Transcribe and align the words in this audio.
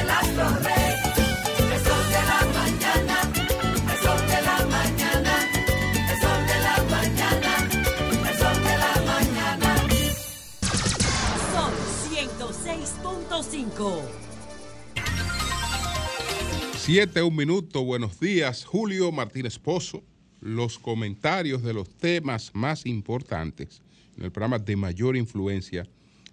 el 0.00 0.10
astro 0.10 0.48
rey. 0.62 0.94
El 1.74 1.80
sol 1.86 2.04
de 2.14 2.22
la 2.30 2.40
mañana, 2.58 3.16
el 3.92 3.98
sol 4.04 4.20
de 4.32 4.40
la 4.48 4.58
mañana, 4.66 5.34
el 6.10 6.16
sol 6.20 6.40
de 6.50 6.58
la 6.66 6.76
mañana, 6.94 7.52
el 8.28 8.34
sol 8.38 8.58
de 8.68 8.74
la 8.84 8.94
mañana. 9.12 9.70
Sol 11.52 11.74
106.5. 12.10 13.78
7, 16.76 17.22
un 17.22 17.36
minuto, 17.36 17.84
buenos 17.84 18.18
días. 18.18 18.64
Julio 18.64 19.12
Martínez 19.12 19.58
Pozo, 19.58 20.02
los 20.40 20.78
comentarios 20.78 21.62
de 21.62 21.74
los 21.74 21.88
temas 21.88 22.50
más 22.54 22.86
importantes 22.86 23.82
en 24.16 24.24
el 24.24 24.32
programa 24.32 24.58
de 24.58 24.76
mayor 24.76 25.16
influencia 25.16 25.86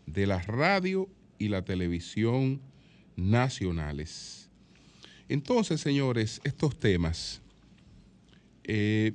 de 0.05 0.27
la 0.27 0.39
radio 0.39 1.09
y 1.37 1.49
la 1.49 1.63
televisión 1.63 2.61
nacionales. 3.15 4.49
Entonces, 5.27 5.81
señores, 5.81 6.41
estos 6.43 6.77
temas, 6.79 7.41
eh, 8.63 9.13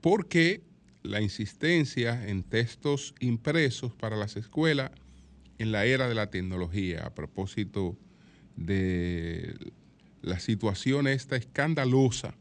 ¿por 0.00 0.28
qué 0.28 0.62
la 1.02 1.20
insistencia 1.20 2.28
en 2.28 2.42
textos 2.42 3.14
impresos 3.20 3.92
para 3.94 4.16
las 4.16 4.36
escuelas 4.36 4.90
en 5.58 5.72
la 5.72 5.84
era 5.84 6.08
de 6.08 6.14
la 6.14 6.30
tecnología 6.30 7.04
a 7.06 7.14
propósito 7.14 7.96
de 8.56 9.54
la 10.22 10.38
situación 10.38 11.06
esta 11.06 11.36
escandalosa 11.36 12.34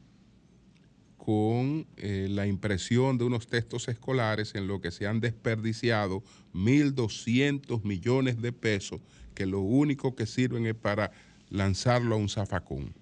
con 1.17 1.85
eh, 1.97 2.27
la 2.29 2.47
impresión 2.47 3.17
de 3.17 3.25
unos 3.25 3.47
textos 3.47 3.87
escolares 3.87 4.55
en 4.55 4.67
lo 4.67 4.81
que 4.81 4.89
se 4.89 5.05
han 5.05 5.19
desperdiciado 5.19 6.23
1.200 6.53 7.83
millones 7.83 8.41
de 8.41 8.51
pesos, 8.51 9.01
que 9.33 9.45
lo 9.45 9.59
único 9.61 10.15
que 10.15 10.25
sirven 10.25 10.65
es 10.65 10.75
para 10.75 11.11
lanzarlo 11.49 12.15
a 12.15 12.17
un 12.17 12.29
zafacón. 12.29 12.93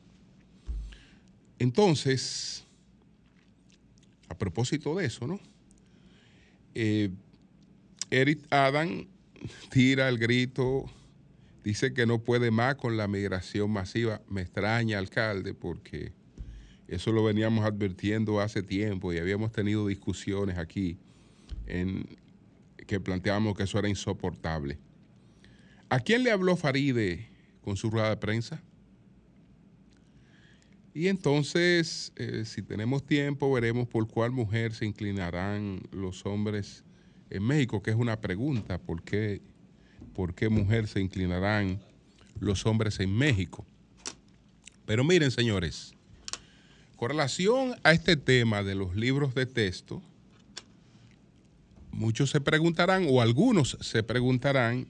Entonces, 1.60 2.66
a 4.30 4.38
propósito 4.38 4.96
de 4.96 5.06
eso, 5.06 5.28
¿no? 5.28 5.40
Eh, 6.76 7.10
Eric 8.10 8.46
Adam 8.50 9.08
tira 9.70 10.08
el 10.10 10.18
grito 10.18 10.86
dice 11.64 11.94
que 11.94 12.06
no 12.06 12.20
puede 12.24 12.52
más 12.52 12.76
con 12.76 12.98
la 12.98 13.08
migración 13.08 13.72
masiva. 13.72 14.22
Me 14.28 14.42
extraña, 14.42 14.98
alcalde, 14.98 15.54
porque 15.54 16.14
eso 16.88 17.12
lo 17.12 17.24
veníamos 17.24 17.66
advirtiendo 17.66 18.40
hace 18.40 18.64
tiempo 18.64 19.14
y 19.14 19.20
habíamos 19.20 19.52
tenido 19.52 19.86
discusiones 19.88 20.58
aquí 20.58 20.98
en 21.68 22.06
que 22.88 23.00
planteábamos 23.00 23.56
que 23.56 23.64
eso 23.64 23.78
era 23.78 23.88
insoportable. 23.88 24.80
¿A 25.90 26.00
quién 26.00 26.23
le 26.23 26.32
habló 26.32 26.56
Faride 26.56 27.28
con 27.62 27.76
su 27.76 27.90
rueda 27.90 28.09
de 28.09 28.18
prensa? 28.18 28.62
Y 30.94 31.08
entonces, 31.08 32.12
eh, 32.16 32.44
si 32.45 32.62
tenemos 32.62 33.06
tiempo, 33.06 33.52
veremos 33.52 33.88
por 33.88 34.08
cuál 34.08 34.32
mujer 34.32 34.73
se 34.73 34.86
inclinarán 34.86 35.82
los 35.92 36.26
hombres 36.26 36.84
en 37.30 37.44
México, 37.44 37.82
que 37.82 37.92
es 37.92 37.98
una 37.98 38.20
pregunta, 38.20 38.78
¿por 38.80 39.04
qué 39.04 39.42
por 40.20 40.36
qué 40.36 40.50
mujer 40.50 40.88
se 40.88 41.00
inclinarán 41.00 41.80
los 42.40 42.66
hombres 42.66 43.00
en 43.00 43.16
México. 43.16 43.66
Pero 44.86 45.04
miren, 45.04 45.32
señores, 45.32 45.94
con 46.95 47.10
relación 47.10 47.76
a 47.84 47.94
este 47.94 48.17
tema 48.17 48.64
de 48.64 48.76
los 48.76 48.95
libros 48.95 49.34
de 49.36 49.45
texto, 49.45 50.02
muchos 51.92 52.32
se 52.32 52.42
preguntarán, 52.42 53.06
o 53.10 53.22
algunos 53.22 53.78
se 53.82 54.04
preguntarán, 54.04 54.88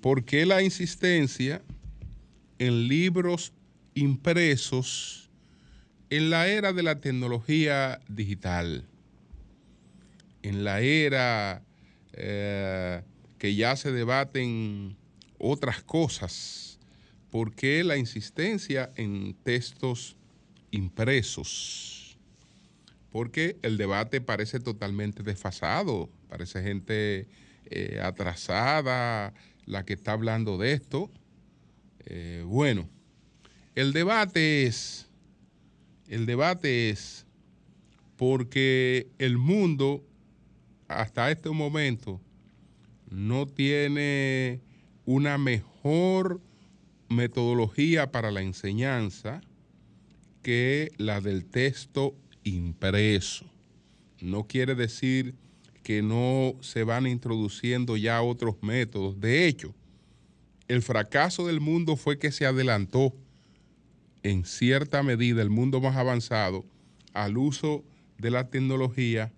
¿por 0.00 0.24
qué 0.24 0.46
la 0.46 0.62
insistencia 0.62 1.62
en 2.58 2.88
libros 2.88 3.52
impresos 3.94 5.30
en 6.10 6.30
la 6.30 6.48
era 6.48 6.72
de 6.72 6.82
la 6.82 7.00
tecnología 7.00 8.00
digital? 8.08 8.86
En 10.42 10.64
la 10.64 10.80
era 10.80 11.62
eh, 12.12 13.02
que 13.38 13.54
ya 13.54 13.76
se 13.76 13.92
debaten 13.92 14.96
otras 15.38 15.82
cosas. 15.82 16.78
¿Por 17.30 17.54
qué 17.54 17.84
la 17.84 17.96
insistencia 17.96 18.90
en 18.96 19.34
textos 19.42 20.16
impresos? 20.70 22.18
Porque 23.10 23.58
el 23.62 23.76
debate 23.76 24.20
parece 24.20 24.60
totalmente 24.60 25.22
desfasado, 25.22 26.08
parece 26.28 26.62
gente 26.62 27.26
eh, 27.66 28.00
atrasada 28.02 29.34
la 29.68 29.84
que 29.84 29.92
está 29.92 30.12
hablando 30.12 30.56
de 30.56 30.72
esto. 30.72 31.10
Eh, 32.06 32.42
bueno, 32.46 32.88
el 33.74 33.92
debate 33.92 34.64
es, 34.66 35.06
el 36.08 36.24
debate 36.24 36.88
es 36.90 37.26
porque 38.16 39.08
el 39.18 39.36
mundo 39.36 40.02
hasta 40.88 41.30
este 41.30 41.50
momento 41.50 42.18
no 43.10 43.46
tiene 43.46 44.60
una 45.04 45.36
mejor 45.36 46.40
metodología 47.10 48.10
para 48.10 48.30
la 48.30 48.40
enseñanza 48.40 49.42
que 50.42 50.92
la 50.96 51.20
del 51.20 51.44
texto 51.44 52.14
impreso. 52.42 53.44
No 54.20 54.46
quiere 54.46 54.74
decir 54.74 55.34
que 55.88 56.02
no 56.02 56.54
se 56.60 56.84
van 56.84 57.06
introduciendo 57.06 57.96
ya 57.96 58.20
otros 58.20 58.56
métodos. 58.60 59.18
De 59.22 59.46
hecho, 59.46 59.74
el 60.68 60.82
fracaso 60.82 61.46
del 61.46 61.60
mundo 61.62 61.96
fue 61.96 62.18
que 62.18 62.30
se 62.30 62.44
adelantó 62.44 63.14
en 64.22 64.44
cierta 64.44 65.02
medida 65.02 65.40
el 65.40 65.48
mundo 65.48 65.80
más 65.80 65.96
avanzado 65.96 66.66
al 67.14 67.38
uso 67.38 67.86
de 68.18 68.30
la 68.30 68.50
tecnología 68.50 69.32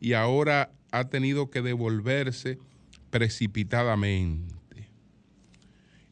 y 0.00 0.14
ahora 0.14 0.72
ha 0.90 1.08
tenido 1.08 1.50
que 1.50 1.62
devolverse 1.62 2.58
precipitadamente. 3.10 4.90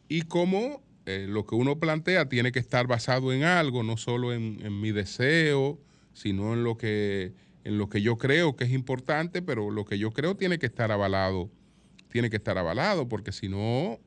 Y 0.09 0.23
como 0.23 0.85
eh, 1.05 1.27
lo 1.29 1.47
que 1.47 1.57
uno 1.57 1.81
plantea 1.81 2.29
tiene 2.29 2.53
que 2.53 2.61
estar 2.61 2.87
basado 2.87 3.33
en 3.33 3.43
algo, 3.43 3.83
no 3.83 3.97
solo 3.97 4.33
en, 4.33 4.81
mi 4.81 4.93
deseo, 4.93 5.81
sino 6.13 6.53
en 6.53 6.63
lo, 6.63 6.79
que, 6.79 7.33
en 7.65 7.79
lo 7.79 7.89
que 7.89 8.03
yo 8.03 8.17
creo 8.17 8.57
que 8.57 8.65
es 8.65 8.71
importante, 8.71 9.43
pero 9.43 9.71
lo 9.71 9.85
que 9.85 9.99
yo 9.99 10.13
creo 10.13 10.37
tiene 10.37 10.59
que 10.59 10.67
estar 10.67 10.91
avalado, 10.91 11.51
tiene 12.11 12.31
que 12.31 12.37
estar 12.37 12.59
avalado, 12.59 13.09
porque 13.09 13.33
si 13.33 13.49
no, 13.49 13.99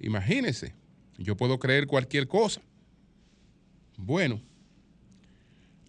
imagínese, 0.00 0.74
yo 1.18 1.36
puedo 1.36 1.58
creer 1.58 1.86
cualquier 1.86 2.28
cosa. 2.28 2.62
Bueno, 3.96 4.40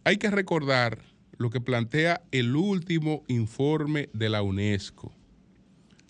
hay 0.04 0.18
que 0.18 0.30
recordar 0.30 1.00
lo 1.38 1.50
que 1.50 1.62
plantea 1.62 2.22
el 2.32 2.56
último 2.56 3.24
informe 3.28 4.10
de 4.14 4.30
la 4.30 4.42
UNESCO 4.42 5.14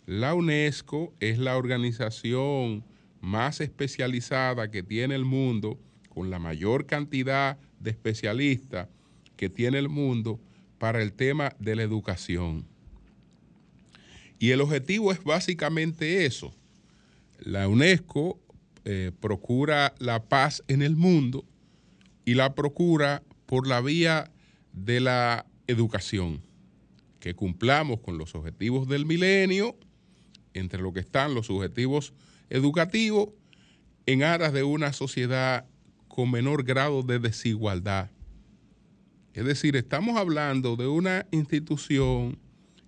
la 0.06 0.36
UNESCO 0.36 1.14
es 1.22 1.40
la 1.40 1.56
organización 1.56 2.84
más 3.22 3.62
especializada 3.62 4.70
que 4.70 4.84
tiene 4.84 5.16
el 5.16 5.24
mundo, 5.24 5.80
con 6.10 6.30
la 6.30 6.40
mayor 6.40 6.86
cantidad 6.86 7.58
de 7.80 7.92
especialistas 7.92 8.90
que 9.38 9.50
tiene 9.50 9.80
el 9.80 9.88
mundo 9.88 10.42
para 10.84 11.02
el 11.02 11.14
tema 11.14 11.56
de 11.60 11.78
la 11.78 11.84
educación. 11.84 12.68
Y 14.38 14.50
el 14.50 14.60
objetivo 14.60 15.14
es 15.14 15.24
básicamente 15.24 16.26
eso. 16.26 16.54
La 17.40 17.70
UNESCO 17.70 18.38
eh, 18.84 19.14
procura 19.22 19.96
la 20.00 20.26
paz 20.26 20.62
en 20.68 20.82
el 20.82 20.98
mundo 20.98 21.46
y 22.26 22.34
la 22.34 22.54
procura 22.54 23.24
por 23.46 23.66
la 23.66 23.80
vía 23.80 24.30
de 24.74 25.00
la 25.00 25.46
educación, 25.68 26.42
que 27.22 27.34
cumplamos 27.34 28.02
con 28.02 28.18
los 28.18 28.36
objetivos 28.36 28.86
del 28.90 29.06
milenio 29.06 29.78
entre 30.54 30.82
lo 30.82 30.92
que 30.92 31.00
están 31.00 31.34
los 31.34 31.50
objetivos 31.50 32.14
educativos 32.50 33.30
en 34.06 34.24
aras 34.24 34.52
de 34.52 34.64
una 34.64 34.92
sociedad 34.92 35.66
con 36.10 36.30
menor 36.30 36.66
grado 36.66 37.04
de 37.04 37.20
desigualdad. 37.20 38.10
Es 39.34 39.46
decir, 39.46 39.76
estamos 39.76 40.18
hablando 40.18 40.76
de 40.76 40.88
una 40.88 41.26
institución 41.32 42.38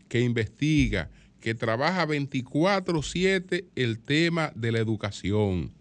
que 0.07 0.21
investiga, 0.21 1.09
que 1.39 1.55
trabaja 1.55 2.05
24/7 2.05 3.65
el 3.75 3.99
tema 3.99 4.51
de 4.55 4.71
la 4.71 4.79
educación. 4.79 5.71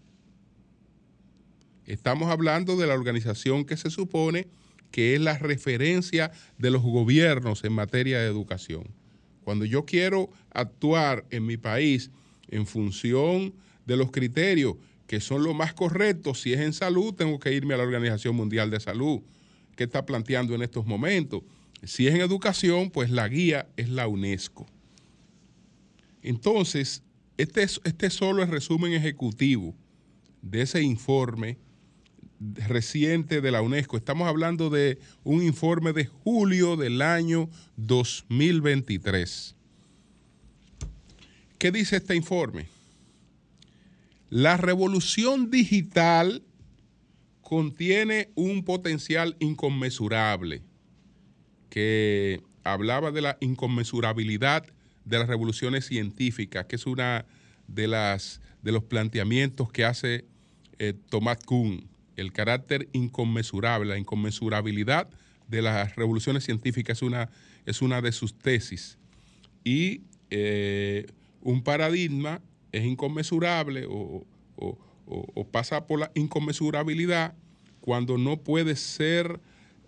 Estamos 1.85 2.31
hablando 2.31 2.77
de 2.77 2.87
la 2.87 2.95
organización 2.95 3.65
que 3.65 3.77
se 3.77 3.91
supone 3.91 4.47
que 4.89 5.13
es 5.13 5.21
la 5.21 5.37
referencia 5.37 6.31
de 6.57 6.71
los 6.71 6.81
gobiernos 6.81 7.63
en 7.63 7.73
materia 7.73 8.19
de 8.19 8.27
educación. 8.27 8.87
Cuando 9.43 9.65
yo 9.65 9.85
quiero 9.85 10.29
actuar 10.51 11.25
en 11.29 11.45
mi 11.45 11.57
país 11.57 12.09
en 12.47 12.65
función 12.65 13.53
de 13.85 13.97
los 13.97 14.09
criterios 14.09 14.75
que 15.05 15.19
son 15.19 15.43
los 15.43 15.53
más 15.53 15.73
correctos, 15.73 16.41
si 16.41 16.53
es 16.53 16.61
en 16.61 16.73
salud, 16.73 17.13
tengo 17.13 17.39
que 17.39 17.53
irme 17.53 17.75
a 17.75 17.77
la 17.77 17.83
Organización 17.83 18.35
Mundial 18.35 18.71
de 18.71 18.79
Salud, 18.79 19.21
que 19.75 19.85
está 19.85 20.05
planteando 20.05 20.55
en 20.55 20.61
estos 20.61 20.85
momentos. 20.85 21.43
Si 21.83 22.07
es 22.07 22.15
en 22.15 22.21
educación, 22.21 22.89
pues 22.89 23.09
la 23.09 23.27
guía 23.27 23.67
es 23.77 23.89
la 23.89 24.07
UNESCO. 24.07 24.65
Entonces, 26.21 27.03
este 27.37 27.63
es, 27.63 27.79
este 27.83 28.09
solo 28.09 28.41
el 28.41 28.49
resumen 28.49 28.93
ejecutivo 28.93 29.75
de 30.41 30.61
ese 30.61 30.81
informe 30.81 31.57
reciente 32.39 33.41
de 33.41 33.51
la 33.51 33.61
UNESCO. 33.61 33.97
Estamos 33.97 34.27
hablando 34.27 34.69
de 34.69 34.99
un 35.23 35.43
informe 35.43 35.93
de 35.93 36.05
julio 36.05 36.75
del 36.75 37.01
año 37.01 37.49
2023. 37.77 39.55
¿Qué 41.57 41.71
dice 41.71 41.97
este 41.97 42.15
informe? 42.15 42.67
La 44.29 44.57
revolución 44.57 45.49
digital 45.49 46.43
contiene 47.45 48.31
un 48.33 48.65
potencial 48.65 49.35
inconmensurable 49.39 50.63
que 51.69 52.41
hablaba 52.63 53.11
de 53.11 53.21
la 53.21 53.37
inconmensurabilidad 53.39 54.65
de 55.03 55.19
las 55.19 55.27
revoluciones 55.27 55.85
científicas, 55.85 56.65
que 56.65 56.75
es 56.75 56.87
una 56.87 57.27
de 57.67 57.87
las 57.87 58.41
de 58.63 58.71
los 58.71 58.83
planteamientos 58.83 59.71
que 59.71 59.85
hace 59.85 60.25
eh, 60.79 60.95
Thomas 61.09 61.37
Kuhn, 61.45 61.87
el 62.15 62.33
carácter 62.33 62.89
inconmensurable, 62.93 63.91
la 63.91 63.99
inconmensurabilidad 63.99 65.07
de 65.47 65.61
las 65.61 65.95
revoluciones 65.95 66.45
científicas 66.45 66.97
es 66.97 67.01
una, 67.03 67.29
es 67.67 67.83
una 67.83 68.01
de 68.01 68.11
sus 68.11 68.35
tesis. 68.39 68.97
Y 69.63 70.01
eh, 70.31 71.05
un 71.41 71.61
paradigma 71.61 72.41
es 72.71 72.85
inconmensurable 72.85 73.85
o, 73.87 74.25
o, 75.05 75.47
pasa 75.47 75.85
por 75.87 75.99
la 75.99 76.11
inconmensurabilidad 76.15 77.35
cuando 77.81 78.17
no 78.17 78.37
puede 78.37 78.75
ser 78.75 79.39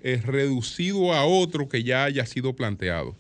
eh, 0.03 0.21
reducido 0.23 1.13
a 1.13 1.25
otro 1.25 1.67
que 1.67 1.83
ya 1.83 2.03
haya 2.03 2.25
sido 2.25 2.55
planteado. 2.55 3.15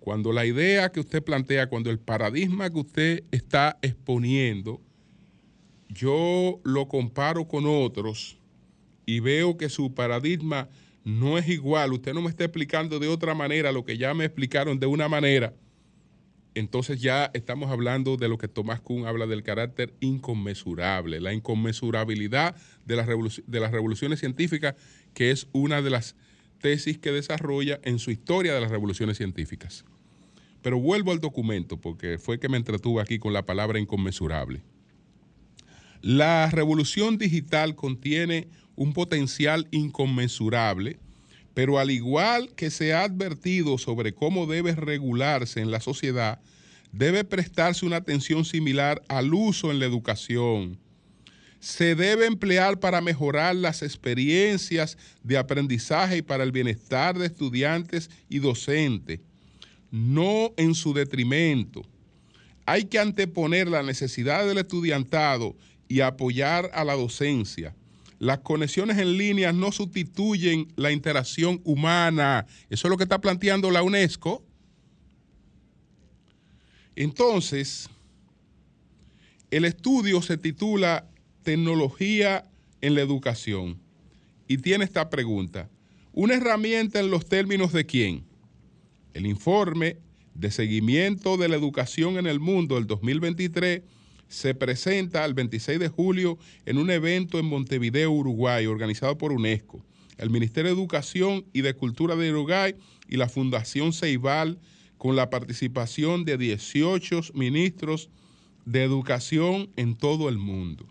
Cuando 0.00 0.32
la 0.32 0.46
idea 0.46 0.90
que 0.90 1.00
usted 1.00 1.22
plantea, 1.22 1.68
cuando 1.68 1.90
el 1.90 1.98
paradigma 1.98 2.70
que 2.70 2.78
usted 2.78 3.24
está 3.30 3.76
exponiendo, 3.82 4.80
yo 5.88 6.60
lo 6.62 6.88
comparo 6.88 7.46
con 7.46 7.64
otros 7.66 8.38
y 9.04 9.20
veo 9.20 9.56
que 9.56 9.68
su 9.68 9.94
paradigma 9.94 10.68
no 11.04 11.38
es 11.38 11.48
igual, 11.48 11.92
usted 11.92 12.14
no 12.14 12.22
me 12.22 12.30
está 12.30 12.44
explicando 12.44 12.98
de 12.98 13.08
otra 13.08 13.34
manera 13.34 13.72
lo 13.72 13.84
que 13.84 13.98
ya 13.98 14.14
me 14.14 14.24
explicaron 14.24 14.78
de 14.78 14.86
una 14.86 15.08
manera, 15.08 15.54
entonces 16.56 17.02
ya 17.02 17.30
estamos 17.34 17.70
hablando 17.70 18.16
de 18.16 18.28
lo 18.28 18.38
que 18.38 18.48
Tomás 18.48 18.80
Kuhn 18.80 19.06
habla 19.06 19.26
del 19.26 19.42
carácter 19.42 19.92
inconmensurable, 20.00 21.20
la 21.20 21.34
inconmensurabilidad 21.34 22.56
de 22.86 22.96
las, 22.96 23.06
revoluciones 23.70 24.20
científicas, 24.20 24.74
que 25.12 25.30
es 25.30 25.48
una 25.52 25.82
de 25.82 25.90
las 25.90 26.16
tesis 26.62 26.96
que 26.96 27.12
desarrolla 27.12 27.78
en 27.82 27.98
su 27.98 28.10
historia 28.10 28.54
de 28.54 28.62
las 28.62 28.70
revoluciones 28.70 29.18
científicas. 29.18 29.84
Pero 30.62 30.80
vuelvo 30.80 31.12
al 31.12 31.20
documento 31.20 31.78
porque 31.78 32.16
fue 32.16 32.40
que 32.40 32.48
me 32.48 32.56
entretuve 32.56 33.02
aquí 33.02 33.18
con 33.18 33.34
la 33.34 33.44
palabra 33.44 33.78
inconmensurable. 33.78 34.62
La 36.00 36.50
revolución 36.50 37.18
digital 37.18 37.74
contiene 37.74 38.48
un 38.76 38.94
potencial 38.94 39.68
inconmensurable, 39.72 41.00
pero 41.56 41.78
al 41.78 41.90
igual 41.90 42.50
que 42.54 42.70
se 42.70 42.92
ha 42.92 43.04
advertido 43.04 43.78
sobre 43.78 44.12
cómo 44.12 44.44
debe 44.46 44.74
regularse 44.74 45.60
en 45.62 45.70
la 45.70 45.80
sociedad, 45.80 46.38
debe 46.92 47.24
prestarse 47.24 47.86
una 47.86 47.96
atención 47.96 48.44
similar 48.44 49.02
al 49.08 49.32
uso 49.32 49.70
en 49.70 49.78
la 49.78 49.86
educación. 49.86 50.78
Se 51.58 51.94
debe 51.94 52.26
emplear 52.26 52.78
para 52.78 53.00
mejorar 53.00 53.56
las 53.56 53.82
experiencias 53.82 54.98
de 55.22 55.38
aprendizaje 55.38 56.18
y 56.18 56.22
para 56.22 56.44
el 56.44 56.52
bienestar 56.52 57.18
de 57.18 57.24
estudiantes 57.24 58.10
y 58.28 58.40
docentes 58.40 59.20
no 59.90 60.52
en 60.58 60.74
su 60.74 60.92
detrimento. 60.92 61.86
Hay 62.66 62.84
que 62.84 62.98
anteponer 62.98 63.66
la 63.66 63.82
necesidad 63.82 64.46
del 64.46 64.58
estudiantado 64.58 65.56
y 65.88 66.00
apoyar 66.00 66.70
a 66.74 66.84
la 66.84 66.96
docencia. 66.96 67.74
Las 68.18 68.38
conexiones 68.38 68.98
en 68.98 69.18
línea 69.18 69.52
no 69.52 69.72
sustituyen 69.72 70.72
la 70.76 70.90
interacción 70.90 71.60
humana. 71.64 72.46
Eso 72.70 72.88
es 72.88 72.90
lo 72.90 72.96
que 72.96 73.02
está 73.02 73.20
planteando 73.20 73.70
la 73.70 73.82
UNESCO. 73.82 74.42
Entonces, 76.94 77.90
el 79.50 79.66
estudio 79.66 80.22
se 80.22 80.38
titula 80.38 81.08
Tecnología 81.42 82.50
en 82.80 82.94
la 82.94 83.02
Educación 83.02 83.78
y 84.48 84.58
tiene 84.58 84.84
esta 84.84 85.10
pregunta. 85.10 85.68
¿Una 86.12 86.34
herramienta 86.34 87.00
en 87.00 87.10
los 87.10 87.26
términos 87.26 87.72
de 87.72 87.84
quién? 87.84 88.24
El 89.12 89.26
informe 89.26 89.98
de 90.34 90.50
seguimiento 90.50 91.36
de 91.36 91.48
la 91.48 91.56
educación 91.56 92.16
en 92.16 92.26
el 92.26 92.40
mundo 92.40 92.76
del 92.76 92.86
2023 92.86 93.82
se 94.28 94.54
presenta 94.54 95.24
el 95.24 95.34
26 95.34 95.78
de 95.78 95.88
julio 95.88 96.38
en 96.64 96.78
un 96.78 96.90
evento 96.90 97.38
en 97.38 97.46
Montevideo, 97.46 98.10
Uruguay, 98.10 98.66
organizado 98.66 99.16
por 99.18 99.32
UNESCO, 99.32 99.84
el 100.18 100.30
Ministerio 100.30 100.70
de 100.70 100.76
Educación 100.76 101.44
y 101.52 101.62
de 101.62 101.74
Cultura 101.74 102.16
de 102.16 102.30
Uruguay 102.30 102.74
y 103.08 103.16
la 103.16 103.28
Fundación 103.28 103.92
Ceibal, 103.92 104.58
con 104.98 105.14
la 105.14 105.30
participación 105.30 106.24
de 106.24 106.38
18 106.38 107.20
ministros 107.34 108.08
de 108.64 108.82
educación 108.82 109.70
en 109.76 109.94
todo 109.94 110.28
el 110.28 110.38
mundo. 110.38 110.86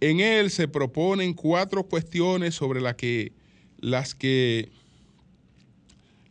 En 0.00 0.20
él 0.20 0.50
se 0.50 0.68
proponen 0.68 1.32
cuatro 1.34 1.84
cuestiones 1.84 2.54
sobre 2.54 2.80
que, 2.96 3.32
las 3.78 4.14
que 4.14 4.70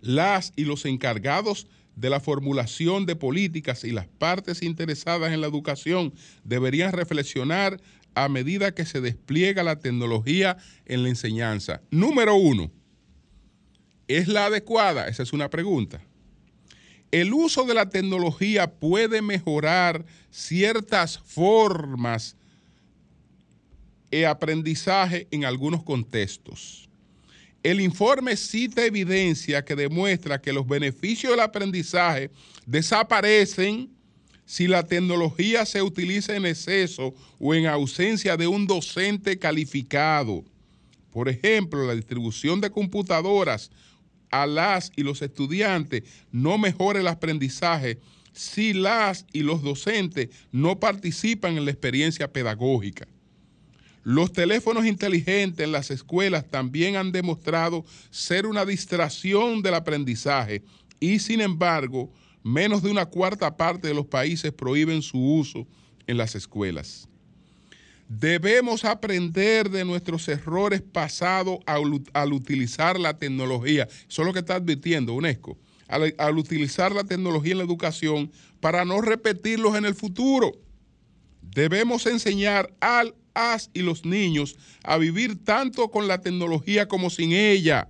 las 0.01 0.53
y 0.55 0.65
los 0.65 0.85
encargados 0.85 1.65
de 1.95 2.09
la 2.09 2.19
formulación 2.19 3.05
de 3.05 3.15
políticas 3.15 3.83
y 3.83 3.91
las 3.91 4.07
partes 4.07 4.61
interesadas 4.63 5.31
en 5.31 5.41
la 5.41 5.47
educación 5.47 6.13
deberían 6.43 6.91
reflexionar 6.91 7.79
a 8.15 8.29
medida 8.29 8.73
que 8.73 8.85
se 8.85 9.01
despliega 9.01 9.63
la 9.63 9.79
tecnología 9.79 10.57
en 10.85 11.03
la 11.03 11.09
enseñanza. 11.09 11.81
Número 11.91 12.35
uno, 12.35 12.71
¿es 14.07 14.27
la 14.27 14.45
adecuada? 14.45 15.07
Esa 15.07 15.23
es 15.23 15.33
una 15.33 15.49
pregunta. 15.49 16.01
El 17.11 17.33
uso 17.33 17.63
de 17.65 17.75
la 17.75 17.89
tecnología 17.89 18.71
puede 18.71 19.21
mejorar 19.21 20.05
ciertas 20.31 21.19
formas 21.19 22.35
de 24.09 24.25
aprendizaje 24.27 25.27
en 25.31 25.45
algunos 25.45 25.83
contextos. 25.83 26.82
El 27.63 27.79
informe 27.79 28.35
cita 28.35 28.85
evidencia 28.85 29.63
que 29.63 29.77
demuestra 29.77 30.41
que 30.41 30.51
los 30.51 30.67
beneficios 30.67 31.31
del 31.31 31.39
aprendizaje 31.39 32.29
desaparecen 32.65 33.89
si 34.45 34.67
la 34.67 34.83
tecnología 34.85 35.65
se 35.65 35.81
utiliza 35.81 36.35
en 36.35 36.45
exceso 36.45 37.15
o 37.39 37.53
en 37.53 37.65
ausencia 37.65 38.35
de 38.35 38.47
un 38.47 38.67
docente 38.67 39.39
calificado. 39.39 40.43
Por 41.11 41.29
ejemplo, 41.29 41.87
la 41.87 41.95
distribución 41.95 42.59
de 42.59 42.69
computadoras 42.69 43.71
a 44.29 44.45
las 44.45 44.91
y 44.97 45.03
los 45.03 45.21
estudiantes 45.21 46.03
no 46.33 46.57
mejora 46.57 46.99
el 46.99 47.07
aprendizaje 47.07 47.99
si 48.33 48.73
las 48.73 49.25
y 49.31 49.41
los 49.41 49.61
docentes 49.61 50.29
no 50.51 50.79
participan 50.79 51.55
en 51.55 51.63
la 51.63 51.71
experiencia 51.71 52.33
pedagógica. 52.33 53.07
Los 54.03 54.33
teléfonos 54.33 54.85
inteligentes 54.85 55.63
en 55.63 55.71
las 55.71 55.89
escuelas 55.89 56.49
también 56.49 56.97
han 56.97 57.13
demostrado 57.13 57.85
ser 58.09 58.45
una 58.45 58.65
distracción 58.65 59.61
del 59.61 59.75
aprendizaje 59.75 60.61
y 60.99 61.19
sin 61.19 61.39
embargo, 61.39 62.11
menos 62.43 62.83
de 62.83 62.91
una 62.91 63.05
cuarta 63.05 63.55
parte 63.55 63.87
de 63.87 63.93
los 63.93 64.05
países 64.05 64.51
prohíben 64.51 65.01
su 65.01 65.17
uso 65.17 65.65
en 66.05 66.17
las 66.17 66.35
escuelas. 66.35 67.07
Debemos 68.09 68.83
aprender 68.83 69.69
de 69.69 69.85
nuestros 69.85 70.27
errores 70.27 70.81
pasados 70.81 71.59
al, 71.65 72.33
utilizar 72.33 72.99
la 72.99 73.17
tecnología. 73.17 73.87
Eso 74.07 74.21
es 74.21 74.25
lo 74.25 74.33
que 74.33 74.39
está 74.39 74.55
advirtiendo 74.55 75.13
UNESCO. 75.13 75.57
Al, 75.87 76.13
al 76.17 76.37
utilizar 76.37 76.91
la 76.91 77.05
tecnología 77.05 77.53
en 77.53 77.59
la 77.59 77.63
educación 77.63 78.31
para 78.59 78.83
no 78.83 78.99
repetirlos 79.01 79.75
en 79.75 79.85
el 79.85 79.95
futuro. 79.95 80.51
Debemos 81.41 82.05
enseñar 82.05 82.73
al 82.81 83.15
y 83.73 83.81
los 83.81 84.05
niños 84.05 84.55
a 84.83 84.97
vivir 84.97 85.43
tanto 85.43 85.89
con 85.89 86.07
la 86.07 86.21
tecnología 86.21 86.87
como 86.87 87.09
sin 87.09 87.33
ella, 87.33 87.89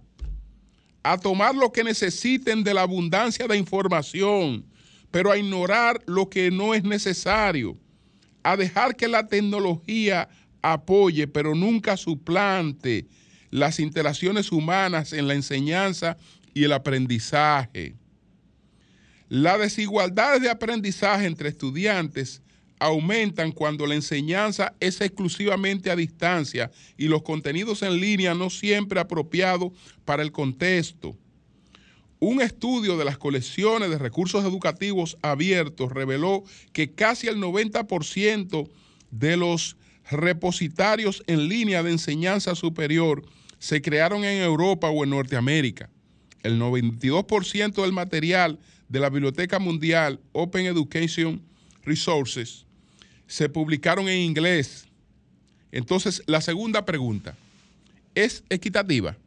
a 1.04 1.18
tomar 1.18 1.54
lo 1.54 1.72
que 1.72 1.84
necesiten 1.84 2.64
de 2.64 2.74
la 2.74 2.84
abundancia 2.84 3.48
de 3.48 3.58
información, 3.58 4.66
pero 5.12 5.32
a 5.32 5.38
ignorar 5.38 6.02
lo 6.06 6.30
que 6.30 6.50
no 6.50 6.74
es 6.74 6.84
necesario, 6.84 7.78
a 8.42 8.56
dejar 8.56 8.96
que 8.96 9.08
la 9.08 9.28
tecnología 9.28 10.30
apoye, 10.62 11.28
pero 11.28 11.56
nunca 11.56 11.98
suplante 11.98 13.06
las 13.52 13.80
interacciones 13.80 14.52
humanas 14.52 15.12
en 15.12 15.28
la 15.28 15.34
enseñanza 15.34 16.18
y 16.54 16.64
el 16.64 16.72
aprendizaje. 16.72 17.96
La 19.28 19.58
desigualdad 19.58 20.40
de 20.40 20.50
aprendizaje 20.50 21.26
entre 21.26 21.50
estudiantes 21.50 22.42
aumentan 22.84 23.54
cuando 23.54 23.88
la 23.88 23.96
enseñanza 23.96 24.76
es 24.82 25.00
exclusivamente 25.00 25.90
a 25.90 25.96
distancia 25.96 26.70
y 26.98 27.08
los 27.08 27.24
contenidos 27.24 27.82
en 27.82 27.98
línea 28.02 28.34
no 28.34 28.50
siempre 28.50 29.00
apropiados 29.00 29.72
para 30.04 30.22
el 30.22 30.34
contexto. 30.34 31.18
Un 32.20 32.42
estudio 32.42 32.98
de 32.98 33.06
las 33.06 33.18
colecciones 33.18 33.90
de 33.90 33.98
recursos 33.98 34.44
educativos 34.44 35.18
abiertos 35.22 35.94
reveló 35.94 36.44
que 36.74 36.92
casi 36.92 37.28
el 37.28 37.38
90% 37.38 38.70
de 39.12 39.38
los 39.38 39.78
repositarios 40.12 41.24
en 41.28 41.48
línea 41.48 41.84
de 41.84 41.92
enseñanza 41.92 42.54
superior 42.54 43.26
se 43.60 43.82
crearon 43.82 44.26
en 44.26 44.42
Europa 44.42 44.90
o 44.90 45.06
en 45.06 45.12
Norteamérica. 45.12 45.90
El 46.42 46.60
92% 46.60 47.82
del 47.82 47.94
material 47.94 48.60
de 48.90 49.00
la 49.00 49.10
Biblioteca 49.10 49.60
Mundial 49.60 50.20
Open 50.34 50.66
Education 50.66 51.42
Resources 51.84 52.66
se 53.28 53.50
publicaron 53.50 54.08
en 54.10 54.20
inglés. 54.20 54.86
Entonces, 55.72 56.22
la 56.28 56.42
segunda 56.42 56.86
pregunta, 56.86 57.36
¿es 58.16 58.44
equitativa? 58.50 59.18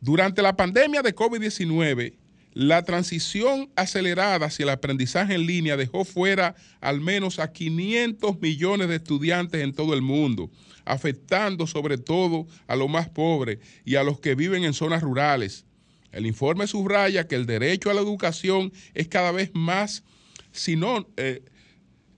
Durante 0.00 0.42
la 0.42 0.56
pandemia 0.56 1.02
de 1.02 1.14
COVID-19, 1.14 2.14
la 2.54 2.82
transición 2.82 3.70
acelerada 3.76 4.46
hacia 4.46 4.64
el 4.64 4.70
aprendizaje 4.70 5.34
en 5.34 5.46
línea 5.46 5.76
dejó 5.76 6.04
fuera 6.04 6.54
al 6.80 7.00
menos 7.00 7.38
a 7.38 7.52
500 7.52 8.40
millones 8.40 8.88
de 8.88 8.96
estudiantes 8.96 9.62
en 9.62 9.72
todo 9.72 9.94
el 9.94 10.02
mundo, 10.02 10.50
afectando 10.84 11.66
sobre 11.66 11.96
todo 11.98 12.46
a 12.66 12.76
los 12.76 12.90
más 12.90 13.08
pobres 13.08 13.58
y 13.84 13.94
a 13.94 14.02
los 14.02 14.20
que 14.20 14.34
viven 14.34 14.64
en 14.64 14.74
zonas 14.74 15.02
rurales. 15.02 15.64
El 16.10 16.26
informe 16.26 16.66
subraya 16.66 17.26
que 17.26 17.36
el 17.36 17.46
derecho 17.46 17.90
a 17.90 17.94
la 17.94 18.02
educación 18.02 18.70
es 18.92 19.08
cada 19.08 19.32
vez 19.32 19.50
más, 19.54 20.04
sino, 20.52 21.06
eh, 21.16 21.42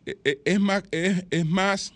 es 0.04 0.61
más, 0.61 0.82
es, 0.90 1.25
es 1.30 1.46
más 1.46 1.92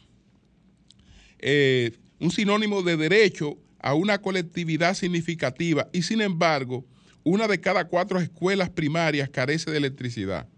eh, 1.38 1.92
un 2.20 2.30
sinónimo 2.30 2.82
de 2.82 2.96
derecho 2.96 3.58
a 3.80 3.94
una 3.94 4.18
colectividad 4.18 4.94
significativa 4.94 5.88
y 5.92 6.02
sin 6.02 6.20
embargo, 6.20 6.84
una 7.22 7.46
de 7.46 7.60
cada 7.60 7.84
cuatro 7.86 8.20
escuelas 8.20 8.70
primarias 8.70 9.28
carece 9.28 9.70
de 9.70 9.78
electricidad. 9.78 10.48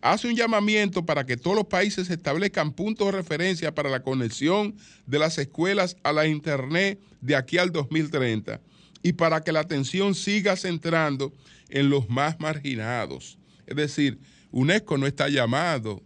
Hace 0.00 0.28
un 0.28 0.36
llamamiento 0.36 1.06
para 1.06 1.24
que 1.24 1.38
todos 1.38 1.56
los 1.56 1.66
países 1.66 2.10
establezcan 2.10 2.72
puntos 2.72 3.06
de 3.06 3.12
referencia 3.12 3.74
para 3.74 3.88
la 3.88 4.02
conexión 4.02 4.74
de 5.06 5.18
las 5.18 5.38
escuelas 5.38 5.96
a 6.02 6.12
la 6.12 6.26
Internet 6.26 7.00
de 7.22 7.36
aquí 7.36 7.56
al 7.56 7.72
2030 7.72 8.60
y 9.02 9.14
para 9.14 9.40
que 9.40 9.52
la 9.52 9.60
atención 9.60 10.14
siga 10.14 10.56
centrando 10.56 11.32
en 11.70 11.88
los 11.88 12.10
más 12.10 12.38
marginados. 12.38 13.38
Es 13.66 13.76
decir, 13.76 14.18
UNESCO 14.50 14.98
no 14.98 15.06
está 15.06 15.30
llamado 15.30 16.02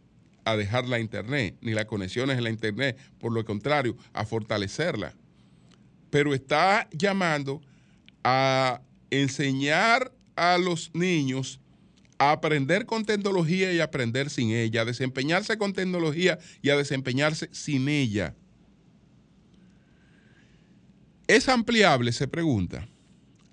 a 0.51 0.57
dejar 0.57 0.87
la 0.87 0.99
Internet, 0.99 1.57
ni 1.61 1.73
las 1.73 1.85
conexiones 1.87 2.39
en 2.39 2.45
la 2.45 2.51
Internet, 2.51 2.97
por 3.19 3.33
lo 3.33 3.45
contrario, 3.45 3.97
a 4.13 4.25
fortalecerla. 4.25 5.15
Pero 6.11 6.35
está 6.35 6.89
llamando 6.93 7.61
a 8.25 8.81
enseñar 9.11 10.13
a 10.37 10.59
los 10.59 10.91
niños 10.95 11.61
a 12.19 12.33
aprender 12.33 12.87
con 12.87 13.05
tecnología 13.05 13.73
y 13.73 13.81
aprender 13.81 14.31
sin 14.31 14.51
ella, 14.51 14.83
a 14.83 14.85
desempeñarse 14.85 15.57
con 15.57 15.73
tecnología 15.73 16.39
y 16.63 16.71
a 16.71 16.77
desempeñarse 16.77 17.49
sin 17.53 17.89
ella. 17.89 18.35
¿Es 21.27 21.49
ampliable? 21.49 22.11
Se 22.13 22.27
pregunta. 22.27 22.89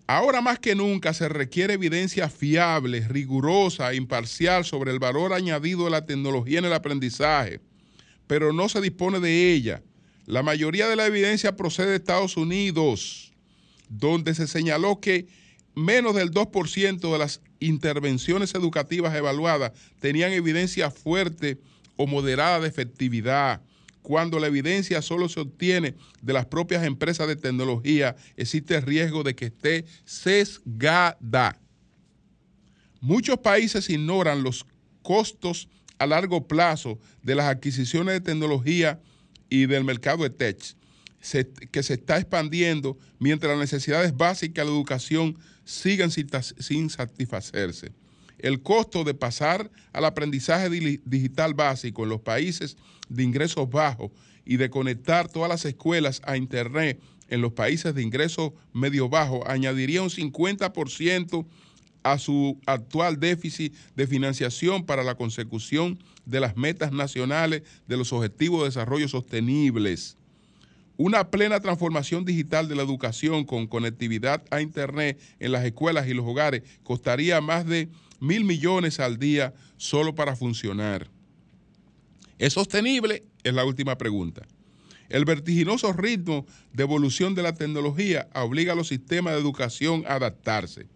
Ahora 0.07 0.41
más 0.41 0.59
que 0.59 0.75
nunca 0.75 1.13
se 1.13 1.27
requiere 1.29 1.73
evidencia 1.73 2.29
fiable, 2.29 3.07
rigurosa 3.07 3.91
e 3.91 3.95
imparcial 3.95 4.63
sobre 4.63 4.91
el 4.91 4.99
valor 4.99 5.33
añadido 5.33 5.85
de 5.85 5.91
la 5.91 6.05
tecnología 6.05 6.59
en 6.59 6.65
el 6.65 6.73
aprendizaje, 6.73 7.59
pero 8.27 8.53
no 8.53 8.69
se 8.69 8.81
dispone 8.81 9.19
de 9.19 9.53
ella. 9.53 9.81
La 10.27 10.43
mayoría 10.43 10.87
de 10.87 10.95
la 10.95 11.07
evidencia 11.07 11.55
procede 11.55 11.89
de 11.89 11.95
Estados 11.95 12.37
Unidos, 12.37 13.33
donde 13.89 14.35
se 14.35 14.45
señaló 14.45 14.99
que 14.99 15.27
menos 15.73 16.15
del 16.15 16.31
2% 16.31 17.11
de 17.11 17.17
las 17.17 17.41
intervenciones 17.59 18.53
educativas 18.53 19.15
evaluadas 19.15 19.71
tenían 19.99 20.31
evidencia 20.33 20.91
fuerte 20.91 21.59
o 21.95 22.05
moderada 22.05 22.59
de 22.59 22.67
efectividad. 22.67 23.61
Cuando 24.05 24.37
la 24.37 24.45
evidencia 24.45 25.01
solo 25.01 25.27
se 25.27 25.39
obtiene 25.39 25.95
de 26.21 26.31
las 26.31 26.45
propias 26.45 26.83
empresas 26.83 27.27
de 27.27 27.35
tecnología, 27.35 28.15
existe 28.37 28.75
el 28.75 28.83
riesgo 28.83 29.23
de 29.23 29.33
que 29.33 29.45
esté 29.45 29.85
sesgada. 30.03 31.59
Muchos 33.01 33.39
países 33.39 33.89
ignoran 33.89 34.43
los 34.43 34.67
costos 35.01 35.69
a 35.97 36.05
largo 36.05 36.47
plazo 36.47 36.99
de 37.23 37.33
las 37.33 37.47
adquisiciones 37.47 38.13
de 38.13 38.21
tecnología 38.21 39.01
y 39.49 39.65
del 39.65 39.83
mercado 39.83 40.21
de 40.21 40.29
tech, 40.29 40.61
que 41.71 41.81
se 41.81 41.93
está 41.95 42.19
expandiendo 42.19 42.99
mientras 43.17 43.49
las 43.49 43.59
necesidades 43.59 44.15
básicas 44.15 44.65
de 44.65 44.69
la 44.69 44.77
educación 44.77 45.35
siguen 45.63 46.11
sin, 46.11 46.91
satisfacerse. 46.91 47.91
El 48.45 48.61
costo 48.61 49.03
de 49.03 49.15
pasar 49.15 49.71
al 49.91 50.05
aprendizaje 50.05 50.69
digital 50.69 51.55
básico 51.55 52.03
en 52.03 52.09
los 52.09 52.21
países 52.21 52.77
de 53.09 53.23
ingresos 53.23 53.67
bajos 53.67 54.11
y 54.45 54.57
de 54.57 54.69
conectar 54.69 55.27
todas 55.27 55.49
las 55.49 55.65
escuelas 55.65 56.21
a 56.25 56.37
Internet 56.37 57.01
en 57.27 57.41
los 57.41 57.53
países 57.53 57.95
de 57.95 58.03
ingresos 58.03 58.51
medio 58.71 59.09
bajo 59.09 59.49
añadiría 59.49 60.03
un 60.03 60.11
50% 60.11 61.43
a 62.03 62.19
su 62.19 62.61
actual 62.67 63.19
déficit 63.19 63.73
de 63.95 64.05
financiación 64.05 64.85
para 64.85 65.03
la 65.03 65.15
consecución 65.15 65.97
de 66.27 66.39
las 66.39 66.55
metas 66.55 66.91
nacionales 66.91 67.63
de 67.87 67.97
los 67.97 68.13
Objetivos 68.13 68.59
de 68.59 68.65
Desarrollo 68.65 69.07
Sostenibles. 69.07 70.17
Una 70.97 71.31
plena 71.31 71.59
transformación 71.61 72.25
digital 72.25 72.69
de 72.69 72.75
la 72.75 72.83
educación 72.83 73.43
con 73.43 73.65
conectividad 73.65 74.43
a 74.51 74.61
Internet 74.61 75.19
en 75.39 75.51
las 75.51 75.65
escuelas 75.65 76.07
y 76.07 76.13
los 76.13 76.27
hogares 76.27 76.61
costaría 76.83 77.41
más 77.41 77.65
de 77.65 77.89
mil 78.19 78.43
millones 78.43 78.99
al 78.99 79.19
día 79.19 79.53
solo 79.77 80.15
para 80.15 80.35
funcionar. 80.35 81.09
¿Es 82.37 82.53
sostenible? 82.53 83.23
Es 83.43 83.53
la 83.53 83.65
última 83.65 83.97
pregunta. 83.97 84.45
El 85.09 85.25
vertiginoso 85.25 85.93
ritmo 85.93 86.45
de 86.73 86.83
evolución 86.83 87.35
de 87.35 87.43
la 87.43 87.53
tecnología 87.53 88.27
obliga 88.33 88.73
a 88.73 88.75
los 88.75 88.87
sistemas 88.87 89.33
de 89.33 89.39
educación 89.39 90.03
a 90.07 90.15
adaptarse. 90.15 90.87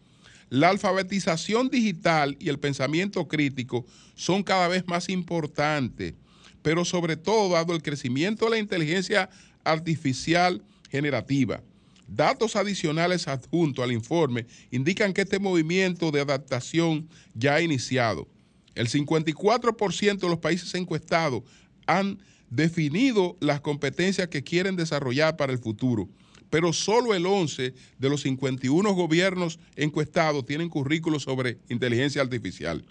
La 0.50 0.70
alfabetización 0.70 1.70
digital 1.70 2.36
y 2.40 2.50
el 2.50 2.60
pensamiento 2.60 3.28
crítico 3.28 3.86
son 4.16 4.42
cada 4.42 4.68
vez 4.68 4.88
más 4.88 5.08
importantes, 5.10 6.16
pero 6.64 6.86
sobre 6.86 7.18
todo 7.18 7.54
dado 7.54 7.74
el 7.74 7.84
crecimiento 7.84 8.46
de 8.46 8.52
la 8.52 8.58
inteligencia 8.58 9.30
artificial 9.64 10.64
generativa. 10.90 11.62
Datos 12.10 12.56
adicionales 12.56 13.28
adjuntos 13.28 13.84
al 13.84 13.92
informe 13.92 14.48
indican 14.72 15.14
que 15.14 15.22
este 15.22 15.40
movimiento 15.40 16.12
de 16.12 16.22
adaptación 16.22 17.08
ya 17.34 17.56
ha 17.56 17.62
iniciado. 17.62 18.28
El 18.76 18.88
54% 18.90 20.20
de 20.20 20.30
los 20.30 20.40
países 20.40 20.74
encuestados 20.74 21.44
han 21.86 22.20
definido 22.50 23.38
las 23.40 23.62
competencias 23.62 24.28
que 24.28 24.44
quieren 24.44 24.76
desarrollar 24.76 25.38
para 25.38 25.52
el 25.52 25.60
futuro, 25.60 26.10
pero 26.50 26.74
solo 26.74 27.14
el 27.14 27.26
11 27.26 27.74
de 28.00 28.10
los 28.10 28.22
51 28.22 28.92
gobiernos 28.94 29.60
encuestados 29.76 30.46
tienen 30.46 30.70
currículos 30.70 31.24
sobre 31.24 31.60
inteligencia 31.70 32.22
artificial. 32.22 32.84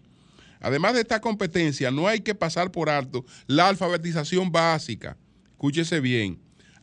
Además 0.60 0.94
de 0.94 1.00
esta 1.00 1.20
competencia, 1.20 1.90
no 1.90 2.06
hay 2.06 2.20
que 2.20 2.34
pasar 2.34 2.70
por 2.70 2.88
alto 2.88 3.24
la 3.46 3.68
alfabetización 3.68 4.52
básica. 4.52 5.16
Escúchese 5.52 6.00
bien 6.00 6.38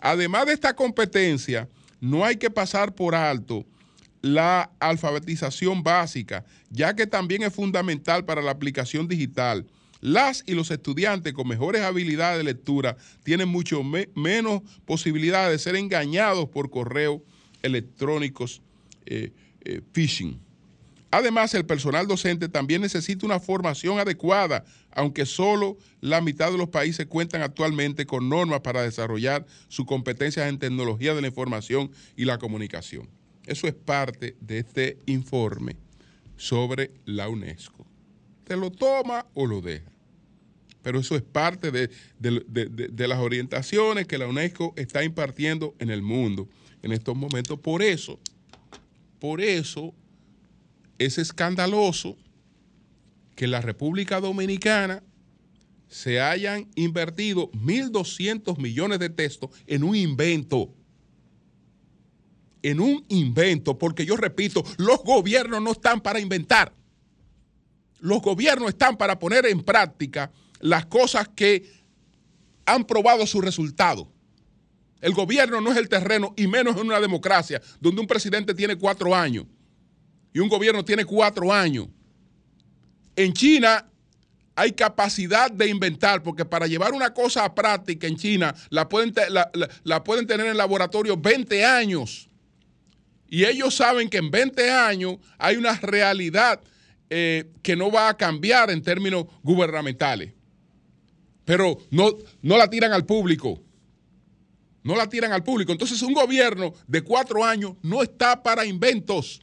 Además 0.06 0.46
de 0.46 0.54
esta 0.54 0.76
competencia, 0.76 1.68
no 2.00 2.26
hay 2.26 2.38
que 2.38 2.50
pasar 2.50 2.94
por 2.96 3.16
alto 3.16 3.66
la 4.22 4.72
alfabetización 4.80 5.84
básica, 5.84 6.46
ya 6.72 6.96
que 6.96 7.06
también 7.06 7.44
es 7.44 7.54
fundamental 7.54 8.26
para 8.26 8.42
la 8.42 8.52
aplicación 8.52 9.08
digital. 9.08 9.68
Las 10.02 10.44
y 10.46 10.54
los 10.54 10.72
estudiantes 10.72 11.34
con 11.34 11.48
mejores 11.48 11.82
habilidades 11.82 12.40
de 12.40 12.44
lectura 12.44 12.98
tienen 13.24 13.50
mucho 13.50 13.82
menos 13.84 14.62
posibilidad 14.86 15.50
de 15.50 15.60
ser 15.60 15.76
engañados 15.76 16.50
por 16.50 16.70
correo 16.70 17.24
electrónicos 17.62 18.62
eh, 19.06 19.32
eh, 19.64 19.82
phishing. 19.94 20.40
Además, 21.12 21.54
el 21.54 21.66
personal 21.66 22.08
docente 22.08 22.50
también 22.50 22.82
necesita 22.82 23.26
una 23.26 23.40
formación 23.40 24.00
adecuada, 24.00 24.66
aunque 24.92 25.26
solo 25.26 25.78
la 26.02 26.22
mitad 26.22 26.52
de 26.52 26.58
los 26.58 26.70
países 26.70 27.06
cuentan 27.06 27.42
actualmente 27.42 28.06
con 28.06 28.28
normas 28.28 28.62
para 28.62 28.82
desarrollar 28.82 29.46
sus 29.68 29.86
competencias 29.86 30.48
en 30.50 30.60
tecnología 30.60 31.14
de 31.14 31.22
la 31.22 31.28
información 31.28 31.92
y 32.16 32.26
la 32.26 32.38
comunicación. 32.38 33.08
Eso 33.46 33.68
es 33.68 33.74
parte 33.74 34.36
de 34.42 34.60
este 34.60 34.98
informe 35.06 35.78
sobre 36.36 36.92
la 37.06 37.30
UNESCO. 37.30 37.86
Te 38.44 38.58
lo 38.58 38.72
toma 38.72 39.26
o 39.34 39.46
lo 39.46 39.62
deja. 39.62 39.92
Pero 40.82 41.00
eso 41.00 41.16
es 41.16 41.24
parte 41.24 41.72
de, 41.72 41.90
de 42.20 43.08
las 43.08 43.20
orientaciones 43.20 44.06
que 44.06 44.20
la 44.20 44.28
UNESCO 44.28 44.74
está 44.76 45.04
impartiendo 45.04 45.74
en 45.80 45.90
el 45.90 46.04
mundo 46.04 46.48
en 46.84 46.92
estos 46.92 47.16
momentos. 47.16 47.60
Por 47.60 47.82
eso, 47.82 48.20
por 49.20 49.42
eso 49.42 49.96
es 51.00 51.18
escandaloso 51.18 52.18
que 53.36 53.46
en 53.46 53.52
la 53.52 53.62
República 53.62 54.20
Dominicana 54.20 55.04
se 55.88 56.22
hayan 56.22 56.70
invertido 56.76 57.52
1.200 57.52 58.58
millones 58.58 59.00
de 59.00 59.10
textos 59.10 59.52
en 59.68 59.84
un 59.84 59.96
invento. 59.96 60.74
En 62.64 62.80
un 62.80 63.06
invento, 63.10 63.78
porque 63.78 64.06
yo 64.06 64.16
repito, 64.16 64.64
los 64.78 65.04
gobiernos 65.04 65.62
no 65.62 65.72
están 65.74 66.02
para 66.02 66.20
inventar. 66.20 66.74
Los 68.00 68.22
gobiernos 68.22 68.70
están 68.70 68.98
para 68.98 69.20
poner 69.20 69.46
en 69.46 69.62
práctica 69.62 70.32
las 70.60 70.86
cosas 70.88 71.28
que 71.30 71.70
han 72.66 72.86
probado 72.86 73.28
su 73.28 73.42
resultado. 73.42 74.12
El 75.02 75.14
gobierno 75.14 75.62
no 75.62 75.72
es 75.72 75.78
el 75.78 75.90
terreno 75.90 76.34
y 76.36 76.48
menos 76.48 76.78
en 76.78 76.88
una 76.88 77.00
democracia 77.00 77.62
donde 77.80 78.02
un 78.02 78.08
presidente 78.08 78.56
tiene 78.56 78.76
cuatro 78.76 79.14
años 79.14 79.46
y 80.36 80.40
un 80.40 80.50
gobierno 80.50 80.84
tiene 80.84 81.06
cuatro 81.06 81.52
años. 81.52 81.88
En 83.16 83.32
China 83.32 83.90
hay 84.54 84.74
capacidad 84.74 85.50
de 85.50 85.70
inventar, 85.70 86.22
porque 86.24 86.44
para 86.44 86.68
llevar 86.68 86.92
una 86.92 87.14
cosa 87.14 87.46
a 87.46 87.56
práctica 87.56 88.06
en 88.06 88.18
China 88.18 88.54
la 88.70 88.90
pueden, 88.90 89.14
tener 89.14 90.48
en 90.48 90.58
laboratorio 90.58 91.16
20 91.16 91.64
años. 91.64 92.30
Y 93.30 93.46
ellos 93.46 93.76
saben 93.76 94.10
que 94.10 94.18
en 94.18 94.30
20 94.30 94.70
años 94.72 95.16
hay 95.38 95.56
una 95.56 95.74
realidad 95.80 96.60
eh, 97.10 97.50
que 97.64 97.78
no 97.78 97.90
va 97.90 98.10
a 98.10 98.18
cambiar 98.18 98.70
en 98.72 98.82
términos 98.82 99.28
gubernamentales. 99.42 100.34
Pero 101.46 101.78
no, 101.92 102.12
no 102.42 102.58
la 102.58 102.70
tiran 102.70 102.92
al 102.92 103.06
público. 103.06 103.64
No 104.84 104.98
la 104.98 105.08
tiran 105.08 105.32
al 105.32 105.46
público. 105.46 105.72
Entonces 105.72 106.02
un 106.02 106.14
gobierno 106.14 106.74
de 106.88 107.02
cuatro 107.04 107.46
años 107.46 107.76
no 107.82 108.04
está 108.04 108.44
para 108.44 108.66
inventos. 108.66 109.40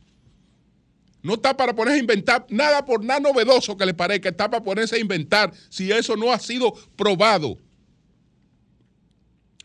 No 1.23 1.35
está 1.35 1.57
para 1.57 1.75
ponerse 1.75 1.99
a 1.99 2.01
inventar 2.01 2.47
nada 2.49 2.85
por 2.85 3.05
nada 3.05 3.21
novedoso 3.21 3.77
que 3.77 3.87
le 3.87 3.95
parezca. 3.95 4.29
Está 4.29 4.51
para 4.51 4.65
ponerse 4.65 4.97
a 4.97 4.99
inventar 4.99 5.53
si 5.69 5.93
eso 5.93 6.17
no 6.17 6.33
ha 6.33 6.39
sido 6.39 6.73
probado. 6.97 7.59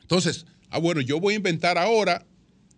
Entonces, 0.02 0.46
ah, 0.70 0.80
bueno, 0.80 1.02
yo 1.02 1.20
voy 1.20 1.34
a 1.34 1.38
inventar 1.38 1.78
ahora, 1.78 2.26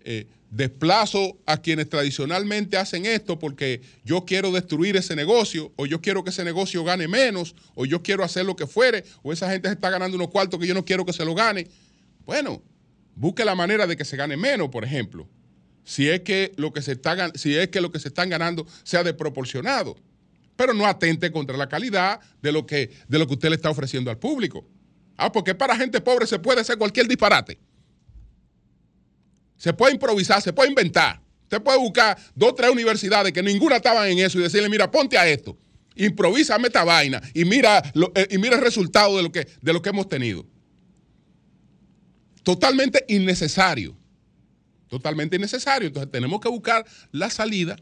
eh, 0.04 0.28
desplazo 0.50 1.38
a 1.46 1.58
quienes 1.58 1.90
tradicionalmente 1.90 2.78
hacen 2.78 3.06
esto 3.06 3.38
porque 3.38 3.82
yo 4.04 4.26
quiero 4.26 4.52
destruir 4.52 4.98
ese 4.98 5.16
negocio, 5.16 5.72
o 5.76 5.86
yo 5.86 6.02
quiero 6.02 6.24
que 6.24 6.32
ese 6.32 6.44
negocio 6.44 6.84
gane 6.84 7.08
menos, 7.08 7.56
o 7.76 7.86
yo 7.86 8.02
quiero 8.02 8.24
hacer 8.24 8.46
lo 8.46 8.56
que 8.56 8.66
fuere, 8.66 9.04
o 9.22 9.32
esa 9.32 9.52
gente 9.52 9.68
se 9.68 9.76
está 9.76 9.90
ganando 9.92 10.16
unos 10.16 10.30
cuartos 10.30 10.60
que 10.60 10.66
yo 10.66 10.74
no 10.74 10.86
quiero 10.86 11.06
que 11.06 11.14
se 11.14 11.24
lo 11.26 11.36
gane. 11.36 11.68
Bueno, 12.26 12.64
busque 13.16 13.46
la 13.46 13.54
manera 13.54 13.86
de 13.86 13.96
que 13.96 14.06
se 14.06 14.18
gane 14.18 14.38
menos, 14.38 14.70
por 14.70 14.84
ejemplo. 14.84 15.28
Si 15.90 16.08
es 16.08 16.20
que 16.20 16.52
lo 16.56 16.72
que 16.72 16.84
se 16.84 16.92
está 16.92 17.32
si 17.34 17.58
es 17.58 17.70
que 17.70 17.82
lo 17.82 17.92
que 17.92 17.98
se 17.98 18.10
están 18.10 18.30
ganando 18.30 18.68
sea 18.84 19.04
desproporcionado, 19.04 19.98
pero 20.56 20.72
no 20.72 20.86
atente 20.86 21.32
contra 21.32 21.58
la 21.58 21.68
calidad 21.68 22.20
de 22.44 22.52
lo 22.52 22.68
que 22.68 22.92
de 23.08 23.18
lo 23.18 23.26
que 23.26 23.34
usted 23.34 23.50
le 23.50 23.56
está 23.56 23.72
ofreciendo 23.72 24.12
al 24.12 24.20
público. 24.20 24.68
Ah, 25.18 25.32
porque 25.32 25.56
para 25.56 25.76
gente 25.76 26.00
pobre 26.00 26.28
se 26.28 26.38
puede 26.38 26.62
hacer 26.62 26.78
cualquier 26.78 27.08
disparate. 27.08 27.58
Se 29.58 29.74
puede 29.74 29.94
improvisar, 29.94 30.44
se 30.44 30.54
puede 30.54 30.70
inventar. 30.70 31.24
Usted 31.46 31.60
puede 31.60 31.80
buscar 31.80 32.16
dos 32.36 32.50
o 32.52 32.54
tres 32.54 32.70
universidades 32.70 33.34
que 33.34 33.42
ninguna 33.42 33.78
estaban 33.78 34.08
en 34.10 34.20
eso 34.20 34.38
y 34.38 34.44
decirle, 34.44 34.70
mira, 34.70 34.92
ponte 34.92 35.18
a 35.18 35.28
esto. 35.28 35.58
Improvísame 35.96 36.68
esta 36.68 36.84
vaina 36.84 37.20
y 37.34 37.46
mira, 37.46 37.82
eh, 38.14 38.28
y 38.30 38.38
mira 38.38 38.58
el 38.58 38.62
resultado 38.62 39.18
de 39.18 39.24
lo, 39.24 39.32
que, 39.32 39.48
de 39.60 39.74
lo 39.74 39.82
que 39.82 39.90
hemos 39.90 40.08
tenido. 40.08 40.46
Totalmente 42.44 43.04
innecesario. 43.08 43.99
Totalmente 44.90 45.38
innecesario. 45.38 45.88
Entonces 45.88 46.12
tenemos 46.12 46.42
que 46.42 46.50
buscar 46.50 46.86
la 47.12 47.30
salida. 47.30 47.78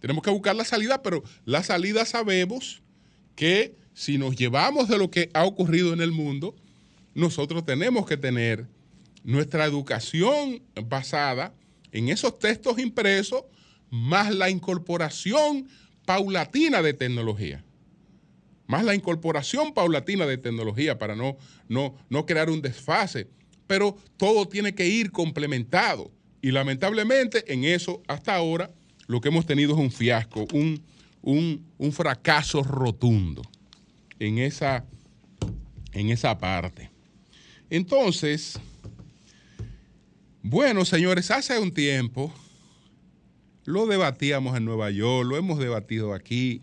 Tenemos 0.00 0.22
que 0.22 0.30
buscar 0.30 0.56
la 0.56 0.64
salida, 0.64 1.02
pero 1.02 1.22
la 1.44 1.62
salida 1.62 2.04
sabemos 2.04 2.82
que 3.34 3.76
si 3.94 4.18
nos 4.18 4.36
llevamos 4.36 4.88
de 4.88 4.98
lo 4.98 5.10
que 5.10 5.30
ha 5.32 5.44
ocurrido 5.44 5.92
en 5.92 6.00
el 6.00 6.12
mundo, 6.12 6.54
nosotros 7.14 7.64
tenemos 7.64 8.06
que 8.06 8.16
tener 8.16 8.66
nuestra 9.24 9.64
educación 9.64 10.62
basada 10.84 11.54
en 11.92 12.08
esos 12.08 12.38
textos 12.38 12.78
impresos, 12.78 13.44
más 13.90 14.34
la 14.34 14.50
incorporación 14.50 15.68
paulatina 16.04 16.82
de 16.82 16.92
tecnología. 16.92 17.64
Más 18.66 18.84
la 18.84 18.94
incorporación 18.94 19.72
paulatina 19.72 20.26
de 20.26 20.38
tecnología 20.38 20.98
para 20.98 21.16
no, 21.16 21.36
no, 21.68 21.96
no 22.10 22.26
crear 22.26 22.50
un 22.50 22.62
desfase. 22.62 23.28
Pero 23.66 23.96
todo 24.16 24.46
tiene 24.46 24.74
que 24.74 24.86
ir 24.86 25.10
complementado. 25.10 26.10
Y 26.42 26.50
lamentablemente 26.52 27.52
en 27.52 27.64
eso, 27.64 28.02
hasta 28.06 28.34
ahora, 28.34 28.70
lo 29.06 29.20
que 29.20 29.28
hemos 29.28 29.46
tenido 29.46 29.72
es 29.74 29.78
un 29.80 29.90
fiasco, 29.90 30.46
un, 30.52 30.82
un- 31.22 31.64
un 31.78 31.92
fracaso 31.92 32.62
rotundo 32.62 33.42
en 34.18 34.38
esa, 34.38 34.84
en 35.92 36.10
esa 36.10 36.38
parte. 36.38 36.90
Entonces, 37.70 38.58
bueno, 40.42 40.84
señores, 40.84 41.30
hace 41.30 41.58
un 41.58 41.72
tiempo 41.72 42.32
lo 43.64 43.86
debatíamos 43.86 44.56
en 44.56 44.64
Nueva 44.64 44.90
York, 44.92 45.28
lo 45.28 45.36
hemos 45.36 45.58
debatido 45.58 46.14
aquí. 46.14 46.62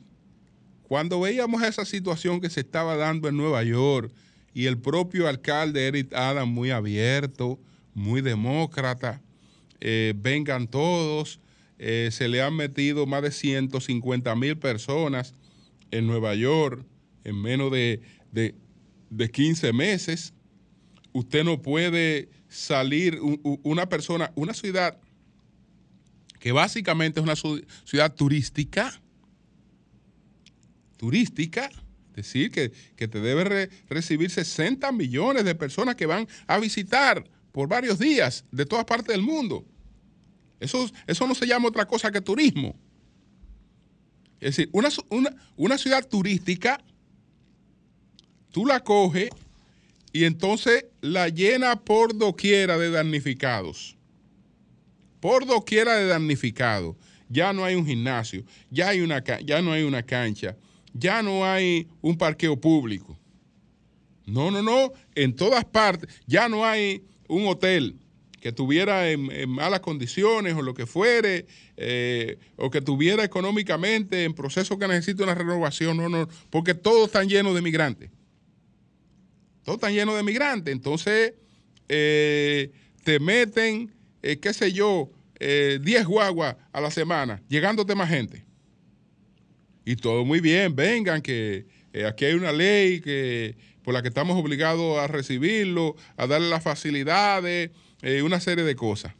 Cuando 0.83 1.19
veíamos 1.19 1.61
esa 1.63 1.83
situación 1.83 2.39
que 2.39 2.49
se 2.49 2.61
estaba 2.61 2.95
dando 2.95 3.27
en 3.27 3.35
Nueva 3.35 3.63
York 3.63 4.13
y 4.53 4.65
el 4.65 4.77
propio 4.77 5.27
alcalde 5.27 5.87
Eric 5.87 6.13
Adams 6.13 6.51
muy 6.51 6.71
abierto, 6.71 7.59
muy 7.93 8.21
demócrata, 8.21 9.21
eh, 9.79 10.13
vengan 10.15 10.67
todos, 10.67 11.39
eh, 11.79 12.09
se 12.11 12.27
le 12.27 12.41
han 12.41 12.55
metido 12.55 13.05
más 13.05 13.23
de 13.23 13.31
150 13.31 14.35
mil 14.35 14.57
personas 14.57 15.33
en 15.91 16.07
Nueva 16.07 16.35
York 16.35 16.85
en 17.23 17.41
menos 17.41 17.71
de, 17.71 18.01
de, 18.31 18.55
de 19.09 19.29
15 19.29 19.73
meses. 19.73 20.33
Usted 21.11 21.43
no 21.43 21.61
puede 21.61 22.29
salir, 22.47 23.19
una 23.63 23.89
persona, 23.89 24.31
una 24.35 24.53
ciudad 24.53 24.99
que 26.39 26.51
básicamente 26.51 27.19
es 27.19 27.23
una 27.23 27.35
ciudad 27.85 28.13
turística, 28.13 29.01
turística, 30.97 31.69
decir, 32.15 32.51
que, 32.51 32.71
que 32.95 33.07
te 33.07 33.19
debe 33.19 33.43
re- 33.43 33.69
recibir 33.89 34.29
60 34.29 34.91
millones 34.91 35.45
de 35.45 35.55
personas 35.55 35.95
que 35.95 36.05
van 36.05 36.27
a 36.47 36.59
visitar 36.59 37.23
por 37.51 37.67
varios 37.67 37.99
días 37.99 38.45
de 38.51 38.65
todas 38.65 38.85
partes 38.85 39.07
del 39.07 39.21
mundo. 39.21 39.65
Eso, 40.59 40.89
eso 41.07 41.27
no 41.27 41.35
se 41.35 41.45
llama 41.45 41.67
otra 41.67 41.85
cosa 41.85 42.11
que 42.11 42.21
turismo. 42.21 42.75
Es 44.39 44.55
decir, 44.57 44.69
una, 44.73 44.89
una, 45.09 45.35
una 45.55 45.77
ciudad 45.77 46.07
turística, 46.07 46.83
tú 48.51 48.65
la 48.65 48.81
coges 48.81 49.29
y 50.11 50.25
entonces 50.25 50.85
la 51.01 51.29
llena 51.29 51.79
por 51.79 52.17
doquiera 52.17 52.77
de 52.77 52.91
damnificados. 52.91 53.97
Por 55.19 55.45
doquiera 55.45 55.95
de 55.95 56.07
damnificados. 56.07 56.95
Ya 57.29 57.51
no 57.53 57.65
hay 57.65 57.75
un 57.75 57.85
gimnasio, 57.85 58.43
ya, 58.69 58.89
hay 58.89 59.01
una, 59.01 59.23
ya 59.23 59.61
no 59.61 59.71
hay 59.71 59.83
una 59.83 60.03
cancha, 60.03 60.55
ya 60.93 61.21
no 61.21 61.45
hay 61.45 61.87
un 62.01 62.17
parqueo 62.17 62.59
público. 62.59 63.17
No, 64.25 64.51
no, 64.51 64.61
no. 64.61 64.93
En 65.15 65.35
todas 65.35 65.65
partes. 65.65 66.09
Ya 66.25 66.47
no 66.47 66.65
hay 66.65 67.03
un 67.27 67.47
hotel 67.47 67.97
que 68.39 68.51
tuviera 68.51 69.09
en, 69.09 69.49
malas 69.49 69.79
condiciones 69.79 70.53
o 70.55 70.61
lo 70.61 70.73
que 70.73 70.85
fuere, 70.85 71.45
eh, 71.77 72.37
o 72.57 72.69
que 72.69 72.81
tuviera 72.81 73.23
económicamente 73.23 74.25
en 74.25 74.33
proceso 74.33 74.77
que 74.77 74.87
necesite 74.87 75.23
una 75.23 75.35
renovación. 75.35 75.97
No, 75.97 76.09
no, 76.09 76.27
porque 76.49 76.73
todos 76.73 77.07
están 77.07 77.27
llenos 77.27 77.55
de 77.55 77.61
migrantes. 77.61 78.11
Todos 79.63 79.77
están 79.77 79.93
llenos 79.93 80.15
de 80.15 80.23
migrantes. 80.23 80.73
Entonces, 80.73 81.33
eh, 81.87 82.71
te 83.03 83.19
meten, 83.19 83.93
eh, 84.21 84.37
qué 84.39 84.53
sé 84.53 84.73
yo, 84.73 85.09
eh, 85.39 85.79
10 85.81 86.05
guaguas 86.05 86.55
a 86.71 86.81
la 86.81 86.91
semana, 86.91 87.41
llegándote 87.49 87.95
más 87.95 88.09
gente. 88.09 88.45
Y 89.85 89.95
todo 89.95 90.25
muy 90.25 90.39
bien, 90.39 90.75
vengan, 90.75 91.21
que 91.21 91.65
eh, 91.93 92.05
aquí 92.05 92.25
hay 92.25 92.33
una 92.33 92.51
ley 92.51 93.01
que, 93.01 93.55
por 93.83 93.93
la 93.93 94.01
que 94.01 94.07
estamos 94.07 94.39
obligados 94.39 94.97
a 94.97 95.07
recibirlo, 95.07 95.95
a 96.17 96.27
darle 96.27 96.49
las 96.49 96.63
facilidades, 96.63 97.71
eh, 98.01 98.21
una 98.21 98.39
serie 98.39 98.63
de 98.63 98.75
cosas. 98.75 99.13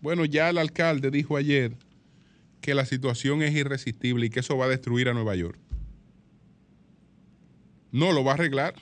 Bueno, 0.00 0.24
ya 0.24 0.50
el 0.50 0.58
alcalde 0.58 1.10
dijo 1.10 1.36
ayer 1.36 1.76
que 2.60 2.74
la 2.74 2.84
situación 2.84 3.42
es 3.42 3.54
irresistible 3.54 4.26
y 4.26 4.30
que 4.30 4.40
eso 4.40 4.56
va 4.56 4.66
a 4.66 4.68
destruir 4.68 5.08
a 5.08 5.14
Nueva 5.14 5.36
York. 5.36 5.58
No 7.90 8.12
lo 8.12 8.24
va 8.24 8.32
a 8.32 8.34
arreglar. 8.34 8.74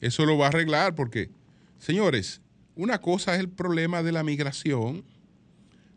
Eso 0.00 0.24
lo 0.24 0.38
va 0.38 0.46
a 0.46 0.48
arreglar 0.48 0.94
porque, 0.94 1.30
señores, 1.78 2.40
una 2.74 3.00
cosa 3.00 3.34
es 3.34 3.40
el 3.40 3.48
problema 3.48 4.02
de 4.02 4.12
la 4.12 4.22
migración, 4.22 5.04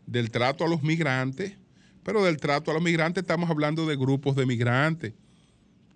del 0.06 0.30
trato 0.30 0.64
a 0.64 0.68
los 0.68 0.82
migrantes, 0.82 1.52
pero 2.02 2.24
del 2.24 2.38
trato 2.38 2.70
a 2.70 2.74
los 2.74 2.82
migrantes 2.82 3.22
estamos 3.22 3.50
hablando 3.50 3.86
de 3.86 3.96
grupos 3.96 4.36
de 4.36 4.46
migrantes. 4.46 5.12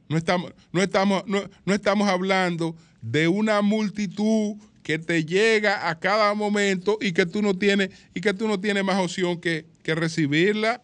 No 0.08 0.16
estamos, 0.16 0.52
no 0.72 0.82
estamos, 0.82 1.26
no, 1.26 1.42
no 1.64 1.74
estamos 1.74 2.08
hablando 2.08 2.76
de 3.00 3.28
una 3.28 3.62
multitud 3.62 4.56
que 4.82 4.98
te 4.98 5.24
llega 5.24 5.88
a 5.88 5.98
cada 5.98 6.34
momento 6.34 6.98
y 7.00 7.12
que 7.12 7.24
tú 7.24 7.40
no 7.40 7.54
tienes, 7.54 7.90
y 8.14 8.20
que 8.20 8.34
tú 8.34 8.46
no 8.46 8.60
tienes 8.60 8.84
más 8.84 9.02
opción 9.02 9.40
que, 9.40 9.66
que 9.82 9.94
recibirla 9.94 10.82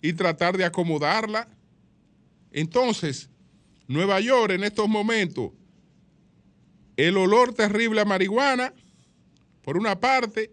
y 0.00 0.14
tratar 0.14 0.56
de 0.56 0.64
acomodarla. 0.64 1.48
Entonces, 2.50 3.28
Nueva 3.86 4.20
York 4.20 4.52
en 4.52 4.64
estos 4.64 4.88
momentos, 4.88 5.50
el 6.96 7.16
olor 7.18 7.52
terrible 7.52 8.00
a 8.00 8.04
marihuana, 8.06 8.72
por 9.62 9.76
una 9.76 10.00
parte, 10.00 10.50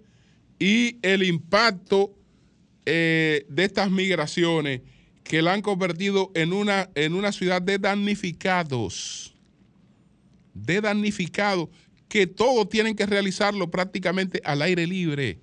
y 0.59 0.97
el 1.01 1.23
impacto 1.23 2.16
eh, 2.89 3.45
de 3.49 3.65
estas 3.65 3.91
migraciones 3.91 4.81
que 5.25 5.41
la 5.41 5.51
han 5.51 5.61
convertido 5.61 6.31
en 6.35 6.53
una, 6.53 6.89
en 6.95 7.13
una 7.13 7.33
ciudad 7.33 7.61
de 7.61 7.77
damnificados. 7.79 9.33
de 10.53 10.79
damnificados 10.81 11.67
que 12.07 12.25
todos 12.25 12.69
tienen 12.69 12.95
que 12.95 13.05
realizarlo 13.05 13.69
prácticamente 13.69 14.41
al 14.45 14.61
aire 14.61 14.87
libre. 14.87 15.39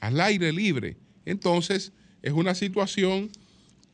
Al 0.00 0.18
aire 0.20 0.52
libre. 0.52 0.96
Entonces, 1.26 1.92
es 2.22 2.32
una 2.32 2.54
situación 2.54 3.30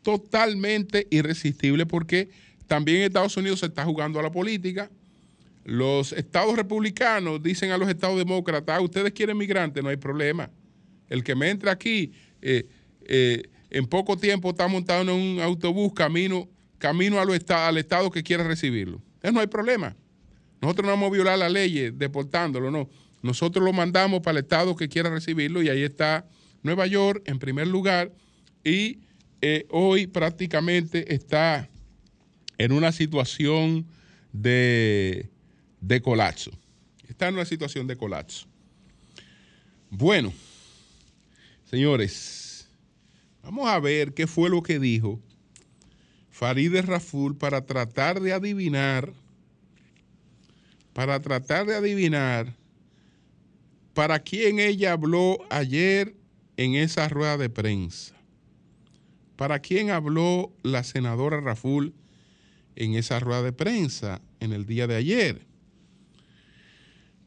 totalmente 0.03 1.09
irresistible 1.11 1.85
porque 1.85 2.31
también 2.69 3.03
Estados 3.03 3.37
Unidos 3.37 3.59
se 3.61 3.67
está 3.67 3.85
jugando 3.85 4.21
a 4.21 4.23
la 4.23 4.31
política. 4.31 4.91
Los 5.65 6.13
estados 6.13 6.57
republicanos 6.57 7.43
dicen 7.43 7.73
a 7.73 7.79
los 7.79 7.89
estados 7.89 8.17
demócratas, 8.17 8.79
"Ah, 8.79 8.81
ustedes 8.81 9.13
quieren 9.13 9.37
migrantes, 9.37 9.83
no 9.83 9.91
hay 9.91 9.97
problema. 9.97 10.51
El 11.09 11.25
que 11.25 11.35
me 11.35 11.51
entre 11.51 11.71
aquí, 11.71 12.13
eh, 12.43 12.67
eh, 13.07 13.43
en 13.71 13.87
poco 13.87 14.17
tiempo 14.17 14.51
está 14.51 14.69
montado 14.69 15.03
en 15.03 15.11
un 15.11 15.41
autobús 15.41 15.93
camino, 15.95 16.49
camino 16.79 17.21
al 17.21 17.79
estado 17.79 18.11
que 18.11 18.23
quiera 18.23 18.45
recibirlo. 18.45 19.03
No 19.23 19.41
hay 19.41 19.47
problema. 19.47 19.97
Nosotros 20.61 20.87
no 20.87 20.93
vamos 20.93 21.11
a 21.11 21.13
violar 21.13 21.39
la 21.39 21.49
ley 21.49 21.91
deportándolo, 21.93 22.71
no. 22.71 22.89
Nosotros 23.23 23.65
lo 23.65 23.73
mandamos 23.73 24.21
para 24.21 24.39
el 24.39 24.45
estado 24.45 24.77
que 24.77 24.89
quiera 24.89 25.11
recibirlo 25.11 25.63
y 25.63 25.69
ahí 25.69 25.83
está 25.83 26.27
Nueva 26.63 26.87
York 26.87 27.23
en 27.27 27.39
primer 27.39 27.67
lugar 27.67 28.13
y 28.65 29.01
eh, 29.41 29.67
hoy 29.71 30.07
prácticamente 30.07 31.15
está 31.15 31.69
en 32.59 32.73
una 32.73 32.93
situación 32.93 33.87
de, 34.33 35.31
de 35.81 36.01
colapso. 36.01 36.51
Está 37.09 37.29
en 37.29 37.35
una 37.35 37.45
situación 37.45 37.87
de 37.87 37.97
colapso. 37.97 38.47
Bueno, 39.91 40.33
señores, 41.71 42.69
vamos 43.43 43.69
a 43.69 43.79
ver 43.81 44.15
qué 44.15 44.27
fue 44.27 44.51
lo 44.51 44.63
que 44.63 44.79
dijo 44.79 45.21
Farideh 46.31 46.83
Raful 46.83 47.37
para 47.37 47.67
tratar 47.67 48.21
de 48.21 48.33
adivinar, 48.33 49.13
para 50.93 51.21
tratar 51.21 51.67
de 51.67 51.75
adivinar 51.75 52.55
para 53.99 54.21
quién 54.21 54.61
ella 54.61 54.93
habló 54.93 55.39
ayer 55.51 56.15
en 56.57 56.77
esa 56.77 57.09
rueda 57.09 57.37
de 57.37 57.51
prensa. 57.51 58.15
¿Para 59.35 59.59
quién 59.59 59.91
habló 59.91 60.53
la 60.63 60.85
senadora 60.85 61.41
Raful 61.41 61.93
en 62.77 62.95
esa 62.95 63.19
rueda 63.19 63.43
de 63.43 63.53
prensa 63.53 64.21
en 64.39 64.53
el 64.53 64.67
día 64.67 64.87
de 64.87 64.95
ayer? 64.95 65.47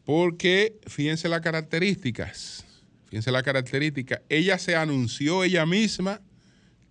Porque 0.06 0.80
fíjense 0.88 1.28
las 1.28 1.42
características, 1.42 2.66
fíjense 3.12 3.30
las 3.30 3.44
características. 3.44 4.22
Ella 4.30 4.58
se 4.58 4.74
anunció 4.74 5.44
ella 5.44 5.66
misma 5.66 6.22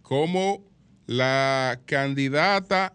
como 0.03 0.63
la 1.07 1.81
candidata 1.87 2.95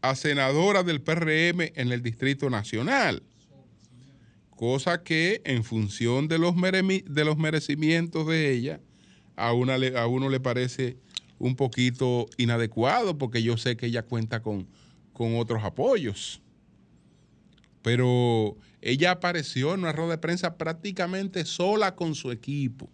a 0.00 0.14
senadora 0.14 0.84
del 0.84 1.02
PRM 1.02 1.72
en 1.74 1.90
el 1.90 2.02
Distrito 2.02 2.48
Nacional. 2.50 3.24
Cosa 4.50 5.02
que 5.02 5.42
en 5.44 5.64
función 5.64 6.28
de 6.28 6.38
los, 6.38 6.54
merecimientos 6.54 8.28
de 8.28 8.52
ella, 8.52 8.80
a, 9.34 9.52
uno 9.52 10.28
le 10.28 10.40
parece 10.40 10.98
un 11.40 11.56
poquito 11.56 12.26
inadecuado 12.36 13.18
porque 13.18 13.42
yo 13.42 13.56
sé 13.56 13.76
que 13.76 13.86
ella 13.86 14.04
cuenta 14.04 14.40
con 14.40 14.68
otros 15.12 15.64
apoyos. 15.64 16.40
Pero 17.82 18.56
ella 18.82 19.12
apareció 19.12 19.72
en 19.72 19.80
una 19.80 19.92
rueda 19.92 20.12
de 20.12 20.18
prensa 20.18 20.58
prácticamente 20.58 21.44
sola 21.44 21.94
con 21.94 22.16
su 22.16 22.32
equipo. 22.32 22.90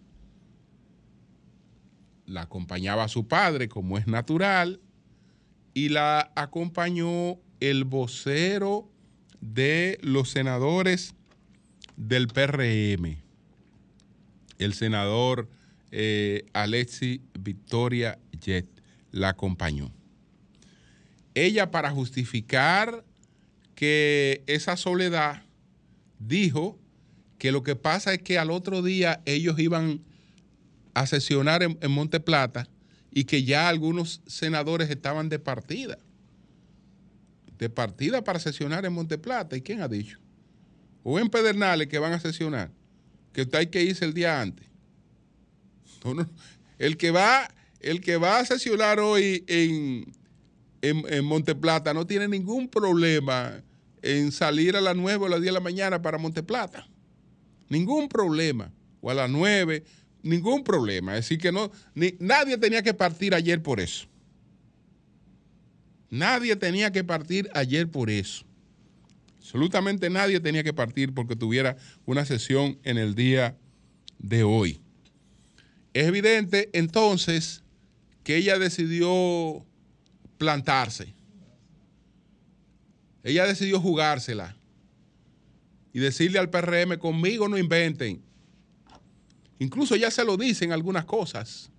La 2.27 2.43
acompañaba 2.43 3.07
su 3.07 3.27
padre, 3.27 3.67
como 3.69 3.97
es 3.97 4.05
natural, 4.05 4.79
y 5.73 5.89
la 5.89 6.31
acompañó 6.35 7.39
el 7.59 7.85
vocero 7.85 8.87
de 9.41 9.97
los 10.03 10.29
senadores 10.29 11.15
del 11.97 12.27
PRM, 12.27 13.17
el 14.59 14.73
senador 14.73 15.49
eh, 15.91 16.45
Alexi 16.53 17.23
Victoria 17.39 18.19
Jet, 18.39 18.67
la 19.11 19.29
acompañó. 19.29 19.91
Ella 21.33 21.71
para 21.71 21.89
justificar 21.89 23.03
que 23.73 24.43
esa 24.45 24.77
soledad 24.77 25.48
dijo 26.19 26.77
que 27.37 27.51
lo 27.51 27.63
que 27.63 27.75
pasa 27.75 28.13
es 28.13 28.21
que 28.21 28.37
al 28.37 28.51
otro 28.51 28.83
día 28.83 29.21
ellos 29.25 29.57
iban 29.57 30.01
a 30.93 31.07
sesionar 31.07 31.63
en, 31.63 31.91
Monte 31.91 32.19
Plata 32.19 32.67
y 33.11 33.23
que 33.23 33.43
ya 33.43 33.69
algunos 33.69 34.21
senadores 34.27 34.89
estaban 34.89 35.29
de 35.29 35.39
partida. 35.39 35.97
De 37.57 37.69
partida 37.69 38.23
para 38.23 38.39
sesionar 38.39 38.85
en 38.85 38.93
Monte 38.93 39.17
Plata. 39.17 39.55
¿Y 39.55 39.61
quién 39.61 39.81
ha 39.81 39.87
dicho? 39.87 40.19
O 41.03 41.17
en 41.19 41.29
Pedernales 41.29 41.87
que 41.87 41.99
van 41.99 42.13
a 42.13 42.19
sesionar. 42.19 42.71
Que 43.31 43.47
hay 43.53 43.67
que 43.67 43.83
irse 43.83 44.05
el 44.05 44.13
día 44.13 44.41
antes. 44.41 44.67
No, 46.03 46.13
no. 46.13 46.29
El 46.77 46.97
que 46.97 47.11
va, 47.11 47.49
el 47.79 48.01
que 48.01 48.17
va 48.17 48.39
a 48.39 48.45
sesionar 48.45 48.99
hoy 48.99 49.43
en, 49.47 50.13
en, 50.81 51.13
en 51.13 51.25
Monte 51.25 51.55
Plata 51.55 51.93
no 51.93 52.05
tiene 52.05 52.27
ningún 52.27 52.67
problema 52.69 53.61
en 54.01 54.31
salir 54.31 54.75
a 54.75 54.81
las 54.81 54.95
9 54.95 55.23
o 55.23 55.27
a 55.27 55.29
las 55.29 55.41
10 55.41 55.49
de 55.49 55.53
la 55.53 55.59
mañana 55.59 56.01
para 56.01 56.17
Monte 56.17 56.43
Plata. 56.43 56.87
Ningún 57.69 58.09
problema. 58.09 58.71
O 59.01 59.09
a 59.09 59.13
las 59.13 59.29
9, 59.29 59.83
ningún 60.23 60.63
problema. 60.63 61.17
Es 61.17 61.25
decir, 61.25 61.39
que 61.39 61.51
no, 61.51 61.71
ni, 61.93 62.15
nadie 62.19 62.57
tenía 62.57 62.81
que 62.81 62.93
partir 62.93 63.33
ayer 63.33 63.61
por 63.61 63.79
eso. 63.79 64.07
Nadie 66.09 66.55
tenía 66.55 66.91
que 66.91 67.03
partir 67.03 67.49
ayer 67.53 67.89
por 67.89 68.09
eso. 68.09 68.45
Absolutamente 69.39 70.09
nadie 70.09 70.39
tenía 70.39 70.63
que 70.63 70.73
partir 70.73 71.13
porque 71.13 71.35
tuviera 71.35 71.77
una 72.05 72.25
sesión 72.25 72.77
en 72.83 72.97
el 72.97 73.15
día 73.15 73.57
de 74.19 74.43
hoy. 74.43 74.81
Es 75.93 76.07
evidente 76.07 76.69
entonces 76.73 77.63
que 78.23 78.35
ella 78.35 78.59
decidió 78.59 79.65
plantarse. 80.37 81.15
Ella 83.29 83.45
decidió 83.45 83.79
jugársela 83.79 84.55
y 85.93 85.99
decirle 85.99 86.39
al 86.39 86.49
PRM, 86.49 86.97
conmigo 86.97 87.47
no 87.47 87.59
inventen. 87.59 88.23
Incluso 89.59 89.93
ella 89.93 90.09
se 90.09 90.25
lo 90.25 90.35
dice 90.35 90.65
en 90.65 90.71
algunas 90.71 91.05
cosas. 91.05 91.69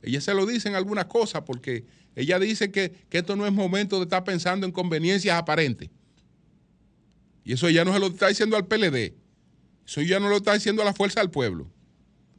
Ella 0.00 0.22
se 0.22 0.32
lo 0.32 0.46
dice 0.46 0.70
en 0.70 0.74
algunas 0.74 1.04
cosas 1.04 1.42
porque 1.42 1.84
ella 2.16 2.38
dice 2.38 2.70
que, 2.70 2.90
que 3.10 3.18
esto 3.18 3.36
no 3.36 3.46
es 3.46 3.52
momento 3.52 3.98
de 3.98 4.04
estar 4.04 4.24
pensando 4.24 4.64
en 4.64 4.72
conveniencias 4.72 5.36
aparentes. 5.36 5.90
Y 7.44 7.52
eso 7.52 7.68
ya 7.68 7.84
no 7.84 7.92
se 7.92 7.98
lo 7.98 8.06
está 8.06 8.28
diciendo 8.28 8.56
al 8.56 8.66
PLD. 8.66 9.12
Eso 9.86 10.00
ya 10.00 10.18
no 10.18 10.30
lo 10.30 10.38
está 10.38 10.54
diciendo 10.54 10.80
a 10.80 10.86
la 10.86 10.94
fuerza 10.94 11.20
del 11.20 11.30
pueblo. 11.30 11.70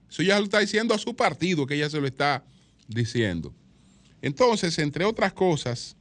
Eso 0.09 0.23
ya 0.23 0.39
lo 0.39 0.45
está 0.45 0.61
diciendo 0.61 0.95
a 0.95 0.97
su 0.97 1.15
partido 1.15 1.67
que 1.67 1.75
ella 1.75 1.91
se 1.91 2.01
lo 2.01 2.07
está 2.07 2.43
diciendo. 2.88 3.53
Entonces, 4.23 4.79
entre 4.79 5.05
otras 5.05 5.31
cosas, 5.31 5.95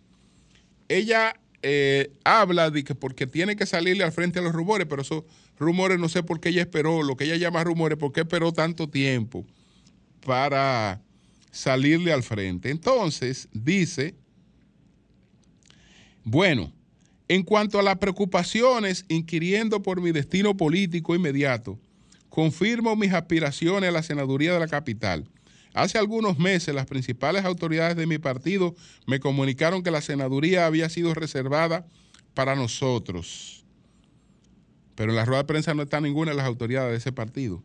ella 0.89 1.39
eh, 1.67 2.13
habla 2.25 2.71
de 2.71 2.85
que 2.85 2.95
porque 2.95 3.27
tiene 3.27 3.57
que 3.57 3.65
salirle 3.65 4.05
al 4.05 4.13
frente 4.13 4.39
a 4.39 4.43
los 4.43 4.53
rumores, 4.53 4.87
pero 4.87 5.01
esos 5.01 5.25
rumores 5.59 5.99
no 5.99 6.11
sé 6.11 6.23
por 6.23 6.39
qué 6.39 6.51
ella 6.51 6.61
esperó, 6.61 7.03
lo 7.03 7.17
que 7.17 7.25
ella 7.25 7.37
llama 7.37 7.65
rumores, 7.65 7.97
por 7.97 8.13
qué 8.13 8.21
esperó 8.21 8.53
tanto 8.53 8.91
tiempo 8.91 9.47
para 10.27 11.01
salirle 11.51 12.13
al 12.13 12.23
frente. 12.23 12.69
Entonces, 12.69 13.49
dice, 13.55 14.15
bueno, 16.23 16.71
en 17.29 17.43
cuanto 17.43 17.79
a 17.79 17.83
las 17.83 17.97
preocupaciones 17.97 19.07
inquiriendo 19.09 19.83
por 19.83 20.03
mi 20.03 20.13
destino 20.13 20.55
político 20.55 21.15
inmediato, 21.15 21.79
confirmo 22.29 22.95
mis 22.95 23.15
aspiraciones 23.15 23.89
a 23.89 23.93
la 23.93 24.03
senaduría 24.03 24.53
de 24.53 24.61
la 24.61 24.69
capital. 24.69 25.25
Hace 25.75 25.99
algunos 25.99 26.39
meses 26.39 26.73
las 26.73 26.87
principales 26.87 27.45
autoridades 27.45 27.97
de 27.97 28.07
mi 28.07 28.19
partido 28.19 28.77
me 29.07 29.19
comunicaron 29.19 29.83
que 29.83 29.91
la 29.91 30.01
senaduría 30.01 30.67
había 30.67 30.89
sido 30.89 31.13
reservada 31.15 31.85
para 32.33 32.55
nosotros. 32.55 33.65
Pero 34.95 35.11
en 35.11 35.17
la 35.17 35.25
rueda 35.25 35.43
de 35.43 35.49
prensa 35.49 35.75
no 35.75 35.83
está 35.83 36.01
ninguna 36.01 36.31
de 36.31 36.37
las 36.37 36.47
autoridades 36.47 36.93
de 36.93 36.99
ese 36.99 37.11
partido. 37.11 37.61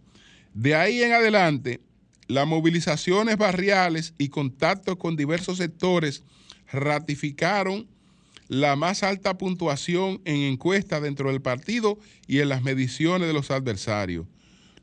De 0.55 0.73
ahí 0.73 1.03
en 1.03 1.13
adelante, 1.13 1.81
las 2.27 2.47
movilizaciones 2.47 3.37
barriales 3.37 4.15
y 4.17 4.29
contactos 4.29 4.97
con 4.97 5.15
diversos 5.15 5.59
sectores 5.59 6.23
ratificaron 6.71 7.87
la 8.47 8.75
más 8.75 9.03
alta 9.03 9.37
puntuación 9.37 10.19
en 10.25 10.37
encuestas 10.37 11.03
dentro 11.03 11.29
del 11.31 11.43
partido 11.43 11.99
y 12.25 12.39
en 12.39 12.49
las 12.49 12.63
mediciones 12.63 13.27
de 13.27 13.33
los 13.35 13.51
adversarios. 13.51 14.25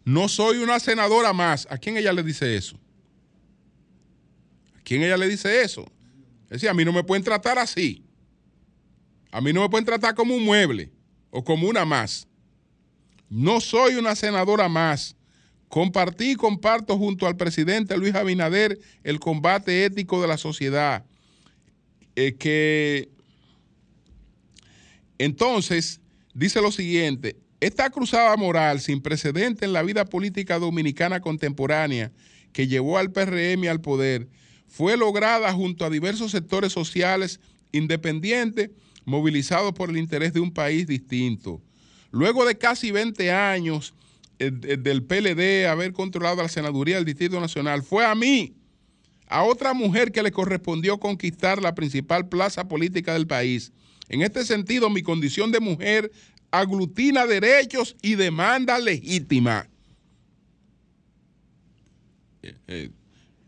No 0.05 0.29
soy 0.29 0.59
una 0.59 0.79
senadora 0.79 1.33
más. 1.33 1.67
¿A 1.69 1.79
quién 1.79 1.97
ella 1.97 2.12
le 2.12 2.23
dice 2.23 2.57
eso? 2.57 2.79
¿A 4.87 4.88
quién 4.88 5.03
ella 5.03 5.16
le 5.16 5.27
dice 5.27 5.62
eso? 5.62 5.85
Es 6.44 6.51
decir, 6.51 6.68
a 6.68 6.75
mí 6.75 6.85
no 6.85 6.92
me 6.92 7.03
pueden 7.03 7.25
tratar 7.25 7.59
así. 7.59 8.05
A 9.33 9.40
mí 9.40 9.53
no 9.53 9.62
me 9.62 9.68
pueden 9.68 9.85
tratar 9.85 10.14
como 10.14 10.33
un 10.33 10.44
mueble 10.44 10.92
o 11.31 11.42
como 11.42 11.68
una 11.68 11.85
más. 11.85 12.29
No 13.29 13.61
soy 13.61 13.96
una 13.96 14.14
senadora 14.14 14.68
más. 14.68 15.16
Compartí 15.68 16.31
y 16.31 16.37
comparto 16.37 16.96
junto 16.96 17.27
al 17.27 17.37
presidente 17.37 17.96
Luis 17.96 18.14
Abinader 18.14 18.79
el 19.03 19.18
combate 19.18 19.87
ético 19.87 20.22
de 20.22 20.29
la 20.29 20.38
sociedad. 20.38 21.05
Eh, 22.14 22.37
que 22.37 23.09
Entonces, 25.18 26.01
dice 26.33 26.62
lo 26.62 26.70
siguiente, 26.70 27.35
esta 27.59 27.90
cruzada 27.90 28.37
moral 28.37 28.81
sin 28.81 29.03
precedente 29.03 29.64
en 29.64 29.72
la 29.72 29.83
vida 29.83 30.05
política 30.05 30.61
dominicana 30.61 31.18
contemporánea 31.18 32.12
que 32.53 32.68
llevó 32.68 32.99
al 32.99 33.11
PRM 33.11 33.66
al 33.68 33.81
poder 33.81 34.29
fue 34.69 34.97
lograda 34.97 35.53
junto 35.53 35.85
a 35.85 35.91
diversos 35.91 36.31
sectores 36.33 36.73
sociales 36.73 37.41
independientes 37.73 38.71
movilizados 39.05 39.73
por 39.73 39.91
el 39.91 39.97
interés 39.99 40.33
de 40.33 40.41
un 40.41 40.53
país 40.53 40.87
distinto. 40.87 41.61
Luego 42.11 42.45
de 42.45 42.57
casi 42.59 42.91
20 42.91 43.31
años 43.33 43.95
eh, 44.39 44.51
de- 44.51 44.77
del 44.77 45.03
PLD 45.03 45.67
haber 45.67 45.93
controlado 45.93 46.43
la 46.43 46.49
senaduría 46.49 46.97
del 46.97 47.05
Distrito 47.07 47.41
Nacional, 47.41 47.83
fue 47.83 48.05
a 48.05 48.15
mí, 48.15 48.55
a 49.29 49.43
otra 49.45 49.73
mujer 49.73 50.13
que 50.13 50.23
le 50.23 50.31
correspondió 50.31 50.99
conquistar 50.99 51.63
la 51.63 51.75
principal 51.75 52.29
plaza 52.29 52.69
política 52.69 53.15
del 53.15 53.27
país. 53.27 53.73
En 54.09 54.21
este 54.23 54.45
sentido, 54.45 54.91
mi 54.91 55.03
condición 55.03 55.53
de 55.53 55.61
mujer 55.61 56.13
aglutina 56.51 57.27
derechos 57.27 57.97
y 58.03 58.15
demandas 58.15 58.83
legítimas. 58.83 59.69
Eh, 62.43 62.55
eh, 62.69 62.91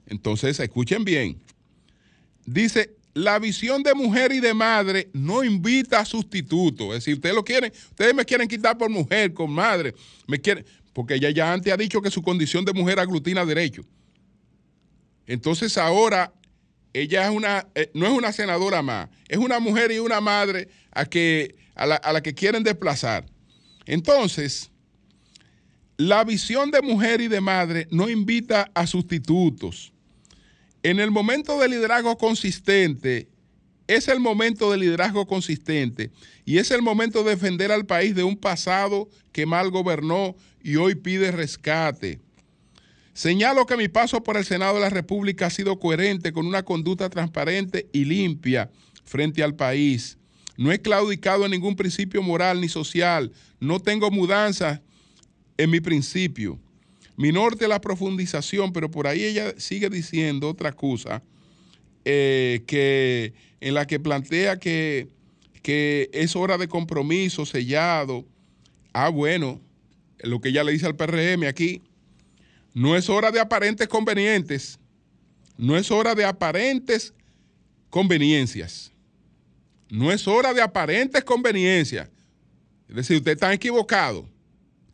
Entonces, 0.08 0.58
escuchen 0.58 1.04
bien. 1.04 1.38
Dice, 2.44 2.96
la 3.14 3.38
visión 3.38 3.82
de 3.82 3.94
mujer 3.94 4.32
y 4.32 4.40
de 4.40 4.54
madre 4.54 5.10
no 5.12 5.44
invita 5.44 6.00
a 6.00 6.04
sustituto. 6.04 6.94
Es 6.94 7.00
decir, 7.00 7.14
ustedes 7.14 7.34
lo 7.34 7.44
quieren, 7.44 7.72
ustedes 7.90 8.14
me 8.14 8.24
quieren 8.24 8.48
quitar 8.48 8.76
por 8.78 8.90
mujer, 8.90 9.34
con 9.34 9.50
madre, 9.50 9.94
me 10.26 10.40
quieren, 10.40 10.64
porque 10.92 11.14
ella 11.14 11.30
ya 11.30 11.52
antes 11.52 11.72
ha 11.72 11.76
dicho 11.76 12.00
que 12.00 12.10
su 12.10 12.22
condición 12.22 12.64
de 12.64 12.72
mujer 12.72 12.98
aglutina 12.98 13.44
derechos. 13.44 13.86
Entonces 15.26 15.76
ahora 15.76 16.32
ella 16.92 17.28
es 17.28 17.30
una, 17.34 17.66
eh, 17.74 17.90
no 17.92 18.06
es 18.06 18.12
una 18.12 18.32
senadora 18.32 18.82
más, 18.82 19.08
es 19.28 19.38
una 19.38 19.60
mujer 19.60 19.92
y 19.92 19.98
una 19.98 20.20
madre 20.20 20.68
a, 20.90 21.04
que, 21.04 21.54
a, 21.74 21.86
la, 21.86 21.96
a 21.96 22.12
la 22.12 22.22
que 22.22 22.34
quieren 22.34 22.62
desplazar. 22.62 23.26
Entonces, 23.84 24.70
la 25.96 26.24
visión 26.24 26.70
de 26.70 26.82
mujer 26.82 27.20
y 27.20 27.28
de 27.28 27.40
madre 27.40 27.88
no 27.90 28.08
invita 28.08 28.70
a 28.74 28.86
sustitutos. 28.86 29.92
En 30.82 31.00
el 31.00 31.10
momento 31.10 31.58
de 31.58 31.68
liderazgo 31.68 32.16
consistente, 32.16 33.28
es 33.88 34.06
el 34.06 34.20
momento 34.20 34.70
de 34.70 34.76
liderazgo 34.76 35.26
consistente 35.26 36.12
y 36.44 36.58
es 36.58 36.70
el 36.70 36.82
momento 36.82 37.24
de 37.24 37.30
defender 37.30 37.72
al 37.72 37.86
país 37.86 38.14
de 38.14 38.22
un 38.22 38.36
pasado 38.36 39.08
que 39.32 39.46
mal 39.46 39.70
gobernó 39.70 40.36
y 40.62 40.76
hoy 40.76 40.94
pide 40.94 41.32
rescate. 41.32 42.20
Señalo 43.14 43.66
que 43.66 43.76
mi 43.76 43.88
paso 43.88 44.22
por 44.22 44.36
el 44.36 44.44
Senado 44.44 44.74
de 44.74 44.82
la 44.82 44.90
República 44.90 45.46
ha 45.46 45.50
sido 45.50 45.80
coherente 45.80 46.32
con 46.32 46.46
una 46.46 46.62
conducta 46.62 47.08
transparente 47.08 47.88
y 47.92 48.04
limpia 48.04 48.70
frente 49.04 49.42
al 49.42 49.56
país. 49.56 50.18
No 50.56 50.70
he 50.70 50.80
claudicado 50.80 51.44
en 51.44 51.52
ningún 51.52 51.74
principio 51.74 52.22
moral 52.22 52.60
ni 52.60 52.68
social. 52.68 53.32
No 53.58 53.80
tengo 53.80 54.10
mudanzas 54.10 54.82
en 55.56 55.70
mi 55.70 55.80
principio. 55.80 56.60
Mi 57.18 57.32
norte 57.32 57.66
la 57.66 57.80
profundización, 57.80 58.72
pero 58.72 58.92
por 58.92 59.08
ahí 59.08 59.24
ella 59.24 59.52
sigue 59.58 59.90
diciendo 59.90 60.48
otra 60.48 60.70
cosa 60.70 61.20
eh, 62.04 62.62
que, 62.64 63.34
en 63.60 63.74
la 63.74 63.88
que 63.88 63.98
plantea 63.98 64.60
que, 64.60 65.08
que 65.60 66.10
es 66.12 66.36
hora 66.36 66.56
de 66.58 66.68
compromiso 66.68 67.44
sellado. 67.44 68.24
Ah, 68.92 69.08
bueno, 69.08 69.60
lo 70.20 70.40
que 70.40 70.50
ella 70.50 70.62
le 70.62 70.70
dice 70.70 70.86
al 70.86 70.94
PRM 70.94 71.42
aquí, 71.48 71.82
no 72.72 72.96
es 72.96 73.08
hora 73.08 73.32
de 73.32 73.40
aparentes 73.40 73.88
convenientes, 73.88 74.78
no 75.56 75.76
es 75.76 75.90
hora 75.90 76.14
de 76.14 76.24
aparentes 76.24 77.12
conveniencias, 77.90 78.92
no 79.90 80.12
es 80.12 80.28
hora 80.28 80.54
de 80.54 80.62
aparentes 80.62 81.24
conveniencias. 81.24 82.08
Es 82.88 82.94
decir, 82.94 83.16
ustedes 83.16 83.38
están 83.38 83.54
equivocados. 83.54 84.24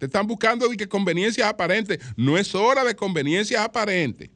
Ustedes 0.04 0.18
están 0.18 0.26
buscando 0.26 0.68
de 0.68 0.76
que 0.76 0.86
conveniencias 0.86 1.48
aparentes. 1.48 1.98
No 2.16 2.36
es 2.36 2.54
hora 2.54 2.84
de 2.84 2.94
conveniencias 2.94 3.62
aparentes. 3.62 4.28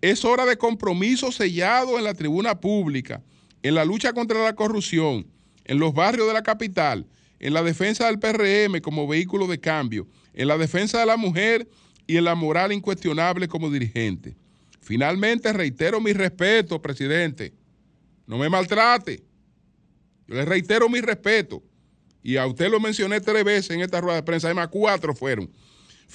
Es 0.00 0.24
hora 0.24 0.46
de 0.46 0.56
compromiso 0.56 1.30
sellado 1.32 1.98
en 1.98 2.04
la 2.04 2.14
tribuna 2.14 2.58
pública, 2.58 3.22
en 3.62 3.74
la 3.74 3.84
lucha 3.84 4.12
contra 4.12 4.42
la 4.42 4.54
corrupción, 4.54 5.26
en 5.64 5.78
los 5.78 5.92
barrios 5.92 6.26
de 6.26 6.32
la 6.32 6.42
capital, 6.42 7.06
en 7.40 7.52
la 7.52 7.62
defensa 7.62 8.06
del 8.06 8.18
PRM 8.18 8.80
como 8.80 9.06
vehículo 9.06 9.46
de 9.46 9.60
cambio, 9.60 10.06
en 10.32 10.48
la 10.48 10.56
defensa 10.56 11.00
de 11.00 11.06
la 11.06 11.16
mujer 11.16 11.68
y 12.06 12.16
en 12.16 12.24
la 12.24 12.34
moral 12.34 12.72
incuestionable 12.72 13.48
como 13.48 13.70
dirigente. 13.70 14.36
Finalmente, 14.80 15.52
reitero 15.52 16.00
mi 16.00 16.14
respeto, 16.14 16.80
presidente. 16.80 17.52
No 18.26 18.38
me 18.38 18.48
maltrate. 18.48 19.22
Yo 20.26 20.34
le 20.34 20.44
reitero 20.46 20.88
mi 20.88 21.02
respeto. 21.02 21.62
Y 22.24 22.38
a 22.38 22.46
usted 22.46 22.70
lo 22.70 22.80
mencioné 22.80 23.20
tres 23.20 23.44
veces 23.44 23.70
en 23.70 23.82
esta 23.82 24.00
rueda 24.00 24.16
de 24.16 24.22
prensa, 24.24 24.48
además 24.48 24.68
cuatro 24.72 25.14
fueron. 25.14 25.48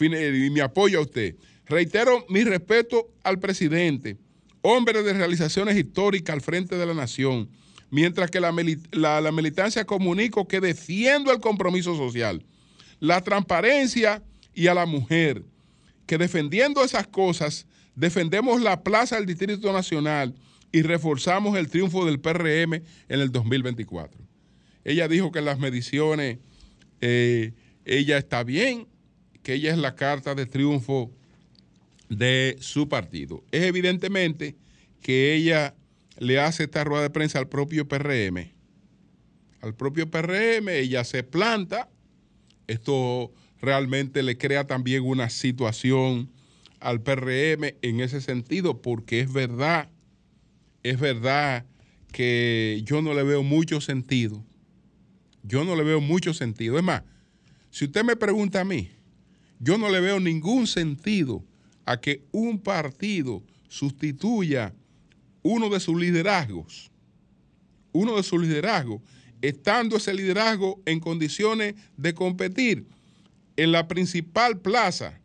Eh, 0.02 0.44
Y 0.46 0.50
mi 0.50 0.60
apoyo 0.60 1.00
a 1.00 1.04
usted. 1.04 1.36
Reitero 1.68 2.26
mi 2.30 2.44
respeto 2.44 3.08
al 3.24 3.40
presidente, 3.40 4.18
hombre 4.62 5.04
de 5.04 5.14
realizaciones 5.14 5.78
históricas 5.78 6.34
al 6.34 6.42
frente 6.42 6.76
de 6.78 6.86
la 6.86 6.96
nación, 6.96 7.48
mientras 7.92 8.32
que 8.32 8.40
la, 8.40 8.52
la- 8.92 9.22
la 9.22 9.32
militancia 9.32 9.86
comunico 9.86 10.48
que 10.48 10.60
defiendo 10.60 11.32
el 11.32 11.40
compromiso 11.40 11.96
social, 11.96 12.44
la 13.00 13.22
transparencia 13.22 14.24
y 14.56 14.66
a 14.68 14.74
la 14.74 14.86
mujer, 14.88 15.44
que 16.08 16.18
defendiendo 16.18 16.84
esas 16.84 17.06
cosas, 17.08 17.68
defendemos 17.96 18.62
la 18.62 18.82
plaza 18.82 19.16
del 19.18 19.28
Distrito 19.28 19.72
Nacional 19.72 20.34
y 20.72 20.82
reforzamos 20.82 21.56
el 21.56 21.70
triunfo 21.70 22.04
del 22.06 22.20
PRM 22.20 22.74
en 22.74 23.20
el 23.22 23.32
2024. 23.32 24.20
Ella 24.84 25.08
dijo 25.08 25.32
que 25.32 25.42
las 25.42 25.60
mediciones 25.60 26.40
eh, 27.02 27.54
ella 27.86 28.18
está 28.18 28.44
bien, 28.44 28.88
que 29.44 29.54
ella 29.54 29.72
es 29.72 29.78
la 29.78 29.96
carta 29.96 30.36
de 30.36 30.46
triunfo 30.46 31.12
de 32.10 32.58
su 32.60 32.90
partido. 32.90 33.44
Es 33.52 33.64
evidentemente 33.64 34.56
que 35.02 35.34
ella 35.34 35.76
le 36.18 36.40
hace 36.40 36.64
esta 36.64 36.84
rueda 36.84 37.04
de 37.04 37.10
prensa 37.10 37.40
al 37.40 37.48
propio 37.48 37.88
PRM. 37.88 38.52
Al 39.62 39.76
propio 39.76 40.10
PRM, 40.10 40.70
ella 40.70 41.04
se 41.04 41.24
planta. 41.24 41.90
Esto 42.68 43.32
realmente 43.62 44.24
le 44.24 44.38
crea 44.38 44.68
también 44.68 45.04
una 45.04 45.30
situación 45.30 46.30
al 46.80 47.02
PRM 47.02 47.76
en 47.82 48.00
ese 48.00 48.22
sentido, 48.22 48.82
porque 48.82 49.20
es 49.20 49.32
verdad, 49.34 49.90
es 50.84 51.00
verdad 51.00 51.66
que 52.12 52.82
yo 52.86 53.02
no 53.02 53.14
le 53.14 53.24
veo 53.24 53.44
mucho 53.44 53.82
sentido. 53.82 54.44
Yo 55.44 55.64
no 55.64 55.76
le 55.76 55.84
veo 55.84 56.02
mucho 56.02 56.34
sentido. 56.34 56.78
Es 56.78 56.84
más, 56.84 57.04
si 57.70 57.86
usted 57.86 58.04
me 58.04 58.16
pregunta 58.16 58.62
a 58.62 58.66
mí, 58.66 58.90
yo 59.60 59.78
no 59.78 59.90
le 59.90 60.00
veo 60.00 60.20
ningún 60.20 60.68
sentido 60.68 61.44
a 61.86 62.00
que 62.00 62.24
un 62.32 62.60
partido 62.60 63.44
sustituya 63.68 64.74
uno 65.42 65.70
de 65.70 65.80
sus 65.80 66.00
liderazgos, 66.00 66.92
uno 67.92 68.16
de 68.16 68.24
sus 68.24 68.42
liderazgos, 68.42 69.02
estando 69.42 69.98
ese 69.98 70.14
liderazgo 70.14 70.82
en 70.86 71.00
condiciones 71.00 71.76
de 71.98 72.14
competir 72.14 72.86
en 73.56 73.72
la 73.72 73.88
principal 73.88 74.60
plaza, 74.60 75.20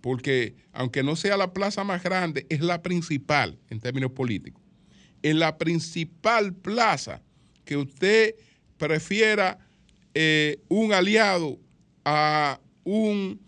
porque 0.00 0.54
aunque 0.72 1.02
no 1.02 1.16
sea 1.16 1.36
la 1.36 1.52
plaza 1.52 1.84
más 1.84 2.02
grande, 2.02 2.46
es 2.48 2.60
la 2.60 2.82
principal 2.82 3.58
en 3.70 3.80
términos 3.80 4.12
políticos, 4.12 4.62
en 5.22 5.38
la 5.38 5.58
principal 5.58 6.54
plaza 6.54 7.22
que 7.64 7.76
usted 7.76 8.34
prefiera 8.78 9.58
eh, 10.14 10.60
un 10.68 10.92
aliado 10.92 11.58
a 12.04 12.60
un 12.84 13.40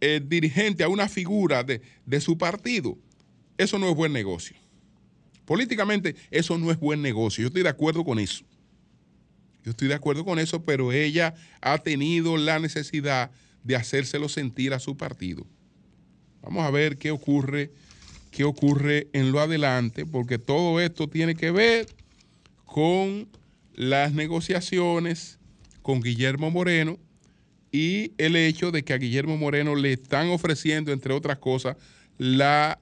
eh, 0.00 0.20
dirigente, 0.24 0.84
a 0.84 0.88
una 0.88 1.08
figura 1.08 1.62
de, 1.62 1.80
de 2.04 2.20
su 2.20 2.36
partido, 2.36 2.98
eso 3.56 3.78
no 3.78 3.88
es 3.88 3.94
buen 3.94 4.12
negocio. 4.12 4.56
Políticamente 5.44 6.16
eso 6.30 6.58
no 6.58 6.70
es 6.70 6.78
buen 6.78 7.02
negocio. 7.02 7.42
Yo 7.42 7.48
estoy 7.48 7.62
de 7.62 7.68
acuerdo 7.68 8.04
con 8.04 8.18
eso. 8.18 8.44
Yo 9.64 9.70
estoy 9.70 9.88
de 9.88 9.94
acuerdo 9.94 10.24
con 10.24 10.38
eso, 10.38 10.64
pero 10.64 10.92
ella 10.92 11.34
ha 11.60 11.78
tenido 11.78 12.36
la 12.36 12.58
necesidad 12.58 13.30
de 13.62 13.76
hacérselo 13.76 14.28
sentir 14.28 14.74
a 14.74 14.78
su 14.78 14.96
partido. 14.96 15.46
Vamos 16.42 16.64
a 16.64 16.70
ver 16.70 16.98
qué 16.98 17.10
ocurre, 17.10 17.70
qué 18.30 18.44
ocurre 18.44 19.08
en 19.14 19.32
lo 19.32 19.40
adelante, 19.40 20.04
porque 20.04 20.38
todo 20.38 20.80
esto 20.80 21.08
tiene 21.08 21.34
que 21.34 21.50
ver 21.50 21.86
con 22.66 23.26
las 23.74 24.12
negociaciones 24.12 25.38
con 25.82 26.00
Guillermo 26.00 26.50
Moreno 26.50 26.98
y 27.70 28.12
el 28.18 28.36
hecho 28.36 28.70
de 28.70 28.84
que 28.84 28.92
a 28.92 28.98
Guillermo 28.98 29.36
Moreno 29.36 29.74
le 29.74 29.92
están 29.92 30.28
ofreciendo, 30.28 30.92
entre 30.92 31.12
otras 31.12 31.38
cosas, 31.38 31.76
la 32.18 32.78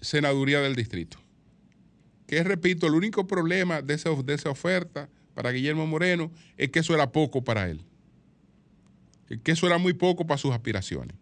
senaduría 0.00 0.60
del 0.60 0.76
distrito. 0.76 1.18
Que 2.26 2.42
repito, 2.42 2.86
el 2.86 2.94
único 2.94 3.26
problema 3.26 3.80
de 3.80 3.94
esa, 3.94 4.10
de 4.10 4.34
esa 4.34 4.50
oferta 4.50 5.08
para 5.34 5.50
Guillermo 5.50 5.86
Moreno 5.86 6.30
es 6.56 6.70
que 6.70 6.80
eso 6.80 6.94
era 6.94 7.10
poco 7.10 7.42
para 7.42 7.68
él. 7.70 7.80
Que 9.42 9.52
eso 9.52 9.66
era 9.66 9.78
muy 9.78 9.94
poco 9.94 10.26
para 10.26 10.38
sus 10.38 10.52
aspiraciones. 10.52 11.16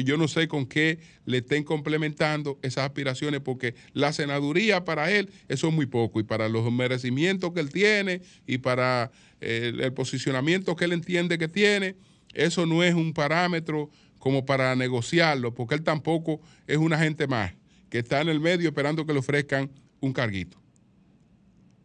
Yo 0.00 0.16
no 0.16 0.28
sé 0.28 0.48
con 0.48 0.66
qué 0.66 0.98
le 1.24 1.38
estén 1.38 1.64
complementando 1.64 2.58
esas 2.62 2.84
aspiraciones 2.84 3.40
porque 3.40 3.74
la 3.92 4.12
senaduría 4.12 4.84
para 4.84 5.10
él 5.10 5.30
eso 5.48 5.68
es 5.68 5.74
muy 5.74 5.86
poco 5.86 6.20
y 6.20 6.22
para 6.22 6.48
los 6.48 6.70
merecimientos 6.72 7.52
que 7.52 7.60
él 7.60 7.70
tiene 7.70 8.22
y 8.46 8.58
para 8.58 9.10
eh, 9.40 9.70
el, 9.72 9.80
el 9.80 9.92
posicionamiento 9.92 10.76
que 10.76 10.86
él 10.86 10.92
entiende 10.92 11.38
que 11.38 11.48
tiene, 11.48 11.96
eso 12.34 12.66
no 12.66 12.82
es 12.82 12.94
un 12.94 13.12
parámetro 13.12 13.90
como 14.18 14.46
para 14.46 14.74
negociarlo 14.76 15.54
porque 15.54 15.74
él 15.74 15.82
tampoco 15.82 16.40
es 16.66 16.78
una 16.78 16.98
gente 16.98 17.26
más 17.26 17.52
que 17.92 17.98
está 17.98 18.22
en 18.22 18.30
el 18.30 18.40
medio 18.40 18.70
esperando 18.70 19.04
que 19.04 19.12
le 19.12 19.18
ofrezcan 19.18 19.70
un 20.00 20.12
carguito. 20.14 20.56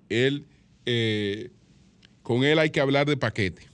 Él, 0.09 0.45
eh, 0.85 1.51
con 2.23 2.45
él 2.45 2.59
hay 2.59 2.69
que 2.69 2.79
hablar 2.79 3.07
de 3.07 3.17
paquete. 3.17 3.67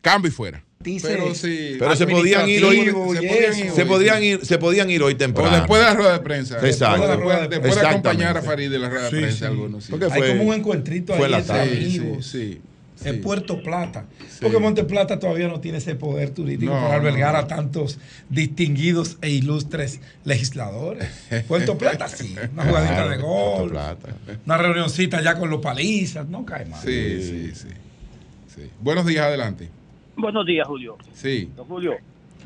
Cambio 0.00 0.30
y 0.30 0.32
fuera. 0.32 0.65
Pero 0.82 1.34
sí. 1.34 1.76
Pero 1.78 1.96
se 1.96 2.06
podían 2.06 2.48
ir 2.48 2.64
hoy. 2.64 2.84
Se 2.86 2.92
podían, 2.92 3.24
eso. 3.54 3.74
se 3.74 3.86
podían 3.86 4.22
ir, 4.22 4.46
se 4.46 4.58
podían 4.58 4.90
ir 4.90 5.02
hoy 5.02 5.14
O 5.14 5.16
temprano. 5.16 5.56
después 5.56 5.80
de 5.80 5.86
la 5.86 5.94
rueda 5.94 6.12
de 6.12 6.18
prensa. 6.20 6.58
Exacto. 6.64 7.08
Después, 7.08 7.40
de- 7.40 7.48
después 7.48 7.74
de 7.74 7.80
acompañar 7.86 8.36
a. 8.36 8.42
Farid 8.42 8.72
en 8.72 8.82
la 8.82 8.88
rueda 8.88 9.04
de 9.04 9.10
prensa, 9.10 9.38
sí. 9.38 9.44
algunos. 9.44 9.84
sí. 9.84 9.90
Porque 9.90 10.06
Hay 10.12 10.28
como 10.36 10.44
un 10.44 10.54
encuentrito 10.54 11.14
fue 11.14 11.26
ahí 11.26 11.32
la 11.32 11.38
entre 11.38 11.54
tarde. 11.56 11.76
Sí, 11.90 11.98
amigos. 11.98 12.26
sí, 12.26 12.60
sí. 12.98 13.08
En 13.08 13.20
Puerto 13.20 13.62
Plata. 13.62 14.06
Porque 14.40 14.58
Monte 14.58 14.84
Plata 14.84 15.18
todavía 15.18 15.48
no 15.48 15.60
tiene 15.60 15.78
ese 15.78 15.94
poder 15.96 16.30
turístico 16.30 16.72
No, 16.72 16.80
para 16.80 16.94
albergar 16.94 17.32
no. 17.34 17.40
a 17.40 17.46
tantos 17.46 17.98
distinguidos 18.30 19.18
e 19.22 19.30
ilustres 19.30 20.00
legisladores. 20.24 21.08
Puerto 21.48 21.76
Plata 21.76 22.06
sí, 22.08 22.34
una 22.52 22.64
jugadita 22.68 22.94
Claro, 22.94 23.10
de 23.10 23.16
gol, 23.18 23.70
Plata. 23.70 24.08
una 24.46 24.56
reunioncita 24.56 25.20
ya 25.22 25.36
con 25.38 25.50
los 25.50 25.60
palizas, 25.60 26.28
no 26.28 26.44
cae 26.46 26.64
mal. 26.66 26.80
Sí, 26.82 27.20
sí, 27.22 27.52
sí, 27.54 27.68
sí. 28.54 28.62
Buenos 28.80 29.04
días, 29.04 29.26
adelante. 29.26 29.68
Buenos 30.16 30.46
días, 30.46 30.66
Julio. 30.66 30.96
Sí, 31.12 31.50
Don 31.56 31.66
Julio, 31.66 31.96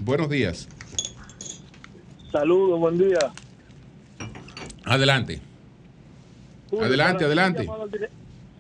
buenos 0.01 0.29
días. 0.29 0.69
saludos, 2.33 2.79
buen 2.79 2.99
día. 2.99 3.19
Adelante. 4.85 5.41
Julio, 6.71 6.85
Adelante, 6.87 7.25
adelante. 7.25 7.69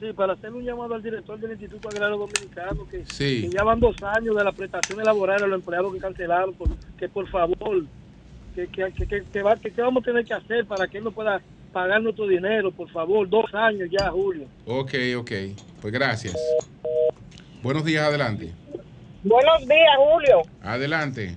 Sí, 0.00 0.12
para 0.14 0.32
hacer 0.32 0.52
un 0.52 0.64
llamado 0.64 0.94
al 0.94 1.02
director 1.02 1.38
del 1.38 1.50
Instituto 1.52 1.88
Agrario 1.88 2.16
Dominicano, 2.16 2.88
que, 2.88 3.04
Sí. 3.06 3.42
que 3.42 3.50
ya 3.50 3.62
van 3.62 3.80
dos 3.80 3.96
años 4.02 4.34
de 4.34 4.44
las 4.44 4.54
prestaciones 4.54 5.04
laborales 5.04 5.42
a 5.42 5.46
los 5.46 5.60
empleados 5.60 5.92
que 5.92 5.98
cancelaron, 6.00 6.54
por- 6.54 6.74
que 6.98 7.08
por 7.08 7.28
favor, 7.28 7.84
que, 8.54 8.66
que, 8.68 8.92
que, 8.92 9.24
que- 9.30 9.42
va- 9.42 9.56
que 9.56 9.70
vamos 9.82 10.02
a 10.02 10.06
tener 10.06 10.24
que 10.24 10.32
hacer 10.34 10.64
para 10.66 10.88
que 10.88 10.98
él 10.98 11.04
no 11.04 11.10
pueda 11.10 11.40
pagar 11.72 12.00
nuestro 12.02 12.26
dinero, 12.26 12.70
por 12.72 12.88
favor, 12.90 13.28
dos 13.28 13.52
años 13.54 13.88
ya, 13.90 14.10
Julio. 14.10 14.46
Ok, 14.66 14.94
ok. 15.18 15.30
Pues 15.82 15.92
gracias. 15.92 16.34
Buenos 17.62 17.84
días, 17.84 18.04
adelante. 18.08 18.52
Buenos 19.22 19.68
días, 19.68 19.96
Julio. 19.96 20.42
Adelante. 20.62 21.36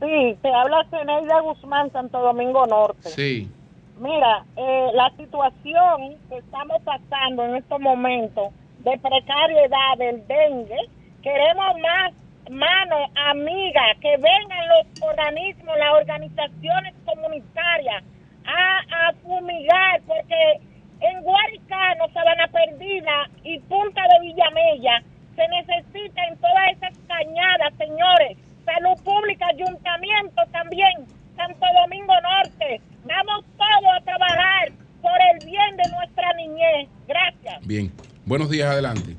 Sí, 0.00 0.36
te 0.42 0.52
habla 0.52 0.84
Zeneida 0.90 1.40
Guzmán, 1.40 1.90
Santo 1.92 2.20
Domingo 2.20 2.66
Norte. 2.66 3.08
Sí, 3.08 3.50
Mira, 3.98 4.44
eh, 4.56 4.90
la 4.92 5.10
situación 5.16 6.16
que 6.28 6.36
estamos 6.36 6.82
pasando 6.82 7.44
en 7.44 7.56
estos 7.56 7.80
momentos 7.80 8.52
de 8.80 8.98
precariedad 8.98 9.96
del 9.96 10.26
dengue, 10.26 10.76
queremos 11.22 11.78
más 11.80 12.12
mano 12.50 12.96
amiga, 13.30 13.82
que 14.02 14.16
vengan 14.18 14.68
los 14.68 15.02
organismos, 15.02 15.78
las 15.78 15.94
organizaciones 15.94 16.94
comunitarias 17.06 18.04
a, 18.44 19.08
a 19.08 19.12
fumigar, 19.22 20.02
porque 20.06 20.60
en 21.00 21.22
Guaricano, 21.22 22.04
Sabana 22.12 22.48
Perdida 22.48 23.30
y 23.44 23.58
Punta 23.60 24.02
de 24.02 24.26
Villamella 24.26 25.02
se 25.36 25.48
necesita 25.48 26.24
en 26.28 26.36
todas 26.38 26.72
esas 26.72 26.98
cañadas, 27.06 27.72
señores, 27.78 28.36
salud 28.64 29.02
pública, 29.04 29.46
ayuntamiento 29.48 30.42
también, 30.52 31.06
Santo 31.36 31.66
Domingo 31.82 32.14
Norte. 32.22 32.80
Vamos 33.04 33.44
todos 33.56 33.92
a 33.96 34.00
trabajar 34.04 34.72
por 35.02 35.12
el 35.32 35.46
bien 35.46 35.76
de 35.76 35.90
nuestra 35.96 36.32
niñez. 36.34 36.88
Gracias. 37.06 37.66
bien. 37.66 37.92
Buenos 38.24 38.50
días, 38.50 38.68
adelante. 38.68 39.14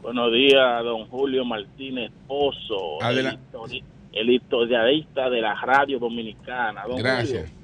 Buenos 0.00 0.32
días, 0.32 0.82
don 0.82 1.06
Julio 1.08 1.44
Martínez 1.44 2.10
Pozo, 2.26 2.98
el, 3.00 3.06
Adela- 3.06 3.38
el 4.12 4.30
historiadista 4.30 5.28
de 5.30 5.40
la 5.40 5.54
radio 5.54 5.98
dominicana. 5.98 6.84
Don 6.88 6.96
Gracias. 6.96 7.50
Julio, 7.50 7.62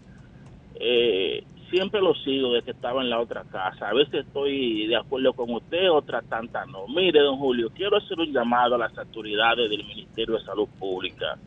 eh, 0.81 1.45
siempre 1.71 2.01
lo 2.01 2.15
sigo 2.15 2.53
desde 2.53 2.65
que 2.67 2.71
estaba 2.73 3.03
en 3.03 3.11
la 3.11 3.21
otra 3.21 3.45
casa. 3.45 3.89
A 3.89 3.95
veces 3.95 4.27
estoy 4.27 4.87
de 4.87 4.97
acuerdo 4.97 5.33
con 5.33 5.51
usted, 5.51 5.91
otras 5.91 6.25
tantas 6.29 6.67
no. 6.69 6.87
Mire, 6.89 7.21
don 7.21 7.37
Julio, 7.39 7.71
quiero 7.75 7.97
hacer 7.97 8.19
un 8.19 8.33
llamado 8.33 8.75
a 8.75 8.79
las 8.79 8.97
autoridades 8.99 9.69
del 9.71 9.85
Ministerio 9.85 10.37
de 10.39 10.45
Salud 10.45 10.69
Pública 10.79 11.39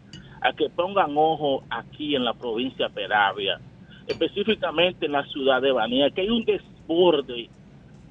a 0.42 0.54
que 0.54 0.70
pongan 0.70 1.12
ojo 1.16 1.64
aquí 1.70 2.16
en 2.16 2.24
la 2.26 2.34
provincia 2.34 2.88
de 2.88 2.94
Peravia, 2.94 3.60
específicamente 4.08 5.06
en 5.06 5.12
la 5.14 5.26
ciudad 5.28 5.62
de 5.62 5.72
Banía, 5.72 6.10
que 6.12 6.22
hay 6.22 6.30
un 6.30 6.44
desborde 6.46 7.50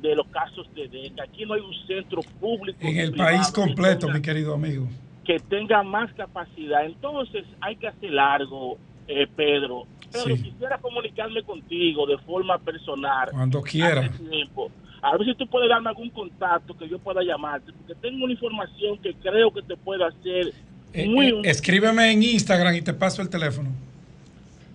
de 0.00 0.14
los 0.16 0.26
casos 0.28 0.66
de 0.74 0.88
dengue. 0.88 1.20
Aquí 1.22 1.44
no 1.44 1.54
hay 1.54 1.60
un 1.60 1.74
centro 1.86 2.20
público. 2.40 2.78
En 2.80 2.98
el 2.98 3.12
país 3.14 3.50
completo, 3.52 4.06
tenga- 4.06 4.14
mi 4.14 4.22
querido 4.22 4.54
amigo. 4.54 4.86
que 5.24 5.38
tenga 5.38 5.82
más 5.82 6.12
capacidad. 6.14 6.84
Entonces 6.86 7.44
hay 7.60 7.76
que 7.76 7.86
hacer 7.88 8.10
largo, 8.10 8.78
eh, 9.10 9.26
Pedro. 9.34 9.84
Pero 10.12 10.24
Sí. 10.36 10.42
quisiera 10.42 10.78
comunicarme 10.78 11.42
contigo 11.42 12.06
de 12.06 12.18
forma 12.18 12.58
personal. 12.58 13.28
Cuando 13.32 13.62
quiera. 13.62 14.08
tiempo. 14.08 14.70
A 15.02 15.16
ver 15.16 15.26
si 15.26 15.34
tú 15.34 15.46
puedes 15.46 15.68
darme 15.68 15.88
algún 15.88 16.10
contacto 16.10 16.76
que 16.76 16.88
yo 16.88 16.98
pueda 16.98 17.22
llamarte, 17.22 17.72
porque 17.72 17.94
tengo 18.00 18.24
una 18.24 18.32
información 18.34 18.98
que 18.98 19.14
creo 19.14 19.50
que 19.52 19.62
te 19.62 19.76
puede 19.76 20.04
hacer 20.04 20.52
Eh, 20.92 21.08
muy... 21.08 21.28
eh, 21.28 21.40
escríbeme 21.44 22.10
en 22.12 22.22
Instagram 22.22 22.74
y 22.74 22.82
te 22.82 22.92
paso 22.92 23.22
el 23.22 23.28
teléfono. 23.30 23.70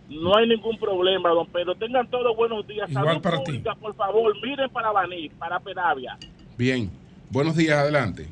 no 0.09 0.35
hay 0.37 0.47
ningún 0.47 0.77
problema, 0.77 1.29
don 1.29 1.47
Pedro. 1.47 1.75
Tengan 1.75 2.07
todos 2.09 2.35
buenos 2.37 2.65
días. 2.67 2.89
Igual 2.89 3.05
Salud 3.05 3.21
para 3.21 3.43
ti. 3.43 3.61
por 3.81 3.95
favor, 3.95 4.33
miren 4.41 4.69
para 4.69 4.91
Baní, 4.91 5.29
para 5.29 5.59
Peravia. 5.59 6.17
Bien. 6.57 6.89
Buenos 7.29 7.55
días, 7.57 7.77
adelante. 7.77 8.27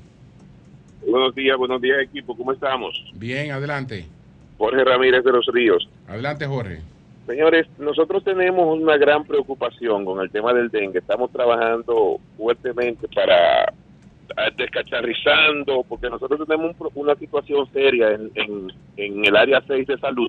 Buenos 1.05 1.35
días, 1.35 1.57
buenos 1.57 1.81
días 1.81 1.97
equipo, 2.01 2.35
¿cómo 2.37 2.53
estamos? 2.53 2.93
Bien, 3.15 3.51
adelante. 3.51 4.05
Jorge 4.57 4.83
Ramírez 4.83 5.23
de 5.23 5.31
los 5.31 5.45
Ríos. 5.47 5.87
Adelante, 6.07 6.45
Jorge. 6.45 6.81
Señores, 7.25 7.67
nosotros 7.79 8.23
tenemos 8.23 8.77
una 8.77 8.97
gran 8.97 9.23
preocupación 9.23 10.03
con 10.03 10.19
el 10.19 10.29
tema 10.29 10.53
del 10.53 10.69
dengue. 10.69 10.99
Estamos 10.99 11.31
trabajando 11.31 12.19
fuertemente 12.35 13.07
para 13.07 13.63
ah, 14.35 14.49
descacharrizando, 14.57 15.85
porque 15.87 16.09
nosotros 16.09 16.45
tenemos 16.45 16.75
un 16.77 16.89
una 16.95 17.15
situación 17.15 17.65
seria 17.71 18.11
en, 18.11 18.29
en, 18.35 18.73
en 18.97 19.25
el 19.25 19.35
área 19.37 19.63
6 19.65 19.87
de 19.87 19.97
salud, 19.99 20.27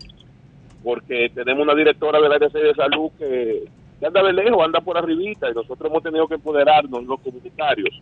porque 0.85 1.31
tenemos 1.35 1.65
una 1.65 1.75
directora 1.75 2.21
del 2.21 2.33
área 2.33 2.49
6 2.49 2.65
de 2.65 2.75
salud 2.75 3.11
que, 3.19 3.65
que 3.99 4.07
anda 4.07 4.23
de 4.23 4.33
lejos, 4.33 4.65
anda 4.65 4.81
por 4.81 4.97
arribita, 4.97 5.51
y 5.51 5.55
nosotros 5.55 5.91
hemos 5.91 6.03
tenido 6.03 6.29
que 6.29 6.35
empoderarnos, 6.35 7.05
los 7.05 7.21
comunitarios. 7.21 8.01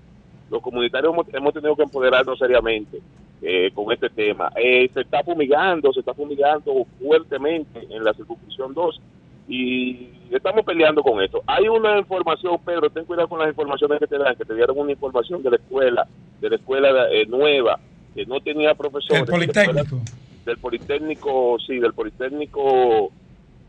Los 0.53 0.62
comunitarios 0.62 1.15
hemos, 1.15 1.27
hemos 1.33 1.55
tenido 1.55 1.75
que 1.75 1.83
empoderarnos 1.83 2.38
seriamente 2.38 3.01
eh, 3.41 3.71
con 3.75 3.91
este 3.91 4.11
tema. 4.11 4.53
Eh, 4.55 4.91
se 4.93 5.01
está 5.01 5.23
fumigando, 5.25 5.93
se 5.95 6.01
está 6.01 6.12
fumigando 6.12 6.87
fuertemente 7.01 7.87
en 7.88 8.05
la 8.05 8.12
circunscripción 8.12 8.75
2 8.75 9.01
y 9.49 10.11
estamos 10.31 10.65
peleando 10.65 11.03
con 11.03 11.23
esto. 11.23 11.43
Hay 11.47 11.67
una 11.69 11.99
información, 11.99 12.59
Pedro, 12.65 12.91
ten 12.91 13.07
cuidado 13.07 13.29
con 13.29 13.38
las 13.38 13.49
informaciones 13.49 13.99
que 13.99 14.07
te 14.07 14.19
dan, 14.19 14.37
que 14.37 14.45
te 14.45 14.55
dieron 14.55 14.79
una 14.79 14.93
información 14.93 15.43
de 15.43 15.51
la 15.51 15.57
escuela, 15.57 16.07
de 16.41 16.51
la 16.51 16.57
escuela 16.57 16.88
eh, 17.11 17.25
nueva, 17.27 17.81
que 18.15 18.27
no 18.27 18.38
tenía 18.41 18.75
profesores. 18.75 19.23
El 19.23 19.27
Politécnico. 19.27 20.01
Del 20.45 20.59
Politécnico, 20.59 21.57
sí, 21.67 21.79
del 21.79 21.95
Politécnico, 21.95 23.11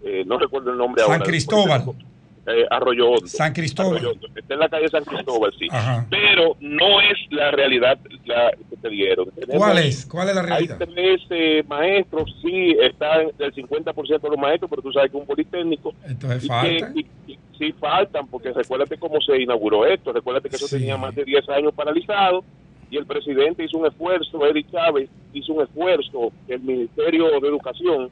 eh, 0.03 0.23
no 0.25 0.37
recuerdo 0.37 0.71
el 0.71 0.77
nombre 0.77 1.01
San 1.01 1.11
ahora. 1.13 1.23
del 1.23 1.31
Cristóbal. 1.31 1.83
Eh, 2.45 2.65
Arroyo 2.69 3.11
Hondo. 3.11 3.27
San 3.27 3.53
Cristóbal. 3.53 3.97
Arroyo 3.97 4.11
Hondo. 4.11 4.27
Está 4.35 4.53
en 4.55 4.59
la 4.59 4.69
calle 4.69 4.87
San 4.89 5.03
Cristóbal, 5.05 5.53
sí. 5.57 5.67
Ajá. 5.71 6.05
Pero 6.09 6.57
no 6.59 6.99
es 6.99 7.17
la 7.31 7.51
realidad 7.51 7.97
la 8.25 8.51
que 8.69 8.75
te 8.77 8.89
dieron. 8.89 9.27
¿Cuál 9.47 9.77
es? 9.77 10.05
¿Cuál 10.05 10.29
es 10.29 10.35
la 10.35 10.41
hay 10.41 10.47
realidad? 10.47 10.77
tres 10.79 11.21
eh, 11.29 11.63
maestros, 11.67 12.35
sí, 12.41 12.75
está 12.81 13.21
en 13.21 13.31
el 13.39 13.53
50% 13.53 14.19
de 14.21 14.29
los 14.29 14.37
maestros, 14.37 14.69
pero 14.69 14.81
tú 14.81 14.91
sabes 14.91 15.09
que 15.11 15.17
un 15.17 15.25
politécnico. 15.25 15.93
Entonces 16.05 16.43
y 16.43 16.47
falta. 16.47 16.93
sí, 17.57 17.71
faltan, 17.79 18.27
porque 18.27 18.51
recuérdate 18.51 18.97
cómo 18.97 19.21
se 19.21 19.41
inauguró 19.41 19.85
esto, 19.85 20.11
recuérdate 20.11 20.49
que 20.49 20.57
eso 20.57 20.67
Sí. 20.67 20.79
tenía 20.79 20.97
más 20.97 21.15
de 21.15 21.23
10 21.23 21.47
años 21.49 21.73
paralizado, 21.73 22.43
y 22.91 22.97
el 22.97 23.05
presidente 23.05 23.63
hizo 23.63 23.77
un 23.77 23.87
esfuerzo, 23.87 24.45
Eric 24.45 24.69
Chávez 24.69 25.09
hizo 25.33 25.53
un 25.53 25.63
esfuerzo, 25.63 26.31
el 26.49 26.59
Ministerio 26.59 27.39
de 27.39 27.47
Educación, 27.47 28.09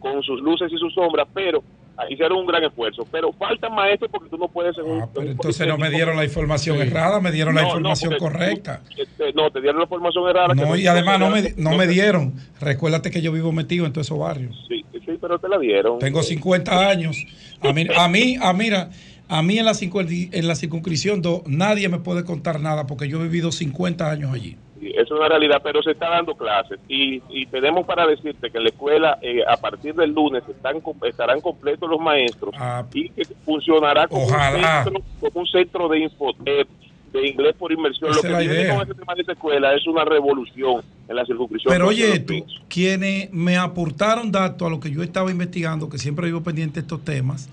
con 0.00 0.22
sus 0.22 0.40
luces 0.40 0.70
y 0.72 0.76
sus 0.78 0.92
sombras, 0.94 1.26
pero 1.32 1.62
hicieron 2.10 2.38
un 2.38 2.46
gran 2.46 2.62
esfuerzo. 2.64 3.06
Pero 3.10 3.32
faltan 3.32 3.74
maestros 3.74 4.10
porque 4.10 4.28
tú 4.28 4.36
no 4.38 4.48
puedes... 4.48 4.76
en 4.78 4.84
un- 4.84 5.02
Ah, 5.02 5.08
pero 5.14 5.30
entonces 5.30 5.66
no 5.66 5.78
me 5.78 5.90
dieron 5.90 6.16
la 6.16 6.24
información 6.24 6.76
Sí. 6.76 6.82
errada, 6.88 7.20
me 7.20 7.32
dieron 7.32 7.54
la 7.54 7.62
No, 7.62 7.68
información 7.68 8.14
correcta. 8.18 8.82
este, 8.96 9.32
no, 9.32 9.50
te 9.50 9.60
dieron 9.60 9.78
la 9.78 9.84
información 9.84 10.28
errada. 10.28 10.54
que 10.54 10.60
No, 10.60 10.76
y 10.76 10.86
además 10.86 11.18
no 11.18 11.30
me, 11.30 11.54
no 11.56 11.76
me 11.76 11.86
dieron. 11.86 12.34
Recuérdate 12.60 13.10
que 13.10 13.20
yo 13.22 13.32
vivo 13.32 13.52
metido 13.52 13.86
en 13.86 13.92
todos 13.92 14.06
esos 14.06 14.18
barrios. 14.18 14.54
Sí, 14.68 14.84
sí, 14.92 15.18
pero 15.20 15.38
te 15.38 15.48
la 15.48 15.58
dieron. 15.58 15.98
Tengo 15.98 16.22
50 16.22 16.88
años. 16.88 17.16
A 17.60 17.72
mí, 17.72 17.86
a 17.96 18.08
mí, 18.08 18.36
a, 18.40 18.52
mira, 18.52 18.90
a 19.28 19.42
mí 19.42 19.58
en 19.58 19.64
la, 19.64 19.72
en 19.80 20.48
la 20.48 20.54
circunscripción 20.54 21.22
2 21.22 21.42
nadie 21.46 21.88
me 21.88 21.98
puede 21.98 22.24
contar 22.24 22.60
nada 22.60 22.86
porque 22.86 23.08
yo 23.08 23.20
he 23.20 23.24
vivido 23.24 23.50
50 23.52 24.10
años 24.10 24.32
allí. 24.34 24.56
Es 24.82 25.10
una 25.10 25.28
realidad, 25.28 25.60
pero 25.62 25.82
se 25.82 25.92
está 25.92 26.10
dando 26.10 26.34
clases 26.34 26.78
y, 26.88 27.22
y 27.28 27.46
tenemos 27.46 27.86
para 27.86 28.06
decirte 28.06 28.50
que 28.50 28.58
en 28.58 28.64
la 28.64 28.70
escuela 28.70 29.18
eh, 29.22 29.42
a 29.46 29.56
partir 29.56 29.94
del 29.94 30.12
lunes 30.12 30.42
están 30.48 30.82
estarán 31.02 31.40
completos 31.40 31.88
los 31.88 32.00
maestros 32.00 32.54
y 32.92 33.08
que 33.10 33.24
funcionará 33.44 34.06
como 34.08 34.26
un, 34.26 34.30
centro, 34.30 35.02
como 35.20 35.40
un 35.40 35.46
centro 35.46 35.88
de 35.88 35.98
infotep, 36.00 36.68
de 37.12 37.28
inglés 37.28 37.54
por 37.58 37.72
inmersión. 37.72 38.10
Esa 38.10 38.28
Lo 38.28 38.38
que 38.38 38.48
viene 38.48 38.68
con 38.68 38.82
este 38.82 38.94
tema 38.94 39.14
de 39.14 39.20
esta 39.20 39.32
escuela 39.32 39.74
es 39.74 39.86
una 39.86 40.04
revolución 40.04 40.82
en 41.08 41.16
la 41.16 41.24
circunscripción. 41.24 41.72
Pero 41.72 41.88
oye, 41.88 42.18
tú, 42.20 42.44
quienes 42.68 43.32
me 43.32 43.56
aportaron 43.56 44.30
datos 44.30 44.66
a 44.66 44.70
lo 44.70 44.80
que 44.80 44.90
yo 44.90 45.02
estaba 45.02 45.30
investigando, 45.30 45.88
que 45.88 45.98
siempre 45.98 46.26
vivo 46.26 46.42
pendiente 46.42 46.74
de 46.74 46.80
estos 46.80 47.04
temas, 47.04 47.48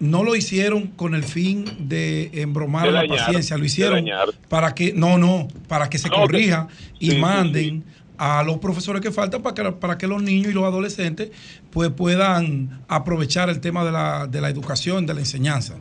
no 0.00 0.24
lo 0.24 0.34
hicieron 0.34 0.88
con 0.88 1.14
el 1.14 1.22
fin 1.24 1.64
de 1.78 2.30
embromar 2.42 2.86
De 2.86 2.92
la 2.92 3.06
paciencia, 3.06 3.56
lo 3.56 3.64
hicieron 3.64 4.04
para 4.48 4.74
que, 4.74 4.92
no, 4.92 5.18
no, 5.18 5.46
para 5.68 5.88
que 5.88 5.98
se 5.98 6.08
No, 6.08 6.16
corrija 6.16 6.68
que- 6.98 7.04
y 7.06 7.10
sí, 7.10 7.16
sí, 7.16 7.20
manden 7.20 7.84
a 8.18 8.42
los 8.42 8.58
profesores 8.58 9.00
que 9.00 9.10
faltan 9.10 9.40
para 9.42 9.54
que, 9.54 9.72
para 9.72 9.96
que 9.98 10.06
los 10.06 10.22
niños 10.22 10.50
y 10.50 10.54
los 10.54 10.64
adolescentes 10.64 11.30
pues 11.70 11.90
puedan 11.90 12.82
aprovechar 12.88 13.48
el 13.48 13.60
tema 13.60 13.84
de 13.84 13.92
la, 13.92 14.26
de 14.26 14.40
la 14.40 14.48
educación, 14.50 15.06
de 15.06 15.14
la 15.14 15.20
enseñanza. 15.20 15.76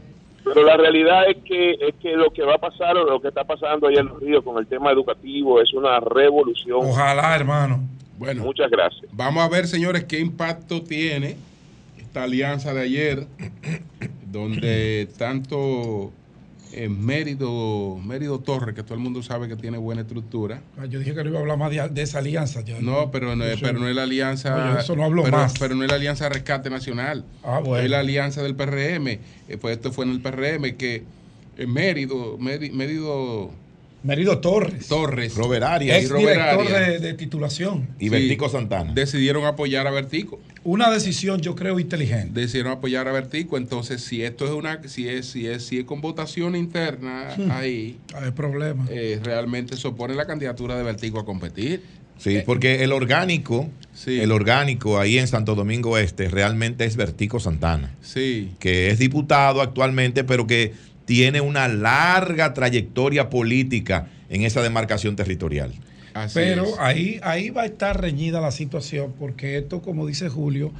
Pero 0.46 0.64
la 0.64 0.78
realidad 0.78 1.30
es 1.30 1.38
que 1.44 1.72
es 1.74 1.96
que 2.02 2.14
lo 2.16 2.32
que 2.32 2.42
va 2.44 2.56
a 2.56 2.58
pasar 2.58 2.98
o 2.98 3.04
lo 3.04 3.22
que 3.22 3.28
está 3.28 3.44
pasando 3.44 3.88
allá 3.88 4.00
en 4.02 4.08
los 4.08 4.20
ríos 4.22 4.44
con 4.44 4.58
el 4.58 4.66
tema 4.68 4.92
educativo 4.92 5.62
es 5.62 5.74
una 5.74 6.00
revolución. 6.00 6.80
Ojalá, 6.82 7.36
hermano. 7.36 7.82
Bueno, 8.18 8.44
Muchas 8.44 8.70
gracias. 8.72 9.06
Vamos 9.14 9.44
a 9.44 9.48
ver, 9.50 9.68
señores, 9.68 10.06
qué 10.06 10.20
impacto 10.20 10.82
tiene 10.82 11.38
esta 12.10 12.24
alianza 12.24 12.74
de 12.74 12.82
ayer, 12.82 13.28
donde 14.32 15.08
tanto 15.18 16.12
en 16.72 17.04
Mérido, 17.06 17.98
Mérido 18.04 18.40
Torres, 18.40 18.74
que 18.76 18.82
todo 18.84 18.96
el 18.96 19.00
mundo 19.00 19.22
sabe 19.22 19.48
que 19.48 19.56
tiene 19.56 19.78
buena 19.78 20.02
estructura. 20.02 20.62
Ah, 20.78 20.86
Yo 20.88 20.98
dije 21.00 21.14
que 21.14 21.24
no 21.24 21.30
iba 21.30 21.38
a 21.38 21.42
hablar 21.42 21.58
más 21.58 21.70
de, 21.72 21.88
de 21.90 22.02
esa 22.02 22.18
alianza. 22.20 22.62
ya. 22.62 22.80
No, 22.82 23.12
pero 23.12 23.36
no, 23.36 23.44
Eso- 23.46 23.62
pero 23.62 23.78
no 23.80 23.88
es 23.88 23.96
la 23.96 24.04
alianza. 24.04 24.72
Oye, 24.72 24.80
eso 24.82 24.96
no 24.96 25.04
hablo 25.04 25.24
pero, 25.24 25.38
más. 25.38 25.54
pero 25.60 25.76
no 25.76 25.84
es 25.84 25.90
la 25.90 25.96
alianza 25.98 26.30
Rescate 26.30 26.70
Nacional. 26.72 27.26
Ah, 27.44 27.60
bueno. 27.64 27.84
Es 27.84 27.90
la 27.92 28.00
alianza 28.00 28.42
del 28.42 28.56
PRM. 28.56 29.08
Eh, 29.48 29.58
pues 29.62 29.76
esto 29.78 29.92
fue 29.92 30.06
en 30.06 30.12
el 30.12 30.22
PRM 30.22 30.76
que 30.78 31.04
en 31.58 31.72
Mérido, 31.74 32.38
Meri- 32.40 32.72
Mérido 32.72 33.52
Merido 34.04 34.40
Torres. 34.40 34.88
Torres. 34.88 35.36
Robert 35.36 35.64
Arias. 35.64 36.08
Robert 36.10 36.30
director 36.40 36.60
Arias 36.74 36.88
de, 36.88 37.00
de 37.00 37.14
titulación. 37.16 37.88
Y 38.00 38.10
Vertico 38.10 38.48
Santana. 38.48 38.94
decidieron 38.94 39.46
apoyar 39.46 39.88
a 39.88 39.92
Vertico. 39.92 40.40
Una 40.64 40.90
decisión, 40.90 41.42
yo 41.42 41.56
creo, 41.56 41.80
inteligente. 41.80 42.40
decidieron 42.42 42.72
apoyar 42.74 43.08
a 43.08 43.12
Vertico. 43.12 43.58
Entonces, 43.58 44.02
si 44.02 44.24
esto 44.24 44.46
es 44.46 44.52
una, 44.52 44.82
si 44.88 45.08
es, 45.10 45.26
si 45.26 45.48
es, 45.48 45.66
si 45.66 45.80
es 45.80 45.84
con 45.86 46.00
votación 46.02 46.56
interna 46.56 47.34
Hmm. 47.38 47.52
ahí, 47.52 47.98
Hay 48.14 48.32
problema. 48.32 48.86
eh, 48.90 49.20
realmente 49.24 49.76
se 49.78 49.88
opone 49.88 50.16
la 50.16 50.26
candidatura 50.26 50.76
de 50.78 50.84
Vertico 50.84 51.20
a 51.20 51.26
competir. 51.26 51.82
Sí, 52.18 52.42
porque 52.46 52.84
el 52.84 52.92
orgánico, 52.92 53.70
Sí. 53.94 54.20
el 54.20 54.32
orgánico 54.34 55.00
ahí 55.00 55.18
en 55.18 55.28
Santo 55.28 55.56
Domingo 55.56 55.98
Este 55.98 56.28
realmente 56.28 56.84
es 56.86 56.96
Vertico 56.98 57.40
Santana, 57.40 57.96
Sí, 58.02 58.52
que 58.60 58.90
es 58.92 59.00
diputado 59.00 59.62
actualmente, 59.62 60.26
pero 60.26 60.46
que 60.46 60.74
tiene 61.10 61.42
una 61.42 61.68
larga 61.68 62.54
trayectoria 62.54 63.32
política 63.32 64.10
en 64.30 64.44
esa 64.44 64.62
demarcación 64.62 65.16
territorial. 65.16 65.74
así 66.14 66.36
Pero 66.36 66.66
es. 66.66 66.76
ahí, 66.78 67.20
ahí 67.24 67.50
va 67.50 67.64
a 67.64 67.66
estar 67.66 68.00
reñida 68.00 68.40
la 68.40 68.52
situación, 68.52 69.16
porque 69.18 69.58
esto, 69.58 69.82
como 69.82 70.06
dice 70.06 70.30
Julio, 70.30 70.72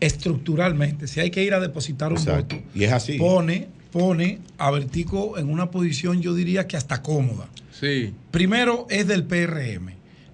estructuralmente, 0.00 1.06
si 1.06 1.20
hay 1.20 1.30
que 1.30 1.44
ir 1.44 1.52
a 1.52 1.60
depositar 1.60 2.12
un 2.12 2.18
Exacto. 2.18 2.56
voto, 2.56 2.68
Y 2.74 2.84
es 2.84 2.92
así. 2.92 3.18
pone, 3.18 3.68
pone 3.92 4.38
a 4.56 4.70
Vertico 4.70 5.36
en 5.36 5.50
una 5.50 5.70
posición, 5.70 6.22
yo 6.22 6.34
diría 6.34 6.66
que 6.66 6.78
hasta 6.78 7.02
cómoda. 7.02 7.46
Sí, 7.78 8.14
Primero 8.30 8.86
es 8.88 9.06
del 9.06 9.24
PRM, 9.24 9.90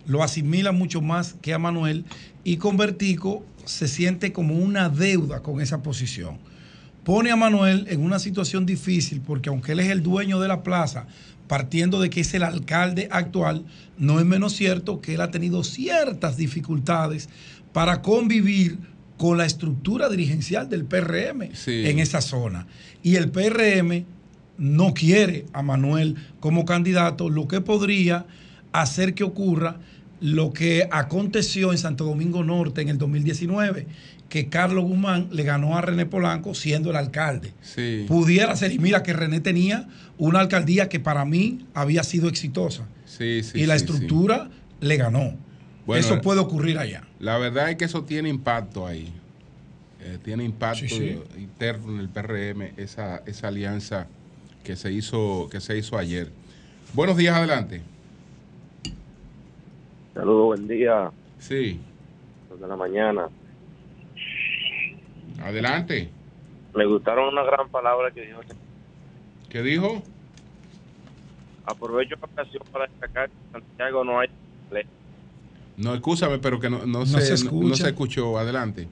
lo 0.07 0.23
asimila 0.23 0.71
mucho 0.71 1.01
más 1.03 1.35
que 1.43 1.53
a 1.55 1.59
Manuel 1.59 2.05
y 2.45 2.59
con 2.59 2.77
Vertico 2.77 3.45
se 3.65 3.89
siente 3.89 4.33
como 4.33 4.55
una 4.55 4.89
deuda 4.91 5.41
con 5.41 5.61
esa 5.61 5.83
posición. 5.83 6.39
Pone 7.05 7.31
a 7.31 7.37
Manuel 7.37 7.87
en 7.91 8.03
una 8.03 8.19
situación 8.19 8.65
difícil 8.67 9.21
porque 9.21 9.51
aunque 9.51 9.73
él 9.73 9.81
es 9.81 9.91
el 9.91 10.03
dueño 10.03 10.41
de 10.41 10.49
la 10.49 10.63
plaza, 10.63 11.07
partiendo 11.47 12.01
de 12.01 12.09
que 12.09 12.21
es 12.23 12.33
el 12.35 12.43
alcalde 12.43 13.09
actual, 13.11 13.65
no 13.99 14.19
es 14.19 14.25
menos 14.27 14.55
cierto 14.55 15.01
que 15.03 15.15
él 15.15 15.21
ha 15.21 15.31
tenido 15.31 15.63
ciertas 15.65 16.37
dificultades 16.39 17.29
para 17.73 18.01
convivir 18.01 18.79
con 19.19 19.37
la 19.37 19.45
estructura 19.45 20.09
dirigencial 20.09 20.69
del 20.69 20.85
PRM 20.87 21.51
Sí. 21.55 21.83
en 21.87 21.99
esa 21.99 22.21
zona. 22.21 22.67
Y 23.03 23.17
el 23.17 23.31
PRM 23.31 24.07
no 24.57 24.95
quiere 24.95 25.45
a 25.53 25.63
Manuel 25.63 26.17
como 26.41 26.65
candidato, 26.65 27.29
lo 27.29 27.47
que 27.49 27.61
podría 27.61 28.27
hacer 28.73 29.15
que 29.15 29.25
ocurra 29.25 29.77
lo 30.21 30.53
que 30.53 30.89
aconteció 30.91 31.73
en 31.73 31.79
Santo 31.79 32.05
Domingo 32.05 32.45
Norte 32.45 32.81
en 32.81 32.89
el 32.89 32.97
2019, 32.99 33.87
que 34.35 34.49
Carlos 34.49 34.83
Guzmán 34.83 35.29
le 35.31 35.45
ganó 35.45 35.79
a 35.79 35.81
René 35.81 36.07
Polanco 36.07 36.55
siendo 36.57 36.91
el 36.91 36.97
alcalde. 36.97 37.53
sí, 37.63 38.05
Pudiera 38.09 38.57
ser, 38.57 38.73
y 38.73 38.81
mira 38.81 39.05
que 39.05 39.13
René 39.13 39.39
tenía 39.39 39.87
una 40.19 40.41
alcaldía 40.41 40.89
que 40.89 40.99
para 40.99 41.25
mí 41.25 41.67
había 41.73 42.03
sido 42.03 42.29
exitosa, 42.29 42.89
sí, 43.05 43.45
sí. 43.45 43.61
y 43.61 43.67
la 43.67 43.79
sí, 43.79 43.87
sí. 43.87 43.93
estructura 43.93 44.51
le 44.81 44.97
ganó. 44.97 45.37
Bueno, 45.87 46.01
Eso 46.05 46.21
puede 46.21 46.41
ocurrir 46.41 46.79
allá. 46.79 47.05
La 47.21 47.39
verdad 47.39 47.71
es 47.71 47.77
que 47.77 47.85
eso 47.85 48.03
tiene 48.03 48.29
impacto 48.29 48.89
ahí. 48.89 49.13
Eh, 50.01 50.19
tiene 50.25 50.43
impacto 50.43 50.81
Sí, 50.81 50.89
sí. 50.89 51.17
interno 51.39 51.93
en 51.93 52.01
el 52.01 52.09
PRM, 52.09 52.73
esa, 52.77 53.19
esa 53.27 53.47
alianza 53.47 54.09
que 54.65 54.75
se 54.75 54.91
hizo, 54.91 55.47
que 55.49 55.61
se 55.61 55.79
hizo 55.79 55.97
ayer. 55.97 56.33
Buenos 56.93 57.17
días, 57.17 57.37
adelante. 57.37 57.83
Saludos, 60.13 60.47
buen 60.47 60.67
día, 60.67 61.13
Sí, 61.39 61.79
de 62.61 62.67
la 62.67 62.75
mañana. 62.75 63.29
Adelante. 65.45 66.11
Me 66.75 66.87
gustaron 66.87 67.29
una 67.33 67.45
gran 67.45 67.69
palabra 67.69 68.11
que 68.11 68.23
dijo. 68.23 68.41
¿Qué 69.49 69.63
dijo? 69.63 70.03
Aprovecho 71.67 72.17
la 72.21 72.27
ocasión 72.27 72.63
para 72.73 72.87
destacar 72.87 73.29
que 73.31 73.37
en 73.47 73.53
Santiago 73.53 74.05
no 74.05 74.21
hay 74.21 74.29
No, 75.77 75.95
escúchame, 75.95 76.39
pero 76.39 76.61
que 76.61 76.69
no, 76.71 76.79
no, 76.81 77.01
No 77.01 77.07
se, 77.07 77.21
se 77.37 77.45
no- 77.45 77.75
se 77.75 77.89
escuchó. 77.89 78.39
Adelante. 78.39 78.89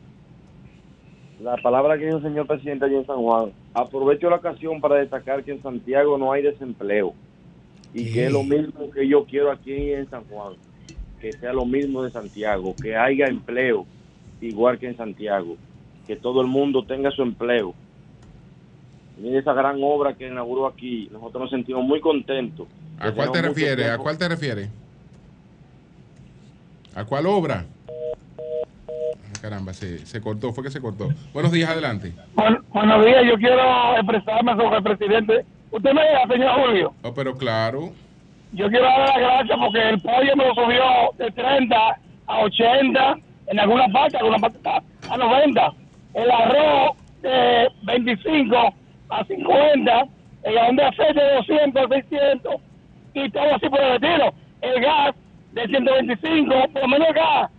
La 1.41 1.57
palabra 1.57 1.99
que 1.99 2.05
dijo 2.07 2.19
el 2.19 2.23
señor 2.23 2.47
presidente 2.47 2.85
allí 2.85 2.97
en 2.97 3.07
San 3.07 3.17
Juan. 3.17 3.53
Aprovecho 3.75 4.31
la 4.31 4.37
ocasión 4.37 4.81
para 4.81 4.97
destacar 4.97 5.43
que 5.43 5.53
en 5.53 5.63
Santiago 5.63 6.17
no 6.17 6.33
hay 6.33 6.43
desempleo. 6.43 7.15
Y 7.93 8.05
¿Qué? 8.07 8.13
que 8.13 8.27
es 8.27 8.33
lo 8.33 8.43
mismo 8.45 8.91
que 8.93 9.07
yo 9.09 9.25
quiero 9.25 9.51
aquí 9.51 9.93
en 9.93 10.09
San 10.09 10.25
Juan. 10.25 10.55
Que 11.21 11.33
sea 11.35 11.53
lo 11.53 11.65
mismo 11.67 12.03
de 12.05 12.11
Santiago. 12.13 12.75
Que 12.81 12.97
haya 12.97 13.27
empleo 13.27 13.85
igual 14.41 14.79
que 14.79 14.89
en 14.89 14.97
Santiago. 14.97 15.57
Que 16.07 16.17
todo 16.17 16.41
el 16.41 16.47
mundo 16.49 16.85
tenga 16.85 17.11
su 17.11 17.23
empleo. 17.23 17.75
Mire 19.19 19.39
esa 19.39 19.53
gran 19.53 19.79
obra 19.83 20.15
que 20.15 20.27
inauguró 20.29 20.67
aquí. 20.67 21.09
Nosotros 21.13 21.43
nos 21.43 21.51
sentimos 21.51 21.85
muy 21.85 22.01
contentos. 22.01 22.67
¿A 22.99 23.13
cuál 23.13 23.31
te 23.33 23.43
refieres? 23.43 23.91
¿A 23.91 23.99
cuál 23.99 24.19
te 24.19 24.29
refieres? 24.29 24.69
¿A 26.95 27.05
cuál 27.05 27.27
obra? 27.27 27.65
Ah, 27.89 29.39
Caramba, 29.41 29.73
se, 29.73 29.99
se 30.07 30.21
cortó, 30.21 30.53
fue 30.53 30.65
que 30.65 30.71
se 30.71 30.81
cortó. 30.81 31.09
Buenos 31.33 31.53
días, 31.53 31.71
adelante. 31.71 32.13
Bueno, 32.35 32.59
buenos 32.71 33.05
días, 33.05 33.23
yo 33.27 33.35
quiero 33.37 33.97
expresarme 33.97 34.53
sobre 34.57 34.77
el 34.77 34.83
presidente. 34.83 35.45
Usted 35.71 35.93
me 35.93 36.03
diga, 36.03 36.27
señor 36.29 36.61
Julio, 36.67 36.95
Oh, 37.03 37.15
pero 37.15 37.35
claro, 37.37 37.93
yo 38.53 38.69
quiero 38.69 38.85
darle 38.85 39.07
las 39.07 39.19
gracias 39.19 39.59
porque 39.59 39.89
el 39.89 40.01
pollo 40.01 40.37
me 40.37 40.47
lo 40.49 40.55
subió 40.55 40.83
de 41.19 41.31
30 41.31 41.77
a 42.27 42.41
80, 42.41 43.17
en 43.47 43.61
alguna 43.61 43.89
parte, 43.89 44.19
alguna 44.19 44.39
parte 44.39 44.59
está 44.59 44.83
a 45.09 45.17
90. 45.17 45.73
El 46.15 46.31
arroz 46.31 46.97
de 47.23 47.69
25 47.83 48.75
a 49.09 49.25
50, 49.25 50.07
el 50.45 50.55
galón 50.55 50.77
de 50.77 50.85
aceite 50.85 51.23
de 51.23 51.35
200 51.35 51.85
a 51.85 51.89
600 51.89 52.55
y 53.15 53.31
todo 53.31 53.55
así 53.55 53.69
por 53.69 53.81
el 53.81 54.01
retiro. 54.01 54.35
El 54.61 54.81
gas 54.81 55.15
de 55.53 55.67
125, 55.67 56.55
por 56.73 56.83
lo 56.83 56.89
menos 56.89 57.09
el 57.09 57.15
gas, 57.15 57.51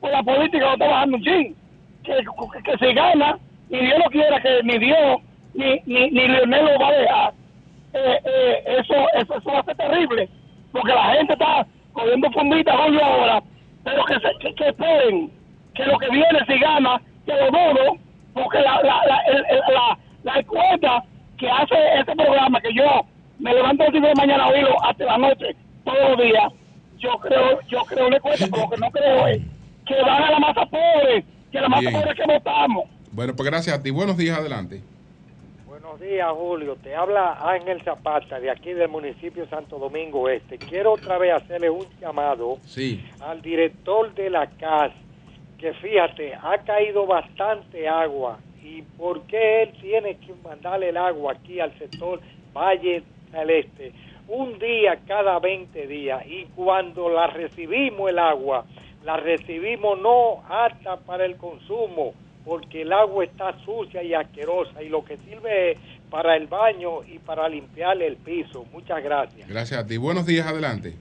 por 0.00 0.10
la 0.10 0.22
política 0.22 0.66
lo 0.66 0.72
está 0.72 0.86
bajando 0.88 1.16
un 1.16 1.22
chin. 1.22 1.56
Que, 2.02 2.16
que, 2.64 2.78
se 2.78 2.92
gana, 2.94 3.38
ni 3.70 3.78
Dios 3.78 3.98
no 3.98 4.10
quiera 4.10 4.40
que 4.40 4.60
ni 4.64 4.78
Dios 4.78 5.20
ni, 5.54 5.80
ni, 5.86 6.10
ni 6.10 6.28
Leonel 6.28 6.64
lo 6.64 6.78
va 6.78 6.88
a 6.88 6.92
dejar. 6.92 7.34
Eh, 7.94 8.18
eh, 8.24 8.64
eso, 8.78 8.94
eso, 9.14 9.36
eso 9.36 9.62
terrible, 9.76 10.28
porque 10.72 10.92
la 10.92 11.14
gente 11.14 11.34
está 11.34 11.66
cogiendo 11.92 12.30
funditas 12.30 12.74
hoy 12.74 12.98
ahora, 13.00 13.42
pero 13.84 14.04
que, 14.04 14.14
se, 14.14 14.30
que, 14.40 14.54
que 14.54 14.68
esperen 14.68 15.30
que 15.74 15.84
lo 15.84 15.98
que 15.98 16.08
viene 16.10 16.38
si 16.46 16.58
gana, 16.58 17.00
que 17.26 17.32
lo 17.32 17.46
dudo, 17.50 17.96
porque 18.34 18.58
la, 18.60 18.82
la, 18.82 19.04
la, 19.06 19.18
el- 19.28 19.44
el- 19.50 19.74
la, 19.74 19.98
la 20.24 20.38
encuesta 20.40 21.04
que 21.38 21.48
hace 21.50 21.74
este 21.98 22.14
programa, 22.16 22.60
que 22.60 22.72
yo 22.74 22.84
me 23.38 23.52
levanto 23.54 23.82
a 23.82 23.86
las 23.86 23.94
de 23.94 24.00
la 24.08 24.14
mañana 24.14 24.44
a 24.44 24.48
oírlo 24.48 24.76
hasta 24.84 25.04
la 25.04 25.18
noche, 25.18 25.56
todos 25.84 26.10
los 26.10 26.18
días, 26.18 26.52
yo 26.98 27.10
creo, 27.18 27.60
yo 27.68 27.80
creo 27.84 28.06
una 28.06 28.16
encuesta, 28.16 28.46
pero 28.50 28.62
lo 28.64 28.70
que 28.70 28.76
no 28.78 28.90
creo 28.90 29.26
es 29.26 29.42
que 29.86 30.02
van 30.02 30.22
a 30.22 30.30
la 30.30 30.38
masa 30.38 30.66
pobre, 30.66 31.24
que 31.50 31.60
la 31.60 31.68
masa 31.68 31.80
Bien. 31.80 31.92
pobre 31.94 32.10
es 32.12 32.16
que 32.16 32.32
votamos. 32.32 32.84
bueno, 33.10 33.34
pues 33.36 33.48
gracias 33.50 33.76
a 33.78 33.82
ti. 33.82 33.90
Buenos 33.90 34.16
días, 34.16 34.38
adelante. 34.38 34.80
Buenos 35.66 36.00
días, 36.00 36.28
Julio. 36.30 36.76
Te 36.76 36.94
habla 36.94 37.36
Ángel 37.40 37.82
Zapata, 37.82 38.38
de 38.38 38.50
aquí 38.50 38.72
del 38.72 38.88
municipio 38.88 39.42
de 39.44 39.50
Santo 39.50 39.78
Domingo 39.78 40.28
Este. 40.28 40.56
Quiero 40.58 40.92
otra 40.92 41.18
vez 41.18 41.34
hacerle 41.34 41.70
un 41.70 41.86
llamado 42.00 42.58
Sí. 42.64 43.04
al 43.20 43.42
director 43.42 44.14
de 44.14 44.30
la 44.30 44.46
CAS, 44.46 44.92
que 45.62 45.72
fíjate, 45.74 46.34
ha 46.34 46.58
caído 46.58 47.06
bastante 47.06 47.88
agua. 47.88 48.40
¿Y 48.64 48.82
por 48.82 49.22
qué 49.22 49.62
él 49.62 49.72
tiene 49.80 50.16
que 50.16 50.34
mandarle 50.42 50.88
el 50.88 50.96
agua 50.96 51.34
aquí 51.34 51.60
al 51.60 51.72
sector 51.78 52.20
Valle 52.52 53.04
del 53.30 53.50
Este? 53.50 53.92
Un 54.26 54.58
día 54.58 54.98
cada 55.06 55.38
20 55.38 55.86
días. 55.86 56.26
Y 56.26 56.46
cuando 56.56 57.08
la 57.08 57.28
recibimos 57.28 58.10
el 58.10 58.18
agua, 58.18 58.64
la 59.04 59.16
recibimos 59.18 60.00
no 60.00 60.42
apta 60.48 60.96
para 60.96 61.24
el 61.24 61.36
consumo, 61.36 62.12
porque 62.44 62.82
el 62.82 62.92
agua 62.92 63.22
está 63.24 63.56
sucia 63.64 64.02
y 64.02 64.14
asquerosa. 64.14 64.82
Y 64.82 64.88
lo 64.88 65.04
que 65.04 65.16
sirve 65.18 65.72
es 65.72 65.78
para 66.10 66.36
el 66.36 66.48
baño 66.48 67.04
y 67.04 67.20
para 67.20 67.48
limpiarle 67.48 68.08
el 68.08 68.16
piso. 68.16 68.64
Muchas 68.72 69.00
gracias. 69.00 69.48
Gracias 69.48 69.78
a 69.78 69.86
ti. 69.86 69.96
Buenos 69.96 70.26
días, 70.26 70.44
adelante. 70.44 70.94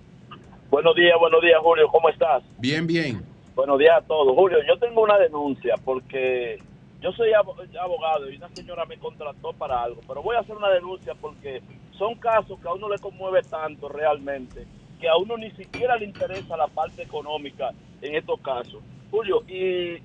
Buenos 0.70 0.96
días, 0.96 1.18
buenos 1.20 1.42
días, 1.42 1.60
Julio. 1.64 1.88
¿Cómo 1.88 2.10
estás? 2.10 2.44
Bien, 2.60 2.86
bien. 2.86 3.31
Buenos 3.56 3.78
días 3.80 3.98
a 3.98 4.02
todos. 4.08 4.34
Julio, 4.36 4.60
yo 4.68 4.78
tengo 4.78 5.02
una 5.02 5.18
denuncia 5.18 5.76
porque 5.84 6.58
yo 7.02 7.12
soy 7.12 7.32
abo- 7.34 7.56
abogado 7.80 8.30
y 8.30 8.38
una 8.38 8.50
señora 8.50 8.86
me 8.86 8.98
contrató 8.98 9.54
para 9.54 9.84
algo, 9.84 10.02
pero 10.08 10.22
voy 10.24 10.36
a 10.36 10.40
hacer 10.40 10.56
una 10.56 10.70
denuncia 10.70 11.14
porque 11.16 11.62
son 11.98 12.16
casos 12.16 12.60
que 12.60 12.68
a 12.68 12.74
uno 12.74 12.90
le 12.90 12.98
conmueve 13.00 13.42
tanto 13.44 13.90
realmente 13.90 14.66
que 15.00 15.10
a 15.10 15.18
uno 15.18 15.36
ni 15.36 15.50
siquiera 15.52 15.98
le 15.98 16.06
interesa 16.06 16.56
la 16.56 16.68
parte 16.68 17.02
económica 17.02 17.72
en 18.02 18.16
estos 18.16 18.40
casos. 18.42 18.82
Julio, 19.10 19.44
y, 19.48 19.54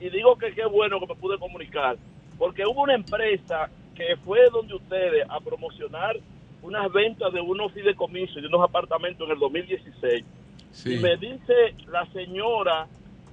y 0.05 0.11
digo 0.11 0.37
que 0.37 0.53
qué 0.55 0.65
bueno 0.65 0.99
que 0.99 1.07
me 1.07 1.15
pude 1.15 1.39
comunicar, 1.39 1.97
porque 2.39 2.65
hubo 2.67 2.83
una 2.83 2.95
empresa 2.95 3.69
que 3.95 4.17
fue 4.25 4.49
donde 4.51 4.75
ustedes 4.75 5.25
a 5.29 5.39
promocionar 5.41 6.17
unas 6.63 6.91
ventas 6.93 7.31
de 7.33 7.41
unos 7.41 7.73
fideicomisos 7.73 8.39
y 8.39 8.41
de 8.41 8.49
unos 8.49 8.63
apartamentos 8.63 9.27
en 9.29 9.35
el 9.35 9.39
2016. 9.39 10.25
Y 10.95 10.99
me 10.99 11.17
dice 11.19 11.75
la 11.89 12.05
señora 12.13 12.87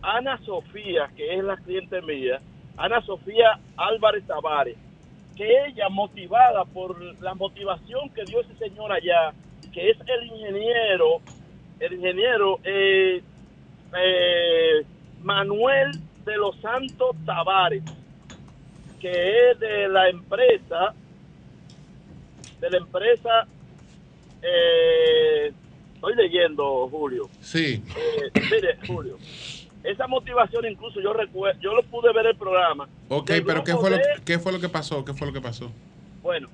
Ana 0.04 0.38
Sofía, 0.46 1.10
que 1.16 1.34
es 1.34 1.44
la 1.44 1.56
cliente 1.58 2.02
mía, 2.02 2.42
Ana 2.78 3.02
Sofía 3.02 3.60
Álvarez 3.78 4.26
Tavares, 4.28 4.78
que 5.36 5.66
ella, 5.66 5.90
motivada 5.90 6.66
por 6.66 7.02
la 7.22 7.34
motivación 7.34 8.10
que 8.10 8.24
dio 8.26 8.42
ese 8.42 8.56
señor 8.56 8.92
allá, 8.92 9.34
que 9.72 9.90
es 9.90 9.98
el 10.06 10.28
ingeniero, 10.28 11.22
el 11.80 11.94
ingeniero 11.94 12.60
eh, 12.64 13.24
eh, 13.98 14.86
Manuel 15.22 15.92
de 16.26 16.38
los 16.38 16.56
Santos 16.60 17.16
Tavares, 17.26 17.84
que 19.00 19.52
es 19.52 19.60
de 19.60 19.88
la 19.88 20.10
empresa, 20.10 20.94
de 22.60 22.70
la 22.70 22.78
empresa, 22.78 23.48
eh, 24.42 25.52
estoy 25.96 26.16
leyendo, 26.16 26.88
Julio. 26.90 27.30
Sí. 27.42 27.84
Eh, 27.96 28.32
mire, 28.52 28.78
Julio, 28.86 29.18
esa 29.84 30.08
motivación 30.08 30.66
incluso 30.66 31.02
yo 31.02 31.14
recuerdo, 31.14 31.60
yo 31.60 31.74
lo 31.74 31.84
pude 31.84 32.12
ver 32.14 32.28
el 32.28 32.36
programa. 32.36 32.88
Ok, 33.10 33.32
pero 33.46 33.64
¿qué 33.64 33.74
fue, 33.76 33.92
lo, 33.92 33.98
¿qué 34.26 34.40
fue 34.40 34.52
lo 34.52 34.60
que 34.60 34.70
pasó? 34.70 35.04
¿Qué 35.04 35.14
fue 35.14 35.28
lo 35.28 35.34
que 35.34 35.42
pasó? 35.42 35.72
Bueno, 36.22 36.48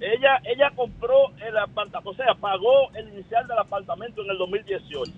ella 0.00 0.40
ella 0.44 0.72
compró 0.74 1.30
el 1.46 1.56
apartamento, 1.56 2.10
o 2.10 2.14
sea, 2.14 2.34
pagó 2.34 2.90
el 2.94 3.08
inicial 3.08 3.46
del 3.46 3.58
apartamento 3.58 4.22
en 4.22 4.30
el 4.30 4.38
2018. 4.38 5.12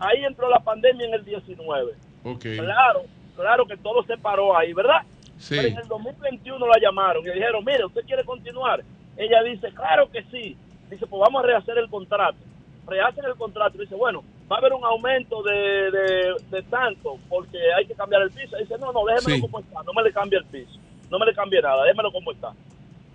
Ahí 0.00 0.24
entró 0.24 0.48
la 0.48 0.60
pandemia 0.60 1.06
en 1.06 1.14
el 1.14 1.24
19. 1.24 1.94
Ok. 2.24 2.42
Claro, 2.56 3.02
claro 3.36 3.66
que 3.66 3.76
todo 3.76 4.02
se 4.04 4.16
paró 4.16 4.56
ahí, 4.56 4.72
¿verdad? 4.72 5.02
Sí. 5.38 5.56
Pero 5.56 5.68
en 5.68 5.78
el 5.78 5.88
2021 5.88 6.66
la 6.66 6.80
llamaron 6.80 7.22
y 7.22 7.28
le 7.28 7.34
dijeron, 7.34 7.64
mire, 7.64 7.84
¿usted 7.84 8.02
quiere 8.04 8.24
continuar? 8.24 8.82
Ella 9.16 9.42
dice, 9.42 9.72
claro 9.72 10.10
que 10.10 10.22
sí. 10.24 10.56
Dice, 10.90 11.06
pues 11.06 11.20
vamos 11.20 11.44
a 11.44 11.46
rehacer 11.46 11.78
el 11.78 11.88
contrato. 11.88 12.38
Rehacen 12.86 13.24
el 13.24 13.36
contrato 13.36 13.76
y 13.76 13.82
dice, 13.82 13.94
bueno, 13.94 14.24
va 14.50 14.56
a 14.56 14.58
haber 14.58 14.72
un 14.72 14.84
aumento 14.84 15.42
de, 15.42 15.90
de, 15.90 16.34
de 16.50 16.62
tanto 16.64 17.18
porque 17.28 17.58
hay 17.76 17.86
que 17.86 17.94
cambiar 17.94 18.22
el 18.22 18.30
piso. 18.30 18.56
Dice, 18.56 18.76
no, 18.78 18.92
no, 18.92 19.04
déjemelo 19.04 19.36
Sí. 19.36 19.40
como 19.42 19.60
está, 19.60 19.82
no 19.84 19.92
me 19.92 20.02
le 20.02 20.12
cambie 20.12 20.38
el 20.38 20.44
piso, 20.46 20.78
no 21.10 21.18
me 21.18 21.26
le 21.26 21.34
cambie 21.34 21.60
nada, 21.62 21.84
déjemelo 21.84 22.10
como 22.12 22.32
está. 22.32 22.52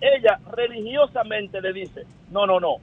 Ella 0.00 0.38
religiosamente 0.52 1.60
le 1.60 1.72
dice, 1.72 2.04
no, 2.30 2.46
no, 2.46 2.60
no. 2.60 2.76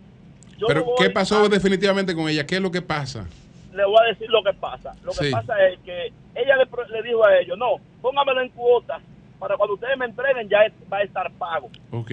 Yo 0.57 0.67
Pero 0.67 0.81
no 0.81 0.95
¿qué 0.97 1.09
pasó 1.09 1.43
a- 1.45 1.49
definitivamente 1.49 2.13
con 2.15 2.29
ella? 2.29 2.45
¿Qué 2.45 2.55
es 2.55 2.61
lo 2.61 2.71
que 2.71 2.81
pasa? 2.81 3.27
le 3.73 3.85
voy 3.85 3.97
a 4.03 4.09
decir 4.09 4.29
lo 4.29 4.43
que 4.43 4.53
pasa. 4.53 4.93
Lo 5.03 5.11
que 5.13 5.25
Sí. 5.25 5.31
pasa 5.31 5.55
es 5.67 5.79
que 5.79 6.13
ella 6.35 6.55
le, 6.57 6.67
le 6.91 7.01
dijo 7.01 7.25
a 7.25 7.35
ellos, 7.39 7.57
no, 7.57 7.77
póngamelo 8.03 8.41
en 8.41 8.49
cuotas 8.49 9.01
para 9.39 9.57
cuando 9.57 9.73
ustedes 9.73 9.97
me 9.97 10.05
entreguen 10.05 10.47
ya 10.47 10.59
va 10.91 10.97
a 10.97 11.01
estar 11.01 11.31
pago. 11.39 11.71
Ok. 11.89 12.11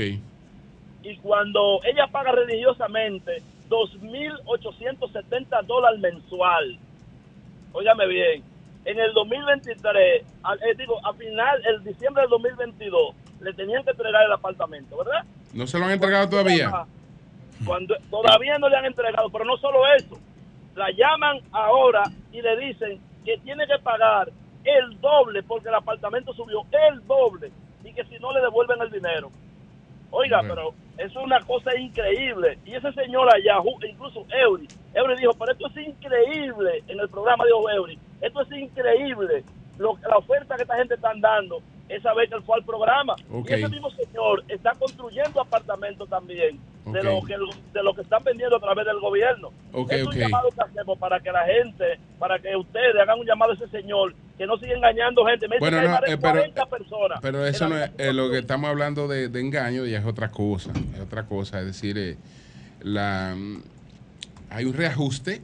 Y 1.02 1.16
cuando 1.22 1.80
ella 1.84 2.06
paga 2.10 2.32
religiosamente 2.32 3.42
2.870 3.70 5.62
dólares 5.66 6.00
mensual, 6.00 6.78
óigame 7.72 8.06
bien, 8.06 8.42
en 8.84 8.98
el 8.98 9.12
2023, 9.12 10.24
al- 10.42 10.58
eh, 10.62 10.74
digo, 10.76 10.98
a 11.06 11.12
final, 11.14 11.62
el 11.66 11.84
diciembre 11.84 12.22
del 12.22 12.30
2022, 12.30 13.14
le 13.40 13.52
tenían 13.54 13.84
que 13.84 13.90
entregar 13.90 14.24
el 14.24 14.32
apartamento, 14.32 14.96
¿verdad? 14.98 15.24
¿No 15.52 15.66
se 15.66 15.78
lo 15.78 15.84
han 15.86 15.92
entregado 15.92 16.28
todavía? 16.28 16.70
Cuando 17.66 17.94
todavía 18.10 18.58
no 18.58 18.68
le 18.68 18.76
han 18.76 18.86
entregado, 18.86 19.28
pero 19.30 19.44
no 19.44 19.56
solo 19.58 19.80
eso, 19.94 20.18
la 20.74 20.90
llaman 20.92 21.40
ahora 21.52 22.04
y 22.32 22.40
le 22.40 22.56
dicen 22.56 23.00
que 23.24 23.36
tiene 23.38 23.66
que 23.66 23.78
pagar 23.82 24.30
el 24.64 25.00
doble 25.00 25.42
porque 25.42 25.68
el 25.68 25.74
apartamento 25.74 26.32
subió 26.32 26.64
el 26.88 27.06
doble 27.06 27.50
y 27.84 27.92
que 27.92 28.04
si 28.04 28.18
no 28.18 28.32
le 28.32 28.40
devuelven 28.40 28.80
el 28.80 28.90
dinero. 28.90 29.30
Oiga, 30.10 30.40
pero 30.48 30.74
es 31.00 31.16
una 31.16 31.40
cosa 31.40 31.74
increíble. 31.76 32.58
Y 32.66 32.74
ese 32.74 32.92
señor 32.92 33.26
allá, 33.34 33.56
incluso 33.88 34.26
Eury, 34.30 34.68
Eury 34.94 35.16
dijo, 35.16 35.32
pero 35.32 35.52
esto 35.52 35.66
es 35.68 35.88
increíble 35.88 36.84
en 36.88 37.00
el 37.00 37.08
programa 37.08 37.44
dijo 37.46 37.70
Eury, 37.70 37.98
esto 38.20 38.42
es 38.42 38.52
increíble. 38.52 39.42
Lo, 39.78 39.98
la 40.06 40.18
oferta 40.18 40.56
que 40.56 40.62
esta 40.62 40.76
gente 40.76 40.94
están 40.94 41.20
dando 41.22 41.62
esa 41.90 42.14
vez 42.14 42.28
que 42.30 42.36
él 42.36 42.42
fue 42.42 42.56
al 42.56 42.64
programa. 42.64 43.16
Y 43.48 43.52
ese 43.52 43.68
mismo 43.68 43.90
señor 43.90 44.44
está 44.48 44.72
construyendo 44.78 45.40
apartamentos 45.40 46.08
también 46.08 46.58
de, 46.86 47.02
lo 47.02 47.20
que, 47.22 47.34
el- 47.34 47.72
de 47.72 47.82
lo 47.82 47.94
que 47.94 48.02
están 48.02 48.22
vendiendo 48.24 48.56
a 48.56 48.60
través 48.60 48.86
del 48.86 49.00
gobierno. 49.00 49.50
Ok, 49.72 49.92
es 49.92 50.06
un 50.06 50.14
llamado 50.14 50.48
que 50.50 50.60
hacemos 50.62 50.98
para 50.98 51.20
que 51.20 51.30
la 51.32 51.44
gente, 51.44 51.98
para 52.18 52.38
que 52.38 52.54
ustedes 52.56 52.94
hagan 53.00 53.18
un 53.18 53.26
llamado 53.26 53.52
a 53.52 53.54
ese 53.54 53.68
señor, 53.68 54.14
que 54.38 54.46
no 54.46 54.56
siga 54.58 54.74
engañando 54.74 55.24
gente. 55.26 55.48
Me 55.48 55.58
Bueno, 55.58 55.82
no, 55.82 55.96
eh, 55.96 56.16
pero- 56.16 56.20
40 56.20 56.66
personas. 56.66 57.18
Pero 57.20 57.44
eso 57.46 57.68
no 57.68 57.76
es 57.76 57.90
eh, 57.98 58.12
lo 58.12 58.30
que 58.30 58.38
estamos 58.38 58.70
hablando 58.70 59.06
de, 59.08 59.28
de 59.28 59.40
engaño, 59.40 59.84
ya 59.84 59.98
es 59.98 60.06
otra 60.06 60.30
cosa. 60.30 60.72
Es 60.94 61.00
otra 61.00 61.26
cosa. 61.26 61.60
Es 61.60 61.66
decir, 61.66 61.98
eh, 61.98 62.16
la, 62.80 63.34
mm, 63.36 63.62
hay 64.50 64.64
un 64.64 64.72
reajuste. 64.74 65.42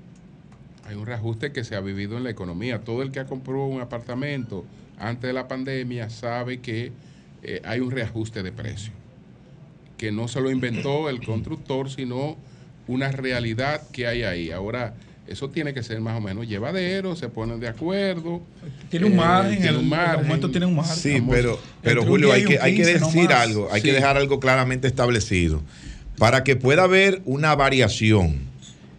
Hay 0.88 0.94
un 0.94 1.04
reajuste 1.06 1.52
que 1.52 1.64
se 1.64 1.74
ha 1.74 1.80
vivido 1.80 2.16
en 2.16 2.22
la 2.24 2.30
economía. 2.30 2.84
Todo 2.84 3.02
el 3.02 3.10
que 3.10 3.18
ha 3.20 3.26
comprado 3.26 3.64
un 3.64 3.80
apartamento 3.80 4.64
antes 4.98 5.28
de 5.28 5.32
la 5.32 5.48
pandemia 5.48 6.10
sabe 6.10 6.58
que 6.60 6.92
eh, 7.42 7.60
hay 7.64 7.80
un 7.80 7.90
reajuste 7.90 8.42
de 8.42 8.52
precio. 8.52 8.92
Que 9.96 10.12
no 10.12 10.28
se 10.28 10.40
lo 10.40 10.50
inventó 10.50 11.08
el 11.08 11.24
constructor, 11.24 11.90
sino 11.90 12.36
una 12.86 13.10
realidad 13.12 13.82
que 13.92 14.06
hay 14.06 14.22
ahí. 14.24 14.50
Ahora, 14.50 14.94
eso 15.26 15.50
tiene 15.50 15.74
que 15.74 15.82
ser 15.82 16.00
más 16.00 16.16
o 16.18 16.20
menos 16.20 16.46
llevadero, 16.46 17.16
se 17.16 17.28
ponen 17.28 17.58
de 17.60 17.68
acuerdo. 17.68 18.42
Tiene 18.90 19.06
un 19.06 19.12
eh, 19.14 19.16
margen, 19.16 19.52
tiene 19.56 19.68
el- 19.70 19.76
un 19.76 19.82
el 19.84 19.88
margen. 19.90 20.18
aumento 20.20 20.50
tiene 20.50 20.66
un 20.66 20.76
margen. 20.76 20.96
Sí, 20.96 21.12
Vamos, 21.14 21.34
pero, 21.34 21.58
pero 21.82 22.04
Julio, 22.04 22.28
10 22.32 22.36
hay 22.36 22.44
que, 22.44 22.58
hay 22.62 22.72
que 22.76 22.82
15, 22.84 23.00
no 23.00 23.06
decir 23.06 23.32
algo, 23.32 23.68
hay 23.72 23.80
Sí. 23.80 23.86
que 23.88 23.92
dejar 23.94 24.16
algo 24.16 24.38
claramente 24.38 24.86
establecido. 24.86 25.62
Para 26.18 26.44
que 26.44 26.56
pueda 26.56 26.84
haber 26.84 27.22
una 27.24 27.54
variación 27.54 28.38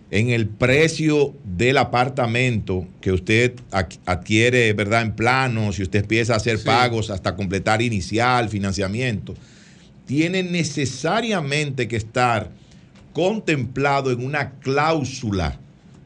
en 0.10 0.30
el 0.30 0.48
precio 0.48 1.36
del 1.44 1.78
apartamento 1.78 2.88
que 3.02 3.12
usted 3.12 3.54
adquiere, 4.06 4.72
¿verdad? 4.74 5.02
En 5.02 5.16
plano, 5.16 5.74
si 5.74 5.84
usted 5.84 6.02
empieza 6.02 6.34
a 6.34 6.38
hacer 6.38 6.64
pagos 6.64 7.10
hasta 7.10 7.36
completar 7.36 7.82
inicial, 7.82 8.48
financiamiento, 8.48 9.36
tiene 10.06 10.44
necesariamente 10.44 11.88
que 11.88 11.98
estar 11.98 12.52
contemplado 13.12 14.12
en 14.12 14.24
una 14.24 14.52
cláusula 14.60 15.60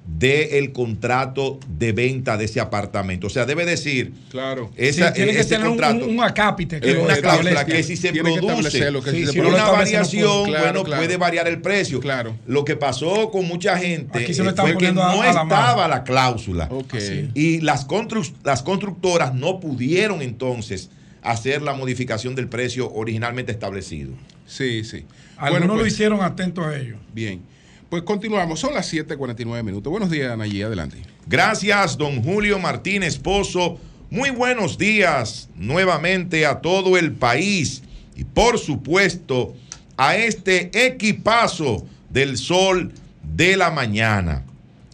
del 0.06 0.72
contrato 0.74 1.60
de 1.68 1.91
venta 1.93 2.36
de 2.36 2.45
ese 2.45 2.60
apartamento. 2.60 3.28
O 3.28 3.30
sea, 3.30 3.45
debe 3.45 3.66
decir, 3.66 4.12
Claro. 4.30 4.72
esa, 4.76 5.10
Sí, 5.10 5.14
tiene 5.16 5.32
que 5.32 5.39
ese 5.39 5.49
tener 5.49 5.68
contrato, 5.68 6.06
un, 6.06 6.16
un 6.18 6.24
acápite. 6.24 6.78
es 6.82 6.95
lo 6.95 7.04
una 7.04 7.18
cláusula 7.18 7.66
que 7.66 7.84
si 7.84 7.95
se 7.95 8.12
que 8.12 8.22
produce 8.22 8.80
que 9.04 9.12
si 9.12 9.28
se 9.28 9.41
una 9.41 9.70
variación, 9.70 10.45
Claro, 10.45 10.64
bueno, 10.66 10.84
claro. 10.84 11.02
puede 11.04 11.18
variar 11.18 11.47
el 11.47 11.62
precio. 11.62 11.99
Claro. 11.99 12.36
Lo 12.47 12.66
que 12.66 12.76
pasó 12.76 13.30
con 13.32 13.47
mucha 13.47 13.78
gente 13.78 14.20
Aquí 14.20 14.34
se 14.34 14.43
lo 14.43 14.49
eh, 14.49 14.54
fue 14.56 14.70
que 14.72 14.74
poniendo 14.76 15.04
a- 15.04 15.16
no 15.16 15.22
a 15.22 15.30
estaba 15.30 15.88
la 15.88 16.04
cláusula. 16.04 16.68
Ok. 16.72 16.95
Y 17.36 17.62
las, 17.62 17.88
constru- 17.88 18.34
las 18.43 18.64
constructoras 18.64 19.34
no 19.36 19.60
pudieron 19.60 20.22
entonces 20.22 20.89
hacer 21.22 21.62
la 21.62 21.74
modificación 21.74 22.34
del 22.36 22.47
precio 22.47 22.91
originalmente 22.91 23.52
establecido. 23.52 24.12
Sí, 24.47 24.84
sí. 24.84 25.06
Algunos 25.38 25.60
Bueno, 25.62 25.74
lo 25.76 25.80
pues- 25.82 25.93
hicieron 25.93 26.22
atentos 26.22 26.66
a 26.66 26.76
ellos. 26.78 26.97
Bien. 27.14 27.41
Pues 27.92 28.04
continuamos. 28.04 28.62
Son 28.62 28.74
las 28.74 28.89
7:49 28.89 29.64
minutos. 29.64 29.92
Buenos 29.92 30.10
días, 30.10 30.32
Anayí. 30.32 30.62
Adelante. 30.62 30.96
Gracias, 31.28 31.98
don 31.98 32.24
Julio 32.24 32.58
Martínez 32.58 33.18
Pozo. 33.18 33.82
Muy 34.10 34.30
buenos 34.30 34.78
días 34.78 35.50
nuevamente 35.58 36.46
a 36.46 36.62
todo 36.62 36.98
el 36.98 37.12
país 37.12 37.84
y 38.16 38.24
por 38.24 38.60
supuesto 38.60 39.58
a 39.98 40.16
este 40.16 40.72
equipazo 40.86 41.86
del 42.10 42.38
sol 42.38 42.94
de 43.24 43.58
la 43.58 43.72
mañana. 43.72 44.46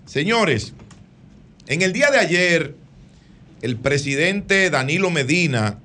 Señores, 0.08 0.74
en 1.68 1.84
el 1.84 1.94
día 1.94 2.10
de 2.10 2.18
ayer, 2.18 2.76
el 3.62 3.78
presidente 3.78 4.72
Danilo 4.72 5.12
Medina 5.12 5.78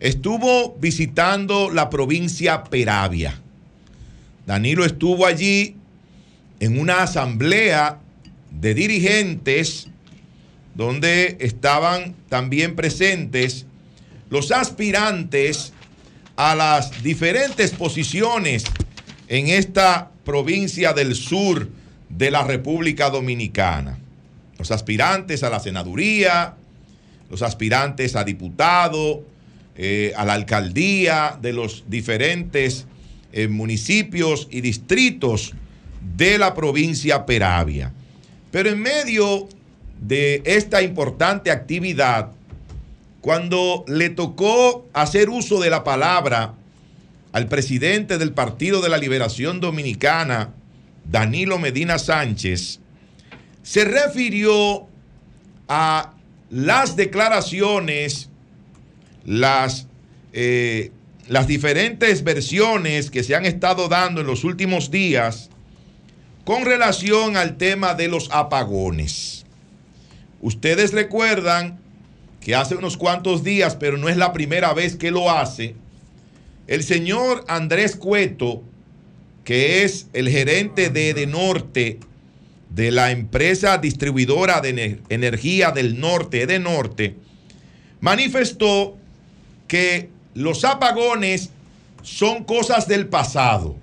estuvo 0.00 0.78
visitando 0.80 1.70
la 1.70 1.90
provincia 1.90 2.64
Peravia. 2.64 3.38
Danilo 4.46 4.86
estuvo 4.86 5.26
allí 5.26 5.76
en 6.60 6.78
una 6.78 7.02
asamblea 7.02 7.98
de 8.50 8.74
dirigentes 8.74 9.88
donde 10.74 11.36
estaban 11.40 12.14
también 12.28 12.76
presentes 12.76 13.66
los 14.28 14.52
aspirantes 14.52 15.72
a 16.36 16.54
las 16.54 17.02
diferentes 17.02 17.72
posiciones 17.72 18.64
en 19.28 19.48
esta 19.48 20.10
provincia 20.24 20.92
del 20.92 21.14
sur 21.14 21.68
de 22.08 22.30
la 22.30 22.44
República 22.44 23.10
Dominicana. 23.10 23.98
Los 24.58 24.70
aspirantes 24.70 25.42
a 25.42 25.50
la 25.50 25.60
senaduría, 25.60 26.54
los 27.30 27.42
aspirantes 27.42 28.16
a 28.16 28.24
diputado, 28.24 29.24
eh, 29.76 30.12
a 30.16 30.24
la 30.24 30.34
alcaldía 30.34 31.38
de 31.40 31.52
los 31.52 31.84
diferentes 31.88 32.86
eh, 33.32 33.48
municipios 33.48 34.48
y 34.50 34.60
distritos 34.60 35.54
de 36.00 36.38
la 36.38 36.54
provincia 36.54 37.26
Peravia. 37.26 37.92
Pero 38.50 38.70
en 38.70 38.80
medio 38.80 39.48
de 40.00 40.42
esta 40.44 40.82
importante 40.82 41.50
actividad, 41.50 42.30
cuando 43.20 43.84
le 43.86 44.10
tocó 44.10 44.88
hacer 44.92 45.28
uso 45.28 45.60
de 45.60 45.70
la 45.70 45.84
palabra 45.84 46.54
al 47.32 47.46
presidente 47.48 48.18
del 48.18 48.32
Partido 48.32 48.80
de 48.80 48.88
la 48.88 48.98
Liberación 48.98 49.60
Dominicana, 49.60 50.54
Danilo 51.04 51.58
Medina 51.58 51.98
Sánchez, 51.98 52.80
se 53.62 53.84
refirió 53.84 54.86
a 55.68 56.14
las 56.50 56.96
declaraciones, 56.96 58.30
las, 59.24 59.86
eh, 60.32 60.90
las 61.28 61.46
diferentes 61.46 62.24
versiones 62.24 63.10
que 63.10 63.22
se 63.22 63.36
han 63.36 63.44
estado 63.44 63.88
dando 63.88 64.22
en 64.22 64.26
los 64.26 64.44
últimos 64.44 64.90
días 64.90 65.50
con 66.50 66.64
relación 66.64 67.36
al 67.36 67.58
tema 67.58 67.94
de 67.94 68.08
los 68.08 68.28
apagones. 68.32 69.46
Ustedes 70.40 70.92
recuerdan 70.92 71.78
que 72.40 72.56
hace 72.56 72.74
unos 72.74 72.96
cuantos 72.96 73.44
días, 73.44 73.76
pero 73.76 73.98
no 73.98 74.08
es 74.08 74.16
la 74.16 74.32
primera 74.32 74.74
vez 74.74 74.96
que 74.96 75.12
lo 75.12 75.30
hace, 75.30 75.76
el 76.66 76.82
señor 76.82 77.44
Andrés 77.46 77.94
Cueto, 77.94 78.64
que 79.44 79.84
es 79.84 80.08
el 80.12 80.28
gerente 80.28 80.90
de 80.90 81.10
Edenorte, 81.10 82.00
de 82.68 82.90
la 82.90 83.12
empresa 83.12 83.78
distribuidora 83.78 84.60
de 84.60 84.98
energía 85.08 85.70
del 85.70 86.00
norte, 86.00 86.42
Edenorte, 86.42 87.14
manifestó 88.00 88.96
que 89.68 90.10
los 90.34 90.64
apagones 90.64 91.50
son 92.02 92.42
cosas 92.42 92.88
del 92.88 93.06
pasado 93.06 93.76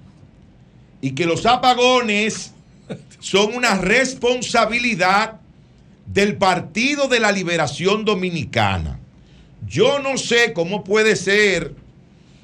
y 0.99 1.11
que 1.11 1.25
los 1.25 1.45
apagones 1.45 2.55
son 3.19 3.55
una 3.55 3.75
responsabilidad 3.75 5.39
del 6.05 6.37
Partido 6.37 7.07
de 7.07 7.19
la 7.19 7.31
Liberación 7.31 8.05
Dominicana. 8.05 8.99
Yo 9.67 9.99
no 9.99 10.17
sé 10.17 10.53
cómo 10.53 10.83
puede 10.83 11.15
ser 11.15 11.73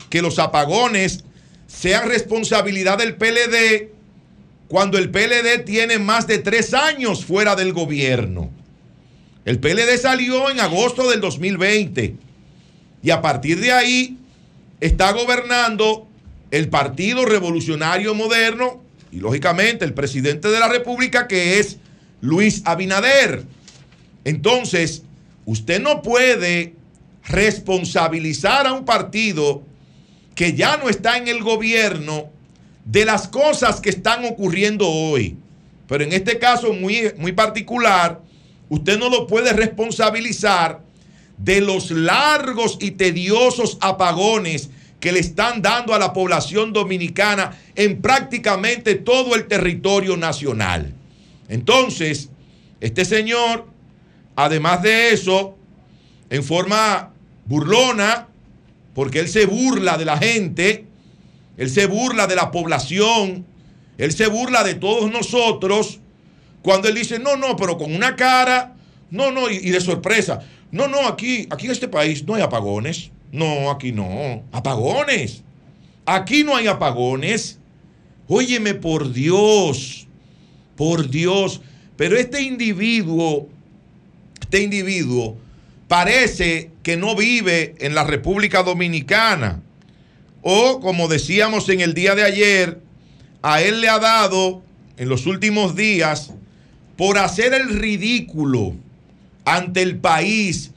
que 0.10 0.22
los 0.22 0.39
apagones 0.39 1.24
sean 1.68 2.10
responsabilidad 2.10 2.98
del 2.98 3.16
PLD 3.16 3.89
cuando 4.68 4.98
el 4.98 5.10
PLD 5.10 5.64
tiene 5.66 6.00
más 6.00 6.28
de 6.28 6.39
tres 6.39 6.74
años 6.74 7.26
fuera 7.26 7.56
del 7.56 7.74
gobierno. 7.74 8.50
El 9.46 9.60
PLD 9.60 9.98
salió 10.00 10.50
en 10.50 10.60
agosto 10.60 11.10
del 11.10 11.22
2020 11.22 12.16
y 13.02 13.10
a 13.10 13.22
partir 13.22 13.60
de 13.60 13.72
ahí 13.72 14.18
está 14.80 15.12
gobernando 15.12 16.08
el 16.52 16.70
Partido 16.70 17.26
Revolucionario 17.26 18.14
Moderno 18.14 18.83
y 19.14 19.20
lógicamente 19.20 19.86
el 19.86 19.93
presidente 19.93 20.49
de 20.49 20.59
la 20.59 20.68
República 20.68 21.28
que 21.28 21.59
es 21.59 21.78
Luis 22.20 22.64
Abinader. 22.66 23.43
Entonces, 24.24 25.03
usted 25.45 25.80
no 25.80 26.01
puede 26.01 26.74
responsabilizar 27.26 28.66
a 28.66 28.74
un 28.74 28.86
partido 28.86 29.61
que 30.34 30.53
ya 30.53 30.78
no 30.78 30.89
está 30.89 31.18
en 31.18 31.28
el 31.28 31.43
gobierno 31.43 32.32
de 32.86 33.05
las 33.05 33.28
cosas 33.28 33.80
que 33.80 33.91
están 33.91 34.26
ocurriendo 34.26 34.89
hoy. 34.89 35.38
Pero 35.88 36.03
en 36.03 36.11
este 36.11 36.39
caso 36.39 36.74
muy, 36.74 37.14
muy 37.18 37.34
particular, 37.34 38.20
usted 38.68 38.97
no 38.97 39.09
lo 39.09 39.28
puede 39.28 39.53
responsabilizar 39.53 40.82
de 41.38 41.61
los 41.61 41.91
largos 41.91 42.80
y 42.82 42.91
tediosos 42.91 43.78
apagones 43.80 44.72
que 45.04 45.12
le 45.12 45.20
están 45.20 45.62
dando 45.62 45.93
a 45.93 45.99
la 45.99 46.14
población 46.14 46.72
dominicana 46.72 47.60
en 47.76 48.01
prácticamente 48.01 48.95
todo 48.95 49.36
el 49.36 49.47
territorio 49.47 50.16
nacional. 50.16 50.93
Entonces, 51.49 52.30
este 52.80 53.04
señor, 53.04 53.68
además 54.38 54.82
de 54.82 55.12
eso, 55.12 55.58
en 56.30 56.41
forma 56.41 57.12
burlona, 57.43 58.30
porque 58.95 59.20
él 59.20 59.28
se 59.28 59.45
burla 59.45 59.97
de 59.97 60.06
la 60.06 60.18
gente, 60.18 60.86
él 61.58 61.70
se 61.70 61.86
burla 61.86 62.26
de 62.26 62.38
la 62.38 62.49
población, 62.49 63.45
él 63.97 64.14
se 64.14 64.28
burla 64.28 64.64
de 64.64 64.76
todos 64.76 65.12
nosotros, 65.12 65.99
cuando 66.62 66.88
él 66.88 66.95
dice, 66.95 67.20
no, 67.20 67.36
no, 67.36 67.58
pero 67.58 67.78
con 67.78 67.93
una 67.93 68.16
cara, 68.16 68.78
no, 69.12 69.32
no, 69.32 69.49
y, 69.49 69.70
de 69.70 69.82
sorpresa, 69.82 70.39
no, 70.72 70.88
no, 70.88 71.06
aquí, 71.10 71.45
aquí 71.49 71.66
en 71.66 71.74
este 71.74 71.89
país 71.89 72.26
no 72.26 72.36
hay 72.36 72.41
apagones, 72.41 73.12
no, 73.34 73.72
aquí 73.72 73.92
no, 73.92 74.44
apagones, 74.52 75.42
aquí 76.06 76.44
no 76.44 76.56
hay 76.56 76.68
apagones, 76.68 77.58
óyeme 78.28 78.76
por 78.76 79.12
Dios, 79.12 80.08
por 80.78 81.10
Dios, 81.10 81.60
pero 81.98 82.16
este 82.16 82.44
individuo, 82.44 83.50
este 84.40 84.62
individuo 84.62 85.36
parece 85.88 86.70
que 86.84 86.96
no 86.96 87.16
vive 87.16 87.74
en 87.80 87.96
la 87.96 88.04
República 88.04 88.62
Dominicana. 88.62 89.62
O 90.44 90.80
como 90.80 91.08
decíamos 91.08 91.70
en 91.70 91.82
el 91.82 91.96
día 91.96 92.14
de 92.14 92.24
ayer, 92.24 92.82
a 93.42 93.64
él 93.64 93.82
le 93.82 93.90
ha 93.90 93.98
dado 93.98 94.62
en 94.98 95.10
los 95.10 95.26
últimos 95.26 95.76
días 95.76 96.32
por 96.98 97.18
hacer 97.18 97.56
el 97.56 97.80
ridículo 97.80 98.76
ante 99.46 99.82
el 99.82 99.98
país 99.98 100.73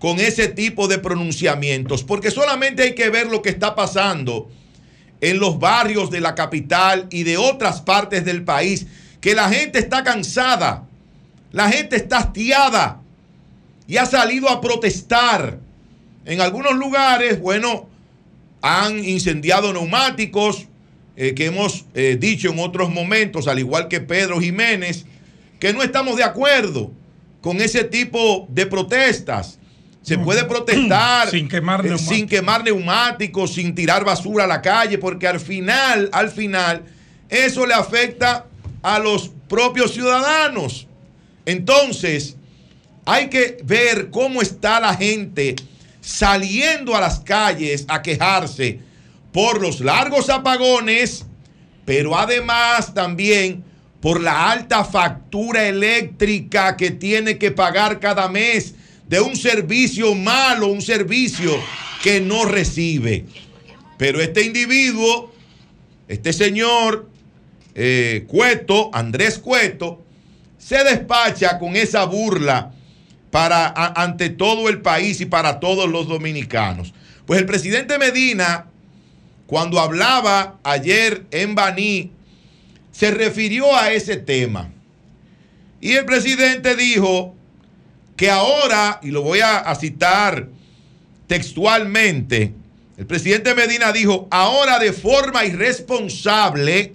con 0.00 0.18
ese 0.18 0.48
tipo 0.48 0.88
de 0.88 0.98
pronunciamientos, 0.98 2.02
porque 2.02 2.30
solamente 2.30 2.82
hay 2.82 2.94
que 2.94 3.10
ver 3.10 3.26
lo 3.26 3.42
que 3.42 3.50
está 3.50 3.76
pasando 3.76 4.50
en 5.20 5.38
los 5.38 5.58
barrios 5.58 6.10
de 6.10 6.20
la 6.20 6.34
capital 6.34 7.06
y 7.10 7.22
de 7.22 7.36
otras 7.36 7.82
partes 7.82 8.24
del 8.24 8.42
país, 8.42 8.86
que 9.20 9.34
la 9.34 9.50
gente 9.50 9.78
está 9.78 10.02
cansada, 10.02 10.88
la 11.52 11.70
gente 11.70 11.96
está 11.96 12.16
hastiada 12.16 13.02
y 13.86 13.98
ha 13.98 14.06
salido 14.06 14.48
a 14.48 14.62
protestar. 14.62 15.58
En 16.24 16.40
algunos 16.40 16.74
lugares, 16.76 17.38
bueno, 17.38 17.86
han 18.62 19.04
incendiado 19.04 19.70
neumáticos, 19.72 20.66
eh, 21.16 21.34
que 21.34 21.46
hemos 21.46 21.84
eh, 21.92 22.16
dicho 22.18 22.50
en 22.50 22.58
otros 22.58 22.88
momentos, 22.88 23.48
al 23.48 23.58
igual 23.58 23.88
que 23.88 24.00
Pedro 24.00 24.40
Jiménez, 24.40 25.04
que 25.58 25.74
no 25.74 25.82
estamos 25.82 26.16
de 26.16 26.24
acuerdo 26.24 26.90
con 27.42 27.60
ese 27.60 27.84
tipo 27.84 28.46
de 28.48 28.64
protestas. 28.64 29.59
Se 30.02 30.16
puede 30.18 30.44
protestar 30.44 31.28
Sin 31.30 31.48
quemar 31.48 31.80
eh, 31.80 31.90
neumáticos. 31.90 32.16
sin 32.16 32.26
quemar 32.26 32.64
neumáticos, 32.64 33.54
sin 33.54 33.74
tirar 33.74 34.04
basura 34.04 34.44
a 34.44 34.46
la 34.46 34.62
calle, 34.62 34.98
porque 34.98 35.26
al 35.26 35.40
final, 35.40 36.08
al 36.12 36.30
final, 36.30 36.84
eso 37.28 37.66
le 37.66 37.74
afecta 37.74 38.46
a 38.82 38.98
los 38.98 39.30
propios 39.48 39.92
ciudadanos. 39.92 40.86
Entonces, 41.44 42.36
hay 43.04 43.28
que 43.28 43.58
ver 43.64 44.10
cómo 44.10 44.40
está 44.40 44.80
la 44.80 44.94
gente 44.94 45.56
saliendo 46.00 46.96
a 46.96 47.00
las 47.00 47.20
calles 47.20 47.84
a 47.88 48.02
quejarse 48.02 48.80
por 49.32 49.60
los 49.60 49.80
largos 49.80 50.30
apagones, 50.30 51.26
pero 51.84 52.16
además 52.16 52.94
también 52.94 53.64
por 54.00 54.20
la 54.20 54.50
alta 54.50 54.84
factura 54.84 55.68
eléctrica 55.68 56.76
que 56.76 56.90
tiene 56.90 57.36
que 57.36 57.50
pagar 57.50 58.00
cada 58.00 58.28
mes 58.28 58.74
de 59.10 59.20
un 59.20 59.34
servicio 59.34 60.14
malo, 60.14 60.68
un 60.68 60.80
servicio 60.80 61.50
que 62.00 62.20
no 62.20 62.44
recibe. 62.44 63.24
Pero 63.98 64.20
este 64.20 64.44
individuo, 64.44 65.34
este 66.06 66.32
señor 66.32 67.10
eh, 67.74 68.24
Cueto, 68.28 68.88
Andrés 68.92 69.40
Cueto, 69.40 70.00
se 70.58 70.84
despacha 70.84 71.58
con 71.58 71.74
esa 71.74 72.04
burla 72.04 72.72
para 73.32 73.66
ante 73.96 74.30
todo 74.30 74.68
el 74.68 74.80
país 74.80 75.20
y 75.20 75.26
para 75.26 75.58
todos 75.58 75.90
los 75.90 76.06
dominicanos. 76.06 76.94
Pues 77.26 77.40
el 77.40 77.46
presidente 77.46 77.98
Medina, 77.98 78.66
cuando 79.48 79.80
hablaba 79.80 80.60
ayer 80.62 81.26
en 81.32 81.56
Baní, 81.56 82.12
se 82.92 83.10
refirió 83.10 83.74
a 83.74 83.92
ese 83.92 84.18
tema. 84.18 84.70
Y 85.80 85.94
el 85.94 86.04
presidente 86.04 86.76
dijo 86.76 87.34
que 88.20 88.30
ahora, 88.30 89.00
y 89.02 89.12
lo 89.12 89.22
voy 89.22 89.40
a, 89.40 89.74
citar 89.76 90.46
textualmente, 91.26 92.52
el 92.98 93.06
presidente 93.06 93.54
Medina 93.54 93.92
dijo, 93.92 94.28
ahora 94.30 94.78
de 94.78 94.92
forma 94.92 95.46
irresponsable 95.46 96.92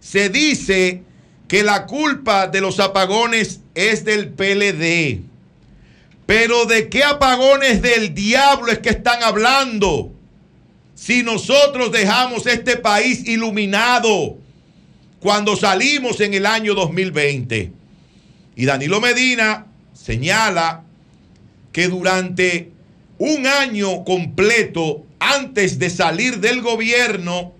se 0.00 0.28
dice 0.28 1.00
que 1.48 1.62
la 1.62 1.86
culpa 1.86 2.46
de 2.46 2.60
los 2.60 2.78
apagones 2.78 3.60
es 3.74 4.04
del 4.04 4.28
PLD. 4.34 5.22
Pero 6.26 6.66
¿de 6.66 6.90
qué 6.90 7.04
apagones 7.04 7.80
del 7.80 8.14
diablo 8.14 8.70
es 8.70 8.80
que 8.80 8.90
están 8.90 9.22
hablando? 9.22 10.12
Si 10.94 11.22
nosotros 11.22 11.90
dejamos 11.90 12.46
este 12.46 12.76
país 12.76 13.26
iluminado 13.26 14.36
cuando 15.20 15.56
salimos 15.56 16.20
en 16.20 16.34
el 16.34 16.44
año 16.44 16.74
2020. 16.74 17.72
Y 18.56 18.66
Danilo 18.66 19.00
Medina 19.00 19.68
señala 20.04 20.82
que 21.72 21.88
durante 21.88 22.72
un 23.16 23.46
año 23.46 24.04
completo 24.04 25.06
antes 25.18 25.78
de 25.78 25.88
salir 25.88 26.40
del 26.40 26.60
gobierno, 26.60 27.54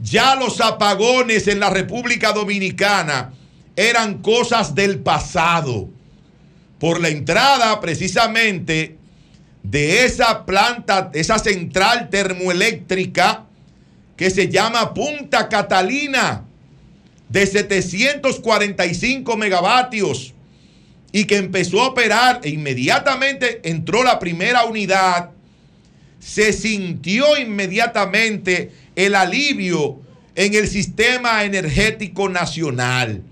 ya 0.00 0.36
los 0.36 0.60
apagones 0.60 1.48
en 1.48 1.58
la 1.58 1.70
República 1.70 2.32
Dominicana 2.32 3.32
eran 3.74 4.22
cosas 4.22 4.76
del 4.76 5.00
pasado. 5.00 5.88
Por 6.78 7.00
la 7.00 7.08
entrada 7.08 7.80
precisamente 7.80 8.96
de 9.64 10.04
esa 10.04 10.46
planta, 10.46 11.10
esa 11.14 11.40
central 11.40 12.10
termoeléctrica 12.10 13.44
que 14.16 14.30
se 14.30 14.48
llama 14.48 14.94
Punta 14.94 15.48
Catalina, 15.48 16.44
de 17.28 17.44
745 17.44 19.36
megavatios, 19.36 20.35
y 21.12 21.24
que 21.24 21.36
empezó 21.36 21.82
a 21.82 21.88
operar 21.88 22.40
e 22.42 22.50
inmediatamente 22.50 23.60
entró 23.64 24.02
la 24.02 24.18
primera 24.18 24.64
unidad, 24.64 25.30
se 26.18 26.52
sintió 26.52 27.36
inmediatamente 27.38 28.72
el 28.96 29.14
alivio 29.14 30.00
en 30.34 30.54
el 30.54 30.68
sistema 30.68 31.44
energético 31.44 32.28
nacional. 32.28 33.22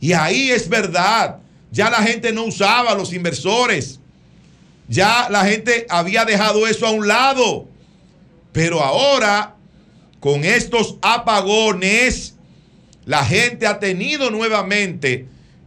Y 0.00 0.12
ahí 0.12 0.50
es 0.50 0.68
verdad, 0.68 1.38
ya 1.70 1.90
la 1.90 2.02
gente 2.02 2.32
no 2.32 2.44
usaba 2.44 2.94
los 2.94 3.12
inversores, 3.12 4.00
ya 4.88 5.28
la 5.30 5.44
gente 5.44 5.86
había 5.88 6.24
dejado 6.24 6.66
eso 6.66 6.86
a 6.86 6.90
un 6.90 7.08
lado. 7.08 7.68
Pero 8.52 8.82
ahora, 8.82 9.54
con 10.20 10.44
estos 10.44 10.96
apagones, 11.02 12.34
la 13.04 13.24
gente 13.24 13.66
ha 13.66 13.78
tenido 13.78 14.30
nuevamente 14.30 15.26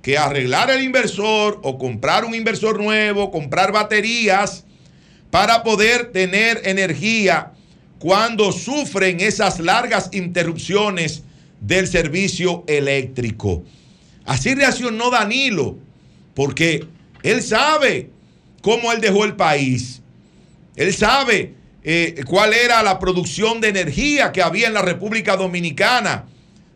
que 0.10 0.18
arreglar 0.18 0.72
el 0.72 0.84
inversor 0.84 1.60
o 1.62 1.78
comprar 1.78 2.26
un 2.26 2.34
inversor 2.34 2.82
nuevo, 2.82 3.30
comprar 3.30 3.72
baterías 3.72 4.66
para 5.30 5.62
poder 5.62 6.12
tener 6.12 6.62
energía 6.66 7.52
cuando 8.00 8.52
sufren 8.52 9.20
esas 9.20 9.60
largas 9.60 10.10
interrupciones 10.12 11.22
del 11.62 11.88
servicio 11.88 12.64
eléctrico. 12.66 13.64
Así 14.26 14.56
reaccionó 14.56 15.12
Danilo, 15.12 15.78
porque 16.34 16.88
él 17.22 17.44
sabe 17.44 18.10
cómo 18.64 18.92
él 18.92 19.02
dejó 19.02 19.26
el 19.26 19.36
país. 19.36 20.02
Él 20.76 20.92
sabe 20.92 21.54
eh, 21.84 22.24
cuál 22.26 22.54
era 22.54 22.82
la 22.82 22.98
producción 22.98 23.62
de 23.62 23.68
energía 23.68 24.32
que 24.32 24.42
había 24.42 24.70
en 24.70 24.74
la 24.74 24.82
República 24.82 25.38
Dominicana 25.38 26.26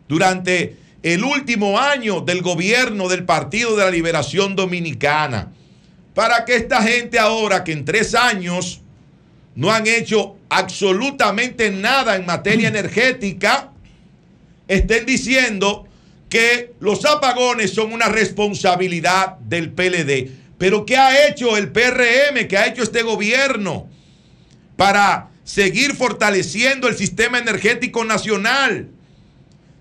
durante 0.06 0.83
el 1.04 1.22
último 1.22 1.78
año 1.78 2.22
del 2.22 2.40
gobierno 2.40 3.10
del 3.10 3.24
Partido 3.24 3.76
de 3.76 3.84
la 3.84 3.90
Liberación 3.90 4.56
Dominicana. 4.56 5.52
Para 6.14 6.46
que 6.46 6.56
esta 6.56 6.82
gente 6.82 7.18
ahora 7.18 7.62
que 7.62 7.72
en 7.72 7.84
tres 7.84 8.14
años 8.14 8.80
no 9.54 9.70
han 9.70 9.86
hecho 9.86 10.36
absolutamente 10.48 11.70
nada 11.70 12.16
en 12.16 12.24
materia 12.24 12.68
energética, 12.68 13.70
estén 14.66 15.04
diciendo 15.04 15.86
que 16.30 16.72
los 16.80 17.04
apagones 17.04 17.74
son 17.74 17.92
una 17.92 18.08
responsabilidad 18.08 19.36
del 19.40 19.72
PLD. 19.72 20.30
Pero 20.56 20.86
¿qué 20.86 20.96
ha 20.96 21.28
hecho 21.28 21.58
el 21.58 21.70
PRM, 21.70 22.48
qué 22.48 22.56
ha 22.56 22.66
hecho 22.66 22.82
este 22.82 23.02
gobierno 23.02 23.90
para 24.76 25.28
seguir 25.44 25.94
fortaleciendo 25.94 26.88
el 26.88 26.96
sistema 26.96 27.38
energético 27.38 28.06
nacional? 28.06 28.93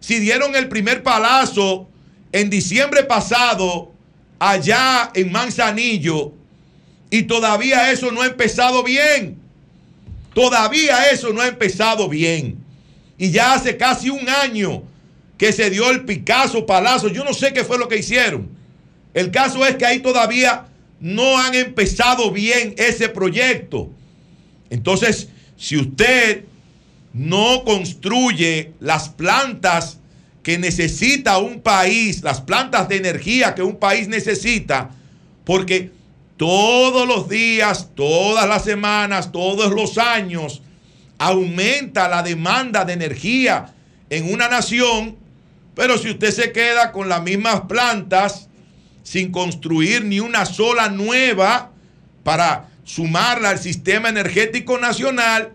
Si 0.04 0.20
dieron 0.20 0.54
el 0.58 0.68
primer 0.68 1.02
palazo 1.02 1.88
en 2.34 2.50
diciembre 2.50 3.06
pasado 3.06 3.94
allá 4.38 5.10
en 5.14 5.32
Manzanillo 5.32 6.34
y 7.10 7.24
todavía 7.24 7.90
eso 7.90 8.12
no 8.12 8.22
ha 8.22 8.26
empezado 8.26 8.84
bien. 8.84 9.40
Todavía 10.34 11.10
eso 11.10 11.32
no 11.32 11.40
ha 11.40 11.48
empezado 11.48 12.10
bien. 12.10 12.58
Y 13.18 13.32
ya 13.32 13.54
hace 13.54 13.78
casi 13.78 14.10
un 14.10 14.28
año 14.28 14.84
que 15.38 15.54
se 15.54 15.70
dio 15.70 15.90
el 15.90 16.04
Picasso 16.04 16.66
Palazo. 16.66 17.08
Yo 17.08 17.24
no 17.24 17.34
sé 17.34 17.54
qué 17.54 17.64
fue 17.64 17.78
lo 17.78 17.88
que 17.88 18.00
hicieron. 18.00 18.50
El 19.14 19.32
caso 19.32 19.66
es 19.66 19.78
que 19.78 19.86
ahí 19.86 20.02
todavía 20.02 20.66
no 21.00 21.38
han 21.38 21.56
empezado 21.56 22.30
bien 22.30 22.76
ese 22.78 23.08
proyecto. 23.08 23.90
Entonces, 24.70 25.30
si 25.56 25.78
usted 25.78 26.44
no 27.14 27.64
construye 27.64 28.74
las 28.80 29.10
plantas 29.10 30.00
que 30.42 30.58
necesita 30.58 31.38
un 31.38 31.62
país, 31.62 32.22
las 32.24 32.42
plantas 32.42 32.90
de 32.90 32.98
energía 32.98 33.56
que 33.56 33.64
un 33.64 33.78
país 33.78 34.08
necesita, 34.08 34.90
porque 35.46 35.92
todos 36.38 37.08
los 37.08 37.30
días, 37.30 37.90
todas 37.96 38.48
las 38.50 38.64
semanas, 38.64 39.32
todos 39.32 39.72
los 39.72 39.98
años, 39.98 40.62
aumenta 41.18 42.10
la 42.10 42.24
demanda 42.24 42.84
de 42.84 42.94
energía 42.94 43.74
en 44.10 44.34
una 44.34 44.50
nación, 44.50 45.16
pero 45.76 45.98
si 45.98 46.10
usted 46.10 46.32
se 46.32 46.52
queda 46.52 46.92
con 46.92 47.08
las 47.08 47.24
mismas 47.24 47.62
plantas, 47.62 48.50
sin 49.04 49.32
construir 49.32 50.04
ni 50.04 50.20
una 50.20 50.46
sola 50.46 50.90
nueva 50.90 51.72
para 52.24 52.70
sumarla 52.84 53.50
al 53.50 53.60
sistema 53.60 54.10
energético 54.10 54.78
nacional, 54.80 55.54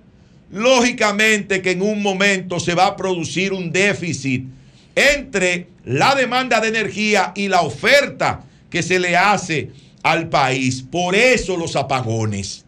lógicamente 0.51 1.62
que 1.62 1.72
en 1.72 1.82
un 1.82 2.03
momento 2.03 2.61
se 2.61 2.74
va 2.74 2.86
a 2.86 2.96
producir 2.96 3.53
un 3.53 3.70
déficit 3.72 4.46
entre 4.94 5.68
la 5.84 6.14
demanda 6.14 6.61
de 6.61 6.68
energía 6.68 7.32
y 7.34 7.49
la 7.49 7.61
oferta 7.61 8.44
que 8.70 8.82
se 8.82 8.99
le 8.99 9.16
hace 9.16 9.70
al 10.03 10.28
país. 10.28 10.82
Por 10.82 11.14
eso 11.14 11.57
los 11.57 11.76
apagones. 11.76 12.64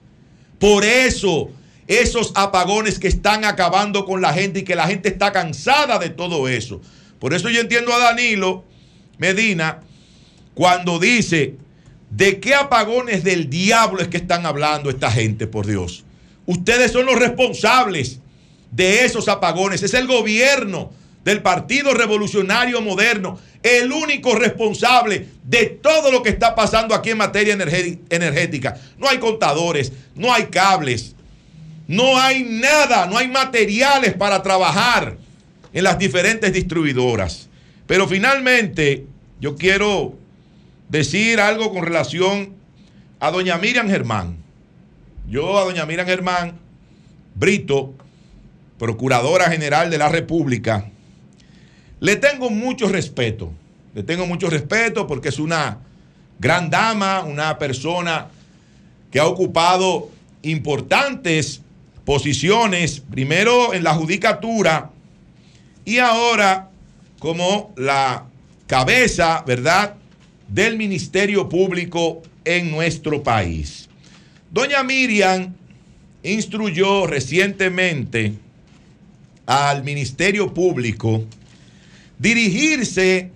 Por 0.58 0.84
eso 0.84 1.50
esos 1.90 2.30
apagones 2.36 3.00
que 3.00 3.08
están 3.08 3.44
acabando 3.44 4.04
con 4.04 4.20
la 4.20 4.32
gente 4.32 4.60
y 4.60 4.62
que 4.62 4.76
la 4.76 4.86
gente 4.86 5.08
está 5.08 5.32
cansada 5.32 5.98
de 5.98 6.08
todo 6.08 6.46
eso. 6.46 6.80
Por 7.18 7.34
eso 7.34 7.48
yo 7.48 7.60
entiendo 7.60 7.92
a 7.92 7.98
Danilo 7.98 8.64
Medina 9.18 9.80
cuando 10.54 11.00
dice, 11.00 11.56
¿de 12.10 12.38
qué 12.38 12.54
apagones 12.54 13.24
del 13.24 13.50
diablo 13.50 14.00
es 14.00 14.06
que 14.08 14.18
están 14.18 14.46
hablando 14.46 14.88
esta 14.88 15.10
gente, 15.10 15.48
por 15.48 15.66
Dios? 15.66 16.04
Ustedes 16.51 16.90
son 16.90 17.07
los 17.07 17.16
responsables 17.16 18.18
de 18.72 19.05
esos 19.05 19.28
apagones. 19.28 19.84
Es 19.84 19.94
el 19.94 20.09
gobierno 20.09 20.90
del 21.22 21.42
Partido 21.42 21.94
Revolucionario 21.94 22.80
Moderno, 22.80 23.38
el 23.62 23.92
único 23.92 24.34
responsable 24.34 25.28
de 25.44 25.66
todo 25.66 26.11
lo 26.11 26.24
que 26.24 26.30
está 26.30 26.57
pasando 26.57 26.92
aquí 26.92 27.11
en 27.11 27.18
materia 27.18 27.55
energética. 27.55 28.76
No 28.98 29.09
hay 29.09 29.18
contadores, 29.18 29.92
no 30.16 30.34
hay 30.34 30.46
cables, 30.46 31.14
no 31.86 32.18
hay 32.18 32.42
nada, 32.42 33.07
no 33.07 33.16
hay 33.16 33.28
materiales 33.28 34.14
para 34.14 34.42
trabajar 34.42 35.18
en 35.72 35.84
las 35.84 36.01
diferentes 36.01 36.53
distribuidoras. 36.53 37.48
Pero 37.86 38.09
finalmente 38.09 39.07
yo 39.40 39.55
quiero 39.55 40.18
decir 40.88 41.38
algo 41.38 41.72
con 41.72 41.84
relación 41.84 42.55
a 43.20 43.30
doña 43.30 43.57
Miriam 43.57 43.88
Germán. 43.88 44.49
Yo 45.30 45.56
a 45.56 45.64
doña 45.64 45.86
Miriam 45.86 46.08
Germán 46.08 46.58
Brito, 47.36 47.94
Procuradora 48.80 49.48
General 49.48 49.88
de 49.88 49.96
la 49.96 50.08
República, 50.08 50.90
le 52.00 52.16
tengo 52.16 52.50
mucho 52.50 52.88
respeto. 52.88 53.52
Le 53.94 54.02
tengo 54.02 54.26
mucho 54.26 54.50
respeto 54.50 55.06
porque 55.06 55.28
es 55.28 55.38
una 55.38 55.78
gran 56.40 56.68
dama, 56.68 57.22
una 57.22 57.58
persona 57.58 58.26
que 59.12 59.20
ha 59.20 59.26
ocupado 59.26 60.10
importantes 60.42 61.60
posiciones, 62.04 62.98
primero 62.98 63.72
en 63.72 63.84
la 63.84 63.94
judicatura 63.94 64.90
y 65.84 65.98
ahora 65.98 66.70
como 67.20 67.72
la 67.76 68.24
cabeza, 68.66 69.44
¿verdad?, 69.46 69.94
del 70.48 70.76
Ministerio 70.76 71.48
Público 71.48 72.20
en 72.44 72.72
nuestro 72.72 73.22
país. 73.22 73.89
Doña 74.51 74.82
Miriam 74.82 75.55
instruyó 76.22 77.07
recientemente 77.07 78.34
al 79.46 79.84
Ministerio 79.84 80.53
Público 80.53 81.24
dirigirse 82.18 83.30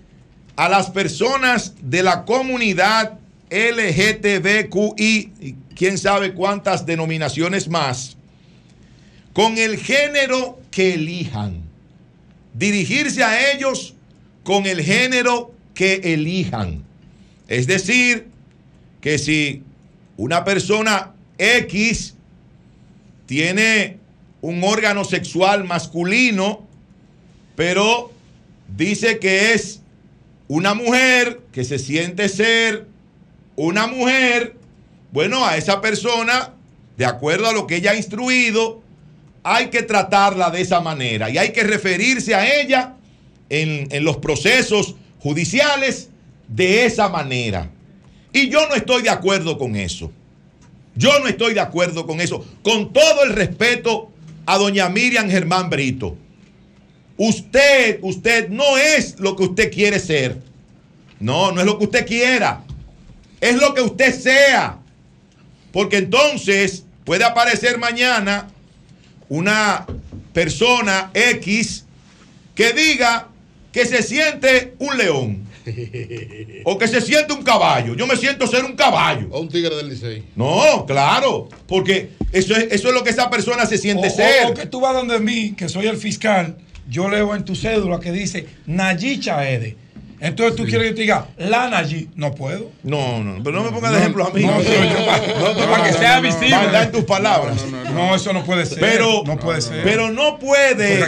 a 0.55 0.69
las 0.69 0.89
personas 0.89 1.73
de 1.81 2.03
la 2.03 2.25
comunidad 2.25 3.19
LGTBQI, 3.49 5.31
y 5.39 5.55
quién 5.75 5.97
sabe 5.97 6.33
cuántas 6.33 6.85
denominaciones 6.85 7.67
más, 7.69 8.17
con 9.33 9.57
el 9.57 9.77
género 9.77 10.59
que 10.71 10.95
elijan. 10.95 11.61
Dirigirse 12.53 13.23
a 13.23 13.53
ellos 13.53 13.95
con 14.43 14.65
el 14.65 14.81
género 14.81 15.53
que 15.73 16.13
elijan. 16.13 16.83
Es 17.47 17.67
decir, 17.67 18.27
que 19.01 19.17
si 19.17 19.63
una 20.17 20.43
persona 20.43 21.13
X 21.37 22.15
tiene 23.25 23.97
un 24.41 24.63
órgano 24.63 25.03
sexual 25.03 25.63
masculino, 25.63 26.65
pero 27.55 28.11
dice 28.75 29.19
que 29.19 29.53
es 29.53 29.81
una 30.47 30.73
mujer 30.73 31.41
que 31.51 31.63
se 31.63 31.79
siente 31.79 32.29
ser 32.29 32.87
una 33.55 33.87
mujer, 33.87 34.55
bueno, 35.11 35.45
a 35.45 35.57
esa 35.57 35.81
persona, 35.81 36.53
de 36.97 37.05
acuerdo 37.05 37.47
a 37.47 37.53
lo 37.53 37.67
que 37.67 37.77
ella 37.77 37.91
ha 37.91 37.95
instruido, 37.95 38.81
hay 39.43 39.67
que 39.67 39.83
tratarla 39.83 40.49
de 40.49 40.61
esa 40.61 40.81
manera 40.81 41.29
y 41.29 41.37
hay 41.37 41.51
que 41.51 41.63
referirse 41.63 42.35
a 42.35 42.61
ella 42.61 42.95
en, 43.49 43.87
en 43.91 44.03
los 44.03 44.17
procesos 44.17 44.95
judiciales 45.19 46.09
de 46.47 46.85
esa 46.85 47.09
manera. 47.09 47.69
Y 48.35 48.49
yo 48.49 48.67
no 48.67 48.75
estoy 48.75 49.01
de 49.01 49.09
acuerdo 49.09 49.57
con 49.57 49.77
eso. 49.77 50.11
Yo 50.93 51.19
no 51.19 51.27
estoy 51.29 51.53
de 51.53 51.61
acuerdo 51.61 52.05
con 52.05 52.19
eso. 52.19 52.45
Con 52.63 52.91
todo 52.91 53.23
el 53.23 53.31
respeto 53.31 54.11
a 54.45 54.57
doña 54.57 54.89
Miriam 54.89 55.29
Germán 55.29 55.69
Brito. 55.69 56.17
Usted, 57.15 57.99
usted 58.01 58.49
no 58.49 58.77
es 58.77 59.17
lo 59.21 59.37
que 59.37 59.43
usted 59.43 59.71
quiere 59.71 60.01
ser. 60.01 60.41
No, 61.17 61.53
no 61.53 61.61
es 61.61 61.65
lo 61.65 61.79
que 61.79 61.85
usted 61.85 62.05
quiera. 62.05 62.61
Es 63.39 63.55
lo 63.55 63.73
que 63.73 63.79
usted 63.79 64.13
sea. 64.13 64.79
Porque 65.71 65.95
entonces 65.95 66.83
puede 67.05 67.23
aparecer 67.23 67.77
mañana 67.77 68.49
una 69.29 69.87
persona 70.33 71.09
X 71.13 71.85
que 72.53 72.73
diga 72.73 73.29
que 73.71 73.85
se 73.85 74.03
siente 74.03 74.75
un 74.79 74.97
león. 74.97 75.44
O 76.65 76.77
que 76.77 76.87
se 76.87 77.01
siente 77.01 77.33
un 77.33 77.43
caballo. 77.43 77.95
Yo 77.95 78.07
me 78.07 78.15
siento 78.15 78.47
ser 78.47 78.65
un 78.65 78.75
caballo. 78.75 79.27
O 79.31 79.39
un 79.41 79.49
tigre 79.49 79.75
del 79.75 79.89
Licey. 79.89 80.23
No, 80.35 80.85
claro. 80.85 81.49
Porque 81.67 82.11
eso 82.31 82.55
es, 82.55 82.67
eso 82.71 82.87
es 82.89 82.93
lo 82.93 83.03
que 83.03 83.09
esa 83.09 83.29
persona 83.29 83.65
se 83.65 83.77
siente 83.77 84.07
O- 84.07 84.11
ser. 84.11 84.45
O, 84.45 84.49
o 84.49 84.53
que 84.53 84.65
tú 84.65 84.79
vas 84.81 84.93
donde 84.93 85.19
mí, 85.19 85.53
que 85.57 85.69
soy 85.69 85.87
el 85.87 85.97
fiscal, 85.97 86.57
yo 86.89 87.09
leo 87.09 87.35
en 87.35 87.43
tu 87.45 87.55
cédula 87.55 87.99
que 87.99 88.11
dice 88.11 88.45
Nayi 88.65 89.19
Chaede. 89.19 89.75
Entonces 90.25 90.55
tú 90.55 90.63
quieres 90.63 90.81
que 90.81 90.89
yo 90.89 90.95
te 90.95 91.01
diga 91.01 91.27
la 91.37 91.69
Nayi. 91.69 92.09
No 92.15 92.33
puedo. 92.33 92.71
No, 92.83 93.23
no, 93.23 93.43
pero 93.43 93.57
no 93.57 93.63
me 93.63 93.71
pongas 93.71 93.93
de 93.93 93.99
ejemplo 93.99 94.25
a 94.25 94.31
mí. 94.31 94.43
No, 94.43 94.57
No, 94.57 95.67
para 95.71 95.83
que 95.83 95.93
sea 95.93 96.19
visible. 96.19 96.49
Maldad 96.49 96.83
en 96.83 96.91
tus 96.91 97.03
palabras. 97.03 97.65
No, 97.93 98.15
eso 98.15 98.33
no 98.33 98.43
puede 98.43 98.65
ser. 98.65 98.79
Pero, 98.79 99.23
no 99.25 99.37
puede 99.37 99.61
ser. 99.61 99.83
pero 99.83 100.11
no 100.11 100.39
puede. 100.39 101.05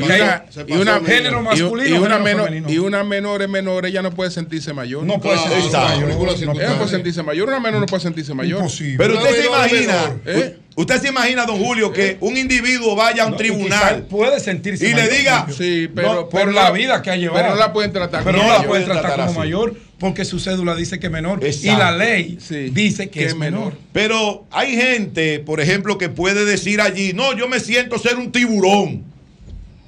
Y 0.68 0.74
una, 0.74 1.00
género 1.00 1.42
masculino, 1.42 1.96
y, 1.96 2.00
una 2.00 2.20
menor, 2.20 2.52
y 2.68 2.78
una 2.78 3.04
menor 3.04 3.42
es 3.42 3.50
menor, 3.50 3.86
ella 3.86 4.02
no 4.02 4.12
puede 4.12 4.32
sentirse 4.32 4.74
mayor. 4.74 5.04
No 5.04 5.20
puede 5.20 5.38
sentirse 5.38 5.78
mayor, 5.78 6.10
ninguna 6.10 6.32
no. 6.34 6.52
Ella 6.54 6.78
puede 6.78 6.90
sentirse 6.90 7.24
mayor, 7.24 7.48
una 7.48 7.60
menor 7.60 7.82
no 7.82 7.86
puede 7.88 8.04
sentirse 8.04 8.34
mayor. 8.34 8.60
Imposible. 8.60 8.98
Pero 8.98 9.18
usted 9.18 9.42
se 9.42 9.48
imagina, 9.48 10.18
¿eh? 10.26 10.58
Usted 10.78 11.02
se 11.02 11.10
imagina, 11.10 11.46
don 11.46 11.58
Julio, 11.62 11.92
que 11.92 12.18
un 12.22 12.38
individuo 12.38 12.96
vaya 12.96 13.24
a 13.24 13.26
un 13.26 13.32
No, 13.34 13.38
tribunal 13.38 14.04
puede 14.04 14.40
sentirse 14.40 14.90
y 14.90 14.94
le 14.94 15.10
diga, 15.10 15.42
Julio. 15.42 15.56
Sí, 15.58 15.90
pero, 15.94 16.08
No, 16.14 16.30
pero 16.30 16.46
por 16.46 16.54
la 16.54 16.72
vida 16.72 17.02
que 17.02 17.10
ha 17.12 17.16
llevado. 17.18 17.42
Pero 17.42 17.54
no 17.56 17.60
la 17.60 17.74
pueden 17.74 17.92
tratar 17.92 18.24
Pero 18.24 18.38
como 18.38 18.48
no 18.48 18.54
la 18.54 18.60
mayor. 18.60 18.70
pueden 18.70 18.86
tratar, 18.88 19.12
como 19.12 19.24
así. 19.30 19.38
mayor 19.38 19.76
porque 20.00 20.26
su 20.26 20.40
cédula 20.40 20.76
dice 20.76 21.00
que 21.00 21.08
es 21.08 21.12
menor. 21.12 21.40
Y 21.44 21.66
la 21.68 21.92
ley 21.92 22.38
Sí, 22.40 22.70
dice 22.70 23.10
que 23.10 23.20
que 23.22 23.26
es 23.26 23.36
menor. 23.36 23.74
Pero 23.94 24.46
hay 24.52 24.76
gente, 24.76 25.40
por 25.40 25.60
ejemplo, 25.60 25.98
que 25.98 26.08
puede 26.10 26.46
decir 26.46 26.80
allí, 26.82 27.14
no, 27.14 27.36
yo 27.36 27.48
me 27.48 27.60
siento 27.60 27.98
ser 27.98 28.16
un 28.18 28.32
tiburón. 28.32 29.04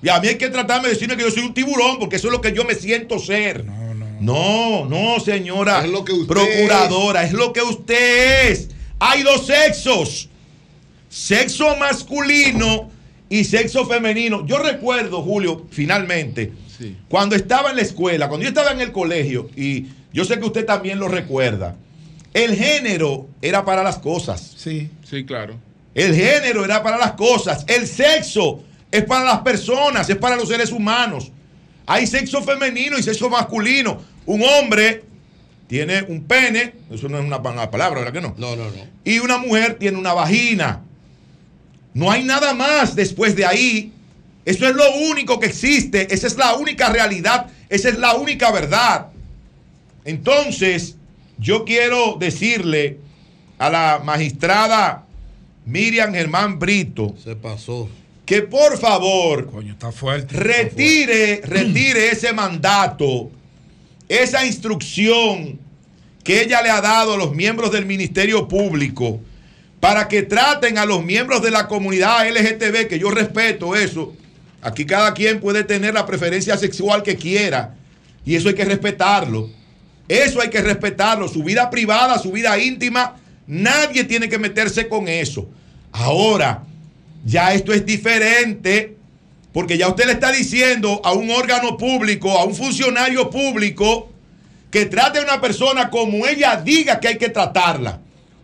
Y 0.01 0.09
a 0.09 0.19
mí 0.19 0.29
hay 0.29 0.35
que 0.35 0.49
tratarme 0.49 0.87
de 0.87 0.93
decirme 0.95 1.15
que 1.15 1.23
yo 1.23 1.29
soy 1.29 1.43
un 1.43 1.53
tiburón, 1.53 1.99
porque 1.99 2.15
eso 2.15 2.27
es 2.27 2.31
lo 2.31 2.41
que 2.41 2.53
yo 2.53 2.63
me 2.65 2.73
siento 2.73 3.19
ser. 3.19 3.65
No, 3.65 3.93
no. 3.93 4.09
No, 4.19 4.85
no, 4.85 5.19
señora 5.19 5.83
Es 5.85 5.89
lo 5.91 6.03
que 6.03 6.11
usted 6.13 6.27
procuradora, 6.27 7.23
es. 7.23 7.31
lo 7.33 7.53
que 7.53 7.61
usted 7.61 8.49
es. 8.51 8.69
Hay 8.99 9.21
dos 9.23 9.45
sexos, 9.45 10.27
sexo 11.09 11.75
masculino 11.77 12.89
y 13.29 13.43
sexo 13.43 13.85
femenino. 13.85 14.45
Yo 14.45 14.57
recuerdo, 14.59 15.21
Julio, 15.21 15.65
finalmente, 15.69 16.53
Sí. 16.77 16.95
cuando 17.09 17.35
estaba 17.35 17.71
en 17.71 17.75
la 17.75 17.81
escuela, 17.81 18.27
cuando 18.29 18.43
yo 18.43 18.49
estaba 18.49 18.71
en 18.71 18.79
el 18.81 18.91
colegio, 18.91 19.49
y 19.55 19.87
yo 20.13 20.23
sé 20.23 20.39
que 20.39 20.45
usted 20.45 20.65
también 20.65 20.97
lo 20.99 21.07
recuerda, 21.09 21.75
el 22.33 22.55
género 22.55 23.27
era 23.41 23.65
para 23.65 23.83
las 23.83 23.97
cosas. 23.97 24.53
Sí. 24.55 24.89
Sí, 25.03 25.25
claro. 25.25 25.55
El 25.93 26.15
género 26.15 26.63
era 26.63 26.81
para 26.83 26.97
las 26.97 27.13
cosas. 27.13 27.65
El 27.67 27.85
sexo 27.87 28.63
es 28.91 29.03
para 29.03 29.25
las 29.25 29.39
personas, 29.39 30.09
es 30.09 30.15
para 30.15 30.35
los 30.35 30.47
seres 30.47 30.71
humanos. 30.71 31.31
Hay 31.85 32.05
sexo 32.07 32.41
femenino 32.43 32.97
y 32.97 33.03
sexo 33.03 33.29
masculino. 33.29 33.99
Un 34.25 34.43
hombre 34.43 35.03
tiene 35.67 36.03
un 36.03 36.23
pene, 36.23 36.73
eso 36.91 37.09
no 37.09 37.17
es 37.19 37.25
una 37.25 37.41
pa- 37.41 37.69
palabra, 37.71 37.99
¿verdad 37.99 38.13
que 38.13 38.21
no? 38.21 38.35
No, 38.37 38.55
no, 38.55 38.65
no. 38.65 38.87
Y 39.03 39.19
una 39.19 39.37
mujer 39.39 39.75
tiene 39.79 39.97
una 39.97 40.13
vagina. 40.13 40.83
No 41.93 42.11
hay 42.11 42.23
nada 42.23 42.53
más 42.53 42.95
después 42.95 43.35
de 43.35 43.45
ahí. 43.45 43.91
Eso 44.45 44.67
es 44.67 44.75
lo 44.75 44.91
único 45.11 45.39
que 45.39 45.47
existe. 45.47 46.13
Esa 46.13 46.27
es 46.27 46.37
la 46.37 46.55
única 46.55 46.89
realidad. 46.89 47.47
Esa 47.69 47.89
es 47.89 47.97
la 47.97 48.15
única 48.15 48.51
verdad. 48.51 49.07
Entonces, 50.05 50.95
yo 51.37 51.65
quiero 51.65 52.15
decirle 52.19 52.97
a 53.57 53.69
la 53.69 54.01
magistrada 54.03 55.05
Miriam 55.65 56.13
Germán 56.13 56.57
Brito 56.59 57.15
Se 57.23 57.35
pasó. 57.35 57.89
que 58.25 58.41
por 58.41 58.77
favor 58.77 59.47
Coño, 59.51 59.73
está 59.73 59.91
fuerte. 59.91 60.35
retire, 60.35 61.41
retire 61.45 62.09
ese 62.09 62.33
mandato, 62.33 63.29
esa 64.07 64.45
instrucción 64.45 65.59
que 66.23 66.41
ella 66.41 66.61
le 66.61 66.69
ha 66.69 66.81
dado 66.81 67.13
a 67.13 67.17
los 67.17 67.35
miembros 67.35 67.71
del 67.71 67.85
Ministerio 67.85 68.47
Público 68.47 69.19
para 69.79 70.07
que 70.07 70.23
traten 70.23 70.77
a 70.77 70.85
los 70.85 71.03
miembros 71.03 71.41
de 71.41 71.51
la 71.51 71.67
comunidad 71.67 72.27
LGTB, 72.29 72.87
que 72.87 72.99
yo 72.99 73.11
respeto 73.11 73.75
eso. 73.75 74.13
Aquí 74.61 74.85
cada 74.85 75.13
quien 75.13 75.39
puede 75.39 75.63
tener 75.63 75.93
la 75.93 76.05
preferencia 76.05 76.57
sexual 76.57 77.01
que 77.03 77.15
quiera 77.15 77.75
y 78.25 78.35
eso 78.35 78.49
hay 78.49 78.55
que 78.55 78.65
respetarlo. 78.65 79.49
Eso 80.07 80.41
hay 80.41 80.49
que 80.49 80.61
respetarlo. 80.61 81.27
Su 81.27 81.43
vida 81.43 81.69
privada, 81.69 82.17
su 82.17 82.31
vida 82.31 82.57
íntima, 82.59 83.15
nadie 83.47 84.03
tiene 84.03 84.27
que 84.27 84.37
meterse 84.37 84.89
con 84.89 85.07
eso. 85.07 85.47
Ahora, 85.91 86.63
ya 87.23 87.53
esto 87.53 87.71
es 87.71 87.85
diferente 87.85 88.97
porque 89.53 89.77
ya 89.77 89.87
usted 89.87 90.05
le 90.05 90.13
está 90.13 90.31
diciendo 90.31 91.01
a 91.03 91.13
un 91.13 91.31
órgano 91.31 91.77
público, 91.77 92.37
a 92.37 92.43
un 92.43 92.55
funcionario 92.55 93.29
público, 93.29 94.09
que 94.69 94.85
trate 94.85 95.19
a 95.19 95.23
una 95.23 95.41
persona 95.41 95.89
como 95.89 96.27
ella 96.27 96.55
diga 96.57 96.99
que 96.99 97.07
hay 97.07 97.17
que 97.17 97.29
tratarla, 97.29 97.99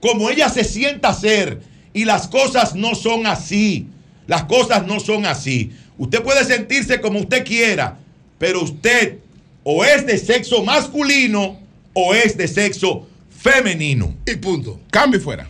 como 0.05 0.29
ella 0.29 0.49
se 0.49 0.63
sienta 0.63 1.15
ser. 1.15 1.61
Y 1.91 2.05
las 2.05 2.27
cosas 2.27 2.75
no 2.75 2.93
son 2.93 3.25
así. 3.25 3.87
Las 4.27 4.43
cosas 4.43 4.85
no 4.85 4.99
son 4.99 5.25
así. 5.25 5.71
Usted 5.97 6.21
puede 6.21 6.45
sentirse 6.45 7.01
como 7.01 7.19
usted 7.19 7.43
quiera, 7.43 7.97
pero 8.37 8.61
usted 8.61 9.17
o 9.63 9.83
es 9.83 10.05
de 10.05 10.19
sexo 10.19 10.63
masculino 10.63 11.57
o 11.93 12.13
es 12.13 12.37
de 12.37 12.47
sexo 12.47 13.07
femenino. 13.31 14.13
Y 14.27 14.35
punto. 14.35 14.79
Cambio 14.91 15.19
y 15.19 15.23
fuera. 15.23 15.49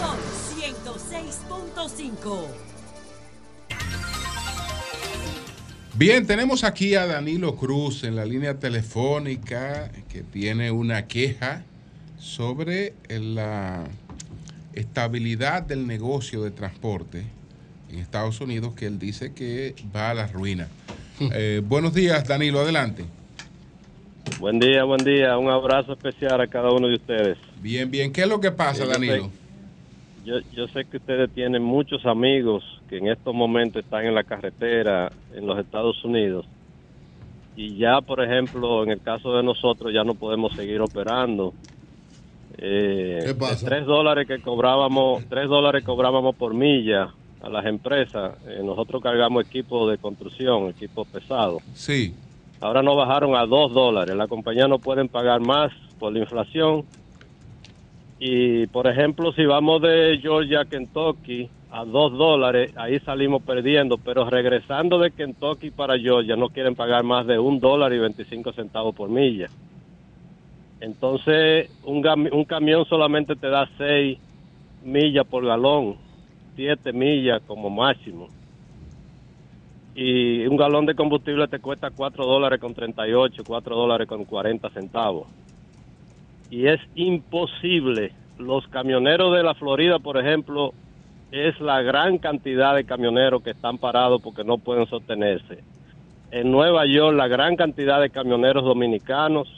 Sol 0.00 0.18
106.5. 0.58 2.46
Bien, 5.94 6.26
tenemos 6.26 6.64
aquí 6.64 6.96
a 6.96 7.06
Danilo 7.06 7.54
Cruz 7.54 8.02
en 8.02 8.16
la 8.16 8.24
línea 8.24 8.58
telefónica 8.58 9.92
que 10.08 10.22
tiene 10.22 10.72
una 10.72 11.06
queja 11.06 11.62
sobre 12.26 12.92
la 13.08 13.84
estabilidad 14.74 15.62
del 15.62 15.86
negocio 15.86 16.42
de 16.42 16.50
transporte 16.50 17.24
en 17.90 17.98
Estados 18.00 18.40
Unidos 18.40 18.74
que 18.74 18.86
él 18.86 18.98
dice 18.98 19.32
que 19.32 19.74
va 19.94 20.10
a 20.10 20.14
la 20.14 20.26
ruina. 20.26 20.68
Eh, 21.32 21.62
buenos 21.64 21.94
días, 21.94 22.28
Danilo, 22.28 22.60
adelante. 22.60 23.02
Buen 24.38 24.58
día, 24.58 24.84
buen 24.84 25.02
día. 25.02 25.38
Un 25.38 25.48
abrazo 25.48 25.94
especial 25.94 26.38
a 26.42 26.46
cada 26.46 26.70
uno 26.70 26.88
de 26.88 26.96
ustedes. 26.96 27.38
Bien, 27.62 27.90
bien. 27.90 28.12
¿Qué 28.12 28.20
es 28.20 28.28
lo 28.28 28.38
que 28.38 28.50
pasa, 28.50 28.84
yo 28.84 28.90
Danilo? 28.90 29.24
sé- 29.24 29.30
Yo, 30.26 30.34
yo 30.54 30.68
sé 30.68 30.84
que 30.84 30.98
ustedes 30.98 31.30
tienen 31.32 31.62
muchos 31.62 32.04
amigos 32.04 32.62
que 32.90 32.98
en 32.98 33.06
estos 33.08 33.34
momentos 33.34 33.82
están 33.82 34.04
en 34.04 34.14
la 34.14 34.24
carretera 34.24 35.10
en 35.34 35.46
los 35.46 35.58
Estados 35.58 36.04
Unidos. 36.04 36.44
Y 37.56 37.78
ya, 37.78 38.02
por 38.02 38.22
ejemplo, 38.22 38.82
en 38.84 38.90
el 38.90 39.00
caso 39.00 39.34
de 39.38 39.42
nosotros, 39.42 39.90
ya 39.94 40.04
no 40.04 40.12
podemos 40.14 40.52
seguir 40.54 40.82
operando. 40.82 41.54
Eh, 42.58 43.22
¿Qué 43.26 43.34
pasa? 43.34 43.64
de 43.64 43.70
Tres 43.70 43.86
dólares 43.86 44.26
que 44.26 44.40
cobrábamos, 44.40 45.24
tres 45.28 45.48
dólares 45.48 45.84
cobrábamos 45.84 46.34
por 46.36 46.54
milla. 46.54 47.12
a 47.42 47.48
las 47.50 47.66
empresas. 47.66 48.32
Eh, 48.48 48.60
nosotros 48.64 49.00
cargamos 49.02 49.46
equipos 49.46 49.88
de 49.90 49.98
construcción, 49.98 50.68
equipos 50.68 51.06
pesados. 51.06 51.62
Sí. 51.74 52.12
Ahora 52.60 52.82
nos 52.82 52.96
bajaron 52.96 53.36
a 53.36 53.46
2 53.46 53.72
dólares. 53.72 54.16
La 54.16 54.26
compañía 54.26 54.66
no 54.66 54.78
pueden 54.78 55.08
pagar 55.08 55.40
más 55.40 55.70
por 56.00 56.12
la 56.12 56.20
inflación. 56.20 56.84
Y, 58.18 58.66
por 58.68 58.86
ejemplo, 58.86 59.32
si 59.32 59.44
vamos 59.44 59.82
de 59.82 60.18
Georgia 60.20 60.60
a 60.60 60.64
Kentucky 60.64 61.48
a 61.70 61.84
2 61.84 62.12
dólares, 62.16 62.72
ahí 62.76 62.98
salimos 63.00 63.42
perdiendo. 63.42 63.98
Pero 63.98 64.28
regresando 64.28 64.98
de 64.98 65.10
Kentucky 65.10 65.70
para 65.70 65.98
Georgia, 65.98 66.34
no 66.34 66.48
quieren 66.48 66.74
pagar 66.74 67.04
más 67.04 67.26
de 67.26 67.38
un 67.38 67.60
dólar 67.60 67.92
y 67.92 67.98
25 67.98 68.52
centavos 68.54 68.94
por 68.94 69.10
milla. 69.10 69.48
Entonces, 70.80 71.70
un, 71.84 72.06
un 72.32 72.44
camión 72.44 72.84
solamente 72.86 73.34
te 73.34 73.48
da 73.48 73.68
6 73.78 74.18
millas 74.84 75.26
por 75.26 75.44
galón, 75.44 75.96
7 76.56 76.92
millas 76.92 77.42
como 77.46 77.70
máximo. 77.70 78.28
Y 79.94 80.46
un 80.46 80.58
galón 80.58 80.84
de 80.84 80.94
combustible 80.94 81.48
te 81.48 81.58
cuesta 81.58 81.90
4 81.90 82.26
dólares 82.26 82.60
con 82.60 82.74
38, 82.74 83.42
4 83.46 83.76
dólares 83.76 84.06
con 84.06 84.24
40 84.24 84.68
centavos. 84.70 85.26
Y 86.50 86.66
es 86.66 86.80
imposible. 86.94 88.12
Los 88.38 88.68
camioneros 88.68 89.34
de 89.34 89.42
la 89.42 89.54
Florida, 89.54 89.98
por 89.98 90.18
ejemplo, 90.18 90.74
es 91.32 91.58
la 91.60 91.80
gran 91.80 92.18
cantidad 92.18 92.74
de 92.74 92.84
camioneros 92.84 93.42
que 93.42 93.50
están 93.50 93.78
parados 93.78 94.20
porque 94.20 94.44
no 94.44 94.58
pueden 94.58 94.86
sostenerse. 94.86 95.64
En 96.30 96.50
Nueva 96.50 96.84
York, 96.86 97.16
la 97.16 97.28
gran 97.28 97.56
cantidad 97.56 98.00
de 98.00 98.10
camioneros 98.10 98.64
dominicanos, 98.64 99.48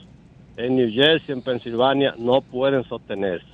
en 0.58 0.74
New 0.76 0.92
Jersey, 0.92 1.32
en 1.32 1.42
Pensilvania, 1.42 2.14
no 2.18 2.42
pueden 2.42 2.84
sostenerse. 2.84 3.46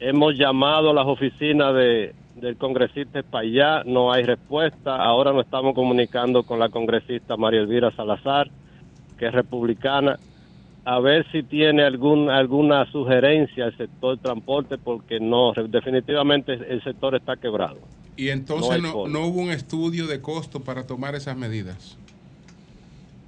Hemos 0.00 0.36
llamado 0.36 0.90
a 0.90 0.94
las 0.94 1.06
oficinas 1.06 1.74
de, 1.74 2.14
del 2.34 2.56
congresista 2.56 3.20
Espaillá, 3.20 3.84
no 3.84 4.10
hay 4.10 4.24
respuesta. 4.24 4.96
Ahora 4.96 5.32
nos 5.32 5.44
estamos 5.44 5.74
comunicando 5.74 6.42
con 6.42 6.58
la 6.58 6.70
congresista 6.70 7.36
María 7.36 7.60
Elvira 7.60 7.94
Salazar, 7.94 8.50
que 9.18 9.26
es 9.26 9.32
republicana, 9.32 10.18
a 10.86 11.00
ver 11.00 11.26
si 11.32 11.42
tiene 11.42 11.82
algún, 11.82 12.30
alguna 12.30 12.90
sugerencia 12.90 13.66
al 13.66 13.76
sector 13.76 14.18
transporte, 14.18 14.78
porque 14.78 15.20
no, 15.20 15.52
definitivamente 15.68 16.52
el 16.52 16.82
sector 16.82 17.14
está 17.14 17.36
quebrado. 17.36 17.78
Y 18.16 18.30
entonces 18.30 18.80
no, 18.80 19.06
no 19.06 19.26
hubo 19.26 19.42
un 19.42 19.50
estudio 19.50 20.06
de 20.06 20.22
costo 20.22 20.60
para 20.60 20.86
tomar 20.86 21.14
esas 21.14 21.36
medidas. 21.36 21.98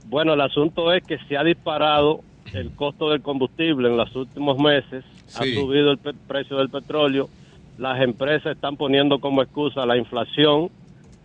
Bueno, 0.06 0.32
el 0.32 0.40
asunto 0.40 0.90
es 0.92 1.04
que 1.04 1.18
se 1.28 1.36
ha 1.36 1.44
disparado 1.44 2.22
el 2.54 2.70
costo 2.74 3.10
del 3.10 3.22
combustible 3.22 3.88
en 3.88 3.96
los 3.96 4.14
últimos 4.16 4.58
meses, 4.58 5.04
ha 5.36 5.42
subido 5.54 5.90
el 5.92 5.98
precio 5.98 6.56
del 6.56 6.70
petróleo, 6.70 7.28
las 7.76 8.00
empresas 8.00 8.54
están 8.56 8.76
poniendo 8.76 9.18
como 9.20 9.42
excusa 9.42 9.86
la 9.86 9.96
inflación, 9.96 10.70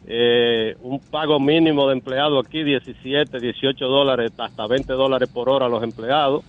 eh, 0.05 0.76
un 0.82 0.99
pago 0.99 1.39
mínimo 1.39 1.88
de 1.88 1.93
empleado 1.93 2.38
aquí 2.39 2.63
17, 2.63 3.39
18 3.39 3.88
dólares, 3.88 4.32
hasta 4.38 4.67
20 4.67 4.91
dólares 4.93 5.30
por 5.34 5.49
hora 5.49 5.67
a 5.67 5.69
los 5.69 5.82
empleados. 5.84 6.43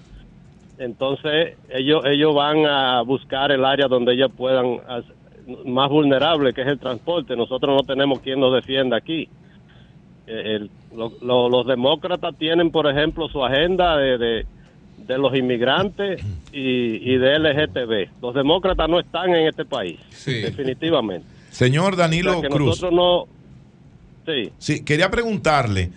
Entonces 0.77 1.57
ellos 1.71 2.05
ellos 2.05 2.35
van 2.35 2.67
a 2.67 3.03
buscar 3.03 3.53
el 3.53 3.65
área 3.65 3.87
donde 3.87 4.15
ellos 4.15 4.33
puedan 4.37 4.79
más 5.67 5.89
vulnerable, 5.89 6.53
que 6.53 6.63
es 6.63 6.67
el 6.67 6.81
transporte. 6.81 7.37
Nosotros 7.37 7.77
no 7.77 7.87
tenemos 7.87 8.19
quien 8.21 8.41
nos 8.41 8.53
defienda 8.55 8.97
aquí. 8.97 9.29
Eh, 10.27 10.57
el- 10.57 10.71
lo- 10.97 11.13
lo- 11.23 11.49
los 11.49 11.67
demócratas 11.67 12.35
tienen, 12.37 12.71
por 12.71 12.89
ejemplo, 12.89 13.29
su 13.29 13.45
agenda 13.45 13.97
de, 13.99 14.19
de, 14.19 14.47
de 14.99 15.19
los 15.19 15.35
inmigrantes 15.37 16.23
y, 16.53 17.13
y 17.13 17.19
de 17.19 17.39
LGTB. 17.39 18.23
Los 18.23 18.35
demócratas 18.35 18.89
no 18.89 19.01
están 19.01 19.35
en 19.35 19.49
este 19.49 19.65
país, 19.65 19.99
definitivamente. 20.25 21.27
Señor 21.51 21.97
Danilo 21.97 22.39
O 22.39 22.41
sea, 22.41 22.49
que 22.49 22.55
Cruz. 22.55 22.81
Nosotros 22.81 22.93
no. 22.93 23.27
Sí. 24.27 24.53
Sí, 24.59 24.85
quería 24.85 25.11
preguntarle, 25.11 25.91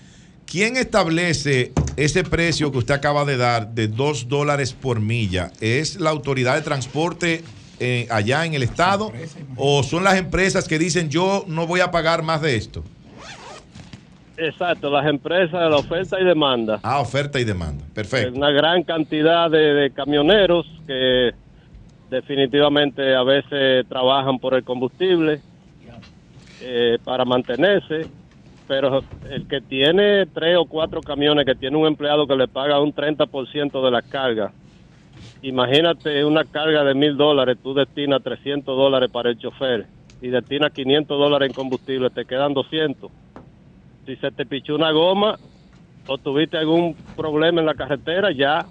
¿quién 0.45 0.77
establece 0.77 1.71
ese 1.95 2.23
precio 2.23 2.71
que 2.71 2.77
usted 2.77 2.93
acaba 2.93 3.25
de 3.25 3.37
dar 3.37 3.73
de 3.73 3.87
2 3.87 4.27
dólares 4.27 4.73
por 4.73 4.99
milla? 4.99 5.51
¿Es 5.61 5.99
la 5.99 6.09
autoridad 6.09 6.55
de 6.55 6.61
transporte 6.61 7.43
eh, 7.79 8.07
allá 8.11 8.45
en 8.45 8.53
el 8.53 8.63
estado 8.63 9.13
o 9.55 9.83
son 9.83 10.03
las 10.03 10.17
empresas 10.17 10.67
que 10.67 10.77
dicen 10.77 11.09
yo 11.09 11.45
no 11.47 11.65
voy 11.67 11.79
a 11.79 11.89
pagar 11.91 12.21
más 12.21 12.41
de 12.41 12.55
esto? 12.55 12.83
Exacto, 14.38 14.91
las 14.91 15.05
empresas, 15.07 15.53
la 15.53 15.77
oferta 15.77 16.19
y 16.19 16.23
demanda. 16.23 16.79
Ah, 16.83 16.99
oferta 16.99 17.39
y 17.39 17.43
demanda. 17.43 17.83
Perfecto. 17.93 18.38
Una 18.38 18.51
gran 18.51 18.83
cantidad 18.83 19.49
de, 19.49 19.73
de 19.73 19.91
camioneros 19.91 20.65
que 20.85 21.31
definitivamente 22.09 23.15
a 23.15 23.23
veces 23.23 23.85
trabajan 23.88 24.39
por 24.39 24.53
el 24.53 24.63
combustible 24.63 25.41
eh, 26.61 26.97
para 27.03 27.25
mantenerse, 27.25 28.07
pero 28.67 29.03
el 29.29 29.47
que 29.47 29.61
tiene 29.61 30.25
tres 30.27 30.57
o 30.57 30.65
cuatro 30.65 31.01
camiones, 31.01 31.45
que 31.45 31.55
tiene 31.55 31.77
un 31.77 31.88
empleado 31.88 32.27
que 32.27 32.35
le 32.35 32.47
paga 32.47 32.81
un 32.81 32.93
30% 32.93 33.83
de 33.83 33.91
la 33.91 34.01
carga, 34.01 34.51
imagínate 35.41 36.23
una 36.25 36.43
carga 36.43 36.83
de 36.83 36.95
mil 36.95 37.15
dólares, 37.17 37.57
tú 37.61 37.73
destinas 37.73 38.23
300 38.23 38.75
dólares 38.75 39.09
para 39.11 39.29
el 39.29 39.38
chofer 39.38 39.85
y 40.21 40.29
destinas 40.29 40.71
500 40.71 41.19
dólares 41.19 41.49
en 41.49 41.53
combustible, 41.53 42.09
te 42.09 42.25
quedan 42.25 42.53
200 42.53 43.11
si 44.08 44.16
se 44.16 44.32
te 44.32 44.45
pichó 44.45 44.74
una 44.74 44.91
goma 44.91 45.38
o 46.08 46.18
tuviste 46.18 46.58
algún 46.58 46.95
problema 47.16 47.60
en 47.60 47.68
la 47.68 47.76
carretera, 47.76 48.32
ya 48.32 48.66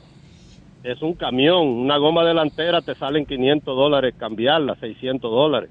es 0.83 1.01
un 1.03 1.15
camión. 1.15 1.67
Una 1.69 1.99
goma 1.99 2.25
delantera 2.25 2.81
te 2.81 2.95
salen 2.95 3.27
500 3.27 3.77
dólares 3.77 4.15
cambiarla, 4.19 4.75
600 4.81 5.31
dólares. 5.31 5.71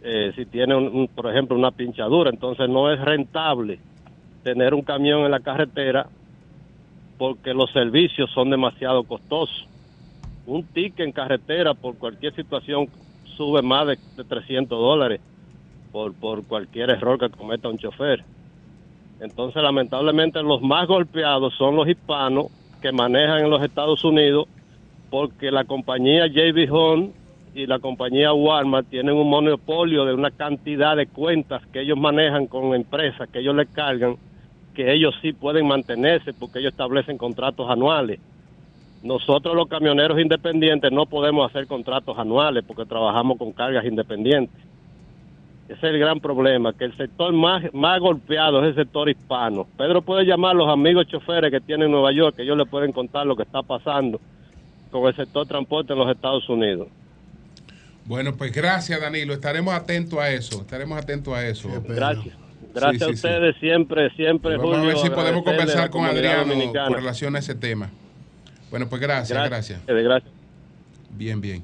Eh, 0.00 0.32
si 0.36 0.46
tiene, 0.46 0.76
un- 0.76 1.08
por 1.08 1.28
ejemplo, 1.30 1.56
una 1.56 1.72
pinchadura. 1.72 2.30
Entonces 2.30 2.68
no 2.68 2.90
es 2.92 3.00
rentable 3.00 3.80
tener 4.44 4.74
un 4.74 4.82
camión 4.82 5.22
en 5.24 5.30
la 5.32 5.40
carretera 5.40 6.08
porque 7.18 7.52
los 7.54 7.70
servicios 7.72 8.30
son 8.32 8.50
demasiado 8.50 9.02
costosos. 9.04 9.66
Un 10.46 10.64
ticket 10.68 11.00
en 11.06 11.12
carretera 11.12 11.74
por 11.74 11.96
cualquier 11.98 12.34
situación 12.34 12.88
sube 13.36 13.62
más 13.62 13.86
de, 13.88 13.98
de 14.16 14.24
300 14.24 14.78
dólares 14.78 15.20
por, 15.92 16.14
por 16.14 16.44
cualquier 16.46 16.90
error 16.90 17.18
que 17.18 17.30
cometa 17.30 17.68
un 17.68 17.78
chofer. 17.78 18.24
Entonces, 19.22 19.62
lamentablemente, 19.62 20.42
los 20.42 20.60
más 20.62 20.88
golpeados 20.88 21.54
son 21.54 21.76
los 21.76 21.86
hispanos 21.86 22.46
que 22.80 22.90
manejan 22.90 23.44
en 23.44 23.50
los 23.50 23.62
Estados 23.62 24.02
Unidos 24.04 24.48
porque 25.10 25.52
la 25.52 25.62
compañía 25.62 26.26
JB 26.26 26.68
Home 26.72 27.10
y 27.54 27.66
la 27.66 27.78
compañía 27.78 28.32
Walmart 28.32 28.88
tienen 28.88 29.14
un 29.14 29.30
monopolio 29.30 30.04
de 30.04 30.14
una 30.14 30.32
cantidad 30.32 30.96
de 30.96 31.06
cuentas 31.06 31.64
que 31.68 31.82
ellos 31.82 31.96
manejan 31.96 32.48
con 32.48 32.74
empresas 32.74 33.28
que 33.28 33.38
ellos 33.38 33.54
les 33.54 33.68
cargan, 33.68 34.16
que 34.74 34.92
ellos 34.92 35.14
sí 35.22 35.32
pueden 35.32 35.68
mantenerse 35.68 36.32
porque 36.32 36.58
ellos 36.58 36.72
establecen 36.72 37.16
contratos 37.16 37.70
anuales. 37.70 38.18
Nosotros 39.04 39.54
los 39.54 39.68
camioneros 39.68 40.18
independientes 40.18 40.90
no 40.90 41.06
podemos 41.06 41.48
hacer 41.48 41.68
contratos 41.68 42.18
anuales 42.18 42.64
porque 42.66 42.86
trabajamos 42.86 43.38
con 43.38 43.52
cargas 43.52 43.84
independientes. 43.84 44.71
Ese 45.72 45.86
es 45.88 45.94
el 45.94 45.98
gran 45.98 46.20
problema, 46.20 46.72
que 46.72 46.84
el 46.84 46.96
sector 46.96 47.32
más, 47.32 47.62
más 47.72 47.98
golpeado 48.00 48.62
es 48.62 48.70
el 48.70 48.74
sector 48.84 49.08
hispano. 49.08 49.66
Pedro 49.78 50.02
puede 50.02 50.24
llamar 50.24 50.50
a 50.52 50.54
los 50.54 50.68
amigos 50.68 51.06
choferes 51.06 51.50
que 51.50 51.60
tienen 51.60 51.86
en 51.86 51.92
Nueva 51.92 52.12
York, 52.12 52.36
que 52.36 52.42
ellos 52.42 52.56
le 52.58 52.66
pueden 52.66 52.92
contar 52.92 53.26
lo 53.26 53.34
que 53.36 53.42
está 53.44 53.62
pasando 53.62 54.20
con 54.90 55.06
el 55.08 55.16
sector 55.16 55.46
transporte 55.46 55.92
en 55.94 55.98
los 55.98 56.10
Estados 56.10 56.46
Unidos. 56.48 56.88
Bueno, 58.04 58.34
pues 58.36 58.52
gracias, 58.52 59.00
Danilo. 59.00 59.32
Estaremos 59.32 59.72
atentos 59.72 60.18
a 60.18 60.30
eso. 60.30 60.60
Estaremos 60.60 60.98
atentos 60.98 61.32
a 61.34 61.46
eso. 61.46 61.68
Gracias. 61.88 62.34
Gracias 62.74 62.98
Sí, 62.98 63.04
a 63.04 63.06
sí. 63.08 63.12
ustedes 63.14 63.56
siempre, 63.60 64.10
siempre, 64.10 64.56
Vamos 64.56 64.76
a 64.76 64.80
ver 64.80 64.94
Julio, 64.94 65.02
si 65.02 65.10
podemos 65.10 65.42
conversar 65.44 65.90
con 65.90 66.04
Adriano 66.04 66.44
dominicana. 66.46 66.86
con 66.88 66.94
relación 66.96 67.36
a 67.36 67.38
ese 67.38 67.54
tema. 67.54 67.90
Bueno, 68.70 68.88
pues 68.88 69.00
gracias, 69.00 69.38
Gracias. 69.38 69.80
gracias. 69.86 70.04
Gracias. 70.04 70.32
Bien, 71.10 71.40
bien. 71.40 71.62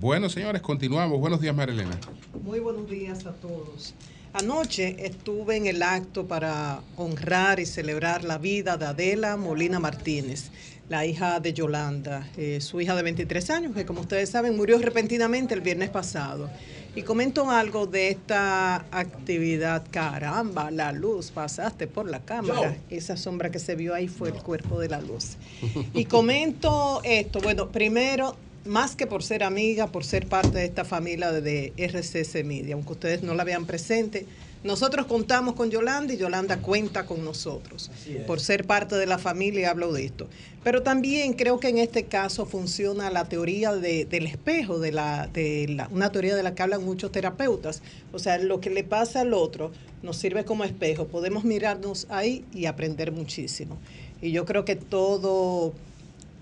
Bueno, 0.00 0.28
señores, 0.28 0.60
continuamos. 0.60 1.18
Buenos 1.20 1.40
días, 1.40 1.54
Marilena. 1.54 1.98
Muy 2.42 2.58
buenos 2.58 2.90
días 2.90 3.26
a 3.26 3.32
todos. 3.32 3.94
Anoche 4.32 4.96
estuve 5.06 5.56
en 5.56 5.66
el 5.66 5.82
acto 5.82 6.26
para 6.26 6.80
honrar 6.96 7.60
y 7.60 7.66
celebrar 7.66 8.24
la 8.24 8.38
vida 8.38 8.76
de 8.76 8.86
Adela 8.86 9.36
Molina 9.36 9.78
Martínez, 9.78 10.50
la 10.88 11.06
hija 11.06 11.38
de 11.38 11.52
Yolanda, 11.52 12.28
eh, 12.36 12.60
su 12.60 12.80
hija 12.80 12.96
de 12.96 13.04
23 13.04 13.50
años, 13.50 13.74
que 13.74 13.86
como 13.86 14.00
ustedes 14.00 14.30
saben 14.30 14.56
murió 14.56 14.78
repentinamente 14.78 15.54
el 15.54 15.60
viernes 15.60 15.90
pasado. 15.90 16.50
Y 16.96 17.02
comento 17.02 17.48
algo 17.48 17.86
de 17.86 18.08
esta 18.08 18.76
actividad. 18.90 19.84
Caramba, 19.90 20.70
la 20.72 20.92
luz, 20.92 21.30
pasaste 21.30 21.86
por 21.86 22.08
la 22.08 22.20
cámara. 22.20 22.76
Esa 22.90 23.16
sombra 23.16 23.50
que 23.50 23.60
se 23.60 23.76
vio 23.76 23.94
ahí 23.94 24.08
fue 24.08 24.30
el 24.30 24.42
cuerpo 24.42 24.80
de 24.80 24.88
la 24.88 25.00
luz. 25.00 25.36
Y 25.94 26.04
comento 26.06 27.00
esto. 27.04 27.40
Bueno, 27.40 27.68
primero 27.68 28.36
más 28.64 28.96
que 28.96 29.06
por 29.06 29.22
ser 29.22 29.42
amiga, 29.42 29.88
por 29.88 30.04
ser 30.04 30.26
parte 30.26 30.58
de 30.58 30.64
esta 30.64 30.84
familia 30.84 31.32
de 31.32 31.72
RCC 31.76 32.44
Media, 32.44 32.74
aunque 32.74 32.92
ustedes 32.92 33.22
no 33.22 33.34
la 33.34 33.44
vean 33.44 33.66
presente. 33.66 34.26
Nosotros 34.62 35.04
contamos 35.04 35.56
con 35.56 35.70
Yolanda 35.70 36.14
y 36.14 36.16
Yolanda 36.16 36.56
cuenta 36.62 37.04
con 37.04 37.22
nosotros. 37.22 37.90
Por 38.26 38.40
ser 38.40 38.64
parte 38.66 38.96
de 38.96 39.04
la 39.04 39.18
familia 39.18 39.68
hablo 39.70 39.92
de 39.92 40.06
esto. 40.06 40.26
Pero 40.62 40.82
también 40.82 41.34
creo 41.34 41.60
que 41.60 41.68
en 41.68 41.76
este 41.76 42.04
caso 42.04 42.46
funciona 42.46 43.10
la 43.10 43.28
teoría 43.28 43.74
de- 43.74 44.06
del 44.06 44.26
espejo, 44.26 44.78
de, 44.78 44.92
la, 44.92 45.26
de 45.26 45.66
la- 45.68 45.88
una 45.92 46.10
teoría 46.10 46.34
de 46.34 46.42
la 46.42 46.54
que 46.54 46.62
hablan 46.62 46.82
muchos 46.82 47.12
terapeutas. 47.12 47.82
O 48.12 48.18
sea, 48.18 48.38
lo 48.38 48.60
que 48.62 48.70
le 48.70 48.84
pasa 48.84 49.20
al 49.20 49.34
otro 49.34 49.70
nos 50.02 50.16
sirve 50.16 50.46
como 50.46 50.64
espejo. 50.64 51.08
Podemos 51.08 51.44
mirarnos 51.44 52.06
ahí 52.08 52.46
y 52.54 52.64
aprender 52.64 53.12
muchísimo. 53.12 53.76
Y 54.22 54.30
yo 54.32 54.46
creo 54.46 54.64
que 54.64 54.76
todo 54.76 55.74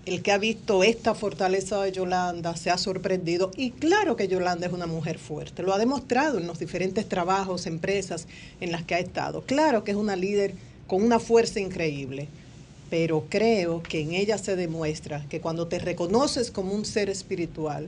el 0.05 0.21
que 0.21 0.31
ha 0.31 0.37
visto 0.37 0.83
esta 0.83 1.15
fortaleza 1.15 1.81
de 1.81 1.91
Yolanda 1.91 2.55
se 2.57 2.69
ha 2.69 2.77
sorprendido 2.77 3.51
y 3.55 3.71
claro 3.71 4.15
que 4.15 4.27
Yolanda 4.27 4.67
es 4.67 4.73
una 4.73 4.87
mujer 4.87 5.17
fuerte, 5.17 5.63
lo 5.63 5.73
ha 5.73 5.77
demostrado 5.77 6.39
en 6.39 6.47
los 6.47 6.59
diferentes 6.59 7.07
trabajos, 7.07 7.67
empresas 7.67 8.27
en 8.59 8.71
las 8.71 8.83
que 8.83 8.95
ha 8.95 8.99
estado. 8.99 9.43
Claro 9.43 9.83
que 9.83 9.91
es 9.91 9.97
una 9.97 10.15
líder 10.15 10.55
con 10.87 11.01
una 11.03 11.19
fuerza 11.19 11.61
increíble, 11.61 12.27
pero 12.89 13.25
creo 13.29 13.81
que 13.81 14.01
en 14.01 14.13
ella 14.13 14.37
se 14.37 14.57
demuestra 14.57 15.25
que 15.29 15.39
cuando 15.39 15.67
te 15.67 15.79
reconoces 15.79 16.51
como 16.51 16.73
un 16.73 16.85
ser 16.85 17.09
espiritual, 17.09 17.87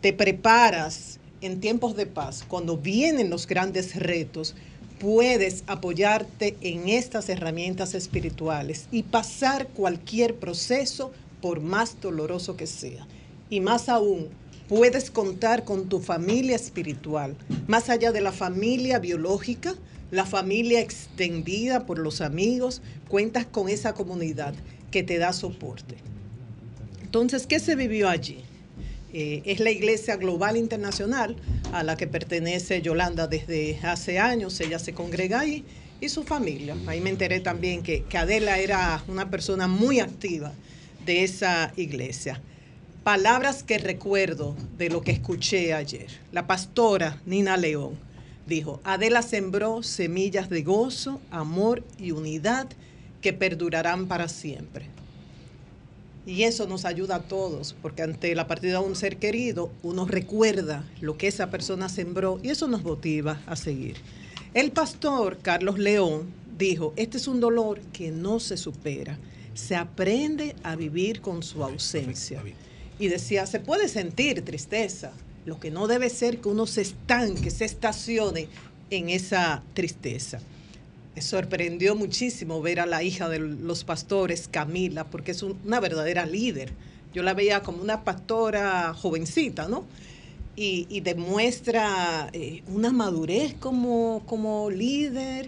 te 0.00 0.12
preparas 0.12 1.18
en 1.40 1.60
tiempos 1.60 1.96
de 1.96 2.06
paz, 2.06 2.44
cuando 2.46 2.76
vienen 2.76 3.30
los 3.30 3.46
grandes 3.46 3.94
retos, 3.94 4.54
puedes 4.98 5.62
apoyarte 5.66 6.56
en 6.60 6.88
estas 6.88 7.28
herramientas 7.28 7.94
espirituales 7.94 8.86
y 8.90 9.02
pasar 9.02 9.68
cualquier 9.68 10.36
proceso 10.36 11.12
por 11.40 11.60
más 11.60 12.00
doloroso 12.00 12.56
que 12.56 12.66
sea. 12.66 13.06
Y 13.50 13.60
más 13.60 13.88
aún, 13.88 14.28
puedes 14.68 15.10
contar 15.10 15.64
con 15.64 15.88
tu 15.88 16.00
familia 16.00 16.56
espiritual, 16.56 17.36
más 17.66 17.90
allá 17.90 18.10
de 18.10 18.20
la 18.20 18.32
familia 18.32 18.98
biológica, 18.98 19.74
la 20.10 20.24
familia 20.24 20.80
extendida 20.80 21.86
por 21.86 21.98
los 21.98 22.20
amigos, 22.20 22.80
cuentas 23.08 23.46
con 23.46 23.68
esa 23.68 23.92
comunidad 23.94 24.54
que 24.90 25.02
te 25.02 25.18
da 25.18 25.32
soporte. 25.32 25.96
Entonces, 27.02 27.46
¿qué 27.46 27.60
se 27.60 27.76
vivió 27.76 28.08
allí? 28.08 28.45
Eh, 29.18 29.40
es 29.46 29.60
la 29.60 29.70
Iglesia 29.70 30.16
Global 30.16 30.58
Internacional 30.58 31.36
a 31.72 31.82
la 31.82 31.96
que 31.96 32.06
pertenece 32.06 32.82
Yolanda 32.82 33.26
desde 33.26 33.78
hace 33.82 34.18
años. 34.18 34.60
Ella 34.60 34.78
se 34.78 34.92
congrega 34.92 35.40
ahí 35.40 35.64
y 36.02 36.10
su 36.10 36.22
familia. 36.22 36.76
Ahí 36.86 37.00
me 37.00 37.08
enteré 37.08 37.40
también 37.40 37.82
que, 37.82 38.02
que 38.02 38.18
Adela 38.18 38.58
era 38.58 39.02
una 39.08 39.30
persona 39.30 39.68
muy 39.68 40.00
activa 40.00 40.52
de 41.06 41.24
esa 41.24 41.72
iglesia. 41.78 42.42
Palabras 43.04 43.62
que 43.62 43.78
recuerdo 43.78 44.54
de 44.76 44.90
lo 44.90 45.00
que 45.00 45.12
escuché 45.12 45.72
ayer. 45.72 46.08
La 46.30 46.46
pastora 46.46 47.18
Nina 47.24 47.56
León 47.56 47.94
dijo, 48.46 48.82
Adela 48.84 49.22
sembró 49.22 49.82
semillas 49.82 50.50
de 50.50 50.60
gozo, 50.60 51.22
amor 51.30 51.82
y 51.98 52.10
unidad 52.10 52.68
que 53.22 53.32
perdurarán 53.32 54.08
para 54.08 54.28
siempre. 54.28 54.90
Y 56.26 56.42
eso 56.42 56.66
nos 56.66 56.84
ayuda 56.84 57.16
a 57.16 57.22
todos, 57.22 57.76
porque 57.80 58.02
ante 58.02 58.34
la 58.34 58.48
partida 58.48 58.80
de 58.80 58.84
un 58.84 58.96
ser 58.96 59.18
querido, 59.18 59.70
uno 59.84 60.06
recuerda 60.06 60.84
lo 61.00 61.16
que 61.16 61.28
esa 61.28 61.50
persona 61.50 61.88
sembró 61.88 62.40
y 62.42 62.50
eso 62.50 62.66
nos 62.66 62.82
motiva 62.82 63.40
a 63.46 63.54
seguir. 63.54 63.96
El 64.52 64.72
pastor 64.72 65.38
Carlos 65.40 65.78
León 65.78 66.32
dijo, 66.58 66.92
este 66.96 67.18
es 67.18 67.28
un 67.28 67.38
dolor 67.38 67.80
que 67.92 68.10
no 68.10 68.40
se 68.40 68.56
supera, 68.56 69.18
se 69.54 69.76
aprende 69.76 70.56
a 70.64 70.74
vivir 70.74 71.20
con 71.20 71.44
su 71.44 71.62
ausencia. 71.62 72.42
Y 72.98 73.06
decía, 73.06 73.46
se 73.46 73.60
puede 73.60 73.88
sentir 73.88 74.44
tristeza, 74.44 75.12
lo 75.44 75.60
que 75.60 75.70
no 75.70 75.86
debe 75.86 76.10
ser 76.10 76.40
que 76.40 76.48
uno 76.48 76.66
se 76.66 76.80
estanque, 76.82 77.52
se 77.52 77.64
estacione 77.64 78.48
en 78.90 79.10
esa 79.10 79.62
tristeza. 79.74 80.40
Me 81.16 81.22
sorprendió 81.22 81.96
muchísimo 81.96 82.60
ver 82.60 82.78
a 82.78 82.84
la 82.84 83.02
hija 83.02 83.30
de 83.30 83.38
los 83.38 83.84
pastores, 83.84 84.48
Camila, 84.50 85.04
porque 85.04 85.30
es 85.30 85.42
un- 85.42 85.58
una 85.64 85.80
verdadera 85.80 86.26
líder. 86.26 86.72
Yo 87.14 87.22
la 87.22 87.32
veía 87.32 87.62
como 87.62 87.80
una 87.82 88.04
pastora 88.04 88.92
jovencita, 88.92 89.66
¿no? 89.66 89.86
Y, 90.56 91.00
demuestra 91.00 92.28
eh, 92.34 92.62
una 92.68 92.92
madurez 92.92 93.54
como, 93.58 94.24
como 94.26 94.68
líder, 94.70 95.46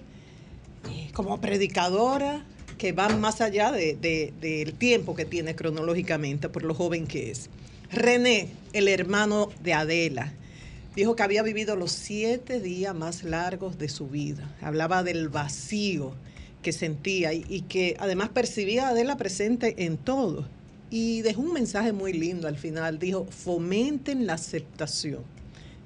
eh, 0.91 1.11
como 1.13 1.39
predicadora, 1.39 2.47
que 2.79 2.93
va 2.93 3.11
más 3.11 3.43
allá 3.43 3.71
de- 3.71 3.95
de- 3.95 4.33
del 4.41 4.73
tiempo 4.73 5.15
que 5.15 5.27
tiene 5.27 5.55
cronológicamente 5.55 6.49
por 6.49 6.63
lo 6.63 6.73
joven 6.73 7.07
que 7.07 7.31
es. 7.31 7.51
René, 7.91 8.49
el 8.73 8.89
hermano 8.89 9.51
de 9.63 9.75
Adela, 9.75 10.33
dijo 10.99 11.15
que 11.15 11.23
había 11.23 11.45
vivido 11.45 11.77
los 11.77 11.93
siete 11.93 12.59
días 12.59 12.93
más 12.93 13.23
largos 13.23 13.79
de 13.79 13.89
su 13.89 14.09
vida. 14.09 14.53
Hablaba 14.61 15.05
del 15.05 15.29
vacío 15.29 16.13
que 16.61 16.73
sentía 16.73 17.33
y, 17.33 17.61
que 17.69 17.97
además 18.01 18.31
percibía 18.31 18.89
a 18.89 18.91
Adela 18.91 19.17
presente 19.17 19.85
en 19.85 19.97
todo. 19.97 20.49
Y 20.91 21.23
dejó 21.23 21.43
un 21.43 21.53
mensaje 21.53 21.93
muy 21.93 22.13
lindo 22.13 22.49
al 22.49 22.57
final. 22.57 22.99
Dijo, 22.99 23.27
fomenten 23.31 24.27
la 24.27 24.33
aceptación. 24.33 25.23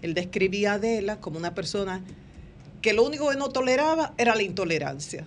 Él 0.00 0.14
describía 0.14 0.72
a 0.72 0.74
Adela 0.76 1.20
como 1.20 1.36
una 1.36 1.54
persona 1.54 2.02
que 2.80 2.94
lo 2.94 3.04
único 3.04 3.28
que 3.28 3.36
no 3.36 3.50
toleraba 3.50 4.14
era 4.16 4.34
la 4.34 4.42
intolerancia. 4.42 5.26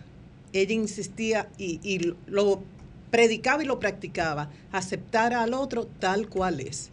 Ella 0.52 0.74
insistía 0.74 1.48
y, 1.60 1.80
y 1.84 2.16
lo 2.26 2.64
predicaba 3.12 3.62
y 3.62 3.68
lo 3.68 3.80
practicaba, 3.80 4.50
aceptar 4.72 5.36
al 5.36 5.54
otro 5.54 5.86
tal 5.86 6.28
cual 6.28 6.60
es. 6.60 6.90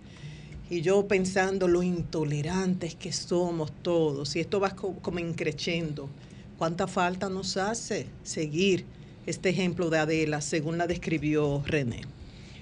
Y 0.73 0.81
yo 0.81 1.07
pensando 1.07 1.69
lo 1.69 1.83
intolerantes 1.83 2.95
que 2.95 3.13
somos 3.13 3.71
todos, 3.83 4.35
y 4.37 4.41
esto 4.41 4.59
va 4.59 4.71
co- 4.75 4.95
como 5.03 5.19
increciendo, 5.19 6.09
¿cuánta 6.57 6.87
falta 6.87 7.29
nos 7.29 7.59
hace 7.59 8.07
seguir 8.23 8.87
este 9.27 9.51
ejemplo 9.51 9.91
de 9.91 9.99
Adela 9.99 10.41
según 10.41 10.79
la 10.79 10.87
describió 10.87 11.63
René? 11.67 12.01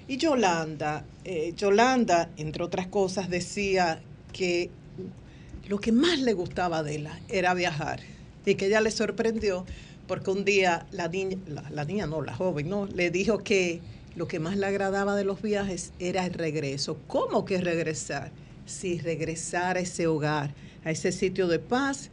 Y 0.09 0.17
Yolanda, 0.17 1.05
eh, 1.23 1.53
Yolanda, 1.55 2.29
entre 2.35 2.65
otras 2.65 2.87
cosas, 2.87 3.29
decía 3.29 4.01
que 4.33 4.69
lo 5.69 5.79
que 5.79 5.93
más 5.93 6.19
le 6.19 6.33
gustaba 6.33 6.75
a 6.75 6.79
Adela 6.81 7.17
era 7.29 7.53
viajar 7.53 8.01
y 8.45 8.55
que 8.55 8.65
ella 8.65 8.81
le 8.81 8.91
sorprendió 8.91 9.63
porque 10.09 10.31
un 10.31 10.43
día 10.43 10.85
la 10.91 11.07
niña, 11.07 11.37
la, 11.47 11.63
la 11.69 11.85
niña 11.85 12.07
no, 12.07 12.21
la 12.21 12.35
joven, 12.35 12.67
no, 12.67 12.87
le 12.87 13.09
dijo 13.09 13.37
que 13.37 13.79
lo 14.15 14.27
que 14.27 14.39
más 14.39 14.57
le 14.57 14.65
agradaba 14.65 15.15
de 15.15 15.23
los 15.23 15.41
viajes 15.41 15.93
era 15.99 16.25
el 16.25 16.33
regreso. 16.33 16.97
¿Cómo 17.07 17.45
que 17.45 17.59
regresar? 17.59 18.31
Si 18.65 18.99
regresar 18.99 19.77
a 19.77 19.81
ese 19.81 20.07
hogar, 20.07 20.53
a 20.83 20.91
ese 20.91 21.11
sitio 21.11 21.47
de 21.47 21.59
paz 21.59 22.09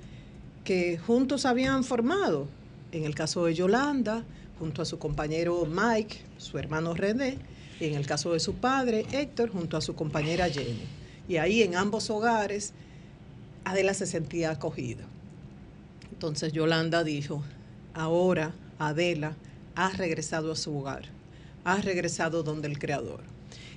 que 0.64 0.98
juntos 0.98 1.46
habían 1.46 1.84
formado. 1.84 2.46
En 2.92 3.04
el 3.04 3.14
caso 3.14 3.44
de 3.44 3.54
Yolanda, 3.54 4.24
junto 4.58 4.82
a 4.82 4.84
su 4.84 4.98
compañero 4.98 5.66
Mike, 5.66 6.18
su 6.36 6.58
hermano 6.58 6.94
René, 6.94 7.38
y 7.80 7.86
en 7.86 7.94
el 7.94 8.06
caso 8.06 8.32
de 8.32 8.40
su 8.40 8.54
padre, 8.54 9.06
Héctor, 9.12 9.50
junto 9.50 9.76
a 9.76 9.80
su 9.80 9.94
compañera 9.94 10.48
Jenny. 10.48 10.86
Y 11.28 11.36
ahí 11.36 11.62
en 11.62 11.76
ambos 11.76 12.10
hogares, 12.10 12.72
Adela 13.64 13.94
se 13.94 14.06
sentía 14.06 14.50
acogida. 14.50 15.04
Entonces 16.10 16.52
Yolanda 16.52 17.04
dijo, 17.04 17.42
ahora 17.94 18.52
Adela 18.78 19.36
ha 19.74 19.90
regresado 19.90 20.50
a 20.50 20.56
su 20.56 20.76
hogar, 20.76 21.04
ha 21.72 21.80
regresado 21.80 22.42
donde 22.42 22.68
el 22.68 22.78
Creador. 22.78 23.20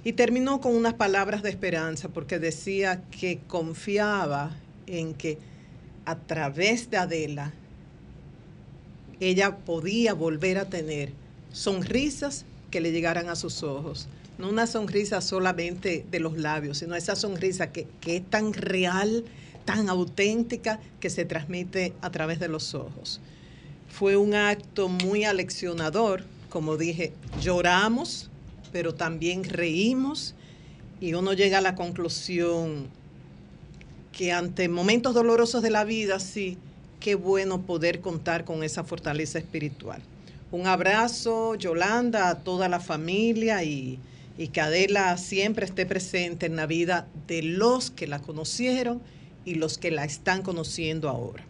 Y 0.03 0.13
terminó 0.13 0.61
con 0.61 0.75
unas 0.75 0.95
palabras 0.95 1.43
de 1.43 1.49
esperanza 1.49 2.09
porque 2.09 2.39
decía 2.39 3.03
que 3.11 3.39
confiaba 3.47 4.55
en 4.87 5.13
que 5.13 5.37
a 6.05 6.15
través 6.15 6.89
de 6.89 6.97
Adela 6.97 7.53
ella 9.19 9.57
podía 9.57 10.15
volver 10.15 10.57
a 10.57 10.65
tener 10.65 11.13
sonrisas 11.51 12.45
que 12.71 12.81
le 12.81 12.91
llegaran 12.91 13.29
a 13.29 13.35
sus 13.35 13.61
ojos. 13.61 14.07
No 14.39 14.49
una 14.49 14.65
sonrisa 14.65 15.21
solamente 15.21 16.03
de 16.09 16.19
los 16.19 16.37
labios, 16.37 16.79
sino 16.79 16.95
esa 16.95 17.15
sonrisa 17.15 17.71
que, 17.71 17.85
que 17.99 18.17
es 18.17 18.25
tan 18.27 18.53
real, 18.53 19.23
tan 19.65 19.89
auténtica, 19.89 20.79
que 20.99 21.11
se 21.11 21.25
transmite 21.25 21.93
a 22.01 22.09
través 22.09 22.39
de 22.39 22.47
los 22.47 22.73
ojos. 22.73 23.21
Fue 23.89 24.17
un 24.17 24.33
acto 24.33 24.87
muy 24.87 25.25
aleccionador, 25.25 26.23
como 26.51 26.75
dije, 26.75 27.13
lloramos, 27.41 28.29
pero 28.73 28.93
también 28.93 29.43
reímos 29.43 30.35
y 30.99 31.13
uno 31.13 31.33
llega 31.33 31.59
a 31.59 31.61
la 31.61 31.75
conclusión 31.75 32.87
que 34.11 34.33
ante 34.33 34.67
momentos 34.67 35.13
dolorosos 35.13 35.63
de 35.63 35.71
la 35.71 35.85
vida, 35.85 36.19
sí, 36.19 36.57
qué 36.99 37.15
bueno 37.15 37.61
poder 37.61 38.01
contar 38.01 38.43
con 38.43 38.63
esa 38.63 38.83
fortaleza 38.83 39.39
espiritual. 39.39 40.01
Un 40.51 40.67
abrazo, 40.67 41.55
Yolanda, 41.55 42.29
a 42.29 42.39
toda 42.43 42.67
la 42.67 42.81
familia 42.81 43.63
y, 43.63 43.97
y 44.37 44.49
que 44.49 44.59
Adela 44.59 45.17
siempre 45.17 45.65
esté 45.65 45.85
presente 45.85 46.47
en 46.47 46.57
la 46.57 46.65
vida 46.65 47.07
de 47.27 47.41
los 47.43 47.91
que 47.91 48.07
la 48.07 48.19
conocieron 48.19 49.01
y 49.45 49.55
los 49.55 49.77
que 49.77 49.89
la 49.89 50.03
están 50.03 50.41
conociendo 50.41 51.07
ahora. 51.07 51.45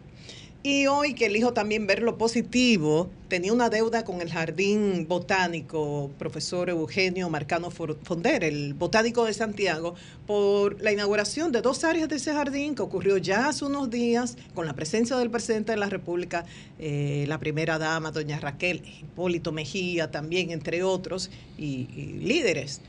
Y 0.64 0.86
hoy 0.86 1.14
que 1.14 1.26
elijo 1.26 1.52
también 1.52 1.88
ver 1.88 2.02
lo 2.02 2.16
positivo, 2.16 3.10
tenía 3.26 3.52
una 3.52 3.68
deuda 3.68 4.04
con 4.04 4.20
el 4.20 4.30
Jardín 4.30 5.08
Botánico, 5.08 6.12
profesor 6.20 6.70
Eugenio 6.70 7.28
Marcano 7.28 7.72
Fonder, 7.72 8.44
el 8.44 8.72
botánico 8.74 9.24
de 9.24 9.34
Santiago, 9.34 9.96
por 10.24 10.80
la 10.80 10.92
inauguración 10.92 11.50
de 11.50 11.62
dos 11.62 11.82
áreas 11.82 12.08
de 12.08 12.14
ese 12.14 12.32
jardín 12.32 12.76
que 12.76 12.82
ocurrió 12.82 13.16
ya 13.16 13.48
hace 13.48 13.64
unos 13.64 13.90
días 13.90 14.36
con 14.54 14.64
la 14.64 14.74
presencia 14.74 15.16
del 15.16 15.32
presidente 15.32 15.72
de 15.72 15.78
la 15.78 15.88
República, 15.88 16.44
eh, 16.78 17.24
la 17.26 17.40
primera 17.40 17.78
dama, 17.78 18.12
doña 18.12 18.38
Raquel 18.38 18.84
Hipólito 19.00 19.50
Mejía, 19.50 20.12
también 20.12 20.52
entre 20.52 20.84
otros, 20.84 21.32
y, 21.58 21.88
y 21.96 22.20
líderes 22.22 22.82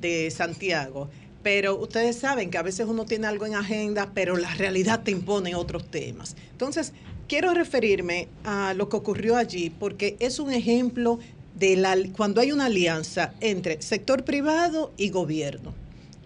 de 0.00 0.32
Santiago 0.32 1.08
pero 1.42 1.78
ustedes 1.78 2.16
saben 2.16 2.50
que 2.50 2.58
a 2.58 2.62
veces 2.62 2.86
uno 2.86 3.06
tiene 3.06 3.26
algo 3.26 3.46
en 3.46 3.54
agenda, 3.54 4.10
pero 4.12 4.36
la 4.36 4.52
realidad 4.54 5.02
te 5.02 5.10
impone 5.10 5.54
otros 5.54 5.90
temas. 5.90 6.36
Entonces, 6.52 6.92
quiero 7.30 7.54
referirme 7.54 8.26
a 8.42 8.74
lo 8.74 8.88
que 8.88 8.96
ocurrió 8.96 9.36
allí 9.36 9.70
porque 9.70 10.16
es 10.18 10.40
un 10.40 10.50
ejemplo 10.52 11.20
de 11.54 11.76
la, 11.76 11.96
cuando 12.16 12.40
hay 12.40 12.50
una 12.50 12.64
alianza 12.64 13.34
entre 13.40 13.80
sector 13.82 14.24
privado 14.24 14.92
y 14.96 15.10
gobierno. 15.10 15.72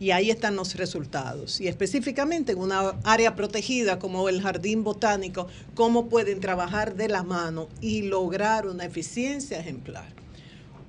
Y 0.00 0.12
ahí 0.12 0.30
están 0.30 0.56
los 0.56 0.76
resultados. 0.76 1.60
Y 1.60 1.68
específicamente 1.68 2.52
en 2.52 2.58
una 2.58 2.94
área 3.04 3.36
protegida 3.36 3.98
como 3.98 4.30
el 4.30 4.40
jardín 4.40 4.82
botánico, 4.82 5.46
cómo 5.74 6.08
pueden 6.08 6.40
trabajar 6.40 6.94
de 6.94 7.08
la 7.08 7.22
mano 7.22 7.68
y 7.82 8.02
lograr 8.02 8.66
una 8.66 8.86
eficiencia 8.86 9.60
ejemplar. 9.60 10.08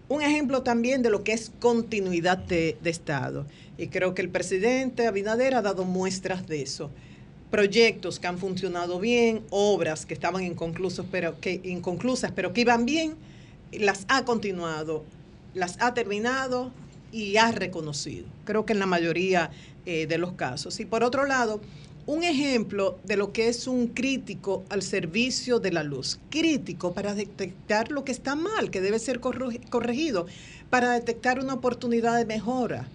Un 0.08 0.22
ejemplo 0.22 0.64
también 0.64 1.02
de 1.02 1.10
lo 1.10 1.26
que 1.26 1.34
es 1.34 1.52
continuidad 1.60 2.38
de, 2.38 2.78
de 2.82 2.90
Estado. 2.90 3.46
Y 3.78 3.88
creo 3.88 4.16
que 4.16 4.22
el 4.22 4.30
presidente 4.30 5.08
Abinader 5.08 5.56
ha 5.56 5.62
dado 5.62 5.84
muestras 5.84 6.48
de 6.48 6.62
eso. 6.62 6.90
Proyectos 7.52 8.20
que 8.20 8.28
han 8.28 8.38
funcionado 8.38 9.00
bien, 9.00 9.44
obras 9.50 10.06
que 10.06 10.14
estaban 10.14 10.44
inconclusas 10.44 11.06
pero 11.12 11.40
que, 11.40 11.62
inconclusas, 11.64 12.32
pero 12.32 12.54
que 12.54 12.62
iban 12.62 12.86
bien, 12.86 13.16
las 13.72 14.06
ha 14.08 14.26
continuado, 14.26 15.04
las 15.54 15.78
ha 15.82 15.94
terminado 15.94 16.72
y 17.12 17.38
ha 17.38 17.52
reconocido. 17.52 18.26
Creo 18.44 18.66
que 18.66 18.74
en 18.74 18.80
la 18.80 18.86
mayoría 18.86 19.52
eh, 19.86 20.08
de 20.08 20.18
los 20.18 20.34
casos. 20.34 20.80
Y 20.80 20.86
por 20.86 21.04
otro 21.04 21.26
lado, 21.26 21.62
un 22.08 22.24
ejemplo 22.24 23.00
de 23.04 23.18
lo 23.18 23.32
que 23.32 23.48
es 23.48 23.68
un 23.68 23.88
crítico 23.88 24.64
al 24.70 24.82
servicio 24.82 25.60
de 25.60 25.72
la 25.72 25.84
luz. 25.84 26.20
Crítico 26.30 26.94
para 26.94 27.16
detectar 27.16 27.92
lo 27.92 28.04
que 28.04 28.12
está 28.12 28.36
mal, 28.36 28.70
que 28.70 28.82
debe 28.82 29.00
ser 29.00 29.20
corregido, 29.20 30.28
para 30.70 30.92
detectar 30.92 31.40
una 31.40 31.54
oportunidad 31.54 32.18
de 32.18 32.26
mejora 32.26 32.88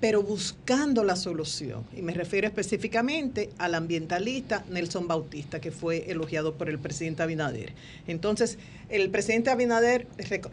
pero 0.00 0.22
buscando 0.22 1.04
la 1.04 1.16
solución. 1.16 1.84
Y 1.96 2.02
me 2.02 2.12
refiero 2.12 2.46
específicamente 2.46 3.50
al 3.58 3.74
ambientalista 3.74 4.64
Nelson 4.70 5.08
Bautista, 5.08 5.60
que 5.60 5.70
fue 5.70 6.10
elogiado 6.10 6.54
por 6.54 6.68
el 6.68 6.78
presidente 6.78 7.22
Abinader. 7.22 7.72
Entonces, 8.06 8.58
el 8.88 9.10
presidente 9.10 9.50
Abinader, 9.50 10.06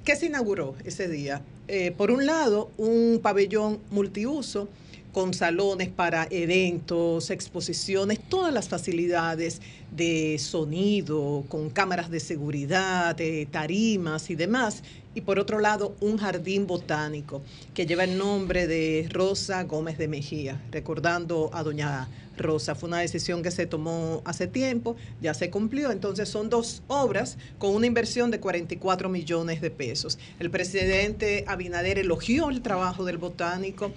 ¿qué 0.04 0.16
se 0.16 0.28
inauguró 0.28 0.76
ese 0.86 1.08
día? 1.08 1.42
Eh, 1.68 1.92
por 1.92 2.12
un 2.12 2.26
lado, 2.26 2.72
un 2.78 3.20
pabellón 3.22 3.80
multiuso 3.92 4.70
con 5.14 5.34
salones 5.34 5.90
para 5.90 6.28
eventos, 6.32 7.30
exposiciones, 7.30 8.20
todas 8.30 8.52
las 8.52 8.68
facilidades 8.68 9.62
de 9.96 10.38
sonido, 10.40 11.46
con 11.50 11.70
cámaras 11.70 12.10
de 12.10 12.20
seguridad, 12.20 13.16
de 13.16 13.48
tarimas 13.52 14.32
y 14.32 14.36
demás. 14.36 14.84
Y 15.16 15.22
por 15.22 15.40
otro 15.40 15.60
lado, 15.60 15.96
un 16.00 16.18
jardín 16.18 16.66
botánico 16.66 17.44
que 17.74 17.86
lleva 17.86 18.04
el 18.04 18.18
nombre 18.18 18.68
de 18.68 19.08
Rosa 19.12 19.64
Gómez 19.64 19.98
de 19.98 20.08
Mejía, 20.08 20.62
recordando 20.72 21.52
a 21.54 21.64
doña 21.64 22.10
Rosa. 22.38 22.76
Fue 22.76 22.88
una 22.88 23.00
decisión 23.00 23.44
que 23.44 23.52
se 23.52 23.66
tomó 23.66 24.22
hace 24.26 24.48
tiempo, 24.48 24.96
ya 25.22 25.34
se 25.34 25.50
cumplió. 25.50 25.92
Entonces 25.92 26.30
son 26.30 26.50
dos 26.50 26.84
obras 26.88 27.38
con 27.58 27.76
una 27.76 27.88
inversión 27.88 28.32
de 28.32 28.40
44 28.40 29.10
millones 29.10 29.62
de 29.62 29.70
pesos. 29.70 30.18
El 30.40 30.50
presidente 30.50 31.46
Abinader 31.48 32.00
elogió 32.00 32.50
el 32.50 32.62
trabajo 32.62 33.06
del 33.06 33.18
botánico 33.18 33.92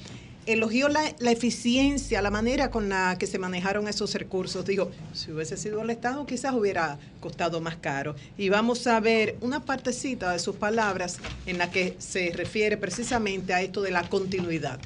elogió 0.46 0.88
la, 0.88 1.08
eficiencia, 1.30 2.22
la 2.22 2.30
manera 2.30 2.70
con 2.70 2.88
la 2.88 3.16
que 3.18 3.26
se 3.26 3.38
manejaron 3.38 3.88
esos 3.88 4.14
recursos. 4.14 4.64
Digo, 4.64 4.90
si 5.12 5.32
hubiese 5.32 5.56
sido 5.56 5.82
el 5.82 5.90
Estado, 5.90 6.24
quizás 6.24 6.54
hubiera 6.54 6.98
costado 7.20 7.60
más 7.60 7.76
caro. 7.76 8.14
Y 8.38 8.48
vamos 8.48 8.86
a 8.86 8.98
ver 9.00 9.36
una 9.40 9.64
partecita 9.64 10.32
de 10.32 10.38
sus 10.38 10.56
palabras 10.56 11.18
en 11.46 11.58
la 11.58 11.70
que 11.70 11.96
se 11.98 12.32
refiere 12.32 12.76
precisamente 12.76 13.52
a 13.52 13.60
esto 13.60 13.82
de 13.82 13.90
la 13.90 14.08
continuidad. 14.08 14.80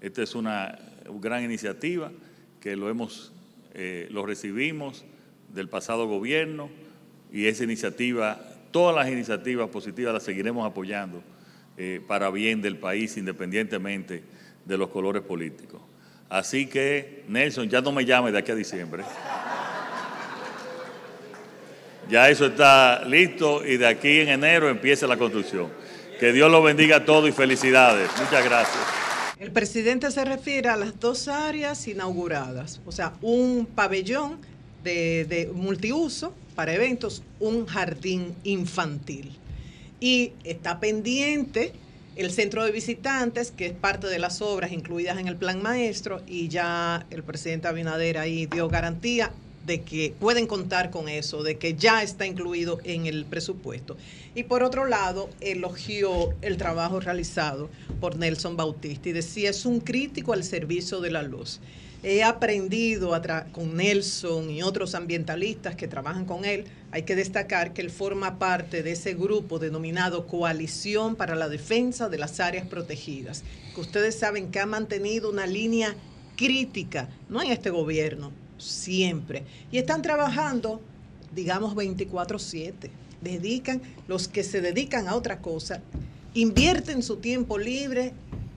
Esta 0.00 0.22
es 0.22 0.34
una 0.34 0.78
gran 1.20 1.44
iniciativa 1.44 2.10
que 2.60 2.74
lo 2.74 2.88
hemos, 2.88 3.32
eh, 3.74 4.08
lo 4.10 4.24
recibimos 4.24 5.04
del 5.52 5.68
pasado 5.68 6.06
gobierno 6.08 6.70
y 7.30 7.46
esa 7.46 7.64
iniciativa, 7.64 8.40
todas 8.70 8.96
las 8.96 9.12
iniciativas 9.12 9.68
positivas 9.68 10.14
las 10.14 10.22
seguiremos 10.22 10.66
apoyando 10.66 11.22
eh, 11.76 12.00
para 12.06 12.30
bien 12.30 12.60
del 12.60 12.76
país 12.76 13.16
independientemente 13.16 14.22
de 14.64 14.78
los 14.78 14.88
colores 14.88 15.22
políticos. 15.22 15.80
Así 16.28 16.66
que, 16.66 17.24
Nelson, 17.28 17.68
ya 17.68 17.80
no 17.80 17.92
me 17.92 18.04
llame 18.04 18.32
de 18.32 18.38
aquí 18.38 18.52
a 18.52 18.54
diciembre. 18.54 19.04
Ya 22.08 22.28
eso 22.28 22.46
está 22.46 23.04
listo 23.04 23.64
y 23.64 23.76
de 23.76 23.86
aquí 23.86 24.20
en 24.20 24.28
enero 24.28 24.68
empieza 24.68 25.06
la 25.06 25.16
construcción. 25.16 25.68
Que 26.18 26.32
Dios 26.32 26.50
lo 26.50 26.62
bendiga 26.62 26.96
a 26.96 27.04
todos 27.04 27.28
y 27.28 27.32
felicidades. 27.32 28.10
Muchas 28.18 28.44
gracias. 28.44 28.84
El 29.38 29.50
presidente 29.50 30.10
se 30.10 30.24
refiere 30.24 30.68
a 30.68 30.76
las 30.76 31.00
dos 31.00 31.26
áreas 31.26 31.88
inauguradas, 31.88 32.80
o 32.86 32.92
sea, 32.92 33.14
un 33.22 33.66
pabellón 33.66 34.38
de, 34.84 35.24
de 35.24 35.50
multiuso 35.52 36.34
para 36.54 36.74
eventos, 36.74 37.22
un 37.40 37.66
jardín 37.66 38.34
infantil 38.44 39.36
y 40.02 40.32
está 40.42 40.80
pendiente 40.80 41.72
el 42.16 42.32
centro 42.32 42.64
de 42.64 42.72
visitantes, 42.72 43.52
que 43.52 43.66
es 43.66 43.72
parte 43.72 44.08
de 44.08 44.18
las 44.18 44.42
obras 44.42 44.72
incluidas 44.72 45.16
en 45.18 45.28
el 45.28 45.36
plan 45.36 45.62
maestro, 45.62 46.20
y 46.26 46.48
ya 46.48 47.06
el 47.10 47.22
presidente 47.22 47.68
Abinader 47.68 48.18
ahí 48.18 48.46
dio 48.46 48.68
garantía 48.68 49.30
de 49.64 49.82
que 49.82 50.12
pueden 50.18 50.48
contar 50.48 50.90
con 50.90 51.08
eso, 51.08 51.44
de 51.44 51.56
que 51.56 51.74
ya 51.74 52.02
está 52.02 52.26
incluido 52.26 52.80
en 52.82 53.06
el 53.06 53.24
presupuesto. 53.24 53.96
Y 54.34 54.42
por 54.42 54.64
otro 54.64 54.86
lado, 54.86 55.30
elogió 55.40 56.34
el 56.42 56.56
trabajo 56.56 56.98
realizado 56.98 57.70
por 58.00 58.16
Nelson 58.16 58.56
Bautista 58.56 59.08
y 59.08 59.12
decía, 59.12 59.50
es 59.50 59.64
un 59.64 59.78
crítico 59.78 60.32
al 60.32 60.42
servicio 60.42 61.00
de 61.00 61.12
la 61.12 61.22
luz 61.22 61.60
he 62.02 62.24
aprendido 62.24 63.12
con 63.52 63.76
Nelson 63.76 64.50
y 64.50 64.62
otros 64.62 64.94
ambientalistas 64.94 65.76
que 65.76 65.86
trabajan 65.86 66.24
con 66.24 66.44
él, 66.44 66.64
hay 66.90 67.04
que 67.04 67.14
destacar 67.14 67.72
que 67.72 67.80
él 67.80 67.90
forma 67.90 68.38
parte 68.38 68.82
de 68.82 68.92
ese 68.92 69.14
grupo 69.14 69.58
denominado 69.58 70.26
Coalición 70.26 71.14
para 71.14 71.36
la 71.36 71.48
Defensa 71.48 72.08
de 72.08 72.18
las 72.18 72.40
Áreas 72.40 72.66
Protegidas, 72.66 73.44
que 73.74 73.80
ustedes 73.80 74.18
saben 74.18 74.50
que 74.50 74.60
ha 74.60 74.66
mantenido 74.66 75.30
una 75.30 75.46
línea 75.46 75.94
crítica, 76.36 77.08
no 77.28 77.40
en 77.40 77.52
este 77.52 77.70
gobierno, 77.70 78.32
siempre. 78.58 79.44
Y 79.70 79.78
están 79.78 80.02
trabajando, 80.02 80.80
digamos, 81.34 81.74
24/7. 81.74 82.90
Dedican, 83.20 83.80
los 84.08 84.26
que 84.26 84.42
se 84.42 84.60
dedican 84.60 85.06
a 85.06 85.14
otra 85.14 85.38
cosa, 85.38 85.80
invierten 86.34 87.02
su 87.02 87.16
tiempo 87.18 87.58
libre 87.58 88.12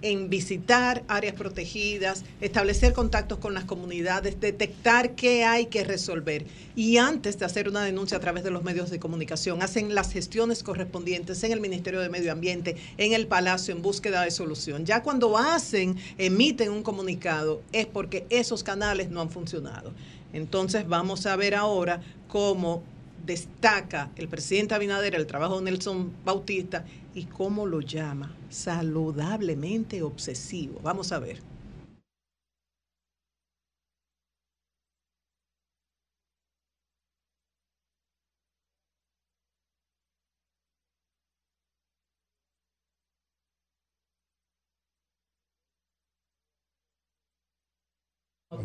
en 0.06 0.30
visitar 0.30 1.04
áreas 1.08 1.34
protegidas, 1.34 2.24
establecer 2.40 2.94
contactos 2.94 3.40
con 3.40 3.56
las 3.56 3.66
comunidades, 3.66 4.40
detectar 4.40 5.16
qué 5.16 5.46
hay 5.46 5.66
que 5.66 5.84
resolver. 5.84 6.46
Y 6.76 6.98
antes 6.98 7.40
de 7.40 7.46
hacer 7.46 7.68
una 7.68 7.84
denuncia 7.84 8.18
a 8.18 8.20
través 8.20 8.44
de 8.44 8.52
los 8.52 8.64
medios 8.64 8.92
de 8.92 9.00
comunicación, 9.00 9.64
hacen 9.64 9.96
las 9.96 10.14
gestiones 10.14 10.62
correspondientes 10.62 11.44
en 11.44 11.52
el 11.52 11.60
Ministerio 11.60 12.02
de 12.02 12.10
Medio 12.10 12.32
Ambiente, 12.32 12.76
en 12.98 13.14
el 13.14 13.26
Palacio, 13.26 13.74
en 13.74 13.82
búsqueda 13.82 14.22
de 14.22 14.30
solución. 14.30 14.86
Ya 14.86 15.02
cuando 15.02 15.40
hacen, 15.40 15.98
emiten 16.20 16.70
un 16.70 16.84
comunicado, 16.84 17.64
es 17.72 17.88
porque 17.88 18.28
esos 18.30 18.64
canales 18.64 19.10
no 19.10 19.22
han 19.22 19.32
funcionado. 19.32 19.92
Entonces 20.34 20.88
vamos 20.88 21.26
a 21.26 21.36
ver 21.36 21.56
ahora 21.56 22.02
cómo 22.28 22.84
destaca 23.26 24.12
el 24.16 24.28
presidente 24.28 24.76
Abinader 24.76 25.16
el 25.16 25.28
trabajo 25.28 25.58
de 25.58 25.66
Nelson 25.66 26.12
Bautista 26.24 26.86
y 27.14 27.26
cómo 27.26 27.66
lo 27.66 27.82
llama 27.82 28.36
saludablemente 28.50 30.04
obsesivo. 30.04 30.80
Vamos 30.84 31.12
a 31.12 31.20
ver. 31.20 31.55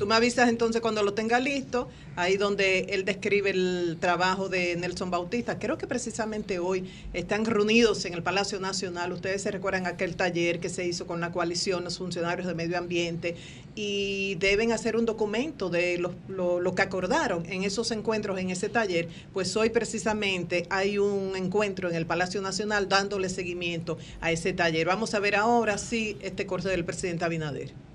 Tú 0.01 0.06
me 0.06 0.14
avisas 0.14 0.48
entonces 0.48 0.81
cuando 0.81 1.02
lo 1.02 1.12
tenga 1.12 1.39
listo, 1.40 1.86
ahí 2.16 2.39
donde 2.39 2.86
él 2.89 3.05
describe 3.05 3.51
el 3.51 3.98
trabajo 4.01 4.48
de 4.48 4.74
Nelson 4.77 5.10
Bautista. 5.10 5.59
Creo 5.59 5.77
que 5.77 5.86
precisamente 5.86 6.59
hoy 6.59 6.89
están 7.12 7.44
reunidos 7.44 8.06
en 8.06 8.14
el 8.14 8.22
Palacio 8.22 8.59
Nacional. 8.60 9.12
Ustedes 9.12 9.43
se 9.43 9.51
recuerdan 9.51 9.86
aquel 9.86 10.16
taller 10.16 10.59
que 10.59 10.70
se 10.70 10.86
hizo 10.86 11.06
con 11.06 11.20
la 11.20 11.32
coalición, 11.32 11.85
los 11.85 11.98
funcionarios 11.98 12.47
de 12.47 12.55
medio 12.55 12.78
ambiente, 12.78 13.36
y 13.74 14.36
deben 14.36 14.72
hacer 14.72 14.97
un 14.97 15.05
documento 15.05 15.68
de 15.68 15.98
lo, 15.98 16.14
lo- 16.28 16.60
lo 16.60 16.74
que 16.74 16.81
acordaron 16.81 17.44
en 17.52 17.64
esos 17.64 17.90
encuentros, 17.90 18.39
en 18.40 18.48
ese 18.48 18.70
taller. 18.70 19.06
Pues 19.35 19.55
hoy 19.55 19.68
precisamente 19.68 20.66
hay 20.70 20.97
un 20.97 21.36
encuentro 21.36 21.90
en 21.90 21.94
el 21.94 22.06
Palacio 22.06 22.40
Nacional 22.40 22.89
dándole 22.89 23.28
seguimiento 23.28 23.98
a 24.22 24.32
ese 24.32 24.55
taller. 24.55 24.86
Vamos 24.86 25.12
a 25.12 25.18
ver 25.20 25.36
ahora 25.36 25.77
sí 25.77 26.16
este 26.22 26.47
corte 26.47 26.70
del 26.70 26.86
presidente 26.86 27.27
Abinader. 27.27 27.89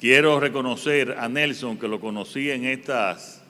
Quiero 0.00 0.40
reconocer 0.40 1.16
a 1.18 1.28
Nelson, 1.28 1.76
que 1.76 1.86
lo 1.86 2.00
conocí 2.00 2.50
en 2.50 2.64
estas 2.64 3.42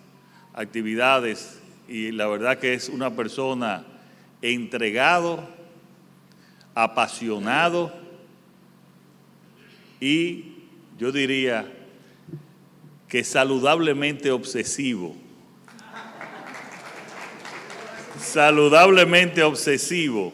actividades 0.53 1.61
y 1.87 2.11
la 2.11 2.27
verdad 2.27 2.59
que 2.59 2.75
es 2.75 2.89
una 2.89 3.15
persona 3.15 3.85
entregado, 4.43 5.49
apasionado 6.75 7.93
y 10.01 10.57
yo 10.99 11.13
diría 11.13 11.73
que 13.07 13.23
saludablemente 13.23 14.33
obsesivo. 14.33 15.15
Saludablemente 18.19 19.45
obsesivo 19.45 20.33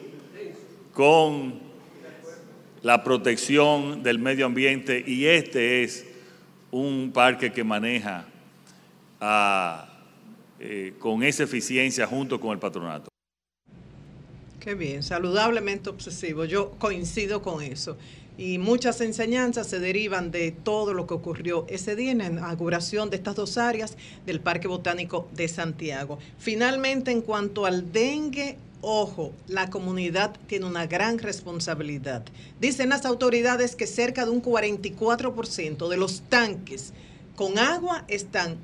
con 0.95 1.61
la 2.81 3.05
protección 3.05 4.03
del 4.03 4.19
medio 4.19 4.47
ambiente 4.47 5.03
y 5.05 5.27
este 5.27 5.83
es 5.83 6.06
un 6.71 7.11
parque 7.13 7.53
que 7.53 7.65
maneja 7.65 8.27
ah, 9.21 9.89
eh, 10.59 10.95
con 10.99 11.23
esa 11.23 11.45
eficiencia 11.45 12.07
junto 12.07 12.41
con 12.41 12.53
el 12.53 12.59
patronato. 12.59 13.09
Qué 14.61 14.75
bien, 14.75 15.03
saludablemente 15.03 15.91
obsesivo. 15.91 16.45
Yo 16.45 16.73
coincido 16.73 17.41
con 17.41 17.63
eso. 17.63 17.97
Y 18.39 18.59
muchas 18.59 19.01
enseñanzas 19.01 19.67
se 19.69 19.79
derivan 19.79 20.31
de 20.31 20.51
todo 20.51 20.93
lo 20.93 21.07
que 21.07 21.15
ocurrió 21.15 21.65
ese 21.69 21.97
día 21.97 22.11
en 22.11 22.19
la 22.19 22.27
inauguración 22.27 23.09
de 23.09 23.17
estas 23.17 23.37
dos 23.37 23.57
áreas 23.57 23.97
del 24.27 24.41
Parque 24.41 24.69
Botánico 24.69 25.29
de 25.35 25.49
Santiago. 25.49 26.19
Finalmente, 26.39 27.13
en 27.13 27.23
cuanto 27.23 27.65
al 27.65 27.93
dengue, 27.93 28.59
ojo, 28.89 29.33
la 29.49 29.69
comunidad 29.69 30.37
tiene 30.47 30.65
una 30.65 30.87
gran 30.87 31.19
responsabilidad. 31.19 32.23
Dicen 32.61 32.89
las 32.91 33.05
autoridades 33.05 33.75
que 33.75 33.89
cerca 33.89 34.25
de 34.25 34.31
un 34.31 34.41
44% 34.41 35.89
de 35.89 35.97
los 35.97 36.21
tanques 36.29 36.93
con 37.35 37.59
agua 37.59 38.05
están 38.07 38.57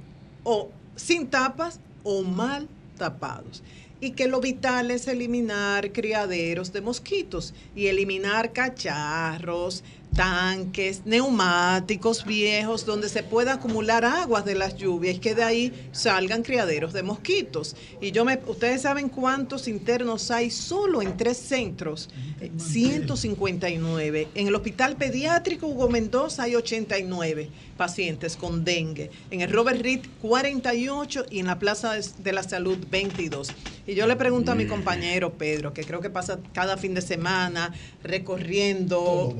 o 0.44 0.70
sin 0.94 1.26
tapas 1.26 1.80
o 2.04 2.22
mal 2.22 2.68
tapados. 2.98 3.64
Y 4.00 4.12
que 4.12 4.28
lo 4.28 4.40
vital 4.40 4.92
es 4.92 5.08
eliminar 5.08 5.90
criaderos 5.90 6.72
de 6.72 6.82
mosquitos 6.82 7.52
y 7.74 7.88
eliminar 7.88 8.52
cacharros, 8.52 9.82
tanques, 10.14 11.02
neumáticos 11.04 12.24
viejos 12.24 12.84
donde 12.84 13.08
se 13.08 13.22
pueda 13.22 13.54
acumular 13.54 14.04
aguas 14.04 14.44
de 14.44 14.54
las 14.54 14.76
lluvias 14.76 15.16
y 15.16 15.18
que 15.18 15.34
de 15.34 15.42
ahí 15.42 15.88
salgan 15.92 16.42
criaderos 16.42 16.92
de 16.92 17.02
mosquitos. 17.02 17.76
Y 18.00 18.12
yo 18.12 18.24
me, 18.24 18.38
ustedes 18.46 18.82
saben 18.82 19.08
cuántos 19.08 19.68
internos 19.68 20.30
hay 20.30 20.50
solo 20.50 21.02
en 21.02 21.16
tres 21.16 21.38
centros, 21.38 22.08
Eh, 22.40 22.50
159. 22.56 24.28
En 24.34 24.48
el 24.48 24.54
Hospital 24.54 24.96
Pediátrico 24.96 25.68
Hugo 25.68 25.88
Mendoza 25.88 26.42
hay 26.42 26.56
89 26.56 27.50
pacientes 27.86 28.36
con 28.36 28.64
dengue. 28.64 29.10
En 29.32 29.40
el 29.40 29.50
Robert 29.50 29.80
Reed 29.82 30.02
48 30.20 31.26
y 31.30 31.40
en 31.40 31.46
la 31.48 31.58
Plaza 31.58 31.94
de- 31.96 32.32
la 32.32 32.44
Salud 32.44 32.78
22. 32.92 33.48
Y 33.88 33.94
yo 33.96 34.06
le 34.06 34.14
pregunto 34.14 34.52
a 34.52 34.54
mi 34.54 34.66
compañero 34.66 35.32
Pedro, 35.32 35.72
que 35.74 35.82
creo 35.82 36.00
que 36.00 36.08
pasa 36.10 36.38
cada 36.52 36.76
fin 36.76 36.94
de 36.94 37.00
semana 37.02 37.72
recorriendo, 38.04 39.34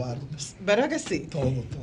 ¿verdad 0.60 0.88
que 0.88 0.98
sí? 0.98 1.28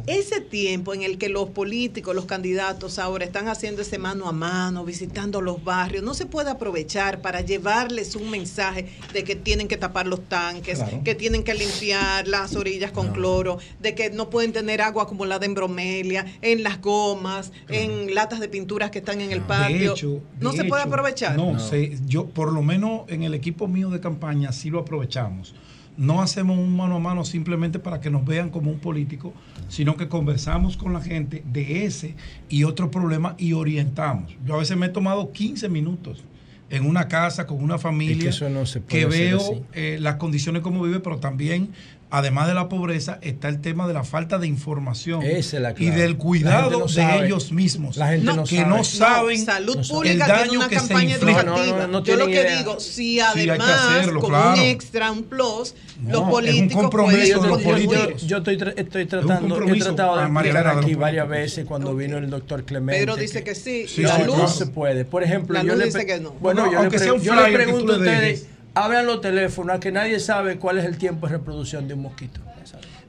Ese 0.07 0.41
tiempo 0.41 0.93
en 0.93 1.03
el 1.03 1.17
que 1.17 1.29
los 1.29 1.49
políticos, 1.51 2.13
los 2.13 2.25
candidatos 2.25 2.99
ahora 2.99 3.23
están 3.23 3.47
haciendo 3.47 3.81
ese 3.81 3.97
mano 3.97 4.27
a 4.27 4.33
mano, 4.33 4.83
visitando 4.83 5.39
los 5.39 5.63
barrios, 5.63 6.03
no 6.03 6.13
se 6.13 6.25
puede 6.25 6.49
aprovechar 6.49 7.21
para 7.21 7.39
llevarles 7.39 8.15
un 8.15 8.29
mensaje 8.29 8.87
de 9.13 9.23
que 9.23 9.37
tienen 9.37 9.69
que 9.69 9.77
tapar 9.77 10.05
los 10.07 10.27
tanques, 10.27 10.79
Claro. 10.79 11.01
que 11.05 11.15
tienen 11.15 11.43
que 11.45 11.53
limpiar 11.53 12.27
las 12.27 12.55
orillas 12.57 12.91
con 12.91 13.13
cloro, 13.13 13.59
de 13.79 13.95
que 13.95 14.09
no 14.09 14.29
pueden 14.29 14.51
tener 14.51 14.81
agua 14.81 15.03
acumulada 15.03 15.45
en 15.45 15.53
bromelia, 15.53 16.25
en 16.51 16.63
las 16.63 16.81
gomas, 16.81 17.51
en 17.69 18.13
latas 18.15 18.39
de 18.39 18.49
pinturas 18.49 18.91
que 18.91 18.99
están 18.99 19.21
en 19.21 19.31
el 19.31 19.41
patio. 19.41 19.77
De 19.77 19.85
hecho, 19.87 20.21
no 20.39 20.51
se 20.51 20.63
puede 20.65 20.83
aprovechar. 20.83 21.35
No, 21.37 21.59
se- 21.59 21.97
yo 22.07 22.27
por 22.27 22.51
lo 22.53 22.61
menos 22.61 23.01
en 23.07 23.23
el 23.23 23.33
equipo 23.33 23.67
mío 23.67 23.89
de 23.89 23.99
campaña 23.99 24.51
sí 24.51 24.69
lo 24.69 24.79
aprovechamos. 24.79 25.55
No 25.97 26.21
hacemos 26.21 26.57
un 26.57 26.77
mano 26.77 26.95
a 26.95 26.99
mano 26.99 27.25
simplemente 27.25 27.77
para 27.77 27.99
que 27.99 28.09
nos 28.09 28.23
vean 28.25 28.49
como 28.51 28.71
un 28.71 28.79
político, 28.79 29.33
sino 29.67 29.97
que 29.97 30.07
conversamos 30.07 30.77
con 30.77 30.93
la 30.93 31.01
gente 31.01 31.43
de 31.51 31.83
ese 31.85 32.15
y 32.47 32.63
otro 32.63 32.89
problema 32.89 33.35
y 33.37 33.51
orientamos. 33.51 34.33
Yo 34.45 34.55
a 34.55 34.59
veces 34.59 34.77
me 34.77 34.85
he 34.85 34.89
tomado 34.89 35.33
15 35.33 35.67
minutos 35.67 36.23
en 36.69 36.85
una 36.85 37.07
casa 37.09 37.45
con 37.47 37.61
una 37.61 37.77
familia 37.79 38.15
Es 38.15 38.23
que 38.23 38.29
eso 38.29 38.49
no 38.49 38.65
se 38.65 38.79
puede 38.79 38.99
que 39.01 39.07
hacer 39.07 39.19
veo 39.35 39.65
eh, 39.73 39.97
las 39.99 40.15
condiciones 40.15 40.61
como 40.61 40.83
vive, 40.83 40.99
pero 41.01 41.17
también, 41.17 41.69
además 42.11 42.47
de 42.47 42.53
la 42.55 42.69
pobreza, 42.69 43.19
está 43.21 43.49
el 43.49 43.61
tema 43.61 43.87
de 43.87 43.93
la 43.93 44.03
falta 44.03 44.39
de 44.39 44.47
información 44.47 45.21
Esa 45.23 45.57
es 45.57 45.61
la 45.63 45.73
y 45.77 45.89
del 45.91 46.17
cuidado 46.17 46.71
no 46.79 46.85
de 46.87 46.93
sabe. 46.93 47.25
ellos 47.27 47.51
mismos. 47.51 47.97
La 47.97 48.07
gente 48.09 48.25
no 48.25 48.43
que 48.43 48.57
sabe. 48.57 48.67
no 48.69 48.83
saben 48.83 49.45
Salud 49.45 49.77
no. 49.77 49.83
Pública 49.87 50.13
el 50.13 50.19
tiene 50.23 50.39
daño 50.39 50.59
una 50.59 50.69
que 50.69 50.79
se 50.79 50.87
campaña 50.87 51.15
inflige. 51.15 51.39
educativa. 51.39 51.87
no 51.87 52.03
Yo 52.03 52.15
lo 52.15 52.25
que 52.25 52.31
idea. 52.31 52.57
digo, 52.57 52.79
si 52.79 52.89
Sí, 52.89 53.19
además, 53.19 53.69
hacerlo, 53.69 54.19
como 54.21 54.29
claro. 54.33 54.53
un 54.53 54.59
extra, 54.67 55.11
un 55.11 55.23
plus, 55.23 55.75
No, 56.01 56.09
los 56.09 56.13
es 56.19 56.23
un 56.25 56.29
políticos 56.31 56.81
compromiso 56.81 57.17
pueden 57.17 57.27
de 57.29 57.47
los 57.47 57.47
contribuir. 57.61 57.99
políticos. 57.99 58.27
Yo 58.27 58.37
estoy, 58.37 58.57
tra- 58.57 58.73
estoy 58.75 59.05
tratando, 59.05 59.55
he 59.67 59.79
tratado 59.79 60.17
de 60.17 60.23
explicar 60.23 60.67
aquí 60.67 60.95
varias 60.95 61.25
políticos. 61.25 61.29
veces 61.29 61.65
cuando 61.65 61.95
vino 61.95 62.17
el 62.17 62.29
doctor 62.29 62.63
Clemente. 62.63 62.99
Pedro 63.05 63.15
dice 63.17 63.43
que 63.43 63.53
sí, 63.55 63.85
Sí, 63.87 64.01
la 64.01 64.15
sí, 64.17 64.23
luz, 64.25 64.37
no 64.37 64.47
se 64.47 64.65
puede. 64.67 65.05
Por 65.05 65.23
ejemplo, 65.23 65.53
La 65.53 65.61
yo 65.63 65.69
luz 65.69 65.77
le 65.79 65.85
dice 65.85 65.97
pre- 65.99 66.07
que 66.07 66.19
no. 66.19 66.31
Bueno, 66.39 66.61
No, 66.61 66.65
yo, 66.67 66.71
le, 66.71 66.77
aunque 66.77 66.97
pre- 66.97 67.05
sea 67.05 67.13
un 67.13 67.21
yo 67.21 67.35
le 67.35 67.41
flyer 67.43 67.57
que 67.59 67.63
pregunto 67.65 67.93
a 67.93 67.97
ustedes, 67.97 68.21
dejes. 68.21 68.47
Abran 68.73 69.05
los 69.05 69.21
teléfonos, 69.21 69.77
a 69.77 69.79
que 69.79 69.91
nadie 69.91 70.19
sabe 70.19 70.57
cuál 70.57 70.77
es 70.77 70.85
el 70.85 70.97
tiempo 70.97 71.27
de 71.27 71.33
reproducción 71.33 71.87
de 71.87 71.93
un 71.95 72.01
mosquito. 72.03 72.41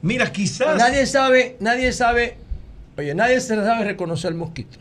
Mira, 0.03 0.32
quizás. 0.32 0.78
Nadie 0.78 1.07
sabe, 1.07 1.57
nadie 1.61 1.93
sabe, 1.93 2.39
oye, 2.97 3.15
nadie 3.15 3.41
se 3.41 3.55
sabe 3.55 3.85
reconocer 3.85 4.31
el 4.32 4.37
mosquito. 4.39 4.78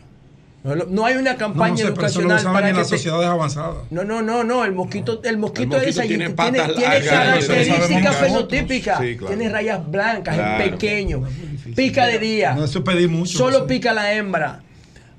No, 0.62 1.06
hay 1.06 1.16
una 1.16 1.36
campaña 1.36 1.70
no 1.70 1.76
sé, 1.88 1.92
pero 1.92 2.06
eso 2.06 2.20
lo 2.20 2.26
educacional 2.26 2.52
para 2.54 2.68
en 2.68 2.74
que 2.74 2.80
las 2.80 2.88
sociedades 2.88 3.26
avanzadas. 3.28 3.76
No, 3.90 4.04
no, 4.04 4.20
no, 4.20 4.44
no, 4.44 4.64
el 4.66 4.72
mosquito, 4.72 5.22
el 5.24 5.38
mosquito, 5.38 5.68
mosquito 5.68 5.88
es 5.88 5.98
ahí, 5.98 6.08
tiene 6.08 6.24
tiene, 6.26 6.34
patas 6.36 6.74
tiene 6.76 7.00
largas, 7.00 7.46
características 7.46 8.16
fenotípicas, 8.16 8.98
Sí, 9.00 9.16
claro. 9.16 9.34
tiene 9.36 9.50
rayas 9.52 9.90
blancas, 9.90 10.34
Claro. 10.34 10.64
es 10.64 10.70
pequeño, 10.72 11.22
pica 11.74 12.06
de 12.06 12.18
día, 12.18 12.54
No, 12.54 12.64
eso 12.64 12.84
pedí 12.84 13.08
mucho. 13.08 13.38
solo 13.38 13.66
pica 13.66 13.92
la 13.94 14.12
hembra, 14.12 14.60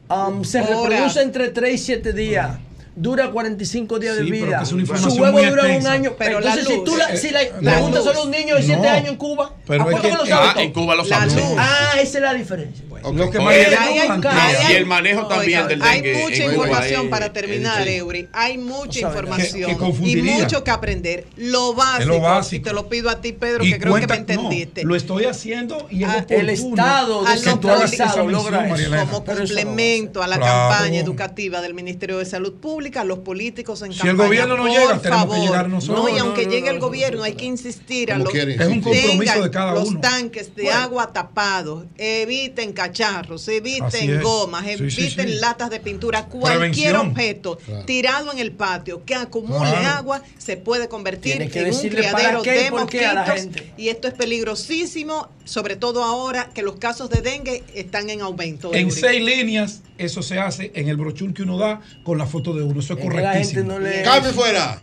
Um, 0.09 0.43
se 0.43 0.61
reproduce 0.61 1.21
entre 1.21 1.49
3 1.49 1.73
y 1.73 1.77
7 1.77 2.11
días. 2.11 2.57
Dura 2.93 3.31
45 3.31 3.99
días 3.99 4.17
Sí, 4.17 4.23
de 4.25 4.31
vida. 4.31 4.59
que 4.59 4.65
Su 4.65 4.75
huevo 4.75 5.41
dura 5.41 5.63
un 5.77 5.87
año. 5.87 6.13
Pero 6.17 6.41
la 6.41 6.53
Entonces, 6.55 6.67
si 6.67 6.75
luz, 6.75 6.83
tú 6.83 6.97
la, 6.97 7.15
si 7.15 7.29
la 7.29 7.41
eh, 7.43 7.51
preguntas 7.61 8.05
la 8.05 8.11
a 8.11 8.13
los 8.13 8.27
niños 8.29 8.57
de 8.59 8.63
7 8.65 8.81
No. 8.81 8.89
años 8.89 9.09
en 9.09 9.15
Cuba, 9.15 9.53
Pero 9.65 9.83
¿a 9.83 9.85
es 9.87 9.91
poco 9.95 10.01
que- 10.03 10.11
lo 10.29 10.35
Ah, 10.35 10.51
todo? 10.53 10.63
en 10.63 10.73
Cuba 10.73 10.95
lo 10.95 11.03
La 11.05 11.09
saben. 11.19 11.35
luz. 11.35 11.43
Ah, 11.57 11.91
esa 12.01 12.17
es 12.17 12.21
la 12.23 12.33
diferencia. 12.33 12.85
Lo 13.13 13.31
que 13.31 13.37
hay- 13.39 14.71
Y 14.71 14.73
el 14.75 14.85
manejo 14.85 15.25
también 15.27 15.67
del 15.67 15.81
Hay 15.81 16.03
mucha 16.21 16.43
información 16.45 17.09
para 17.09 17.33
terminar. 17.33 17.87
Eury. 17.87 18.27
Hay 18.33 18.57
mucha 18.57 18.99
información 18.99 19.71
Que- 19.71 19.77
que 19.77 20.09
y 20.09 20.15
mucho 20.21 20.63
que 20.63 20.71
aprender. 20.71 21.25
Lo 21.37 21.73
básico, 21.73 22.55
y 22.55 22.59
te 22.59 22.73
lo 22.73 22.89
pido 22.89 23.09
a 23.09 23.21
ti, 23.21 23.31
Pedro, 23.31 23.63
que 23.63 23.79
creo 23.79 23.95
que 23.95 24.07
me 24.07 24.15
entendiste. 24.15 24.83
lo 24.83 24.95
estoy 24.95 25.25
haciendo 25.25 25.87
y 25.89 26.03
Ah, 26.03 26.25
el 26.29 26.49
Estado 26.49 27.25
a 27.25 27.35
los 27.35 27.43
que 27.43 27.53
tú 27.55 27.69
hagas 27.69 27.93
esa 27.93 28.11
centralizado 28.11 28.25
mención, 28.25 28.31
logra 28.31 29.05
como 29.05 29.23
complemento 29.25 30.21
a 30.21 30.27
la 30.27 30.39
campaña 30.39 30.99
educativa 30.99 31.61
del 31.61 31.73
Ministerio 31.73 32.17
de 32.19 32.25
Salud 32.25 32.53
Pública, 32.55 32.80
los 32.81 33.19
políticos 33.19 33.81
en 33.83 33.93
Si 33.93 33.99
el 34.01 34.07
campaña, 34.07 34.27
gobierno 34.27 34.57
no 34.57 34.63
por 34.63 34.71
llega, 34.71 34.99
tenemos 34.99 35.01
que 35.01 35.09
favor. 35.09 35.37
llegar 35.39 35.69
nosotros. 35.69 36.03
No, 36.03 36.09
y 36.09 36.13
No, 36.13 36.23
aunque 36.25 36.45
no, 36.45 36.51
llegue 36.51 36.65
no, 36.67 36.71
el 36.71 36.79
no, 36.79 36.85
gobierno, 36.87 37.23
hay 37.23 37.33
que 37.33 37.45
insistir 37.45 38.11
a 38.11 38.17
los 38.17 38.29
compromiso 38.29 38.93
tengan 39.23 39.41
de 39.43 39.51
cada 39.51 39.73
los 39.73 39.89
uno. 39.89 39.99
tanques 40.01 40.55
de 40.55 40.69
agua 40.71 41.13
tapados, 41.13 41.85
eviten 41.97 42.73
cacharros, 42.73 43.47
eviten 43.47 44.21
gomas, 44.21 44.65
Sí, 44.65 44.89
sí, 44.89 45.01
eviten 45.01 45.29
sí. 45.29 45.35
latas 45.35 45.69
de 45.69 45.79
pintura, 45.79 46.25
cualquier 46.25 46.57
Prevención. 46.91 46.95
objeto 47.11 47.57
Claro. 47.65 47.85
tirado 47.85 48.31
en 48.31 48.39
el 48.39 48.51
patio 48.51 49.03
que 49.05 49.15
acumule 49.15 49.69
Claro. 49.69 49.87
agua 49.97 50.21
se 50.37 50.57
puede 50.57 50.87
convertir 50.87 51.49
que 51.51 51.59
en 51.59 51.73
un 51.73 51.79
criadero 51.89 52.41
qué 52.41 52.55
y 52.59 52.63
de 52.63 52.71
mosquitos 52.71 53.47
y 53.77 53.89
esto 53.89 54.07
es 54.07 54.13
peligrosísimo, 54.15 55.29
sobre 55.45 55.75
todo 55.75 56.03
ahora 56.03 56.49
que 56.53 56.61
los 56.61 56.75
casos 56.77 57.09
de 57.09 57.21
dengue 57.21 57.63
están 57.73 58.09
en 58.09 58.21
aumento. 58.21 58.73
En 58.73 58.91
seis 58.91 59.23
líneas, 59.23 59.81
eso 59.97 60.21
se 60.21 60.39
hace 60.39 60.71
en 60.75 60.87
el 60.87 60.97
brochure 60.97 61.33
que 61.33 61.43
uno 61.43 61.57
da 61.57 61.81
con 62.03 62.17
la 62.17 62.25
foto 62.25 62.53
de 62.53 62.63
uno. 62.63 62.70
Eso 62.79 62.93
es 62.93 62.99
la 62.99 63.05
gente 63.05 63.21
correctísimo. 63.21 63.63
no 63.63 63.79
lee. 63.79 64.03
Cambio 64.03 64.33
fuera. 64.33 64.81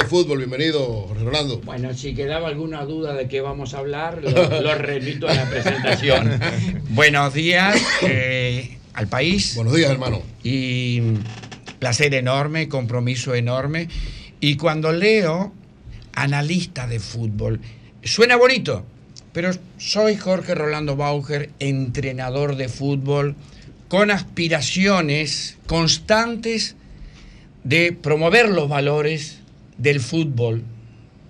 Fútbol. 0.00 0.38
Bienvenido, 0.38 1.06
Jorge 1.08 1.24
Rolando. 1.24 1.60
Bueno, 1.60 1.92
si 1.94 2.14
quedaba 2.14 2.48
alguna 2.48 2.84
duda 2.84 3.14
de 3.14 3.28
qué 3.28 3.40
vamos 3.40 3.74
a 3.74 3.78
hablar, 3.78 4.22
lo, 4.22 4.30
lo 4.62 4.74
remito 4.74 5.28
a 5.28 5.34
la 5.34 5.48
presentación. 5.48 6.40
Buenos 6.90 7.34
días 7.34 7.80
eh, 8.02 8.78
al 8.94 9.08
país. 9.08 9.54
Buenos 9.54 9.74
días, 9.74 9.90
hermano. 9.90 10.22
Y 10.42 11.02
placer 11.78 12.14
enorme, 12.14 12.68
compromiso 12.68 13.34
enorme. 13.34 13.88
Y 14.40 14.56
cuando 14.56 14.92
leo 14.92 15.52
analista 16.14 16.86
de 16.86 16.98
fútbol, 16.98 17.60
suena 18.02 18.36
bonito, 18.36 18.84
pero 19.32 19.50
soy 19.78 20.16
Jorge 20.16 20.54
Rolando 20.54 20.96
Bauger, 20.96 21.50
entrenador 21.58 22.56
de 22.56 22.68
fútbol, 22.68 23.36
con 23.88 24.10
aspiraciones 24.10 25.58
constantes 25.66 26.76
de 27.62 27.92
promover 27.92 28.48
los 28.48 28.68
valores 28.68 29.41
del 29.78 30.00
fútbol, 30.00 30.62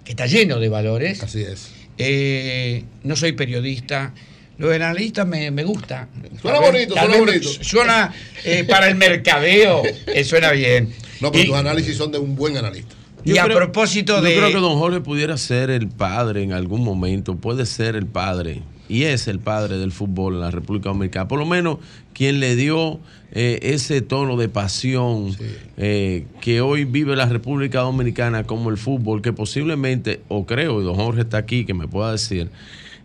que 0.05 0.13
está 0.13 0.27
lleno 0.27 0.59
de 0.59 0.69
valores. 0.69 1.23
Así 1.23 1.43
es. 1.43 1.71
Eh, 1.99 2.85
no 3.05 3.17
soy 3.17 3.33
periodista. 3.33 4.13
Lo 4.59 4.69
de 4.69 4.77
analista 4.77 5.25
me, 5.25 5.51
me 5.51 5.65
gusta. 5.65 6.09
Suena 6.41 6.61
bonito, 6.61 6.95
suena 6.95 7.17
bonito. 7.17 7.49
Suena 7.49 8.13
eh, 8.45 8.65
para 8.69 8.89
el 8.89 8.95
mercadeo, 8.97 9.83
eh, 10.07 10.25
suena 10.25 10.53
bien. 10.53 10.93
No, 11.21 11.33
pero 11.33 11.45
Y- 11.45 11.47
tus 11.49 11.57
análisis 11.57 11.97
son 11.97 12.13
de 12.13 12.19
un 12.19 12.37
buen 12.37 12.57
analista. 12.57 12.95
Y 13.25 13.39
a 13.39 13.45
propósito 13.47 14.17
yo 14.17 14.23
de- 14.23 14.35
creo 14.37 14.49
que 14.49 14.59
don 14.59 14.79
Jorge 14.79 15.01
pudiera 15.01 15.37
ser 15.37 15.71
el 15.71 15.89
padre 15.89 16.43
en 16.43 16.53
algún 16.53 16.83
momento, 16.83 17.37
puede 17.37 17.67
ser 17.67 17.95
el 17.97 18.07
padre, 18.07 18.63
y 18.93 19.05
es 19.05 19.27
el 19.27 19.39
padre 19.39 19.79
del 19.79 19.91
fútbol 19.91 20.35
en 20.35 20.41
la 20.41 20.51
República 20.51 20.91
Dominicana. 20.91 21.27
Por 21.27 21.39
lo 21.39 21.47
menos 21.47 21.79
quien 22.13 22.41
le 22.41 22.57
dio 22.57 23.01
eh, 23.33 23.59
ese 23.63 24.03
tono 24.03 24.37
de 24.37 24.51
pasión 24.51 25.35
eh, 25.79 26.27
que 26.43 26.61
hoy 26.61 26.85
vive 26.85 27.17
la 27.17 27.25
República 27.25 27.81
Dominicana 27.81 28.45
como 28.45 28.69
el 28.69 28.77
fútbol, 28.77 29.23
que 29.23 29.33
posiblemente, 29.33 30.21
o 30.29 30.45
creo, 30.45 30.83
y 30.83 30.85
don 30.85 30.95
Jorge 30.97 31.23
está 31.23 31.39
aquí, 31.39 31.65
que 31.65 31.73
me 31.73 31.89
pueda 31.89 32.13
decir, 32.13 32.51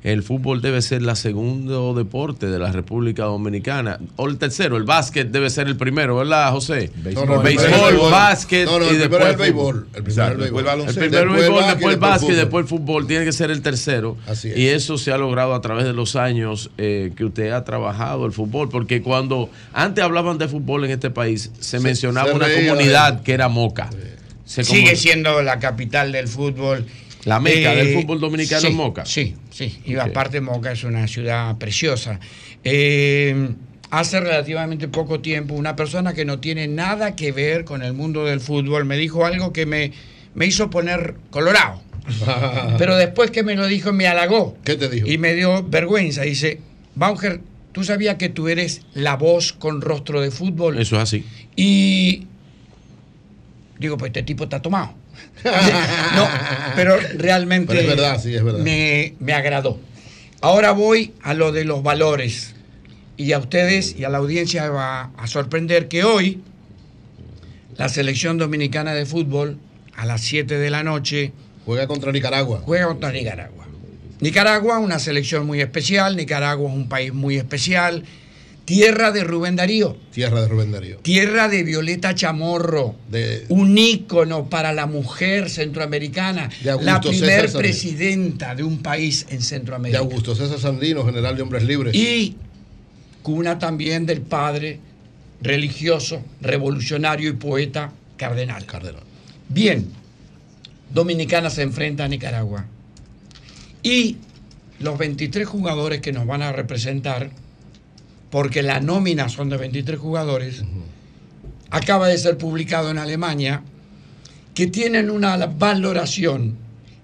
el 0.03 0.24
fútbol 0.24 0.61
debe 0.61 0.82
ser 0.82 1.02
la 1.02 1.15
segundo 1.15 1.94
deporte 1.94 2.48
de 2.48 2.60
la 2.60 2.72
República 2.72 3.24
Dominicana. 3.24 3.99
O 4.15 4.28
el 4.28 4.38
tercero, 4.38 4.78
el 4.78 4.84
básquet 4.84 5.30
debe 5.30 5.49
ser 5.49 5.68
el 5.68 5.76
primero, 5.76 6.15
¿verdad, 6.18 6.52
José? 6.52 6.91
No, 7.14 7.26
no, 7.26 7.36
el 7.36 7.44
béisbol, 7.44 7.94
el 7.94 7.98
básquet 8.11 8.65
No, 8.68 8.84
y 8.86 8.90
el 8.90 8.99
después 8.99 9.22
el 9.22 9.28
fútbol. 9.34 9.38
béisbol. 9.38 9.88
El 9.95 10.03
primero 10.03 10.26
es 10.26 10.32
el 10.32 10.38
béisbol. 10.38 10.60
El 10.60 10.65
baloncesto. 10.65 10.99
primero 10.99 11.24
el 11.24 11.38
Después 11.38 11.44
el 11.44 11.49
béisbol, 11.49 11.61
básquet, 11.61 11.68
después 11.68 11.74
el 11.74 11.78
después 11.80 11.94
el 11.94 11.99
básquet, 11.99 12.19
fútbol. 12.28 12.36
después 12.38 12.61
el 12.64 12.68
fútbol. 12.69 13.07
Tiene 13.07 13.26
que 13.26 13.32
ser 13.34 13.52
el 13.52 13.61
tercero. 13.61 14.18
Así 14.28 14.49
es. 14.49 14.57
Y 14.57 14.68
eso 14.69 14.98
se 14.98 15.11
ha 15.11 15.18
logrado 15.18 15.53
a 15.56 15.61
través 15.61 15.86
de 15.86 15.94
los 15.94 16.15
años 16.15 16.69
eh, 16.78 17.11
que 17.15 17.26
usted 17.26 17.52
ha 17.52 17.64
trabajado 17.64 18.26
el 18.26 18.32
fútbol. 18.32 18.69
Porque 18.69 19.02
cuando 19.02 19.49
antes 19.74 20.03
hablaban 20.03 20.38
de 20.38 20.48
fútbol 20.48 20.86
en 20.86 20.91
este 20.91 21.10
país, 21.10 21.52
se, 21.60 21.80
mencionaba 21.80 22.30
se 22.30 22.36
una 22.36 22.48
comunidad 22.53 23.24
que 23.24 23.34
era 23.34 23.48
Moca. 23.48 23.90
Se 24.45 24.64
Sigue 24.64 24.95
siendo 24.95 25.41
la 25.41 25.60
capital 25.60 26.11
del 26.14 26.28
fútbol. 26.28 26.86
La 27.28 27.41
meca 27.41 27.74
Eh, 27.74 27.84
del 27.84 27.94
fútbol 27.94 28.22
dominicano 28.22 28.62
sí, 28.62 28.68
es 28.68 28.74
Moca. 28.74 29.06
Sí, 29.06 29.36
sí. 29.49 29.78
Y 29.86 29.95
aparte 29.95 30.40
Moca 30.40 30.72
es 30.72 30.86
una 30.86 31.06
ciudad 31.10 31.58
preciosa. 31.58 32.22
Eh, 32.64 33.49
hace 33.90 34.22
relativamente 34.22 34.88
poco 34.88 35.20
tiempo 35.20 35.54
una 35.54 35.76
persona 35.76 36.14
que 36.14 36.24
no 36.24 36.40
tiene 36.40 36.70
nada 36.70 37.18
que 37.18 37.34
ver 37.34 37.66
con 37.66 37.84
el 37.84 37.91
mundo 37.91 38.24
del 38.24 38.40
fútbol 38.40 38.86
me 38.86 38.95
dijo 38.95 39.26
algo 39.26 39.52
que 39.52 39.66
me, 39.66 39.91
me 40.36 40.45
hizo 40.45 40.70
poner 40.70 41.16
colorado. 41.30 41.82
Pero 42.78 42.95
después 42.95 43.30
que 43.30 43.44
me 43.44 43.56
lo 43.56 43.68
dijo 43.68 43.91
me 43.91 44.08
halagó. 44.08 44.58
¿Qué 44.64 44.76
te 44.78 44.88
dijo? 44.88 45.06
Y 45.08 45.18
me 45.18 45.36
dio 45.36 45.64
vergüenza. 45.64 46.22
Dice, 46.22 46.62
Bauger, 46.95 47.41
¿tú 47.74 47.84
sabías 47.84 48.16
que 48.16 48.30
tú 48.30 48.48
eres 48.48 48.84
la 48.94 49.18
voz 49.18 49.52
con 49.52 49.82
rostro 49.82 50.22
de 50.22 50.32
fútbol? 50.32 50.80
Eso 50.80 50.95
es 50.95 51.02
así. 51.02 51.26
Y 51.58 52.26
digo, 53.80 53.98
pues 53.98 54.12
este 54.12 54.24
tipo 54.24 54.45
está 54.45 54.62
tomado. 54.62 54.94
No, 55.43 56.27
pero 56.76 56.97
realmente 57.15 57.68
Pero 57.68 57.81
es 57.81 57.88
verdad, 57.88 58.22
sí, 58.22 58.35
es 58.35 58.43
verdad. 58.43 58.59
Me, 58.59 59.14
me 59.19 59.34
agradó. 59.34 59.80
Ahora 60.41 60.72
voy 60.72 61.14
a 61.22 61.34
lo 61.34 61.51
de 61.51 61.65
los 61.65 61.84
valores. 61.84 62.53
Y 63.15 63.31
a 63.31 63.39
ustedes 63.39 63.95
y 63.97 64.03
a 64.03 64.09
la 64.09 64.19
audiencia 64.19 64.69
va 64.69 65.11
a 65.18 65.27
sorprender 65.27 65.88
que 65.88 66.03
hoy 66.03 66.41
la 67.77 67.89
selección 67.89 68.38
dominicana 68.38 68.93
de 68.93 69.05
fútbol 69.05 69.57
a 69.95 70.05
las 70.05 70.22
7 70.22 70.57
de 70.57 70.69
la 70.69 70.84
noche 70.84 71.31
Juega 71.65 71.88
contra 71.88 72.11
Nicaragua. 72.11 72.61
juega 72.64 72.88
contra 72.88 73.11
Nicaragua. 73.11 73.65
Nicaragua, 74.19 74.80
una 74.80 74.99
selección 74.99 75.45
muy 75.45 75.61
especial. 75.61 76.15
Nicaragua 76.15 76.69
es 76.69 76.76
un 76.76 76.88
país 76.89 77.14
muy 77.14 77.38
especial. 77.38 78.03
Tierra 78.68 79.14
de 79.14 79.23
Rubén 79.23 79.56
Darío. 79.56 79.95
Tierra 80.11 80.41
de 80.41 80.49
Rubén 80.49 80.73
Darío. 80.73 80.98
Tierra 80.98 81.48
de 81.48 81.64
Violeta 81.64 82.14
Chamorro, 82.14 82.95
De, 83.10 83.45
un 83.48 83.77
ícono 83.77 84.49
para 84.49 84.73
la 84.73 84.85
mujer 84.88 85.49
centroamericana, 85.49 86.49
De 86.61 86.72
Augusto 86.72 86.91
la 86.91 86.99
primer 86.99 87.41
César 87.44 87.61
presidenta 87.61 88.56
de 88.56 88.64
un 88.64 88.80
país 88.80 89.26
en 89.30 89.38
de 89.38 89.44
Centroamérica. 89.44 89.99
Augusto 89.99 90.35
César 90.35 90.60
Sandino, 90.60 91.06
general 91.06 91.38
de 91.38 91.44
hombres 91.44 91.64
libres. 91.64 91.95
Y 91.95 92.35
cuna 93.23 93.57
también 93.57 94.06
del 94.06 94.19
padre 94.19 94.81
religioso, 95.41 96.22
revolucionario 96.41 97.30
y 97.30 97.34
poeta 97.34 97.94
Cardenal. 98.18 98.65
Cardenal. 98.65 99.03
Bien, 99.48 99.88
Dominicana 100.94 101.49
se 101.49 101.61
enfrenta 101.61 102.03
a 102.03 102.10
Nicaragua. 102.10 102.65
Y 103.81 104.18
los 104.80 104.98
23 104.98 105.48
jugadores 105.48 106.02
que 106.02 106.11
nos 106.11 106.27
van 106.27 106.41
a 106.41 106.52
representar, 106.52 107.31
porque 108.30 108.62
la 108.62 108.80
nómina 108.80 109.30
son 109.30 109.49
de 109.49 109.58
23 109.58 109.99
jugadores, 109.99 110.64
acaba 111.70 112.08
de 112.08 112.18
ser 112.18 112.38
publicado 112.38 112.91
en 112.91 112.98
Alemania, 112.98 113.64
que 114.54 114.68
tienen 114.68 115.10
una 115.10 115.38
valoración 115.45 116.58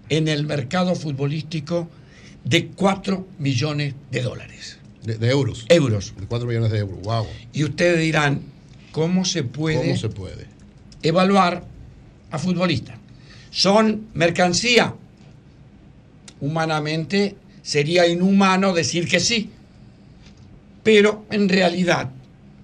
en 0.10 0.28
el 0.28 0.46
mercado 0.46 0.96
futbolístico 0.96 1.88
de 2.44 2.68
4 2.68 3.28
millones 3.40 3.94
de 4.12 4.22
dólares. 4.22 4.80
De, 5.04 5.18
de 5.18 5.30
euros. 5.30 5.66
Euros. 5.70 6.14
De 6.20 6.26
4 6.26 6.48
millones 6.48 6.72
de 6.72 6.80
euros. 6.80 7.02
Wow. 7.04 7.28
Y 7.54 7.64
ustedes 7.64 8.00
dirán, 8.00 8.42
¿cómo 8.92 9.26
se 9.26 9.44
puede, 9.44 9.78
¿Cómo 9.78 9.98
se 9.98 10.10
puede? 10.10 10.48
evaluar 11.02 11.64
a 12.32 12.38
futbolistas? 12.40 12.98
¿Son 13.52 14.08
mercancía? 14.14 14.96
Humanamente 16.42 17.36
sería 17.62 18.08
inhumano 18.08 18.74
decir 18.74 19.08
que 19.08 19.20
sí. 19.20 19.52
Pero 20.84 21.26
en 21.32 21.50
realidad 21.50 22.12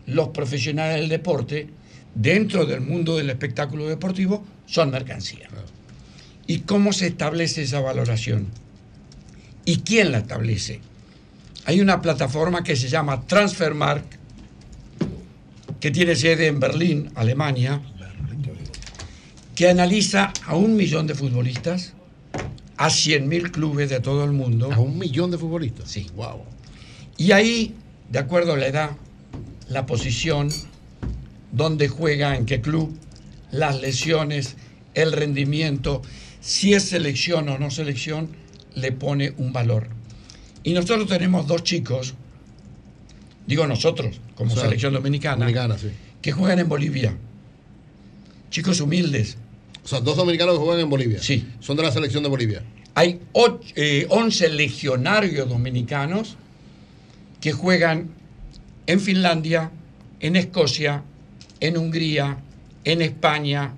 los 0.06 0.30
profesionales 0.30 1.00
del 1.00 1.10
deporte, 1.10 1.70
dentro 2.14 2.66
del 2.66 2.82
mundo 2.82 3.16
del 3.18 3.30
espectáculo 3.30 3.88
deportivo, 3.88 4.44
son 4.66 4.92
mercancía. 4.92 5.48
¿Y 6.48 6.60
cómo 6.60 6.94
se 6.94 7.08
establece 7.08 7.62
esa 7.62 7.80
valoración? 7.80 8.48
¿Y 9.66 9.78
quién 9.78 10.12
la 10.12 10.20
establece? 10.20 10.82
Hay 11.66 11.80
una 11.82 12.02
plataforma 12.02 12.64
que 12.64 12.76
se 12.76 12.90
llama 12.90 13.28
Transfermarkt, 13.28 14.16
que 15.80 15.92
tiene 15.92 16.16
sede 16.16 16.48
en 16.48 16.60
Berlín, 16.60 17.12
Alemania, 17.16 17.82
que 19.56 19.70
analiza 19.70 20.34
a 20.46 20.56
un 20.56 20.76
millón 20.76 21.06
de 21.06 21.16
futbolistas, 21.16 21.94
a 22.78 22.88
100.000 22.88 23.52
clubes 23.52 23.90
de 23.90 24.00
todo 24.00 24.24
el 24.24 24.32
mundo. 24.32 24.72
¿A 24.72 24.80
un 24.80 24.98
millón 24.98 25.32
de 25.32 25.38
futbolistas? 25.38 25.92
Sí. 25.92 26.08
Wow. 26.16 26.44
Y 27.18 27.34
ahí, 27.34 27.76
de 28.12 28.20
acuerdo 28.20 28.54
a 28.54 28.58
la 28.58 28.68
edad, 28.68 28.92
la 29.70 29.86
posición, 29.86 30.50
dónde 31.52 31.88
juega, 31.88 32.36
en 32.36 32.46
qué 32.46 32.62
club, 32.62 32.96
las 33.52 33.80
lesiones, 33.82 34.56
el 34.94 35.12
rendimiento, 35.14 36.02
si 36.42 36.74
es 36.74 36.84
selección 36.84 37.50
o 37.50 37.58
no 37.60 37.72
selección, 37.72 38.30
le 38.76 38.92
pone 38.92 39.34
un 39.38 39.54
valor. 39.54 39.88
Y 40.64 40.74
nosotros 40.74 41.08
tenemos 41.08 41.48
dos 41.48 41.64
chicos, 41.64 42.16
digo 43.48 43.66
nosotros, 43.68 44.20
como 44.36 44.52
O 44.52 44.56
sea, 44.56 44.66
selección 44.66 44.94
dominicana, 44.94 45.38
Dominicana, 45.38 45.78
sí. 45.78 45.90
que 46.22 46.32
juegan 46.32 46.60
en 46.60 46.70
Bolivia. 46.70 47.16
Chicos 48.50 48.82
humildes. 48.82 49.38
O 49.84 49.88
sea, 49.88 50.02
dos 50.02 50.18
dominicanos 50.18 50.56
que 50.56 50.64
juegan 50.64 50.82
en 50.82 50.90
Bolivia. 50.90 51.22
Sí. 51.22 51.48
Son 51.60 51.78
de 51.78 51.84
la 51.84 51.92
selección 51.92 52.24
de 52.24 52.30
Bolivia. 52.30 52.64
Hay 52.96 53.20
och- 53.34 53.62
eh, 53.76 54.06
11 54.10 54.50
legionarios 54.50 55.48
dominicanos 55.48 56.36
que 57.42 57.52
juegan 57.52 58.10
en 58.88 59.00
Finlandia, 59.00 59.72
en 60.20 60.36
Escocia, 60.36 61.04
en 61.60 61.78
Hungría, 61.78 62.38
en 62.84 63.02
España, 63.02 63.74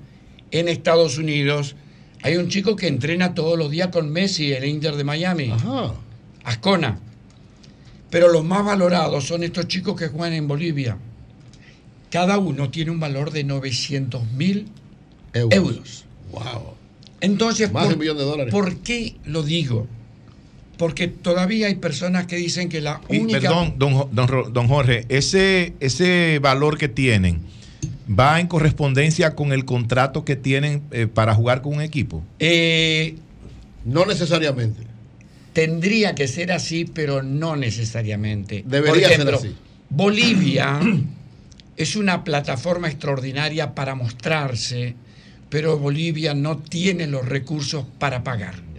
en 0.52 0.68
Estados 0.68 1.18
Unidos. 1.18 1.76
Hay 2.24 2.38
un 2.38 2.50
chico 2.50 2.76
que 2.76 2.88
entrena 2.88 3.34
todos 3.34 3.58
los 3.58 3.72
días 3.72 3.90
con 3.90 4.10
Messi, 4.10 4.54
el 4.54 4.66
Inter 4.66 4.96
de 4.96 5.04
Miami. 5.04 5.52
Ascona. 6.44 7.00
Pero 8.10 8.28
los 8.30 8.44
más 8.44 8.66
valorados 8.66 9.26
son 9.26 9.44
estos 9.44 9.68
chicos 9.68 9.96
que 9.98 10.08
juegan 10.08 10.34
en 10.34 10.48
Bolivia. 10.48 10.98
Cada 12.10 12.38
uno 12.38 12.70
tiene 12.70 12.92
un 12.92 13.00
valor 13.00 13.32
de 13.32 13.44
900 13.44 14.32
mil 14.34 14.68
Euros. 15.34 15.56
euros. 15.56 16.06
Wow. 16.32 16.76
Entonces, 17.22 17.72
Más 17.72 17.84
de 17.84 17.88
¿por, 17.90 17.94
un 17.94 18.00
millón 18.00 18.18
de 18.18 18.24
dólares. 18.24 18.52
¿por 18.52 18.78
qué 18.78 19.16
lo 19.26 19.44
digo? 19.44 19.88
Porque 20.82 21.08
todavía 21.08 21.68
hay 21.68 21.76
personas 21.76 22.26
que 22.26 22.38
dicen 22.38 22.68
que 22.68 22.82
la 22.82 23.02
Y, 23.08 23.20
única... 23.20 23.40
perdón, 23.40 23.76
don, 23.78 24.10
don 24.12 24.52
don 24.52 24.68
Jorge, 24.68 25.06
ese, 25.10 25.74
ese 25.80 26.40
valor 26.40 26.80
que 26.80 26.88
tienen, 26.88 27.42
va 28.10 28.40
en 28.40 28.48
correspondencia 28.48 29.36
con 29.36 29.54
el 29.54 29.64
contrato 29.64 30.26
que 30.26 30.36
tienen 30.36 30.82
eh, 30.90 31.06
para 31.06 31.36
jugar 31.36 31.62
con 31.62 31.76
un 31.76 31.82
equipo? 31.84 32.24
Eh, 32.40 33.14
no 33.86 34.08
necesariamente. 34.08 34.82
Tendría 35.54 36.16
que 36.16 36.28
ser 36.28 36.52
así, 36.52 36.86
pero 36.86 37.22
no 37.22 37.56
necesariamente. 37.56 38.64
Debería 38.66 38.92
Por 38.92 39.12
ejemplo, 39.12 39.38
ser 39.38 39.50
así. 39.52 39.58
Bolivia 39.88 40.80
es 41.78 41.96
una 41.96 42.24
plataforma 42.24 42.88
extraordinaria 42.88 43.76
para 43.76 43.94
mostrarse, 43.94 44.96
pero 45.48 45.78
Bolivia 45.78 46.34
no 46.34 46.58
tiene 46.58 47.06
los 47.06 47.30
recursos 47.30 47.86
para 48.00 48.24
pagar. 48.24 48.71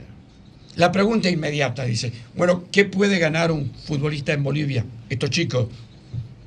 La 0.76 0.90
pregunta 0.90 1.28
inmediata 1.28 1.84
dice, 1.84 2.12
bueno, 2.34 2.64
¿qué 2.72 2.84
puede 2.84 3.18
ganar 3.18 3.52
un 3.52 3.70
futbolista 3.86 4.32
en 4.32 4.42
Bolivia? 4.42 4.84
Estos 5.10 5.30
chicos 5.30 5.66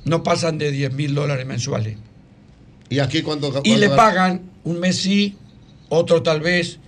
no 0.04 0.24
pasan 0.24 0.58
de 0.58 0.72
10 0.72 0.94
mil 0.94 1.14
dólares 1.14 1.46
mensuales. 1.46 1.98
¿Y 2.90 3.00
aquí 3.00 3.22
cuánto, 3.22 3.62
Y 3.64 3.76
le 3.76 3.88
gana? 3.88 3.96
pagan 3.96 4.42
un 4.64 4.80
mes 4.80 4.98
sí, 4.98 5.36
otro 5.90 6.24
tal 6.24 6.42
vez, 6.42 6.80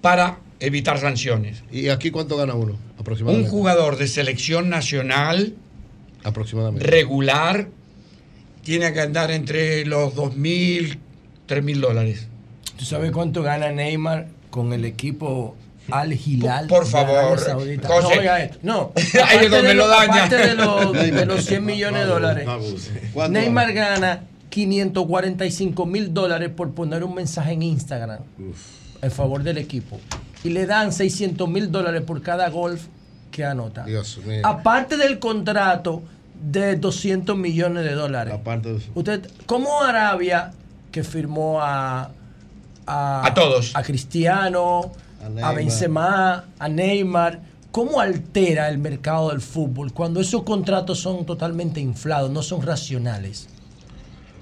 para 0.00 0.38
evitar 0.60 0.98
sanciones. 1.00 1.62
¿Y 1.72 1.88
aquí 1.88 2.10
cuánto 2.10 2.36
gana 2.36 2.54
uno? 2.54 2.72
Un 2.74 3.00
Aproximadamente. 3.00 3.50
jugador 3.50 3.96
de 3.96 4.06
selección 4.08 4.68
nacional 4.68 5.54
Aproximadamente. 6.22 6.86
regular 6.86 7.68
tiene 8.62 8.92
que 8.92 9.00
andar 9.00 9.30
entre 9.30 9.84
los 9.86 10.14
2 10.14 10.36
mil, 10.36 10.98
3 11.46 11.62
mil 11.64 11.80
dólares. 11.80 12.28
¿Tú 12.78 12.84
sabes 12.84 13.10
cuánto 13.12 13.42
gana 13.42 13.70
Neymar 13.72 14.28
con 14.50 14.72
el 14.72 14.84
equipo 14.84 15.54
Al 15.90 16.12
Hilal? 16.12 16.66
Por 16.66 16.86
favor, 16.86 17.18
Arabia 17.18 17.38
Saudita? 17.38 17.88
José. 17.88 18.02
No, 18.02 18.20
oiga 18.20 18.42
esto. 18.42 18.58
No, 18.62 18.92
Ahí 18.96 19.02
es 19.04 19.14
aparte 19.16 19.48
donde 19.50 19.68
de 19.68 19.74
lo 19.74 19.88
daña. 19.88 20.24
Aparte 20.24 20.36
de 20.36 20.54
los, 20.54 20.92
de 20.92 21.26
los 21.26 21.44
100 21.44 21.64
millones 21.64 22.00
de 22.02 22.06
dólares. 22.06 22.46
no 22.46 22.52
abuse. 22.52 23.10
¿Cuánto 23.12 23.38
Neymar 23.38 23.72
gana 23.72 24.20
545 24.50 25.86
mil 25.86 26.14
dólares 26.14 26.50
por 26.54 26.72
poner 26.72 27.02
un 27.04 27.14
mensaje 27.14 27.52
en 27.52 27.62
Instagram 27.62 28.20
en 29.02 29.10
favor 29.10 29.42
del 29.42 29.58
equipo. 29.58 30.00
Y 30.44 30.50
le 30.50 30.66
dan 30.66 30.92
600 30.92 31.48
mil 31.48 31.70
dólares 31.72 32.02
por 32.02 32.22
cada 32.22 32.48
golf 32.50 32.82
que 33.30 33.44
anota. 33.44 33.84
Dios 33.84 34.18
mío. 34.24 34.40
Aparte 34.44 34.96
del 34.96 35.18
contrato 35.18 36.02
de 36.40 36.76
200 36.76 37.36
millones 37.36 37.84
de 37.84 37.92
dólares. 37.92 38.32
Aparte 38.34 38.72
de 38.72 38.78
eso. 38.78 38.90
Usted, 38.94 39.28
¿cómo 39.46 39.82
Arabia, 39.82 40.52
que 40.92 41.02
firmó 41.02 41.60
a, 41.60 42.10
a, 42.86 43.26
A 43.26 43.34
todos. 43.34 43.72
a 43.74 43.82
Cristiano, 43.82 44.92
A. 45.42 45.52
Benzema, 45.52 46.44
a 46.58 46.68
Neymar, 46.68 47.40
cómo 47.70 48.00
altera 48.00 48.68
el 48.68 48.78
mercado 48.78 49.30
del 49.30 49.40
fútbol 49.40 49.92
cuando 49.92 50.20
esos 50.20 50.42
contratos 50.42 51.00
son 51.00 51.24
totalmente 51.24 51.80
inflados, 51.80 52.30
no 52.30 52.42
son 52.42 52.62
racionales? 52.62 53.48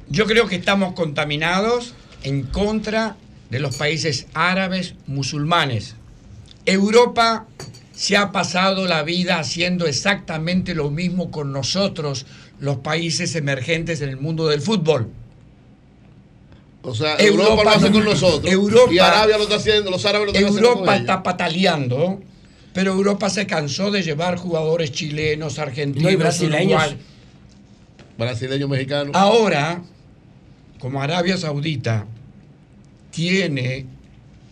Yo 0.08 0.26
creo 0.26 0.48
que 0.48 0.56
estamos 0.56 0.94
contaminados 0.94 1.94
en 2.24 2.42
contra 2.42 3.16
de 3.50 3.60
los 3.60 3.76
países 3.76 4.26
árabes 4.34 4.94
musulmanes. 5.06 5.94
Europa 6.66 7.46
se 7.92 8.16
ha 8.16 8.32
pasado 8.32 8.86
la 8.86 9.04
vida 9.04 9.38
haciendo 9.38 9.86
exactamente 9.86 10.74
lo 10.74 10.90
mismo 10.90 11.30
con 11.30 11.52
nosotros, 11.52 12.26
los 12.58 12.78
países 12.78 13.36
emergentes 13.36 14.00
en 14.00 14.08
el 14.08 14.16
mundo 14.16 14.48
del 14.48 14.60
fútbol. 14.60 15.10
O 16.84 16.94
sea, 16.94 17.16
Europa, 17.16 17.62
lo 17.64 17.70
hace 17.70 17.86
no- 17.88 17.92
con 17.92 18.04
nosotros. 18.04 18.52
Europa- 18.52 18.92
y 18.92 18.98
Arabia 18.98 19.36
lo 19.38 19.44
está 19.44 19.56
haciendo, 19.56 19.90
los 19.90 20.04
árabes 20.04 20.26
lo 20.26 20.32
están 20.32 20.44
haciendo 20.48 20.68
Europa 20.70 20.96
está 20.96 21.22
pataleando, 21.22 22.20
pero 22.72 22.92
Europa 22.92 23.30
se 23.30 23.46
cansó 23.46 23.90
de 23.90 24.02
llevar 24.02 24.36
jugadores 24.36 24.90
chilenos, 24.90 25.58
argentinos, 25.58 26.02
No, 26.04 26.10
y 26.10 26.16
brasileños. 26.16 26.66
uruguayos. 26.82 26.96
Brasileño, 28.18 28.68
mexicano. 28.68 29.12
Ahora, 29.14 29.82
como 30.80 31.00
Arabia 31.00 31.36
Saudita 31.36 32.06
tiene 33.10 33.86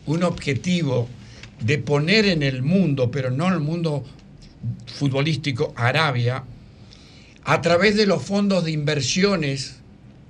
un 0.07 0.23
objetivo 0.23 1.09
de 1.61 1.79
poner 1.79 2.27
en 2.27 2.43
el 2.43 2.63
mundo, 2.63 3.11
pero 3.11 3.31
no 3.31 3.49
en 3.49 3.55
el 3.55 3.61
mundo 3.61 4.05
futbolístico, 4.87 5.73
Arabia, 5.77 6.45
a 7.45 7.61
través 7.61 7.97
de 7.97 8.07
los 8.07 8.23
fondos 8.23 8.65
de 8.65 8.71
inversiones 8.73 9.77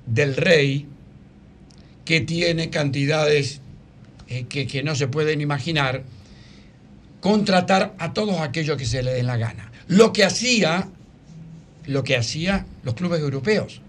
del 0.06 0.36
rey, 0.36 0.86
que 2.10 2.20
tiene 2.20 2.70
cantidades 2.70 3.60
eh, 4.26 4.44
que, 4.48 4.66
que 4.66 4.82
no 4.82 4.96
se 4.96 5.06
pueden 5.06 5.40
imaginar, 5.40 6.02
contratar 7.20 7.94
a 8.00 8.12
todos 8.14 8.40
aquellos 8.40 8.76
que 8.76 8.84
se 8.84 9.04
le 9.04 9.12
den 9.12 9.26
la 9.26 9.36
gana. 9.36 9.70
Lo 9.86 10.12
que 10.12 10.24
hacía, 10.24 10.88
lo 11.86 12.02
que 12.02 12.16
hacía 12.16 12.66
los 12.82 12.94
clubes 12.94 13.20
europeos. 13.20 13.80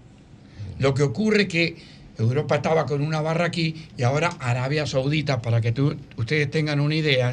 Lo 0.78 0.94
que 0.94 1.02
ocurre 1.02 1.48
que 1.48 1.74
Europa 2.16 2.54
estaba 2.54 2.86
con 2.86 3.02
una 3.02 3.20
barra 3.20 3.46
aquí 3.46 3.88
y 3.96 4.04
ahora 4.04 4.28
Arabia 4.38 4.86
Saudita, 4.86 5.42
para 5.42 5.60
que 5.60 5.72
tú- 5.72 5.96
ustedes 6.16 6.48
tengan 6.48 6.78
una 6.78 6.94
idea. 6.94 7.32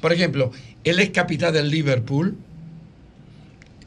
Por 0.00 0.12
ejemplo, 0.12 0.52
él 0.84 1.00
es 1.00 1.10
capitán 1.10 1.54
del 1.54 1.70
Liverpool, 1.72 2.36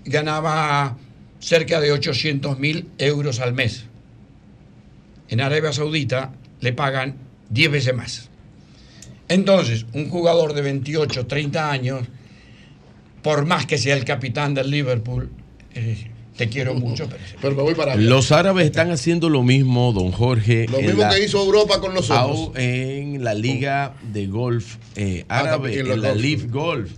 ganaba 0.03 0.97
cerca 1.39 1.79
de 1.79 1.93
800 1.93 2.59
mil 2.59 2.89
euros 2.97 3.39
al 3.39 3.53
mes. 3.53 3.85
En 5.29 5.41
Arabia 5.41 5.73
Saudita 5.73 6.33
le 6.61 6.73
pagan 6.73 7.15
10 7.49 7.71
veces 7.71 7.95
más. 7.95 8.29
Entonces, 9.29 9.85
un 9.93 10.09
jugador 10.09 10.53
de 10.53 10.61
28, 10.61 11.25
30 11.27 11.71
años, 11.71 12.07
por 13.21 13.45
más 13.45 13.65
que 13.65 13.77
sea 13.77 13.95
el 13.95 14.05
capitán 14.05 14.53
del 14.53 14.69
Liverpool, 14.69 15.29
eh, 15.73 16.09
te 16.37 16.49
quiero 16.49 16.73
mucho, 16.75 17.07
pero 17.09 17.21
Pero 17.41 17.55
me 17.55 17.61
voy 17.63 17.73
para 17.75 17.93
Arabia. 17.93 18.09
Los 18.09 18.31
árabes 18.31 18.65
están 18.65 18.91
haciendo 18.91 19.29
lo 19.29 19.41
mismo, 19.43 19.91
don 19.93 20.11
Jorge. 20.11 20.67
Lo 20.69 20.81
mismo 20.81 21.01
la- 21.01 21.09
que 21.09 21.23
hizo 21.23 21.43
Europa 21.43 21.79
con 21.79 21.93
nosotros. 21.93 22.51
en 22.55 23.23
la 23.23 23.33
liga 23.33 23.95
de 24.11 24.27
golf 24.27 24.75
eh, 24.95 25.25
Ah, 25.29 25.39
árabe, 25.39 25.79
en 25.79 26.01
la. 26.01 26.13
Live 26.13 26.47
Golf. 26.49 26.91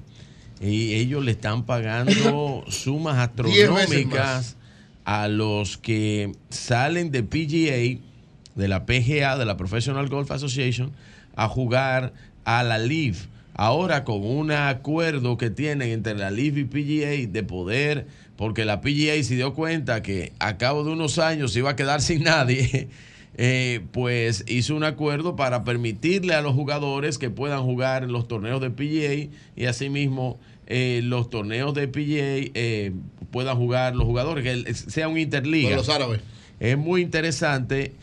Y 0.61 0.93
ellos 0.95 1.23
le 1.23 1.31
están 1.31 1.65
pagando 1.65 2.63
sumas 2.69 3.17
astronómicas 3.17 4.55
a 5.03 5.27
los 5.27 5.77
que 5.77 6.31
salen 6.49 7.11
de 7.11 7.21
PGA, 7.23 8.01
de 8.55 8.67
la 8.67 8.85
PGA, 8.85 9.37
de 9.37 9.45
la 9.45 9.57
Professional 9.57 10.07
Golf 10.07 10.31
Association, 10.31 10.91
a 11.35 11.47
jugar 11.47 12.13
a 12.45 12.63
la 12.63 12.77
Live. 12.77 13.17
Ahora 13.53 14.03
con 14.03 14.25
un 14.25 14.51
acuerdo 14.51 15.37
que 15.37 15.49
tienen 15.49 15.89
entre 15.89 16.15
la 16.15 16.31
Live 16.31 16.61
y 16.61 16.65
PGA 16.65 17.31
de 17.31 17.43
poder, 17.43 18.07
porque 18.35 18.65
la 18.65 18.81
PGA 18.81 19.21
se 19.23 19.35
dio 19.35 19.53
cuenta 19.53 20.01
que 20.01 20.33
a 20.39 20.57
cabo 20.57 20.83
de 20.83 20.91
unos 20.91 21.19
años 21.19 21.53
se 21.53 21.59
iba 21.59 21.71
a 21.71 21.75
quedar 21.75 22.01
sin 22.01 22.23
nadie, 22.23 22.89
eh, 23.37 23.81
pues 23.91 24.45
hizo 24.47 24.75
un 24.75 24.83
acuerdo 24.83 25.35
para 25.35 25.63
permitirle 25.63 26.33
a 26.33 26.41
los 26.41 26.53
jugadores 26.53 27.17
que 27.17 27.29
puedan 27.29 27.63
jugar 27.63 28.03
en 28.03 28.13
los 28.13 28.27
torneos 28.27 28.61
de 28.61 28.69
PGA 28.69 29.35
y 29.55 29.65
asimismo 29.65 30.39
eh, 30.67 31.01
los 31.03 31.29
torneos 31.29 31.73
de 31.73 31.87
PGA 31.87 32.51
eh, 32.53 32.93
puedan 33.31 33.57
jugar 33.57 33.95
los 33.95 34.05
jugadores, 34.05 34.43
que 34.43 34.73
sea 34.73 35.07
un 35.07 35.17
interliga. 35.17 35.69
Con 35.69 35.77
los 35.77 35.89
árabes. 35.89 36.21
Es 36.59 36.77
muy 36.77 37.01
interesante 37.01 37.93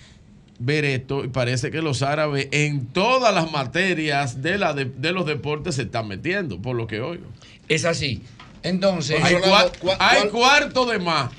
ver 0.64 0.84
esto 0.84 1.24
y 1.24 1.28
parece 1.28 1.70
que 1.70 1.82
los 1.82 2.02
árabes 2.02 2.48
en 2.52 2.86
todas 2.86 3.34
las 3.34 3.50
materias 3.50 4.42
de, 4.42 4.58
la 4.58 4.72
de, 4.74 4.84
de 4.86 5.12
los 5.12 5.26
deportes 5.26 5.74
se 5.76 5.82
están 5.82 6.08
metiendo, 6.08 6.60
por 6.60 6.76
lo 6.76 6.86
que 6.86 7.00
oigo. 7.00 7.26
Es 7.68 7.84
así. 7.84 8.22
Entonces, 8.62 9.18
Hay, 9.22 9.34
Rolando, 9.34 9.56
cua- 9.72 9.78
¿cuál- 9.80 9.96
hay 10.00 10.18
cuál- 10.18 10.30
cuarto 10.30 10.86
de 10.86 10.98
más. 10.98 11.30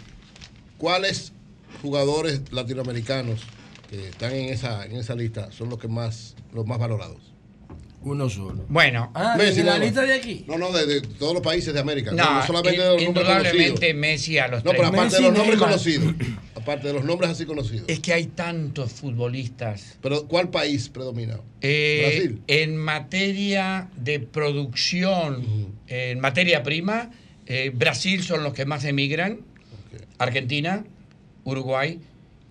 ¿Cuáles 0.78 1.32
jugadores 1.82 2.42
latinoamericanos 2.52 3.42
que 3.90 4.10
están 4.10 4.34
en 4.34 4.50
esa, 4.50 4.86
en 4.86 4.96
esa 4.98 5.16
lista 5.16 5.52
son 5.52 5.70
los 5.70 5.80
que 5.80 5.88
más, 5.88 6.36
los 6.54 6.66
más 6.66 6.80
valorados? 6.80 7.33
Uno 8.06 8.30
solo. 8.30 8.66
bueno, 8.70 9.12
Ah, 9.16 9.36
Messi, 9.38 9.62
¿en 9.62 9.66
la 9.68 9.78
lista 9.80 10.02
de 10.02 10.14
aquí? 10.14 10.44
No, 10.48 10.58
no, 10.58 10.72
de, 10.72 10.86
de 10.86 11.02
todos 11.02 11.34
los 11.34 11.42
países 11.42 11.74
de 11.74 11.80
América. 11.80 12.12
No, 12.12 12.36
no, 12.40 12.46
solamente 12.46 12.82
de 12.82 12.86
los 12.88 13.02
nombres 13.04 13.08
indudablemente 13.24 13.70
conocidos. 13.74 13.96
Messi 13.96 14.38
a 14.38 14.48
los 14.50 14.66
No, 14.66 14.72
pero 14.72 14.88
aparte 14.88 15.04
Messi, 15.06 15.16
de 15.16 15.22
los 15.30 15.38
nombres 15.38 15.60
Neymar. 15.60 15.70
conocidos. 15.70 16.14
Aparte 16.56 16.88
de 16.88 16.94
los 16.94 17.04
nombres 17.04 17.32
así 17.32 17.46
conocidos. 17.46 17.86
Es 17.90 18.00
que 18.00 18.14
hay 18.14 18.26
tantos 18.28 18.92
futbolistas. 18.94 19.98
Pero 20.02 20.28
¿cuál 20.28 20.50
país 20.50 20.88
predomina? 20.90 21.40
Eh, 21.62 22.02
Brasil. 22.22 22.42
En 22.48 22.78
materia 22.78 23.90
de 23.98 24.20
producción, 24.20 25.74
en 25.88 26.20
materia 26.20 26.64
prima, 26.64 27.10
eh, 27.48 27.72
Brasil 27.74 28.24
son 28.24 28.44
los 28.44 28.54
que 28.54 28.66
más 28.66 28.86
emigran, 28.86 29.40
Argentina, 30.18 30.86
Uruguay. 31.44 32.00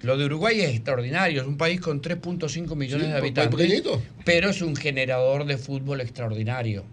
Lo 0.03 0.17
de 0.17 0.25
Uruguay 0.25 0.61
es 0.61 0.71
extraordinario, 0.71 1.43
es 1.43 1.47
un 1.47 1.57
país 1.57 1.81
con 1.81 2.03
3.5 2.03 2.75
millones 2.75 3.07
Sí, 3.07 3.13
de 3.13 3.19
habitantes, 3.19 3.57
pequeñito. 3.57 4.03
pero 4.25 4.51
es 4.51 4.61
un 4.63 4.75
generador 4.77 5.45
de 5.45 5.57
fútbol 5.59 6.01
extraordinario. 6.01 6.85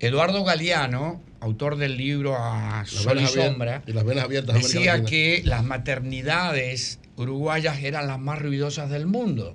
Eduardo 0.00 0.42
Galeano, 0.44 1.20
autor 1.40 1.76
del 1.76 1.96
libro 1.96 2.36
A 2.36 2.84
Sol 2.86 3.20
y 3.20 3.26
Sombra, 3.26 3.82
Y 3.86 3.92
las 3.92 4.04
venas 4.04 4.24
abiertas. 4.24 4.54
de 4.54 4.60
América 4.60 4.78
decía 4.96 5.04
que 5.04 5.42
las 5.44 5.62
maternidades 5.64 6.98
uruguayas 7.16 7.82
eran 7.82 8.06
las 8.06 8.18
más 8.18 8.40
ruidosas 8.40 8.90
del 8.90 9.06
mundo. 9.06 9.54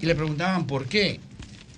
Y 0.00 0.06
le 0.06 0.14
preguntaban 0.14 0.66
por 0.66 0.86
qué. 0.86 1.20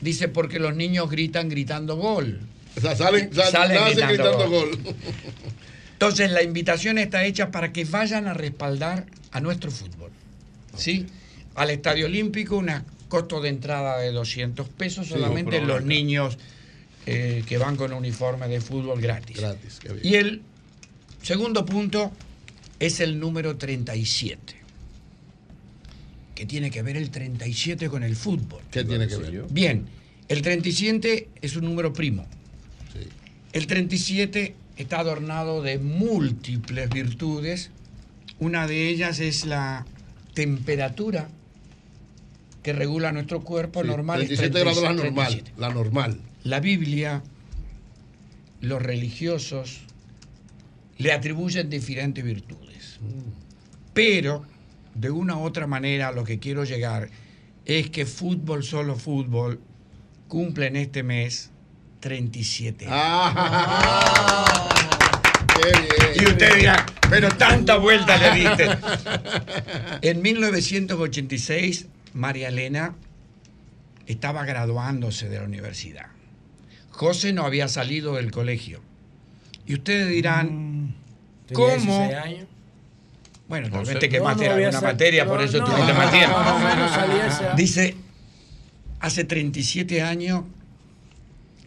Dice, 0.00 0.28
porque 0.28 0.58
los 0.58 0.74
niños 0.74 1.10
gritan 1.10 1.48
gritando 1.48 1.96
gol. 1.96 2.40
O 2.76 2.80
sea, 2.80 2.96
salen, 2.96 3.32
salen, 3.34 3.52
Salen 3.52 3.76
nacen 3.76 4.08
gritando 4.08 4.38
gritando 4.38 4.50
gol. 4.50 4.70
gol. 4.82 4.94
Entonces 6.02 6.32
la 6.32 6.42
invitación 6.42 6.98
está 6.98 7.24
hecha 7.24 7.52
para 7.52 7.72
que 7.72 7.84
vayan 7.84 8.26
a 8.26 8.34
respaldar 8.34 9.06
a 9.30 9.40
nuestro 9.40 9.70
fútbol. 9.70 10.10
¿sí? 10.76 11.06
Al 11.54 11.70
Estadio 11.70 12.06
Olímpico, 12.06 12.56
un 12.56 12.72
costo 13.06 13.40
de 13.40 13.50
entrada 13.50 14.00
de 14.00 14.10
200 14.10 14.68
pesos, 14.70 15.06
Sí, 15.06 15.12
solamente 15.12 15.60
los 15.60 15.84
niños 15.84 16.38
eh, 17.06 17.44
que 17.46 17.56
van 17.56 17.76
con 17.76 17.92
uniforme 17.92 18.48
de 18.48 18.60
fútbol 18.60 19.00
gratis. 19.00 19.36
Gratis, 19.36 19.78
qué 19.80 19.92
bien. 19.92 20.00
Y 20.02 20.16
el 20.16 20.42
segundo 21.22 21.64
punto 21.64 22.10
es 22.80 22.98
el 22.98 23.20
número 23.20 23.56
37. 23.56 24.56
¿Qué 26.34 26.46
tiene 26.46 26.72
que 26.72 26.82
ver 26.82 26.96
el 26.96 27.10
37 27.10 27.88
con 27.88 28.02
el 28.02 28.16
fútbol? 28.16 28.60
¿Qué 28.72 28.82
tiene 28.82 29.06
que 29.06 29.18
ver? 29.18 29.44
Bien, 29.50 29.86
el 30.26 30.42
37 30.42 31.28
es 31.40 31.54
un 31.54 31.64
número 31.64 31.92
primo. 31.92 32.26
El 33.52 33.66
37 33.68 34.56
está 34.76 35.00
adornado 35.00 35.62
de 35.62 35.78
múltiples 35.78 36.88
virtudes. 36.90 37.70
Una 38.38 38.66
de 38.66 38.88
ellas 38.88 39.20
es 39.20 39.44
la 39.46 39.86
temperatura 40.34 41.28
que 42.62 42.72
regula 42.72 43.12
nuestro 43.12 43.42
cuerpo 43.42 43.82
Sí, 43.82 43.88
normal. 43.88 44.22
es 44.22 44.28
37 44.28 44.60
grados 44.60 44.82
la 44.82 44.88
37. 44.96 45.50
normal. 45.52 45.68
La 45.68 45.74
normal. 45.74 46.20
La 46.44 46.60
Biblia, 46.60 47.22
los 48.60 48.82
religiosos, 48.82 49.80
le 50.98 51.12
atribuyen 51.12 51.70
diferentes 51.70 52.24
virtudes. 52.24 52.98
Pero, 53.94 54.44
de 54.94 55.10
una 55.10 55.36
u 55.36 55.42
otra 55.42 55.66
manera, 55.66 56.08
a 56.08 56.12
lo 56.12 56.24
que 56.24 56.38
quiero 56.38 56.64
llegar 56.64 57.10
es 57.64 57.90
que 57.90 58.06
fútbol, 58.06 58.64
solo 58.64 58.96
fútbol, 58.96 59.60
cumple 60.28 60.66
en 60.66 60.76
este 60.76 61.02
mes 61.02 61.50
37 62.02 62.86
años. 62.86 62.96
Ah. 63.00 64.68
Y 66.16 66.24
usted 66.26 66.56
dirá, 66.56 66.84
pero 67.08 67.28
tanta 67.30 67.76
vuelta 67.76 68.16
le 68.16 68.40
diste. 68.40 68.68
En 70.02 70.20
1986, 70.20 71.86
María 72.14 72.48
Elena 72.48 72.94
estaba 74.06 74.44
graduándose 74.44 75.28
de 75.28 75.38
la 75.38 75.44
universidad. 75.44 76.06
José 76.90 77.32
no 77.32 77.44
había 77.46 77.68
salido 77.68 78.14
del 78.16 78.32
colegio. 78.32 78.80
Y 79.64 79.74
ustedes 79.74 80.08
dirán, 80.08 80.94
¿cómo? 81.52 81.68
16 81.68 82.14
años. 82.14 82.46
Bueno, 83.48 83.70
tal 83.70 83.84
vez 83.84 83.98
te 84.00 84.06
No, 84.08 84.12
quemaste 84.12 84.46
no 84.46 84.52
alguna 84.54 84.72
sal- 84.72 84.82
materia, 84.82 85.24
por 85.26 85.38
no, 85.38 85.44
eso 85.46 85.58
no, 85.58 85.66
tuviste 85.66 85.92
no, 85.92 85.98
más 85.98 86.10
tiempo. 86.10 86.36
Dice, 87.56 87.96
hace 88.98 89.24
37 89.24 90.02
años, 90.02 90.42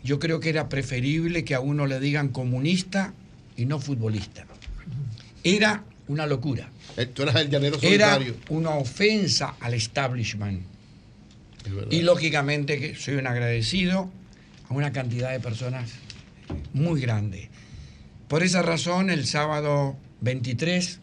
yo 0.06 0.20
creo 0.20 0.40
que 0.40 0.50
era 0.50 0.70
preferible 0.70 1.44
que 1.44 1.56
a 1.56 1.60
uno 1.60 1.88
le 1.88 2.00
digan 2.00 2.30
comunista 2.30 3.14
y 3.58 3.66
no 3.66 3.80
futbolista. 3.80 4.46
Era 5.44 5.84
una 6.08 6.28
locura. 6.28 6.70
Eh, 6.96 7.08
Tú 7.08 7.24
eras 7.24 7.36
el 7.38 7.50
llanero 7.50 7.78
Era 7.82 8.14
solitario. 8.14 8.36
una 8.50 8.70
ofensa 8.76 9.56
al 9.60 9.74
establishment. 9.74 10.62
Y 11.90 12.04
lógicamente 12.04 12.80
que 12.80 12.96
soy 12.96 13.16
un 13.16 13.26
agradecido 13.26 14.12
a 14.70 14.74
una 14.76 14.92
cantidad 14.94 15.32
de 15.32 15.40
personas 15.40 15.90
muy 16.74 17.02
grande. 17.02 17.50
Por 18.28 18.44
esa 18.44 18.62
razón, 18.62 19.10
el 19.10 19.26
sábado 19.26 19.98
23 20.22 21.00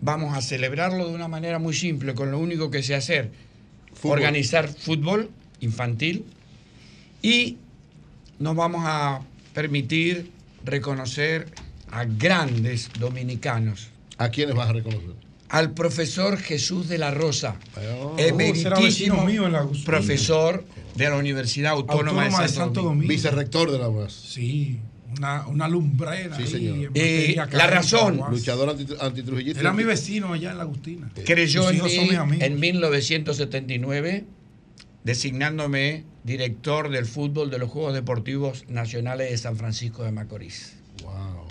vamos 0.00 0.34
a 0.34 0.40
celebrarlo 0.40 1.08
de 1.08 1.14
una 1.14 1.28
manera 1.28 1.58
muy 1.58 1.74
simple, 1.74 2.14
con 2.14 2.30
lo 2.30 2.38
único 2.38 2.70
que 2.70 2.82
sé 2.82 2.94
hacer, 2.94 3.30
Fútbol. 3.92 4.18
organizar 4.18 4.68
fútbol 4.68 5.30
infantil 5.60 6.24
y 7.20 7.58
nos 8.38 8.54
vamos 8.56 8.82
a 8.84 9.20
permitir 9.54 10.30
reconocer 10.64 11.46
a 11.90 12.04
grandes 12.04 12.90
dominicanos. 12.98 13.88
¿A 14.18 14.28
quiénes 14.30 14.54
vas 14.54 14.68
a 14.68 14.72
reconocer? 14.72 15.12
Al 15.48 15.72
profesor 15.72 16.36
Jesús 16.36 16.88
de 16.88 16.98
la 16.98 17.10
Rosa, 17.10 17.56
Oh, 17.76 18.14
emeritísimo 18.18 19.24
mío 19.24 19.46
en 19.46 19.52
la 19.52 19.60
Agustina. 19.60 19.86
profesor 19.86 20.64
de 20.94 21.08
la 21.08 21.16
Universidad 21.16 21.72
Autónoma, 21.72 22.24
Autónoma 22.24 22.42
de 22.42 22.48
Santo, 22.50 22.82
Domingo. 22.82 23.08
Vicerrector 23.08 23.70
de 23.70 23.78
la 23.78 23.88
UAS. 23.88 24.12
Sí, 24.12 24.78
una, 25.16 25.46
una 25.46 25.66
lumbrera. 25.66 26.36
Sí, 26.36 26.46
señor. 26.46 26.90
Eh, 26.92 27.34
la 27.52 27.66
razón-. 27.66 28.20
Luchador 28.30 28.68
anti- 28.70 28.94
antitrujillista. 29.00 29.60
Era 29.60 29.72
mi 29.72 29.84
vecino 29.84 30.34
allá 30.34 30.50
en 30.50 30.58
la 30.58 30.64
Agustina. 30.64 31.10
Creyó 31.24 31.70
en 31.70 31.76
hijos 31.76 31.92
son 31.94 32.04
mí 32.04 32.10
mis 32.10 32.18
amigos. 32.18 32.44
en 32.46 32.60
1979, 32.60 34.24
designándome 35.08 36.04
director 36.22 36.90
del 36.90 37.06
fútbol 37.06 37.50
de 37.50 37.56
los 37.56 37.70
Juegos 37.70 37.94
Deportivos 37.94 38.66
Nacionales 38.68 39.30
de 39.30 39.38
San 39.38 39.56
Francisco 39.56 40.04
de 40.04 40.12
Macorís. 40.12 40.74
Wow. 41.02 41.46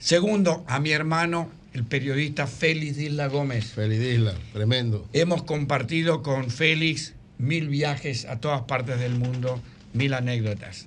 Segundo, 0.00 0.64
a 0.66 0.80
mi 0.80 0.90
hermano, 0.90 1.48
el 1.72 1.84
periodista 1.84 2.48
Félix 2.48 2.96
Disla 2.96 3.28
Gómez. 3.28 3.66
Félix 3.66 4.00
Disla, 4.00 4.34
tremendo. 4.52 5.06
Hemos 5.12 5.44
compartido 5.44 6.24
con 6.24 6.50
Félix 6.50 7.14
mil 7.38 7.68
viajes 7.68 8.24
a 8.24 8.40
todas 8.40 8.62
partes 8.62 8.98
del 8.98 9.14
mundo, 9.14 9.62
mil 9.92 10.12
anécdotas. 10.12 10.86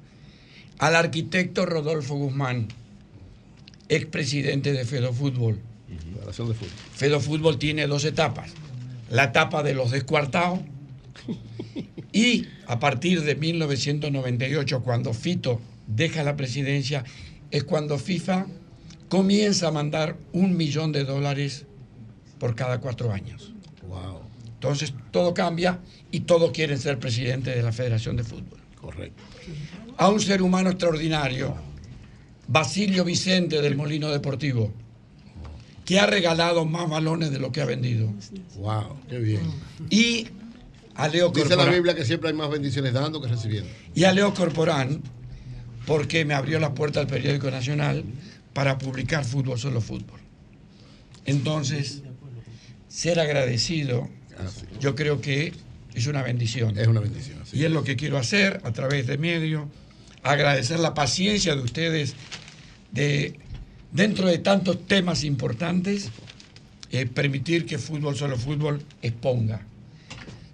Al 0.80 0.94
arquitecto 0.94 1.66
Rodolfo 1.66 2.16
Guzmán, 2.16 2.68
expresidente 3.88 4.74
de 4.74 4.84
Fedofútbol. 4.84 5.62
Federación 6.16 6.50
de 6.50 6.54
Fútbol. 6.54 6.74
Fedofútbol 6.96 7.60
tiene 7.60 7.88
dos 7.88 8.04
etapas. 8.04 8.52
La 9.10 9.24
etapa 9.24 9.64
de 9.64 9.74
los 9.74 9.92
descuartados 9.92 10.60
y 12.12 12.48
a 12.66 12.80
partir 12.80 13.24
de 13.24 13.36
1998, 13.36 14.82
cuando 14.82 15.14
Fito 15.14 15.62
deja 15.88 16.24
la 16.24 16.36
presidencia, 16.36 17.04
es 17.52 17.64
cuando 17.64 17.98
FIFA 17.98 18.48
comienza 19.10 19.70
a 19.70 19.72
mandar 19.72 20.18
un 20.34 20.58
millón 20.58 20.92
de 20.92 21.04
dólares 21.04 21.66
por 22.40 22.56
cada 22.56 22.80
cuatro 22.80 23.12
años. 23.12 23.54
Wow. 23.88 24.22
Entonces 24.54 24.94
todo 25.12 25.34
cambia 25.34 25.80
y 26.12 26.22
todos 26.22 26.52
quieren 26.52 26.78
ser 26.78 27.00
presidente 27.00 27.52
de 27.52 27.62
la 27.62 27.72
Federación 27.72 28.18
de 28.18 28.24
Fútbol. 28.24 28.60
Correcto. 28.80 29.24
A 29.98 30.10
un 30.10 30.20
ser 30.20 30.42
humano 30.42 30.70
extraordinario, 30.70 31.56
Basilio 32.48 33.04
Vicente 33.04 33.62
del 33.62 33.76
Molino 33.76 34.10
Deportivo, 34.10 34.72
que 35.86 36.00
ha 36.00 36.06
regalado 36.06 36.66
más 36.66 36.90
balones 36.90 37.32
de 37.32 37.40
lo 37.40 37.52
que 37.52 37.62
ha 37.62 37.66
vendido. 37.66 38.12
Wow, 38.58 38.98
qué 39.10 39.20
bien. 39.20 39.42
Y 39.90 40.28
a 40.98 41.08
Leo 41.08 41.30
Dice 41.30 41.56
la. 41.56 41.66
Biblia 41.66 41.96
que 41.96 42.04
siempre 42.04 42.30
hay 42.30 42.36
más 42.36 42.50
bendiciones 42.50 42.92
dando 42.92 43.22
que 43.22 43.28
recibiendo. 43.28 43.70
Y 43.94 44.04
a 44.04 44.12
Leo 44.12 44.34
Corporán, 44.34 45.02
porque 45.86 46.26
me 46.26 46.34
abrió 46.34 46.60
la 46.60 46.74
puerta 46.74 47.00
al 47.00 47.08
periódico 47.08 47.52
nacional 47.52 48.04
para 48.54 48.80
publicar 48.80 49.24
Fútbol 49.24 49.60
Solo 49.60 49.80
Fútbol. 49.80 50.20
Entonces, 51.26 52.02
ser 52.88 53.20
agradecido, 53.20 54.10
yo 54.80 54.96
creo 54.96 55.22
que 55.22 55.54
es 55.94 56.08
una 56.08 56.24
bendición. 56.24 56.78
Es 56.78 56.88
una 56.88 57.00
bendición. 57.00 57.44
Y 57.54 57.64
es 57.64 57.72
lo 57.72 57.84
que 57.84 57.96
quiero 57.96 58.18
hacer 58.18 58.60
a 58.64 58.74
través 58.74 59.06
de 59.06 59.20
medio, 59.20 59.70
agradecer 60.24 60.80
la 60.80 60.96
paciencia 60.96 61.56
de 61.56 61.62
ustedes 61.62 62.16
de 62.92 63.40
dentro 63.92 64.28
de 64.28 64.40
tantos 64.40 64.86
temas 64.88 65.24
importantes, 65.24 66.10
eh, 66.92 67.06
permitir 67.06 67.66
que 67.66 67.78
Fútbol 67.78 68.16
Solo 68.16 68.36
Fútbol 68.38 68.82
exponga. 69.02 69.62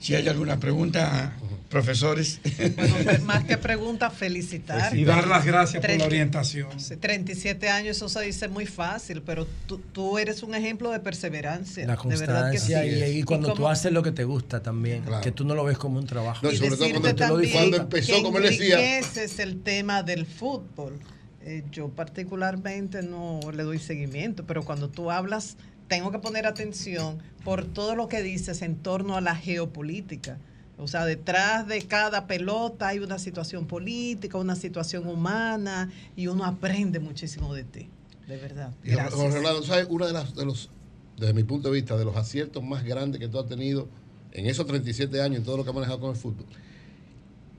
Si 0.04 0.14
hay 0.16 0.28
alguna 0.28 0.60
pregunta, 0.60 1.32
profesores. 1.70 2.42
Bueno, 2.76 2.96
más 3.24 3.46
que 3.46 3.58
pregunta, 3.58 4.10
felicitar. 4.10 4.94
Y 4.98 5.06
dar 5.06 5.26
las 5.28 5.46
gracias 5.46 5.76
por 5.80 5.84
la 5.90 5.96
Treinta- 5.96 6.06
orientación. 6.08 6.78
Sí, 6.78 6.98
37 6.98 7.70
años, 7.70 7.96
eso 7.96 8.10
se 8.10 8.20
dice 8.22 8.50
muy 8.50 8.66
fácil, 8.66 9.22
pero 9.22 9.48
tú, 9.66 9.78
tú 9.94 10.18
eres 10.18 10.44
un 10.44 10.56
ejemplo 10.56 10.92
de 10.92 11.00
perseverancia. 11.00 11.88
La 11.88 11.96
de 11.96 12.18
verdad 12.18 12.52
que 12.52 12.58
sí. 12.60 12.74
constancia 12.74 13.08
y, 13.08 13.20
y 13.20 13.24
cuando 13.24 13.48
tú 13.52 13.56
como- 13.56 13.70
haces 13.70 13.94
lo 13.94 14.04
que 14.04 14.12
te 14.12 14.26
gusta 14.26 14.62
también, 14.62 15.06
que 15.22 15.32
tú 15.32 15.46
no 15.46 15.56
lo 15.56 15.64
ves 15.64 15.78
como 15.78 16.00
un 16.00 16.06
trabajo. 16.06 16.46
y 16.48 16.52
decirte 16.58 17.14
también 17.14 17.72
que 17.90 18.18
enriqueces 18.18 19.40
el 19.40 19.62
tema 19.62 20.04
del 20.04 20.26
fútbol. 20.26 21.00
Eh, 21.46 21.64
yo 21.72 21.88
particularmente 21.90 23.04
no 23.04 23.40
le 23.54 23.64
doy 23.64 23.80
seguimiento, 23.80 24.46
pero 24.46 24.64
cuando 24.64 24.90
tú 24.90 25.12
hablas, 25.12 25.56
tengo 25.88 26.12
que 26.12 26.20
poner 26.20 26.46
atención 26.46 27.20
por 27.44 27.66
todo 27.66 27.96
lo 27.96 28.08
que 28.08 28.22
dices 28.22 28.62
en 28.62 28.76
torno 28.76 29.16
a 29.16 29.22
la 29.22 29.36
geopolítica. 29.36 30.38
O 30.78 30.88
sea, 30.88 31.06
detrás 31.06 31.68
de 31.68 31.82
cada 31.84 32.26
pelota 32.26 32.88
hay 32.88 33.00
una 33.00 33.20
situación 33.20 33.68
política, 33.68 34.38
una 34.38 34.56
situación 34.56 35.08
humana, 35.08 35.92
y 36.16 36.28
uno 36.28 36.46
aprende 36.46 37.00
muchísimo 37.00 37.54
de 37.54 37.64
ti, 37.64 37.90
de 38.28 38.38
verdad. 38.38 38.72
Jorge 38.82 38.92
Gracias. 38.96 39.20
Orlando, 39.20 39.64
¿sabes? 39.64 39.88
Uno 39.90 40.08
de, 40.08 40.14
las, 40.14 40.36
de 40.36 40.46
los, 40.46 40.70
desde 41.18 41.34
mi 41.34 41.44
punto 41.44 41.70
de 41.70 41.76
vista, 41.76 41.96
de 41.96 42.06
los 42.06 42.16
aciertos 42.16 42.64
más 42.64 42.84
grandes 42.84 43.20
que 43.20 43.28
tú 43.28 43.40
has 43.40 43.48
tenido 43.48 43.88
en 44.32 44.48
esos 44.48 44.66
37 44.66 45.22
años, 45.22 45.38
en 45.38 45.44
todo 45.44 45.58
lo 45.58 45.64
que 45.64 45.70
has 45.70 45.76
manejado 45.76 46.00
con 46.00 46.10
el 46.10 46.16
fútbol, 46.16 46.46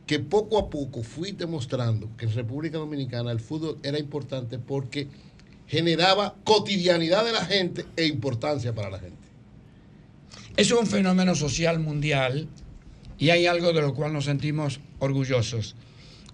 que 0.06 0.18
poco 0.18 0.58
a 0.58 0.68
poco 0.68 1.02
fuiste 1.02 1.46
mostrando 1.46 2.10
que 2.16 2.26
en 2.26 2.34
República 2.34 2.78
Dominicana 2.78 3.30
el 3.30 3.40
fútbol 3.40 3.78
era 3.82 3.98
importante 3.98 4.58
porque 4.58 5.08
generaba 5.66 6.34
cotidianidad 6.44 7.24
de 7.24 7.32
la 7.32 7.44
gente 7.44 7.84
e 7.96 8.06
importancia 8.06 8.74
para 8.74 8.90
la 8.90 8.98
gente. 8.98 9.16
Es 10.56 10.70
un 10.70 10.86
fenómeno 10.86 11.34
social 11.34 11.80
mundial 11.80 12.48
y 13.18 13.30
hay 13.30 13.46
algo 13.46 13.72
de 13.72 13.80
lo 13.80 13.94
cual 13.94 14.12
nos 14.12 14.26
sentimos 14.26 14.80
orgullosos. 14.98 15.74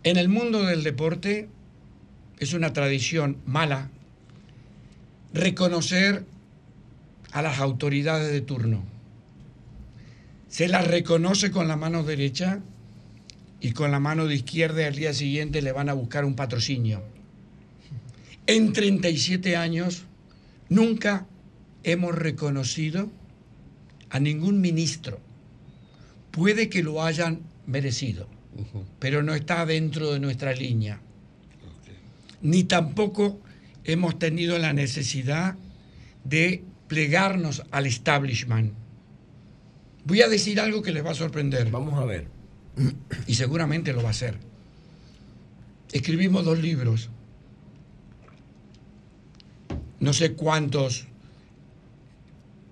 En 0.03 0.17
el 0.17 0.29
mundo 0.29 0.63
del 0.63 0.83
deporte 0.83 1.49
es 2.39 2.53
una 2.53 2.73
tradición 2.73 3.39
mala 3.47 3.91
reconocer 5.33 6.25
a 7.33 7.43
las 7.43 7.61
autoridades 7.61 8.33
de 8.33 8.41
turno. 8.41 8.83
se 10.49 10.67
la 10.67 10.83
reconoce 10.83 11.53
con 11.53 11.69
la 11.69 11.77
mano 11.77 12.03
derecha 12.03 12.59
y 13.61 13.73
con 13.73 13.93
la 13.93 14.01
mano 14.01 14.27
de 14.27 14.35
izquierda 14.35 14.87
al 14.87 14.97
día 14.97 15.15
siguiente 15.15 15.63
le 15.63 15.71
van 15.71 15.89
a 15.89 15.93
buscar 15.93 16.25
un 16.25 16.35
patrocinio. 16.35 17.03
En 18.53 18.73
37 18.73 19.55
años 19.55 20.07
nunca 20.69 21.29
hemos 21.85 22.17
reconocido 22.17 23.09
a 24.09 24.19
ningún 24.19 24.61
ministro. 24.61 25.21
Puede 26.33 26.69
que 26.69 26.83
lo 26.83 27.05
hayan 27.05 27.43
merecido, 27.69 28.27
pero 28.99 29.23
no 29.23 29.37
está 29.37 29.65
dentro 29.67 30.13
de 30.13 30.19
nuestra 30.19 30.53
línea. 30.53 31.01
Ni 32.43 32.65
tampoco 32.65 33.41
hemos 33.85 34.19
tenido 34.19 34.59
la 34.59 34.73
necesidad 34.73 35.55
de 36.25 36.65
plegarnos 36.89 37.63
al 37.71 37.87
establishment. 37.87 38.73
Voy 40.05 40.23
a 40.23 40.29
decir 40.29 40.59
algo 40.59 40.83
que 40.83 40.91
les 40.91 41.07
va 41.07 41.13
a 41.13 41.15
sorprender. 41.15 41.71
Vamos 41.71 42.01
a 42.01 42.05
ver. 42.05 42.27
Y 43.29 43.35
seguramente 43.35 43.93
lo 43.93 44.03
va 44.03 44.09
a 44.09 44.11
hacer. 44.11 44.39
Escribimos 45.93 46.45
dos 46.45 46.59
libros. 46.59 47.11
No 50.01 50.13
sé 50.13 50.33
cuántos 50.33 51.07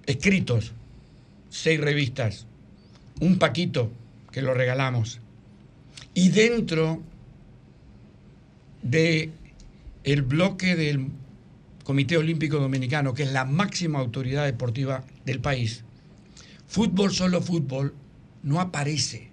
escritos. 0.07 0.73
Seis 1.51 1.81
revistas. 1.81 2.47
Un 3.21 3.39
paquito 3.39 3.91
que 4.33 4.43
lo 4.43 4.55
regalamos. 4.55 5.21
Y 6.15 6.31
dentro 6.31 7.03
de 8.83 9.31
el 10.05 10.23
bloque 10.23 10.75
del 10.75 11.09
Comité 11.85 12.17
Olímpico 12.17 12.59
Dominicano, 12.59 13.15
que 13.15 13.23
es 13.23 13.33
la 13.33 13.45
máxima 13.45 13.99
autoridad 13.99 14.45
deportiva 14.45 15.05
del 15.25 15.41
país, 15.41 15.85
fútbol 16.67 17.13
solo 17.13 17.41
fútbol 17.41 17.95
no 18.43 18.61
aparece 18.61 19.31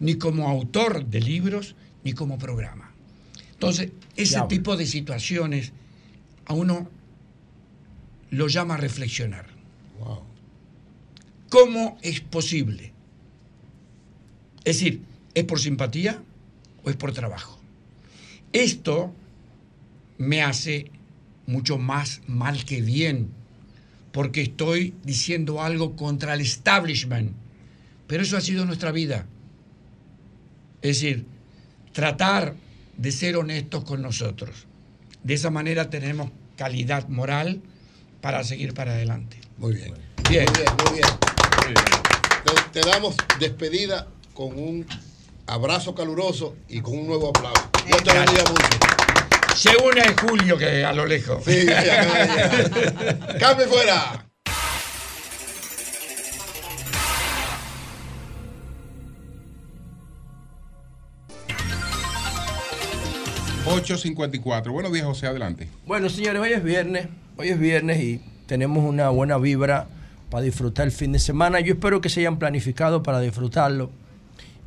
ni 0.00 0.16
como 0.16 0.48
autor 0.48 1.06
de 1.06 1.20
libros 1.20 1.76
ni 2.04 2.12
como 2.12 2.38
programa. 2.38 2.92
Entonces, 3.52 3.92
ese 4.16 4.40
tipo 4.48 4.76
de 4.76 4.86
situaciones 4.86 5.72
a 6.44 6.54
uno 6.54 6.88
lo 8.32 8.48
llama 8.48 8.74
a 8.74 8.78
reflexionar. 8.78 9.46
¿Cómo 11.50 11.98
es 12.00 12.20
posible? 12.20 12.92
Es 14.64 14.78
decir, 14.78 15.02
¿es 15.34 15.44
por 15.44 15.60
simpatía 15.60 16.22
o 16.82 16.88
es 16.88 16.96
por 16.96 17.12
trabajo? 17.12 17.60
Esto 18.54 19.12
me 20.16 20.42
hace 20.42 20.90
mucho 21.46 21.76
más 21.76 22.22
mal 22.26 22.64
que 22.64 22.80
bien, 22.80 23.28
porque 24.12 24.40
estoy 24.40 24.94
diciendo 25.04 25.60
algo 25.60 25.94
contra 25.94 26.32
el 26.32 26.40
establishment. 26.40 27.32
Pero 28.06 28.22
eso 28.22 28.38
ha 28.38 28.40
sido 28.40 28.64
nuestra 28.64 28.92
vida. 28.92 29.26
Es 30.80 31.00
decir, 31.00 31.26
tratar 31.92 32.54
de 32.96 33.12
ser 33.12 33.36
honestos 33.36 33.84
con 33.84 34.00
nosotros. 34.00 34.66
De 35.22 35.34
esa 35.34 35.50
manera 35.50 35.90
tenemos 35.90 36.30
calidad 36.56 37.08
moral 37.08 37.60
para 38.22 38.42
seguir 38.44 38.72
para 38.72 38.92
adelante. 38.92 39.36
Muy 39.58 39.74
bien. 39.74 39.92
Bien. 40.30 40.46
Muy 40.46 40.92
bien, 40.94 41.08
muy 41.60 41.74
bien. 41.74 41.84
Te, 42.72 42.80
te 42.80 42.88
damos 42.88 43.16
despedida 43.38 44.06
con 44.32 44.58
un 44.58 44.86
abrazo 45.46 45.94
caluroso 45.94 46.56
y 46.68 46.80
con 46.80 46.98
un 46.98 47.08
nuevo 47.08 47.28
aplauso. 47.28 47.68
Dios 47.84 48.02
te 48.02 48.12
bendiga 48.12 48.44
mucho. 48.44 48.64
Se 49.54 49.70
une 49.76 50.02
Julio 50.18 50.56
que 50.56 50.82
a 50.82 50.92
lo 50.94 51.04
lejos. 51.04 51.44
Sí, 51.44 51.50
llegar. 51.50 53.36
Cambio 53.38 53.66
fuera. 53.66 54.24
854. 63.66 64.72
Buenos 64.72 64.92
días, 64.92 65.06
José, 65.06 65.26
adelante. 65.26 65.68
Bueno, 65.86 66.08
señores, 66.08 66.40
hoy 66.40 66.52
es 66.52 66.62
viernes. 66.62 67.06
Hoy 67.36 67.48
es 67.48 67.58
viernes 67.58 68.00
y 68.00 68.20
tenemos 68.46 68.84
una 68.84 69.08
buena 69.08 69.38
vibra 69.38 69.86
para 70.30 70.44
disfrutar 70.44 70.86
el 70.86 70.92
fin 70.92 71.12
de 71.12 71.18
semana. 71.18 71.60
Yo 71.60 71.74
espero 71.74 72.00
que 72.00 72.08
se 72.08 72.20
hayan 72.20 72.38
planificado 72.38 73.02
para 73.02 73.20
disfrutarlo 73.20 73.90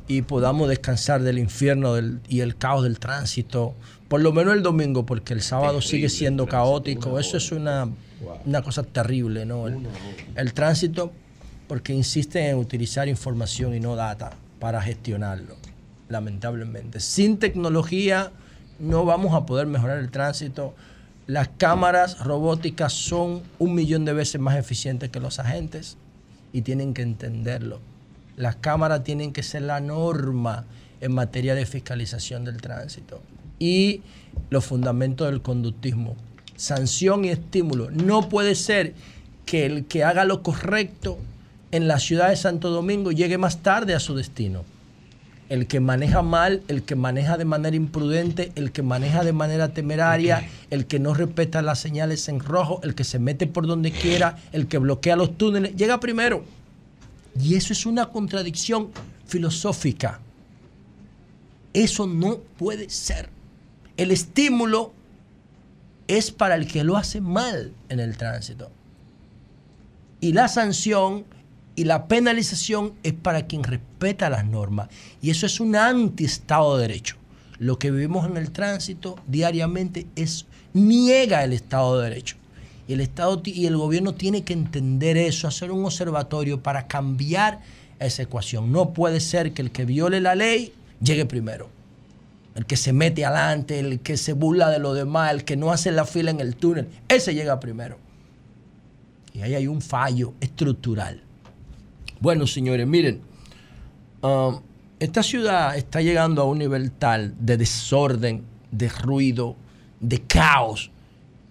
y 0.08 0.22
podamos 0.22 0.68
descansar 0.68 1.22
del 1.22 1.38
infierno 1.38 1.94
del- 1.94 2.20
y 2.28 2.40
el 2.40 2.56
caos 2.56 2.82
del 2.84 2.98
tránsito. 2.98 3.74
Por 4.08 4.20
lo 4.20 4.32
menos 4.32 4.54
el 4.54 4.62
domingo, 4.62 5.04
porque 5.06 5.32
el 5.34 5.42
sábado 5.42 5.80
sigue 5.80 6.08
siendo 6.08 6.46
caótico. 6.46 7.18
Eso 7.18 7.36
es 7.36 7.50
una, 7.52 7.88
una 8.44 8.62
cosa 8.62 8.82
terrible, 8.84 9.44
¿no? 9.46 9.66
El, 9.66 9.78
el 10.36 10.52
tránsito, 10.52 11.12
porque 11.66 11.92
insisten 11.92 12.44
en 12.44 12.56
utilizar 12.56 13.08
información 13.08 13.74
y 13.74 13.80
no 13.80 13.96
data 13.96 14.30
para 14.60 14.80
gestionarlo, 14.80 15.56
lamentablemente. 16.08 17.00
Sin 17.00 17.38
tecnología 17.38 18.30
no 18.78 19.04
vamos 19.04 19.34
a 19.34 19.44
poder 19.46 19.66
mejorar 19.66 19.98
el 19.98 20.10
tránsito. 20.10 20.74
Las 21.26 21.48
cámaras 21.48 22.20
robóticas 22.20 22.92
son 22.92 23.42
un 23.58 23.74
millón 23.74 24.04
de 24.04 24.12
veces 24.12 24.40
más 24.40 24.56
eficientes 24.56 25.10
que 25.10 25.18
los 25.18 25.40
agentes 25.40 25.96
y 26.52 26.62
tienen 26.62 26.94
que 26.94 27.02
entenderlo. 27.02 27.80
Las 28.36 28.54
cámaras 28.54 29.02
tienen 29.02 29.32
que 29.32 29.42
ser 29.42 29.62
la 29.62 29.80
norma 29.80 30.66
en 31.00 31.12
materia 31.12 31.56
de 31.56 31.66
fiscalización 31.66 32.44
del 32.44 32.60
tránsito 32.60 33.20
y 33.58 34.02
los 34.50 34.64
fundamentos 34.64 35.26
del 35.26 35.42
conductismo. 35.42 36.14
Sanción 36.54 37.24
y 37.24 37.30
estímulo. 37.30 37.90
No 37.90 38.28
puede 38.28 38.54
ser 38.54 38.94
que 39.46 39.66
el 39.66 39.86
que 39.86 40.04
haga 40.04 40.24
lo 40.24 40.44
correcto 40.44 41.18
en 41.72 41.88
la 41.88 41.98
ciudad 41.98 42.28
de 42.28 42.36
Santo 42.36 42.70
Domingo 42.70 43.10
llegue 43.10 43.36
más 43.36 43.64
tarde 43.64 43.94
a 43.94 44.00
su 44.00 44.14
destino. 44.14 44.64
El 45.48 45.66
que 45.68 45.78
maneja 45.78 46.22
mal, 46.22 46.62
el 46.66 46.82
que 46.82 46.96
maneja 46.96 47.36
de 47.36 47.44
manera 47.44 47.76
imprudente, 47.76 48.50
el 48.56 48.72
que 48.72 48.82
maneja 48.82 49.22
de 49.22 49.32
manera 49.32 49.68
temeraria, 49.68 50.48
el 50.70 50.86
que 50.86 50.98
no 50.98 51.14
respeta 51.14 51.62
las 51.62 51.78
señales 51.78 52.28
en 52.28 52.40
rojo, 52.40 52.80
el 52.82 52.94
que 52.94 53.04
se 53.04 53.18
mete 53.18 53.46
por 53.46 53.66
donde 53.66 53.92
quiera, 53.92 54.38
el 54.52 54.66
que 54.66 54.78
bloquea 54.78 55.14
los 55.14 55.38
túneles, 55.38 55.76
llega 55.76 56.00
primero. 56.00 56.44
Y 57.40 57.54
eso 57.54 57.72
es 57.72 57.86
una 57.86 58.06
contradicción 58.06 58.90
filosófica. 59.26 60.20
Eso 61.72 62.06
no 62.06 62.38
puede 62.58 62.90
ser. 62.90 63.28
El 63.96 64.10
estímulo 64.10 64.92
es 66.08 66.30
para 66.30 66.54
el 66.54 66.66
que 66.66 66.84
lo 66.84 66.96
hace 66.96 67.20
mal 67.20 67.72
en 67.88 68.00
el 68.00 68.16
tránsito. 68.16 68.70
Y 70.20 70.32
la 70.32 70.48
sanción 70.48 71.24
y 71.76 71.84
la 71.84 72.08
penalización 72.08 72.94
es 73.02 73.12
para 73.12 73.46
quien 73.46 73.62
respeta 73.62 74.30
las 74.30 74.46
normas. 74.46 74.88
Y 75.20 75.30
eso 75.30 75.46
es 75.46 75.60
un 75.60 75.76
anti-Estado 75.76 76.76
de 76.76 76.88
Derecho. 76.88 77.16
Lo 77.58 77.78
que 77.78 77.90
vivimos 77.90 78.26
en 78.26 78.38
el 78.38 78.50
tránsito 78.50 79.16
diariamente 79.26 80.06
es 80.16 80.46
niega 80.72 81.44
el 81.44 81.52
Estado 81.52 81.98
de 81.98 82.08
Derecho. 82.08 82.36
Y 82.88 82.94
el 82.94 83.00
Estado 83.00 83.42
y 83.44 83.66
el 83.66 83.76
gobierno 83.76 84.14
tiene 84.14 84.42
que 84.42 84.54
entender 84.54 85.16
eso, 85.18 85.46
hacer 85.48 85.70
un 85.70 85.84
observatorio 85.84 86.62
para 86.62 86.86
cambiar 86.86 87.60
esa 87.98 88.22
ecuación. 88.22 88.72
No 88.72 88.92
puede 88.92 89.20
ser 89.20 89.52
que 89.52 89.62
el 89.62 89.70
que 89.70 89.84
viole 89.84 90.20
la 90.20 90.34
ley 90.34 90.72
llegue 91.02 91.26
primero. 91.26 91.68
El 92.54 92.64
que 92.64 92.78
se 92.78 92.94
mete 92.94 93.26
adelante, 93.26 93.78
el 93.78 94.00
que 94.00 94.16
se 94.16 94.32
burla 94.32 94.70
de 94.70 94.78
lo 94.78 94.94
demás, 94.94 95.30
el 95.32 95.44
que 95.44 95.56
no 95.56 95.72
hace 95.72 95.92
la 95.92 96.06
fila 96.06 96.30
en 96.30 96.40
el 96.40 96.56
túnel, 96.56 96.88
ese 97.08 97.34
llega 97.34 97.60
primero. 97.60 97.98
Y 99.34 99.42
ahí 99.42 99.54
hay 99.54 99.66
un 99.66 99.82
fallo 99.82 100.32
estructural. 100.40 101.25
Bueno, 102.18 102.46
señores, 102.46 102.86
miren, 102.86 103.20
um, 104.22 104.60
esta 104.98 105.22
ciudad 105.22 105.76
está 105.76 106.00
llegando 106.00 106.40
a 106.40 106.46
un 106.46 106.58
nivel 106.58 106.90
tal 106.90 107.34
de 107.38 107.58
desorden, 107.58 108.42
de 108.70 108.88
ruido, 108.88 109.54
de 110.00 110.22
caos, 110.22 110.90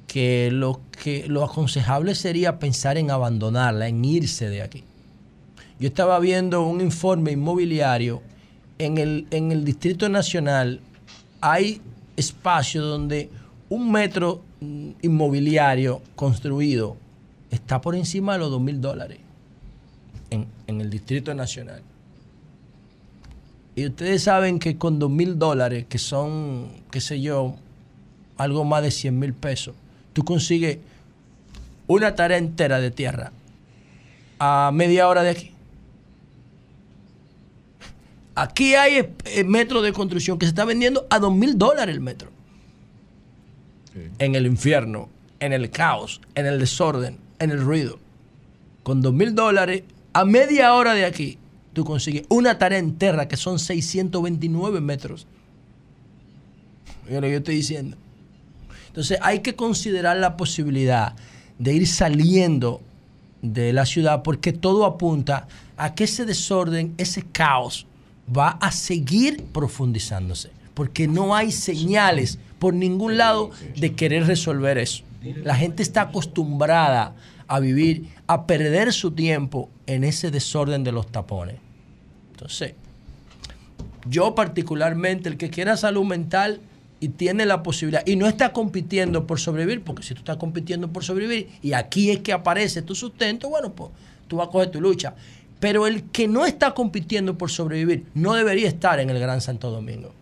que 0.07 0.49
lo, 0.51 0.81
que 1.03 1.27
lo 1.27 1.43
aconsejable 1.43 2.15
sería 2.15 2.57
pensar 2.57 2.97
en 2.97 3.11
abandonarla, 3.11 3.87
en 3.87 4.03
irse 4.03 4.49
de 4.49 4.63
aquí. 4.63 4.83
Yo 5.79 5.87
estaba 5.87 6.19
viendo 6.19 6.65
un 6.65 6.81
informe 6.81 7.31
inmobiliario 7.31 8.23
en 8.79 8.97
el, 8.97 9.27
en 9.29 9.51
el 9.51 9.63
Distrito 9.65 10.09
Nacional. 10.09 10.79
Hay 11.41 11.79
espacio 12.15 12.81
donde 12.81 13.29
un 13.69 13.91
metro 13.91 14.41
mm, 14.61 14.89
inmobiliario 15.03 16.01
construido 16.15 16.97
está 17.51 17.81
por 17.81 17.95
encima 17.95 18.33
de 18.33 18.39
los 18.39 18.49
dos 18.49 18.61
mil 18.61 18.81
dólares 18.81 19.24
en, 20.29 20.47
en 20.67 20.81
el 20.81 20.89
Distrito 20.89 21.33
Nacional. 21.33 21.81
Y 23.75 23.85
ustedes 23.87 24.23
saben 24.23 24.59
que 24.59 24.77
con 24.77 24.99
dos 24.99 25.11
mil 25.11 25.37
dólares, 25.37 25.85
que 25.89 25.97
son, 25.97 26.69
qué 26.91 27.01
sé 27.01 27.19
yo, 27.19 27.55
algo 28.37 28.63
más 28.63 28.83
de 28.83 28.91
100 28.91 29.19
mil 29.19 29.33
pesos, 29.33 29.75
tú 30.13 30.23
consigues 30.23 30.79
una 31.87 32.15
tarea 32.15 32.37
entera 32.37 32.79
de 32.79 32.91
tierra 32.91 33.31
a 34.39 34.71
media 34.73 35.07
hora 35.07 35.23
de 35.23 35.29
aquí. 35.29 35.51
Aquí 38.35 38.75
hay 38.75 39.13
eh, 39.25 39.43
metro 39.45 39.81
de 39.81 39.93
construcción 39.93 40.37
que 40.37 40.45
se 40.45 40.49
está 40.49 40.65
vendiendo 40.65 41.05
a 41.09 41.19
dos 41.19 41.33
mil 41.33 41.57
dólares 41.57 41.95
el 41.95 42.01
metro. 42.01 42.29
En 44.19 44.35
el 44.35 44.45
infierno, 44.45 45.07
en 45.39 45.53
el 45.53 45.69
caos, 45.69 46.19
en 46.35 46.45
el 46.45 46.59
desorden, 46.59 47.17
en 47.39 47.51
el 47.51 47.61
ruido. 47.61 47.97
Con 48.83 49.01
dos 49.01 49.13
mil 49.13 49.33
dólares 49.35 49.83
a 50.15 50.23
media 50.23 50.73
hora 50.73 50.93
de 50.93 51.03
aquí, 51.03 51.37
tú 51.73 51.83
consigues 51.83 52.23
una 52.29 52.57
tarea 52.57 52.79
entera 52.79 53.27
que 53.27 53.35
son 53.35 53.59
629 53.59 54.79
metros. 54.79 55.27
Oiga 57.05 57.19
lo 57.19 57.27
yo 57.27 57.39
estoy 57.39 57.55
diciendo. 57.55 57.97
Entonces 58.87 59.19
hay 59.21 59.39
que 59.39 59.57
considerar 59.57 60.15
la 60.15 60.37
posibilidad 60.37 61.15
de 61.59 61.73
ir 61.73 61.85
saliendo 61.85 62.81
de 63.41 63.73
la 63.73 63.85
ciudad 63.85 64.23
porque 64.23 64.53
todo 64.53 64.85
apunta 64.85 65.49
a 65.75 65.95
que 65.95 66.05
ese 66.05 66.23
desorden, 66.23 66.93
ese 66.97 67.21
caos 67.21 67.85
va 68.35 68.51
a 68.61 68.71
seguir 68.71 69.43
profundizándose 69.51 70.49
porque 70.75 71.09
no 71.09 71.35
hay 71.35 71.51
señales 71.51 72.39
por 72.57 72.73
ningún 72.73 73.17
lado 73.17 73.51
de 73.75 73.95
querer 73.95 74.27
resolver 74.27 74.77
eso. 74.77 75.03
La 75.43 75.55
gente 75.55 75.83
está 75.83 76.03
acostumbrada 76.03 77.13
a 77.47 77.59
vivir, 77.59 78.07
a 78.27 78.47
perder 78.47 78.93
su 78.93 79.11
tiempo 79.11 79.69
en 79.87 80.03
ese 80.03 80.31
desorden 80.31 80.83
de 80.83 80.91
los 80.91 81.07
tapones. 81.07 81.57
Entonces, 82.31 82.73
yo 84.07 84.35
particularmente, 84.35 85.29
el 85.29 85.37
que 85.37 85.49
quiera 85.49 85.77
salud 85.77 86.05
mental 86.05 86.59
y 86.99 87.09
tiene 87.09 87.45
la 87.45 87.63
posibilidad, 87.63 88.05
y 88.05 88.15
no 88.15 88.27
está 88.27 88.53
compitiendo 88.53 89.27
por 89.27 89.39
sobrevivir, 89.39 89.83
porque 89.83 90.03
si 90.03 90.13
tú 90.13 90.19
estás 90.19 90.37
compitiendo 90.37 90.91
por 90.91 91.03
sobrevivir 91.03 91.49
y 91.61 91.73
aquí 91.73 92.11
es 92.11 92.19
que 92.19 92.33
aparece 92.33 92.81
tu 92.81 92.95
sustento, 92.95 93.49
bueno, 93.49 93.73
pues 93.73 93.91
tú 94.27 94.37
vas 94.37 94.47
a 94.47 94.51
coger 94.51 94.71
tu 94.71 94.81
lucha. 94.81 95.15
Pero 95.59 95.87
el 95.87 96.03
que 96.11 96.27
no 96.27 96.45
está 96.45 96.73
compitiendo 96.73 97.37
por 97.37 97.49
sobrevivir 97.49 98.05
no 98.13 98.33
debería 98.33 98.67
estar 98.67 98.99
en 98.99 99.09
el 99.09 99.19
Gran 99.19 99.41
Santo 99.41 99.71
Domingo, 99.71 100.13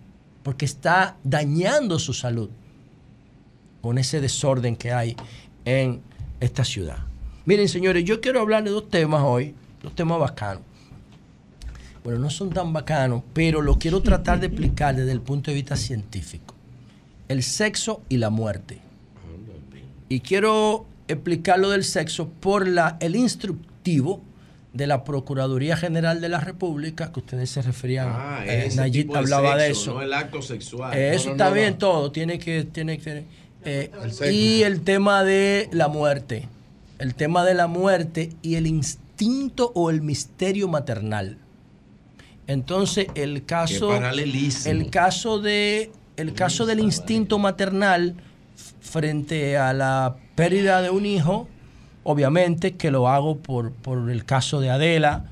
porque 0.44 0.66
está 0.66 1.18
dañando 1.24 2.00
su 2.00 2.14
salud 2.14 2.50
con 3.82 3.98
ese 3.98 4.22
desorden 4.22 4.76
que 4.76 4.94
hay 4.94 5.16
en 5.66 6.02
esta 6.40 6.64
ciudad. 6.64 7.13
Miren, 7.46 7.68
señores, 7.68 8.06
yo 8.06 8.22
quiero 8.22 8.40
hablar 8.42 8.64
de 8.64 8.70
dos 8.70 8.90
temas 8.90 9.22
hoy, 9.24 9.54
dos 9.82 9.94
temas 9.96 10.20
bacanos. 10.20 10.64
Bueno, 12.04 12.20
no 12.20 12.30
son 12.30 12.50
tan 12.50 12.74
bacanos, 12.74 13.24
pero 13.34 13.62
lo 13.62 13.80
quiero 13.80 14.02
tratar 14.02 14.40
de 14.40 14.48
explicar 14.48 14.96
desde 14.96 15.12
el 15.12 15.22
punto 15.22 15.52
de 15.52 15.56
vista 15.56 15.76
científico. 15.76 16.56
El 17.28 17.44
sexo 17.44 18.02
y 18.10 18.18
la 18.18 18.30
muerte. 18.30 18.80
Y 20.10 20.20
quiero 20.20 20.86
explicar 21.08 21.60
lo 21.60 21.70
del 21.70 21.84
sexo 21.84 22.30
por 22.30 22.68
la, 22.68 22.98
el 23.00 23.16
instructivo 23.16 24.22
de 24.74 24.88
la 24.88 25.04
Procuraduría 25.04 25.78
General 25.78 26.20
de 26.20 26.30
la 26.30 26.40
República, 26.40 27.12
que 27.12 27.20
ustedes 27.20 27.50
se 27.50 27.62
referían, 27.62 28.08
Ah, 28.10 28.44
eh, 28.46 28.70
tipo 28.92 29.14
de 29.14 29.20
hablaba 29.20 29.56
de 29.56 29.70
eso. 29.72 29.94
No 29.94 30.02
el 30.02 30.14
acto 30.14 30.42
sexual. 30.42 30.98
Eh, 30.98 31.14
Eso 31.14 31.30
No, 31.30 31.36
no, 31.36 31.44
está 31.44 31.54
bien 31.54 31.78
todo, 31.78 32.12
tiene 32.12 32.40
que, 32.40 32.64
tiene 32.64 32.98
que 32.98 33.26
eh, 33.66 33.92
y 34.32 34.64
el 34.64 34.82
tema 34.82 35.24
de 35.24 35.70
la 35.72 35.88
muerte, 35.88 36.50
el 37.04 37.16
tema 37.16 37.44
de 37.44 37.54
la 37.54 37.68
muerte 37.68 38.30
y 38.42 38.56
el 38.56 38.66
instinto 38.66 39.74
o 39.76 39.90
el 39.90 40.02
misterio 40.02 40.70
maternal. 40.70 41.38
Entonces 42.48 43.08
el 43.14 43.46
caso, 43.46 43.92
el 43.94 44.90
caso 44.90 45.40
de, 45.40 45.92
el 46.16 46.34
caso 46.34 46.66
del 46.66 46.80
instinto 46.80 47.40
maternal 47.40 48.16
frente 48.80 49.58
a 49.58 49.74
la 49.74 50.16
pérdida 50.36 50.82
de 50.82 50.92
un 50.92 51.06
hijo, 51.06 51.50
obviamente 52.04 52.78
que 52.78 52.90
lo 52.90 53.10
hago 53.10 53.38
por, 53.38 53.74
por 53.74 54.10
el 54.10 54.24
caso 54.24 54.62
de 54.62 54.70
Adela 54.70 55.26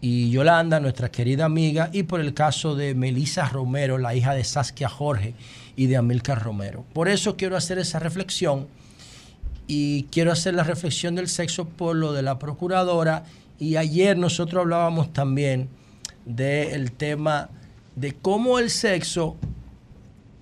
y 0.00 0.28
Yolanda, 0.30 0.80
nuestra 0.80 1.12
querida 1.12 1.44
amiga, 1.44 1.88
y 1.92 2.02
por 2.02 2.18
el 2.18 2.34
caso 2.34 2.74
de 2.74 2.96
Melisa 2.96 3.48
Romero, 3.48 3.96
la 3.96 4.16
hija 4.16 4.34
de 4.34 4.42
Saskia 4.42 4.88
Jorge 4.88 5.34
y 5.76 5.86
de 5.86 5.98
Amilcar 5.98 6.42
Romero. 6.42 6.84
Por 6.92 7.08
eso 7.08 7.36
quiero 7.36 7.56
hacer 7.56 7.78
esa 7.78 8.00
reflexión 8.00 8.66
y 9.66 10.04
quiero 10.04 10.32
hacer 10.32 10.54
la 10.54 10.64
reflexión 10.64 11.14
del 11.14 11.28
sexo 11.28 11.66
por 11.66 11.96
lo 11.96 12.12
de 12.12 12.22
la 12.22 12.38
procuradora. 12.38 13.24
Y 13.58 13.76
ayer 13.76 14.18
nosotros 14.18 14.62
hablábamos 14.62 15.12
también 15.12 15.68
del 16.24 16.92
tema 16.92 17.48
de 17.96 18.12
cómo 18.14 18.58
el 18.58 18.70
sexo, 18.70 19.36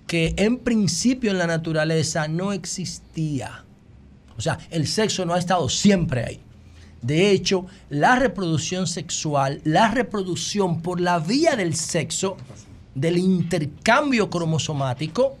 que 0.07 0.33
en 0.37 0.57
principio 0.57 1.31
en 1.31 1.37
la 1.37 1.47
naturaleza 1.47 2.27
no 2.27 2.51
existía. 2.51 3.63
O 4.37 4.41
sea, 4.41 4.57
el 4.71 4.87
sexo 4.87 5.25
no 5.25 5.33
ha 5.33 5.39
estado 5.39 5.69
siempre 5.69 6.25
ahí. 6.25 6.39
De 7.01 7.31
hecho, 7.31 7.65
la 7.89 8.15
reproducción 8.15 8.85
sexual, 8.87 9.61
la 9.63 9.89
reproducción 9.89 10.81
por 10.81 11.01
la 11.01 11.19
vía 11.19 11.55
del 11.55 11.75
sexo, 11.75 12.37
del 12.93 13.17
intercambio 13.17 14.29
cromosomático, 14.29 15.35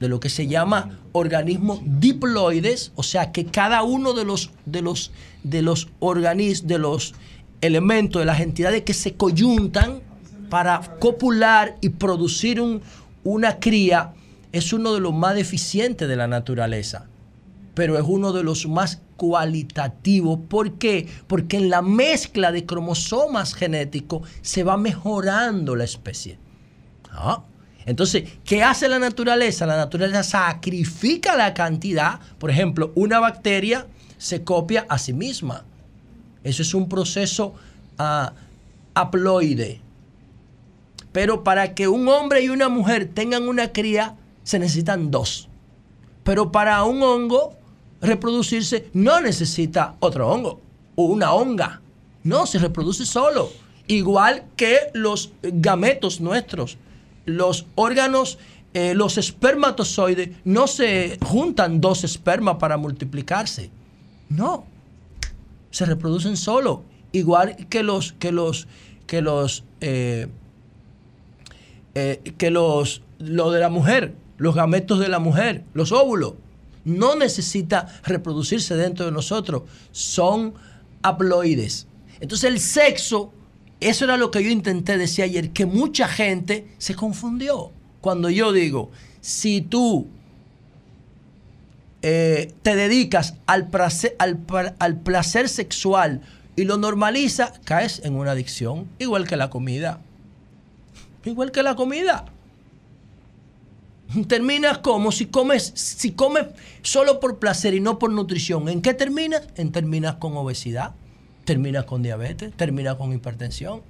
de 0.00 0.08
lo 0.08 0.20
que 0.20 0.28
se 0.28 0.46
llama 0.46 0.98
organismos 1.16 1.80
diploides, 1.84 2.92
o 2.96 3.02
sea 3.02 3.32
que 3.32 3.46
cada 3.46 3.82
uno 3.82 4.12
de 4.12 4.24
los, 4.24 4.50
de 4.66 4.82
los, 4.82 5.10
de 5.42 5.62
los 5.62 5.88
organismos, 6.00 6.66
de 6.66 6.78
los 6.78 7.14
elementos, 7.60 8.20
de 8.20 8.26
las 8.26 8.40
entidades 8.40 8.82
que 8.82 8.94
se 8.94 9.14
coyuntan 9.14 10.00
para 10.50 10.80
copular 10.98 11.76
y 11.80 11.88
producir 11.90 12.60
un- 12.60 12.82
una 13.22 13.58
cría, 13.60 14.12
es 14.52 14.72
uno 14.72 14.92
de 14.92 15.00
los 15.00 15.14
más 15.14 15.34
deficientes 15.34 16.08
de 16.08 16.16
la 16.16 16.26
naturaleza 16.28 17.06
pero 17.74 17.98
es 17.98 18.04
uno 18.06 18.32
de 18.32 18.44
los 18.44 18.68
más 18.68 19.00
cualitativos. 19.16 20.38
¿Por 20.48 20.74
qué? 20.78 21.08
Porque 21.26 21.56
en 21.56 21.70
la 21.70 21.82
mezcla 21.82 22.52
de 22.52 22.64
cromosomas 22.64 23.52
genéticos 23.52 24.28
se 24.42 24.62
va 24.62 24.76
mejorando 24.76 25.74
la 25.74 25.82
especie. 25.82 26.38
Ah, 27.10 27.42
Entonces, 27.86 28.24
¿qué 28.44 28.62
hace 28.62 28.88
la 28.88 28.98
naturaleza? 28.98 29.66
La 29.66 29.76
naturaleza 29.76 30.22
sacrifica 30.22 31.36
la 31.36 31.52
cantidad. 31.52 32.20
Por 32.38 32.50
ejemplo, 32.50 32.92
una 32.94 33.20
bacteria 33.20 33.86
se 34.18 34.42
copia 34.42 34.86
a 34.88 34.98
sí 34.98 35.12
misma. 35.12 35.64
Eso 36.42 36.62
es 36.62 36.74
un 36.74 36.88
proceso 36.88 37.54
ah, 37.98 38.32
haploide. 38.94 39.80
Pero 41.12 41.44
para 41.44 41.74
que 41.74 41.88
un 41.88 42.08
hombre 42.08 42.42
y 42.42 42.48
una 42.48 42.68
mujer 42.68 43.10
tengan 43.12 43.48
una 43.48 43.72
cría, 43.72 44.16
se 44.42 44.58
necesitan 44.58 45.10
dos. 45.10 45.48
Pero 46.22 46.50
para 46.50 46.82
un 46.84 47.02
hongo 47.02 47.54
reproducirse 48.00 48.88
no 48.92 49.20
necesita 49.20 49.96
otro 50.00 50.28
hongo 50.28 50.60
o 50.94 51.04
una 51.04 51.32
honga. 51.32 51.80
No, 52.22 52.46
se 52.46 52.58
reproduce 52.58 53.04
solo. 53.04 53.50
Igual 53.86 54.44
que 54.56 54.78
los 54.94 55.32
gametos 55.42 56.20
nuestros. 56.20 56.78
Los 57.26 57.66
órganos, 57.74 58.38
eh, 58.74 58.94
los 58.94 59.18
espermatozoides, 59.18 60.30
no 60.44 60.66
se 60.66 61.18
juntan 61.22 61.80
dos 61.80 62.04
espermas 62.04 62.56
para 62.56 62.76
multiplicarse. 62.76 63.70
No. 64.28 64.66
Se 65.70 65.84
reproducen 65.86 66.36
solo. 66.36 66.84
Igual 67.12 67.68
que 67.68 67.82
los, 67.82 68.12
que 68.14 68.32
los, 68.32 68.66
que 69.06 69.22
los, 69.22 69.64
eh, 69.80 70.28
eh, 71.94 72.34
que 72.36 72.50
los, 72.50 73.02
lo 73.18 73.50
de 73.52 73.60
la 73.60 73.68
mujer, 73.68 74.14
los 74.36 74.54
gametos 74.54 74.98
de 74.98 75.08
la 75.08 75.20
mujer, 75.20 75.64
los 75.74 75.92
óvulos, 75.92 76.34
no 76.84 77.16
necesita 77.16 77.86
reproducirse 78.04 78.74
dentro 78.76 79.06
de 79.06 79.12
nosotros, 79.12 79.62
son 79.92 80.54
haploides. 81.02 81.86
Entonces 82.20 82.50
el 82.50 82.60
sexo, 82.60 83.32
eso 83.80 84.04
era 84.04 84.16
lo 84.16 84.30
que 84.30 84.42
yo 84.42 84.50
intenté 84.50 84.96
decir 84.96 85.24
ayer, 85.24 85.50
que 85.50 85.66
mucha 85.66 86.08
gente 86.08 86.66
se 86.78 86.94
confundió. 86.94 87.70
Cuando 88.00 88.30
yo 88.30 88.52
digo, 88.52 88.90
si 89.20 89.62
tú 89.62 90.06
eh, 92.06 92.52
te 92.60 92.76
dedicas 92.76 93.34
al 93.46 93.68
placer, 93.68 94.14
al, 94.18 94.96
placer 94.98 95.48
sexual 95.48 96.20
y 96.54 96.64
lo 96.64 96.76
normaliza, 96.76 97.54
caes 97.64 98.02
en 98.04 98.14
una 98.14 98.32
adicción, 98.32 98.86
igual 98.98 99.26
que 99.26 99.38
la 99.38 99.48
comida. 99.48 100.00
Igual 101.24 101.50
que 101.50 101.62
la 101.62 101.76
comida. 101.76 102.26
Terminas 104.28 104.78
como 104.78 105.12
si 105.12 105.24
comes, 105.24 105.72
si 105.74 106.12
comes 106.12 106.48
solo 106.82 107.20
por 107.20 107.38
placer 107.38 107.72
y 107.72 107.80
no 107.80 107.98
por 107.98 108.10
nutrición. 108.10 108.68
¿En 108.68 108.82
qué 108.82 108.92
terminas? 108.92 109.48
En 109.56 109.72
terminas 109.72 110.16
con 110.16 110.36
obesidad, 110.36 110.92
terminas 111.44 111.84
con 111.84 112.02
diabetes, 112.02 112.52
terminas 112.54 112.96
con 112.96 113.12
hipertensión. 113.12 113.82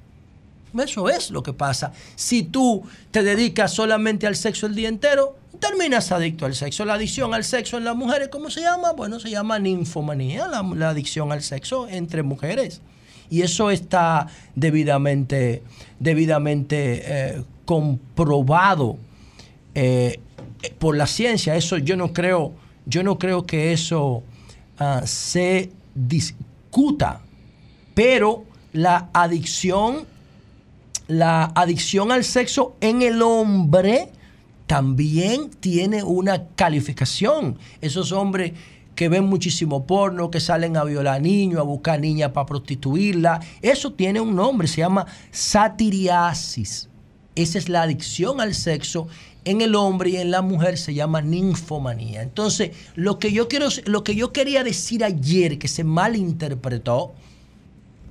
Eso 0.82 1.08
es 1.08 1.30
lo 1.30 1.42
que 1.42 1.52
pasa. 1.52 1.92
Si 2.16 2.42
tú 2.42 2.82
te 3.10 3.22
dedicas 3.22 3.72
solamente 3.72 4.26
al 4.26 4.34
sexo 4.34 4.66
el 4.66 4.74
día 4.74 4.88
entero, 4.88 5.36
terminas 5.60 6.10
adicto 6.12 6.46
al 6.46 6.54
sexo. 6.54 6.84
La 6.84 6.94
adicción 6.94 7.32
al 7.32 7.44
sexo 7.44 7.78
en 7.78 7.84
las 7.84 7.96
mujeres, 7.96 8.28
¿cómo 8.28 8.50
se 8.50 8.60
llama? 8.60 8.92
Bueno, 8.92 9.20
se 9.20 9.30
llama 9.30 9.58
ninfomanía, 9.58 10.48
la, 10.48 10.88
adicción 10.88 11.32
al 11.32 11.42
sexo 11.42 11.88
entre 11.88 12.22
mujeres. 12.22 12.80
Y 13.30 13.42
eso 13.42 13.70
está 13.70 14.26
debidamente, 14.54 15.62
debidamente 15.98 17.02
eh, 17.04 17.42
comprobado 17.64 18.98
eh, 19.74 20.20
por 20.78 20.96
la 20.96 21.06
ciencia. 21.06 21.56
Eso 21.56 21.78
yo 21.78 21.96
no 21.96 22.12
creo, 22.12 22.52
yo 22.86 23.02
no 23.02 23.18
creo 23.18 23.46
que 23.46 23.72
eso 23.72 24.22
ah, 24.78 25.02
se 25.04 25.70
discuta. 25.94 27.23
Pero 27.94 28.44
la 28.72 29.08
adicción, 29.12 30.04
la 31.06 31.52
adicción 31.54 32.12
al 32.12 32.24
sexo 32.24 32.76
en 32.80 33.02
el 33.02 33.22
hombre 33.22 34.10
también 34.66 35.50
tiene 35.50 36.02
una 36.02 36.48
calificación. 36.56 37.58
Esos 37.80 38.12
hombres 38.12 38.52
que 38.94 39.08
ven 39.08 39.24
muchísimo 39.24 39.86
porno, 39.86 40.30
que 40.30 40.40
salen 40.40 40.76
a 40.76 40.84
violar 40.84 41.20
niños, 41.20 41.60
a 41.60 41.64
buscar 41.64 42.00
niñas 42.00 42.30
para 42.32 42.46
prostituirla. 42.46 43.40
Eso 43.60 43.92
tiene 43.92 44.20
un 44.20 44.34
nombre, 44.34 44.68
se 44.68 44.78
llama 44.78 45.06
satiriasis. 45.30 46.88
Esa 47.34 47.58
es 47.58 47.68
la 47.68 47.82
adicción 47.82 48.40
al 48.40 48.54
sexo 48.54 49.08
en 49.44 49.60
el 49.60 49.74
hombre 49.74 50.10
y 50.10 50.16
en 50.16 50.30
la 50.30 50.42
mujer 50.42 50.78
se 50.78 50.94
llama 50.94 51.20
ninfomanía. 51.20 52.22
Entonces, 52.22 52.70
lo 52.94 53.18
que 53.18 53.32
yo 53.32 53.48
quiero 53.48 53.68
lo 53.86 54.04
que 54.04 54.14
yo 54.14 54.32
quería 54.32 54.64
decir 54.64 55.04
ayer 55.04 55.58
que 55.58 55.68
se 55.68 55.84
malinterpretó 55.84 57.14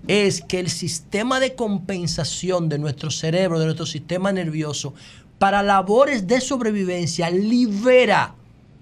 es 0.08 0.42
que 0.42 0.60
el 0.60 0.70
sistema 0.70 1.40
de 1.40 1.56
compensación 1.56 2.70
de 2.70 2.78
nuestro 2.78 3.10
cerebro, 3.10 3.60
de 3.60 3.66
nuestro 3.66 3.86
sistema 3.86 4.32
nervioso 4.32 4.94
para 5.40 5.64
labores 5.64 6.28
de 6.28 6.42
sobrevivencia 6.42 7.30
libera 7.30 8.36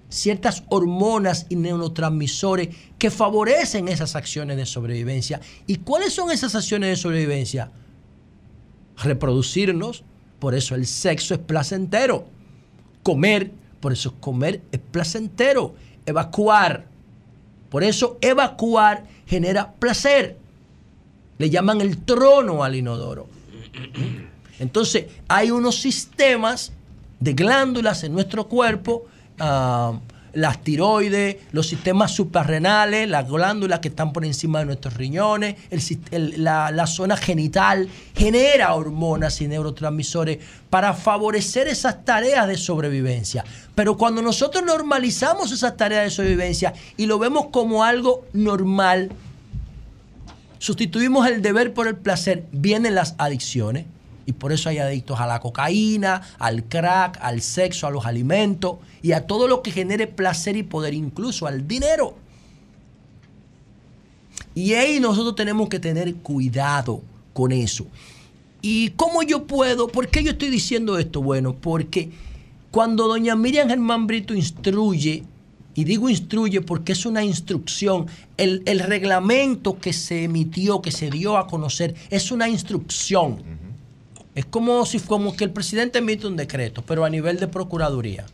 ciertas 0.10 0.64
hormonas 0.70 1.46
y 1.50 1.56
neurotransmisores 1.56 2.70
que 3.00 3.10
favorecen 3.10 3.88
esas 3.88 4.16
acciones 4.16 4.58
de 4.58 4.66
sobrevivencia. 4.66 5.40
¿Y 5.68 5.78
cuáles 5.78 6.14
son 6.14 6.32
esas 6.32 6.54
acciones 6.54 6.90
de 6.90 6.96
sobrevivencia? 6.98 7.72
Reproducirnos, 8.98 10.04
por 10.38 10.54
eso 10.54 10.76
el 10.76 10.86
sexo 10.86 11.34
es 11.34 11.40
placentero. 11.40 12.28
Comer, 13.04 13.52
por 13.80 13.94
eso 13.94 14.16
comer 14.20 14.62
es 14.72 14.80
placentero. 14.80 15.76
Evacuar, 16.06 16.88
por 17.70 17.84
eso 17.84 18.18
evacuar 18.22 19.06
genera 19.26 19.74
placer. 19.74 20.41
Le 21.42 21.50
llaman 21.50 21.82
el 21.82 21.98
trono 21.98 22.64
al 22.64 22.76
inodoro. 22.76 23.28
Entonces, 24.60 25.08
hay 25.28 25.50
unos 25.50 25.82
sistemas 25.82 26.72
de 27.20 27.34
glándulas 27.34 28.04
en 28.04 28.14
nuestro 28.14 28.48
cuerpo 28.48 29.08
ah, 29.40 29.94
las 30.34 30.62
tiroides, 30.64 31.38
los 31.52 31.66
sistemas 31.66 32.12
suprarrenales, 32.12 33.10
las 33.10 33.28
glándulas 33.28 33.80
que 33.80 33.88
están 33.88 34.14
por 34.14 34.24
encima 34.24 34.60
de 34.60 34.66
nuestros 34.66 34.94
riñones, 34.94 35.56
el 36.12 36.44
la, 36.44 36.70
la 36.70 36.86
zona 36.86 37.18
genital, 37.18 37.90
genera 38.16 38.76
hormonas 38.76 39.42
y 39.42 39.48
neurotransmisores 39.48 40.38
para 40.70 40.94
favorecer 40.94 41.68
esas 41.68 42.06
tareas 42.06 42.48
de 42.48 42.56
sobrevivencia. 42.56 43.44
Pero 43.74 43.98
cuando 43.98 44.22
nosotros 44.22 44.64
normalizamos 44.64 45.52
esas 45.52 45.76
tareas 45.76 46.04
de 46.04 46.12
sobrevivencia 46.12 46.72
y 46.98 47.08
lo 47.08 47.18
vemos 47.18 47.48
como 47.48 47.84
algo 47.84 48.26
normal, 48.32 49.10
sustituimos 50.62 51.28
el 51.28 51.42
deber 51.42 51.74
por 51.74 51.88
el 51.88 51.96
placer, 51.96 52.46
vienen 52.52 52.94
las 52.94 53.16
adicciones. 53.18 53.88
Y 54.28 54.34
por 54.34 54.52
eso 54.52 54.70
hay 54.70 54.78
adictos 54.78 55.20
a 55.20 55.26
la 55.26 55.40
cocaína, 55.40 56.22
al 56.38 56.66
crack, 56.66 57.18
al 57.20 57.42
sexo, 57.42 57.88
a 57.88 57.90
los 57.92 58.06
alimentos 58.06 58.78
y 59.02 59.14
a 59.14 59.26
todo 59.26 59.48
lo 59.48 59.64
que 59.64 59.72
genere 59.72 60.06
placer 60.06 60.56
y 60.56 60.62
poder, 60.62 60.94
incluso 60.94 61.48
al 61.48 61.68
dinero. 61.68 62.16
Y 64.54 64.74
ahí 64.74 65.00
nosotros 65.00 65.36
tenemos 65.36 65.68
que 65.68 65.80
tener 65.80 66.14
cuidado 66.18 67.02
con 67.34 67.52
eso. 67.52 67.88
¿Y 68.62 68.92
cómo 68.92 69.24
yo 69.24 69.48
puedo? 69.48 69.88
¿Por 69.88 70.10
qué 70.10 70.24
yo 70.24 70.32
estoy 70.32 70.50
diciendo 70.50 71.00
esto? 71.00 71.24
Bueno, 71.24 71.56
porque 71.56 72.12
cuando 72.70 73.08
doña 73.08 73.36
Miriam 73.36 73.68
Germán 73.68 74.06
Brito 74.06 74.36
instruye, 74.36 75.24
y 75.76 75.84
digo 75.86 76.10
instruye 76.10 76.62
porque 76.62 76.92
es 76.92 77.06
una 77.06 77.24
instrucción, 77.24 78.08
el, 78.38 78.62
el 78.66 78.80
reglamento 78.80 79.80
que 79.80 79.94
se 79.94 80.24
emitió, 80.26 80.82
que 80.82 80.92
se 80.92 81.10
dio 81.10 81.38
a 81.38 81.48
conocer, 81.48 81.96
es 82.10 82.32
una 82.32 82.50
instrucción. 82.50 83.42
Es 84.36 84.46
como 84.46 84.86
si 84.86 85.00
como 85.00 85.36
que 85.36 85.44
el 85.44 85.52
presidente 85.52 86.00
emite 86.00 86.28
un 86.28 86.36
decreto, 86.38 86.84
pero 86.86 87.04
a 87.06 87.10
nivel 87.10 87.38
de 87.40 87.48
procuraduría. 87.48 88.26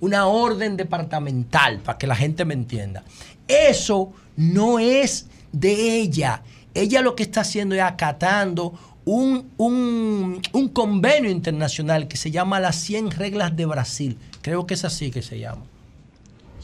Una 0.00 0.26
orden 0.26 0.76
departamental, 0.76 1.78
para 1.80 1.96
que 1.98 2.06
la 2.06 2.16
gente 2.16 2.44
me 2.44 2.54
entienda. 2.54 3.04
Eso 3.46 4.12
no 4.36 4.78
es 4.78 5.26
de 5.52 5.98
ella. 6.00 6.42
Ella 6.74 7.02
lo 7.02 7.14
que 7.14 7.22
está 7.22 7.42
haciendo 7.42 7.74
es 7.74 7.82
acatando 7.82 8.72
un, 9.04 9.50
un- 9.58 10.40
un 10.52 10.68
convenio 10.68 11.30
internacional 11.30 12.08
que 12.08 12.16
se 12.16 12.30
llama 12.30 12.58
las 12.60 12.76
100 12.76 13.10
reglas 13.12 13.54
de 13.54 13.66
Brasil. 13.66 14.16
Creo 14.40 14.66
que 14.66 14.74
es 14.74 14.84
así 14.84 15.10
que 15.10 15.22
se 15.22 15.38
llama. 15.38 15.62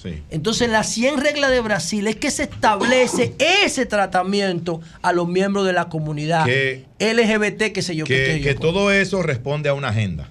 Sí. 0.00 0.22
Entonces, 0.30 0.68
las 0.70 0.88
100 0.90 1.18
reglas 1.18 1.50
de 1.50 1.60
Brasil 1.60 2.06
es 2.06 2.16
que 2.16 2.30
se 2.30 2.44
establece 2.44 3.34
ese 3.64 3.84
tratamiento 3.84 4.80
a 5.02 5.12
los 5.12 5.26
miembros 5.28 5.66
de 5.66 5.72
la 5.72 5.88
comunidad 5.88 6.44
Que- 6.46 6.84
LGBT, 7.00 7.72
que 7.72 7.82
sé 7.82 7.96
yo, 7.96 8.04
Que, 8.04 8.36
qué 8.36 8.40
que 8.40 8.54
todo 8.54 8.92
eso 8.92 9.22
responde 9.22 9.68
a 9.68 9.74
una 9.74 9.88
agenda. 9.88 10.28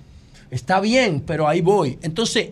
Está 0.52 0.80
bien, 0.80 1.22
pero 1.26 1.48
ahí 1.50 1.60
voy. 1.60 2.00
Entonces, 2.02 2.52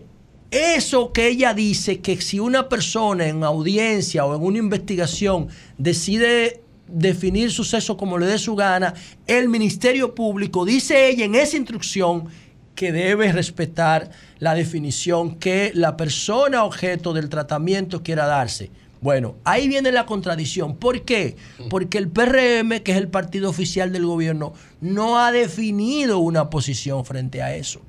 eso 0.50 1.12
que 1.12 1.28
ella 1.28 1.54
dice, 1.54 2.00
que 2.00 2.20
si 2.20 2.38
una 2.38 2.68
persona 2.68 3.26
en 3.26 3.42
audiencia 3.44 4.24
o 4.26 4.36
en 4.36 4.42
una 4.42 4.58
investigación 4.58 5.48
decide 5.78 6.60
definir 6.86 7.50
su 7.50 7.64
sexo 7.64 7.96
como 7.96 8.18
le 8.18 8.26
dé 8.26 8.38
su 8.38 8.54
gana, 8.54 8.94
el 9.26 9.48
Ministerio 9.48 10.14
Público, 10.14 10.64
dice 10.64 11.08
ella 11.08 11.24
en 11.24 11.34
esa 11.34 11.56
instrucción, 11.56 12.28
que 12.76 12.92
debe 12.92 13.32
respetar 13.32 14.10
la 14.38 14.54
definición 14.54 15.34
que 15.36 15.72
la 15.74 15.96
persona 15.96 16.62
objeto 16.62 17.12
del 17.12 17.28
tratamiento 17.28 18.04
quiera 18.04 18.26
darse. 18.26 18.70
Bueno, 19.00 19.36
ahí 19.44 19.68
viene 19.68 19.92
la 19.92 20.06
contradicción. 20.06 20.76
¿Por 20.76 21.02
qué? 21.02 21.36
Porque 21.68 21.98
el 21.98 22.08
PRM, 22.08 22.80
que 22.82 22.92
es 22.92 22.98
el 22.98 23.08
partido 23.08 23.50
oficial 23.50 23.92
del 23.92 24.06
gobierno, 24.06 24.52
no 24.80 25.18
ha 25.18 25.32
definido 25.32 26.18
una 26.18 26.50
posición 26.50 27.04
frente 27.04 27.42
a 27.42 27.56
eso. 27.56 27.82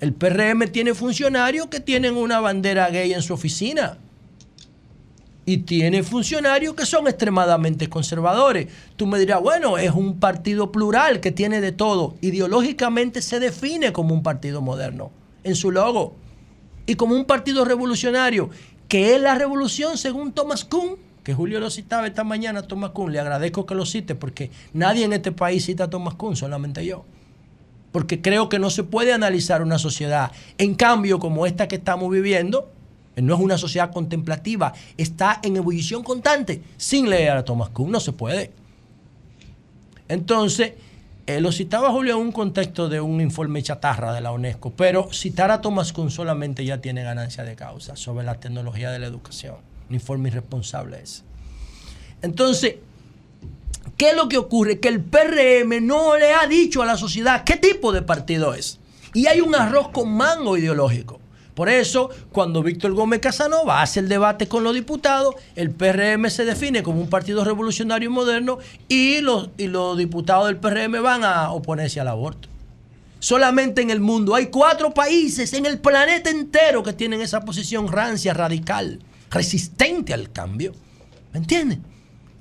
El 0.00 0.12
PRM 0.12 0.68
tiene 0.72 0.94
funcionarios 0.94 1.66
que 1.68 1.80
tienen 1.80 2.16
una 2.16 2.40
bandera 2.40 2.90
gay 2.90 3.12
en 3.12 3.22
su 3.22 3.34
oficina. 3.34 3.98
Y 5.44 5.58
tiene 5.58 6.02
funcionarios 6.04 6.74
que 6.74 6.86
son 6.86 7.08
extremadamente 7.08 7.88
conservadores. 7.88 8.68
Tú 8.96 9.06
me 9.06 9.18
dirás, 9.18 9.40
bueno, 9.40 9.76
es 9.76 9.90
un 9.90 10.20
partido 10.20 10.70
plural 10.70 11.20
que 11.20 11.32
tiene 11.32 11.60
de 11.60 11.72
todo. 11.72 12.14
Ideológicamente 12.20 13.22
se 13.22 13.40
define 13.40 13.92
como 13.92 14.14
un 14.14 14.22
partido 14.22 14.60
moderno 14.60 15.10
en 15.42 15.56
su 15.56 15.72
logo. 15.72 16.14
Y 16.86 16.94
como 16.94 17.16
un 17.16 17.24
partido 17.24 17.64
revolucionario, 17.64 18.50
que 18.86 19.14
es 19.14 19.20
la 19.20 19.34
revolución 19.34 19.98
según 19.98 20.32
Thomas 20.32 20.64
Kuhn, 20.64 20.96
que 21.24 21.34
Julio 21.34 21.60
lo 21.60 21.70
citaba 21.70 22.06
esta 22.06 22.22
mañana 22.22 22.62
Thomas 22.62 22.90
Kuhn. 22.90 23.12
Le 23.12 23.18
agradezco 23.18 23.66
que 23.66 23.74
lo 23.74 23.84
cite 23.84 24.14
porque 24.14 24.50
nadie 24.72 25.04
en 25.04 25.12
este 25.12 25.32
país 25.32 25.64
cita 25.64 25.84
a 25.84 25.90
Thomas 25.90 26.14
Kuhn, 26.14 26.36
solamente 26.36 26.84
yo 26.86 27.04
porque 27.92 28.22
creo 28.22 28.48
que 28.48 28.58
no 28.58 28.70
se 28.70 28.82
puede 28.82 29.12
analizar 29.12 29.62
una 29.62 29.78
sociedad. 29.78 30.32
En 30.58 30.74
cambio, 30.74 31.18
como 31.18 31.46
esta 31.46 31.68
que 31.68 31.76
estamos 31.76 32.10
viviendo, 32.10 32.72
no 33.16 33.34
es 33.34 33.40
una 33.40 33.58
sociedad 33.58 33.92
contemplativa, 33.92 34.72
está 34.96 35.40
en 35.42 35.56
ebullición 35.56 36.02
constante, 36.02 36.62
sin 36.76 37.10
leer 37.10 37.32
a 37.32 37.44
Thomas 37.44 37.68
Kuhn, 37.70 37.90
no 37.90 38.00
se 38.00 38.12
puede. 38.12 38.52
Entonces, 40.08 40.72
eh, 41.26 41.40
lo 41.40 41.52
citaba 41.52 41.90
Julio 41.90 42.14
en 42.14 42.22
un 42.22 42.32
contexto 42.32 42.88
de 42.88 43.00
un 43.00 43.20
informe 43.20 43.62
chatarra 43.62 44.12
de 44.12 44.20
la 44.20 44.32
UNESCO, 44.32 44.72
pero 44.72 45.12
citar 45.12 45.50
a 45.50 45.60
Thomas 45.60 45.92
Kuhn 45.92 46.10
solamente 46.10 46.64
ya 46.64 46.80
tiene 46.80 47.02
ganancia 47.02 47.44
de 47.44 47.54
causa 47.54 47.96
sobre 47.96 48.24
la 48.24 48.40
tecnología 48.40 48.90
de 48.90 48.98
la 48.98 49.06
educación. 49.06 49.56
Un 49.88 49.94
informe 49.94 50.30
irresponsable 50.30 51.00
ese. 51.02 51.22
Entonces, 52.22 52.76
¿Qué 53.96 54.10
es 54.10 54.16
lo 54.16 54.28
que 54.28 54.38
ocurre? 54.38 54.80
Que 54.80 54.88
el 54.88 55.00
PRM 55.00 55.86
no 55.86 56.16
le 56.16 56.32
ha 56.32 56.46
dicho 56.46 56.82
a 56.82 56.86
la 56.86 56.96
sociedad 56.96 57.44
qué 57.44 57.56
tipo 57.56 57.92
de 57.92 58.02
partido 58.02 58.54
es. 58.54 58.80
Y 59.14 59.26
hay 59.26 59.40
un 59.40 59.54
arroz 59.54 59.90
con 59.90 60.12
mango 60.12 60.56
ideológico. 60.56 61.20
Por 61.54 61.68
eso, 61.68 62.08
cuando 62.32 62.62
Víctor 62.62 62.92
Gómez 62.92 63.20
Casanova 63.20 63.82
hace 63.82 64.00
el 64.00 64.08
debate 64.08 64.48
con 64.48 64.64
los 64.64 64.74
diputados, 64.74 65.34
el 65.54 65.70
PRM 65.70 66.30
se 66.30 66.46
define 66.46 66.82
como 66.82 67.00
un 67.00 67.10
partido 67.10 67.44
revolucionario 67.44 68.08
y 68.08 68.12
moderno 68.12 68.58
y 68.88 69.20
los, 69.20 69.50
y 69.58 69.66
los 69.66 69.98
diputados 69.98 70.46
del 70.46 70.56
PRM 70.56 71.02
van 71.02 71.24
a 71.24 71.50
oponerse 71.52 72.00
al 72.00 72.08
aborto. 72.08 72.48
Solamente 73.18 73.82
en 73.82 73.90
el 73.90 74.00
mundo 74.00 74.34
hay 74.34 74.46
cuatro 74.46 74.94
países 74.94 75.52
en 75.52 75.66
el 75.66 75.78
planeta 75.78 76.30
entero 76.30 76.82
que 76.82 76.92
tienen 76.94 77.20
esa 77.20 77.42
posición 77.42 77.86
rancia, 77.86 78.32
radical, 78.34 78.98
resistente 79.30 80.14
al 80.14 80.32
cambio. 80.32 80.72
¿Me 81.32 81.38
entienden? 81.38 81.84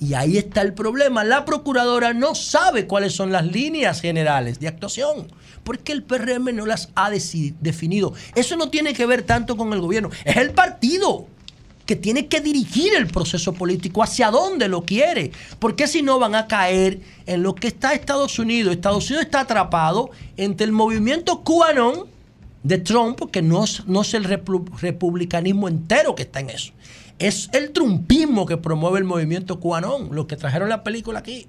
Y 0.01 0.15
ahí 0.15 0.37
está 0.37 0.61
el 0.63 0.73
problema. 0.73 1.23
La 1.23 1.45
procuradora 1.45 2.11
no 2.13 2.33
sabe 2.33 2.87
cuáles 2.87 3.13
son 3.13 3.31
las 3.31 3.45
líneas 3.45 4.01
generales 4.01 4.59
de 4.59 4.67
actuación, 4.67 5.27
porque 5.63 5.91
el 5.91 6.01
PRM 6.01 6.55
no 6.55 6.65
las 6.65 6.89
ha 6.95 7.11
definido. 7.11 8.13
Eso 8.33 8.57
no 8.57 8.69
tiene 8.69 8.93
que 8.95 9.05
ver 9.05 9.21
tanto 9.21 9.55
con 9.55 9.71
el 9.73 9.79
gobierno, 9.79 10.09
es 10.25 10.37
el 10.37 10.51
partido 10.51 11.27
que 11.85 11.95
tiene 11.95 12.27
que 12.27 12.41
dirigir 12.41 12.93
el 12.95 13.07
proceso 13.07 13.53
político 13.53 14.01
hacia 14.01 14.31
dónde 14.31 14.67
lo 14.69 14.85
quiere, 14.85 15.31
porque 15.59 15.87
si 15.87 16.01
no 16.01 16.19
van 16.19 16.35
a 16.35 16.47
caer 16.47 17.01
en 17.27 17.43
lo 17.43 17.53
que 17.53 17.67
está 17.67 17.93
Estados 17.93 18.39
Unidos. 18.39 18.73
Estados 18.73 19.07
Unidos 19.09 19.25
está 19.25 19.41
atrapado 19.41 20.09
entre 20.37 20.65
el 20.65 20.71
movimiento 20.71 21.43
QAnon 21.43 22.05
de 22.63 22.77
Trump, 22.79 23.29
que 23.31 23.41
no 23.41 23.63
es, 23.63 23.85
no 23.87 24.01
es 24.01 24.13
el 24.13 24.25
repu- 24.25 24.67
republicanismo 24.79 25.67
entero 25.67 26.15
que 26.15 26.23
está 26.23 26.39
en 26.39 26.49
eso. 26.51 26.71
Es 27.22 27.49
el 27.53 27.72
trumpismo 27.72 28.45
que 28.45 28.57
promueve 28.57 28.98
el 28.98 29.03
movimiento 29.03 29.60
QAnon, 29.60 30.10
los 30.11 30.26
que 30.26 30.35
trajeron 30.35 30.69
la 30.69 30.84
película 30.84 31.19
aquí, 31.19 31.45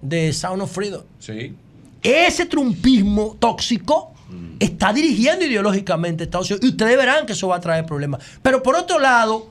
de 0.00 0.32
Sound 0.32 0.62
of 0.62 0.72
Freedom. 0.72 1.02
Sí. 1.18 1.54
Ese 2.02 2.46
trumpismo 2.46 3.36
tóxico 3.38 4.14
está 4.58 4.92
dirigiendo 4.92 5.44
ideológicamente 5.44 6.22
a 6.22 6.24
Estados 6.24 6.50
Unidos. 6.50 6.64
Y 6.64 6.70
ustedes 6.70 6.96
verán 6.96 7.26
que 7.26 7.32
eso 7.32 7.48
va 7.48 7.56
a 7.56 7.60
traer 7.60 7.84
problemas. 7.84 8.22
Pero 8.42 8.62
por 8.62 8.76
otro 8.76 8.98
lado, 8.98 9.50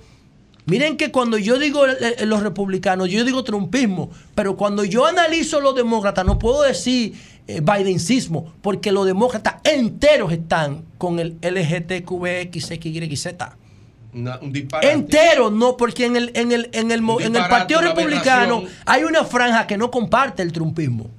Miren 0.66 0.98
que 0.98 1.12
cuando 1.12 1.40
yo 1.40 1.58
digo 1.58 1.88
eh, 1.88 2.16
eh, 2.20 2.26
los 2.28 2.44
republicanos, 2.44 3.10
yo 3.10 3.26
digo 3.26 3.44
trumpismo, 3.44 4.12
pero 4.36 4.56
cuando 4.56 4.84
yo 4.84 5.08
analizo 5.08 5.60
los 5.62 5.74
demócratas, 5.74 6.24
no 6.28 6.38
puedo 6.38 6.62
decir 6.62 7.16
eh, 7.48 7.60
bidencismo, 7.60 8.54
porque 8.62 8.92
los 8.92 9.08
demócratas 9.08 9.56
enteros 9.64 10.32
están 10.32 10.84
con 11.00 11.18
el 11.20 11.38
LGTQXYZ. 11.42 13.28
Una- 14.14 14.40
un 14.40 14.52
disparate. 14.52 14.92
Entero, 14.92 15.52
no, 15.52 15.78
porque 15.78 16.06
en 16.06 16.16
el, 16.16 16.32
en 16.34 16.52
el, 16.52 16.70
en 16.74 16.92
el, 16.92 17.00
en 17.22 17.36
el 17.36 17.48
Partido 17.48 17.82
Republicano 17.82 18.64
hay 18.86 19.04
una 19.04 19.24
franja 19.24 19.68
que 19.68 19.78
no 19.78 19.92
comparte 19.92 20.42
el 20.42 20.52
trumpismo. 20.52 21.10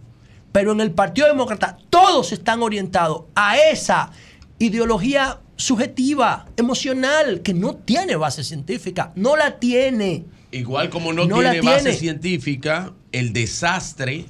Pero 0.53 0.73
en 0.73 0.81
el 0.81 0.91
Partido 0.91 1.29
Demócrata 1.29 1.77
todos 1.91 2.33
están 2.33 2.62
orientados 2.62 3.23
a 3.37 3.57
esa 3.59 4.11
ideología 4.59 5.39
subjetiva, 5.57 6.47
emocional, 6.57 7.43
que 7.43 7.55
no 7.55 7.77
tiene 7.77 8.17
base 8.17 8.43
científica. 8.43 9.12
No 9.15 9.37
la 9.37 9.59
tiene. 9.61 10.25
Igual 10.51 10.91
como 10.91 11.12
no, 11.12 11.27
tiene 11.29 11.61
base 11.61 11.93
científica, 11.93 12.93
el 13.12 13.33
desastre 13.33 14.25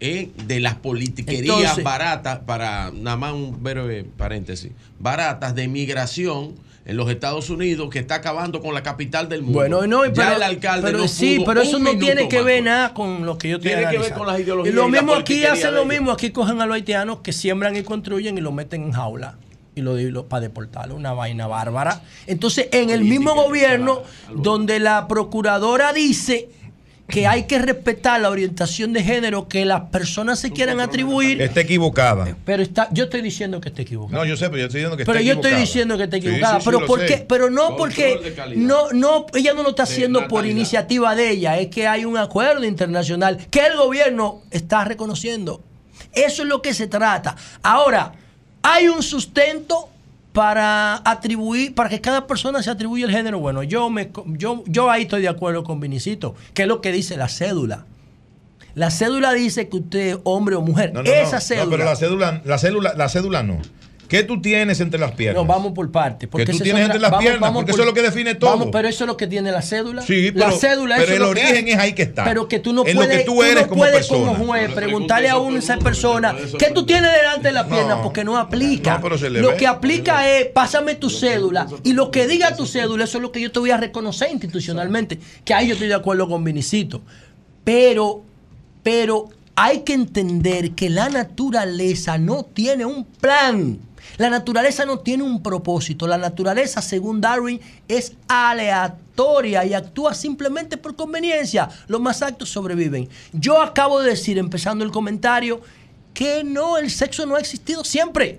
eh, 0.00 0.30
de 0.46 0.60
las 0.60 0.76
politiquerías 0.76 1.56
Entonces- 1.56 1.82
baratas, 1.84 2.38
para 2.46 2.92
nada 2.92 3.16
más 3.16 3.32
un 3.32 3.60
breve 3.60 4.04
paréntesis, 4.04 4.70
baratas 5.00 5.54
de 5.56 5.66
migración 5.66 6.54
en 6.88 6.96
los 6.96 7.10
Estados 7.10 7.50
Unidos 7.50 7.90
que 7.90 7.98
está 7.98 8.14
acabando 8.14 8.62
con 8.62 8.72
la 8.72 8.82
capital 8.82 9.28
del 9.28 9.42
mundo. 9.42 9.58
Bueno, 9.58 9.86
no, 9.86 10.06
Ya 10.06 10.12
pero, 10.14 10.36
el 10.36 10.42
alcalde 10.42 10.86
pero 10.86 10.98
no 11.00 11.06
sí, 11.06 11.42
pero 11.44 11.60
eso 11.60 11.78
no 11.78 11.96
tiene 11.98 12.28
que 12.30 12.40
ver 12.40 12.64
nada 12.64 12.94
con 12.94 13.26
lo 13.26 13.36
que 13.36 13.50
yo 13.50 13.56
estoy 13.58 13.72
Tiene 13.72 13.90
que 13.90 13.98
ver 13.98 14.14
con 14.14 14.26
las 14.26 14.40
ideologías 14.40 14.72
Y 14.72 14.76
lo 14.76 14.88
y 14.88 14.92
mismo 14.92 15.12
aquí 15.14 15.44
hacen 15.44 15.74
lo 15.74 15.84
mismo, 15.84 16.10
aquí 16.10 16.30
cogen 16.30 16.62
a 16.62 16.66
los 16.66 16.74
haitianos 16.76 17.18
que 17.20 17.34
siembran 17.34 17.76
y 17.76 17.82
construyen 17.82 18.38
y 18.38 18.40
lo 18.40 18.52
meten 18.52 18.84
en 18.84 18.92
jaula 18.92 19.36
y 19.74 19.82
lo, 19.82 19.98
y 20.00 20.10
lo- 20.10 20.26
para 20.28 20.40
deportarlo, 20.40 20.96
una 20.96 21.12
vaina 21.12 21.46
bárbara. 21.46 22.02
Entonces, 22.26 22.68
en 22.72 22.88
el 22.90 23.04
mismo 23.04 23.34
gobierno 23.34 24.02
donde 24.34 24.80
la 24.80 25.06
procuradora 25.06 25.92
dice 25.92 26.48
que 27.08 27.26
hay 27.26 27.44
que 27.44 27.58
respetar 27.58 28.20
la 28.20 28.28
orientación 28.28 28.92
de 28.92 29.02
género 29.02 29.48
que 29.48 29.64
las 29.64 29.82
personas 29.90 30.38
se 30.38 30.50
quieran 30.50 30.78
atribuir, 30.78 31.40
Está 31.40 31.62
equivocada. 31.62 32.36
pero 32.44 32.62
está, 32.62 32.88
yo 32.92 33.04
estoy 33.04 33.22
diciendo 33.22 33.60
que 33.62 33.70
está 33.70 33.80
equivocado. 33.82 34.18
No, 34.22 34.28
yo 34.28 34.36
sé, 34.36 34.44
pero 34.50 34.58
yo 34.58 34.66
estoy 34.66 34.80
diciendo 34.80 34.96
que 34.98 35.04
Pero 35.06 35.18
está 35.18 35.26
yo 35.26 35.32
estoy 35.32 35.50
equivocada. 35.52 35.60
diciendo 35.66 35.96
que 35.96 36.04
está 36.04 36.16
equivocada. 36.18 36.54
sí, 36.54 36.60
sí, 36.60 36.64
pero 36.66 36.80
lo 36.80 36.86
¿por 36.86 37.00
sé. 37.00 37.06
qué? 37.06 37.16
Pero 37.26 37.50
no 37.50 37.76
porque 37.76 38.34
no, 38.56 38.90
no, 38.92 39.26
ella 39.34 39.54
no 39.54 39.62
lo 39.62 39.70
está 39.70 39.84
haciendo 39.84 40.28
por 40.28 40.44
iniciativa 40.44 41.14
de 41.14 41.30
ella, 41.30 41.58
es 41.58 41.68
que 41.68 41.88
hay 41.88 42.04
un 42.04 42.18
acuerdo 42.18 42.64
internacional 42.64 43.38
que 43.50 43.60
el 43.66 43.76
gobierno 43.78 44.42
está 44.50 44.84
reconociendo. 44.84 45.62
Eso 46.12 46.42
es 46.42 46.48
lo 46.48 46.60
que 46.60 46.74
se 46.74 46.88
trata. 46.88 47.36
Ahora, 47.62 48.12
hay 48.62 48.88
un 48.88 49.02
sustento 49.02 49.88
para 50.32 51.02
atribuir, 51.04 51.74
para 51.74 51.88
que 51.88 52.00
cada 52.00 52.26
persona 52.26 52.62
se 52.62 52.70
atribuya 52.70 53.06
el 53.06 53.12
género. 53.12 53.38
Bueno, 53.38 53.62
yo 53.62 53.90
me 53.90 54.10
yo, 54.26 54.62
yo 54.66 54.90
ahí 54.90 55.02
estoy 55.02 55.22
de 55.22 55.28
acuerdo 55.28 55.64
con 55.64 55.80
Vinicito, 55.80 56.34
que 56.54 56.62
es 56.62 56.68
lo 56.68 56.80
que 56.80 56.92
dice 56.92 57.16
la 57.16 57.28
cédula. 57.28 57.86
La 58.74 58.90
cédula 58.90 59.32
dice 59.32 59.68
que 59.68 59.78
usted 59.78 59.98
es 59.98 60.18
hombre 60.24 60.54
o 60.54 60.60
mujer. 60.60 60.92
No, 60.92 61.02
no, 61.02 61.10
Esa 61.10 61.36
no, 61.36 61.40
cédula. 61.40 61.64
No, 61.64 61.70
pero 61.70 61.84
la 61.84 61.96
cédula, 61.96 62.42
la 62.44 62.58
cédula, 62.58 62.94
la 62.94 63.08
cédula 63.08 63.42
no. 63.42 63.58
¿Qué 64.08 64.22
tú 64.24 64.40
tienes 64.40 64.80
entre 64.80 64.98
las 64.98 65.12
piernas? 65.12 65.42
No, 65.42 65.46
vamos 65.46 65.72
por 65.72 65.90
partes. 65.92 66.28
porque 66.28 66.46
tú 66.46 66.58
tienes 66.58 66.82
entre 66.84 66.98
las 66.98 67.10
vamos- 67.10 67.22
piernas, 67.24 67.40
vamos 67.42 67.60
porque 67.62 67.72
por- 67.72 67.80
eso 67.80 67.82
es 67.82 67.86
lo 67.88 67.94
que 67.94 68.02
define 68.02 68.34
todo. 68.34 68.50
Vamos, 68.50 68.68
pero 68.72 68.88
eso 68.88 69.04
es 69.04 69.08
lo 69.08 69.16
que 69.16 69.26
tiene 69.26 69.52
la 69.52 69.60
cédula. 69.62 70.02
Sí, 70.02 70.30
la 70.32 70.46
pero- 70.46 70.58
cédula 70.58 70.96
pero 70.96 71.04
eso 71.06 71.12
el 71.16 71.22
es 71.22 71.28
lo 71.28 71.34
que 71.34 71.40
origen 71.42 71.68
es 71.68 71.76
ahí 71.78 71.92
que 71.92 72.02
está. 72.02 72.24
Pero 72.24 72.48
que 72.48 72.58
tú 72.58 72.72
no 72.72 72.86
En 72.86 72.96
puedes, 72.96 73.18
que 73.18 73.24
tú 73.24 73.42
eres 73.42 73.64
no 73.64 73.68
como 73.68 73.80
puedes 73.82 73.94
persona. 73.96 74.32
como 74.32 74.44
juez 74.46 74.72
preguntarle 74.72 75.28
a 75.28 75.36
una 75.36 75.58
esa 75.58 75.76
persona 75.78 76.34
¿qué 76.58 76.70
tú 76.72 76.86
tienes 76.86 77.12
delante 77.12 77.48
de 77.48 77.52
la 77.52 77.64
No. 77.64 77.68
pierna? 77.68 78.02
Porque 78.02 78.24
no 78.24 78.38
aplica. 78.38 78.94
No, 78.96 79.02
pero 79.02 79.18
se 79.18 79.28
le 79.28 79.42
lo 79.42 79.48
ve. 79.50 79.56
que 79.56 79.66
aplica 79.66 80.28
es 80.28 80.46
pásame 80.46 80.94
tu 80.94 81.10
cédula 81.10 81.66
y 81.84 81.92
lo 81.92 82.10
que 82.10 82.26
diga 82.26 82.56
tu 82.56 82.64
cédula 82.66 83.04
eso 83.04 83.18
es 83.18 83.22
lo 83.22 83.30
que 83.30 83.40
yo 83.42 83.52
te 83.52 83.58
voy 83.58 83.70
a 83.72 83.76
reconocer 83.76 84.30
institucionalmente. 84.32 85.18
Que 85.44 85.52
ahí 85.54 85.66
yo 85.68 85.74
estoy 85.74 85.88
de 85.88 85.94
acuerdo 85.94 86.28
con 86.28 86.42
Vinicito. 86.44 87.02
Pero, 87.64 88.22
pero 88.82 89.28
hay 89.60 89.80
que 89.80 89.92
entender 89.92 90.70
que 90.76 90.88
la 90.88 91.08
naturaleza 91.08 92.16
no 92.16 92.44
tiene 92.44 92.84
un 92.84 93.04
plan. 93.04 93.80
La 94.16 94.30
naturaleza 94.30 94.86
no 94.86 95.00
tiene 95.00 95.24
un 95.24 95.42
propósito. 95.42 96.06
La 96.06 96.16
naturaleza, 96.16 96.80
según 96.80 97.20
Darwin, 97.20 97.60
es 97.88 98.12
aleatoria 98.28 99.64
y 99.64 99.74
actúa 99.74 100.14
simplemente 100.14 100.76
por 100.76 100.94
conveniencia. 100.94 101.68
Los 101.88 102.00
más 102.00 102.22
actos 102.22 102.50
sobreviven. 102.50 103.08
Yo 103.32 103.60
acabo 103.60 104.00
de 104.00 104.10
decir, 104.10 104.38
empezando 104.38 104.84
el 104.84 104.92
comentario, 104.92 105.60
que 106.14 106.44
no, 106.44 106.78
el 106.78 106.88
sexo 106.88 107.26
no 107.26 107.34
ha 107.34 107.40
existido 107.40 107.82
siempre. 107.82 108.38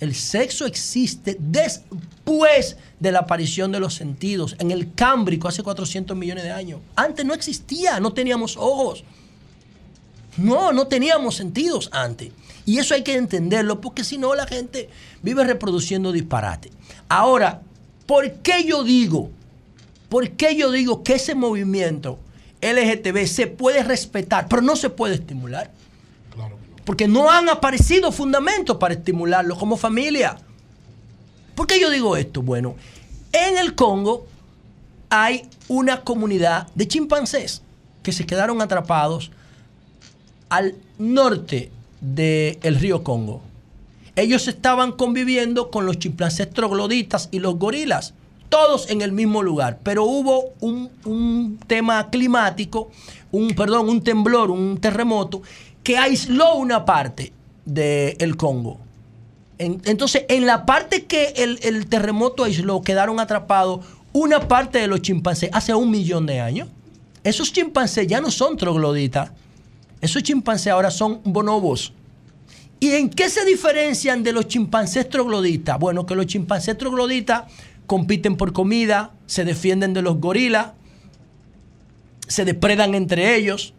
El 0.00 0.16
sexo 0.16 0.66
existe 0.66 1.36
después 1.38 2.76
de 2.98 3.12
la 3.12 3.20
aparición 3.20 3.70
de 3.70 3.78
los 3.78 3.94
sentidos, 3.94 4.56
en 4.58 4.72
el 4.72 4.94
Cámbrico 4.94 5.46
hace 5.46 5.62
400 5.62 6.16
millones 6.16 6.42
de 6.42 6.50
años. 6.50 6.80
Antes 6.96 7.24
no 7.24 7.34
existía, 7.34 8.00
no 8.00 8.12
teníamos 8.12 8.56
ojos. 8.56 9.04
No, 10.36 10.72
no 10.72 10.86
teníamos 10.86 11.36
sentidos 11.36 11.88
antes. 11.92 12.32
Y 12.66 12.78
eso 12.78 12.94
hay 12.94 13.02
que 13.02 13.14
entenderlo 13.14 13.80
porque 13.80 14.04
si 14.04 14.18
no 14.18 14.34
la 14.34 14.46
gente 14.46 14.88
vive 15.22 15.44
reproduciendo 15.44 16.12
disparate. 16.12 16.70
Ahora, 17.08 17.60
¿por 18.06 18.30
qué 18.36 18.64
yo 18.64 18.84
digo? 18.84 19.30
¿Por 20.08 20.30
qué 20.30 20.56
yo 20.56 20.70
digo 20.70 21.02
que 21.02 21.14
ese 21.14 21.34
movimiento 21.34 22.18
LGTB 22.62 23.26
se 23.26 23.46
puede 23.46 23.82
respetar, 23.82 24.48
pero 24.48 24.62
no 24.62 24.76
se 24.76 24.90
puede 24.90 25.14
estimular? 25.14 25.70
Porque 26.84 27.08
no 27.08 27.30
han 27.30 27.48
aparecido 27.48 28.12
fundamentos 28.12 28.76
para 28.76 28.94
estimularlo 28.94 29.56
como 29.56 29.76
familia. 29.76 30.36
¿Por 31.54 31.66
qué 31.66 31.80
yo 31.80 31.90
digo 31.90 32.16
esto? 32.16 32.42
Bueno, 32.42 32.76
en 33.32 33.58
el 33.58 33.74
Congo 33.74 34.26
hay 35.08 35.48
una 35.68 36.02
comunidad 36.02 36.68
de 36.74 36.88
chimpancés 36.88 37.62
que 38.02 38.12
se 38.12 38.26
quedaron 38.26 38.60
atrapados 38.60 39.30
al 40.56 40.74
norte 40.98 41.70
del 42.00 42.74
río 42.76 43.02
Congo. 43.02 43.40
Ellos 44.16 44.46
estaban 44.46 44.92
conviviendo 44.92 45.70
con 45.70 45.86
los 45.86 45.98
chimpancés 45.98 46.50
trogloditas 46.50 47.28
y 47.32 47.40
los 47.40 47.58
gorilas, 47.58 48.14
todos 48.48 48.88
en 48.90 49.02
el 49.02 49.10
mismo 49.10 49.42
lugar, 49.42 49.80
pero 49.82 50.04
hubo 50.04 50.52
un, 50.60 50.90
un 51.04 51.58
tema 51.66 52.08
climático, 52.10 52.90
un, 53.32 53.48
perdón, 53.54 53.88
un 53.88 54.02
temblor, 54.02 54.50
un 54.52 54.78
terremoto, 54.78 55.42
que 55.82 55.98
aisló 55.98 56.54
una 56.54 56.84
parte 56.84 57.32
del 57.64 58.36
Congo. 58.36 58.78
En- 59.58 59.80
entonces, 59.86 60.24
en 60.28 60.46
la 60.46 60.66
parte 60.66 61.04
que 61.06 61.34
el, 61.38 61.58
el 61.62 61.86
terremoto 61.86 62.44
aisló, 62.44 62.82
quedaron 62.82 63.18
atrapados 63.18 63.84
una 64.12 64.46
parte 64.46 64.78
de 64.78 64.86
los 64.86 65.02
chimpancés 65.02 65.50
hace 65.52 65.74
un 65.74 65.90
millón 65.90 66.26
de 66.26 66.38
años. 66.38 66.68
Esos 67.24 67.52
chimpancés 67.52 68.06
ya 68.06 68.20
no 68.20 68.30
son 68.30 68.56
trogloditas. 68.56 69.30
Esos 70.04 70.22
chimpancés 70.22 70.70
ahora 70.70 70.90
son 70.90 71.22
bonobos. 71.24 71.94
¿Y 72.78 72.90
en 72.90 73.08
qué 73.08 73.30
se 73.30 73.42
diferencian 73.46 74.22
de 74.22 74.32
los 74.32 74.48
chimpancés 74.48 75.08
trogloditas? 75.08 75.78
Bueno, 75.78 76.04
que 76.04 76.14
los 76.14 76.26
chimpancés 76.26 76.76
trogloditas 76.76 77.44
compiten 77.86 78.36
por 78.36 78.52
comida, 78.52 79.14
se 79.24 79.46
defienden 79.46 79.94
de 79.94 80.02
los 80.02 80.20
gorilas, 80.20 80.72
se 82.28 82.44
depredan 82.44 82.94
entre 82.94 83.34
ellos, 83.34 83.72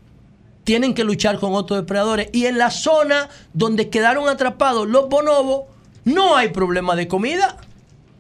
tienen 0.64 0.96
que 0.96 1.04
luchar 1.04 1.38
con 1.38 1.54
otros 1.54 1.82
depredadores. 1.82 2.30
Y 2.34 2.48
en 2.48 2.58
la 2.58 2.72
zona 2.72 3.30
donde 3.54 3.92
quedaron 3.92 4.28
atrapados 4.28 4.88
los 4.88 5.08
bonobos, 5.08 5.66
no 6.06 6.36
hay 6.36 6.50
problema 6.50 6.96
de 6.96 7.08
comida, 7.08 7.58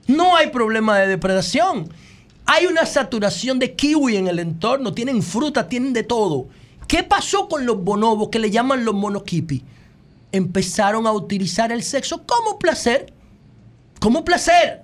no 0.05 0.35
hay 0.35 0.51
problema 0.51 0.99
de 0.99 1.07
depredación. 1.07 1.89
Hay 2.45 2.67
una 2.67 2.85
saturación 2.85 3.57
de 3.57 3.73
kiwi 3.73 4.15
en 4.17 4.27
el 4.27 4.37
entorno, 4.37 4.93
tienen 4.93 5.23
fruta, 5.23 5.67
tienen 5.67 5.91
de 5.91 6.03
todo. 6.03 6.49
¿Qué 6.87 7.03
pasó 7.03 7.47
con 7.47 7.65
los 7.65 7.83
bonobos 7.83 8.29
que 8.29 8.39
le 8.39 8.51
llaman 8.51 8.85
los 8.85 8.93
monokipi? 8.93 9.63
Empezaron 10.31 11.07
a 11.07 11.11
utilizar 11.11 11.71
el 11.71 11.83
sexo 11.83 12.23
como 12.25 12.59
placer, 12.59 13.13
como 13.99 14.23
placer. 14.23 14.83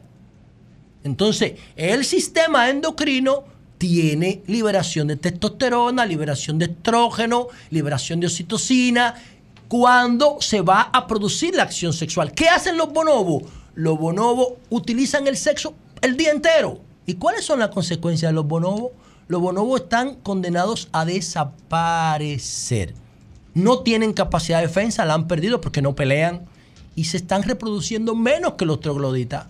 Entonces, 1.03 1.53
el 1.75 2.05
sistema 2.05 2.69
endocrino 2.69 3.43
tiene 3.77 4.43
liberación 4.47 5.07
de 5.07 5.15
testosterona, 5.15 6.05
liberación 6.05 6.59
de 6.59 6.65
estrógeno, 6.65 7.47
liberación 7.71 8.19
de 8.19 8.27
oxitocina, 8.27 9.15
cuando 9.67 10.37
se 10.41 10.61
va 10.61 10.81
a 10.93 11.07
producir 11.07 11.55
la 11.55 11.63
acción 11.63 11.93
sexual. 11.93 12.33
¿Qué 12.33 12.49
hacen 12.49 12.77
los 12.77 12.91
bonobos? 12.91 13.43
Los 13.73 13.97
bonobos 13.97 14.53
utilizan 14.69 15.27
el 15.27 15.37
sexo 15.37 15.73
el 16.01 16.17
día 16.17 16.31
entero. 16.31 16.79
¿Y 17.05 17.15
cuáles 17.15 17.45
son 17.45 17.59
las 17.59 17.69
consecuencias 17.69 18.31
de 18.31 18.35
los 18.35 18.45
bonobos? 18.45 18.91
Los 19.31 19.39
bonobos 19.39 19.83
están 19.83 20.15
condenados 20.15 20.89
a 20.91 21.05
desaparecer. 21.05 22.93
No 23.53 23.79
tienen 23.79 24.11
capacidad 24.11 24.59
de 24.59 24.67
defensa, 24.67 25.05
la 25.05 25.13
han 25.13 25.29
perdido 25.29 25.61
porque 25.61 25.81
no 25.81 25.95
pelean 25.95 26.41
y 26.97 27.05
se 27.05 27.15
están 27.15 27.43
reproduciendo 27.43 28.13
menos 28.13 28.55
que 28.55 28.65
los 28.65 28.81
trogloditas. 28.81 29.45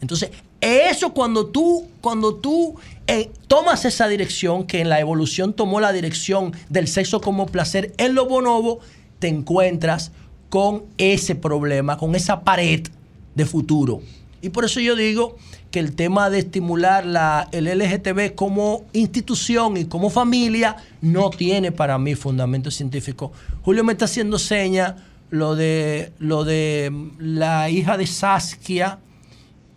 Entonces, 0.00 0.30
eso 0.62 1.12
cuando 1.12 1.48
tú, 1.48 1.86
cuando 2.00 2.36
tú 2.36 2.76
eh, 3.08 3.30
tomas 3.46 3.84
esa 3.84 4.08
dirección, 4.08 4.64
que 4.64 4.80
en 4.80 4.88
la 4.88 5.00
evolución 5.00 5.52
tomó 5.52 5.78
la 5.78 5.92
dirección 5.92 6.54
del 6.70 6.88
sexo 6.88 7.20
como 7.20 7.44
placer 7.44 7.92
en 7.98 8.14
los 8.14 8.26
bonobos, 8.26 8.78
te 9.18 9.28
encuentras 9.28 10.12
con 10.48 10.84
ese 10.96 11.34
problema, 11.34 11.98
con 11.98 12.14
esa 12.14 12.40
pared 12.40 12.88
de 13.34 13.44
futuro. 13.44 14.00
Y 14.42 14.50
por 14.50 14.64
eso 14.64 14.80
yo 14.80 14.94
digo 14.96 15.36
que 15.70 15.78
el 15.78 15.94
tema 15.94 16.28
de 16.28 16.40
estimular 16.40 17.06
la, 17.06 17.48
el 17.52 17.64
LGTB 17.66 18.34
como 18.34 18.84
institución 18.92 19.76
y 19.76 19.84
como 19.86 20.10
familia 20.10 20.76
no 21.00 21.30
tiene 21.30 21.72
para 21.72 21.96
mí 21.98 22.14
fundamento 22.14 22.70
científico. 22.70 23.32
Julio 23.62 23.84
me 23.84 23.92
está 23.92 24.04
haciendo 24.06 24.38
seña 24.38 24.96
lo 25.30 25.54
de, 25.54 26.12
lo 26.18 26.44
de 26.44 26.90
mm, 26.92 27.10
la 27.20 27.70
hija 27.70 27.96
de 27.96 28.06
Saskia 28.06 28.98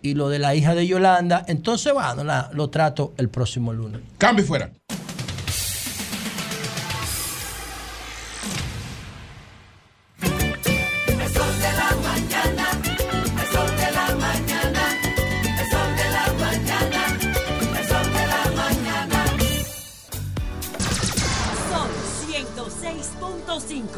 y 0.02 0.14
lo 0.14 0.28
de 0.28 0.38
la 0.38 0.54
hija 0.54 0.74
de 0.74 0.86
Yolanda. 0.86 1.44
Entonces, 1.48 1.92
bueno, 1.94 2.24
la- 2.24 2.50
lo 2.52 2.68
trato 2.68 3.14
el 3.16 3.28
próximo 3.30 3.72
lunes. 3.72 4.00
Cambio 4.18 4.44
fuera. 4.44 4.70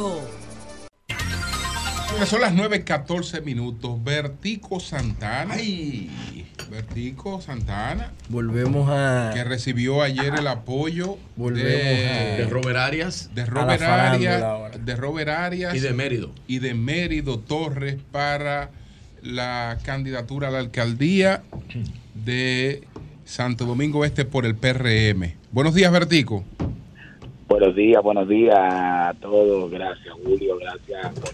Sol 0.09 0.20
106.5. 1.09 2.10
Bueno, 2.10 2.26
Son 2.26 2.40
las 2.40 2.52
9.14 2.55 3.43
minutos. 3.43 4.02
Vertico 4.02 4.80
Santana. 4.80 5.56
Vertico 6.70 7.40
Santana. 7.40 8.12
Volvemos 8.28 8.89
a. 8.90 9.30
Que 9.35 9.44
recibió 9.44 10.02
ayer 10.02 10.35
el 10.35 10.47
apoyo 10.47 11.16
Volvemos 11.36 11.70
de, 11.70 12.09
a- 12.09 12.36
De 12.39 12.47
Robert 12.47 12.76
Arias. 12.78 13.30
de 13.35 13.47
Robert 13.47 13.82
Arias, 13.82 14.44
de 14.85 14.97
Robert 14.97 15.28
Arias 15.30 15.74
Y 15.74 15.80
de 15.80 15.93
Mérido. 15.93 16.30
y 16.47 16.59
de 16.59 16.74
Mérido 16.74 17.39
Torres 17.39 17.97
para 18.12 18.70
la 19.22 19.78
candidatura 19.85 20.48
a 20.48 20.51
la 20.51 20.59
alcaldía 20.59 21.43
de 22.14 22.86
Santo 23.24 23.64
Domingo 23.64 24.05
Este 24.05 24.24
por 24.24 24.44
el 24.47 24.55
PRM. 24.55 25.35
Buenos 25.52 25.74
días, 25.74 25.90
Vertico. 25.93 26.44
Buenos 27.59 27.74
días, 27.74 28.01
buenos 28.05 28.28
días 28.28 28.55
a 28.56 29.12
todos. 29.20 29.68
Gracias, 29.68 30.14
Julio. 30.22 30.56
Gracias 30.60 31.12
por, 31.18 31.30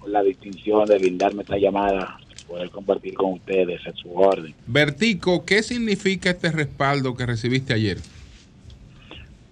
por 0.00 0.08
la 0.08 0.22
distinción 0.22 0.86
de 0.88 0.96
brindarme 0.96 1.42
esta 1.42 1.58
llamada, 1.58 2.16
poder 2.48 2.70
compartir 2.70 3.12
con 3.12 3.34
ustedes 3.34 3.78
en 3.84 3.94
su 3.96 4.14
orden. 4.16 4.54
Vertico, 4.66 5.44
¿qué 5.44 5.62
significa 5.62 6.30
este 6.30 6.50
respaldo 6.52 7.14
que 7.14 7.26
recibiste 7.26 7.74
ayer? 7.74 7.98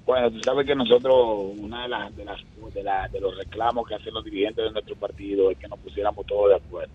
Bueno, 0.07 0.31
tú 0.31 0.41
sabes 0.43 0.67
que 0.67 0.75
nosotros, 0.75 1.15
una 1.59 1.83
de 1.83 1.89
las 1.91 2.17
de, 2.17 2.25
las, 2.25 2.41
de, 2.73 2.83
la- 2.83 3.07
de 3.09 3.21
los 3.21 3.37
reclamos 3.37 3.87
que 3.87 3.95
hacen 3.97 4.15
los 4.15 4.25
dirigentes 4.25 4.65
de 4.65 4.71
nuestro 4.73 4.97
partido 4.97 5.51
es 5.51 5.59
que 5.59 5.69
nos 5.69 5.79
pusiéramos 5.81 6.25
todos 6.25 6.49
de 6.49 6.55
acuerdo, 6.57 6.95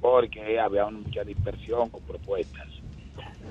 porque 0.00 0.58
había 0.58 0.84
mucha 0.86 1.22
dispersión 1.22 1.88
con 1.90 2.02
propuestas. 2.02 2.66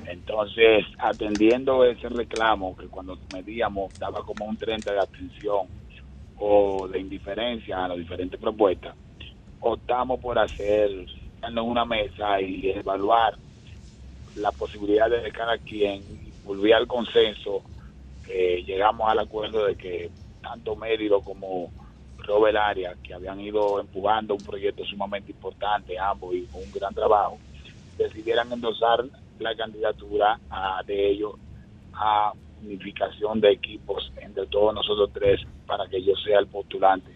Entonces, 0.06 0.86
atendiendo 0.98 1.84
ese 1.84 2.10
reclamo, 2.10 2.76
que 2.76 2.88
cuando 2.88 3.18
medíamos 3.34 3.98
daba 4.00 4.24
como 4.24 4.46
un 4.46 4.58
30 4.58 4.92
de 4.92 5.00
abstención 5.00 5.68
o 6.38 6.88
de 6.88 7.00
indiferencia 7.00 7.86
a 7.86 7.88
las 7.90 7.98
diferentes 7.98 8.40
propuestas, 8.40 8.96
optamos 9.60 10.20
por 10.20 10.40
hacer 10.40 10.90
en 11.42 11.60
una 11.60 11.86
mesa 11.86 12.42
y 12.42 12.70
evaluar 12.70 13.38
la 14.36 14.52
posibilidad 14.52 15.10
de 15.10 15.32
cada 15.32 15.58
quien 15.58 16.02
y 16.02 16.32
volver 16.44 16.74
al 16.74 16.88
consenso 16.88 17.64
que 18.26 18.64
llegamos 18.64 19.10
al 19.10 19.20
acuerdo 19.20 19.66
de 19.66 19.76
que 19.76 20.12
tanto 20.42 20.76
Mérido 20.76 21.22
como 21.22 21.72
Robert 22.20 22.58
Arias, 22.58 22.98
que 23.04 23.14
habían 23.14 23.40
ido 23.40 23.80
empujando 23.80 24.36
un 24.36 24.44
proyecto 24.44 24.86
sumamente 24.86 25.32
importante, 25.32 25.98
ambos 25.98 26.36
y 26.36 26.48
un 26.54 26.72
gran 26.72 26.94
trabajo, 26.94 27.40
decidieran 27.98 28.52
endosar 28.52 29.04
la 29.40 29.56
candidatura 29.56 30.40
a- 30.50 30.82
de 30.86 31.12
ellos 31.12 31.34
a 31.94 32.34
unificación 32.62 33.40
de 33.40 33.52
equipos 33.52 34.12
entre 34.22 34.46
todos 34.48 34.74
nosotros 34.74 35.10
tres 35.14 35.40
para 35.66 35.88
que 35.88 36.04
yo 36.04 36.14
sea 36.26 36.40
el 36.40 36.48
postulante. 36.48 37.12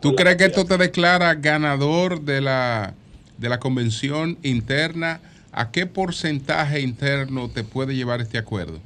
¿Tú 0.00 0.14
crees 0.14 0.36
que 0.36 0.44
esto 0.44 0.64
te 0.66 0.76
declara 0.76 1.34
ganador 1.34 2.20
de 2.20 2.40
la, 2.40 2.94
de 3.38 3.48
la 3.48 3.58
convención 3.58 4.36
interna? 4.42 5.20
¿A 5.52 5.70
qué 5.72 5.86
porcentaje 5.86 6.80
interno 6.80 7.48
te 7.48 7.64
puede 7.64 7.94
llevar 7.94 8.20
este 8.20 8.36
acuerdo? 8.36 8.78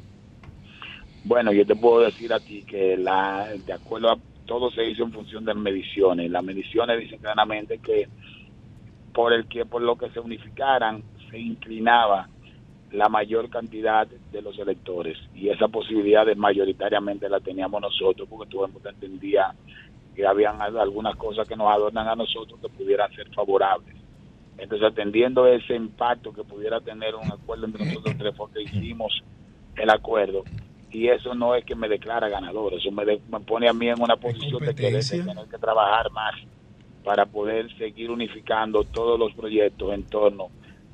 Bueno, 1.24 1.52
yo 1.52 1.66
te 1.66 1.74
puedo 1.74 2.00
decir 2.00 2.32
a 2.32 2.40
ti 2.40 2.62
que 2.62 2.96
la, 2.96 3.48
de 3.66 3.72
acuerdo 3.72 4.10
a 4.12 4.18
todo 4.46 4.70
se 4.70 4.84
hizo 4.88 5.02
en 5.02 5.12
función 5.12 5.44
de 5.44 5.54
mediciones. 5.54 6.30
Las 6.30 6.44
mediciones 6.44 6.98
dicen 7.00 7.18
claramente 7.18 7.78
que 7.78 8.08
por 9.12 9.32
el 9.32 9.46
que 9.48 9.66
por 9.66 9.82
lo 9.82 9.96
que 9.96 10.10
se 10.10 10.20
unificaran 10.20 11.02
se 11.30 11.38
inclinaba 11.38 12.28
la 12.92 13.08
mayor 13.08 13.48
cantidad 13.50 14.06
de 14.06 14.42
los 14.42 14.58
electores 14.58 15.16
y 15.34 15.48
esa 15.48 15.68
posibilidad 15.68 16.26
de 16.26 16.34
mayoritariamente 16.34 17.28
la 17.28 17.40
teníamos 17.40 17.80
nosotros 17.80 18.28
porque 18.28 18.50
todo 18.50 18.66
el 18.66 18.72
mundo 18.72 18.88
entendía 18.88 19.54
que 20.14 20.26
habían 20.26 20.60
al- 20.60 20.78
algunas 20.78 21.16
cosas 21.16 21.46
que 21.46 21.56
nos 21.56 21.68
adornan 21.70 22.08
a 22.08 22.16
nosotros 22.16 22.58
que 22.60 22.68
pudieran 22.68 23.10
ser 23.12 23.28
favorables. 23.32 23.94
Entonces, 24.58 24.88
atendiendo 24.88 25.46
ese 25.46 25.74
impacto 25.74 26.32
que 26.32 26.42
pudiera 26.42 26.80
tener 26.80 27.14
un 27.14 27.30
acuerdo 27.30 27.66
entre 27.66 27.84
nosotros 27.86 28.14
tres, 28.18 28.36
fue 28.36 28.50
que 28.52 28.62
hicimos 28.62 29.22
el 29.76 29.88
acuerdo. 29.88 30.44
Y 30.90 31.06
eso 31.08 31.34
no 31.34 31.54
es 31.54 31.64
que 31.64 31.76
me 31.76 31.88
declara 31.88 32.28
ganador, 32.28 32.74
eso 32.74 32.90
me, 32.90 33.04
de- 33.04 33.20
me 33.30 33.40
pone 33.40 33.68
a 33.68 33.72
mí 33.72 33.88
en 33.88 34.02
una 34.02 34.16
posición 34.16 34.58
de 34.60 34.74
querer 34.74 35.02
de 35.18 35.24
tener 35.32 35.46
que 35.48 35.58
trabajar 35.58 36.10
más 36.10 36.34
para 37.04 37.24
poder 37.24 37.72
seguir 37.78 38.10
unificando 38.10 38.82
todos 38.84 39.18
los 39.18 39.32
proyectos 39.32 39.94
en 39.94 40.02
torno 40.04 40.48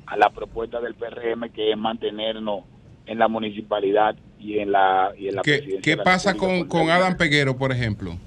a 0.07 0.17
la 0.17 0.29
propuesta 0.29 0.79
del 0.81 0.95
PRM, 0.95 1.49
que 1.51 1.71
es 1.71 1.77
mantenernos 1.77 2.63
en 3.05 3.19
la 3.19 3.27
municipalidad 3.27 4.15
y 4.39 4.59
en 4.59 4.71
la, 4.71 5.11
y 5.17 5.27
en 5.27 5.35
la 5.35 5.41
¿Qué, 5.41 5.57
presidencia 5.57 5.81
qué 5.81 5.91
de 5.91 5.97
la 5.97 6.03
pasa 6.03 6.35
con, 6.35 6.67
con 6.67 6.89
Adam 6.89 7.15
Peguero, 7.17 7.57
por 7.57 7.71
ejemplo? 7.71 8.17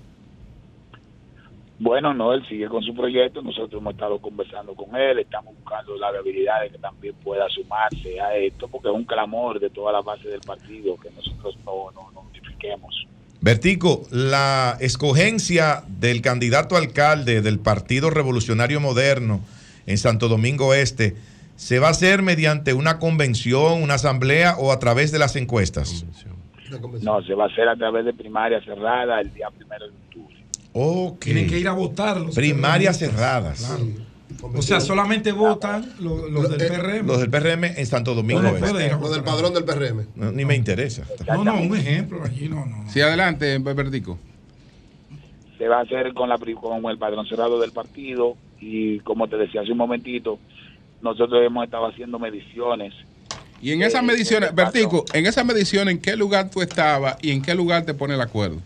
Bueno, 1.78 2.12
no, 2.12 2.34
él 2.34 2.46
sigue 2.46 2.68
con 2.68 2.82
su 2.82 2.94
proyecto, 2.94 3.40
nosotros 3.40 3.80
hemos 3.80 3.94
estado 3.94 4.18
conversando 4.18 4.74
con 4.74 4.94
él, 4.94 5.18
estamos 5.18 5.54
buscando 5.56 5.96
la 5.96 6.12
viabilidad 6.12 6.60
de 6.60 6.68
que 6.68 6.78
también 6.78 7.14
pueda 7.24 7.48
sumarse 7.48 8.20
a 8.20 8.36
esto, 8.36 8.68
porque 8.68 8.88
es 8.88 8.94
un 8.94 9.04
clamor 9.04 9.58
de 9.58 9.70
toda 9.70 9.92
la 9.92 10.02
base 10.02 10.28
del 10.28 10.40
partido 10.40 10.96
que 10.98 11.10
nosotros 11.10 11.56
no, 11.64 11.90
no, 11.92 12.10
no 12.12 12.20
unifiquemos. 12.30 13.06
Vertico, 13.40 14.02
la 14.10 14.76
escogencia 14.80 15.82
del 15.88 16.20
candidato 16.20 16.76
alcalde 16.76 17.40
del 17.40 17.58
Partido 17.58 18.10
Revolucionario 18.10 18.80
Moderno 18.80 19.40
en 19.86 19.96
Santo 19.96 20.28
Domingo 20.28 20.74
Este, 20.74 21.16
¿se 21.60 21.78
va 21.78 21.88
a 21.88 21.90
hacer 21.90 22.22
mediante 22.22 22.72
una 22.72 22.98
convención, 22.98 23.82
una 23.82 23.94
asamblea 23.94 24.56
o 24.58 24.72
a 24.72 24.78
través 24.78 25.12
de 25.12 25.18
las 25.18 25.36
encuestas? 25.36 26.06
No, 27.02 27.22
se 27.22 27.34
va 27.34 27.44
a 27.44 27.46
hacer 27.48 27.68
a 27.68 27.76
través 27.76 28.04
de 28.06 28.14
primaria 28.14 28.60
cerrada 28.64 29.20
el 29.20 29.32
día 29.34 29.48
primero 29.50 29.86
de 29.86 29.92
octubre. 29.92 30.36
Ok. 30.72 31.20
Tienen 31.20 31.46
que 31.48 31.58
ir 31.58 31.68
a 31.68 31.72
votar 31.72 32.18
los 32.20 32.34
Primarias 32.34 32.98
cerradas. 32.98 33.64
Claro. 33.66 34.56
O 34.58 34.62
sea, 34.62 34.80
solamente 34.80 35.32
votan 35.32 35.84
los, 36.00 36.30
los 36.30 36.48
del 36.56 36.66
PRM. 36.68 37.06
Los 37.06 37.20
del 37.20 37.28
PRM 37.30 37.64
en 37.76 37.86
Santo 37.86 38.14
Domingo 38.14 38.40
No, 38.40 38.50
no 38.52 38.56
Este. 38.56 38.70
puede 38.70 38.86
ir 38.86 38.92
a 38.92 38.96
Lo 38.98 39.10
del 39.10 39.22
padrón 39.22 39.52
del 39.52 39.64
PRM. 39.64 40.06
No, 40.14 40.32
ni 40.32 40.44
me 40.46 40.54
interesa. 40.54 41.02
No, 41.28 41.44
no, 41.44 41.60
un 41.60 41.76
ejemplo 41.76 42.22
allí, 42.24 42.48
no, 42.48 42.64
no. 42.64 42.88
Sí, 42.90 43.00
adelante, 43.02 43.58
Vertico. 43.58 44.18
Se 45.58 45.68
va 45.68 45.80
a 45.80 45.82
hacer 45.82 46.14
con, 46.14 46.28
la, 46.30 46.38
pri- 46.38 46.54
con 46.54 46.82
el 46.86 46.96
padrón 46.96 47.26
cerrado 47.26 47.60
del 47.60 47.72
partido 47.72 48.34
y 48.60 49.00
como 49.00 49.28
te 49.28 49.36
decía 49.36 49.60
hace 49.60 49.72
un 49.72 49.78
momentito, 49.78 50.38
nosotros 51.02 51.42
hemos 51.44 51.64
estado 51.64 51.86
haciendo 51.86 52.18
mediciones. 52.18 52.92
Y 53.62 53.72
en 53.72 53.82
esas 53.82 54.02
Eh, 54.02 54.06
mediciones, 54.06 54.50
el. 54.50 54.54
Vertico, 54.56 55.04
en 55.12 55.26
esas 55.26 55.44
mediciones, 55.44 55.94
¿en 55.94 56.00
qué 56.00 56.16
lugar 56.16 56.50
tú 56.50 56.62
estabas 56.62 57.16
y 57.22 57.30
en 57.30 57.42
qué 57.42 57.54
lugar 57.54 57.84
te 57.84 57.92
pone 57.94 58.14
el 58.14 58.20
acuerdo? 58.20 58.58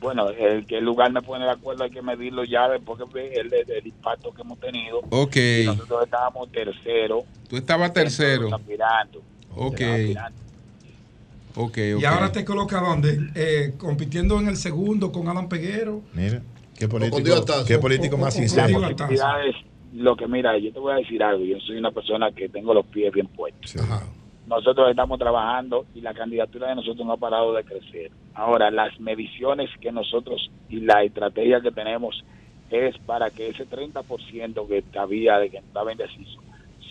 Bueno, 0.00 0.28
el 0.28 0.66
que 0.66 0.78
el 0.78 0.84
lugar 0.84 1.10
me 1.10 1.20
pone 1.20 1.44
de 1.46 1.50
acuerdo 1.50 1.82
hay 1.82 1.90
que 1.90 2.00
medirlo 2.02 2.44
ya 2.44 2.68
después 2.68 3.00
que 3.12 3.34
el, 3.40 3.52
el- 3.52 3.70
el 3.70 3.86
impacto 3.86 4.32
que 4.32 4.42
hemos 4.42 4.60
tenido. 4.60 5.00
Ok. 5.10 5.36
Y 5.36 5.64
nosotros 5.66 6.04
estábamos 6.04 6.52
tercero. 6.52 7.24
Tú 7.48 7.56
estabas 7.56 7.92
tercero. 7.92 8.54
Aspirando. 8.54 9.20
Ok. 9.56 9.80
Ok, 11.56 11.56
ok. 11.56 11.78
Y 12.00 12.04
ahora 12.04 12.30
te 12.30 12.44
coloca 12.44 12.78
dónde? 12.80 13.18
Eh, 13.34 13.72
compitiendo 13.78 14.38
en 14.38 14.46
el 14.48 14.56
segundo 14.58 15.10
con 15.10 15.28
Alan 15.28 15.48
Peguero. 15.48 16.02
Mira, 16.12 16.40
qué 16.78 16.86
político, 16.86 17.44
qué 17.66 17.78
político 17.78 18.14
O- 18.14 18.18
más 18.18 18.34
o- 18.34 18.38
o- 18.38 18.40
sincero. 18.42 18.80
Lo 19.96 20.14
que 20.14 20.26
mira, 20.26 20.58
yo 20.58 20.72
te 20.72 20.78
voy 20.78 20.92
a 20.92 20.96
decir 20.96 21.22
algo, 21.22 21.42
yo 21.44 21.58
soy 21.60 21.78
una 21.78 21.90
persona 21.90 22.30
que 22.30 22.50
tengo 22.50 22.74
los 22.74 22.84
pies 22.86 23.12
bien 23.12 23.28
puestos. 23.28 23.76
Nosotros 24.46 24.90
estamos 24.90 25.18
trabajando 25.18 25.86
y 25.94 26.02
la 26.02 26.12
candidatura 26.12 26.68
de 26.68 26.76
nosotros 26.76 27.06
no 27.06 27.14
ha 27.14 27.16
parado 27.16 27.54
de 27.54 27.64
crecer. 27.64 28.10
Ahora, 28.34 28.70
las 28.70 29.00
mediciones 29.00 29.70
que 29.80 29.90
nosotros 29.90 30.50
y 30.68 30.80
la 30.80 31.02
estrategia 31.02 31.62
que 31.62 31.70
tenemos 31.70 32.22
es 32.70 32.96
para 32.98 33.30
que 33.30 33.48
ese 33.48 33.66
30% 33.66 34.68
que 34.68 34.98
había 34.98 35.38
de 35.38 35.50
que 35.50 35.58
estaba 35.58 35.92
indeciso 35.92 36.40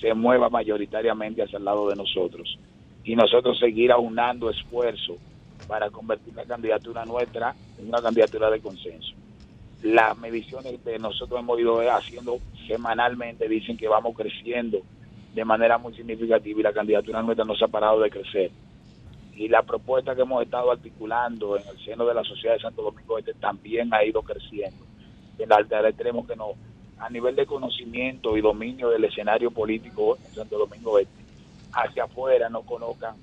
se 0.02 0.14
mueva 0.14 0.50
mayoritariamente 0.50 1.44
hacia 1.44 1.60
el 1.60 1.66
lado 1.66 1.88
de 1.90 1.96
nosotros 1.96 2.58
y 3.04 3.16
nosotros 3.16 3.60
seguir 3.60 3.92
aunando 3.92 4.50
esfuerzo 4.50 5.16
para 5.68 5.92
convertir 5.92 6.34
la 6.34 6.46
candidatura 6.46 7.06
nuestra 7.06 7.54
en 7.78 7.88
una 7.88 8.02
candidatura 8.02 8.50
de 8.50 8.60
consenso. 8.60 9.14
Las 9.84 10.18
mediciones 10.18 10.80
que 10.84 10.98
nosotros 11.00 11.40
hemos 11.40 11.60
ido 11.60 11.80
haciendo 11.92 12.40
semanalmente 12.68 13.48
dicen 13.48 13.78
que 13.78 13.88
vamos 13.88 14.16
creciendo 14.16 14.80
de 15.34 15.46
manera 15.46 15.78
muy 15.78 15.94
significativa 15.94 16.60
y 16.60 16.64
la 16.64 16.74
candidatura 16.74 17.22
nuestra 17.22 17.46
no 17.46 17.56
se 17.56 17.66
ha 17.66 17.68
parado 17.68 18.00
de 18.00 18.10
crecer. 18.10 18.52
Y 19.36 19.50
la 19.50 19.64
propuesta 19.64 20.16
que 20.16 20.22
hemos 20.22 20.42
estado 20.44 20.72
articulando 20.72 21.58
en 21.58 21.68
el 21.68 21.78
seno 21.84 22.06
de 22.06 22.14
la 22.14 22.24
sociedad 22.24 22.56
de 22.56 22.62
Santo 22.62 22.82
Domingo 22.82 23.18
Este 23.18 23.34
también 23.34 23.94
ha 23.94 24.04
ido 24.04 24.22
creciendo. 24.22 24.86
En 25.38 25.52
al 25.52 25.68
al 25.74 25.86
extremo 25.88 26.26
que 26.26 26.38
no, 26.38 26.54
a 26.98 27.10
nivel 27.10 27.36
de 27.36 27.46
conocimiento 27.46 28.38
y 28.38 28.42
dominio 28.42 28.90
del 28.90 29.04
escenario 29.04 29.52
político 29.52 30.18
en 30.26 30.34
Santo 30.34 30.58
Domingo 30.58 30.98
Este, 31.00 31.22
hacia 31.74 32.06
afuera 32.06 32.48
no 32.48 32.62
conozcan 32.62 33.16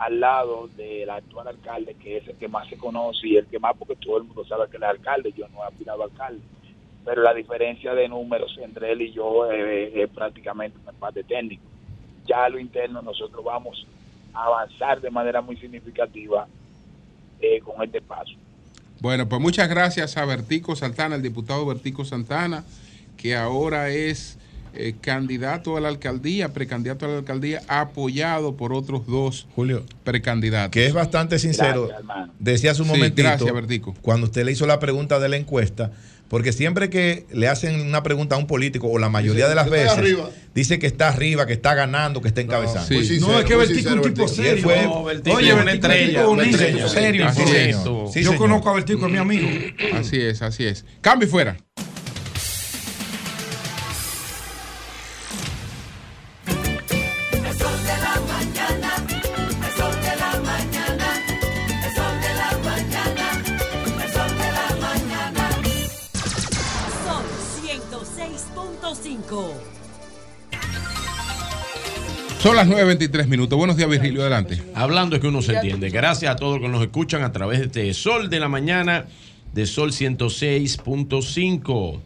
al 0.00 0.18
lado 0.18 0.68
del 0.78 1.10
actual 1.10 1.48
alcalde, 1.48 1.94
que 1.94 2.16
es 2.16 2.26
el 2.26 2.36
que 2.36 2.48
más 2.48 2.66
se 2.68 2.78
conoce 2.78 3.28
y 3.28 3.36
el 3.36 3.46
que 3.46 3.58
más, 3.58 3.76
porque 3.76 3.96
todo 3.96 4.16
el 4.16 4.24
mundo 4.24 4.46
sabe 4.46 4.68
que 4.70 4.78
él 4.78 4.82
es 4.82 4.88
alcalde, 4.88 5.32
yo 5.36 5.46
no 5.48 5.62
he 5.62 5.66
aspirado 5.66 6.02
alcalde, 6.02 6.40
pero 7.04 7.22
la 7.22 7.34
diferencia 7.34 7.92
de 7.92 8.08
números 8.08 8.58
entre 8.62 8.92
él 8.92 9.02
y 9.02 9.12
yo 9.12 9.52
eh, 9.52 10.02
es 10.02 10.08
prácticamente 10.08 10.78
un 10.82 10.88
empate 10.88 11.22
técnico. 11.22 11.62
Ya 12.26 12.44
a 12.44 12.48
lo 12.48 12.58
interno 12.58 13.02
nosotros 13.02 13.44
vamos 13.44 13.86
a 14.32 14.44
avanzar 14.44 15.02
de 15.02 15.10
manera 15.10 15.42
muy 15.42 15.58
significativa 15.58 16.48
eh, 17.38 17.60
con 17.60 17.82
este 17.84 18.00
paso. 18.00 18.32
Bueno, 19.02 19.28
pues 19.28 19.42
muchas 19.42 19.68
gracias 19.68 20.16
a 20.16 20.24
Bertico 20.24 20.74
Santana, 20.76 21.16
el 21.16 21.22
diputado 21.22 21.66
Bertico 21.66 22.06
Santana, 22.06 22.64
que 23.18 23.36
ahora 23.36 23.90
es 23.90 24.38
eh, 24.74 24.94
candidato 25.00 25.76
a 25.76 25.80
la 25.80 25.88
alcaldía, 25.88 26.52
precandidato 26.52 27.06
a 27.06 27.08
la 27.08 27.18
alcaldía, 27.18 27.62
apoyado 27.68 28.56
por 28.56 28.72
otros 28.72 29.06
dos 29.06 29.46
Julio, 29.54 29.84
precandidatos. 30.04 30.70
que 30.70 30.86
es 30.86 30.92
bastante 30.92 31.38
sincero. 31.38 31.88
Gracias. 31.88 32.30
Decía 32.38 32.70
hace 32.72 32.82
un 32.82 32.88
Sí, 32.88 32.94
momentito, 32.94 33.28
gracias, 33.28 33.52
Bertico. 33.52 33.94
cuando 34.02 34.26
usted 34.26 34.44
le 34.44 34.52
hizo 34.52 34.66
la 34.66 34.78
pregunta 34.78 35.18
de 35.18 35.28
la 35.28 35.36
encuesta, 35.36 35.90
porque 36.28 36.52
siempre 36.52 36.90
que 36.90 37.26
le 37.32 37.48
hacen 37.48 37.80
una 37.80 38.04
pregunta 38.04 38.36
a 38.36 38.38
un 38.38 38.46
político, 38.46 38.86
o 38.88 38.98
la 39.00 39.08
mayoría 39.08 39.46
Dice, 39.46 39.48
de 39.48 39.54
las 39.56 39.66
"Yo 39.66 39.74
estoy 39.74 39.84
veces, 39.84 39.98
arriba". 39.98 40.30
dice 40.54 40.78
que 40.78 40.86
está 40.86 41.08
arriba, 41.08 41.44
que 41.46 41.52
está 41.54 41.74
ganando, 41.74 42.20
que 42.22 42.28
está 42.28 42.40
encabezando. 42.40 42.86
sí. 42.86 43.04
Sincero, 43.04 43.32
No, 43.32 43.38
es 43.40 43.44
que 43.44 43.56
Bertico 43.56 43.88
es 43.90 43.94
un 43.96 44.02
tipo 44.02 44.28
serio. 44.28 44.68
No, 44.84 45.02
Bertico 45.04 45.36
Oye, 45.36 45.48
es 45.48 45.54
un 45.60 45.68
estrella, 45.68 46.20
tipo 46.20 46.30
honesto, 46.30 46.88
serio, 46.88 47.26
Así 47.26 47.42
correcto. 47.42 48.04
es. 48.06 48.12
Sí, 48.12 48.20
Yo 48.22 48.30
señor. 48.30 48.36
conozco 48.36 48.70
a 48.70 48.74
Bertico, 48.74 49.06
es 49.06 49.12
mi 49.12 49.18
amigo. 49.18 49.48
Así 49.94 50.20
es, 50.20 50.40
así 50.42 50.64
es. 50.66 50.84
Cambio 51.00 51.26
y 51.26 51.30
fuera. 51.30 51.56
Son 72.50 72.56
las 72.56 72.66
9.23 72.66 73.28
minutos. 73.28 73.56
Buenos 73.56 73.76
días, 73.76 73.88
Virgilio. 73.88 74.22
Adelante. 74.22 74.60
Hablando 74.74 75.14
es 75.14 75.22
que 75.22 75.28
uno 75.28 75.40
se 75.40 75.54
entiende. 75.54 75.88
Gracias 75.88 76.32
a 76.32 76.36
todos 76.36 76.54
los 76.54 76.62
que 76.62 76.68
nos 76.68 76.82
escuchan 76.82 77.22
a 77.22 77.30
través 77.30 77.60
de 77.60 77.66
este 77.66 77.94
Sol 77.94 78.28
de 78.28 78.40
la 78.40 78.48
Mañana 78.48 79.06
de 79.54 79.66
Sol 79.66 79.92
106.5. 79.92 82.00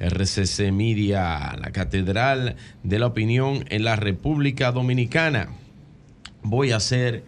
RCC 0.00 0.72
Media, 0.72 1.54
la 1.56 1.70
Catedral 1.70 2.56
de 2.82 2.98
la 2.98 3.06
Opinión 3.06 3.64
en 3.68 3.84
la 3.84 3.94
República 3.94 4.72
Dominicana. 4.72 5.50
Voy 6.42 6.72
a 6.72 6.78
hacer 6.78 7.22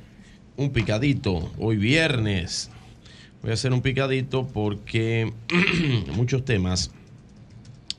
un 0.56 0.70
picadito 0.70 1.52
hoy 1.58 1.76
viernes. 1.76 2.72
Voy 3.40 3.52
a 3.52 3.54
hacer 3.54 3.72
un 3.72 3.82
picadito 3.82 4.48
porque 4.48 5.32
muchos 6.12 6.44
temas, 6.44 6.90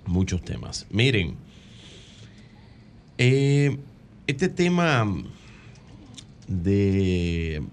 muchos 0.06 0.44
temas. 0.44 0.86
Miren, 0.90 1.38
eh, 3.18 3.78
este 4.30 4.48
tema 4.48 5.12
de 6.48 7.64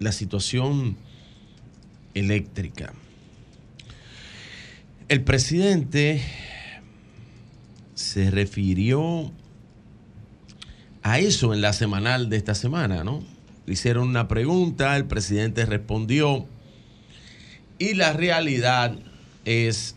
la 0.00 0.10
situación 0.10 0.96
eléctrica. 2.12 2.92
El 5.08 5.22
presidente 5.22 6.20
se 7.94 8.32
refirió 8.32 9.30
a 11.04 11.20
eso 11.20 11.54
en 11.54 11.60
la 11.60 11.72
semanal 11.72 12.30
de 12.30 12.36
esta 12.36 12.56
semana, 12.56 13.04
¿no? 13.04 13.22
Hicieron 13.68 14.08
una 14.08 14.26
pregunta, 14.26 14.96
el 14.96 15.04
presidente 15.04 15.66
respondió 15.66 16.48
y 17.78 17.94
la 17.94 18.12
realidad 18.12 18.98
es 19.44 19.94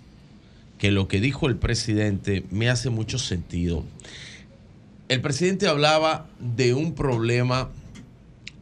que 0.77 0.91
lo 0.91 1.07
que 1.07 1.19
dijo 1.19 1.47
el 1.47 1.55
presidente 1.55 2.45
me 2.51 2.69
hace 2.69 2.91
mucho 2.91 3.17
sentido. 3.17 3.83
El 5.07 5.21
presidente 5.21 5.67
hablaba 5.67 6.27
de 6.39 6.73
un 6.73 6.95
problema 6.95 7.71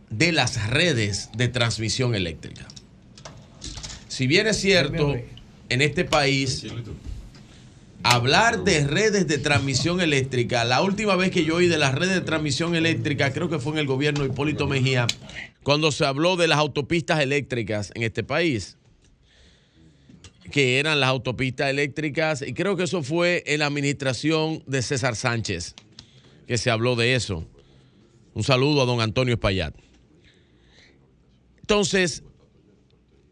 de 0.10 0.32
las 0.32 0.70
redes 0.70 1.30
de 1.36 1.48
transmisión 1.48 2.16
eléctrica. 2.16 2.68
Si 4.08 4.28
bien 4.28 4.48
es 4.48 4.58
cierto, 4.58 5.16
en 5.70 5.82
este 5.82 6.04
país, 6.06 6.66
hablar 8.04 8.64
de 8.64 8.86
redes 8.86 9.28
de 9.28 9.38
transmisión 9.38 10.02
eléctrica, 10.02 10.66
la 10.66 10.82
última 10.82 11.16
vez 11.16 11.32
que 11.32 11.46
yo 11.46 11.56
oí 11.56 11.68
de 11.68 11.78
las 11.78 11.96
redes 11.96 12.14
de 12.14 12.22
transmisión 12.22 12.76
eléctrica, 12.76 13.32
creo 13.32 13.50
que 13.50 13.60
fue 13.60 13.74
en 13.74 13.80
el 13.80 13.88
gobierno 13.88 14.24
de 14.24 14.30
Hipólito 14.30 14.68
Mejía, 14.68 15.08
cuando 15.64 15.92
se 15.92 16.06
habló 16.06 16.36
de 16.36 16.48
las 16.48 16.60
autopistas 16.60 17.22
eléctricas 17.22 17.92
en 17.96 18.04
este 18.04 18.24
país 18.24 18.78
que 20.52 20.78
eran 20.78 21.00
las 21.00 21.10
autopistas 21.10 21.70
eléctricas, 21.72 22.44
y 22.44 22.54
creo 22.54 22.76
que 22.76 22.84
eso 22.84 23.02
fue 23.02 23.44
en 23.48 23.60
la 23.62 23.66
administración 23.66 24.62
de 24.68 24.84
César 24.84 25.16
Sánchez, 25.16 25.74
que 26.48 26.58
se 26.58 26.70
habló 26.70 26.96
de 26.96 27.16
eso. 27.16 27.46
Un 28.34 28.44
saludo 28.44 28.82
a 28.82 28.86
don 28.86 29.02
Antonio 29.02 29.36
Espaillat. 29.36 29.76
Entonces, 31.62 32.24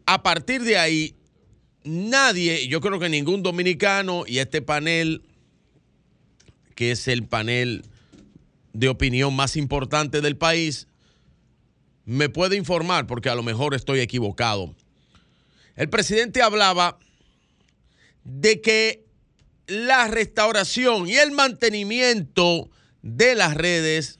a 0.06 0.22
partir 0.22 0.62
de 0.62 0.78
ahí, 0.78 1.14
nadie, 1.84 2.66
yo 2.68 2.80
creo 2.80 2.98
que 2.98 3.08
ningún 3.08 3.42
dominicano 3.42 4.24
y 4.26 4.38
este 4.38 4.62
panel, 4.62 5.22
que 6.74 6.92
es 6.92 7.08
el 7.08 7.24
panel 7.26 7.84
de 8.72 8.88
opinión 8.88 9.34
más 9.34 9.56
importante 9.56 10.20
del 10.20 10.36
país, 10.36 10.86
me 12.04 12.28
puede 12.28 12.56
informar, 12.56 13.06
porque 13.06 13.28
a 13.28 13.34
lo 13.34 13.42
mejor 13.42 13.74
estoy 13.74 14.00
equivocado. 14.00 14.74
El 15.76 15.88
presidente 15.88 16.42
hablaba 16.42 16.98
de 18.24 18.60
que 18.60 19.04
la 19.66 20.08
restauración 20.08 21.08
y 21.08 21.16
el 21.16 21.32
mantenimiento 21.32 22.70
de 23.02 23.34
las 23.34 23.54
redes 23.54 24.18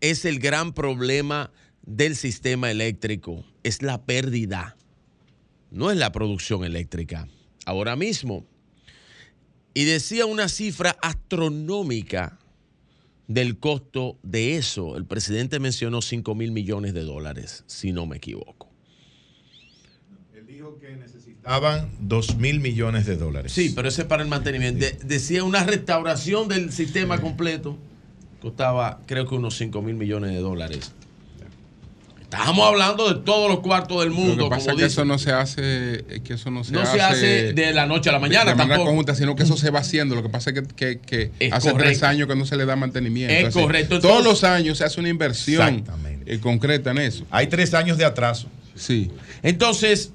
es 0.00 0.24
el 0.24 0.38
gran 0.38 0.72
problema 0.72 1.50
del 1.82 2.16
sistema 2.16 2.70
eléctrico, 2.70 3.44
es 3.62 3.82
la 3.82 4.02
pérdida, 4.04 4.76
no 5.70 5.90
es 5.90 5.96
la 5.96 6.12
producción 6.12 6.64
eléctrica. 6.64 7.28
Ahora 7.66 7.96
mismo, 7.96 8.44
y 9.74 9.84
decía 9.84 10.26
una 10.26 10.48
cifra 10.48 10.96
astronómica 11.02 12.38
del 13.26 13.58
costo 13.58 14.18
de 14.22 14.56
eso. 14.56 14.96
El 14.96 15.06
presidente 15.06 15.58
mencionó 15.58 16.02
5 16.02 16.34
mil 16.34 16.52
millones 16.52 16.92
de 16.94 17.00
dólares, 17.02 17.64
si 17.66 17.90
no 17.92 18.06
me 18.06 18.18
equivoco. 18.18 18.70
Él 20.34 20.46
dijo 20.46 20.78
que 20.78 20.94
necesitaban 20.96 21.90
2 22.00 22.36
mil 22.36 22.60
millones 22.60 23.06
de 23.06 23.16
dólares. 23.16 23.52
Sí, 23.52 23.72
pero 23.74 23.88
ese 23.88 24.02
es 24.02 24.08
para 24.08 24.22
el 24.22 24.28
mantenimiento. 24.28 24.84
De- 24.84 24.92
decía 25.04 25.42
una 25.42 25.64
restauración 25.64 26.48
del 26.48 26.70
sistema 26.72 27.20
completo. 27.20 27.78
Costaba, 28.44 29.00
creo 29.06 29.26
que 29.26 29.34
unos 29.34 29.56
5 29.56 29.80
mil 29.80 29.94
millones 29.94 30.30
de 30.32 30.36
dólares. 30.38 30.92
Estábamos 32.20 32.66
hablando 32.68 33.08
de 33.14 33.20
todos 33.22 33.48
los 33.48 33.60
cuartos 33.60 34.00
del 34.02 34.10
mundo. 34.10 34.34
Lo 34.36 34.44
que 34.44 34.50
pasa 34.50 34.66
como 34.66 34.72
es 34.72 34.76
que 34.76 34.84
dicen. 34.84 34.86
eso 34.92 35.04
no 35.06 35.18
se 35.18 35.32
hace, 35.32 36.04
es 36.14 36.20
que 36.20 36.34
eso 36.34 36.50
no 36.50 36.62
se 36.62 36.72
No 36.72 36.80
hace, 36.82 36.92
se 36.92 37.00
hace 37.00 37.52
de 37.54 37.72
la 37.72 37.86
noche 37.86 38.10
a 38.10 38.12
la 38.12 38.18
mañana 38.18 38.50
de 38.50 38.54
manera 38.56 38.74
tampoco. 38.74 38.88
conjunta, 38.90 39.14
sino 39.14 39.34
que 39.34 39.44
eso 39.44 39.56
se 39.56 39.70
va 39.70 39.78
haciendo. 39.80 40.14
Lo 40.14 40.22
que 40.22 40.28
pasa 40.28 40.50
es 40.50 40.60
que, 40.60 40.66
que- 40.66 40.98
que 41.00 41.30
Es 41.38 41.52
hace 41.54 41.72
tres 41.72 42.02
años 42.02 42.28
que 42.28 42.36
no 42.36 42.44
se 42.44 42.56
le 42.58 42.66
da 42.66 42.76
mantenimiento. 42.76 43.32
Es 43.34 43.46
Así, 43.46 43.60
correcto. 43.62 43.98
todos 43.98 44.22
los 44.22 44.44
años 44.44 44.76
se 44.76 44.84
hace 44.84 45.00
una 45.00 45.08
inversión 45.08 45.84
eh, 46.26 46.38
concreta 46.38 46.90
en 46.90 46.98
eso. 46.98 47.24
Hay 47.30 47.46
tres 47.46 47.72
años 47.72 47.96
de 47.96 48.04
atraso. 48.04 48.48
Sí. 48.74 49.10
Entonces, 49.42 50.10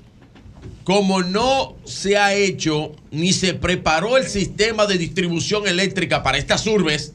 como 0.84 1.24
no 1.24 1.78
se 1.86 2.18
ha 2.18 2.36
hecho 2.36 2.92
ni 3.10 3.34
se 3.34 3.56
preparó 3.56 4.18
el 4.18 4.28
sistema 4.28 4.86
de 4.86 5.00
distribución 5.00 5.68
eléctrica 5.68 6.22
para 6.22 6.38
estas 6.38 6.68
urbes, 6.68 7.14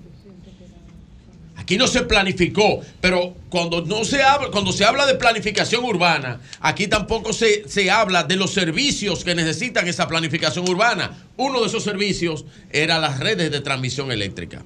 aquí 1.64 1.78
no 1.78 1.86
se 1.86 2.02
planificó, 2.02 2.80
pero 3.00 3.34
cuando 3.48 3.80
no 3.80 4.04
se 4.04 4.22
habla, 4.22 4.50
cuando 4.50 4.70
se 4.70 4.84
habla 4.84 5.06
de 5.06 5.14
planificación 5.14 5.82
urbana, 5.84 6.40
aquí 6.60 6.88
tampoco 6.88 7.32
se, 7.32 7.66
se 7.68 7.90
habla 7.90 8.22
de 8.22 8.36
los 8.36 8.52
servicios 8.52 9.24
que 9.24 9.34
necesitan 9.34 9.88
esa 9.88 10.06
planificación 10.06 10.68
urbana. 10.68 11.24
Uno 11.38 11.62
de 11.62 11.66
esos 11.66 11.82
servicios 11.82 12.44
era 12.70 12.98
las 12.98 13.18
redes 13.18 13.50
de 13.50 13.60
transmisión 13.62 14.12
eléctrica. 14.12 14.62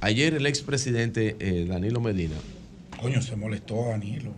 Ayer 0.00 0.34
el 0.34 0.46
expresidente 0.46 1.36
eh, 1.38 1.64
Danilo 1.66 2.00
Medina 2.00 2.36
Coño, 3.00 3.22
se 3.22 3.36
molestó 3.36 3.86
Danilo. 3.90 4.32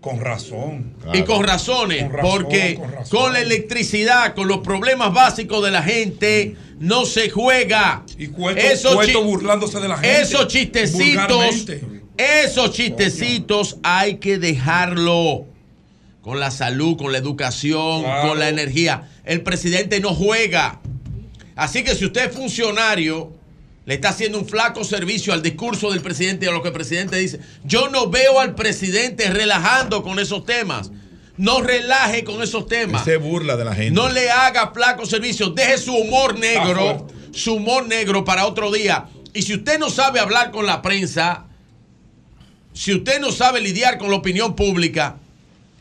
Con 0.00 0.20
razón. 0.20 0.94
Y 1.12 1.22
con 1.24 1.44
razones, 1.44 2.04
Con 2.04 2.12
razón, 2.12 2.30
porque 2.30 2.80
con 3.10 3.32
la 3.34 3.40
electricidad, 3.40 4.34
con 4.34 4.48
los 4.48 4.58
problemas 4.58 5.12
básicos 5.12 5.62
de 5.62 5.70
la 5.70 5.82
gente, 5.82 6.56
no 6.78 7.04
se 7.04 7.28
juega. 7.28 8.04
Y 8.16 8.28
Cueto, 8.28 8.58
Esos 8.60 8.94
burlándose 9.22 9.78
de 9.78 9.88
la 9.88 9.96
gente. 9.98 10.22
Esos 10.22 10.46
chistecitos, 10.48 11.66
esos 12.16 12.72
chistecitos 12.72 13.76
hay 13.82 14.16
que 14.16 14.38
dejarlo. 14.38 15.46
Con 16.22 16.38
la 16.38 16.50
salud, 16.50 16.98
con 16.98 17.12
la 17.12 17.18
educación, 17.18 18.02
Claro. 18.02 18.28
con 18.28 18.38
la 18.38 18.50
energía. 18.50 19.08
El 19.24 19.42
presidente 19.42 20.00
no 20.00 20.14
juega. 20.14 20.78
Así 21.56 21.82
que 21.82 21.94
si 21.94 22.04
usted 22.04 22.28
es 22.28 22.36
funcionario, 22.36 23.32
le 23.90 23.96
está 23.96 24.10
haciendo 24.10 24.38
un 24.38 24.46
flaco 24.46 24.84
servicio 24.84 25.32
al 25.32 25.42
discurso 25.42 25.90
del 25.90 26.00
presidente 26.00 26.46
y 26.46 26.48
a 26.48 26.52
lo 26.52 26.62
que 26.62 26.68
el 26.68 26.74
presidente 26.74 27.16
dice. 27.16 27.40
Yo 27.64 27.88
no 27.88 28.08
veo 28.08 28.38
al 28.38 28.54
presidente 28.54 29.28
relajando 29.30 30.04
con 30.04 30.20
esos 30.20 30.46
temas. 30.46 30.92
No 31.36 31.60
relaje 31.60 32.22
con 32.22 32.40
esos 32.40 32.68
temas. 32.68 33.04
Se 33.04 33.16
burla 33.16 33.56
de 33.56 33.64
la 33.64 33.74
gente. 33.74 33.90
No 33.90 34.08
le 34.08 34.30
haga 34.30 34.70
flaco 34.70 35.06
servicio. 35.06 35.50
Deje 35.50 35.76
su 35.76 35.92
humor 35.92 36.38
negro, 36.38 37.08
su 37.32 37.54
humor 37.54 37.88
negro 37.88 38.24
para 38.24 38.46
otro 38.46 38.70
día. 38.70 39.08
Y 39.34 39.42
si 39.42 39.54
usted 39.54 39.80
no 39.80 39.90
sabe 39.90 40.20
hablar 40.20 40.52
con 40.52 40.66
la 40.66 40.82
prensa, 40.82 41.46
si 42.72 42.94
usted 42.94 43.20
no 43.20 43.32
sabe 43.32 43.60
lidiar 43.60 43.98
con 43.98 44.08
la 44.10 44.18
opinión 44.18 44.54
pública, 44.54 45.16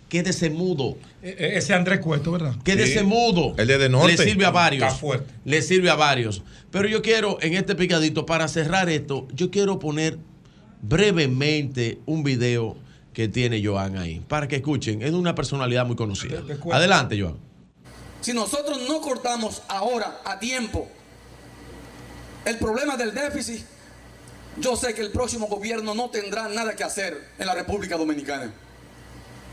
quédese 0.09 0.49
mudo. 0.49 0.97
E- 1.21 1.29
e- 1.37 1.57
Ese 1.57 1.73
Andrés 1.73 1.99
Cueto, 1.99 2.31
¿verdad? 2.31 2.55
Quédese 2.63 3.03
mudo. 3.03 3.53
El 3.57 3.67
de 3.67 3.77
De 3.77 3.89
Norte. 3.89 4.15
Le 4.15 4.17
sirve 4.17 4.45
a 4.45 4.51
varios. 4.51 4.83
Está 4.87 4.97
fuerte. 4.97 5.33
Le 5.45 5.61
sirve 5.61 5.89
a 5.89 5.95
varios. 5.95 6.43
Pero 6.71 6.87
yo 6.87 7.01
quiero, 7.01 7.37
en 7.41 7.55
este 7.55 7.75
picadito, 7.75 8.25
para 8.25 8.47
cerrar 8.47 8.89
esto, 8.89 9.27
yo 9.33 9.51
quiero 9.51 9.79
poner 9.79 10.17
brevemente 10.81 11.99
un 12.05 12.23
video 12.23 12.77
que 13.13 13.27
tiene 13.27 13.61
Joan 13.63 13.97
ahí, 13.97 14.21
para 14.27 14.47
que 14.47 14.57
escuchen. 14.57 15.01
Es 15.01 15.11
una 15.11 15.35
personalidad 15.35 15.85
muy 15.85 15.95
conocida. 15.95 16.41
Adelante, 16.71 17.19
Joan. 17.19 17.35
Si 18.21 18.33
nosotros 18.33 18.81
no 18.87 19.01
cortamos 19.01 19.61
ahora 19.67 20.21
a 20.25 20.39
tiempo 20.39 20.87
el 22.45 22.57
problema 22.57 22.95
del 22.97 23.13
déficit, 23.13 23.61
yo 24.57 24.75
sé 24.75 24.93
que 24.93 25.01
el 25.01 25.11
próximo 25.11 25.47
gobierno 25.47 25.95
no 25.95 26.09
tendrá 26.09 26.47
nada 26.49 26.75
que 26.75 26.83
hacer 26.83 27.17
en 27.37 27.45
la 27.45 27.53
República 27.55 27.97
Dominicana. 27.97 28.53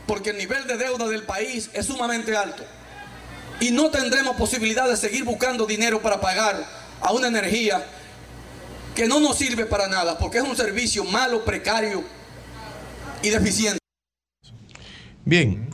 Porque 0.07 0.29
el 0.31 0.37
nivel 0.37 0.65
de 0.67 0.77
deuda 0.77 1.07
del 1.07 1.23
país 1.23 1.69
es 1.73 1.85
sumamente 1.85 2.35
alto. 2.35 2.63
Y 3.59 3.71
no 3.71 3.89
tendremos 3.89 4.35
posibilidad 4.37 4.87
de 4.87 4.95
seguir 4.97 5.23
buscando 5.23 5.65
dinero 5.65 6.01
para 6.01 6.21
pagar 6.21 6.63
a 7.01 7.11
una 7.11 7.27
energía 7.27 7.85
que 8.95 9.07
no 9.07 9.19
nos 9.19 9.37
sirve 9.37 9.65
para 9.65 9.87
nada, 9.87 10.17
porque 10.17 10.37
es 10.39 10.43
un 10.43 10.55
servicio 10.55 11.03
malo, 11.03 11.43
precario 11.45 12.03
y 13.21 13.29
deficiente. 13.29 13.77
Bien, 15.25 15.67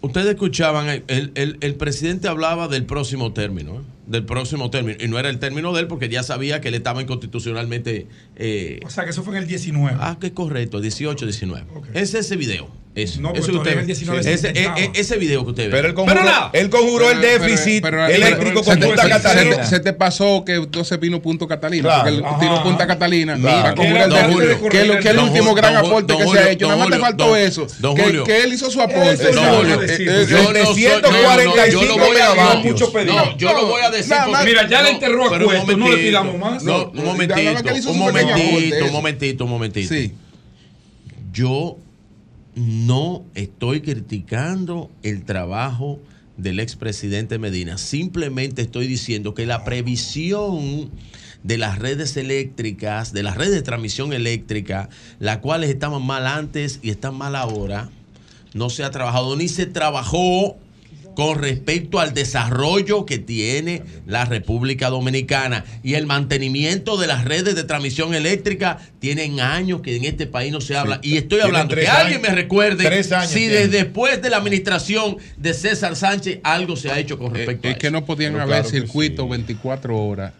ustedes 0.00 0.28
escuchaban, 0.28 0.88
el, 0.88 1.32
el- 1.34 1.58
el- 1.60 1.74
presidente 1.74 2.28
hablaba 2.28 2.68
del 2.68 2.86
próximo 2.86 3.32
término, 3.32 3.80
¿eh? 3.80 3.82
del 4.06 4.24
próximo 4.24 4.70
término, 4.70 5.02
y 5.02 5.08
no 5.08 5.18
era 5.18 5.28
el 5.28 5.38
término 5.38 5.72
de 5.72 5.80
él 5.80 5.86
porque 5.88 6.08
ya 6.08 6.22
sabía 6.22 6.60
que 6.60 6.68
él 6.68 6.74
estaba 6.74 7.02
inconstitucionalmente... 7.02 8.06
eh, 8.44 8.80
O 8.84 8.90
sea, 8.90 9.04
que 9.04 9.10
eso 9.10 9.22
fue 9.22 9.36
en 9.36 9.42
el 9.42 9.48
19. 9.48 9.96
Ah, 10.00 10.16
que 10.20 10.26
es 10.28 10.32
correcto, 10.32 10.80
18, 10.80 11.24
19. 11.26 11.64
Es 11.94 12.12
ese 12.14 12.36
video. 12.36 12.68
Ese, 12.94 13.22
No, 13.22 13.32
usted- 13.32 13.78
el 13.78 13.86
19 13.86 14.22
se 14.22 14.34
ese, 14.34 14.48
intentaba. 14.48 14.78
e- 14.78 14.84
e- 14.84 14.90
ese 15.00 15.16
video 15.16 15.44
que 15.44 15.50
usted 15.52 15.64
ve. 15.64 15.70
Pero 15.70 15.88
él 15.88 15.94
conjuró, 15.94 16.22
nada. 16.24 16.50
él 16.52 16.68
conjuró 16.68 17.10
el 17.10 17.20
Pero- 17.20 17.44
déficit 17.44 17.82
pero- 17.82 17.96
pero- 17.96 18.14
eléctrico 18.14 18.62
con 18.62 18.78
Punta 18.80 19.02
se- 19.04 19.08
Catalina. 19.08 19.54
Se, 19.54 19.60
te- 19.62 19.66
se 19.66 19.80
te 19.80 19.92
pasó 19.94 20.44
que 20.44 20.56
entonces 20.56 21.00
vino 21.00 21.22
Punto 21.22 21.48
Catalina. 21.48 21.84
Claro. 21.84 22.02
porque 22.02 22.18
él 22.18 22.24
Ajá. 22.26 22.38
tiró 22.38 22.62
Punta 22.62 22.86
Catalina 22.86 23.36
Claro. 23.36 23.68
el 23.70 23.74
que, 23.74 23.88
es 23.88 25.06
el 25.06 25.16
Don 25.16 25.24
último 25.30 25.54
gran 25.54 25.72
don 25.74 25.86
aporte 25.86 26.12
Don 26.12 26.22
que 26.22 26.28
se 26.28 26.38
ha 26.38 26.50
hecho. 26.50 26.66
Nada 26.68 26.78
más 26.80 26.90
te 26.90 26.98
faltó 26.98 27.28
don- 27.28 27.38
eso. 27.38 27.66
don 27.78 27.94
que, 27.96 28.42
él 28.44 28.52
hizo 28.52 28.70
su 28.70 28.82
aporte. 28.82 29.12
Eso 29.14 29.22
eh, 29.22 29.26
de 29.28 29.32
yo 29.32 29.42
no 29.42 29.50
soy- 29.54 30.52
345 30.52 31.00
no, 31.00 31.10
no, 31.56 31.66
yo 31.66 31.82
lo 31.84 31.96
voy 31.96 32.16
a- 32.16 32.34
megavatios. 32.34 32.80
yo- 33.38 33.52
lo 33.54 33.66
voy 33.68 33.80
a 33.82 33.90
decir. 33.90 34.14
Mira, 34.44 34.68
ya 34.68 34.82
le 34.82 34.90
enterró 34.90 35.26
a 35.26 35.30
pero 35.30 35.46
Cueto, 35.46 35.62
no 35.62 35.66
le 35.68 35.76
momentito. 35.76 36.06
pidamos 36.08 36.38
más. 36.38 36.62
No, 36.62 36.90
No, 36.92 37.00
un 37.00 37.04
momentito, 37.06 37.40
un 37.40 37.56
aporte, 38.02 38.31
momentito, 38.38 38.84
un 38.84 38.92
momentito, 38.92 39.44
un 39.44 39.50
momentito. 39.50 39.94
Sí. 39.94 40.12
Yo 41.32 41.78
no 42.54 43.24
estoy 43.34 43.80
criticando 43.80 44.90
el 45.02 45.24
trabajo 45.24 45.98
del 46.36 46.60
expresidente 46.60 47.38
Medina. 47.38 47.78
Simplemente 47.78 48.62
estoy 48.62 48.86
diciendo 48.86 49.34
que 49.34 49.46
la 49.46 49.64
previsión 49.64 50.90
de 51.42 51.58
las 51.58 51.78
redes 51.78 52.16
eléctricas, 52.16 53.12
de 53.12 53.22
las 53.22 53.36
redes 53.36 53.52
de 53.52 53.62
transmisión 53.62 54.12
eléctrica, 54.12 54.88
las 55.18 55.38
cuales 55.38 55.70
estaban 55.70 56.02
mal 56.02 56.26
antes 56.26 56.78
y 56.82 56.90
están 56.90 57.14
mal 57.14 57.36
ahora, 57.36 57.90
no 58.54 58.70
se 58.70 58.84
ha 58.84 58.90
trabajado 58.90 59.34
ni 59.36 59.48
se 59.48 59.66
trabajó 59.66 60.56
con 61.14 61.38
respecto 61.38 62.00
al 62.00 62.14
desarrollo 62.14 63.04
que 63.06 63.18
tiene 63.18 63.82
la 64.06 64.24
República 64.24 64.88
Dominicana 64.88 65.64
y 65.82 65.94
el 65.94 66.06
mantenimiento 66.06 66.96
de 66.96 67.06
las 67.06 67.24
redes 67.24 67.54
de 67.54 67.64
transmisión 67.64 68.14
eléctrica 68.14 68.78
tienen 68.98 69.40
años 69.40 69.80
que 69.82 69.96
en 69.96 70.04
este 70.04 70.26
país 70.26 70.52
no 70.52 70.60
se 70.60 70.76
habla. 70.76 71.00
Y 71.02 71.16
estoy 71.16 71.40
hablando 71.40 71.74
que 71.74 71.88
alguien 71.88 72.22
me 72.22 72.28
recuerde 72.30 73.02
si 73.26 73.46
desde 73.46 73.82
después 73.82 74.22
de 74.22 74.30
la 74.30 74.36
administración 74.38 75.16
de 75.36 75.54
César 75.54 75.96
Sánchez 75.96 76.40
algo 76.42 76.76
se 76.76 76.90
ha 76.90 76.98
hecho 76.98 77.18
con 77.18 77.34
respecto 77.34 77.68
Es 77.68 77.74
a 77.74 77.78
que 77.78 77.86
eso. 77.88 77.92
no 77.92 78.04
podían 78.04 78.32
Pero 78.32 78.44
haber 78.44 78.56
claro 78.62 78.70
que 78.70 78.80
circuito 78.80 79.28
24 79.28 79.96
horas 79.96 80.32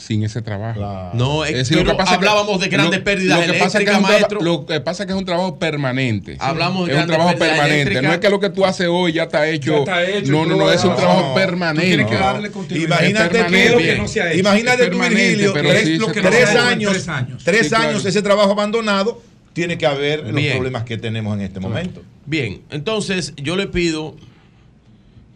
sin 0.00 0.22
ese 0.24 0.42
trabajo. 0.42 1.10
No, 1.14 1.44
es- 1.44 1.52
decir, 1.54 1.76
lo 1.76 1.82
pero 1.84 1.92
que 1.96 1.98
pasa 1.98 2.12
es 2.14 2.18
que- 2.18 2.26
hablábamos 2.28 2.60
de 2.60 2.68
grandes 2.68 2.98
lo- 3.00 3.04
pérdidas 3.04 3.46
lo 3.46 3.52
que 3.52 3.58
pasa 3.58 3.78
es 3.78 3.84
que 3.84 3.90
es 3.90 4.00
maestro. 4.00 4.40
Lo 4.40 4.66
que 4.66 4.80
pasa 4.80 5.02
es 5.02 5.06
que 5.06 5.12
es 5.12 5.18
un 5.18 5.24
trabajo 5.24 5.58
permanente. 5.58 6.36
Hablamos 6.40 6.86
de 6.88 6.94
es 6.94 7.00
un 7.00 7.06
trabajo 7.06 7.36
permanente. 7.38 8.02
No 8.02 8.12
es 8.12 8.18
que 8.18 8.30
lo 8.30 8.40
que 8.40 8.50
tú 8.50 8.64
haces 8.64 8.86
hoy 8.90 9.12
ya 9.12 9.24
está 9.24 9.48
hecho. 9.48 9.72
Ya 9.72 9.78
está 9.78 10.04
hecho, 10.08 10.32
no, 10.32 10.46
no, 10.46 10.56
no, 10.56 10.72
es 10.72 10.82
un 10.84 10.90
no. 10.90 10.96
trabajo 10.96 11.28
Tú 11.28 11.34
permanente. 11.34 11.86
tienes 11.88 12.06
que 12.06 12.14
darle 12.16 12.50
continuidad. 12.50 12.88
Imagínate 13.00 13.24
Es 13.24 13.30
tú, 13.30 13.52
permanente. 13.52 13.84
que 13.84 13.96
no 13.98 14.08
se 14.08 14.20
ha 14.22 14.30
hecho. 14.30 14.40
imagínate 14.40 14.84
Es 14.84 14.90
tú, 14.90 14.98
Virgilio, 15.00 15.52
pero 15.52 15.68
tres, 15.68 15.84
sí 15.84 15.96
lo 15.98 16.12
que- 16.12 16.20
tres 16.22 16.50
en 16.50 16.56
años, 16.56 16.92
tres 16.92 17.08
años. 17.08 17.44
tres 17.44 17.62
Sí, 17.62 17.68
claro. 17.68 17.88
años 17.90 18.04
ese 18.04 18.22
trabajo 18.22 18.52
abandonado, 18.52 19.22
tiene 19.52 19.76
que 19.76 19.86
haber 19.86 20.20
los 20.26 20.42
problemas 20.54 20.84
que 20.84 20.96
tenemos 20.96 21.34
en 21.36 21.42
este 21.42 21.60
momento. 21.60 22.02
Bien, 22.26 22.62
entonces 22.70 23.34
yo 23.36 23.56
le 23.56 23.66
pido 23.66 24.14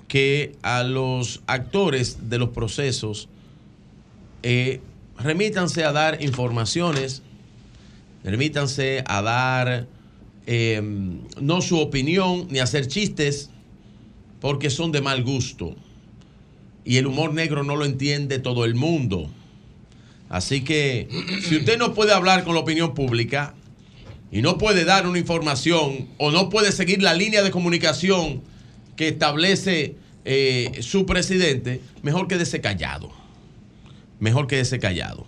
que 0.08 0.52
a 0.62 0.82
los 0.84 1.42
actores 1.46 2.30
de 2.30 2.38
los 2.38 2.50
procesos 2.50 3.28
eh, 4.44 4.80
remítanse 5.18 5.84
a 5.84 5.92
dar 5.92 6.22
informaciones, 6.22 7.22
remítanse 8.22 9.02
a 9.06 9.22
dar 9.22 9.86
eh, 10.46 10.82
no 11.40 11.62
su 11.62 11.78
opinión 11.78 12.46
ni 12.50 12.58
hacer 12.58 12.86
chistes, 12.86 13.48
porque 14.40 14.68
son 14.68 14.92
de 14.92 15.00
mal 15.00 15.24
gusto. 15.24 15.74
Y 16.84 16.98
el 16.98 17.06
humor 17.06 17.32
negro 17.32 17.64
no 17.64 17.74
lo 17.76 17.86
entiende 17.86 18.38
todo 18.38 18.66
el 18.66 18.74
mundo. 18.74 19.30
Así 20.28 20.62
que 20.62 21.08
si 21.48 21.56
usted 21.56 21.78
no 21.78 21.94
puede 21.94 22.12
hablar 22.12 22.44
con 22.44 22.54
la 22.54 22.60
opinión 22.60 22.92
pública 22.92 23.54
y 24.30 24.42
no 24.42 24.58
puede 24.58 24.84
dar 24.84 25.06
una 25.06 25.18
información 25.18 26.08
o 26.18 26.30
no 26.30 26.50
puede 26.50 26.70
seguir 26.70 27.02
la 27.02 27.14
línea 27.14 27.42
de 27.42 27.50
comunicación 27.50 28.42
que 28.96 29.08
establece 29.08 29.96
eh, 30.26 30.80
su 30.80 31.06
presidente, 31.06 31.80
mejor 32.02 32.28
quédese 32.28 32.60
callado. 32.60 33.23
Mejor 34.24 34.46
quédese 34.46 34.78
callado. 34.78 35.26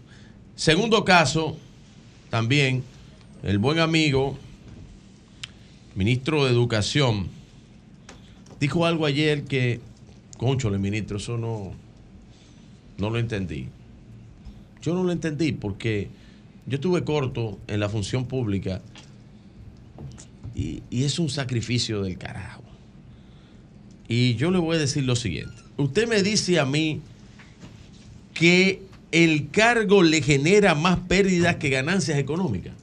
Segundo 0.55 1.05
caso, 1.05 1.59
también 2.31 2.83
el 3.43 3.59
buen 3.59 3.79
amigo, 3.79 4.39
ministro 5.95 6.47
de 6.47 6.53
Educación, 6.53 7.29
dijo 8.59 8.87
algo 8.87 9.05
ayer 9.05 9.45
que, 9.45 9.83
conchole, 10.39 10.79
ministro, 10.79 11.19
eso 11.19 11.37
no, 11.37 11.75
no 12.97 13.11
lo 13.11 13.19
entendí. 13.19 13.69
Yo 14.81 14.95
no 14.95 15.05
lo 15.05 15.13
entendí 15.13 15.53
porque 15.53 16.09
yo 16.65 16.77
estuve 16.77 17.05
corto 17.05 17.59
en 17.67 17.81
la 17.81 17.91
función 17.91 18.25
pública 18.25 18.81
y, 20.55 20.83
y 20.89 21.05
es 21.05 21.19
un 21.19 21.29
sacrificio 21.29 22.01
del 22.01 22.17
carajo. 22.17 22.63
Y 24.09 24.37
yo 24.37 24.51
le 24.51 24.59
voy 24.59 24.77
a 24.77 24.81
decir 24.81 25.05
lo 25.05 25.17
siguiente. 25.17 25.61
Usted 25.77 26.09
me 26.09 26.23
dice 26.23 26.59
a 26.59 26.65
mí 26.65 27.03
que 28.33 28.86
el 29.25 29.51
cargo 29.51 30.03
le 30.03 30.21
genera 30.23 30.75
más 30.75 30.99
pérdidas 31.09 31.57
que 31.57 31.71
ganancias 31.71 32.19
económicas. 32.19 32.75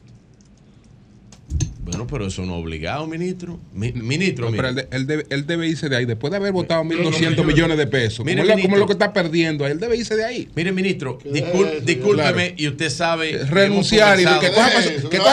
Bueno, 1.85 2.07
pero 2.07 2.25
eso 2.27 2.43
no 2.45 2.55
es 2.57 2.63
obligado, 2.63 3.05
ministro. 3.07 3.59
Mi- 3.73 3.91
ministro, 3.91 4.45
No, 4.45 4.51
mire. 4.51 4.63
pero 4.63 4.69
él, 4.69 4.75
de- 4.75 4.87
él 4.95 5.05
debe, 5.05 5.25
él 5.29 5.45
debe 5.45 5.67
irse 5.67 5.89
de 5.89 5.97
ahí. 5.97 6.05
Después 6.05 6.31
de 6.31 6.37
haber 6.37 6.53
votado 6.53 6.81
no, 6.85 6.89
1.200 6.89 7.35
no, 7.35 7.43
millones 7.43 7.77
de 7.77 7.87
pesos. 7.87 8.25
Mire, 8.25 8.37
como, 8.37 8.43
es 8.43 8.49
lo- 8.49 8.55
ministro. 8.55 8.79
lo 8.79 8.85
que 8.87 8.93
está 8.93 9.11
perdiendo, 9.11 9.67
él 9.67 9.79
debe 9.81 9.97
irse 9.97 10.15
de 10.15 10.23
ahí. 10.23 10.47
Mire, 10.55 10.71
ministro, 10.71 11.19
discúlpeme, 11.25 12.13
Claro. 12.13 12.39
y 12.55 12.67
usted 12.69 12.89
sabe. 12.89 13.37
Renunciar 13.45 14.17
y 14.19 14.23
que 14.23 14.47
coja 14.53 14.69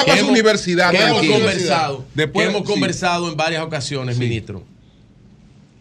para 0.05 0.19
su- 0.19 0.29
universidad, 0.29 0.91
Que 0.91 0.99
hemos 0.99 1.25
conversado, 1.25 2.05
Después- 2.15 2.47
que 2.49 2.51
hemos 2.53 2.67
sí. 2.67 2.73
conversado 2.73 3.31
en 3.31 3.37
varias 3.37 3.63
ocasiones, 3.63 4.19
ministro. 4.19 4.65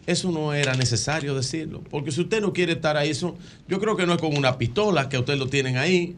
Eso 0.09 0.31
no 0.31 0.55
era 0.55 0.73
necesario 0.73 1.35
decirlo. 1.35 1.83
Porque 1.91 2.11
si 2.11 2.21
usted 2.21 2.41
no 2.41 2.51
quiere 2.51 2.71
estar 2.71 2.97
ahí, 2.97 3.11
eso, 3.11 3.37
yo 3.67 3.79
creo 3.79 3.95
que 3.95 4.07
no 4.07 4.13
es 4.13 4.19
con 4.19 4.35
una 4.35 4.57
pistola 4.57 5.07
que 5.07 5.19
usted 5.19 5.37
lo 5.37 5.49
tienen 5.49 5.77
ahí. 5.77 6.15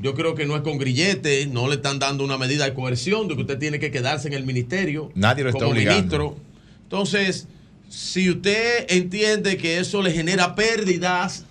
Yo 0.00 0.16
creo 0.16 0.34
que 0.34 0.46
no 0.46 0.56
es 0.56 0.62
con 0.62 0.78
grillete, 0.78 1.46
no 1.46 1.68
le 1.68 1.76
están 1.76 2.00
dando 2.00 2.24
una 2.24 2.38
medida 2.38 2.64
de 2.64 2.74
coerción 2.74 3.28
de 3.28 3.36
que 3.36 3.42
usted 3.42 3.58
tiene 3.60 3.78
que 3.78 3.92
quedarse 3.92 4.26
en 4.26 4.34
el 4.34 4.44
ministerio. 4.44 5.12
Nadie 5.14 5.44
lo 5.44 5.50
está 5.50 5.60
como 5.60 5.70
obligando. 5.70 5.96
ministro. 5.96 6.36
Entonces, 6.82 7.46
si 7.88 8.30
usted 8.30 8.86
entiende 8.88 9.56
que 9.58 9.78
eso 9.78 10.02
le 10.02 10.10
genera 10.10 10.56
pérdidas, 10.56 11.44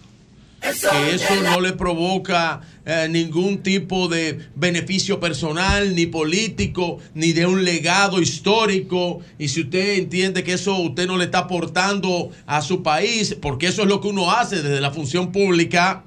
que 0.59 1.15
eso 1.15 1.41
no 1.43 1.61
le 1.61 1.73
provoca 1.73 2.61
eh, 2.85 3.07
ningún 3.09 3.63
tipo 3.63 4.07
de 4.07 4.39
beneficio 4.55 5.19
personal, 5.19 5.95
ni 5.95 6.05
político, 6.05 6.99
ni 7.13 7.33
de 7.33 7.45
un 7.45 7.63
legado 7.63 8.21
histórico, 8.21 9.21
y 9.37 9.47
si 9.47 9.61
usted 9.61 9.97
entiende 9.97 10.43
que 10.43 10.53
eso 10.53 10.77
usted 10.77 11.07
no 11.07 11.17
le 11.17 11.25
está 11.25 11.39
aportando 11.39 12.31
a 12.45 12.61
su 12.61 12.83
país, 12.83 13.35
porque 13.41 13.67
eso 13.67 13.83
es 13.83 13.87
lo 13.87 14.01
que 14.01 14.07
uno 14.07 14.31
hace 14.31 14.61
desde 14.61 14.81
la 14.81 14.91
función 14.91 15.31
pública, 15.31 16.03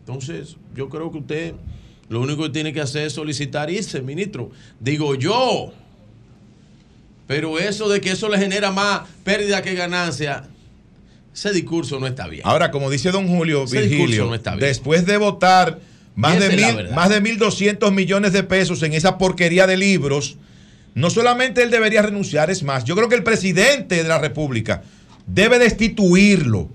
entonces 0.00 0.56
yo 0.74 0.88
creo 0.88 1.10
que 1.10 1.18
usted 1.18 1.54
lo 2.08 2.20
único 2.20 2.44
que 2.44 2.50
tiene 2.50 2.72
que 2.72 2.80
hacer 2.80 3.06
es 3.06 3.12
solicitar 3.12 3.70
irse, 3.70 4.00
ministro. 4.00 4.50
Digo 4.78 5.14
yo. 5.16 5.72
Pero 7.26 7.58
eso 7.58 7.88
de 7.88 8.00
que 8.00 8.12
eso 8.12 8.28
le 8.28 8.38
genera 8.38 8.70
más 8.70 9.08
pérdida 9.24 9.62
que 9.62 9.74
ganancia, 9.74 10.48
ese 11.36 11.52
discurso 11.52 12.00
no 12.00 12.06
está 12.06 12.26
bien. 12.28 12.42
Ahora, 12.46 12.70
como 12.70 12.88
dice 12.88 13.10
don 13.10 13.28
Julio 13.28 13.66
Virgilio, 13.66 14.24
no 14.24 14.34
está 14.34 14.52
bien. 14.52 14.60
después 14.60 15.04
de 15.04 15.18
votar 15.18 15.80
más 16.14 16.40
de, 16.40 16.48
mil, 16.48 16.88
más 16.94 17.10
de 17.10 17.22
1.200 17.22 17.92
millones 17.92 18.32
de 18.32 18.42
pesos 18.42 18.82
en 18.82 18.94
esa 18.94 19.18
porquería 19.18 19.66
de 19.66 19.76
libros, 19.76 20.38
no 20.94 21.10
solamente 21.10 21.62
él 21.62 21.70
debería 21.70 22.00
renunciar, 22.00 22.50
es 22.50 22.62
más, 22.62 22.84
yo 22.84 22.96
creo 22.96 23.10
que 23.10 23.16
el 23.16 23.22
presidente 23.22 23.96
de 23.96 24.08
la 24.08 24.16
República 24.16 24.82
debe 25.26 25.58
destituirlo. 25.58 26.70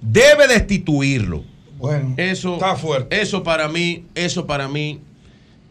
Debe 0.00 0.46
destituirlo. 0.46 1.42
Bueno, 1.78 2.14
eso 2.16 2.54
está 2.54 2.76
fuerte. 2.76 3.20
Eso 3.20 3.42
para 3.42 3.66
mí, 3.66 4.04
eso 4.14 4.46
para 4.46 4.68
mí, 4.68 5.00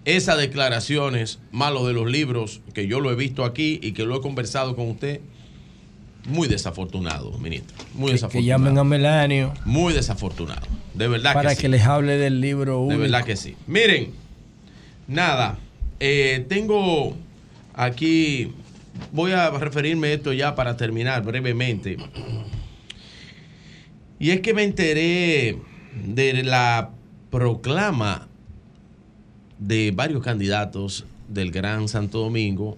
esas 0.03 0.37
declaraciones, 0.37 1.39
malo 1.51 1.87
de 1.87 1.93
los 1.93 2.11
libros, 2.11 2.59
que 2.73 2.87
yo 2.87 2.99
lo 2.99 3.09
he 3.09 3.15
visto 3.15 3.45
aquí 3.45 3.79
y 3.81 3.93
que 3.93 4.03
lo 4.03 4.17
he 4.17 4.21
conversado 4.21 4.75
con 4.75 4.89
usted, 4.89 5.21
muy 6.25 6.47
desafortunado, 6.47 7.37
ministro. 7.39 7.75
Muy 7.93 8.07
Que, 8.07 8.13
desafortunado. 8.13 8.41
que 8.43 8.47
llamen 8.47 8.77
a 8.77 8.83
Melanio 8.83 9.53
Muy 9.65 9.93
desafortunado. 9.93 10.65
De 10.93 11.07
verdad 11.07 11.33
para 11.33 11.49
que 11.51 11.55
que, 11.55 11.61
sí. 11.63 11.67
les 11.69 11.83
hable 11.83 12.17
del 12.17 12.39
libro 12.41 12.73
De 12.73 12.77
único. 12.85 13.01
verdad 13.01 13.23
que 13.25 13.35
sí. 13.35 13.55
Miren, 13.67 14.11
nada, 15.07 15.57
eh, 15.99 16.45
tengo 16.47 17.15
aquí, 17.73 18.51
voy 19.11 19.31
a 19.31 19.49
referirme 19.51 20.07
a 20.07 20.13
esto 20.13 20.33
ya 20.33 20.55
para 20.55 20.77
terminar 20.77 21.23
brevemente. 21.23 21.97
Y 24.19 24.29
es 24.31 24.39
que 24.41 24.53
me 24.53 24.63
enteré 24.63 25.57
de 26.05 26.43
la 26.43 26.91
proclama 27.29 28.27
de 29.59 29.91
varios 29.91 30.23
candidatos 30.23 31.05
del 31.27 31.51
Gran 31.51 31.87
Santo 31.87 32.19
Domingo 32.19 32.77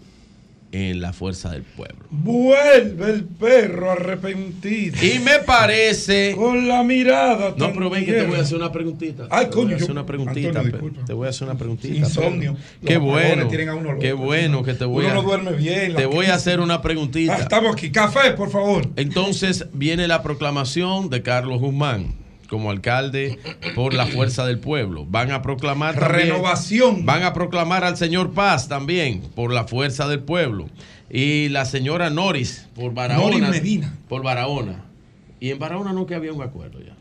en 0.75 0.99
la 0.99 1.13
Fuerza 1.13 1.51
del 1.51 1.63
Pueblo. 1.63 2.05
Vuelve 2.09 3.09
el 3.11 3.23
perro 3.23 3.91
arrepentido. 3.91 4.97
Y 5.01 5.19
me 5.19 5.39
parece. 5.39 6.33
Con 6.35 6.67
la 6.67 6.83
mirada. 6.83 7.53
No, 7.57 7.71
pero 7.71 7.89
ven 7.89 8.05
que 8.05 8.11
te 8.13 8.25
voy 8.25 8.37
a 8.37 8.41
hacer 8.41 8.57
una 8.57 8.71
preguntita. 8.71 9.27
Ay, 9.29 9.45
Te 9.49 9.55
voy 9.55 9.65
a 9.65 9.67
coño, 9.67 9.75
hacer 9.77 9.91
una 9.91 10.05
preguntita. 10.05 10.59
Antonio, 10.59 11.03
te 11.05 11.13
voy 11.13 11.27
a 11.27 11.29
hacer 11.29 11.47
una 11.47 11.57
preguntita. 11.57 11.95
Insomnio. 11.95 12.57
Qué 12.85 12.97
bueno. 12.97 13.43
loco. 13.45 13.99
Qué 13.99 14.13
bueno 14.13 14.63
que 14.63 14.73
te 14.73 14.83
voy 14.85 15.05
Uno 15.05 15.21
a. 15.21 15.23
duerme 15.23 15.53
bien, 15.53 15.95
Te 15.95 16.05
voy 16.05 16.25
a 16.25 16.35
hacer 16.35 16.59
una 16.59 16.81
preguntita. 16.81 17.35
Ah, 17.35 17.41
estamos 17.41 17.73
aquí. 17.73 17.91
Café, 17.91 18.31
por 18.31 18.49
favor. 18.49 18.87
Entonces 18.97 19.67
viene 19.73 20.07
la 20.07 20.23
proclamación 20.23 21.09
de 21.09 21.21
Carlos 21.21 21.59
Guzmán 21.61 22.24
como 22.47 22.71
alcalde 22.71 23.39
por 23.75 23.93
la 23.93 24.05
fuerza 24.05 24.45
del 24.45 24.59
pueblo. 24.59 25.05
Van 25.07 25.31
a 25.31 25.41
proclamar 25.41 25.95
también- 25.95 26.27
Renovación. 26.29 27.05
Van 27.05 27.23
a 27.23 27.33
proclamar 27.33 27.83
al 27.83 27.97
señor 27.97 28.33
Paz 28.33 28.67
también 28.67 29.21
por 29.35 29.51
la 29.53 29.65
fuerza 29.65 30.07
del 30.07 30.19
pueblo. 30.19 30.69
Y 31.09 31.49
la 31.49 31.65
señora 31.65 32.09
Noris 32.09 32.67
por 32.75 32.93
Barahona. 32.93 33.37
Noris 33.37 33.49
Medina. 33.49 33.93
Por 34.09 34.23
Barahona. 34.23 34.83
Y 35.39 35.51
en 35.51 35.59
Barahona 35.59 35.93
no 35.93 36.05
que 36.05 36.15
había 36.15 36.33
un 36.33 36.41
acuerdo 36.41 36.79
ya. 36.79 36.94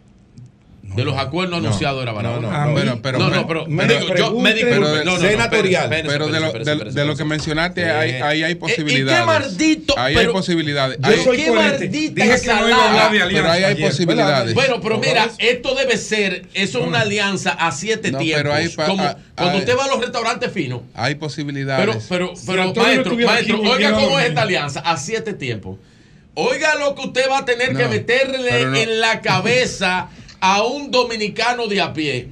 De 0.94 1.04
los 1.04 1.16
acuerdos 1.18 1.60
no, 1.60 1.66
anunciados 1.66 2.02
era 2.02 2.12
Barahona. 2.12 2.40
no, 2.48 2.50
no, 2.52 2.56
Ah, 2.56 2.66
bueno, 2.70 2.98
pero- 3.02 3.18
no, 3.18 3.30
no, 3.30 3.46
pero- 3.46 3.66
me- 3.66 3.84
pero 3.86 4.14
yo 4.16 4.32
me 4.38 4.54
no, 4.54 4.78
no, 4.80 5.04
no, 5.04 5.18
senatorial. 5.18 5.88
Pero 6.06 6.28
de 6.28 7.04
lo- 7.04 7.16
que 7.16 7.24
mencionaste, 7.24 7.90
ahí 7.90 8.42
hay 8.42 8.52
¿y- 8.52 8.54
posibilidades. 8.54 9.18
¿Y 9.18 9.20
qué 9.20 9.26
maldito? 9.26 9.98
Ahí 9.98 10.16
hay 10.16 10.26
posibilidades. 10.28 10.98
Yo 11.00 11.08
Hay- 11.10 11.24
soy 11.24 11.36
qué 11.36 11.50
maldita 11.50 12.24
ensalada. 12.24 13.10
Pero 13.10 13.50
ahí 13.50 13.64
hay 13.64 13.74
posibilidades. 13.82 14.54
Bueno, 14.54 14.80
pero 14.80 14.98
mira, 14.98 15.30
esto 15.38 15.74
debe 15.74 15.96
ser, 15.96 16.46
eso 16.54 16.80
es 16.80 16.86
una 16.86 17.00
alianza 17.00 17.50
a 17.50 17.72
siete 17.72 18.10
No, 18.10 18.18
tiempos. 18.18 18.52
cuando 19.34 19.58
usted 19.58 19.76
va 19.76 19.84
a 19.84 19.88
los 19.88 20.00
restaurantes 20.00 20.52
finos. 20.52 20.82
Hay 20.94 21.14
posibilidades. 21.16 21.84
Pero, 21.86 22.00
pero, 22.08 22.32
pero, 22.46 22.74
maestro, 22.74 23.16
maestro, 23.16 23.60
oiga 23.62 23.92
cómo 23.92 24.18
es 24.20 24.26
esta 24.28 24.42
alianza, 24.42 24.80
a 24.80 24.96
siete 24.96 25.34
tiempos. 25.34 25.78
Oiga 26.34 26.74
lo 26.74 26.94
que 26.94 27.02
usted 27.06 27.30
va 27.30 27.38
a 27.38 27.44
tener 27.44 27.68
que 27.76 27.84
No, 27.84 27.88
meterle 27.90 28.64
no. 28.66 28.76
en 28.76 29.00
la 29.00 29.20
cabeza 29.20 30.08
a 30.46 30.62
un 30.62 30.90
dominicano 30.90 31.68
de 31.68 31.80
a 31.80 31.94
pie. 31.94 32.28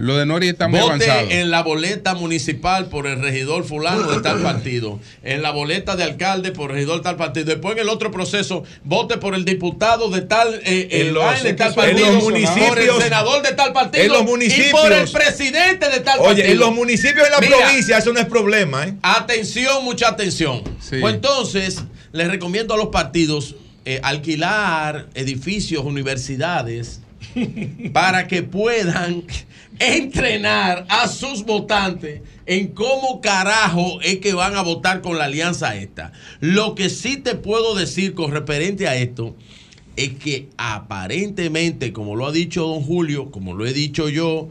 Lo 0.00 0.16
de 0.16 0.26
Nori 0.26 0.48
está 0.48 0.66
muy 0.66 0.80
avanzado. 0.80 1.22
Vote 1.22 1.40
en 1.40 1.50
la 1.52 1.62
boleta 1.62 2.14
municipal 2.14 2.86
por 2.86 3.06
el 3.06 3.22
regidor 3.22 3.62
fulano 3.62 4.10
de 4.10 4.20
tal 4.20 4.42
partido. 4.42 4.98
En 5.22 5.42
la 5.42 5.52
boleta 5.52 5.94
de 5.94 6.02
alcalde 6.02 6.50
por 6.50 6.70
el 6.70 6.76
regidor 6.78 6.96
de 6.96 7.02
tal 7.04 7.14
partido. 7.14 7.46
Después 7.46 7.74
en 7.76 7.82
el 7.82 7.88
otro 7.88 8.10
proceso, 8.10 8.64
vote 8.82 9.18
por 9.18 9.36
el 9.36 9.44
diputado 9.44 10.10
de 10.10 10.22
tal, 10.22 10.54
eh, 10.64 10.88
En 10.90 11.06
eh, 11.06 11.12
los- 11.12 11.42
de 11.44 11.52
tal 11.54 11.68
en 11.68 11.74
partido. 11.76 11.98
los 12.12 12.24
por 12.24 12.36
el 12.36 12.42
municipios- 12.42 13.00
senador 13.04 13.42
de 13.42 13.52
tal 13.52 13.72
partido. 13.72 14.02
en 14.04 14.10
los 14.10 14.22
Y 14.22 14.24
por 14.24 14.40
el 14.40 14.48
municipios- 14.48 15.10
presidente 15.12 15.88
de 15.88 16.00
tal 16.00 16.18
partido. 16.18 16.24
Oye, 16.30 16.50
en 16.50 16.58
los 16.58 16.72
municipios 16.74 17.24
de 17.24 17.30
la 17.30 17.38
Mira, 17.38 17.58
provincia 17.58 17.98
eso 17.98 18.12
no 18.12 18.18
es 18.18 18.26
problema, 18.26 18.88
¿eh? 18.88 18.94
Atención, 19.02 19.84
mucha 19.84 20.08
atención. 20.08 20.64
Pues 21.00 21.14
entonces, 21.14 21.80
les 22.10 22.26
recomiendo 22.28 22.74
a 22.74 22.76
los 22.76 22.88
partidos 22.88 23.54
eh, 23.84 24.00
alquilar 24.02 25.06
edificios, 25.14 25.84
universidades, 25.84 27.01
para 27.92 28.26
que 28.26 28.42
puedan 28.42 29.24
entrenar 29.78 30.86
a 30.88 31.08
sus 31.08 31.44
votantes 31.44 32.20
en 32.46 32.68
cómo 32.68 33.20
carajo 33.20 34.00
es 34.02 34.18
que 34.18 34.34
van 34.34 34.56
a 34.56 34.62
votar 34.62 35.00
con 35.00 35.18
la 35.18 35.24
alianza 35.24 35.76
esta. 35.76 36.12
Lo 36.40 36.74
que 36.74 36.90
sí 36.90 37.16
te 37.16 37.34
puedo 37.34 37.74
decir 37.74 38.14
con 38.14 38.32
referente 38.32 38.88
a 38.88 38.96
esto 38.96 39.36
es 39.96 40.14
que 40.14 40.48
aparentemente, 40.56 41.92
como 41.92 42.16
lo 42.16 42.26
ha 42.26 42.32
dicho 42.32 42.66
don 42.66 42.82
Julio, 42.82 43.30
como 43.30 43.54
lo 43.54 43.66
he 43.66 43.72
dicho 43.72 44.08
yo, 44.08 44.48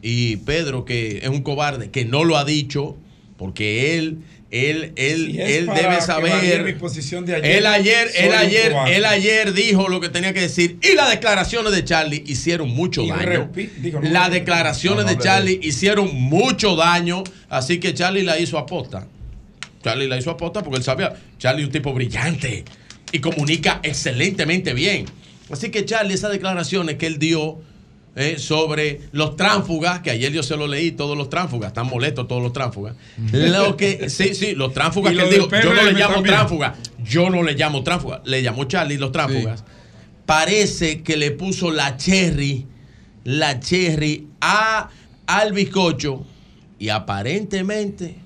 y 0.00 0.36
Pedro, 0.38 0.84
que 0.84 1.18
es 1.18 1.28
un 1.28 1.42
cobarde, 1.42 1.90
que 1.90 2.04
no 2.04 2.24
lo 2.24 2.36
ha 2.36 2.44
dicho, 2.44 2.96
porque 3.36 3.96
él, 3.96 4.18
él, 4.52 4.92
él, 4.96 5.32
Si 5.32 5.40
él 5.40 5.66
debe 5.66 5.96
mi 5.96 6.00
saber. 6.02 6.78
posición 6.78 7.24
de 7.24 7.36
ayer, 7.36 7.56
Él 7.56 7.66
ayer, 7.66 8.10
él 8.14 8.32
ayer, 8.32 8.70
cobarde. 8.72 8.96
él 8.96 9.04
ayer 9.06 9.52
dijo 9.54 9.88
lo 9.88 9.98
que 10.00 10.10
tenía 10.10 10.34
que 10.34 10.42
decir. 10.42 10.76
Y 10.82 10.94
las 10.94 11.08
declaraciones 11.10 11.72
de 11.72 11.82
Charlie 11.84 12.22
hicieron 12.26 12.68
mucho 12.70 13.02
Y 13.02 13.08
daño. 13.08 13.50
repi- 13.50 13.70
digo, 13.78 14.00
no, 14.00 14.10
las 14.10 14.30
declaraciones 14.30 15.06
no, 15.06 15.10
no, 15.10 15.16
de 15.16 15.22
Charlie 15.24 15.58
hicieron 15.62 16.14
mucho 16.14 16.76
daño. 16.76 17.24
Así 17.48 17.80
que 17.80 17.94
Charlie 17.94 18.22
la 18.24 18.38
hizo 18.38 18.58
aposta. 18.58 19.08
Charlie 19.82 20.06
la 20.06 20.18
hizo 20.18 20.30
aposta 20.30 20.62
porque 20.62 20.78
él 20.78 20.84
sabía. 20.84 21.14
Charlie 21.38 21.62
es 21.62 21.66
un 21.68 21.72
tipo 21.72 21.92
brillante 21.94 22.64
y 23.10 23.18
comunica 23.20 23.80
excelentemente 23.82 24.74
bien. 24.74 25.06
Así 25.50 25.70
que 25.70 25.84
Charlie, 25.86 26.14
esas 26.14 26.30
declaraciones 26.30 26.96
que 26.96 27.06
él 27.06 27.18
dio 27.18 27.58
eh, 28.14 28.38
sobre 28.38 29.00
los 29.12 29.36
tránsfugas, 29.36 30.00
que 30.00 30.10
ayer 30.10 30.32
yo 30.32 30.42
se 30.42 30.56
lo 30.56 30.66
leí, 30.66 30.90
todos 30.90 31.16
los 31.16 31.30
tránsfugas, 31.30 31.68
están 31.68 31.86
molestos 31.86 32.28
todos 32.28 32.42
los 32.42 32.52
tránsfugas. 32.52 32.94
Lo 33.32 33.76
que, 33.76 34.10
sí, 34.10 34.34
sí, 34.34 34.54
los 34.54 34.74
tránsfugas 34.74 35.12
que 35.12 35.18
lo 35.18 35.24
él 35.24 35.30
dijo, 35.30 35.48
yo 35.50 35.72
no 35.72 35.82
le 35.82 35.92
llamo 35.92 36.14
también. 36.14 36.34
tránsfuga, 36.34 36.74
yo 37.02 37.30
no 37.30 37.42
le 37.42 37.54
llamo 37.54 37.82
tránsfuga, 37.82 38.20
le 38.24 38.42
llamó 38.42 38.64
Charlie 38.64 38.98
los 38.98 39.12
tránsfugas. 39.12 39.64
Parece 40.26 41.02
que 41.02 41.16
le 41.16 41.30
puso 41.30 41.70
la 41.70 41.96
cherry, 41.96 42.66
la 43.24 43.60
cherry 43.60 44.26
a, 44.40 44.90
al 45.26 45.52
bizcocho 45.52 46.26
y 46.78 46.90
aparentemente 46.90 48.16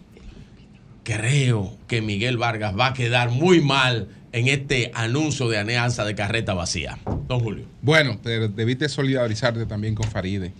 creo 1.05 1.77
que 1.87 2.03
Miguel 2.03 2.37
Vargas 2.39 2.77
va 2.77 2.89
a 2.89 2.95
quedar 2.95 3.31
muy 3.31 3.61
mal 3.61 4.09
en 4.33 4.49
este 4.49 4.91
anuncio 4.95 5.49
de 5.49 5.59
alianza 5.59 6.05
de 6.05 6.17
carreta 6.17 6.53
vacía. 6.55 6.99
Don 7.29 7.41
Julio. 7.41 7.65
Bueno, 7.83 8.19
pero 8.23 8.49
debiste 8.49 8.89
solidarizarte 8.89 9.67
también 9.67 9.95
con 9.95 10.09
Faride. 10.09 10.53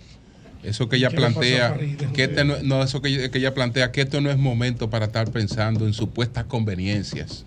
Eso 0.63 0.89
que 0.89 0.97
ella 0.97 1.09
¿Qué 1.09 1.17
le 1.17 1.21
pasó 1.21 1.39
a 1.39 1.41
plantea, 1.41 1.69
Faride, 1.69 2.07
que 2.13 2.23
este 2.23 2.43
no, 2.43 2.55
no, 2.63 2.83
eso 2.83 3.01
que, 3.01 3.29
que 3.29 3.37
ella 3.37 3.53
plantea, 3.53 3.91
que 3.91 4.01
esto 4.01 4.19
no 4.21 4.29
es 4.29 4.37
momento 4.37 4.89
para 4.89 5.05
estar 5.05 5.31
pensando 5.31 5.85
en 5.85 5.93
supuestas 5.93 6.45
conveniencias. 6.45 7.45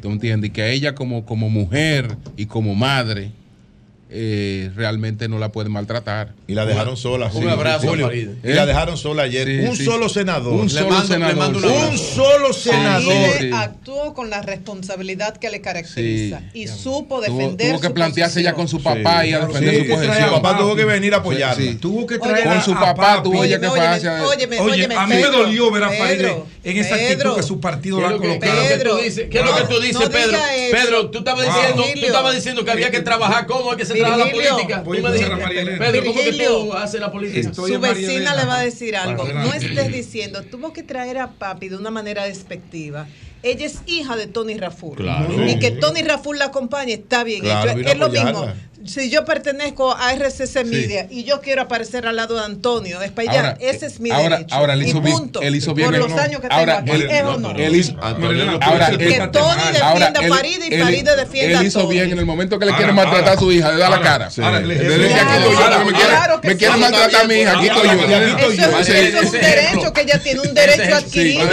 ¿Tú 0.00 0.10
entiendes? 0.10 0.50
Y 0.50 0.52
que 0.52 0.72
ella 0.72 0.94
como, 0.94 1.26
como 1.26 1.50
mujer 1.50 2.16
y 2.36 2.46
como 2.46 2.74
madre 2.74 3.32
eh, 4.14 4.70
realmente 4.76 5.28
no 5.28 5.38
la 5.38 5.50
pueden 5.52 5.72
maltratar. 5.72 6.32
Y 6.46 6.54
la 6.54 6.66
dejaron 6.66 6.96
sola. 6.96 7.30
Sí, 7.30 7.38
sí, 7.38 7.44
sí, 7.80 7.86
Julio. 7.86 8.10
Y 8.12 8.48
la 8.52 8.66
dejaron 8.66 8.96
sola 8.96 9.22
ayer. 9.24 9.46
Sí, 9.48 9.66
un 9.68 9.76
sí. 9.76 9.84
solo 9.84 10.08
senador. 10.08 10.52
Un 10.54 10.66
Le 10.66 10.70
solo 10.70 10.90
mando- 10.90 11.06
senador. 11.08 11.34
un 11.56 11.64
abrazo. 11.64 11.88
Un 11.90 11.98
solo 11.98 12.52
senador. 12.52 13.34
Actuó 13.54 14.14
con 14.14 14.30
la 14.30 14.42
responsabilidad 14.42 15.36
que 15.36 15.50
le 15.50 15.60
caracteriza 15.60 16.42
y 16.52 16.68
supo 16.68 17.20
defender 17.20 17.70
tuvo 17.70 17.80
que 17.80 17.88
su 17.88 17.94
plantearse 17.94 18.42
ya 18.42 18.52
con 18.52 18.68
su 18.68 18.82
papá 18.82 19.24
y 19.26 19.32
a 19.32 19.40
defender 19.46 19.74
sí. 19.76 19.82
su 19.82 19.88
posición. 19.94 20.24
Su 20.28 20.34
papá 20.34 20.58
tuvo 20.58 20.76
que 20.76 20.84
venir 20.84 21.14
a 21.14 21.18
apoyarla. 21.18 21.56
Sí, 21.56 21.70
sí. 21.70 21.74
Tuvo 21.76 22.06
que 22.06 22.18
traer 22.18 22.44
con 22.44 22.58
a- 22.58 22.62
su 22.62 22.74
papá 22.74 23.22
tuvo 23.22 23.44
ella 23.44 23.58
que 23.60 23.66
Óyeme, 23.66 24.60
Oye, 24.60 24.88
a 24.94 25.06
mí 25.06 25.14
me 25.14 25.22
dolió 25.26 25.70
ver 25.70 25.84
a 25.84 25.90
Faride 25.90 26.16
Pedro, 26.16 26.46
en 26.64 26.76
esa 26.76 26.94
actitud 26.94 27.36
que 27.36 27.42
su 27.42 27.60
partido 27.60 27.96
¿Qué 27.98 28.02
la 28.02 28.08
que- 28.10 28.16
colocaron. 28.18 28.40
qué 28.40 28.74
es 28.74 28.84
lo 28.84 28.84
que 28.84 28.84
tú 28.90 28.96
dices? 29.02 29.28
¿Qué 29.30 29.38
es 29.38 29.44
lo 29.44 29.56
que 29.56 29.62
tú 29.74 29.80
dices, 29.80 30.00
no 30.00 30.10
Pedro? 30.10 30.38
Pedro, 30.70 31.10
tú 31.10 31.18
estabas 31.18 31.46
diciendo, 31.46 31.76
tú 31.76 31.82
Virgilio. 31.84 32.06
estabas 32.08 32.34
diciendo 32.34 32.64
que 32.64 32.70
había 32.70 32.90
que 32.90 33.00
trabajar 33.00 33.46
cómo 33.46 33.72
es 33.72 33.78
que 33.78 33.84
se 33.84 33.94
la 34.10 34.16
Virgilio. 34.24 34.50
política. 34.50 34.82
Voy 34.82 35.00
Tú 35.00 35.06
a 35.06 35.10
me 35.10 35.16
escuchar 35.16 35.32
a 35.32 35.36
dijiste, 35.36 35.42
María 35.42 35.60
Elena. 35.62 35.78
Pedro, 35.86 36.02
¿cómo 36.04 36.14
que 36.18 36.24
Virgilio. 36.24 36.58
tú 36.58 36.72
haces 36.74 37.00
la 37.00 37.12
política? 37.12 37.48
Estoy 37.48 37.72
Su 37.72 37.80
vecina 37.80 38.34
le 38.36 38.44
va 38.44 38.58
a 38.58 38.62
decir 38.62 38.96
algo. 38.96 39.24
No 39.24 39.52
estés 39.54 39.92
diciendo, 39.92 40.42
tuvo 40.42 40.72
que 40.72 40.82
traer 40.82 41.18
a 41.18 41.28
papi 41.30 41.68
de 41.68 41.76
una 41.76 41.90
manera 41.90 42.24
despectiva. 42.24 43.06
Ella 43.44 43.66
es 43.66 43.80
hija 43.86 44.14
de 44.16 44.28
Tony 44.28 44.56
Raful. 44.56 44.96
Claro. 44.96 45.48
Y 45.48 45.58
que 45.58 45.72
Tony 45.72 46.02
Raful 46.02 46.38
la 46.38 46.44
acompañe 46.46 46.92
está 46.92 47.24
bien 47.24 47.40
Claro, 47.40 47.72
hecho. 47.72 47.88
Es 47.88 47.98
lo 47.98 48.08
mismo. 48.08 48.46
Si 48.86 49.10
yo 49.10 49.24
pertenezco 49.24 49.94
a 49.94 50.12
RCC 50.14 50.64
Media 50.64 51.06
y 51.10 51.24
yo 51.24 51.40
quiero 51.40 51.62
aparecer 51.62 52.06
al 52.06 52.16
lado 52.16 52.34
de 52.36 52.44
Antonio, 52.44 53.00
es 53.02 53.10
para 53.12 53.30
allá. 53.30 53.40
Ahora, 53.40 53.56
Ese 53.60 53.86
es 53.86 54.00
mi 54.00 54.10
ahora, 54.10 54.36
derecho. 54.38 54.54
ahora 54.54 54.72
él 54.74 54.82
y 54.82 54.88
hizo 54.88 55.00
bien, 55.00 55.16
punto. 55.16 55.40
él 55.42 55.54
hizo 55.56 55.74
bien 55.74 55.86
Por 55.88 55.94
el- 55.94 56.00
los 56.02 56.12
años 56.12 56.40
que 56.40 56.46
ahora, 56.50 56.76
tengo 56.84 56.92
aquí. 56.94 57.02
él- 57.02 57.10
¿Es 57.10 57.20
él 57.66 57.76
hizo- 57.76 57.94
Marilena, 57.94 58.58
ahora, 58.60 58.86
él- 58.88 58.98
Que 58.98 59.04
Tony 59.04 59.12
defienda 59.12 59.40
ahora, 59.88 60.06
a 60.06 60.22
él- 60.24 60.28
Faride 60.32 60.68
y 60.68 60.74
él- 60.74 60.82
Faride 60.82 61.16
defienda 61.16 61.50
Él 61.52 61.56
a 61.56 61.64
hizo 61.64 61.80
Tony. 61.82 61.94
bien 61.94 62.10
en 62.12 62.18
el 62.18 62.26
momento 62.26 62.58
que 62.58 62.66
le 62.66 62.72
quiere 62.72 62.90
Ahora, 62.90 63.04
maltratar 63.04 63.36
a 63.36 63.38
su 63.38 63.52
hija, 63.52 63.72
le 63.72 63.78
da 63.78 63.90
la 63.90 64.00
cara. 64.00 64.28
me 66.42 66.56
quiere, 66.56 66.76
maltratar 66.76 67.24
a 67.24 67.28
mi 67.28 67.34
hija, 67.34 67.52
aquí 67.58 67.66
estoy 67.68 67.86
yo. 67.88 67.92
Eso, 67.92 68.78
es- 68.80 68.88
eso 68.88 69.18
es 69.18 69.24
un 69.26 69.32
derecho 69.32 69.92
que 69.92 70.00
ella 70.02 70.18
tiene, 70.22 70.40
un 70.40 70.54
derecho 70.54 70.96
adquirido. 70.96 71.42
Él. 71.42 71.48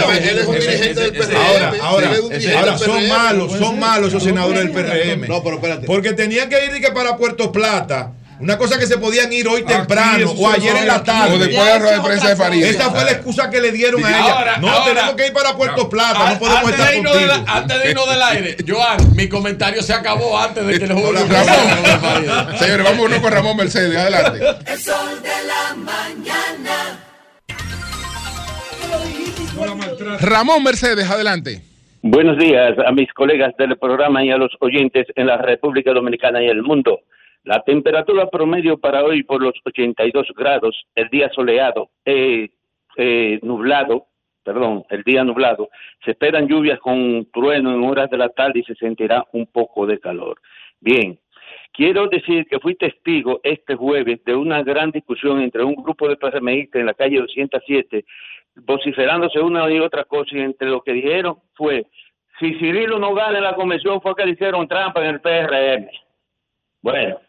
Ahora, 1.36 1.72
ahora, 1.82 2.10
él 2.14 2.78
son 2.78 3.08
malos, 3.08 3.52
son 3.58 3.78
malos 3.78 4.08
esos 4.08 4.22
senadores 4.22 4.58
del 4.60 4.70
PRM. 4.72 5.28
No, 5.28 5.42
pero 5.42 5.56
espérate. 5.56 5.86
Porque 5.86 6.12
tenían 6.12 6.48
que 6.48 6.64
ir 6.64 6.76
y 6.76 6.80
que 6.80 6.90
para 6.92 7.16
Puerto 7.20 7.52
Plata. 7.52 8.12
Una 8.40 8.56
cosa 8.56 8.78
que 8.78 8.86
se 8.86 8.96
podían 8.96 9.30
ir 9.30 9.46
hoy 9.46 9.64
temprano 9.64 10.30
o 10.30 10.48
ayer 10.50 10.74
en 10.74 10.86
la 10.86 11.04
tarde. 11.04 11.34
O 11.34 11.38
después 11.38 11.62
de 11.62 11.70
la 11.72 11.78
rueda 11.78 11.96
de 11.96 12.00
prensa 12.00 12.28
de 12.30 12.36
Farid. 12.36 12.64
Esa 12.64 12.90
fue 12.90 13.04
la 13.04 13.10
excusa 13.10 13.50
que 13.50 13.60
le 13.60 13.70
dieron 13.70 14.02
a 14.02 14.08
ella. 14.08 14.32
Ahora, 14.32 14.56
no, 14.56 14.68
ahora. 14.70 14.84
tenemos 14.94 15.14
que 15.14 15.26
ir 15.26 15.32
para 15.34 15.54
Puerto 15.54 15.90
Plata, 15.90 16.30
no 16.32 16.38
podemos 16.38 16.72
antes, 16.72 16.80
estar 16.96 17.12
de 17.20 17.26
la- 17.26 17.44
antes 17.46 17.82
de 17.82 17.90
irnos 17.90 18.08
del 18.08 18.22
aire, 18.22 18.56
Joan, 18.66 19.14
mi 19.14 19.28
comentario 19.28 19.82
se 19.82 19.92
acabó 19.92 20.38
antes 20.38 20.66
de 20.66 20.78
que 20.78 20.84
el 20.86 20.92
Julio. 20.94 21.26
Ramón, 21.28 22.58
señores, 22.58 22.84
vámonos 22.84 23.18
con 23.20 23.30
Ramón 23.30 23.56
Mercedes, 23.58 23.94
adelante. 23.98 24.38
El 24.66 24.80
sol 24.82 25.22
de 25.22 25.46
la 25.46 25.74
mañana. 25.76 26.98
Ramón 30.20 30.62
Mercedes, 30.62 31.10
adelante. 31.10 31.62
Buenos 32.02 32.38
días 32.38 32.78
a 32.78 32.92
mis 32.92 33.12
colegas 33.12 33.54
del 33.58 33.76
programa 33.76 34.24
y 34.24 34.30
a 34.30 34.38
los 34.38 34.56
oyentes 34.60 35.06
en 35.16 35.26
la 35.26 35.36
República 35.36 35.92
Dominicana 35.92 36.42
y 36.42 36.46
el 36.46 36.62
mundo. 36.62 37.00
La 37.44 37.60
temperatura 37.62 38.30
promedio 38.30 38.78
para 38.78 39.04
hoy 39.04 39.22
por 39.22 39.42
los 39.42 39.52
82 39.66 40.28
grados, 40.34 40.82
el 40.94 41.10
día 41.10 41.28
soleado, 41.28 41.90
eh, 42.06 42.48
eh, 42.96 43.38
nublado, 43.42 44.06
perdón, 44.42 44.84
el 44.88 45.02
día 45.02 45.24
nublado. 45.24 45.68
Se 46.02 46.12
esperan 46.12 46.48
lluvias 46.48 46.78
con 46.80 47.28
trueno 47.30 47.74
en 47.74 47.84
horas 47.84 48.08
de 48.08 48.16
la 48.16 48.30
tarde 48.30 48.60
y 48.60 48.64
se 48.64 48.76
sentirá 48.76 49.26
un 49.32 49.46
poco 49.46 49.86
de 49.86 50.00
calor. 50.00 50.40
Bien, 50.80 51.18
quiero 51.72 52.08
decir 52.08 52.46
que 52.46 52.60
fui 52.60 52.74
testigo 52.74 53.40
este 53.42 53.74
jueves 53.74 54.24
de 54.24 54.34
una 54.34 54.62
gran 54.62 54.90
discusión 54.90 55.40
entre 55.40 55.64
un 55.64 55.74
grupo 55.74 56.08
de 56.08 56.16
PRMistas 56.16 56.80
en 56.80 56.86
la 56.86 56.94
calle 56.94 57.18
207 57.20 58.04
vociferándose 58.56 59.40
una 59.40 59.70
y 59.70 59.78
otra 59.78 60.04
cosa 60.04 60.36
y 60.36 60.40
entre 60.40 60.68
lo 60.68 60.82
que 60.82 60.92
dijeron 60.92 61.36
fue 61.54 61.86
si 62.38 62.54
Cirilo 62.54 62.98
no 62.98 63.14
gana 63.14 63.40
la 63.40 63.54
convención 63.54 64.00
fue 64.00 64.14
que 64.16 64.24
le 64.24 64.32
hicieron 64.32 64.66
trampa 64.66 65.04
en 65.04 65.14
el 65.14 65.20
PRM. 65.20 65.88
Bueno, 66.80 67.20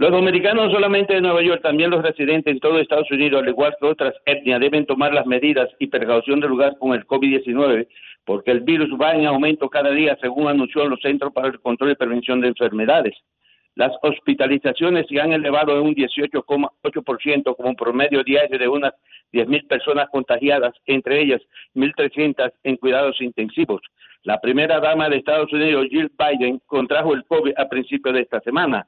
los 0.00 0.12
dominicanos 0.12 0.66
no 0.66 0.72
solamente 0.72 1.14
de 1.14 1.20
Nueva 1.20 1.42
York, 1.42 1.60
también 1.60 1.90
los 1.90 2.02
residentes 2.02 2.52
en 2.54 2.60
todo 2.60 2.78
Estados 2.78 3.10
Unidos, 3.10 3.42
al 3.42 3.48
igual 3.48 3.76
que 3.78 3.86
otras 3.86 4.14
etnias, 4.24 4.60
deben 4.60 4.86
tomar 4.86 5.12
las 5.12 5.26
medidas 5.26 5.68
y 5.80 5.88
precaución 5.88 6.40
del 6.40 6.50
lugar 6.50 6.78
con 6.78 6.94
el 6.94 7.04
COVID-19, 7.06 7.88
porque 8.24 8.52
el 8.52 8.60
virus 8.60 8.88
va 8.98 9.12
en 9.12 9.26
aumento 9.26 9.68
cada 9.68 9.90
día, 9.90 10.16
según 10.20 10.46
anunció 10.46 10.88
los 10.88 11.00
Centros 11.00 11.32
para 11.32 11.48
el 11.48 11.60
Control 11.60 11.90
y 11.90 11.96
Prevención 11.96 12.40
de 12.40 12.48
Enfermedades. 12.48 13.14
Las 13.76 13.92
hospitalizaciones 14.02 15.06
se 15.08 15.20
han 15.20 15.32
elevado 15.32 15.78
en 15.78 15.86
un 15.86 15.94
18,8% 15.94 17.56
como 17.56 17.74
promedio 17.74 18.22
diario 18.24 18.58
de 18.58 18.68
unas 18.68 18.92
10.000 19.32 19.66
personas 19.68 20.08
contagiadas, 20.10 20.74
entre 20.86 21.20
ellas 21.20 21.40
1.300 21.74 22.52
en 22.64 22.76
cuidados 22.76 23.20
intensivos. 23.20 23.80
La 24.22 24.40
primera 24.40 24.80
dama 24.80 25.08
de 25.08 25.16
Estados 25.16 25.52
Unidos, 25.52 25.86
Jill 25.88 26.12
Biden, 26.18 26.60
contrajo 26.66 27.14
el 27.14 27.24
COVID 27.24 27.54
a 27.56 27.68
principios 27.68 28.14
de 28.14 28.22
esta 28.22 28.40
semana. 28.40 28.86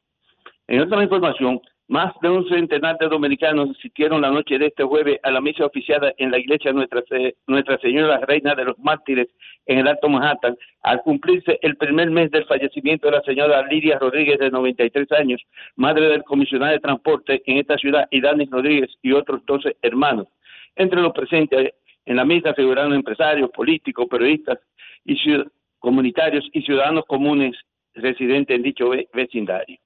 En 0.68 0.82
otra 0.82 1.04
información, 1.04 1.62
más 1.92 2.14
de 2.22 2.30
un 2.30 2.48
centenar 2.48 2.98
de 3.00 3.10
dominicanos 3.10 3.72
asistieron 3.72 4.22
la 4.22 4.32
noche 4.32 4.58
de 4.58 4.68
este 4.68 4.82
jueves 4.82 5.20
a 5.24 5.30
la 5.30 5.42
misa 5.42 5.66
oficiada 5.66 6.14
en 6.20 6.32
la 6.32 6.40
iglesia 6.40 6.72
Nuestra, 6.72 7.04
Nuestra 7.48 7.78
Señora 7.80 8.20
Reina 8.20 8.56
de 8.56 8.64
los 8.64 8.80
Mártires 8.80 9.28
en 9.66 9.80
el 9.80 9.88
Alto 9.90 10.08
Manhattan, 10.08 10.56
al 10.84 11.02
cumplirse 11.02 11.60
el 11.62 11.76
primer 11.76 12.10
mes 12.10 12.32
del 12.32 12.46
fallecimiento 12.46 13.08
de 13.08 13.18
la 13.18 13.22
señora 13.24 13.68
Lidia 13.68 14.00
Rodríguez, 14.00 14.40
de 14.40 14.50
93 14.50 15.12
años, 15.12 15.42
madre 15.76 16.08
del 16.08 16.24
comisionado 16.24 16.72
de 16.72 16.80
transporte 16.80 17.44
en 17.46 17.58
esta 17.58 17.78
ciudad, 17.78 18.08
y 18.10 18.22
Danis 18.22 18.50
Rodríguez 18.50 18.90
y 19.02 19.12
otros 19.12 19.46
12 19.46 19.76
hermanos. 19.82 20.28
Entre 20.78 21.02
los 21.02 21.12
presentes 21.12 21.74
en 22.06 22.16
la 22.16 22.24
misa 22.24 22.54
figuraron 22.54 22.94
empresarios, 22.94 23.52
políticos, 23.52 24.08
periodistas 24.10 24.60
y 25.04 25.18
comunitarios 25.80 26.48
y 26.54 26.62
ciudadanos 26.62 27.04
comunes 27.06 27.54
residentes 27.96 28.56
en 28.56 28.64
dicho 28.64 28.88
ve- 28.92 29.10
vecindario 29.14 29.78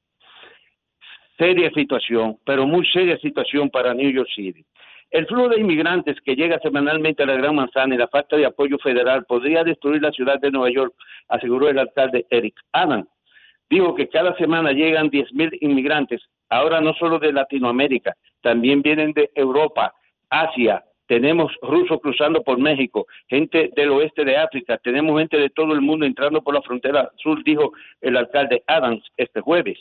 seria 1.38 1.70
situación, 1.72 2.38
pero 2.46 2.66
muy 2.66 2.86
seria 2.88 3.18
situación 3.18 3.70
para 3.70 3.94
New 3.94 4.10
York 4.10 4.30
City. 4.36 4.66
El 5.12 5.28
flujo 5.28 5.50
de 5.50 5.60
inmigrantes 5.60 6.20
que 6.22 6.36
llega 6.36 6.60
semanalmente 6.60 7.24
a 7.24 7.26
la 7.26 7.36
Gran 7.36 7.56
Manzana 7.56 7.96
y 7.96 7.98
la 7.98 8.08
falta 8.08 8.36
de 8.36 8.46
apoyo 8.46 8.78
federal 8.80 9.26
podría 9.26 9.64
destruir 9.64 10.02
la 10.02 10.12
ciudad 10.12 10.40
de 10.40 10.52
Nueva 10.52 10.70
York, 10.72 10.94
aseguró 11.30 11.70
el 11.70 11.80
alcalde 11.80 12.26
Eric 12.30 12.56
Adams. 12.72 13.08
Dijo 13.70 13.96
que 13.96 14.10
cada 14.10 14.36
semana 14.36 14.72
llegan 14.72 15.10
10.000 15.10 15.58
inmigrantes, 15.62 16.22
ahora 16.50 16.82
no 16.82 16.94
solo 16.94 17.20
de 17.20 17.34
Latinoamérica, 17.34 18.16
también 18.42 18.82
vienen 18.82 19.14
de 19.14 19.30
Europa, 19.36 19.94
Asia, 20.30 20.84
tenemos 21.08 21.54
rusos 21.62 22.00
cruzando 22.02 22.42
por 22.42 22.58
México, 22.58 23.06
gente 23.28 23.72
del 23.76 23.92
oeste 23.92 24.26
de 24.26 24.38
África, 24.38 24.78
tenemos 24.80 25.18
gente 25.20 25.38
de 25.38 25.50
todo 25.50 25.74
el 25.74 25.82
mundo 25.82 26.06
entrando 26.06 26.42
por 26.42 26.54
la 26.54 26.62
frontera 26.62 27.12
sur, 27.18 27.44
dijo 27.44 27.74
el 28.02 28.18
alcalde 28.18 28.64
Adams 28.68 29.04
este 29.18 29.42
jueves. 29.42 29.78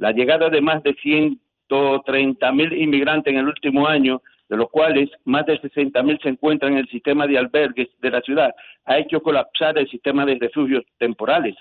La 0.00 0.12
llegada 0.12 0.48
de 0.48 0.62
más 0.62 0.82
de 0.82 0.94
130 0.94 2.52
mil 2.52 2.72
inmigrantes 2.72 3.34
en 3.34 3.38
el 3.38 3.48
último 3.48 3.86
año, 3.86 4.22
de 4.48 4.56
los 4.56 4.70
cuales 4.70 5.10
más 5.26 5.44
de 5.44 5.60
60 5.60 6.02
mil 6.02 6.18
se 6.22 6.30
encuentran 6.30 6.72
en 6.72 6.78
el 6.78 6.88
sistema 6.88 7.26
de 7.26 7.36
albergues 7.36 7.88
de 8.00 8.10
la 8.10 8.22
ciudad, 8.22 8.54
ha 8.86 8.96
hecho 8.96 9.20
colapsar 9.20 9.76
el 9.76 9.90
sistema 9.90 10.24
de 10.24 10.38
refugios 10.40 10.84
temporales. 10.96 11.54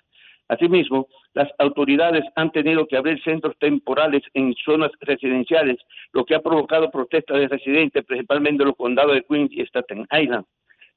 Asimismo, 0.47 1.09
las 1.33 1.49
autoridades 1.57 2.23
han 2.37 2.49
tenido 2.53 2.87
que 2.87 2.95
abrir 2.95 3.21
centros 3.23 3.57
temporales 3.59 4.23
en 4.33 4.55
zonas 4.63 4.91
residenciales, 5.01 5.77
lo 6.13 6.23
que 6.23 6.35
ha 6.35 6.39
provocado 6.39 6.89
protestas 6.89 7.39
de 7.39 7.49
residentes, 7.49 8.05
principalmente 8.05 8.63
en 8.63 8.69
los 8.69 8.77
condados 8.77 9.15
de 9.15 9.23
Queens 9.23 9.51
y 9.51 9.65
Staten 9.65 10.07
Island. 10.17 10.45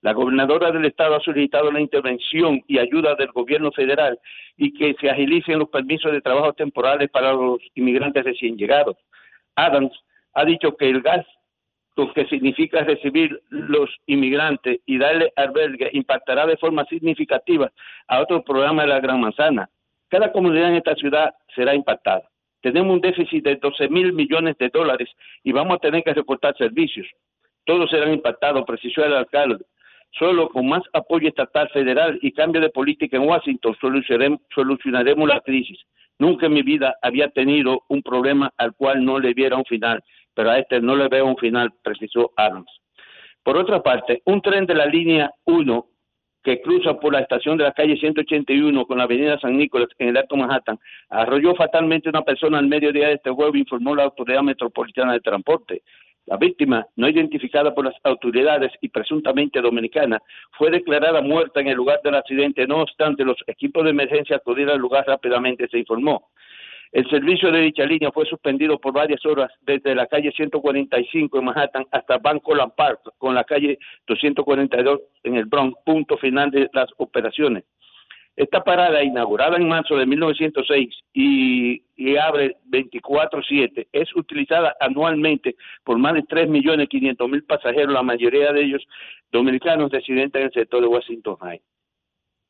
La 0.02 0.12
gobernadora 0.12 0.72
del 0.72 0.84
estado 0.84 1.14
ha 1.14 1.20
solicitado 1.20 1.70
la 1.70 1.80
intervención 1.80 2.60
y 2.66 2.78
ayuda 2.78 3.14
del 3.14 3.30
gobierno 3.30 3.70
federal 3.70 4.18
y 4.56 4.72
que 4.74 4.94
se 5.00 5.08
agilicen 5.08 5.60
los 5.60 5.68
permisos 5.68 6.10
de 6.10 6.20
trabajo 6.20 6.52
temporales 6.52 7.08
para 7.08 7.32
los 7.32 7.60
inmigrantes 7.76 8.24
recién 8.24 8.56
llegados. 8.56 8.96
Adams 9.54 9.92
ha 10.34 10.44
dicho 10.44 10.76
que 10.76 10.90
el 10.90 11.02
gasto 11.02 12.12
que 12.14 12.26
significa 12.26 12.82
recibir 12.82 13.40
los 13.50 13.90
inmigrantes 14.06 14.80
y 14.86 14.98
darle 14.98 15.32
albergue 15.36 15.90
impactará 15.92 16.46
de 16.46 16.56
forma 16.56 16.84
significativa 16.86 17.70
a 18.08 18.20
otros 18.20 18.42
programas 18.42 18.86
de 18.86 18.92
la 18.92 19.00
Gran 19.00 19.20
Manzana. 19.20 19.70
Cada 20.08 20.32
comunidad 20.32 20.70
en 20.70 20.76
esta 20.76 20.96
ciudad 20.96 21.32
será 21.54 21.76
impactada. 21.76 22.28
Tenemos 22.60 22.92
un 22.92 23.00
déficit 23.00 23.44
de 23.44 23.56
12 23.56 23.88
mil 23.88 24.12
millones 24.12 24.58
de 24.58 24.68
dólares 24.68 25.08
y 25.44 25.52
vamos 25.52 25.76
a 25.76 25.80
tener 25.80 26.02
que 26.02 26.12
reportar 26.12 26.56
servicios. 26.56 27.06
Todos 27.64 27.88
serán 27.88 28.12
impactados, 28.12 28.64
precisó 28.66 29.04
el 29.04 29.14
alcalde. 29.14 29.64
Solo 30.18 30.50
con 30.50 30.68
más 30.68 30.82
apoyo 30.92 31.28
estatal, 31.28 31.68
federal 31.70 32.18
y 32.20 32.32
cambio 32.32 32.60
de 32.60 32.70
política 32.70 33.16
en 33.16 33.28
Washington 33.28 33.74
solucionaremos, 33.80 35.28
la 35.28 35.40
crisis. 35.40 35.78
Nunca 36.18 36.46
en 36.46 36.52
mi 36.52 36.62
vida 36.62 36.96
había 37.00 37.28
tenido 37.28 37.82
un 37.88 38.02
problema 38.02 38.52
al 38.58 38.74
cual 38.74 39.04
no 39.04 39.18
le 39.18 39.32
viera 39.32 39.56
un 39.56 39.64
final, 39.64 40.02
pero 40.34 40.50
a 40.50 40.58
este 40.58 40.80
no 40.80 40.96
le 40.96 41.08
veo 41.08 41.26
un 41.26 41.36
final, 41.36 41.72
precisó 41.82 42.32
Adams. 42.36 42.70
Por 43.42 43.56
otra 43.56 43.82
parte, 43.82 44.22
un 44.26 44.40
tren 44.42 44.66
de 44.66 44.74
la 44.74 44.86
línea 44.86 45.32
1 45.46 45.86
que 46.42 46.60
cruza 46.60 46.98
por 46.98 47.12
la 47.12 47.20
estación 47.20 47.56
de 47.56 47.64
la 47.64 47.72
calle 47.72 47.96
181 47.96 48.86
con 48.86 48.98
la 48.98 49.04
avenida 49.04 49.38
San 49.38 49.56
Nicolás 49.56 49.88
en 49.98 50.08
el 50.08 50.16
Alto 50.16 50.36
Manhattan, 50.36 50.78
arrolló 51.08 51.54
fatalmente 51.54 52.08
una 52.08 52.22
persona 52.22 52.58
al 52.58 52.66
mediodía 52.66 53.08
de 53.08 53.14
este 53.14 53.30
jueves, 53.30 53.60
informó 53.60 53.94
la 53.94 54.04
Autoridad 54.04 54.42
Metropolitana 54.42 55.12
de 55.12 55.20
Transporte. 55.20 55.82
La 56.26 56.36
víctima, 56.36 56.86
no 56.96 57.08
identificada 57.08 57.74
por 57.74 57.84
las 57.84 57.94
autoridades 58.04 58.70
y 58.80 58.88
presuntamente 58.88 59.60
dominicana, 59.60 60.22
fue 60.52 60.70
declarada 60.70 61.20
muerta 61.20 61.60
en 61.60 61.68
el 61.68 61.76
lugar 61.76 62.00
del 62.04 62.14
accidente. 62.14 62.66
No 62.66 62.82
obstante, 62.82 63.24
los 63.24 63.38
equipos 63.48 63.84
de 63.84 63.90
emergencia 63.90 64.36
acudieron 64.36 64.74
al 64.74 64.80
lugar 64.80 65.04
rápidamente, 65.06 65.68
se 65.68 65.78
informó. 65.78 66.30
El 66.92 67.08
servicio 67.08 67.50
de 67.50 67.62
dicha 67.62 67.86
línea 67.86 68.12
fue 68.12 68.26
suspendido 68.26 68.78
por 68.78 68.92
varias 68.92 69.24
horas 69.24 69.50
desde 69.62 69.94
la 69.94 70.06
calle 70.06 70.30
145 70.30 71.38
en 71.38 71.44
Manhattan 71.44 71.86
hasta 71.90 72.18
Bancoland 72.18 72.74
Park, 72.74 73.00
con 73.16 73.34
la 73.34 73.44
calle 73.44 73.78
242 74.06 75.00
en 75.24 75.36
el 75.36 75.46
Bronx, 75.46 75.74
punto 75.86 76.18
final 76.18 76.50
de 76.50 76.68
las 76.74 76.90
operaciones. 76.98 77.64
Esta 78.42 78.64
parada, 78.64 79.04
inaugurada 79.04 79.56
en 79.56 79.68
marzo 79.68 79.96
de 79.96 80.04
1906 80.04 80.88
y, 81.12 81.80
y 81.94 82.16
abre 82.16 82.56
24-7, 82.70 83.86
es 83.92 84.16
utilizada 84.16 84.74
anualmente 84.80 85.54
por 85.84 85.96
más 85.96 86.14
de 86.14 86.24
3.500.000 86.24 87.46
pasajeros, 87.46 87.92
la 87.92 88.02
mayoría 88.02 88.52
de 88.52 88.64
ellos 88.64 88.84
dominicanos 89.30 89.92
residentes 89.92 90.40
en 90.40 90.46
el 90.46 90.52
sector 90.52 90.80
de 90.80 90.88
Washington 90.88 91.36
Heights. 91.40 91.64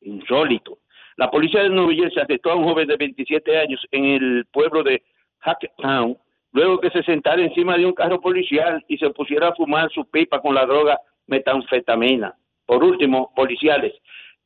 Insólito. 0.01 0.79
La 1.15 1.29
policía 1.29 1.61
de 1.61 1.69
Nueva 1.69 1.93
arrestó 2.19 2.49
a 2.49 2.55
un 2.55 2.63
joven 2.63 2.87
de 2.87 2.97
27 2.97 3.59
años 3.59 3.85
en 3.91 4.05
el 4.05 4.45
pueblo 4.51 4.81
de 4.81 5.03
Hackettstown, 5.41 6.17
luego 6.53 6.79
que 6.79 6.89
se 6.89 7.03
sentara 7.03 7.43
encima 7.43 7.77
de 7.77 7.85
un 7.85 7.93
carro 7.93 8.19
policial 8.19 8.83
y 8.87 8.97
se 8.97 9.11
pusiera 9.11 9.49
a 9.49 9.55
fumar 9.55 9.91
su 9.91 10.09
pipa 10.09 10.41
con 10.41 10.55
la 10.55 10.65
droga 10.65 10.99
metanfetamina. 11.27 12.33
Por 12.65 12.83
último, 12.83 13.31
policiales. 13.35 13.93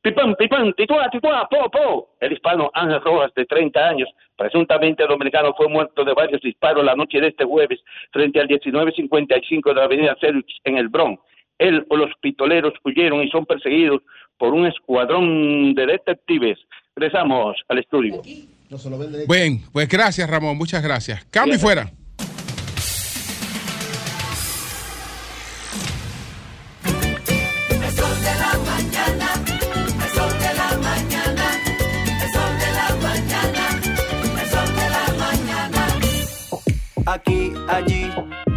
Pipán, 0.00 0.34
pipán, 0.36 0.72
titúa, 0.74 1.08
titúa, 1.10 1.48
po, 1.48 1.70
po. 1.70 2.08
El 2.20 2.32
hispano 2.32 2.70
Ángel 2.72 3.00
Rojas, 3.02 3.32
de 3.34 3.44
30 3.44 3.80
años, 3.80 4.08
presuntamente 4.36 5.04
dominicano, 5.04 5.52
fue 5.56 5.68
muerto 5.68 6.04
de 6.04 6.14
varios 6.14 6.40
disparos 6.40 6.84
la 6.84 6.94
noche 6.94 7.20
de 7.20 7.28
este 7.28 7.44
jueves 7.44 7.80
frente 8.12 8.40
al 8.40 8.46
1955 8.46 9.70
de 9.70 9.74
la 9.74 9.84
avenida 9.84 10.16
Cerux 10.20 10.46
en 10.64 10.78
el 10.78 10.88
Bronx. 10.88 11.20
Él 11.58 11.84
o 11.88 11.96
los 11.96 12.10
pistoleros 12.20 12.74
huyeron 12.84 13.22
y 13.22 13.30
son 13.30 13.44
perseguidos 13.44 14.02
por 14.36 14.54
un 14.54 14.66
escuadrón 14.66 15.74
de 15.74 15.86
detectives. 15.86 16.58
Regresamos 16.94 17.56
al 17.68 17.78
estudio. 17.78 18.22
Bien, 19.28 19.60
pues 19.72 19.88
gracias 19.88 20.30
Ramón, 20.30 20.56
muchas 20.56 20.82
gracias. 20.82 21.24
Cambio 21.24 21.56
y 21.56 21.58
fuera. 21.58 21.90
Aquí, 37.08 37.54
allí, 37.68 37.97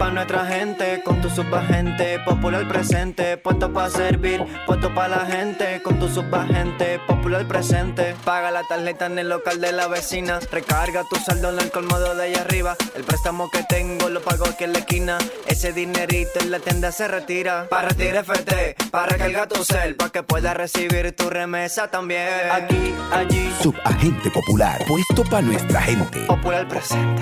pa' 0.01 0.09
nuestra 0.09 0.47
gente, 0.47 1.03
con 1.03 1.21
tu 1.21 1.29
subagente, 1.29 2.17
popular 2.25 2.67
presente, 2.67 3.37
puesto 3.37 3.71
pa' 3.71 3.87
servir, 3.87 4.43
puesto 4.65 4.91
pa' 4.95 5.07
la 5.07 5.27
gente, 5.27 5.79
con 5.83 5.99
tu 5.99 6.07
subagente, 6.07 6.99
popular 7.05 7.47
presente. 7.47 8.15
Paga 8.25 8.49
la 8.49 8.63
tarjeta 8.63 9.05
en 9.05 9.19
el 9.19 9.29
local 9.29 9.61
de 9.61 9.71
la 9.71 9.87
vecina, 9.87 10.39
recarga 10.51 11.03
tu 11.07 11.17
saldo 11.17 11.51
en 11.51 11.59
el 11.59 11.69
colmado 11.69 12.15
de 12.15 12.23
allá 12.23 12.41
arriba, 12.41 12.75
el 12.95 13.03
préstamo 13.03 13.51
que 13.51 13.61
tengo 13.61 14.09
lo 14.09 14.23
pago 14.23 14.45
aquí 14.47 14.63
en 14.63 14.73
la 14.73 14.79
esquina, 14.79 15.19
ese 15.45 15.71
dinerito 15.71 16.39
en 16.39 16.49
la 16.49 16.57
tienda 16.57 16.91
se 16.91 17.07
retira. 17.07 17.67
Pa' 17.69 17.83
retirar 17.83 18.25
FT, 18.25 18.77
pa' 18.89 19.05
recargar 19.05 19.49
tu 19.49 19.63
cel, 19.63 19.95
pa' 19.95 20.09
que 20.09 20.23
puedas 20.23 20.57
recibir 20.57 21.15
tu 21.15 21.29
remesa 21.29 21.91
también. 21.91 22.49
Aquí, 22.51 22.95
allí, 23.11 23.53
Subagente 23.61 24.31
Popular, 24.31 24.83
puesto 24.87 25.23
para 25.29 25.43
nuestra 25.43 25.79
gente. 25.83 26.21
popular 26.21 26.67
presente. 26.67 27.21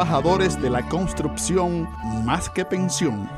de 0.01 0.69
la 0.71 0.89
construcción 0.89 1.87
más 2.25 2.49
que 2.49 2.65
pensión. 2.65 3.29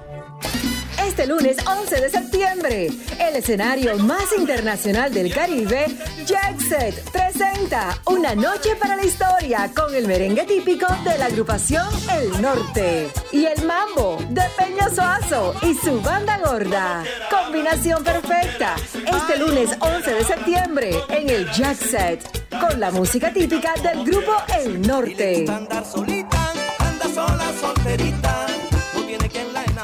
Este 1.06 1.27
lunes 1.27 1.58
11 1.67 2.01
de 2.01 2.09
septiembre, 2.09 2.88
el 3.19 3.35
escenario 3.35 3.98
más 3.98 4.32
internacional 4.38 5.14
del 5.14 5.33
Caribe, 5.33 5.88
Jet 6.25 6.59
Set, 6.59 7.11
presenta 7.11 7.98
Una 8.06 8.33
Noche 8.33 8.77
para 8.77 8.95
la 8.95 9.03
Historia 9.03 9.69
con 9.75 9.93
el 9.93 10.08
merengue 10.08 10.45
típico 10.45 10.88
de 11.03 11.17
la 11.17 11.25
agrupación 11.25 11.85
El 12.09 12.42
Norte 12.42 13.11
y 13.33 13.45
el 13.45 13.66
mambo 13.66 14.19
de 14.30 14.43
Peña 14.58 14.90
Soazo 14.90 15.53
y 15.64 15.74
su 15.74 16.00
banda 16.00 16.40
gorda. 16.45 17.03
Combinación 17.30 18.06
perfecta. 18.06 18.75
Este 18.93 19.38
lunes 19.38 19.69
11 19.82 20.14
de 20.14 20.24
septiembre 20.24 20.92
en 21.09 21.30
el 21.30 21.45
Jet 21.51 21.75
Set 21.75 22.43
con 22.58 22.80
la 22.80 22.90
música 22.90 23.33
típica 23.33 23.74
del 23.83 24.06
grupo 24.06 24.32
El 24.58 24.82
Norte. 24.82 25.45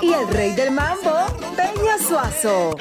Y 0.02 0.14
el 0.14 0.28
rey 0.30 0.54
del 0.54 0.72
mambo, 0.72 1.28
Peña 1.56 1.98
Suazo. 2.00 2.76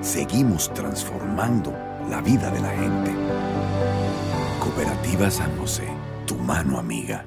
seguimos 0.00 0.72
transformando 0.72 1.72
la 2.08 2.20
vida 2.20 2.50
de 2.50 2.60
la 2.60 2.70
gente. 2.70 3.10
Cooperativa 4.60 5.30
San 5.30 5.56
José, 5.58 5.88
tu 6.26 6.36
mano 6.36 6.78
amiga. 6.78 7.26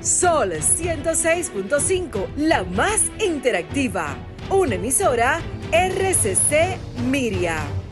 Sol 0.00 0.52
106.5, 0.52 2.26
la 2.36 2.64
más 2.64 3.02
interactiva. 3.24 4.16
Una 4.50 4.74
emisora 4.74 5.40
RCC 5.72 6.76
Miria. 7.08 7.83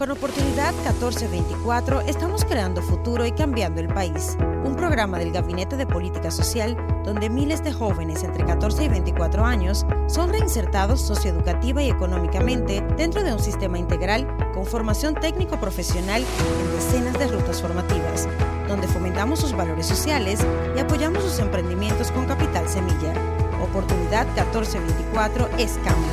Con 0.00 0.12
Oportunidad 0.12 0.72
1424 0.76 2.00
estamos 2.00 2.46
creando 2.46 2.80
futuro 2.80 3.26
y 3.26 3.32
cambiando 3.32 3.82
el 3.82 3.88
país. 3.88 4.34
Un 4.64 4.74
programa 4.74 5.18
del 5.18 5.30
Gabinete 5.30 5.76
de 5.76 5.84
Política 5.84 6.30
Social 6.30 6.74
donde 7.04 7.28
miles 7.28 7.62
de 7.62 7.70
jóvenes 7.70 8.24
entre 8.24 8.46
14 8.46 8.84
y 8.84 8.88
24 8.88 9.44
años 9.44 9.84
son 10.06 10.30
reinsertados 10.30 11.02
socioeducativa 11.02 11.82
y 11.82 11.90
económicamente 11.90 12.82
dentro 12.96 13.22
de 13.22 13.34
un 13.34 13.40
sistema 13.40 13.78
integral 13.78 14.26
con 14.54 14.64
formación 14.64 15.16
técnico-profesional 15.16 16.24
en 16.24 16.72
decenas 16.76 17.18
de 17.18 17.28
rutas 17.28 17.60
formativas, 17.60 18.26
donde 18.68 18.88
fomentamos 18.88 19.40
sus 19.40 19.52
valores 19.52 19.84
sociales 19.84 20.40
y 20.74 20.80
apoyamos 20.80 21.22
sus 21.24 21.40
emprendimientos 21.40 22.10
con 22.10 22.24
capital 22.24 22.66
semilla. 22.70 23.39
Oportunidad 23.62 24.26
1424 24.34 25.48
es 25.58 25.72
cambio. 25.84 26.10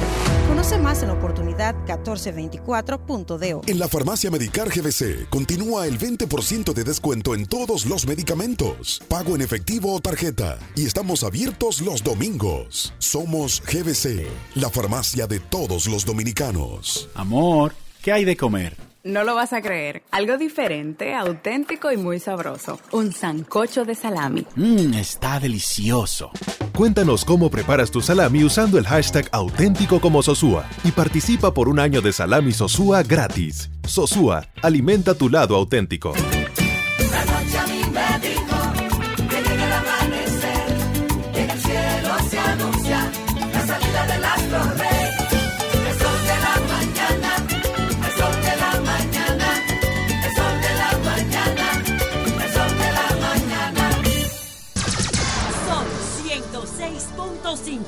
Conoce 0.48 0.77
más 0.77 1.01
en 1.03 1.09
oportunidad1424.do. 1.09 3.61
En 3.67 3.80
la 3.80 3.88
farmacia 3.88 4.30
Medicar 4.32 4.69
GBC 4.69 5.30
continúa 5.30 5.88
el 5.88 5.98
20% 6.00 6.74
de 6.74 6.84
descuento 6.84 7.35
en 7.35 7.45
todos 7.45 7.85
los 7.85 8.08
medicamentos, 8.08 9.01
pago 9.08 9.35
en 9.35 9.42
efectivo 9.42 9.93
o 9.93 10.00
tarjeta, 10.00 10.58
y 10.76 10.85
estamos 10.85 11.24
abiertos 11.24 11.82
los 11.82 12.03
domingos. 12.03 12.93
Somos 12.98 13.61
GBC, 13.61 14.26
la 14.56 14.69
farmacia 14.69 15.27
de 15.27 15.40
todos 15.40 15.88
los 15.88 16.06
dominicanos. 16.06 17.09
Amor, 17.14 17.74
¿qué 18.01 18.14
hay 18.14 18.26
de 18.26 18.35
comer? 18.38 18.86
No 19.08 19.24
lo 19.24 19.36
vas 19.36 19.53
a 19.53 19.61
creer. 19.61 20.03
Algo 20.11 20.38
diferente, 20.38 21.16
auténtico 21.16 21.94
y 21.94 21.98
muy 21.98 22.19
sabroso. 22.19 22.77
Un 22.92 23.14
sancocho 23.14 23.86
de 23.86 23.95
salami. 23.95 24.45
Mmm, 24.58 24.94
está 24.95 25.40
delicioso. 25.40 26.30
Cuéntanos 26.76 27.24
cómo 27.24 27.50
preparas 27.50 27.90
tu 27.90 28.02
salami 28.02 28.44
usando 28.44 28.77
el 28.77 28.86
hashtag 28.86 29.30
auténtico 29.32 30.02
como 30.02 30.22
Sosúa 30.22 30.66
y 30.84 30.92
participa 30.92 31.53
por 31.53 31.69
un 31.69 31.80
año 31.80 32.02
de 32.02 32.11
salami 32.11 32.52
Sosúa 32.52 33.02
gratis. 33.02 33.69
Sosúa, 33.88 34.44
alimenta 34.61 35.16
tu 35.16 35.30
lado 35.30 35.56
auténtico. 35.56 36.11
La 37.10 37.26
noche 37.26 37.58
a 37.58 37.68
mí 37.68 38.36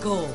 106.5. 0.01 0.27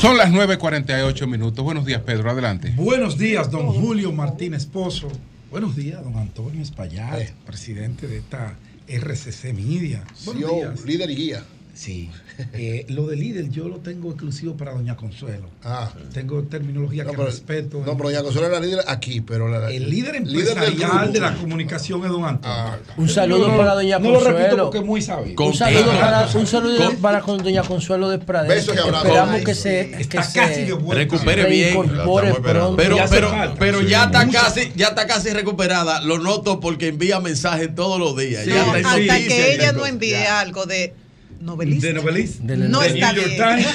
Son 0.00 0.16
las 0.16 0.30
9.48 0.30 1.26
minutos. 1.26 1.64
Buenos 1.64 1.84
días, 1.84 2.02
Pedro. 2.02 2.30
Adelante. 2.30 2.72
Buenos 2.76 3.18
días, 3.18 3.50
don 3.50 3.66
Julio 3.66 4.12
Martínez 4.12 4.66
Pozo. 4.66 5.08
Buenos 5.50 5.74
días, 5.76 6.02
don 6.04 6.16
Antonio 6.16 6.62
Espaillat, 6.62 7.30
presidente 7.46 8.06
de 8.06 8.18
esta 8.18 8.54
RCC 8.86 9.52
Media. 9.54 10.04
Buenos 10.24 10.44
CEO, 10.44 10.56
días. 10.56 10.84
líder 10.84 11.10
y 11.10 11.16
guía. 11.16 11.44
Sí. 11.78 12.10
Eh, 12.54 12.86
lo 12.88 13.06
de 13.06 13.14
líder 13.14 13.50
yo 13.50 13.68
lo 13.68 13.76
tengo 13.76 14.10
exclusivo 14.10 14.56
para 14.56 14.72
doña 14.72 14.96
Consuelo. 14.96 15.48
Ah. 15.62 15.88
Tengo 16.12 16.42
terminología 16.42 17.04
No, 17.04 17.10
que 17.12 17.16
pero- 17.16 17.28
respeto. 17.30 17.78
No, 17.86 17.96
pero 17.96 18.08
doña 18.10 18.22
Consuelo 18.24 18.48
era 18.48 18.58
líder 18.58 18.80
aquí, 18.88 19.20
pero 19.20 19.46
la, 19.48 19.70
El 19.70 19.88
líder 19.88 20.16
empresarial 20.16 20.74
grupo. 20.90 21.12
de 21.12 21.20
la 21.20 21.34
comunicación 21.36 22.04
es 22.04 22.10
don 22.10 22.24
Antonio. 22.24 22.78
Un 22.96 23.08
saludo 23.08 23.46
No, 23.48 23.56
para 23.56 23.74
doña 23.74 24.00
no 24.00 24.08
lo 24.10 24.14
Consuelo. 24.14 24.38
repito 24.38 24.62
porque 24.64 24.78
es 24.78 24.84
muy 24.84 25.02
sabio. 25.02 25.34
Un 25.38 25.54
saludo 25.54 25.90
para, 26.00 26.26
un 26.34 26.46
saludo 26.48 26.92
para 27.00 27.20
con 27.20 27.38
doña 27.44 27.62
Consuelo 27.62 28.08
de 28.08 28.18
Pradera. 28.18 28.60
Y 28.60 28.76
abrazos. 28.78 29.04
Esperamos 29.06 29.40
que 29.42 29.54
se, 29.54 29.90
que 29.92 30.02
Está 30.02 30.22
se 30.24 30.38
casi 30.40 30.64
de 30.64 30.72
vuelta. 30.72 30.94
Recupere 31.16 31.48
bien. 31.48 31.74
pronto. 31.74 32.76
Pero, 32.76 32.96
Ya 32.96 33.06
pero, 33.08 33.30
pero 33.58 33.80
Sí. 33.82 33.86
ya 33.88 34.04
está 34.04 34.28
casi, 34.28 34.72
ya 34.74 34.88
está 34.88 35.06
casi 35.06 35.30
recuperada. 35.30 36.00
Lo 36.02 36.18
noto 36.18 36.58
porque 36.58 36.88
envía 36.88 37.20
mensajes 37.20 37.72
todos 37.74 38.00
los 38.00 38.16
días. 38.16 38.44
Ya 38.46 38.76
en 38.76 38.84
hasta 38.84 38.96
que 39.16 39.54
ella 39.54 39.72
no 39.72 39.86
envíe 39.86 40.14
algo 40.26 40.66
de 40.66 40.92
novelista. 41.40 41.86
De 41.86 41.92
novelista. 41.94 42.42
No 42.44 42.80
De 42.80 42.86
está 42.88 43.12
New 43.12 43.22
York 43.22 43.34
bien. 43.36 43.48
Times. 43.56 43.68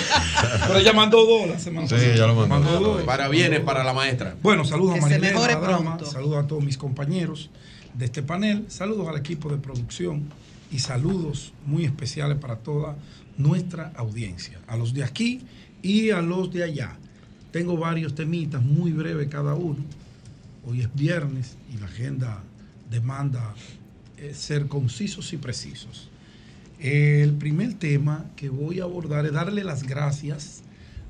Pero 0.68 0.80
ella 0.80 0.94
mandó 0.94 1.26
dos 1.26 1.48
la 1.48 1.60
semana 1.60 1.88
Sí, 1.88 1.96
ya 2.16 2.28
lo 2.28 2.48
mandó. 2.48 2.80
dos. 2.80 3.02
Para 3.04 3.28
bienes, 3.30 3.62
para 3.62 3.84
la 3.84 3.94
maestra. 3.94 4.36
Bueno, 4.42 4.66
saludos 4.66 4.92
a 4.92 4.96
Que 4.96 5.02
se 5.02 5.20
Marilena, 5.20 5.46
a 5.46 5.48
la 5.48 5.60
dama, 5.60 5.98
saludos 6.06 6.44
a 6.44 6.48
todos 6.48 6.64
mis 6.64 6.78
compañeros 6.78 7.50
de 7.94 8.06
este 8.06 8.24
panel, 8.24 8.66
saludos 8.70 9.08
al 9.08 9.18
equipo 9.18 9.50
de 9.50 9.58
producción 9.58 10.24
y 10.72 10.80
saludos 10.80 11.54
muy 11.66 11.86
especiales 11.86 12.38
para 12.38 12.56
toda 12.58 12.96
nuestra 13.38 13.92
audiencia, 13.96 14.60
a 14.68 14.76
los 14.78 14.94
de 14.94 15.04
aquí 15.04 15.42
y 15.82 16.10
a 16.12 16.22
los 16.22 16.52
de 16.52 16.64
allá. 16.64 16.98
Tengo 17.52 17.78
varios 17.78 18.16
temitas, 18.16 18.64
muy 18.64 18.92
breves 18.92 19.28
cada 19.30 19.54
uno. 19.54 19.78
Hoy 20.66 20.82
es 20.82 20.90
viernes 20.96 21.56
y 21.74 21.78
la 21.80 21.86
agenda 21.86 22.42
demanda 22.90 23.54
eh, 24.18 24.34
ser 24.34 24.68
concisos 24.68 25.34
y 25.34 25.38
precisos. 25.38 26.10
El 26.84 27.32
primer 27.36 27.74
tema 27.76 28.26
que 28.36 28.50
voy 28.50 28.82
a 28.82 28.84
abordar 28.84 29.26
es 29.26 29.32
darle 29.32 29.64
las 29.64 29.84
gracias 29.84 30.64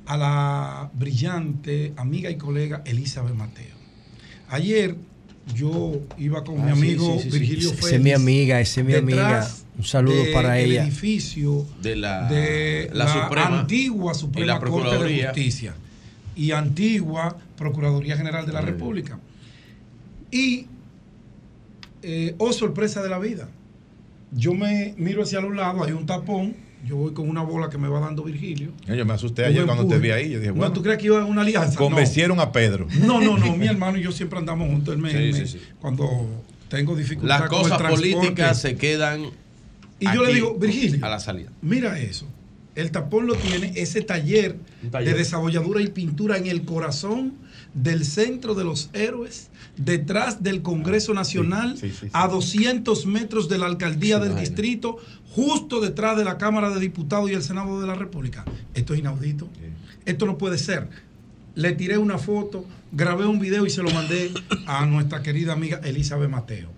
a 0.05 0.17
la 0.17 0.91
brillante 0.93 1.93
amiga 1.97 2.29
y 2.29 2.35
colega 2.37 2.83
Elizabeth 2.85 3.33
Mateo. 3.33 3.75
Ayer 4.49 4.95
yo 5.55 5.99
iba 6.19 6.43
con 6.43 6.63
mi 6.63 6.69
Ah, 6.71 6.75
sí, 6.75 6.79
amigo 6.81 7.13
sí, 7.17 7.23
sí, 7.23 7.31
sí. 7.31 7.39
Virgilio 7.39 7.71
Esa 7.71 7.79
es 7.79 7.85
Félix. 7.85 8.03
mi 8.03 8.11
amiga, 8.11 8.61
esa 8.61 8.81
es 8.81 8.85
mi 8.85 8.93
amiga. 8.93 9.49
Un 9.75 9.83
saludo 9.83 10.23
de 10.23 10.31
para 10.31 10.59
el 10.59 10.71
ella. 10.73 10.83
edificio 10.83 11.65
De 11.81 11.95
la, 11.95 12.29
de 12.29 12.91
la 12.93 13.05
la, 13.05 13.23
Suprema 13.23 13.59
antigua 13.61 14.11
y 14.11 14.19
Suprema 14.19 14.53
la 14.53 14.59
Corte 14.59 15.03
de. 15.03 15.23
Justicia 15.25 15.73
y 16.35 16.51
antigua 16.51 17.35
Procuraduría 17.57 18.15
General 18.15 18.45
de 18.45 18.53
la 18.53 18.61
República. 18.61 19.17
Y, 20.29 20.67
eh, 22.03 22.35
oh 22.37 22.53
sorpresa 22.53 23.01
de 23.01 23.09
la 23.09 23.17
vida, 23.17 23.49
yo 24.35 24.53
me 24.53 24.93
miro 24.97 25.23
hacia 25.23 25.41
los 25.41 25.55
lados, 25.55 25.85
hay 25.85 25.93
un 25.93 26.05
tapón, 26.05 26.55
yo 26.85 26.97
voy 26.97 27.13
con 27.13 27.29
una 27.29 27.41
bola 27.41 27.69
que 27.69 27.77
me 27.77 27.87
va 27.87 27.99
dando 27.99 28.23
Virgilio. 28.23 28.71
Yo 28.87 29.05
me 29.05 29.13
asusté 29.13 29.45
ayer 29.45 29.65
cuando 29.65 29.87
te 29.87 29.97
vi 29.99 30.11
ahí. 30.11 30.29
Yo 30.31 30.39
dije, 30.39 30.51
No, 30.51 30.57
bueno, 30.57 30.73
¿tú 30.73 30.81
crees 30.83 30.97
que 30.97 31.05
iba 31.05 31.21
a 31.21 31.25
una 31.25 31.41
alianza? 31.41 31.77
convencieron 31.77 32.39
a 32.39 32.51
Pedro. 32.51 32.87
No, 33.01 33.21
no, 33.21 33.37
no, 33.37 33.55
mi 33.57 33.67
hermano 33.67 33.97
y 33.97 34.01
yo 34.03 34.11
siempre 34.11 34.39
andamos 34.39 34.67
juntos. 34.69 34.93
Él 34.95 35.01
me- 35.01 35.11
Sí, 35.11 35.17
me- 35.17 35.33
sí, 35.33 35.57
sí. 35.59 35.59
Cuando 35.79 36.43
tengo 36.69 36.95
dificultad 36.95 37.39
Las 37.41 37.49
con 37.49 37.59
el 37.65 37.69
cosas 37.71 37.91
políticas 37.91 38.59
se 38.59 38.75
quedan. 38.75 39.21
Y 39.99 40.05
yo 40.13 40.25
le 40.25 40.33
digo, 40.33 40.55
Virgilio, 40.55 41.05
A 41.05 41.09
la 41.09 41.19
salida. 41.19 41.49
Mira 41.61 41.97
eso. 41.99 42.27
El 42.75 42.89
tapón 42.91 43.27
lo 43.27 43.35
tiene 43.35 43.71
ese 43.75 44.01
taller, 44.01 44.57
taller. 44.91 45.13
de 45.13 45.19
desabolladura 45.19 45.79
y 45.81 45.87
pintura 45.89 46.37
en 46.37 46.47
el 46.47 46.63
corazón 46.65 47.33
del 47.73 48.05
centro 48.05 48.55
de 48.55 48.63
los 48.63 48.89
héroes, 48.93 49.49
detrás 49.77 50.43
del 50.43 50.61
Congreso 50.61 51.13
Nacional, 51.13 51.77
a 52.11 52.27
200 52.27 53.05
metros 53.05 53.49
de 53.49 53.57
la 53.57 53.65
alcaldía 53.65 54.19
del 54.19 54.35
distrito, 54.35 54.97
justo 55.31 55.79
detrás 55.79 56.17
de 56.17 56.23
la 56.23 56.37
Cámara 56.37 56.69
de 56.69 56.79
Diputados 56.79 57.29
y 57.29 57.33
el 57.33 57.43
Senado 57.43 57.81
de 57.81 57.87
la 57.87 57.95
República. 57.95 58.45
Esto 58.73 58.93
es 58.93 58.99
inaudito. 58.99 59.47
Esto 60.05 60.25
no 60.25 60.37
puede 60.37 60.57
ser. 60.57 60.89
Le 61.55 61.71
tiré 61.73 61.97
una 61.97 62.17
foto, 62.17 62.65
grabé 62.91 63.25
un 63.25 63.39
video 63.39 63.65
y 63.65 63.69
se 63.69 63.83
lo 63.83 63.91
mandé 63.91 64.31
a 64.65 64.85
nuestra 64.85 65.21
querida 65.21 65.53
amiga 65.53 65.79
Elizabeth 65.83 66.29
Mateo. 66.29 66.69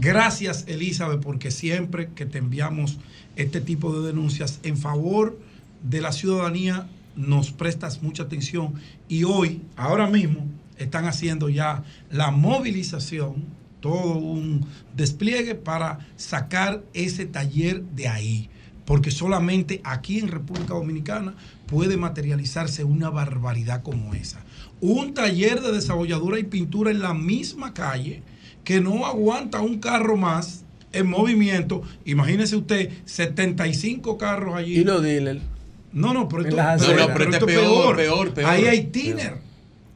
Gracias, 0.00 0.64
Elizabeth, 0.68 1.20
porque 1.20 1.50
siempre 1.50 2.08
que 2.14 2.24
te 2.24 2.38
enviamos 2.38 2.98
este 3.36 3.60
tipo 3.60 3.92
de 3.94 4.06
denuncias 4.06 4.60
en 4.62 4.76
favor 4.76 5.38
de 5.82 6.00
la 6.00 6.12
ciudadanía, 6.12 6.88
nos 7.16 7.52
prestas 7.52 8.02
mucha 8.02 8.24
atención. 8.24 8.74
Y 9.08 9.24
hoy, 9.24 9.62
ahora 9.76 10.06
mismo, 10.06 10.46
están 10.78 11.06
haciendo 11.06 11.48
ya 11.48 11.84
la 12.10 12.30
movilización, 12.30 13.44
todo 13.80 14.18
un 14.18 14.66
despliegue 14.96 15.54
para 15.54 16.06
sacar 16.16 16.82
ese 16.94 17.26
taller 17.26 17.82
de 17.82 18.08
ahí. 18.08 18.48
Porque 18.84 19.10
solamente 19.10 19.80
aquí 19.84 20.18
en 20.18 20.28
República 20.28 20.74
Dominicana 20.74 21.34
puede 21.66 21.96
materializarse 21.96 22.84
una 22.84 23.10
barbaridad 23.10 23.82
como 23.82 24.14
esa. 24.14 24.44
Un 24.80 25.14
taller 25.14 25.60
de 25.60 25.72
desabolladura 25.72 26.38
y 26.38 26.44
pintura 26.44 26.90
en 26.90 27.00
la 27.00 27.14
misma 27.14 27.72
calle 27.74 28.22
que 28.64 28.80
no 28.80 29.06
aguanta 29.06 29.60
un 29.60 29.78
carro 29.78 30.16
más 30.16 30.64
en 30.92 31.08
movimiento. 31.08 31.82
Imagínese 32.04 32.56
usted, 32.56 32.90
75 33.04 34.18
carros 34.18 34.54
allí. 34.56 34.78
Y 34.78 34.84
los. 34.84 35.02
No, 35.92 36.14
no, 36.14 36.28
pero 36.28 36.42
esto, 36.42 36.56
pero 36.56 36.62
No, 36.66 36.76
no, 36.76 37.00
esto 37.02 37.12
pero 37.12 37.24
es 37.30 37.34
este 37.34 37.46
peor. 37.46 37.62
peor, 37.64 37.96
peor, 37.96 38.34
peor. 38.34 38.50
Ahí 38.50 38.64
hay 38.66 38.84
tiner. 38.84 39.34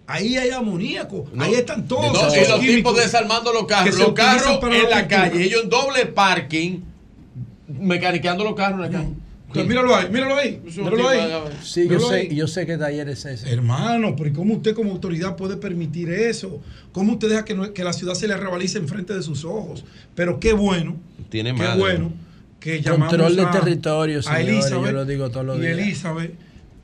Ahí 0.07 0.37
hay 0.37 0.51
amoníaco. 0.51 1.27
No. 1.33 1.43
Ahí 1.45 1.55
están 1.55 1.89
todos. 1.89 2.13
No, 2.13 2.29
esos 2.33 2.47
y 2.47 2.49
los 2.51 2.61
tipos 2.61 2.97
desarmando 2.97 3.53
los 3.53 3.63
que 3.63 3.69
carros. 3.69 3.99
Los 3.99 4.13
carros 4.13 4.59
en 4.63 4.91
la 4.91 5.09
calle. 5.09 5.43
Ellos 5.43 5.63
en 5.65 5.69
doble 5.71 6.07
parking, 6.07 6.81
mecaniqueando 7.69 8.45
los 8.45 8.55
carros 8.55 8.85
en 8.87 8.93
la 8.93 8.99
calle. 8.99 9.13
Entonces, 9.49 9.69
míralo 9.69 9.95
ahí, 9.97 10.09
míralo 10.11 10.37
ahí. 10.37 10.61
Míralo 10.77 11.09
ahí. 11.09 11.21
Sí, 11.63 11.89
yo 11.89 12.01
sé, 12.01 12.15
ahí. 12.15 12.35
yo 12.37 12.47
sé 12.47 12.67
qué 12.67 12.77
taller 12.77 13.09
es 13.09 13.25
ese. 13.25 13.49
Hermano, 13.51 14.15
pero 14.17 14.29
¿y 14.29 14.33
cómo 14.33 14.55
usted 14.55 14.75
como 14.75 14.91
autoridad 14.93 15.35
puede 15.37 15.57
permitir 15.57 16.11
eso? 16.11 16.61
¿Cómo 16.93 17.13
usted 17.15 17.29
deja 17.31 17.45
que, 17.45 17.55
no- 17.55 17.73
que 17.73 17.83
la 17.85 17.93
ciudad 17.93 18.15
se 18.15 18.29
le 18.29 18.37
rebalice 18.37 18.77
enfrente 18.79 19.15
de 19.15 19.23
sus 19.23 19.45
ojos? 19.45 19.85
Pero 20.15 20.41
qué 20.41 20.53
bueno, 20.53 20.97
Tiene 21.31 21.55
qué 21.55 21.59
madre. 21.63 21.79
bueno 21.79 22.13
que 22.61 22.81
llamamos 22.83 23.09
Control 23.09 23.37
de 23.37 23.43
a- 23.43 23.51
territorio, 23.51 24.19
a 24.21 24.23
señores, 24.23 24.49
Elizabeth, 24.49 24.87
yo 24.87 24.93
lo 24.93 25.05
digo 25.05 25.31
todos 25.31 25.47
los 25.47 25.59
y 25.59 25.61
días. 25.61 25.79
Elizabeth 25.79 26.35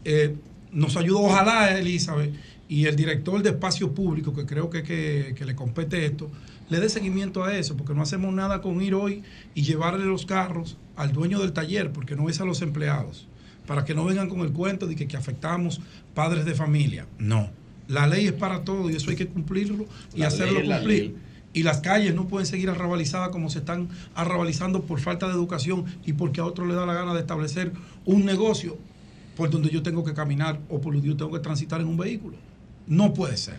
eh, 0.05 0.34
nos 0.73 0.97
ayudó, 0.97 1.20
ojalá 1.20 1.76
Elizabeth 1.78 2.33
y 2.68 2.86
el 2.86 2.97
director 2.97 3.42
de 3.42 3.51
espacio 3.51 3.92
público, 3.92 4.33
que 4.34 4.47
creo 4.47 4.70
que, 4.70 4.83
que, 4.83 5.34
que 5.36 5.44
le 5.44 5.55
compete 5.55 6.07
esto, 6.07 6.31
le 6.70 6.81
dé 6.81 6.89
seguimiento 6.89 7.44
a 7.44 7.55
eso, 7.57 7.76
porque 7.76 7.92
no 7.94 8.01
hacemos 8.02 8.33
nada 8.33 8.62
con 8.62 8.81
ir 8.81 8.94
hoy 8.94 9.23
y 9.55 9.62
llevarle 9.62 10.07
los 10.07 10.25
carros 10.25 10.76
al 10.97 11.12
dueño 11.12 11.39
del 11.41 11.52
taller, 11.52 11.91
porque 11.92 12.17
no 12.17 12.28
es 12.31 12.41
a 12.41 12.44
los 12.47 12.62
empleados, 12.62 13.26
para 13.67 13.84
que 13.84 13.94
no 13.94 14.05
vengan 14.07 14.28
con 14.28 14.41
el 14.41 14.52
cuento 14.52 14.86
de 14.86 14.94
que, 14.97 15.07
que 15.07 15.17
afectamos 15.17 15.81
padres 16.15 16.44
de 16.47 16.55
familia. 16.55 17.07
No, 17.18 17.51
la 17.89 18.07
ley 18.07 18.26
es 18.26 18.33
para 18.33 18.62
todo 18.65 18.89
y 18.89 18.97
eso 18.97 19.10
hay 19.10 19.17
que 19.17 19.26
cumplirlo 19.26 19.84
y 20.15 20.20
La 20.20 20.28
hacerlo 20.28 20.55
ley 20.55 20.62
es 20.62 20.68
la 20.68 20.76
cumplir. 20.78 21.15
Y 21.55 21.65
las 21.65 21.81
calles 21.81 22.15
no 22.15 22.29
pueden 22.29 22.47
seguir 22.47 22.71
arrabalizadas 22.71 23.29
como 23.29 23.51
se 23.51 23.59
están 23.59 23.89
arrabalizando 24.15 24.83
por 24.83 25.01
falta 25.01 25.27
de 25.27 25.35
educación 25.35 25.85
y 26.05 26.15
porque 26.15 26.41
a 26.41 26.45
otro 26.45 26.67
le 26.67 26.75
da 26.75 26.87
la 26.87 26.95
gana 26.95 27.13
de 27.13 27.21
establecer 27.21 27.73
un 28.05 28.25
negocio 28.25 28.79
por 29.37 29.51
donde 29.51 29.71
yo 29.71 29.83
tengo 29.83 30.05
que 30.05 30.15
caminar 30.15 30.61
o 30.69 30.81
por 30.81 30.95
donde 30.95 31.09
yo 31.09 31.17
tengo 31.17 31.33
que 31.33 31.41
transitar 31.41 31.81
en 31.81 31.89
un 31.89 31.97
vehículo. 31.97 32.37
No 32.87 33.13
puede 33.13 33.37
ser. 33.37 33.57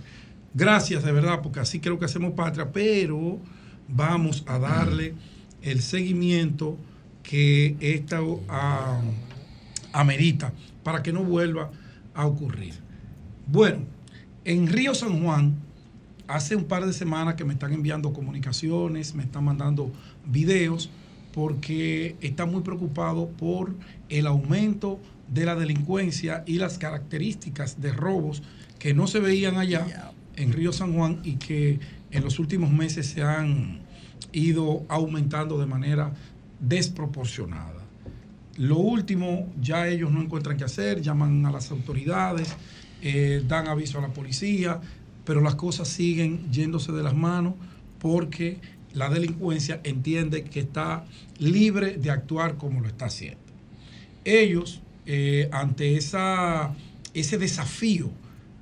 Gracias 0.53 1.03
de 1.03 1.11
verdad, 1.11 1.41
porque 1.41 1.59
así 1.59 1.79
creo 1.79 1.97
que 1.97 2.05
hacemos 2.05 2.33
patria, 2.33 2.71
pero 2.71 3.39
vamos 3.87 4.43
a 4.45 4.59
darle 4.59 5.15
el 5.61 5.81
seguimiento 5.81 6.77
que 7.23 7.75
esta 7.79 8.19
ah, 8.49 9.01
amerita 9.93 10.53
para 10.83 11.01
que 11.01 11.13
no 11.13 11.23
vuelva 11.23 11.71
a 12.13 12.25
ocurrir. 12.27 12.73
Bueno, 13.47 13.79
en 14.45 14.67
Río 14.67 14.93
San 14.93 15.23
Juan, 15.23 15.55
hace 16.27 16.55
un 16.55 16.65
par 16.65 16.85
de 16.85 16.93
semanas 16.93 17.35
que 17.35 17.45
me 17.45 17.53
están 17.53 17.73
enviando 17.73 18.13
comunicaciones, 18.13 19.15
me 19.15 19.23
están 19.23 19.43
mandando 19.43 19.91
videos, 20.25 20.89
porque 21.33 22.15
están 22.21 22.51
muy 22.51 22.61
preocupados 22.61 23.27
por 23.37 23.73
el 24.09 24.27
aumento 24.27 24.99
de 25.33 25.45
la 25.45 25.55
delincuencia 25.55 26.43
y 26.45 26.57
las 26.57 26.77
características 26.77 27.81
de 27.81 27.91
robos 27.91 28.43
que 28.77 28.93
no 28.93 29.07
se 29.07 29.19
veían 29.19 29.57
allá 29.57 30.11
en 30.35 30.53
Río 30.53 30.71
San 30.71 30.93
Juan 30.93 31.19
y 31.23 31.33
que 31.33 31.79
en 32.11 32.23
los 32.23 32.39
últimos 32.39 32.71
meses 32.71 33.07
se 33.07 33.23
han 33.23 33.79
ido 34.31 34.83
aumentando 34.89 35.59
de 35.59 35.65
manera 35.65 36.13
desproporcionada. 36.59 37.81
Lo 38.57 38.77
último, 38.77 39.51
ya 39.59 39.87
ellos 39.87 40.11
no 40.11 40.21
encuentran 40.21 40.57
qué 40.57 40.63
hacer, 40.63 41.01
llaman 41.01 41.45
a 41.45 41.51
las 41.51 41.71
autoridades, 41.71 42.55
eh, 43.01 43.43
dan 43.47 43.67
aviso 43.67 43.97
a 43.97 44.01
la 44.01 44.09
policía, 44.09 44.79
pero 45.25 45.41
las 45.41 45.55
cosas 45.55 45.87
siguen 45.87 46.51
yéndose 46.51 46.91
de 46.91 47.03
las 47.03 47.15
manos 47.15 47.53
porque 47.99 48.59
la 48.93 49.09
delincuencia 49.09 49.81
entiende 49.83 50.43
que 50.43 50.59
está 50.59 51.05
libre 51.39 51.97
de 51.97 52.11
actuar 52.11 52.57
como 52.57 52.81
lo 52.81 52.87
está 52.87 53.05
haciendo. 53.05 53.39
Ellos, 54.23 54.81
eh, 55.05 55.49
ante 55.51 55.97
esa, 55.97 56.73
ese 57.13 57.37
desafío 57.37 58.11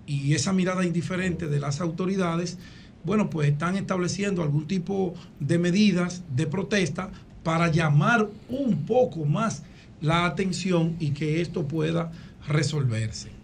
y 0.07 0.33
esa 0.33 0.53
mirada 0.53 0.85
indiferente 0.85 1.47
de 1.47 1.59
las 1.59 1.81
autoridades, 1.81 2.57
bueno, 3.03 3.29
pues 3.29 3.49
están 3.49 3.75
estableciendo 3.75 4.43
algún 4.43 4.67
tipo 4.67 5.15
de 5.39 5.57
medidas 5.57 6.23
de 6.35 6.47
protesta 6.47 7.11
para 7.43 7.71
llamar 7.71 8.29
un 8.49 8.85
poco 8.85 9.25
más 9.25 9.63
la 10.01 10.25
atención 10.25 10.95
y 10.99 11.11
que 11.11 11.41
esto 11.41 11.67
pueda 11.67 12.11
resolverse. 12.47 13.40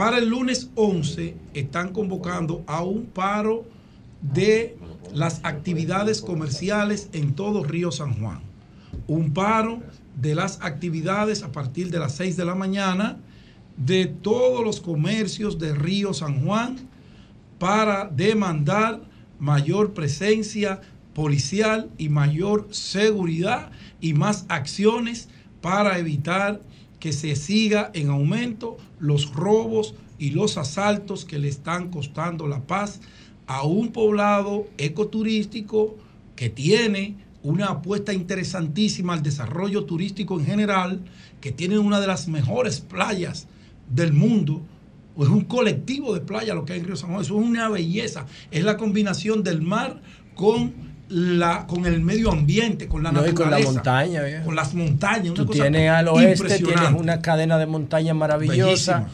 Para 0.00 0.16
el 0.16 0.30
lunes 0.30 0.70
11 0.76 1.36
están 1.52 1.92
convocando 1.92 2.64
a 2.66 2.82
un 2.82 3.04
paro 3.04 3.66
de 4.22 4.78
las 5.12 5.44
actividades 5.44 6.22
comerciales 6.22 7.10
en 7.12 7.34
todo 7.34 7.64
Río 7.64 7.92
San 7.92 8.18
Juan. 8.18 8.40
Un 9.06 9.34
paro 9.34 9.82
de 10.18 10.34
las 10.34 10.58
actividades 10.62 11.42
a 11.42 11.52
partir 11.52 11.90
de 11.90 11.98
las 11.98 12.14
6 12.14 12.38
de 12.38 12.46
la 12.46 12.54
mañana 12.54 13.18
de 13.76 14.06
todos 14.06 14.64
los 14.64 14.80
comercios 14.80 15.58
de 15.58 15.74
Río 15.74 16.14
San 16.14 16.46
Juan 16.46 16.78
para 17.58 18.06
demandar 18.06 19.02
mayor 19.38 19.92
presencia 19.92 20.80
policial 21.12 21.90
y 21.98 22.08
mayor 22.08 22.68
seguridad 22.70 23.70
y 24.00 24.14
más 24.14 24.46
acciones 24.48 25.28
para 25.60 25.98
evitar 25.98 26.62
que 27.00 27.12
se 27.12 27.34
siga 27.34 27.90
en 27.94 28.10
aumento 28.10 28.76
los 29.00 29.34
robos 29.34 29.94
y 30.18 30.30
los 30.30 30.58
asaltos 30.58 31.24
que 31.24 31.38
le 31.38 31.48
están 31.48 31.90
costando 31.90 32.46
la 32.46 32.60
paz 32.60 33.00
a 33.46 33.64
un 33.64 33.90
poblado 33.90 34.68
ecoturístico 34.78 35.96
que 36.36 36.50
tiene 36.50 37.16
una 37.42 37.66
apuesta 37.66 38.12
interesantísima 38.12 39.14
al 39.14 39.22
desarrollo 39.22 39.84
turístico 39.84 40.38
en 40.38 40.46
general, 40.46 41.00
que 41.40 41.52
tiene 41.52 41.78
una 41.78 42.00
de 42.00 42.06
las 42.06 42.28
mejores 42.28 42.80
playas 42.80 43.48
del 43.88 44.12
mundo, 44.12 44.62
es 45.18 45.28
un 45.28 45.44
colectivo 45.44 46.14
de 46.14 46.20
playas 46.20 46.54
lo 46.54 46.64
que 46.64 46.74
hay 46.74 46.80
en 46.80 46.86
Río 46.86 46.96
San 46.96 47.10
Juan, 47.10 47.22
eso 47.22 47.40
es 47.40 47.46
una 47.46 47.68
belleza, 47.68 48.26
es 48.50 48.64
la 48.64 48.76
combinación 48.76 49.42
del 49.42 49.62
mar 49.62 50.00
con 50.34 50.89
la 51.10 51.66
con 51.66 51.84
el 51.86 52.00
medio 52.00 52.30
ambiente, 52.30 52.86
con 52.88 53.02
la 53.02 53.10
No, 53.12 53.26
y 53.26 53.32
con 53.34 53.50
la 53.50 53.58
naturaleza, 53.58 53.72
montaña, 53.72 54.44
con 54.44 54.54
las 54.56 54.74
montañas, 54.74 55.24
una 55.26 55.34
Tú 55.34 55.46
cosa 55.46 55.62
tienes 55.62 55.90
al 55.90 56.08
oeste, 56.08 56.58
tienes 56.58 56.90
una 56.96 57.20
cadena 57.20 57.58
de 57.58 57.66
montañas 57.66 58.14
maravillosa. 58.16 59.08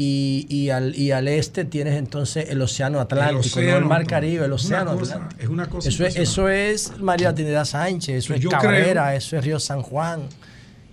Y, 0.00 0.46
y 0.48 0.70
al, 0.70 0.94
y 0.96 1.10
al 1.10 1.26
este 1.26 1.64
tienes 1.64 1.94
entonces 1.96 2.50
el 2.50 2.62
océano 2.62 3.00
Atlántico, 3.00 3.32
no 3.56 3.62
el 3.62 3.68
océano, 3.68 3.86
mar 3.88 4.06
Caribe, 4.06 4.44
el 4.44 4.52
océano 4.52 4.96
cosa- 4.96 5.14
Atlántico. 5.14 5.42
es 5.42 5.48
una 5.48 5.66
cosa 5.68 5.88
eso, 5.88 6.04
es, 6.06 6.14
eso 6.16 6.48
es 6.48 6.98
María 7.00 7.34
Trinidad 7.34 7.64
Sánchez, 7.64 8.14
eso 8.24 8.32
es 8.34 8.46
Cabrera, 8.46 9.06
creo- 9.06 9.16
eso 9.18 9.36
es 9.36 9.44
Río 9.44 9.58
San 9.58 9.82
Juan. 9.82 10.20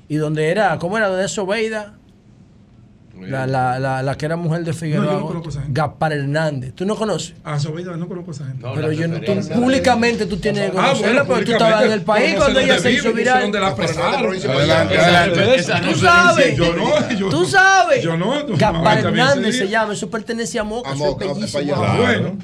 Y 0.09 0.15
donde 0.15 0.49
era, 0.49 0.79
¿cómo 0.79 0.97
era? 0.97 1.07
Donde 1.09 1.25
es 1.25 1.31
Sobeida, 1.31 1.97
la, 3.21 3.47
la, 3.47 3.79
la, 3.79 4.03
la 4.03 4.15
que 4.17 4.25
era 4.25 4.35
mujer 4.35 4.63
de 4.63 4.73
Figueroa. 4.73 5.05
No, 5.05 5.11
yo 5.13 5.19
no 5.19 5.27
conozco 5.27 5.47
a 5.47 5.51
esa 5.51 5.61
gente. 5.63 5.79
Gaspar 5.81 6.13
Hernández. 6.13 6.73
¿Tú 6.75 6.85
no 6.85 6.95
conoces? 6.95 7.33
A 7.43 7.59
Sobeida 7.59 7.95
no 7.97 8.07
conozco 8.07 8.31
a 8.31 8.33
esa 8.33 8.45
gente. 8.45 8.65
pero 8.75 8.91
yo 8.91 9.07
no, 9.07 9.19
tú, 9.21 9.33
públicamente 9.55 10.25
tú 10.25 10.37
tienes 10.37 10.71
que 10.71 10.77
Ah, 10.77 10.81
conocerla, 10.81 11.07
bueno, 11.23 11.25
porque 11.27 11.45
tú 11.45 11.51
estabas 11.53 11.85
en 11.85 11.91
el 11.91 12.01
país 12.01 12.35
cuando 12.35 12.59
ella 12.59 12.79
se 12.79 12.91
hizo 12.91 13.13
viral. 13.13 13.41
dónde 13.43 13.59
la. 13.59 13.67
Adelante, 13.67 14.97
adelante. 14.99 15.91
Tú 15.93 15.99
sabes. 15.99 16.57
Yo 16.57 16.73
no, 16.75 17.09
yo 17.11 17.29
Tú 17.29 17.39
no. 17.41 17.45
sabes. 17.45 18.03
Yo 18.03 18.17
no. 18.17 18.45
Gaspar 18.57 18.99
Hernández 18.99 19.57
se 19.57 19.67
llama, 19.67 19.93
eso 19.93 20.09
pertenece 20.09 20.59
a 20.59 20.63
Moca. 20.63 20.89
A 20.91 20.93
eso 20.93 21.03
es 21.03 21.09
Moca, 21.11 21.25
bellísimo. 21.33 21.75
Bueno, 21.97 22.37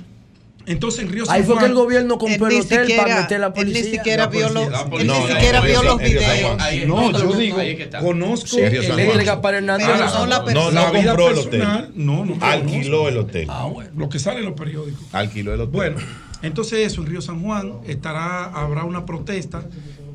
entonces 0.72 1.02
en 1.04 1.10
Río 1.12 1.26
San 1.26 1.36
Ahí 1.36 1.44
fue 1.44 1.58
que 1.58 1.66
el 1.66 1.74
Juan- 1.74 1.84
gobierno 1.84 2.18
compró 2.18 2.48
el 2.48 2.54
Él 2.54 2.62
hotel 2.62 2.78
para 2.80 2.88
siquiera- 2.88 3.22
meter 3.22 3.40
la 3.40 3.48
él 3.48 3.54
policía. 3.54 3.82
ni 3.84 3.90
siquiera 3.92 4.24
La 4.26 4.30
vio 4.30 4.50
los, 4.50 4.64
él 5.00 5.08
ni 5.08 5.28
siquiera 5.28 5.62
vio 5.62 5.84
los 5.84 5.98
videos. 6.00 6.58
No, 6.88 7.12
yo 7.12 7.34
digo, 7.34 7.58
conozco 8.02 8.48
Serio, 8.48 8.82
San 8.84 8.92
el 8.92 9.06
Juan. 9.06 9.10
Entre 9.12 9.24
Gaspar 9.26 9.54
Hernández 9.56 9.88
Juan. 9.88 10.54
No, 10.54 10.72
no 10.72 10.92
compró 10.94 11.30
el 11.30 11.38
hotel. 11.38 11.64
No, 11.96 12.26
no. 12.26 12.38
Alquiló 12.42 13.08
el 13.08 13.18
hotel. 13.18 13.48
Ah, 13.50 13.66
bueno, 13.66 13.90
lo 13.96 14.10
que 14.10 14.20
sale 14.20 14.40
en 14.40 14.46
los 14.46 14.54
periódicos. 14.54 15.02
Alquiló 15.12 15.54
el 15.54 15.62
hotel. 15.62 15.72
Bueno, 15.74 15.98
entonces 16.42 16.80
eso 16.88 17.02
en 17.02 17.08
Río 17.08 17.22
San 17.22 17.42
Juan 17.44 17.74
estará, 17.88 18.46
habrá 18.46 18.84
una 18.84 19.06
protesta 19.06 19.64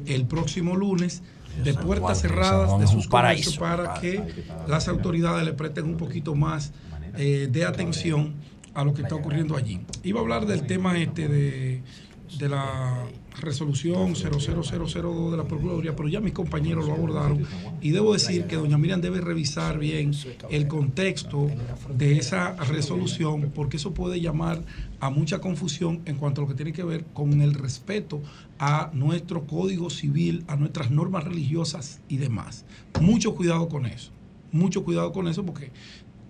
el 0.07 0.27
próximo 0.27 0.77
lunes 0.77 1.23
de 1.65 1.73
puertas 1.75 2.21
Juan, 2.21 2.31
cerradas 2.31 2.69
Juan 2.69 2.81
de 2.81 2.87
sus 2.87 3.07
para 3.07 3.35
que 4.01 4.23
las 4.69 4.89
autoridades 4.89 5.45
le 5.45 5.53
presten 5.53 5.85
un 5.87 5.97
poquito 5.97 6.35
más 6.35 6.73
eh, 7.19 7.49
de 7.51 7.65
atención 7.65 8.35
a 8.77 8.85
lo 8.85 8.93
que 8.95 9.03
está 9.03 9.15
ocurriendo 9.15 9.57
allí. 9.57 9.81
Iba 10.05 10.21
a 10.21 10.23
hablar 10.23 10.47
del 10.47 10.67
tema 10.67 10.99
este 11.01 11.29
de, 11.29 11.83
de 12.39 12.49
la 12.49 13.07
resolución 13.41 14.15
00002 14.15 15.31
de 15.31 15.37
la 15.37 15.45
Procuraduría, 15.45 15.97
pero 15.97 16.09
ya 16.09 16.21
mis 16.21 16.33
compañeros 16.33 16.87
lo 16.87 16.93
abordaron 16.93 17.45
y 17.81 17.91
debo 17.91 18.13
decir 18.13 18.47
que 18.47 18.57
doña 18.57 18.79
Miriam 18.79 19.01
debe 19.01 19.21
revisar 19.21 19.79
bien 19.79 20.13
el 20.51 20.69
contexto 20.69 21.51
de 21.95 22.19
esa 22.19 22.55
resolución 22.57 23.51
porque 23.55 23.79
eso 23.79 23.95
puede 23.95 24.21
llamar 24.21 24.63
a 25.01 25.11
mucha 25.11 25.39
confusión 25.39 26.03
en 26.05 26.17
cuanto 26.17 26.41
a 26.41 26.45
lo 26.45 26.49
que 26.49 26.55
tiene 26.55 26.73
que 26.73 26.85
ver 26.85 27.05
con 27.15 27.41
el 27.41 27.55
respeto 27.55 28.21
a 28.59 28.91
nuestro 28.93 29.47
código 29.47 29.91
civil, 29.91 30.45
a 30.49 30.57
nuestras 30.57 30.91
normas 30.91 31.25
religiosas 31.25 32.01
y 32.09 32.17
demás. 32.19 32.65
Mucho 33.01 33.35
cuidado 33.35 33.69
con 33.69 33.87
eso, 33.87 34.13
mucho 34.53 34.85
cuidado 34.85 35.13
con 35.13 35.29
eso 35.29 35.45
porque 35.45 35.71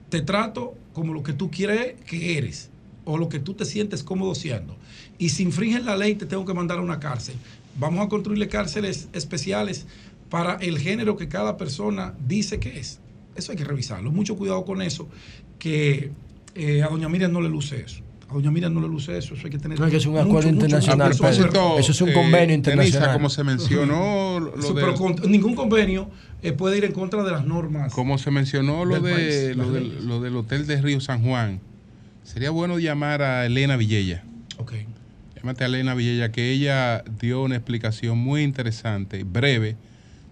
te 0.08 0.23
trato 0.23 0.75
como 0.97 1.12
lo 1.12 1.23
que 1.23 1.34
tú 1.34 1.50
quieres 1.50 1.92
que 2.07 2.39
eres 2.39 2.70
o 3.05 3.18
lo 3.18 3.28
que 3.28 3.39
tú 3.39 3.52
te 3.52 3.66
sientes 3.66 4.02
cómodo 4.02 4.34
siendo. 4.34 4.78
Y 5.18 5.28
si 5.28 5.42
infringen 5.42 5.84
la 5.84 5.94
ley, 5.94 6.15
te 6.15 6.25
tengo 6.25 6.47
que 6.47 6.55
mandar 6.55 6.78
a 6.78 6.81
una 6.81 6.99
cárcel. 6.99 7.34
Vamos 7.78 8.07
a 8.07 8.08
construirle 8.08 8.49
cárceles 8.49 9.10
especiales 9.12 9.84
para 10.31 10.55
el 10.55 10.78
género 10.78 11.18
que 11.18 11.28
cada 11.28 11.58
persona 11.58 12.15
dice 12.26 12.58
que 12.60 12.81
es. 12.81 12.99
Eso 13.34 13.52
hay 13.52 13.58
que 13.58 13.65
revisarlo. 13.65 14.10
Mucho 14.10 14.39
cuidado 14.39 14.65
con 14.65 14.81
eso, 14.81 15.07
que 15.58 16.12
eh, 16.55 16.83
a 16.83 16.89
doña 16.89 17.10
Miriam 17.10 17.31
no 17.31 17.42
le 17.42 17.50
luce 17.50 17.83
eso. 17.84 18.02
A 18.28 18.34
doña 18.34 18.50
Miriam 18.50 18.74
no 18.74 18.80
le 18.80 18.88
luce 18.88 19.16
eso, 19.16 19.34
eso 19.34 19.46
hay 19.46 19.52
que 19.52 19.58
tener 19.58 19.78
No, 19.78 19.84
es 19.86 19.90
que 19.92 19.98
es 19.98 20.06
un 20.06 20.12
mucho, 20.14 20.24
acuerdo 20.24 20.48
mucho 20.50 20.64
internacional, 20.66 21.16
cuidado. 21.16 21.36
Pedro. 21.36 21.50
propósito, 21.52 21.78
Eso 21.78 21.92
es 21.92 22.00
un 22.00 22.08
eh, 22.08 22.12
convenio 22.12 22.40
Denisa, 22.40 22.56
internacional. 22.56 23.12
como 23.12 23.30
se 23.30 23.44
mencionó, 23.44 24.40
lo 24.40 24.58
Eso, 24.58 24.74
de- 24.74 24.80
pero 24.80 24.94
con- 24.94 25.16
ningún 25.30 25.55
convenio 25.55 26.10
eh, 26.42 26.52
puede 26.52 26.78
ir 26.78 26.84
en 26.86 26.92
contra 26.92 27.22
de 27.22 27.30
las 27.30 27.44
normas. 27.46 27.92
Como 27.92 28.18
se 28.18 28.30
mencionó 28.32 28.84
lo, 28.84 28.94
del 29.00 29.02
de, 29.05 29.12
país, 29.12 29.56
lo, 29.56 29.70
del, 29.72 30.06
lo 30.08 30.20
del 30.20 30.36
hotel 30.36 30.66
de 30.66 30.82
Río 30.82 31.00
San 31.00 31.22
Juan, 31.22 31.60
sería 32.24 32.50
bueno 32.50 32.78
llamar 32.80 33.22
a 33.22 33.46
Elena 33.46 33.76
Villella. 33.76 34.24
Ok. 34.58 34.72
Llámate 35.36 35.62
a 35.62 35.66
Elena 35.68 35.94
Villella, 35.94 36.32
que 36.32 36.50
ella 36.50 37.05
dio 37.20 37.42
una 37.44 37.55
explicación 37.55 38.18
muy 38.18 38.42
interesante, 38.42 39.22
breve, 39.22 39.76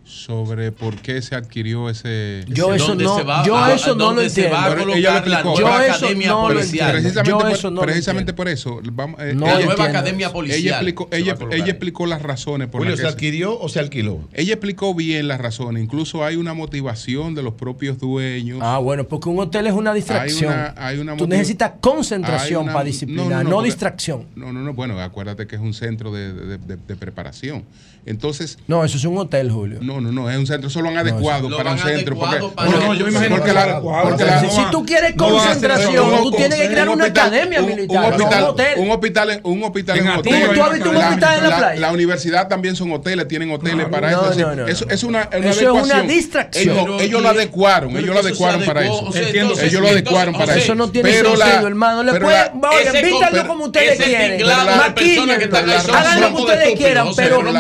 sobre 0.04 0.70
por 0.70 0.96
qué 0.96 1.20
se 1.22 1.34
adquirió 1.34 1.88
ese... 1.88 2.44
Yo 2.48 2.74
ese- 2.74 2.76
eso 2.76 2.88
¿Dónde 2.88 3.04
no- 3.04 3.16
se 3.16 3.22
va 3.24 3.44
yo 3.44 3.56
a- 3.56 3.72
eso 3.74 3.92
a 3.92 3.96
no 3.96 4.12
lo 4.12 4.20
se 4.20 4.26
entiendo. 4.26 4.56
Ella 4.94 5.10
lo 5.12 5.18
explicó. 5.18 5.58
Yo 5.58 5.80
eso 5.80 6.08
no 6.14 6.48
lo 6.52 6.60
entiendo. 6.60 6.92
Precisamente, 6.92 7.30
Yo 7.30 7.38
por, 7.38 7.50
eso 7.50 7.70
no 7.70 7.80
precisamente 7.80 8.32
por 8.34 8.48
eso. 8.48 8.80
Vamos, 8.92 9.20
eh, 9.20 9.32
No 9.34 9.46
ella- 9.46 9.58
La 9.60 9.64
nueva 9.66 9.84
academia 9.84 10.30
policial 10.32 10.60
Ella 10.60 10.70
explicó, 10.72 11.08
se 11.10 11.18
ella, 11.18 11.36
ella 11.52 11.64
explicó 11.70 12.06
las 12.06 12.20
razones 12.22 12.68
por 12.68 12.80
Julio, 12.80 12.90
las 12.92 12.98
¿se 13.00 13.02
que 13.06 13.08
adquirió 13.12 13.58
o 13.58 13.68
se 13.68 13.80
alquiló? 13.80 14.20
Ella 14.34 14.52
explicó 14.54 14.94
bien 14.94 15.26
las 15.26 15.40
razones. 15.40 15.82
Incluso 15.82 16.24
hay 16.24 16.36
una 16.36 16.54
motivación 16.54 17.34
de 17.34 17.42
los 17.42 17.54
propios 17.54 17.98
dueños. 17.98 18.58
Ah, 18.62 18.78
bueno, 18.78 19.04
porque 19.04 19.28
un 19.30 19.38
hotel 19.40 19.66
es 19.66 19.72
una 19.72 19.94
distracción. 19.94 20.52
Hay 20.52 20.58
una- 20.58 20.74
hay 20.76 20.98
una 20.98 21.16
Tú 21.16 21.26
necesitas 21.26 21.72
concentración 21.80 22.64
una- 22.64 22.72
para 22.74 22.84
disciplinar, 22.84 23.44
no, 23.44 23.50
porque- 23.52 23.66
distracción. 23.68 24.26
No, 24.36 24.52
no, 24.52 24.60
no. 24.60 24.74
Bueno, 24.74 25.00
acuérdate 25.00 25.46
que 25.46 25.56
es 25.56 25.62
un 25.62 25.72
centro 25.74 26.12
de, 26.12 26.32
de- 26.32 26.58
de- 26.58 26.76
de 26.76 26.96
preparación. 26.96 27.64
Entonces. 28.06 28.58
No, 28.68 28.84
eso 28.84 28.98
es 28.98 29.04
un 29.04 29.16
hotel, 29.16 29.50
Julio. 29.50 29.78
No, 29.80 29.93
no, 30.00 30.12
no. 30.12 30.30
Es 30.30 30.36
un 30.38 30.46
centro. 30.46 30.68
Eso 30.68 30.80
lo 30.80 30.88
han 30.88 30.94
No, 30.94 31.00
adecuado 31.00 31.48
para 31.56 31.72
un 31.72 31.78
centro. 31.78 32.16
Porque, 32.16 32.36
adecuado 32.36 32.54
para- 32.54 32.68
porque- 32.70 32.84
No, 32.86 32.92
no, 32.92 32.98
yo 32.98 33.04
me 33.06 33.10
imagino 33.12 33.36
porque 33.36 33.52
la- 33.52 33.66
la- 33.66 34.40
Si- 34.40 34.50
si 34.50 34.62
tú 34.70 34.84
quieres 34.86 35.16
no 35.16 35.28
concentración, 35.28 36.22
tú 36.22 36.30
tienes 36.32 36.58
que 36.60 36.68
crear 36.68 36.88
una 36.88 37.04
academia 37.06 37.60
militar, 37.62 37.96
Un 37.96 38.02
no 38.02 38.06
un 38.08 38.14
hospital, 38.22 38.42
hotel. 38.44 38.74
un 38.78 38.90
hospital, 38.90 39.30
en- 39.30 39.40
un 39.44 39.62
hospital 39.64 39.98
En 39.98 40.08
hotel. 40.08 40.34
hay 40.34 40.54
¿Tú 40.54 40.62
has 40.62 40.72
visto 40.72 40.90
un 40.90 40.94
La- 40.98 41.08
hospital 41.08 41.36
en 41.38 41.42
la 41.44 41.48
la- 41.50 41.56
playa? 41.58 41.80
La 41.80 41.92
universidad 41.92 42.48
también 42.48 42.76
son 42.76 42.92
hoteles, 42.92 43.28
tienen 43.28 43.50
hoteles 43.50 43.86
para 43.88 44.10
No, 44.10 44.22
eso. 44.22 44.30
Es 44.32 44.36
no, 44.38 44.54
no, 44.54 44.66
eso 44.66 44.84
no. 44.86 44.92
es 44.94 45.04
una, 45.04 45.28
una 45.36 45.50
Eso 45.50 45.60
es 45.60 45.62
una 45.62 45.70
adecuación. 45.80 46.06
distracción. 46.08 47.00
Ellos, 47.00 47.22
lo 47.22 47.28
adecuaron, 47.28 47.96
ellos 47.96 48.14
lo 48.14 48.20
adecuaron 48.20 48.64
para 48.64 48.84
eso. 48.84 49.10
Ellos 49.14 49.80
lo 49.80 49.88
adecuaron 49.88 50.34
para 50.34 50.54
eso. 50.54 50.64
eso 50.64 50.74
no 50.74 50.90
tiene 50.90 51.12
sentido, 51.12 51.66
hermano. 51.66 52.02
Le 52.02 52.12
pero 52.12 52.26
puede- 52.26 52.36
la- 52.38 52.70
oye, 52.70 52.82
ese 52.88 53.02
vístanlo 53.02 53.38
con- 53.40 53.48
como 53.48 53.64
ustedes 53.66 54.00
quieren. 54.00 54.40
son 54.40 55.94
Hagan 55.94 56.20
lo 56.20 56.28
que 56.34 56.42
ustedes 56.42 56.74
quieran, 56.76 57.08
pero 57.16 57.42
no, 57.42 57.52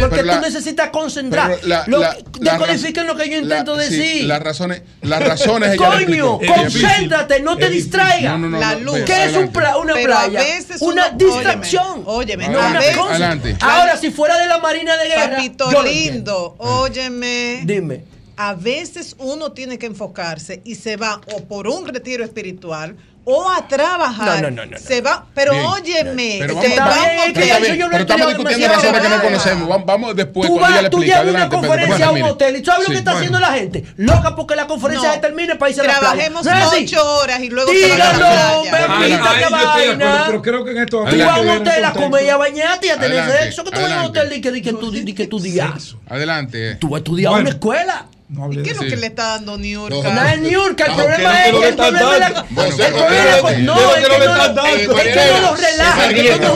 porque 0.00 0.22
tú 0.22 0.40
necesitas 0.40 0.90
concentrar. 0.90 1.58
La- 1.86 1.92
Lo- 1.96 1.98
la- 2.00 2.16
la 2.40 2.52
Decodifiquen 2.58 3.06
lo 3.06 3.16
que 3.16 3.28
yo 3.30 3.36
intento 3.38 3.76
la- 3.76 3.82
sí, 3.84 3.96
decir. 3.96 4.24
las 4.24 4.42
razones, 4.42 4.82
las 5.02 5.22
razones 5.22 5.76
Coño, 5.76 6.38
concéntrate, 6.46 7.40
no 7.40 7.56
te 7.56 7.68
distraigas. 7.70 8.32
No, 8.32 8.38
no, 8.38 8.50
no, 8.50 8.60
La 8.60 8.74
luz. 8.76 9.00
¿Qué 9.06 9.12
es 9.24 9.30
un 9.30 9.36
adelante. 9.36 9.58
pla- 9.58 9.76
una 9.78 9.94
Pero 9.94 10.14
a 10.16 10.24
playa? 10.24 10.40
veces 10.40 10.82
Una 10.82 11.08
uno- 11.08 11.18
distracción. 11.18 12.02
Óyeme, 12.06 12.48
No, 12.48 12.60
a 12.60 12.72
veces-. 12.72 12.96
Adelante. 12.98 13.56
Ahora, 13.60 13.96
si 13.96 14.10
fuera 14.10 14.38
de 14.38 14.46
la 14.46 14.58
Marina 14.58 14.96
de 14.96 15.08
Guerra. 15.08 15.36
Papito 15.36 15.70
yo 15.70 15.82
lindo, 15.82 16.54
óyeme. 16.58 17.62
Dime. 17.64 18.04
A 18.36 18.54
veces 18.54 19.16
uno 19.18 19.52
tiene 19.52 19.78
que 19.78 19.84
enfocarse 19.86 20.62
y 20.64 20.76
se 20.76 20.96
va 20.96 21.20
o 21.34 21.44
por 21.44 21.68
un 21.68 21.86
retiro 21.86 22.24
espiritual 22.24 22.96
o 23.30 23.48
a 23.50 23.66
trabajar. 23.68 24.42
No, 24.42 24.50
no, 24.50 24.50
no, 24.50 24.66
no, 24.66 24.72
no. 24.72 24.78
Se 24.78 25.00
va, 25.00 25.24
pero 25.34 25.52
Bien. 25.52 25.64
óyeme, 25.66 26.36
Pero 26.40 26.54
vamos, 26.54 26.70
pero 26.70 26.82
a 26.84 27.58
pero 27.90 27.96
estamos 27.98 28.28
discutiendo 28.28 28.80
que 29.02 29.08
no 29.08 29.22
conocemos. 29.22 29.68
Vamos, 29.68 29.86
vamos 29.86 30.16
después 30.16 30.48
Tú, 30.48 30.58
vas, 30.58 30.90
tú 30.90 31.00
llegas 31.02 31.18
a 31.18 31.22
una 31.22 31.30
Adelante, 31.30 31.56
Pedro. 31.56 31.68
conferencia 31.68 32.06
a 32.06 32.10
un 32.12 32.22
hotel 32.22 32.56
y 32.56 32.62
tú 32.62 32.70
sabes 32.70 32.88
lo 32.88 32.92
que 32.92 32.98
está 32.98 33.12
bueno. 33.12 33.18
haciendo 33.26 33.40
la 33.40 33.52
gente. 33.52 33.84
Loca 33.96 34.36
porque 34.36 34.56
la 34.56 34.66
conferencia 34.66 35.08
No. 35.08 35.14
se 35.14 35.20
termine 35.20 35.56
para 35.56 35.70
irse 35.70 35.80
a 35.80 35.84
la. 35.84 35.98
Trabajemos 35.98 36.46
ocho 36.46 37.14
horas 37.16 37.40
y 37.40 37.48
luego 37.50 37.70
se 37.72 37.88
van 37.90 38.00
a 38.00 38.12
la 38.12 38.12
Dígalo, 38.12 39.38
qué 39.38 39.50
vaina. 39.50 40.22
pero 40.26 40.42
creo 40.42 40.64
que 40.64 40.70
en 40.72 40.78
esto 40.78 41.04
Tú 41.08 41.16
vas 41.18 41.38
a 41.38 41.40
un 41.40 41.48
hotel 41.48 41.84
a 41.84 41.92
comer 41.92 42.24
y 42.24 42.28
a 42.28 42.36
bañarte 42.36 42.86
y 42.86 42.90
a 42.90 42.96
tener 42.98 43.30
sexo. 43.40 43.64
Que 43.64 43.70
tú 43.70 43.80
vas 43.80 43.92
a 43.92 44.00
un 44.00 44.06
hotel 44.06 44.32
y 44.32 44.40
que, 44.40 44.72
tú, 44.72 44.94
y 44.94 45.14
que 45.14 45.26
tú 45.26 45.40
digas. 45.40 45.96
Adelante. 46.08 46.76
Tú 46.76 46.88
vas 46.88 46.98
a 46.98 46.98
estudiar 46.98 47.32
en 47.34 47.40
una 47.40 47.50
escuela. 47.50 48.06
¿Y 48.52 48.62
qué 48.62 48.70
es 48.70 48.76
lo 48.76 48.82
que 48.88 48.96
le 48.96 49.06
está 49.08 49.24
dando 49.36 49.58
Niurka? 49.58 50.14
No 50.14 50.22
es 50.24 50.40
Niurka, 50.40 50.84
el 50.86 50.92
problema 50.94 51.16
¿qué 51.16 51.24
es 51.24 51.42
que 51.42 51.48
el 51.56 51.60
le 51.60 51.68
están 51.68 51.88
problema 51.94 52.14
es 52.14 52.20
la- 52.20 52.86
el 52.86 52.92
problema 52.94 53.50
es 53.50 53.58
no, 53.58 53.74
¿qué 53.74 53.80
es 53.80 53.86
lo 53.86 53.96
es 53.96 54.02
que 54.04 54.08
no 54.08 54.24
están 54.24 54.28
lo- 54.28 54.54
dando? 54.54 54.66
es 54.66 54.76
que 54.78 54.86
no 54.86 55.40
los 55.50 55.60
relajan, 55.60 56.10
es 56.10 56.14
que 56.14 56.38
no 56.38 56.48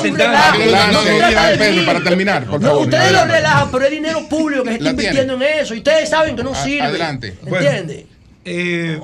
No 0.92 1.02
Pedro, 1.58 1.80
mí. 1.80 1.86
para 1.86 2.00
terminar, 2.04 2.44
por 2.46 2.60
No, 2.60 2.68
favor. 2.68 2.82
ustedes 2.84 3.12
lo 3.12 3.24
relajan, 3.26 3.70
pero 3.72 3.84
es 3.86 3.90
dinero 3.90 4.28
público 4.28 4.62
que 4.64 4.70
se 4.70 4.76
está 4.76 4.90
invirtiendo 4.90 5.34
en 5.34 5.42
eso. 5.42 5.74
Y 5.74 5.78
ustedes 5.78 6.08
saben 6.08 6.36
que 6.36 6.42
no 6.44 6.54
sirve. 6.54 6.82
adelante. 6.82 7.38
¿Entiendes? 7.44 8.04
Eh, 8.44 9.00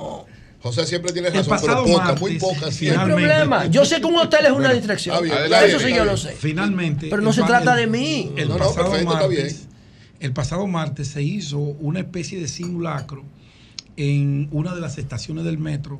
José 0.62 0.86
siempre 0.86 1.12
tiene 1.12 1.30
razón, 1.30 1.58
pero 1.60 1.84
poca, 1.84 2.04
martes, 2.04 2.20
muy 2.20 2.38
poca 2.38 2.60
No 2.60 2.66
hay 2.66 2.72
siempre. 2.72 3.04
problema. 3.14 3.66
Yo 3.66 3.84
sé 3.84 3.98
que 4.00 4.06
un 4.06 4.16
hotel 4.16 4.44
es 4.46 4.52
una 4.52 4.72
distracción. 4.72 5.22
bien, 5.24 5.36
Eso 5.64 5.78
sí 5.78 5.86
bien, 5.86 5.96
yo 5.98 6.04
lo 6.04 6.14
bien. 6.14 6.26
sé. 6.28 6.36
Finalmente. 6.38 7.06
Pero 7.10 7.22
no 7.22 7.32
se 7.32 7.42
trata 7.42 7.74
de 7.74 7.86
mí. 7.86 8.32
El 8.36 8.48
No, 8.48 8.58
no, 8.58 8.72
perfecto, 8.74 8.96
está 8.98 9.14
martes. 9.14 9.66
El 10.20 10.34
pasado 10.34 10.66
martes 10.66 11.08
se 11.08 11.22
hizo 11.22 11.58
una 11.58 12.00
especie 12.00 12.38
de 12.38 12.46
simulacro 12.46 13.24
en 13.96 14.48
una 14.52 14.74
de 14.74 14.80
las 14.82 14.98
estaciones 14.98 15.44
del 15.44 15.56
metro 15.56 15.98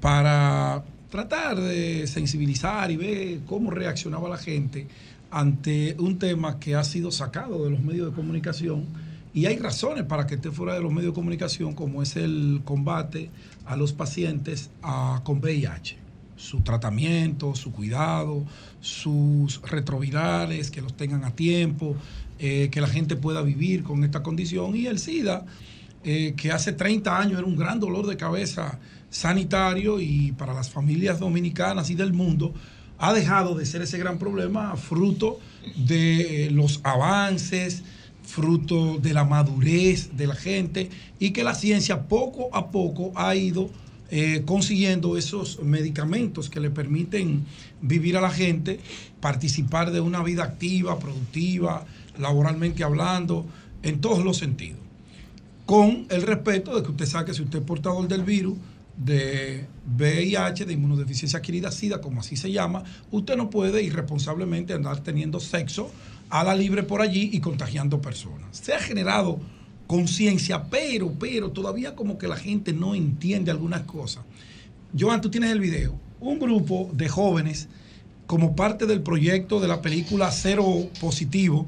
para 0.00 0.82
tratar 1.10 1.60
de 1.60 2.06
sensibilizar 2.06 2.90
y 2.90 2.96
ver 2.96 3.40
cómo 3.46 3.70
reaccionaba 3.70 4.30
la 4.30 4.38
gente 4.38 4.88
ante 5.30 5.94
un 5.98 6.18
tema 6.18 6.58
que 6.58 6.74
ha 6.74 6.84
sido 6.84 7.10
sacado 7.10 7.64
de 7.64 7.70
los 7.70 7.80
medios 7.80 8.08
de 8.08 8.16
comunicación. 8.16 8.86
Y 9.34 9.44
hay 9.44 9.58
razones 9.58 10.04
para 10.04 10.26
que 10.26 10.36
esté 10.36 10.50
fuera 10.50 10.72
de 10.72 10.80
los 10.80 10.90
medios 10.90 11.12
de 11.12 11.14
comunicación 11.14 11.74
como 11.74 12.02
es 12.02 12.16
el 12.16 12.62
combate 12.64 13.28
a 13.66 13.76
los 13.76 13.92
pacientes 13.92 14.70
con 15.22 15.40
VIH 15.40 16.04
su 16.36 16.60
tratamiento, 16.60 17.54
su 17.54 17.72
cuidado, 17.72 18.44
sus 18.80 19.62
retrovirales, 19.62 20.70
que 20.70 20.80
los 20.80 20.94
tengan 20.94 21.24
a 21.24 21.30
tiempo, 21.30 21.96
eh, 22.40 22.68
que 22.72 22.80
la 22.80 22.88
gente 22.88 23.14
pueda 23.14 23.42
vivir 23.42 23.84
con 23.84 24.02
esta 24.02 24.24
condición. 24.24 24.74
Y 24.74 24.86
el 24.86 24.98
SIDA, 24.98 25.46
eh, 26.02 26.34
que 26.36 26.50
hace 26.50 26.72
30 26.72 27.16
años 27.16 27.38
era 27.38 27.46
un 27.46 27.54
gran 27.54 27.78
dolor 27.78 28.08
de 28.08 28.16
cabeza 28.16 28.80
sanitario 29.08 30.00
y 30.00 30.32
para 30.32 30.52
las 30.52 30.68
familias 30.68 31.20
dominicanas 31.20 31.90
y 31.90 31.94
del 31.94 32.12
mundo, 32.12 32.52
ha 32.98 33.12
dejado 33.12 33.54
de 33.54 33.64
ser 33.66 33.82
ese 33.82 33.98
gran 33.98 34.18
problema 34.18 34.74
fruto 34.76 35.38
de 35.76 36.46
eh, 36.46 36.50
los 36.50 36.80
avances, 36.82 37.84
fruto 38.24 38.98
de 38.98 39.14
la 39.14 39.24
madurez 39.24 40.16
de 40.16 40.26
la 40.26 40.34
gente 40.34 40.90
y 41.20 41.30
que 41.30 41.44
la 41.44 41.54
ciencia 41.54 42.08
poco 42.08 42.52
a 42.52 42.72
poco 42.72 43.12
ha 43.14 43.34
ido 43.34 43.70
consiguiendo 44.44 45.16
esos 45.16 45.60
medicamentos 45.60 46.48
que 46.48 46.60
le 46.60 46.70
permiten 46.70 47.44
vivir 47.82 48.16
a 48.16 48.20
la 48.20 48.30
gente, 48.30 48.78
participar 49.20 49.90
de 49.90 50.00
una 50.00 50.22
vida 50.22 50.44
activa, 50.44 51.00
productiva, 51.00 51.84
laboralmente 52.18 52.84
hablando, 52.84 53.46
en 53.82 54.00
todos 54.00 54.24
los 54.24 54.38
sentidos. 54.38 54.80
Con 55.66 56.06
el 56.10 56.22
respeto 56.22 56.74
de 56.74 56.82
que 56.82 56.90
usted 56.90 57.06
sabe 57.06 57.26
que 57.26 57.34
si 57.34 57.42
usted 57.42 57.60
es 57.60 57.64
portador 57.64 58.06
del 58.08 58.22
virus 58.22 58.58
de 58.96 59.66
VIH, 59.96 60.66
de 60.66 60.72
inmunodeficiencia 60.72 61.38
adquirida, 61.38 61.70
SIDA, 61.70 62.00
como 62.00 62.20
así 62.20 62.36
se 62.36 62.52
llama, 62.52 62.84
usted 63.10 63.36
no 63.36 63.50
puede 63.50 63.82
irresponsablemente 63.82 64.72
andar 64.72 65.00
teniendo 65.00 65.40
sexo 65.40 65.90
a 66.30 66.44
la 66.44 66.54
libre 66.54 66.82
por 66.82 67.00
allí 67.00 67.30
y 67.32 67.40
contagiando 67.40 68.00
personas. 68.00 68.56
Se 68.56 68.72
ha 68.72 68.78
generado 68.78 69.38
conciencia, 69.86 70.64
pero, 70.64 71.12
pero 71.18 71.50
todavía 71.50 71.94
como 71.94 72.18
que 72.18 72.28
la 72.28 72.36
gente 72.36 72.72
no 72.72 72.94
entiende 72.94 73.50
algunas 73.50 73.82
cosas. 73.82 74.24
Joan, 74.98 75.20
tú 75.20 75.30
tienes 75.30 75.50
el 75.50 75.60
video. 75.60 75.94
Un 76.20 76.38
grupo 76.38 76.90
de 76.92 77.08
jóvenes, 77.08 77.68
como 78.26 78.56
parte 78.56 78.86
del 78.86 79.02
proyecto 79.02 79.60
de 79.60 79.68
la 79.68 79.82
película 79.82 80.30
Cero 80.30 80.88
Positivo, 81.00 81.66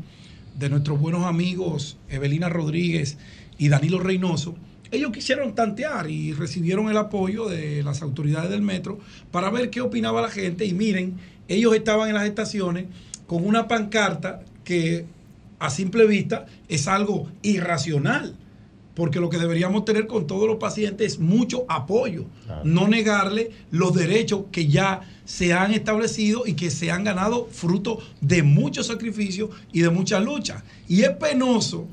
de 0.59 0.68
nuestros 0.70 0.99
buenos 0.99 1.25
amigos 1.25 1.99
Evelina 2.09 2.49
Rodríguez 2.49 3.18
y 3.59 3.68
Danilo 3.68 3.99
Reynoso, 3.99 4.55
ellos 4.91 5.10
quisieron 5.12 5.55
tantear 5.55 6.10
y 6.10 6.33
recibieron 6.33 6.89
el 6.89 6.97
apoyo 6.97 7.49
de 7.49 7.83
las 7.83 8.02
autoridades 8.02 8.51
del 8.51 8.62
metro 8.62 8.99
para 9.31 9.51
ver 9.51 9.70
qué 9.70 9.81
opinaba 9.81 10.23
la 10.23 10.28
gente. 10.28 10.65
Y 10.65 10.75
miren, 10.75 11.17
ellos 11.49 11.75
estaban 11.75 12.09
en 12.09 12.15
las 12.15 12.26
estaciones 12.26 12.86
con 13.26 13.44
una 13.44 13.67
pancarta 13.67 14.43
que 14.65 15.05
a 15.59 15.70
simple 15.70 16.07
vista 16.07 16.47
es 16.68 16.86
algo 16.86 17.28
irracional, 17.43 18.36
porque 18.97 19.20
lo 19.20 19.28
que 19.28 19.39
deberíamos 19.39 19.84
tener 19.84 20.07
con 20.07 20.26
todos 20.26 20.49
los 20.49 20.57
pacientes 20.57 21.12
es 21.12 21.18
mucho 21.20 21.66
apoyo, 21.68 22.25
no 22.65 22.89
negarle 22.89 23.50
los 23.70 23.94
derechos 23.94 24.44
que 24.50 24.68
ya 24.68 25.02
se 25.26 25.52
han 25.52 25.75
establecido 25.75 26.47
y 26.47 26.55
que 26.55 26.70
se 26.70 26.91
han 26.91 27.05
ganado 27.05 27.47
fruto 27.52 27.99
de 28.23 28.42
muchos 28.42 28.86
sacrificios 28.86 29.50
y 29.70 29.83
de 29.83 29.91
muchas 29.91 30.25
luchas. 30.25 30.65
Y 30.89 31.02
es 31.02 31.10
penoso 31.10 31.86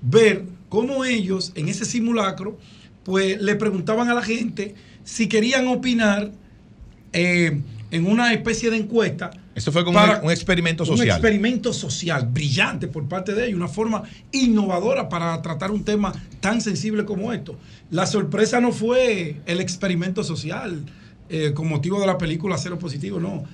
ver 0.00 0.44
cómo 0.68 1.04
ellos 1.04 1.50
en 1.56 1.68
ese 1.68 1.84
simulacro, 1.84 2.56
pues 3.02 3.42
le 3.42 3.56
preguntaban 3.56 4.08
a 4.08 4.14
la 4.14 4.22
gente 4.22 4.76
si 5.02 5.28
querían 5.28 5.66
opinar 5.66 6.30
eh, 7.12 7.60
en 7.90 8.06
una 8.06 8.32
especie 8.32 8.70
de 8.70 8.76
encuesta 8.76 9.32
esto 9.54 9.70
fue 9.70 9.84
como 9.84 10.00
un, 10.22 10.30
experimento 10.30 10.84
social. 10.84 11.06
Un 11.06 11.12
experimento 11.12 11.72
social 11.72 12.26
brillante 12.26 12.88
por 12.88 13.06
parte 13.08 13.34
de 13.34 13.46
ellos, 13.46 13.56
una 13.56 13.68
forma 13.68 14.02
innovadora 14.32 15.08
para 15.08 15.40
tratar 15.42 15.70
un 15.70 15.84
tema 15.84 16.12
tan 16.40 16.60
sensible 16.60 17.04
como 17.04 17.32
esto. 17.32 17.56
La 17.90 18.06
sorpresa 18.06 18.60
no 18.60 18.72
fue 18.72 19.36
el 19.46 19.60
experimento 19.60 20.24
social 20.24 20.84
eh, 21.28 21.52
con 21.54 21.68
motivo 21.68 22.00
de 22.00 22.06
la 22.06 22.18
película 22.18 22.58
Cero 22.58 22.78
Positivo, 22.78 23.20
no. 23.20 23.44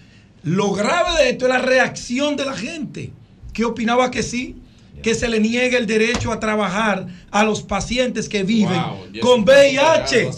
Lo 0.43 0.73
grave 0.73 1.23
de 1.23 1.31
esto 1.31 1.45
es 1.45 1.51
la 1.51 1.59
reacción 1.59 2.35
de 2.35 2.47
la 2.47 2.55
gente, 2.55 3.13
que 3.53 3.67
opinaba 3.67 4.11
que 4.11 4.23
sí, 4.23 4.57
que 5.03 5.15
se 5.15 5.29
le 5.29 5.39
niegue 5.39 5.77
el 5.77 5.87
derecho 5.87 6.33
a 6.33 6.41
trabajar 6.41 7.07
a 7.31 7.45
los 7.45 7.63
pacientes 7.63 8.29
que 8.29 8.43
viven 8.43 8.81
con 9.21 9.43
VIH. 9.43 10.31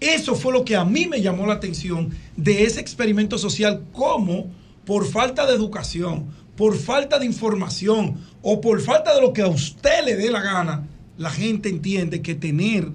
Eso 0.00 0.34
fue 0.34 0.52
lo 0.52 0.64
que 0.64 0.76
a 0.76 0.84
mí 0.84 1.06
me 1.06 1.20
llamó 1.20 1.46
la 1.46 1.54
atención 1.54 2.10
de 2.36 2.64
ese 2.64 2.80
experimento 2.80 3.38
social, 3.38 3.84
como 3.92 4.50
por 4.90 5.06
falta 5.06 5.46
de 5.46 5.54
educación, 5.54 6.26
por 6.56 6.76
falta 6.76 7.20
de 7.20 7.24
información 7.24 8.16
o 8.42 8.60
por 8.60 8.80
falta 8.80 9.14
de 9.14 9.20
lo 9.20 9.32
que 9.32 9.40
a 9.40 9.46
usted 9.46 10.04
le 10.04 10.16
dé 10.16 10.32
la 10.32 10.40
gana, 10.40 10.84
la 11.16 11.30
gente 11.30 11.68
entiende 11.68 12.22
que 12.22 12.34
tener 12.34 12.88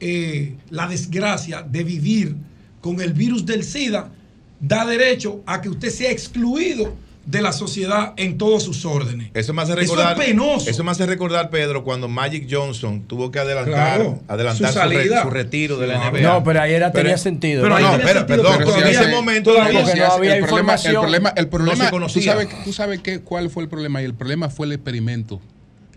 eh, 0.00 0.58
la 0.68 0.86
desgracia 0.86 1.62
de 1.62 1.82
vivir 1.82 2.36
con 2.82 3.00
el 3.00 3.14
virus 3.14 3.46
del 3.46 3.64
SIDA 3.64 4.12
da 4.60 4.84
derecho 4.84 5.40
a 5.46 5.62
que 5.62 5.70
usted 5.70 5.88
sea 5.88 6.10
excluido 6.10 6.94
de 7.30 7.42
la 7.42 7.52
sociedad 7.52 8.12
en 8.16 8.38
todos 8.38 8.62
sus 8.62 8.84
órdenes. 8.84 9.30
Eso 9.34 9.54
me 9.54 9.62
hace 9.62 9.76
recordar. 9.76 10.12
Eso 10.12 10.22
es 10.22 10.28
penoso. 10.28 10.70
Eso 10.70 10.84
me 10.84 10.90
hace 10.90 11.06
recordar, 11.06 11.50
Pedro, 11.50 11.84
cuando 11.84 12.08
Magic 12.08 12.48
Johnson 12.50 13.02
tuvo 13.02 13.30
que 13.30 13.38
adelantar, 13.38 14.02
su. 14.02 14.66
Su, 14.66 14.88
re, 14.88 15.22
su, 15.22 15.30
retiro 15.30 15.78
de 15.78 15.86
la 15.86 16.10
NBA. 16.10 16.20
No, 16.20 16.42
pero 16.42 16.60
ayer 16.60 16.90
tenía 16.92 17.16
sentido. 17.16 17.62
Pero, 17.62 17.78
no, 17.78 17.98
pero, 18.02 18.26
perdón, 18.26 18.62
en 18.62 18.86
ese 18.86 19.08
momento 19.08 19.54
no 19.54 19.62
había 19.62 20.36
el. 20.36 20.44
Problema, 20.44 20.74
el 20.74 20.94
problema, 20.94 21.28
el 21.36 21.48
problema 21.48 21.90
no 21.90 22.08
se. 22.08 22.20
Tú 22.20 22.24
sabes, 22.26 22.48
tú 22.64 22.72
sabes 22.72 23.00
qué, 23.00 23.20
cuál 23.20 23.50
fue 23.50 23.62
el 23.62 23.68
problema. 23.68 24.02
Y 24.02 24.04
el 24.04 24.14
problema 24.14 24.48
fue 24.48 24.66
el 24.66 24.72
experimento. 24.72 25.40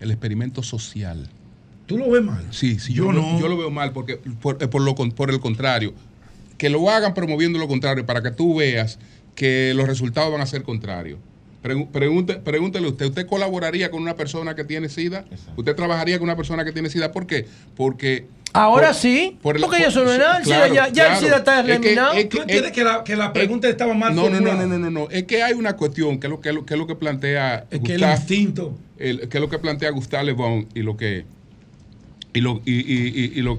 El 0.00 0.10
experimento 0.10 0.62
social. 0.62 1.28
¿Tú 1.86 1.98
lo 1.98 2.10
ves 2.10 2.22
mal? 2.22 2.44
Sí, 2.50 2.78
sí 2.78 2.94
yo, 2.94 3.12
no. 3.12 3.40
Yo 3.40 3.48
lo 3.48 3.56
veo 3.56 3.70
mal 3.70 3.92
porque 3.92 4.18
por, 4.40 4.62
eh, 4.62 4.68
lo, 4.72 4.94
por 4.94 5.30
el 5.30 5.40
contrario. 5.40 5.94
Que 6.58 6.70
lo 6.70 6.88
hagan 6.88 7.14
promoviendo 7.14 7.58
lo 7.58 7.66
contrario 7.66 8.06
para 8.06 8.22
que 8.22 8.30
tú 8.30 8.54
veas 8.54 8.98
que 9.34 9.72
los 9.74 9.86
resultados 9.86 10.32
van 10.32 10.40
a 10.40 10.46
ser 10.46 10.62
contrarios. 10.62 11.18
Pregúntele, 11.62 12.86
usted, 12.86 13.06
¿usted 13.06 13.26
colaboraría 13.26 13.90
con 13.90 14.02
una 14.02 14.14
persona 14.14 14.54
que 14.54 14.64
tiene 14.64 14.90
SIDA? 14.90 15.24
¿Usted 15.56 15.74
trabajaría 15.74 16.18
con 16.18 16.24
una 16.24 16.36
persona 16.36 16.62
que 16.62 16.72
tiene 16.72 16.90
SIDA? 16.90 17.10
¿Por 17.10 17.26
qué? 17.26 17.46
Porque... 17.74 18.26
Ahora 18.52 18.92
sí, 18.92 19.38
porque 19.42 19.64
ya 19.80 19.88
eso 19.88 20.04
no 20.04 20.12
era 20.12 20.36
el 20.36 20.44
SIDA, 20.44 20.90
ya, 20.92 21.14
el 21.14 21.18
SIDA 21.18 21.38
está 21.38 21.60
eliminado. 21.60 22.12
Entiendes 22.14 22.70
que, 22.70 22.84
la, 22.84 23.32
pregunta 23.32 23.68
estaba 23.68 23.94
mal 23.94 24.14
no, 24.14 24.28
no, 24.28 24.40
no, 24.40 24.54
no, 24.54 24.78
no, 24.78 24.90
no, 24.90 25.10
es 25.10 25.24
que 25.24 25.42
hay 25.42 25.54
una 25.54 25.74
cuestión, 25.74 26.20
que 26.20 26.26
es 26.26 26.30
lo 26.30 26.40
que, 26.40 26.76
lo 26.76 26.86
que 26.86 26.94
plantea... 26.94 27.64
Es 27.70 27.80
Gustave, 27.80 27.98
que 27.98 28.04
el 28.04 28.10
instinto. 28.10 28.78
El, 28.98 29.20
es 29.20 29.34
lo 29.34 29.48
que 29.48 29.58
plantea 29.58 29.90
Gustave 29.90 30.24
Le 30.26 30.66
y 30.74 30.82
lo 30.82 30.96
que... 30.98 31.24
Y 32.34 32.40
lo, 32.40 32.60
y, 32.66 33.40
lo, 33.40 33.58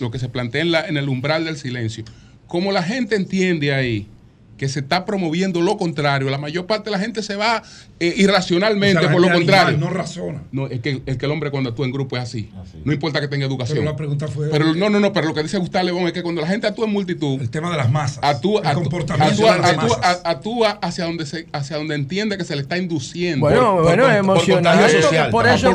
lo 0.00 0.10
que 0.10 0.18
se 0.18 0.28
plantea 0.28 0.62
en, 0.62 0.72
la, 0.72 0.88
en 0.88 0.96
el 0.96 1.08
umbral 1.08 1.44
del 1.44 1.56
silencio. 1.56 2.04
Como 2.48 2.72
la 2.72 2.82
gente 2.82 3.16
entiende 3.16 3.72
ahí 3.72 4.08
que 4.56 4.68
se 4.68 4.80
está 4.80 5.04
promoviendo 5.04 5.60
lo 5.60 5.76
contrario. 5.76 6.30
La 6.30 6.38
mayor 6.38 6.66
parte 6.66 6.90
de 6.90 6.92
la 6.92 6.98
gente 6.98 7.22
se 7.22 7.36
va 7.36 7.62
eh, 8.00 8.14
irracionalmente 8.16 9.08
por 9.08 9.20
lo 9.20 9.32
contrario. 9.32 9.76
no 9.78 9.90
razona. 9.90 10.42
No, 10.52 10.66
es 10.68 10.80
que, 10.80 11.02
es 11.06 11.16
que 11.16 11.26
el 11.26 11.32
hombre 11.32 11.50
cuando 11.50 11.70
actúa 11.70 11.86
en 11.86 11.92
grupo 11.92 12.16
es 12.16 12.22
así. 12.22 12.50
Ah, 12.54 12.62
no 12.84 12.92
importa 12.92 13.20
que 13.20 13.28
tenga 13.28 13.46
educación. 13.46 13.78
Pero 13.78 13.90
la 13.90 13.96
pregunta 13.96 14.28
fue. 14.28 14.48
Pero, 14.50 14.74
no, 14.74 14.90
no, 14.90 15.00
no, 15.00 15.12
pero 15.12 15.28
lo 15.28 15.34
que 15.34 15.42
dice 15.42 15.58
Gustavo 15.58 15.84
León 15.84 16.06
es 16.06 16.12
que 16.12 16.22
cuando 16.22 16.40
la 16.40 16.48
gente 16.48 16.66
actúa 16.66 16.86
en 16.86 16.92
multitud. 16.92 17.40
El 17.40 17.50
tema 17.50 17.70
de 17.70 17.76
las 17.76 17.90
masas. 17.90 18.18
Actúa, 18.22 18.62
comportamiento 18.74 19.48
actúa, 19.48 19.70
actúa, 19.70 20.20
actúa 20.24 20.70
hacia, 20.82 21.04
donde 21.04 21.26
se, 21.26 21.46
hacia 21.52 21.76
donde 21.76 21.94
entiende 21.94 22.38
que 22.38 22.44
se 22.44 22.54
le 22.54 22.62
está 22.62 22.78
induciendo. 22.78 23.46
Bueno, 23.46 23.74
por, 23.74 23.82
bueno, 23.84 24.10
emocional. 24.10 24.78
Por, 24.78 25.02
social, 25.02 25.30
por 25.30 25.46
eso 25.46 25.72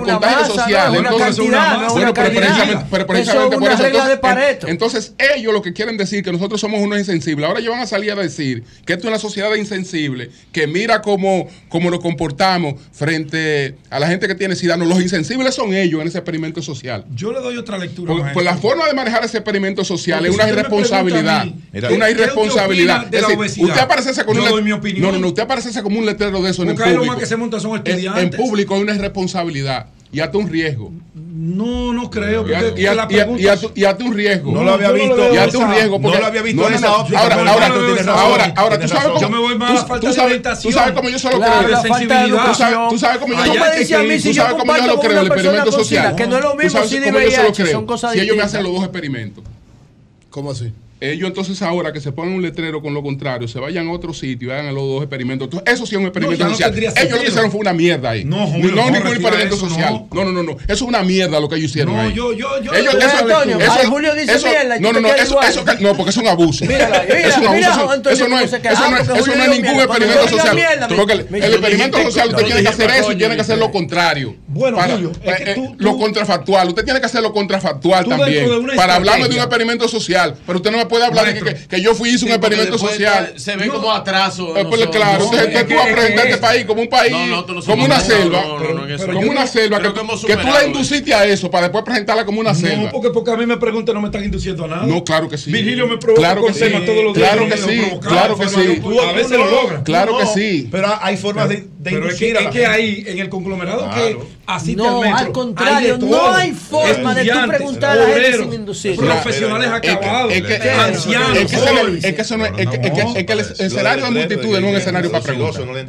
social. 0.55 0.91
Una 0.91 1.09
entonces, 1.09 1.39
una, 1.39 1.87
pero 1.95 2.13
precisamente, 2.13 2.75
eso 2.75 3.57
por 3.59 3.71
eso. 3.71 3.85
Entonces, 3.85 4.21
de 4.63 4.71
entonces, 4.71 5.13
ellos 5.35 5.53
lo 5.53 5.61
que 5.61 5.73
quieren 5.73 5.97
decir 5.97 6.23
que 6.23 6.31
nosotros 6.31 6.59
somos 6.61 6.81
unos 6.81 6.99
insensibles. 6.99 7.47
Ahora 7.47 7.59
ellos 7.59 7.71
van 7.71 7.81
a 7.81 7.87
salir 7.87 8.11
a 8.11 8.15
decir 8.15 8.63
que 8.85 8.93
esto 8.93 9.07
es 9.07 9.09
una 9.09 9.19
sociedad 9.19 9.53
insensible, 9.55 10.29
que 10.51 10.67
mira 10.67 11.01
cómo, 11.01 11.47
cómo 11.69 11.89
nos 11.89 11.99
comportamos 11.99 12.75
frente 12.91 13.75
a 13.89 13.99
la 13.99 14.07
gente 14.07 14.27
que 14.27 14.35
tiene 14.35 14.55
SIDA. 14.55 14.77
No, 14.77 14.85
los 14.85 15.01
insensibles 15.01 15.53
son 15.55 15.73
ellos 15.73 16.01
en 16.01 16.07
ese 16.07 16.17
experimento 16.17 16.61
social. 16.61 17.05
Yo 17.15 17.31
le 17.31 17.39
doy 17.39 17.57
otra 17.57 17.77
lectura. 17.77 18.33
Por, 18.33 18.43
la 18.43 18.57
forma 18.57 18.87
de 18.87 18.93
manejar 18.93 19.23
ese 19.23 19.37
experimento 19.37 19.83
social 19.83 20.25
es 20.25 20.33
una 20.33 20.49
irresponsabilidad. 20.49 21.47
Una 21.91 22.09
irresponsabilidad. 22.09 23.05
Usted 23.05 23.79
aparece 23.79 24.25
con 24.25 24.37
una, 24.37 24.49
No, 24.49 25.11
no, 25.11 25.19
no, 25.19 25.27
usted 25.27 25.43
aparece 25.43 25.81
como 25.81 25.99
un 25.99 26.05
letrero 26.05 26.41
de 26.41 26.51
eso 26.51 26.63
en 26.63 26.69
el 26.69 26.75
público. 26.75 27.17
Que 27.17 27.25
se 27.25 27.37
monta 27.37 27.59
son 27.59 27.81
en, 27.85 28.17
en 28.17 28.29
público 28.31 28.75
hay 28.75 28.81
una 28.81 28.95
irresponsabilidad 28.95 29.87
y 30.11 30.19
hasta 30.19 30.37
un 30.37 30.49
riesgo. 30.49 30.91
No, 31.13 31.93
no 31.93 32.09
creo. 32.09 32.45
Y 32.75 32.85
hasta 32.85 34.03
un 34.03 34.13
riesgo. 34.13 34.51
No 34.51 34.63
lo 34.63 34.73
había 34.73 34.91
visto. 34.91 35.33
Y 35.33 35.37
hasta 35.37 35.57
un 35.57 35.71
riesgo. 35.71 35.99
No 35.99 36.19
lo 36.19 36.25
había 36.25 36.41
visto 36.41 36.67
en 36.67 36.73
esa. 36.73 36.87
Ahora, 36.87 37.35
ahora, 37.35 37.67
ahora, 38.07 38.53
ahora, 38.55 38.79
tú 38.79 38.87
sabes 38.87 39.07
cómo. 39.07 39.21
Yo 39.21 39.29
me 39.29 39.37
voy 39.37 39.55
más. 39.57 39.85
Tú 39.99 40.11
sabes 40.71 40.93
cómo 40.93 41.09
yo 41.09 41.19
solo 41.19 41.39
creo. 41.39 42.89
Tú 42.89 42.97
sabes 42.97 43.17
cómo 43.19 43.33
yo 43.33 43.45
lo 43.45 43.53
creo. 43.53 44.33
Tú 44.33 44.35
sabes 44.35 44.55
cómo 44.57 44.75
yo 44.77 44.87
lo 44.87 44.99
creo. 44.99 45.21
El 45.21 45.27
experimento 45.27 45.71
social. 45.71 46.15
Que 46.15 46.27
no 46.27 46.37
es 46.37 46.43
lo 46.43 46.55
mismo 46.55 46.83
si 46.83 46.95
yo 46.99 47.31
solo 47.31 47.53
creo. 47.53 47.97
Si 48.13 48.19
ellos 48.19 48.37
me 48.37 48.43
hacen 48.43 48.63
los 48.63 48.73
dos 48.73 48.83
experimentos. 48.83 49.43
¿Cómo 50.29 50.51
así? 50.51 50.71
ellos 51.01 51.27
entonces 51.27 51.61
ahora 51.61 51.93
que 51.93 52.01
se 52.01 52.11
ponen 52.11 52.33
un 52.33 52.41
letrero 52.41 52.81
con 52.81 52.93
lo 52.93 53.01
contrario, 53.01 53.47
se 53.47 53.59
vayan 53.59 53.87
a 53.87 53.91
otro 53.91 54.13
sitio 54.13 54.49
y 54.49 54.51
hagan 54.51 54.75
los 54.75 54.83
dos 54.83 55.01
experimentos. 55.01 55.45
Entonces, 55.45 55.73
eso 55.73 55.85
sí 55.85 55.95
es 55.95 55.99
un 55.99 56.07
experimento 56.07 56.49
social. 56.49 56.73
Ellos 56.77 56.93
lo 57.11 57.19
que 57.19 57.27
hicieron 57.27 57.51
fue 57.51 57.61
una 57.61 57.73
mierda 57.73 58.09
ahí. 58.09 58.25
No, 58.25 58.47
joder, 58.47 58.73
no, 58.73 58.89
ningún 58.91 59.07
experimento 59.07 59.55
social. 59.55 60.07
No. 60.11 60.25
no, 60.25 60.31
no, 60.31 60.43
no, 60.43 60.51
Eso 60.51 60.73
es 60.73 60.81
una 60.81 61.01
mierda 61.03 61.39
lo 61.39 61.47
que 61.47 61.55
ellos 61.55 61.71
hicieron. 61.71 61.95
No, 61.95 62.01
ahí. 62.01 62.13
yo, 62.13 62.33
yo, 62.33 62.61
yo. 62.61 62.73
Ellos, 62.73 62.95
eso, 62.95 63.17
Antonio, 63.17 63.59
eso, 63.59 63.89
Julio 63.89 64.13
dice 64.15 64.37
mierda. 64.39 64.79
No, 64.79 64.93
no, 64.93 64.99
no, 64.99 65.07
eso, 65.09 65.41
eso, 65.41 65.63
no, 65.79 65.95
porque 65.95 66.09
es 66.09 66.17
un 66.17 66.27
abuso. 66.27 66.65
Es 66.65 67.37
un 67.37 67.47
abuso. 67.47 67.93
Eso, 68.09 68.27
no 68.27 68.39
es, 68.39 68.53
eso 68.53 68.89
no 68.89 68.97
es, 68.97 69.09
eso 69.09 69.35
no 69.35 69.43
es 69.43 69.49
ningún 69.49 69.79
experimento 69.79 70.27
social. 70.27 70.57
El 71.31 71.53
experimento 71.53 72.03
social, 72.03 72.29
usted 72.29 72.45
tiene 72.45 72.61
que 72.61 72.67
hacer 72.67 72.89
eso 72.91 73.11
y 73.11 73.15
tiene 73.15 73.35
que 73.35 73.41
hacer 73.41 73.57
lo 73.57 73.71
contrario. 73.71 74.35
Bueno, 74.47 74.77
Julio, 74.81 75.11
eh, 75.23 75.55
eh, 75.55 75.69
lo 75.77 75.97
contrafactual. 75.97 76.67
Usted 76.69 76.83
tiene 76.83 76.99
que 76.99 77.05
hacer 77.05 77.21
lo 77.21 77.31
contrafactual 77.31 78.05
también. 78.05 78.49
Para 78.75 78.95
hablarme 78.95 79.29
de 79.29 79.35
un 79.35 79.41
experimento 79.41 79.87
social. 79.87 80.35
Pero 80.45 80.57
usted 80.57 80.71
no 80.71 80.77
me 80.77 80.88
puede 80.89 81.05
hablar 81.05 81.33
de 81.33 81.67
que, 81.67 81.81
yo 81.81 81.95
fui 81.95 82.09
hice 82.09 82.25
un 82.25 82.31
experimento 82.31 82.77
social. 82.77 83.33
Se 83.37 83.55
ve 83.55 83.69
como 83.69 83.91
atraso. 83.91 84.57
Eh, 84.57 84.65
pues, 84.65 84.81
pues 84.81 84.89
claro, 84.89 85.25
no, 85.31 85.39
entonces 85.39 85.67
tú 85.67 85.79
aprendes 85.79 86.25
este 86.25 86.37
país 86.37 86.65
como 86.65 86.81
un 86.81 86.89
país, 86.89 87.13
como 87.65 87.85
una 87.85 87.99
selva, 87.99 88.43
como 89.13 89.31
una 89.31 89.47
selva, 89.47 89.79
que, 89.79 90.35
tú 90.35 90.47
la 90.47 90.65
induciste 90.65 91.13
a 91.13 91.25
eso 91.25 91.49
para 91.49 91.67
después 91.67 91.83
presentarla 91.83 92.25
como 92.25 92.41
una 92.41 92.53
selva. 92.53 92.91
No, 92.91 93.11
porque, 93.13 93.31
a 93.31 93.37
mí 93.37 93.45
me 93.45 93.57
preguntan, 93.57 93.95
no 93.95 94.01
me 94.01 94.07
están 94.07 94.23
induciendo 94.23 94.65
a 94.65 94.67
nada. 94.67 94.85
No, 94.85 95.03
claro 95.03 95.29
que 95.29 95.37
sí. 95.37 95.51
Virgilio 95.51 95.87
me 95.87 95.97
provoca 95.97 96.21
claro 96.21 96.45
que 96.45 96.53
todos 96.53 97.03
los 97.03 97.13
días. 97.13 97.29
Claro 97.29 97.47
que 97.47 97.57
sí, 97.57 97.81
claro 98.01 98.37
que 98.37 98.49
sí. 98.49 98.81
A 99.07 99.11
veces 99.13 99.37
lo 99.37 99.49
logras. 99.49 99.83
Claro 99.83 100.17
que 100.17 100.25
sí. 100.25 100.67
Pero 100.71 100.87
hay 101.01 101.17
formas 101.17 101.49
de 101.49 101.67
de 101.79 101.91
Pero 101.91 102.09
es 102.09 102.15
que, 102.15 102.31
es 102.31 102.47
que, 102.47 102.65
hay 102.65 103.05
en 103.07 103.19
el 103.19 103.29
conglomerado 103.29 103.85
claro. 103.85 103.95
que 103.95 104.17
asiste 104.47 104.75
no, 104.75 104.97
al 104.97 104.99
metro. 104.99 105.17
al 105.17 105.31
contrario, 105.31 105.93
hay 105.93 106.01
no 106.01 106.31
hay 106.31 106.51
forma 106.51 107.15
de 107.15 107.23
tú 107.23 107.37
preguntar 107.47 107.91
a 107.91 107.95
la 107.95 108.07
gente 108.07 108.37
sin 108.37 108.53
inducir. 108.53 108.97
Profesionales 108.97 109.69
acabados, 109.69 110.33
ancianos. 110.77 111.37
Es 111.37 112.13
que 112.13 112.21
eso 112.21 112.35
no 112.35 112.47
es, 112.47 113.25
que 113.25 113.31
el 113.31 113.39
escenario 113.39 114.03
de 114.03 114.11
multitud 114.11 114.49
no 114.49 114.57
es 114.57 114.63
un 114.63 114.75
escenario 114.75 115.09
para 115.09 115.23
preguntar. 115.23 115.63
No 115.63 115.73
le 115.73 115.85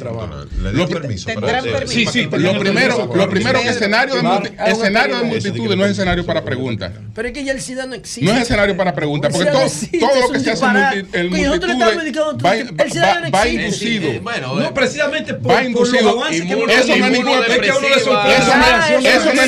Sí, 1.87 2.05
sí, 2.05 2.29
lo 2.31 2.57
primero, 2.57 3.13
lo 3.13 3.29
primero 3.29 3.61
que 3.61 3.69
escenario 3.69 4.15
de 4.15 4.71
escenario 4.71 5.17
de 5.17 5.23
multitud 5.25 5.75
no 5.75 5.83
es 5.83 5.91
escenario 5.91 6.25
para 6.25 6.41
preguntas. 6.41 6.93
Pero 7.13 7.27
es 7.27 7.33
que 7.33 7.43
ya 7.43 7.51
el 7.51 7.59
SIDA 7.59 7.85
no 7.85 7.95
existe. 7.95 8.31
No 8.31 8.31
es 8.31 8.43
escenario 8.43 8.77
para 8.77 8.95
preguntas, 8.95 9.33
porque 9.33 9.51
todo 9.51 10.21
lo 10.21 10.31
que 10.31 10.39
se 10.39 10.51
hace 10.51 11.05
en 11.11 11.29
multitud 11.29 12.45
va 12.45 13.47
inducido. 13.49 14.21
Bueno, 14.21 14.73
precisamente 14.73 15.33
por 15.33 15.80
eso 15.83 16.15
no 16.15 16.27
es 16.27 16.45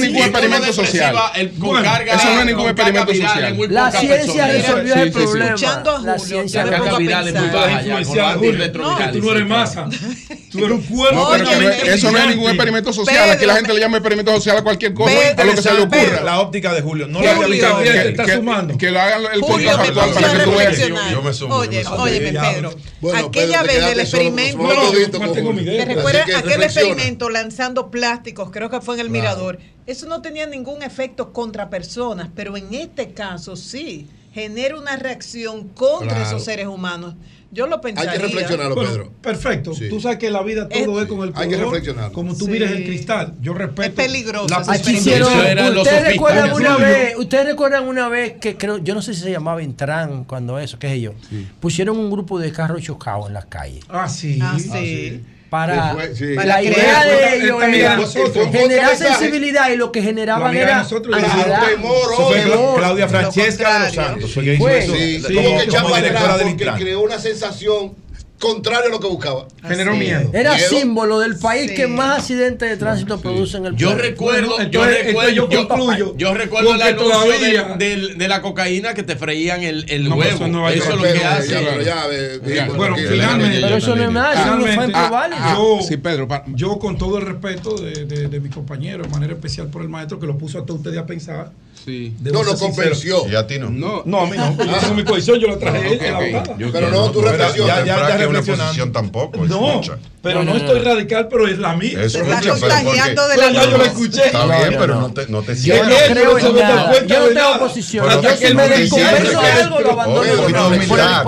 ningún 0.01 0.23
experimento 0.23 0.73
social. 0.73 1.15
Eso 2.07 2.33
no 2.33 2.39
es 2.39 2.45
ningún 2.45 2.67
experimento 2.67 3.13
social. 3.13 3.57
La 3.69 3.91
ciencia 3.91 4.47
resolvió 4.47 4.95
el 4.95 5.11
problema. 5.11 5.45
Escuchando 5.45 5.91
a 5.91 6.17
Julio, 6.19 6.45
ya 6.47 6.63
me 6.63 6.71
pongo 6.77 6.97
a. 8.21 9.11
Tú 9.11 9.21
no 9.21 9.31
eres 9.31 9.47
masa. 9.47 9.87
Tú 10.51 10.59
cuerpo. 10.89 11.35
Eso 11.35 12.11
no 12.11 12.17
es 12.17 12.27
ningún 12.27 12.49
experimento 12.49 12.93
social. 12.93 13.29
Aquí 13.31 13.45
la 13.45 13.55
gente 13.55 13.73
le 13.73 13.79
llama 13.79 13.97
experimento 13.97 14.33
social 14.35 14.57
a 14.57 14.61
cualquier 14.63 14.93
cosa, 14.93 15.11
a 15.37 15.43
lo 15.43 15.53
que 15.53 15.61
se 15.61 15.73
le 15.73 15.81
ocurra. 15.81 16.21
La 16.23 16.39
óptica 16.39 16.73
de 16.73 16.81
Julio. 16.81 17.07
No 17.07 17.21
la 17.21 17.33
realidad. 17.35 17.73
Sumando. 18.33 18.77
Que 18.77 18.91
lo 18.91 18.99
hagan 18.99 19.21
el 19.33 19.39
podcast 19.41 19.91
para 19.93 20.33
que 20.33 20.39
tú 20.43 20.51
veas. 20.51 20.77
Oye, 21.49 21.83
oye, 21.97 22.19
Pedro. 22.21 22.73
Aquella 23.15 23.63
vez 23.63 23.85
del 23.85 23.99
experimento 23.99 24.57
aquel 26.23 26.43
reflexiona. 26.51 26.87
experimento 26.89 27.29
lanzando 27.29 27.91
plásticos? 27.91 28.49
Creo 28.51 28.69
que 28.69 28.81
fue 28.81 28.95
en 28.95 29.01
el 29.01 29.07
Claro. 29.07 29.21
Mirador. 29.21 29.59
Eso 29.85 30.07
no 30.07 30.21
tenía 30.21 30.47
ningún 30.47 30.81
efecto 30.83 31.33
contra 31.33 31.69
personas, 31.69 32.29
pero 32.35 32.55
en 32.57 32.73
este 32.73 33.11
caso 33.13 33.55
sí 33.55 34.07
genera 34.33 34.77
una 34.79 34.95
reacción 34.95 35.67
contra 35.69 36.07
Claro. 36.15 36.25
esos 36.25 36.43
seres 36.45 36.67
humanos. 36.67 37.15
Yo 37.51 37.67
lo 37.67 37.79
Hay 37.83 37.93
que 37.93 38.17
reflexionarlo, 38.17 38.73
Bueno, 38.73 38.89
Pedro. 38.89 39.11
Perfecto. 39.21 39.75
Sí. 39.75 39.87
Tú 39.87 39.99
sabes 40.01 40.17
que 40.17 40.31
la 40.31 40.41
vida 40.41 40.67
todo 40.67 40.99
es, 41.03 41.07
con 41.07 41.19
el 41.21 41.31
hay 41.35 41.47
que 41.49 41.53
color, 41.55 41.71
reflexionarlo. 41.71 42.11
Como 42.11 42.35
tú 42.35 42.45
Sí. 42.45 42.51
mires 42.51 42.71
el 42.71 42.83
cristal. 42.83 43.35
Yo 43.41 43.53
respeto. 43.53 44.01
Es 44.01 44.07
peligroso 44.07 44.47
La 44.47 44.61
ustedes 44.61 46.03
recuerdan 46.03 46.51
una 46.53 46.77
vez, 46.77 47.15
ustedes 47.15 47.45
recuerdan 47.45 47.87
una 47.87 48.09
vez 48.09 48.33
que 48.41 48.57
creo, 48.57 48.79
yo 48.79 48.95
no 48.95 49.03
sé 49.03 49.13
si 49.13 49.21
se 49.21 49.29
llamaba 49.31 49.61
Intran 49.61 50.23
cuando 50.23 50.57
eso, 50.57 50.79
qué 50.79 50.87
sé 50.87 51.01
yo, 51.01 51.13
pusieron 51.59 51.99
un 51.99 52.09
grupo 52.09 52.39
de 52.39 52.51
carros 52.51 52.81
chocados 52.81 53.27
en 53.27 53.33
las 53.35 53.45
calles. 53.45 53.83
Ah, 53.87 54.09
sí. 54.09 54.39
Ah, 54.41 54.57
sí. 54.57 55.21
Para, 55.53 55.91
Sí, 55.91 55.95
fue- 55.95 56.15
sí. 56.15 56.33
la 56.47 56.63
idea 56.63 57.05
de 57.05 57.35
ellos 57.35 57.61
era 57.63 57.95
nosotros. 57.95 58.47
generar 58.51 58.97
sensibilidad 58.97 59.69
y 59.69 59.75
lo 59.75 59.91
que 59.91 60.01
generaban 60.01 60.57
era 60.57 60.77
nosotros, 60.79 61.15
ansiedad, 61.15 61.67
temor. 61.67 62.75
Claudia 62.75 63.07
Francesca 63.07 63.73
de 63.81 63.85
los 63.85 63.93
Santos. 63.93 64.33
fue 64.33 64.57
Fue. 64.57 64.79
eso, 64.79 64.95
Sí, 64.95 65.21
como- 65.21 65.35
como 65.35 65.43
que 65.43 65.51
como 65.51 65.59
echaba 65.61 65.97
directora 66.01 66.37
del 66.39 66.47
porque 66.55 66.83
creó 66.83 67.01
una 67.01 67.19
sensación 67.19 67.93
contraria 68.43 68.87
a 68.89 68.91
lo 68.91 68.99
que 68.99 69.07
buscaba. 69.07 69.47
Generó 69.65 69.95
miedo. 69.95 70.29
Era 70.33 70.53
Miedo. 70.55 70.69
símbolo 70.69 71.19
del 71.19 71.37
país 71.37 71.71
que 71.71 71.87
más 71.87 72.19
accidentes 72.19 72.69
de 72.69 72.75
tránsito 72.77 73.19
produce 73.21 73.57
en 73.57 73.67
el 73.67 73.75
Yo 73.77 73.89
país. 73.91 74.01
recuerdo, 74.01 74.49
Bueno, 74.55 74.69
yo 74.69 74.83
recuerdo, 74.85 75.31
yo 75.31 75.49
yo, 75.49 75.67
concluyo 75.67 76.13
yo 76.17 76.33
recuerdo 76.33 76.73
anuncio 76.73 76.95
todavía- 76.97 77.63
del- 77.63 77.77
del- 77.79 78.17
de 78.17 78.27
la 78.27 78.41
cocaína 78.41 78.93
que 78.93 79.03
te 79.03 79.15
freían 79.15 79.63
el, 79.63 79.85
el 79.89 80.09
No, 80.09 80.15
huevo. 80.15 80.35
eso 80.35 80.45
en 80.45 80.51
Nueva 80.51 80.73
eso 80.73 80.89
es 80.91 80.95
lo 80.97 81.03
que 81.03 81.23
hace. 81.23 82.67
Bueno, 82.75 82.95
finalmente. 82.97 83.61
Pero 83.61 83.77
eso 83.77 83.95
no 83.95 84.03
es 84.03 84.11
nada, 84.11 84.33
eso 84.33 85.09
válido. 85.09 85.39
ah, 85.41 85.53
Yo, 85.57 85.79
Sí, 85.87 85.97
Pedro. 85.97 86.27
yo 86.47 86.79
con 86.79 86.97
todo 86.97 87.17
el 87.19 87.25
respeto 87.25 87.75
de, 87.77 88.05
de, 88.05 88.27
de 88.27 88.39
mis 88.39 88.53
compañeros, 88.53 89.07
de 89.07 89.13
manera 89.13 89.33
especial 89.33 89.67
por 89.67 89.81
el 89.81 89.89
maestro, 89.89 90.19
que 90.19 90.27
lo 90.27 90.37
puso 90.37 90.59
hasta 90.59 90.73
ustedes 90.73 90.97
a 90.97 91.05
pensar. 91.05 91.51
Sí. 91.85 92.13
No, 92.21 92.43
lo 92.43 92.57
convenció. 92.57 93.27
Y 93.27 93.35
a 93.35 93.45
ti 93.45 93.59
no. 93.59 93.69
No, 93.69 94.03
No, 94.05 94.21
a 94.21 94.25
mí 94.27 94.37
no. 94.37 94.55
Yo 94.57 94.77
tengo 94.79 94.93
mi 94.93 95.03
posición, 95.03 95.37
yo 95.39 95.47
lo 95.49 95.57
traje 95.57 95.79
Ok, 95.79 95.85
él, 95.91 95.99
que 95.99 96.11
la 96.11 96.17
ok. 96.17 96.23
abogada. 96.23 96.57
Yo 96.57 96.71
Pero 96.71 96.89
no, 96.89 97.11
tú 97.11 97.21
reflexionas. 97.21 97.77
ya, 97.77 97.85
ya, 97.85 97.85
ya 97.85 97.95
una 97.97 98.17
reflexionando. 98.17 98.63
posición 98.65 98.91
tampoco. 98.93 99.45
No, 99.45 99.69
escucha. 99.81 99.97
pero 100.21 100.43
no, 100.45 100.51
no, 100.53 100.57
estoy 100.57 100.79
no. 100.79 100.85
radical, 100.85 101.27
pero 101.27 101.47
es 101.47 101.59
la 101.59 101.75
mía. 101.75 102.01
Eso 102.03 102.19
Está 102.21 102.39
escucha, 102.39 102.53
pero 102.53 102.59
contagiando 102.59 103.21
porque- 103.23 103.41
de 103.41 103.51
la 103.51 103.51
ya 103.63 103.69
yo 103.69 103.77
lo 103.77 103.83
escuché. 103.83 104.25
Está 104.27 104.45
No, 104.45 104.57
bien, 104.57 104.75
pero 104.79 104.95
no. 104.95 105.01
no 105.01 105.13
te, 105.13 105.27
no 105.27 105.41
te 105.41 105.55
Yo 105.55 105.61
cierres. 105.61 105.89
no 105.89 106.13
creo 106.13 106.23
Yo 106.23 106.31
no 106.33 106.39
se 106.39 106.47
en 106.99 107.07
Yo 107.07 107.19
no 107.19 107.27
tengo 107.27 107.59
posición. 107.59 108.05
Yo 108.09 108.21
que 108.39 108.53
me 108.53 108.69
no 108.69 108.75
cierres, 108.95 109.29
de 109.29 109.35
algo, 109.35 109.79
lo 109.81 109.91
abandono. 109.91 110.23
Por, 110.41 110.51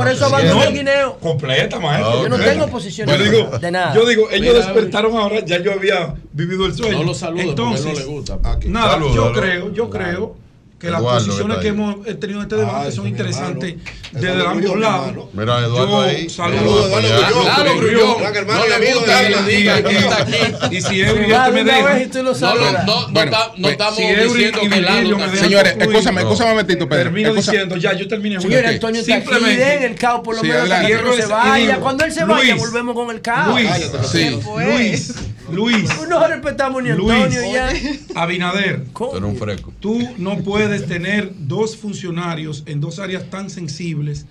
no, 0.06 0.10
eso 0.10 0.20
no 0.22 0.26
abandono 0.36 0.64
el 0.64 0.74
guineo. 0.74 1.18
Completa, 1.20 1.80
maestro. 1.80 2.24
Yo 2.24 2.30
no 2.30 2.38
tengo 2.40 2.68
posición 2.68 3.10
Yo 3.10 3.18
digo, 3.18 3.58
de 3.60 3.72
nada. 3.72 3.94
yo 3.94 4.06
digo, 4.08 4.30
ellos 4.32 4.56
despertaron 4.56 5.18
ahora, 5.18 5.44
ya 5.46 5.62
yo 5.62 5.74
había 5.74 6.14
vivido 6.32 6.66
el 6.66 6.74
sueño. 6.74 7.00
No 7.00 7.04
lo 7.04 7.14
saludo 7.14 7.56
porque 7.56 7.82
no 7.82 7.94
le 7.94 8.06
gusta. 8.06 8.40
Nada, 8.68 9.00
yo 9.14 9.34
creo, 9.34 9.74
yo 9.74 9.90
creo 9.90 10.45
que 10.86 10.92
las 10.92 11.02
posiciones 11.02 11.58
que 11.58 11.68
hemos 11.70 12.04
tenido 12.20 12.40
en 12.40 12.44
este 12.44 12.56
debate 12.56 12.92
son 12.92 13.08
interesantes 13.08 13.76
desde 14.12 14.46
ambos 14.48 14.80
lados. 14.80 15.26
Mira, 15.34 15.60
Eduardo 15.66 16.02
ahí. 16.02 16.30
saludo 16.30 16.58
Saludos, 16.90 17.04
Eduardo. 17.04 17.42
Claro, 17.44 17.78
Grullón. 17.78 18.16
No 18.46 18.66
y 18.66 18.70
le 18.70 18.76
amigo 18.76 19.00
gusta 19.00 19.20
de 19.20 19.24
que 19.26 19.30
le 19.30 19.38
él. 19.40 19.46
digan 19.46 19.84
que 19.84 19.92
Y- 19.92 19.96
está 19.96 20.22
aquí. 20.22 20.76
Y 20.78 20.82
si 20.82 20.96
me 20.96 21.64
deja. 21.64 22.86
No, 22.86 23.70
estamos 23.70 23.98
diciendo 23.98 24.60
que 24.70 24.82
Lalo 24.82 25.18
Señores, 25.36 25.76
escúchame, 25.80 26.22
escúchame 26.22 26.50
un 26.52 26.56
momentito, 26.58 26.88
Pedro. 26.90 27.04
Termino 27.04 27.34
diciendo, 27.34 27.76
ya, 27.78 27.94
yo 27.94 28.08
terminé. 28.08 28.40
Señor. 28.40 28.66
Antonio 28.66 29.02
está 29.02 29.16
aquí, 29.16 29.26
Simplemente- 29.28 29.66
den 29.66 29.84
el 29.84 29.96
caos 29.96 30.22
por 30.24 30.36
lo 30.36 30.42
Sí, 30.42 30.48
menos 30.48 30.64
hasta 30.64 30.80
que 30.82 30.86
adelante. 30.86 31.04
no 31.06 31.12
se 31.16 31.22
Cierro 31.24 31.36
vaya. 31.38 31.72
ese- 31.74 31.80
Cuando 31.82 32.06
él 32.06 32.12
se 32.12 32.26
vaya, 32.26 32.56
volvemos 32.56 32.96
con 32.96 33.10
el 33.16 33.22
caos. 33.22 33.48
Luis, 33.62 33.70
Sí. 34.12 34.40
Luis, 34.56 35.14
Luis, 35.52 35.90
No 36.10 36.28
respetamos 36.28 36.84
ni 36.84 36.90
a 36.90 36.96
Luis. 36.96 37.12
Antonio 37.12 37.42
ya. 37.54 37.72
Abinader. 38.16 38.86
Tú 38.94 39.12
eres 39.12 39.24
un 39.24 39.36
fresco. 39.36 39.74
tú 39.80 40.00
no 40.18 40.38
puedes 40.40 40.88
tener 40.88 41.32
dos 41.38 41.78
funcionarios 41.78 42.64
en 42.66 42.82
dos 42.82 43.00
áreas 43.00 43.30
tan 43.30 43.50
sensibles. 43.50 44.26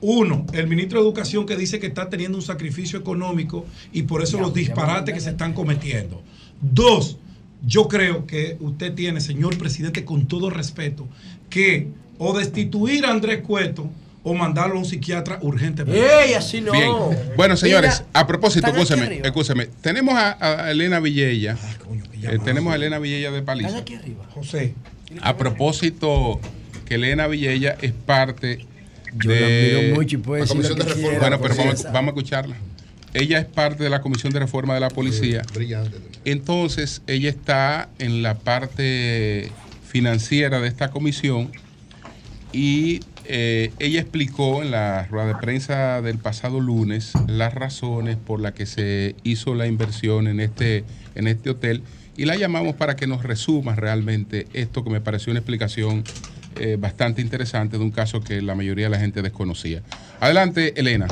Uno, 0.00 0.46
el 0.52 0.68
ministro 0.68 1.00
de 1.00 1.06
Educación 1.06 1.44
que 1.44 1.56
dice 1.56 1.80
que 1.80 1.88
está 1.88 2.08
teniendo 2.08 2.38
un 2.38 2.42
sacrificio 2.42 2.98
económico 2.98 3.66
y 3.92 4.02
por 4.02 4.22
eso 4.22 4.38
los 4.38 4.54
disparates 4.54 5.12
que 5.14 5.20
se 5.20 5.30
están 5.30 5.54
cometiendo. 5.54 6.22
Dos, 6.60 7.18
yo 7.66 7.88
creo 7.88 8.26
que 8.26 8.56
usted 8.60 8.94
tiene, 8.94 9.20
señor 9.20 9.58
presidente, 9.58 10.04
con 10.04 10.26
todo 10.26 10.50
respeto, 10.50 11.08
que 11.50 11.88
o 12.18 12.36
destituir 12.36 13.06
a 13.06 13.10
Andrés 13.10 13.42
Cueto 13.42 13.90
o 14.30 14.34
mandarlo 14.34 14.76
a 14.76 14.78
un 14.78 14.84
psiquiatra 14.84 15.38
urgentemente. 15.42 16.00
¡Ey, 16.24 16.34
así 16.34 16.60
no! 16.60 16.72
Bien. 16.72 16.92
Bueno, 17.36 17.56
señores, 17.56 18.00
Mira, 18.06 18.20
a 18.20 18.26
propósito, 18.26 18.66
arriba. 18.66 19.22
escúcheme. 19.24 19.66
Tenemos 19.80 20.14
a, 20.14 20.64
a 20.64 20.70
Elena 20.70 21.00
Villella. 21.00 21.56
eh, 22.22 22.38
tenemos 22.44 22.72
a 22.72 22.76
Elena 22.76 22.98
Villella 22.98 23.30
de 23.30 23.38
Están 23.38 23.46
Paliza. 23.46 23.78
aquí 23.78 23.94
arriba. 23.94 24.24
José, 24.34 24.74
A 25.22 25.36
propósito, 25.36 26.40
que 26.84 26.96
Elena 26.96 27.26
Villella 27.26 27.76
es 27.80 27.92
parte 27.92 28.66
Yo 29.16 29.30
la 29.30 29.36
de. 29.36 29.92
mucho 29.94 30.16
y 30.16 30.18
puede 30.18 30.42
La 30.42 30.48
Comisión 30.48 30.78
de 30.78 30.84
Reforma. 30.84 31.08
quiera, 31.08 31.20
Bueno, 31.20 31.40
pero 31.40 31.54
vamos, 31.56 31.82
vamos 31.84 32.04
a 32.08 32.08
escucharla. 32.08 32.56
Ella 33.14 33.38
es 33.38 33.46
parte 33.46 33.82
de 33.84 33.90
la 33.90 34.02
Comisión 34.02 34.32
de 34.32 34.40
Reforma 34.40 34.74
de 34.74 34.80
la 34.80 34.90
Policía. 34.90 35.42
Brillante. 35.54 35.96
Entonces, 36.26 37.00
ella 37.06 37.30
está 37.30 37.88
en 37.98 38.22
la 38.22 38.34
parte 38.38 39.50
financiera 39.88 40.60
de 40.60 40.68
esta 40.68 40.90
comisión 40.90 41.50
y 42.52 43.00
eh, 43.30 43.72
ella 43.78 44.00
explicó 44.00 44.62
en 44.62 44.70
la 44.70 45.04
rueda 45.04 45.26
de 45.26 45.34
prensa 45.34 46.00
del 46.00 46.16
pasado 46.16 46.60
lunes 46.60 47.12
las 47.26 47.52
razones 47.52 48.16
por 48.16 48.40
las 48.40 48.54
que 48.54 48.64
se 48.64 49.16
hizo 49.22 49.54
la 49.54 49.66
inversión 49.66 50.28
en 50.28 50.40
este, 50.40 50.84
en 51.14 51.28
este 51.28 51.50
hotel 51.50 51.82
y 52.16 52.24
la 52.24 52.36
llamamos 52.36 52.74
para 52.74 52.96
que 52.96 53.06
nos 53.06 53.22
resuma 53.22 53.74
realmente 53.74 54.46
esto 54.54 54.82
que 54.82 54.88
me 54.88 55.02
pareció 55.02 55.30
una 55.30 55.40
explicación 55.40 56.04
eh, 56.56 56.78
bastante 56.80 57.20
interesante 57.20 57.76
de 57.76 57.84
un 57.84 57.90
caso 57.90 58.22
que 58.22 58.40
la 58.40 58.54
mayoría 58.54 58.86
de 58.86 58.90
la 58.90 58.98
gente 58.98 59.20
desconocía. 59.20 59.82
Adelante, 60.20 60.72
Elena. 60.80 61.06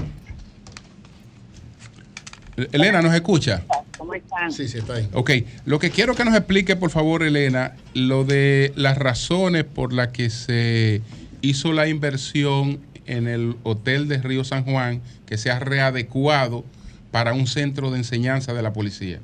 Elena, 2.72 3.02
¿nos 3.02 3.14
escucha? 3.14 3.62
¿Cómo 3.98 4.14
están? 4.14 4.50
Sí, 4.50 4.68
sí, 4.68 4.78
está 4.78 4.94
ahí. 4.94 5.08
Ok, 5.12 5.30
lo 5.66 5.78
que 5.78 5.90
quiero 5.90 6.14
que 6.14 6.24
nos 6.24 6.34
explique, 6.34 6.76
por 6.76 6.90
favor, 6.90 7.22
Elena, 7.22 7.74
lo 7.92 8.24
de 8.24 8.72
las 8.74 8.96
razones 8.96 9.64
por 9.64 9.92
las 9.92 10.08
que 10.08 10.30
se 10.30 11.02
hizo 11.46 11.72
la 11.72 11.88
inversión 11.88 12.80
en 13.06 13.28
el 13.28 13.54
Hotel 13.62 14.08
de 14.08 14.18
Río 14.18 14.42
San 14.42 14.64
Juan, 14.64 15.00
que 15.26 15.38
se 15.38 15.50
ha 15.50 15.60
readecuado 15.60 16.64
para 17.12 17.34
un 17.34 17.46
centro 17.46 17.90
de 17.90 17.98
enseñanza 17.98 18.52
de 18.52 18.62
la 18.62 18.72
policía. 18.72 19.20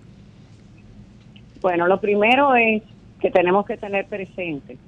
Bueno, 1.61 1.89
lo 1.89 2.01
primero 2.01 2.55
es 2.55 2.83
que 3.21 3.31
tenemos 3.31 3.67
que 3.67 3.77
tener 3.77 4.07
presente 4.07 4.79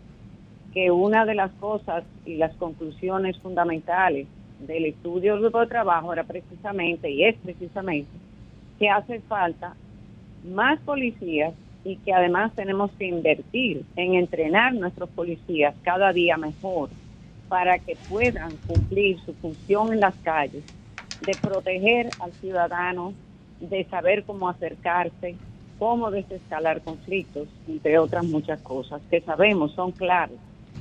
que 0.73 0.91
una 0.91 1.25
de 1.25 1.35
las 1.35 1.51
cosas 1.53 2.05
y 2.25 2.37
las 2.37 2.55
conclusiones 2.55 3.37
fundamentales 3.39 4.27
del 4.61 4.87
estudio 4.87 5.33
del 5.33 5.43
grupo 5.43 5.61
de 5.61 5.67
trabajo 5.67 6.13
era 6.13 6.25
precisamente, 6.25 7.11
y 7.11 7.25
es 7.25 7.37
precisamente, 7.43 8.11
que 8.79 8.89
hace 8.89 9.21
falta 9.21 9.75
más 10.45 10.79
policías 10.81 11.53
y 11.85 11.97
que 11.97 12.13
además 12.13 12.53
tenemos 12.55 12.91
que 12.93 13.07
invertir 13.07 13.85
en 13.97 14.15
entrenar 14.15 14.73
nuestros 14.75 15.09
policías 15.11 15.75
cada 15.83 16.13
día 16.13 16.37
mejor 16.37 16.91
para 17.49 17.79
que 17.79 17.97
puedan 18.09 18.57
cumplir 18.67 19.19
su 19.25 19.35
función 19.35 19.93
en 19.93 20.01
las 20.01 20.15
calles, 20.17 20.65
de 21.21 21.37
proteger 21.37 22.11
al 22.19 22.33
ciudadano, 22.33 23.15
de 23.61 23.85
saber 23.85 24.25
cómo 24.25 24.49
acercarse, 24.49 25.37
cómo 25.79 26.11
desescalar 26.11 26.83
conflictos, 26.83 27.49
entre 27.69 27.99
otras 27.99 28.25
muchas 28.25 28.61
cosas 28.61 29.01
que 29.11 29.21
sabemos 29.21 29.73
son 29.73 29.93
claves 29.93 30.39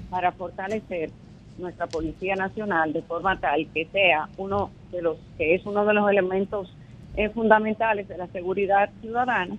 para 0.10 0.32
fortalecer 0.32 1.12
nuestra 1.58 1.88
Policía 1.88 2.36
Nacional 2.36 2.94
de 2.94 3.02
forma 3.04 3.40
tal 3.40 3.68
que 3.74 3.86
sea 3.92 4.30
uno 4.38 4.72
de 4.92 5.02
los 5.02 5.18
que 5.38 5.56
es 5.56 5.66
uno 5.66 5.86
de 5.86 5.94
los 5.94 6.10
elementos 6.10 6.76
eh, 7.16 7.30
fundamentales 7.30 8.08
de 8.08 8.18
la 8.18 8.28
seguridad 8.28 8.90
ciudadana 9.02 9.56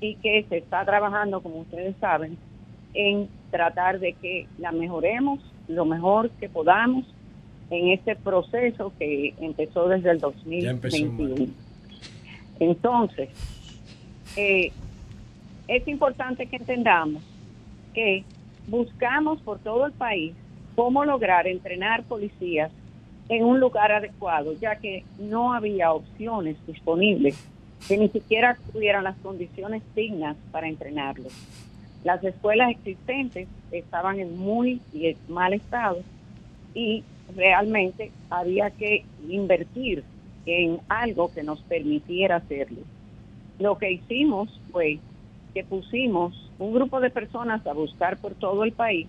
y 0.00 0.16
que 0.16 0.44
se 0.48 0.58
está 0.58 0.84
trabajando, 0.84 1.40
como 1.40 1.60
ustedes 1.60 1.96
saben, 2.00 2.36
en 2.94 3.28
tratar 3.50 3.98
de 4.00 4.12
que 4.14 4.46
la 4.58 4.72
mejoremos 4.72 5.40
lo 5.68 5.84
mejor 5.84 6.30
que 6.30 6.48
podamos 6.48 7.04
en 7.70 7.88
este 7.88 8.14
proceso 8.16 8.92
que 8.98 9.34
empezó 9.40 9.88
desde 9.88 10.10
el 10.10 10.18
Ya 10.20 10.70
empezó 10.70 10.98
2021. 10.98 11.52
Entonces, 12.60 13.28
eh, 14.36 14.70
es 15.68 15.88
importante 15.88 16.46
que 16.46 16.56
entendamos 16.56 17.22
que 17.92 18.24
buscamos 18.68 19.40
por 19.40 19.58
todo 19.58 19.86
el 19.86 19.92
país 19.92 20.32
cómo 20.74 21.04
lograr 21.04 21.46
entrenar 21.46 22.04
policías 22.04 22.70
en 23.28 23.44
un 23.44 23.58
lugar 23.58 23.90
adecuado, 23.90 24.52
ya 24.52 24.76
que 24.76 25.04
no 25.18 25.52
había 25.52 25.92
opciones 25.92 26.56
disponibles 26.66 27.36
que 27.88 27.96
ni 27.96 28.08
siquiera 28.08 28.56
tuvieran 28.72 29.04
las 29.04 29.16
condiciones 29.18 29.82
dignas 29.94 30.36
para 30.50 30.68
entrenarlos. 30.68 31.32
Las 32.06 32.22
escuelas 32.22 32.70
existentes 32.70 33.48
estaban 33.72 34.20
en 34.20 34.38
muy 34.38 34.80
mal 35.26 35.52
estado 35.54 36.04
y 36.72 37.02
realmente 37.34 38.12
había 38.30 38.70
que 38.70 39.04
invertir 39.28 40.04
en 40.46 40.78
algo 40.88 41.32
que 41.34 41.42
nos 41.42 41.60
permitiera 41.62 42.36
hacerlo. 42.36 42.82
Lo 43.58 43.76
que 43.76 43.90
hicimos 43.90 44.48
fue 44.70 45.00
que 45.52 45.64
pusimos 45.64 46.48
un 46.60 46.72
grupo 46.74 47.00
de 47.00 47.10
personas 47.10 47.66
a 47.66 47.72
buscar 47.72 48.18
por 48.18 48.34
todo 48.34 48.62
el 48.62 48.70
país 48.70 49.08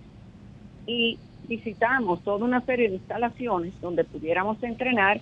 y 0.84 1.20
visitamos 1.46 2.20
toda 2.24 2.44
una 2.44 2.62
serie 2.62 2.88
de 2.88 2.96
instalaciones 2.96 3.80
donde 3.80 4.02
pudiéramos 4.02 4.60
entrenar 4.64 5.20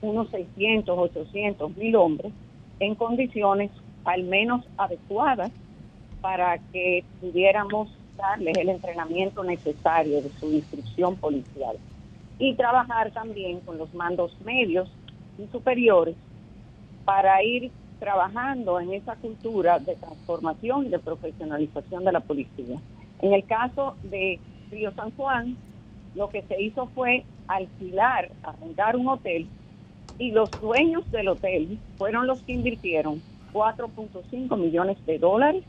unos 0.00 0.30
600, 0.30 0.98
800 0.98 1.76
mil 1.76 1.94
hombres 1.94 2.32
en 2.80 2.94
condiciones 2.94 3.70
al 4.06 4.22
menos 4.22 4.64
adecuadas 4.78 5.52
para 6.20 6.58
que 6.72 7.04
pudiéramos 7.20 7.88
darles 8.16 8.56
el 8.58 8.68
entrenamiento 8.68 9.44
necesario 9.44 10.20
de 10.20 10.30
su 10.40 10.52
instrucción 10.52 11.16
policial 11.16 11.76
y 12.38 12.54
trabajar 12.54 13.10
también 13.12 13.60
con 13.60 13.78
los 13.78 13.92
mandos 13.94 14.32
medios 14.44 14.88
y 15.38 15.46
superiores 15.50 16.16
para 17.04 17.42
ir 17.42 17.70
trabajando 17.98 18.80
en 18.80 18.92
esa 18.92 19.16
cultura 19.16 19.78
de 19.78 19.96
transformación 19.96 20.86
y 20.86 20.88
de 20.88 20.98
profesionalización 20.98 22.04
de 22.04 22.12
la 22.12 22.20
policía. 22.20 22.80
En 23.20 23.32
el 23.32 23.44
caso 23.44 23.96
de 24.04 24.38
Río 24.70 24.92
San 24.92 25.10
Juan, 25.12 25.56
lo 26.14 26.28
que 26.28 26.42
se 26.42 26.60
hizo 26.60 26.86
fue 26.94 27.24
alquilar, 27.48 28.30
arrendar 28.42 28.96
un 28.96 29.08
hotel 29.08 29.46
y 30.18 30.32
los 30.32 30.50
dueños 30.60 31.10
del 31.10 31.28
hotel 31.28 31.78
fueron 31.96 32.26
los 32.26 32.42
que 32.42 32.52
invirtieron 32.52 33.22
4.5 33.52 34.56
millones 34.56 35.04
de 35.06 35.18
dólares 35.18 35.64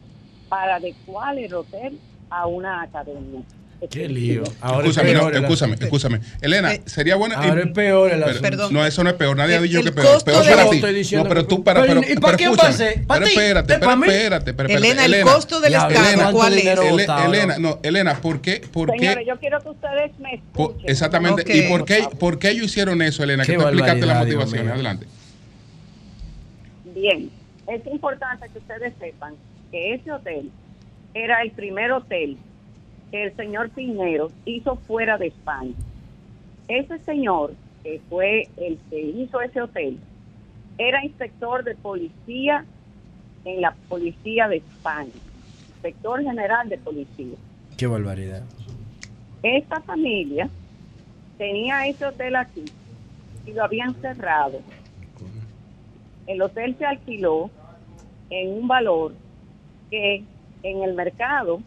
para 0.49 0.75
adecuar 0.75 1.37
el 1.37 1.53
hotel 1.53 1.99
a 2.29 2.47
una 2.47 2.81
academia. 2.81 3.41
Qué 3.89 4.09
lío. 4.09 4.43
Escúchame, 4.43 5.13
no, 5.13 5.29
escúchame, 5.29 5.75
escúchame. 5.79 6.19
Elena, 6.41 6.71
sería 6.85 7.15
bueno. 7.15 7.35
Ahora 7.37 7.61
es 7.61 7.71
peor 7.71 8.11
el 8.11 8.21
asunto. 8.23 8.41
Perdón. 8.41 8.73
No, 8.73 8.85
eso 8.85 9.05
no 9.05 9.09
es 9.09 9.15
peor. 9.15 9.37
Nadie 9.37 9.53
ha 9.55 9.57
El- 9.59 9.63
dicho 9.63 9.77
el 9.77 9.83
que 9.83 9.89
es 9.91 9.95
peor. 9.95 10.07
costo 10.15 10.25
Peor 10.31 10.43
de- 10.43 10.51
para 10.51 10.69
ti. 10.69 11.15
No, 11.15 11.23
pero 11.23 11.45
tú 11.45 11.63
para. 11.63 11.81
pero, 11.83 12.01
Pero, 12.01 12.13
¿y 12.13 12.17
para 12.17 12.35
quién 12.35 12.51
va 12.51 12.67
a 12.67 12.73
ser? 12.73 13.05
¿Para 13.07 13.19
pero 13.21 13.25
ti? 13.31 13.37
espérate, 13.39 13.73
¿Es 13.75 13.79
para 13.79 13.97
pero 13.97 14.11
espérate, 14.11 14.49
espérate. 14.51 14.75
Elena, 14.75 15.05
el 15.05 15.21
costo 15.21 15.61
del 15.61 15.73
Estado, 15.75 15.91
Elena, 15.91 16.31
¿cuál 16.33 16.53
es? 16.57 16.65
Elena, 17.25 17.57
no, 17.57 17.79
Elena, 17.81 18.15
¿por 18.21 18.41
qué? 18.41 18.61
¿Por 18.69 18.91
qué? 18.91 18.99
Señores, 18.99 19.27
yo 19.29 19.39
quiero 19.39 19.61
que 19.61 19.69
ustedes 19.69 20.11
me 20.19 20.33
escuchen. 20.33 20.89
exactamente. 20.89 21.43
¿Y 21.57 21.69
por 21.69 21.85
qué, 21.85 22.05
por 22.19 22.37
qué 22.37 22.49
ellos 22.49 22.65
hicieron 22.65 23.01
eso, 23.01 23.23
Elena? 23.23 23.45
Qué 23.45 23.53
Que 23.53 23.57
tú 23.59 23.63
explicaste 23.63 24.01
la 24.01 24.07
barbaridad, 24.15 24.25
Dios 24.25 24.39
motivación. 24.43 24.65
mío. 24.65 24.73
Adelante. 24.73 25.05
Bien, 26.95 27.29
es 27.67 27.85
importante 27.87 28.47
que 28.51 28.59
ustedes 28.59 28.93
sepan 28.99 29.35
que 29.71 29.93
ese 29.93 30.11
hotel 30.11 30.51
era 31.13 31.41
el 31.41 31.51
primer 31.51 31.91
hotel 31.91 32.37
que 33.11 33.23
el 33.23 33.35
señor 33.35 33.69
Piñero 33.71 34.31
hizo 34.45 34.75
fuera 34.75 35.17
de 35.17 35.27
España. 35.27 35.73
Ese 36.67 36.99
señor, 36.99 37.53
que 37.83 37.99
fue 38.09 38.47
el 38.57 38.77
que 38.89 39.01
hizo 39.01 39.41
ese 39.41 39.61
hotel, 39.61 39.97
era 40.77 41.03
inspector 41.03 41.63
de 41.63 41.75
policía 41.75 42.65
en 43.45 43.61
la 43.61 43.75
policía 43.87 44.47
de 44.47 44.57
España, 44.57 45.11
inspector 45.69 46.21
general 46.21 46.69
de 46.69 46.77
policía. 46.77 47.35
Qué 47.77 47.87
barbaridad. 47.87 48.43
Esta 49.41 49.81
familia 49.81 50.49
tenía 51.37 51.87
ese 51.87 52.05
hotel 52.05 52.35
aquí 52.35 52.65
y 53.45 53.53
lo 53.53 53.63
habían 53.63 53.95
cerrado. 53.95 54.59
El 56.27 56.41
hotel 56.41 56.75
se 56.77 56.85
alquiló 56.85 57.49
en 58.29 58.49
un 58.53 58.67
valor 58.67 59.13
que 59.89 60.23
en 60.63 60.83
el 60.83 60.93
mercado, 60.93 61.61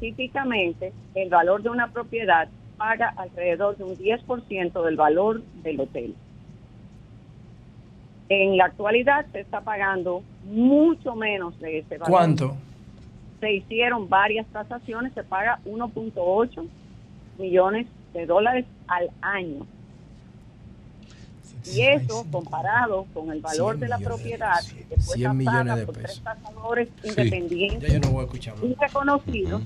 típicamente, 0.00 0.92
el 1.14 1.28
valor 1.28 1.62
de 1.62 1.70
una 1.70 1.88
propiedad 1.88 2.48
paga 2.76 3.12
alrededor 3.16 3.76
de 3.76 3.84
un 3.84 3.96
10% 3.96 4.84
del 4.84 4.96
valor 4.96 5.42
del 5.62 5.80
hotel. 5.80 6.14
En 8.28 8.56
la 8.56 8.66
actualidad 8.66 9.26
se 9.32 9.40
está 9.40 9.60
pagando 9.60 10.22
mucho 10.44 11.14
menos 11.14 11.58
de 11.60 11.78
ese 11.78 11.98
valor 11.98 12.10
¿Cuánto? 12.10 12.56
se 13.40 13.52
hicieron 13.52 14.08
varias 14.08 14.46
tasaciones, 14.48 15.12
se 15.12 15.22
paga 15.22 15.60
1.8 15.64 16.66
millones 17.38 17.86
de 18.12 18.26
dólares 18.26 18.64
al 18.88 19.10
año. 19.20 19.66
Y 21.72 21.82
eso 21.82 22.26
comparado 22.30 23.06
con 23.12 23.30
el 23.30 23.40
valor 23.40 23.78
de 23.78 23.88
la 23.88 23.98
propiedad 23.98 24.60
que 24.88 24.96
fue 25.00 25.16
100 25.16 25.36
millones 25.36 25.76
de 25.76 25.86
por 25.86 25.94
pesos. 25.96 26.22
tres 26.24 26.36
tasadores 26.42 26.88
independientes 27.02 27.92
yo 27.92 28.00
no 28.00 28.22
y 28.62 28.74
reconocidos, 28.74 29.62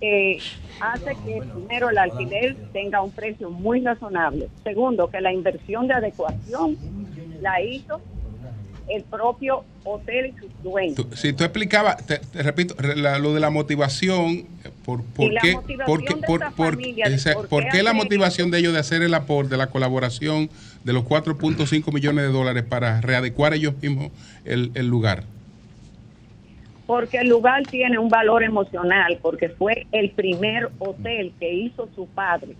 eh, 0.00 0.38
hace 0.80 1.16
que 1.24 1.42
primero 1.42 1.90
el 1.90 1.98
alquiler 1.98 2.56
tenga 2.72 3.02
un 3.02 3.10
precio 3.10 3.50
muy 3.50 3.80
razonable. 3.80 4.48
Segundo, 4.62 5.10
que 5.10 5.20
la 5.20 5.32
inversión 5.32 5.88
de 5.88 5.94
adecuación 5.94 6.76
la 7.40 7.60
hizo 7.60 8.00
el 8.90 9.02
propio 9.04 9.64
hotel 9.84 10.26
y 10.34 10.38
sus 10.40 10.62
dueños. 10.62 10.96
Tú- 10.96 11.06
si 11.16 11.32
tú 11.32 11.44
explicabas, 11.44 12.04
te, 12.06 12.18
te 12.18 12.42
repito, 12.42 12.74
la- 12.96 13.18
lo 13.18 13.32
de 13.34 13.40
la 13.40 13.50
motivación, 13.50 14.46
por, 14.84 15.02
por 15.04 15.30
qué, 15.40 15.54
motivación 15.54 16.20
por 16.20 16.40
por- 16.40 16.54
por- 16.54 16.74
ese- 17.14 17.34
por 17.48 17.64
qué 17.70 17.82
la 17.82 17.92
motivación 17.92 18.50
de 18.50 18.58
ellos 18.58 18.72
de 18.72 18.78
hacer 18.80 19.02
el 19.02 19.14
aporte, 19.14 19.56
la 19.56 19.68
colaboración 19.68 20.50
de 20.84 20.92
los 20.92 21.04
4.5 21.04 21.92
millones 21.92 22.24
de 22.24 22.32
dólares 22.32 22.64
para 22.68 23.00
readecuar 23.00 23.54
ellos 23.54 23.74
mismos 23.80 24.10
el, 24.44 24.70
el 24.74 24.86
lugar? 24.88 25.24
Porque 26.86 27.18
el 27.18 27.28
lugar 27.28 27.62
tiene 27.70 27.98
un 27.98 28.08
valor 28.08 28.42
emocional, 28.42 29.18
porque 29.22 29.48
fue 29.48 29.86
el 29.92 30.10
primer 30.10 30.70
hotel 30.80 31.32
que 31.38 31.52
hizo 31.54 31.88
su 31.94 32.06
padre. 32.08 32.56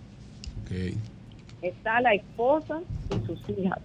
Está 1.61 1.99
la 1.99 2.13
esposa 2.13 2.79
y 3.09 3.27
sus 3.27 3.39
hijas. 3.57 3.77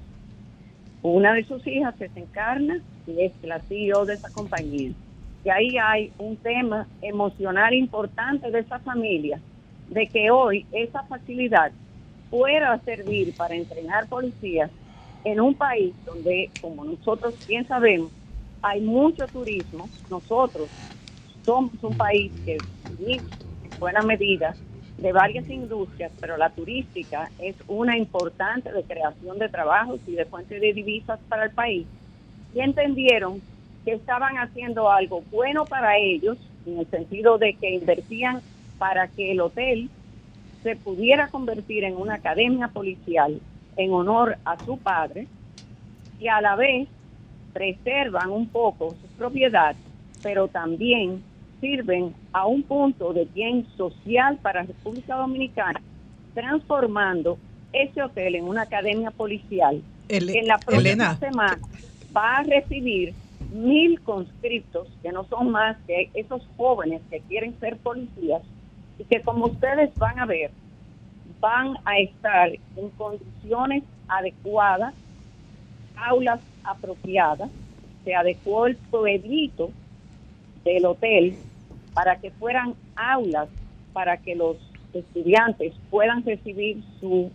Una 1.09 1.35
de 1.35 1.45
sus 1.45 1.65
hijas 1.69 1.95
es 2.01 2.11
Encarna 2.17 2.81
y 3.07 3.23
es 3.23 3.33
la 3.43 3.61
CEO 3.69 4.07
de 4.07 4.15
esa 4.15 4.29
compañía. 4.31 4.91
Y 5.45 5.49
ahí 5.51 5.79
hay 5.79 6.13
un 6.19 6.37
tema 6.37 6.89
emocional 7.01 7.75
importante 7.75 8.51
de 8.51 8.59
esa 8.59 8.81
familia, 8.81 9.41
de 9.89 10.09
que 10.09 10.33
hoy 10.33 10.67
esa 10.73 11.05
facilidad 11.05 11.71
pueda 12.29 12.83
servir 12.83 13.33
para 13.37 13.55
entrenar 13.55 14.09
policías 14.09 14.69
en 15.23 15.41
un 15.41 15.55
país 15.55 15.95
donde, 16.05 16.51
como 16.61 16.85
nosotros 16.85 17.35
bien 17.47 17.69
sabemos, 17.69 18.11
hay 18.61 18.81
mucho 18.81 19.29
turismo. 19.29 19.89
Nosotros 20.11 20.69
somos 21.45 21.73
un 21.85 21.97
país 21.97 22.33
que 22.45 22.57
en 22.99 23.79
buena 23.79 24.03
medida 24.03 24.57
de 24.99 25.13
varias 25.13 25.49
industrias, 25.49 26.11
pero 26.21 26.37
la 26.37 26.51
turística 26.51 27.31
es 27.39 27.55
una 27.69 27.97
importante 27.97 28.73
de 28.73 28.83
creación 28.83 29.39
de 29.39 29.49
trabajos 29.49 30.01
y 30.07 30.13
de 30.13 30.25
fuente 30.25 30.59
de 30.59 30.73
divisas 30.73 31.21
para 31.29 31.45
el 31.45 31.51
país. 31.51 31.87
Y 32.55 32.61
entendieron 32.61 33.43
que 33.85 33.93
estaban 33.93 34.39
haciendo 34.39 34.91
algo 34.91 35.23
bueno 35.31 35.65
para 35.65 35.99
ellos, 35.99 36.39
en 36.67 36.79
el 36.79 36.87
sentido 36.87 37.39
de 37.39 37.55
que 37.55 37.71
invertían 37.71 38.41
para 38.79 39.09
que 39.09 39.33
el 39.33 39.41
hotel 39.41 39.91
se 40.63 40.77
pudiera 40.77 41.29
convertir 41.29 41.85
en 41.85 41.97
una 41.97 42.15
academia 42.15 42.69
policial 42.69 43.41
en 43.77 43.93
honor 43.93 44.39
a 44.45 44.59
su 44.65 44.79
padre 44.79 45.29
y 46.19 46.29
a 46.29 46.41
la 46.41 46.57
vez 46.57 46.89
preservan 47.53 48.31
un 48.31 48.49
poco 48.49 48.97
su 49.01 49.07
propiedad, 49.17 49.77
pero 50.23 50.49
también 50.49 51.23
sirven 51.61 52.15
a 52.33 52.47
un 52.47 52.63
punto 52.63 53.13
de 53.13 53.25
bien 53.27 53.67
social 53.77 54.39
para 54.43 54.63
República 54.63 55.17
Dominicana, 55.17 55.81
transformando 56.35 57.39
ese 57.73 58.03
hotel 58.03 58.37
en 58.37 58.45
una 58.45 58.63
academia 58.63 59.11
policial. 59.11 59.83
Ele- 60.09 60.39
en 60.39 60.47
la 60.47 60.59
próxima 60.59 60.93
Elena. 60.93 61.19
semana 61.19 61.59
va 62.17 62.39
a 62.39 62.43
recibir 62.43 63.15
mil 63.51 64.01
conscriptos, 64.03 64.89
que 65.03 65.13
no 65.13 65.25
son 65.25 65.51
más 65.51 65.77
que 65.87 66.11
esos 66.15 66.43
jóvenes 66.57 67.03
que 67.11 67.21
quieren 67.21 67.59
ser 67.61 67.77
policías, 67.79 68.43
y 68.99 69.05
que 69.05 69.21
como 69.23 69.47
ustedes 69.47 69.95
van 69.99 70.19
a 70.19 70.27
ver, 70.27 70.51
van 71.41 71.77
a 71.85 71.99
estar 71.99 72.51
en 72.77 72.91
condiciones 72.97 73.83
adecuadas, 74.09 74.95
aulas 75.97 76.41
apropiadas, 76.65 77.51
se 78.05 78.15
adecuó 78.15 78.67
el 78.67 78.77
pueblito 78.77 79.71
del 80.75 80.85
hotel 80.85 81.35
para 81.95 82.17
que 82.21 82.31
fueran 82.33 82.75
aulas 82.95 83.49
para 83.95 84.19
que 84.19 84.35
los 84.35 84.57
estudiantes 84.93 85.73
puedan 85.91 86.23
recibir 86.25 86.83
su, 87.01 87.31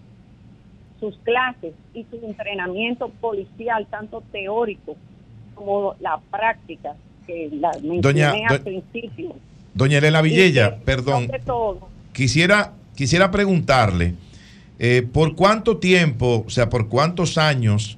sus 0.99 1.15
clases 1.23 1.73
y 1.95 2.05
su 2.11 2.23
entrenamiento 2.25 3.09
policial, 3.09 3.87
tanto 3.89 4.21
teórico 4.31 4.95
como 5.55 5.95
la 5.99 6.19
práctica 6.29 6.95
que 7.25 7.49
la 7.59 7.71
mencioné 7.71 8.01
Doña- 8.01 8.47
al 8.49 8.57
do- 8.59 8.63
principio. 8.63 9.35
Doña 9.73 9.97
Elena 9.99 10.21
Villella, 10.21 10.75
que, 10.77 10.85
perdón, 10.85 11.27
todo, 11.45 11.87
quisiera, 12.13 12.73
quisiera 12.95 13.31
preguntarle, 13.31 14.15
eh, 14.79 15.01
¿por 15.11 15.35
cuánto 15.35 15.77
tiempo, 15.77 16.43
o 16.45 16.49
sea, 16.49 16.69
por 16.69 16.89
cuántos 16.89 17.37
años 17.37 17.97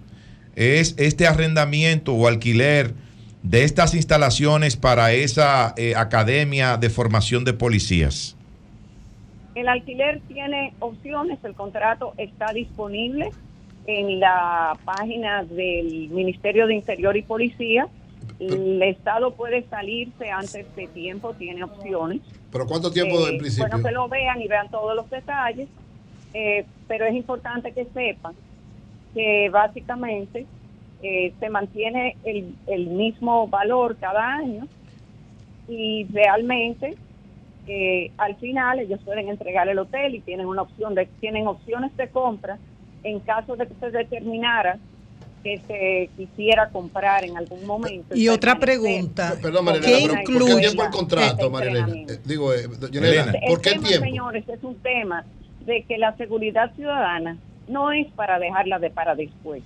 es 0.56 0.94
este 0.98 1.26
arrendamiento 1.26 2.14
o 2.14 2.28
alquiler 2.28 2.94
de 3.44 3.64
estas 3.64 3.94
instalaciones 3.94 4.78
para 4.78 5.12
esa 5.12 5.74
eh, 5.78 5.96
academia 5.96 6.78
de 6.78 6.90
formación 6.90 7.44
de 7.44 7.54
policías? 7.54 8.36
El 9.54 9.68
alquiler 9.68 10.22
tiene 10.28 10.74
opciones, 10.80 11.38
el 11.44 11.54
contrato 11.54 12.14
está 12.18 12.52
disponible 12.54 13.30
en 13.86 14.20
la 14.20 14.78
página 14.86 15.44
del 15.44 16.10
Ministerio 16.10 16.66
de 16.66 16.76
Interior 16.76 17.16
y 17.18 17.22
Policía. 17.22 17.88
El 18.40 18.82
Estado 18.82 19.36
puede 19.36 19.64
salirse 19.70 20.32
antes 20.32 20.66
de 20.76 20.88
tiempo, 20.88 21.34
tiene 21.34 21.64
opciones. 21.64 22.22
¿Pero 22.52 22.66
cuánto 22.66 22.92
tiempo 22.92 23.28
Eh, 23.28 23.34
en 23.34 23.38
principio? 23.38 23.68
Bueno, 23.68 23.84
que 23.84 23.92
lo 23.94 24.08
vean 24.08 24.42
y 24.42 24.48
vean 24.48 24.70
todos 24.70 24.96
los 24.96 25.10
detalles, 25.10 25.68
eh, 26.34 26.66
pero 26.88 27.06
es 27.06 27.14
importante 27.14 27.74
que 27.74 27.86
sepan 27.94 28.34
que 29.14 29.50
básicamente 29.52 30.48
eh, 31.04 31.34
se 31.40 31.50
mantiene 31.50 32.16
el, 32.24 32.56
el 32.68 32.88
mismo 32.88 33.48
valor 33.48 33.98
cada 34.00 34.36
año 34.36 34.68
y 35.68 36.06
realmente 36.12 36.96
eh, 37.68 38.12
al 38.18 38.36
final 38.38 38.80
ellos 38.80 39.00
pueden 39.06 39.30
entregar 39.30 39.68
el 39.68 39.80
hotel 39.80 40.16
y 40.16 40.22
tienen 40.22 40.48
una 40.48 40.64
opción 40.64 40.96
de 40.96 41.06
tienen 41.20 41.48
opciones 41.48 41.96
de 41.98 42.10
compra 42.10 42.58
en 43.04 43.20
caso 43.20 43.56
de 43.56 43.68
que 43.68 43.74
se 43.80 43.92
determinara 43.92 44.80
que 45.44 45.60
se 45.68 46.10
quisiera 46.16 46.70
comprar 46.70 47.26
en 47.26 47.36
algún 47.36 47.66
momento. 47.66 48.16
Y 48.16 48.30
otra 48.30 48.58
pregunta, 48.58 49.36
Perdón, 49.42 49.66
Marilena, 49.66 49.86
¿qué 49.86 50.02
pero 50.04 50.14
¿por 50.14 50.24
qué 50.24 50.32
incluye? 50.32 50.60
tiempo 50.62 50.84
el 50.84 50.90
contrato, 50.90 51.50
Marilena? 51.50 51.88
Eh, 52.14 52.20
digo, 52.24 52.54
eh, 52.54 52.70
Yanela, 52.92 53.34
¿por 53.48 53.62
qué 53.62 53.70
el 53.72 53.76
tema, 53.76 53.88
tiempo? 53.88 54.06
señores, 54.06 54.48
es 54.48 54.64
un 54.64 54.76
tema 54.76 55.26
de 55.66 55.84
que 55.84 55.98
la 55.98 56.16
seguridad 56.16 56.74
ciudadana 56.76 57.38
no 57.68 57.92
es 57.92 58.08
para 58.14 58.40
dejarla 58.40 58.80
de 58.80 58.90
para 58.90 59.16
después. 59.16 59.64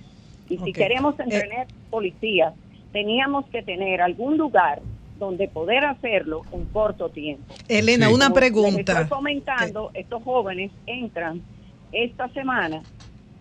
Y 0.48 0.58
si 0.58 0.72
queremos 0.72 1.18
entrenar 1.20 1.66
policías, 1.90 2.54
teníamos 2.92 3.46
que 3.46 3.62
tener 3.62 4.00
algún 4.00 4.38
lugar 4.38 4.80
donde 5.18 5.48
poder 5.48 5.84
hacerlo 5.84 6.42
en 6.52 6.64
corto 6.66 7.08
tiempo. 7.10 7.54
Elena, 7.68 8.06
Sí. 8.08 8.14
una 8.14 8.26
les 8.28 8.34
pregunta. 8.34 8.92
Estoy 8.92 9.08
comentando, 9.08 9.90
estos 9.94 10.22
jóvenes 10.22 10.70
entran 10.86 11.42
esta 11.92 12.28
semana 12.30 12.82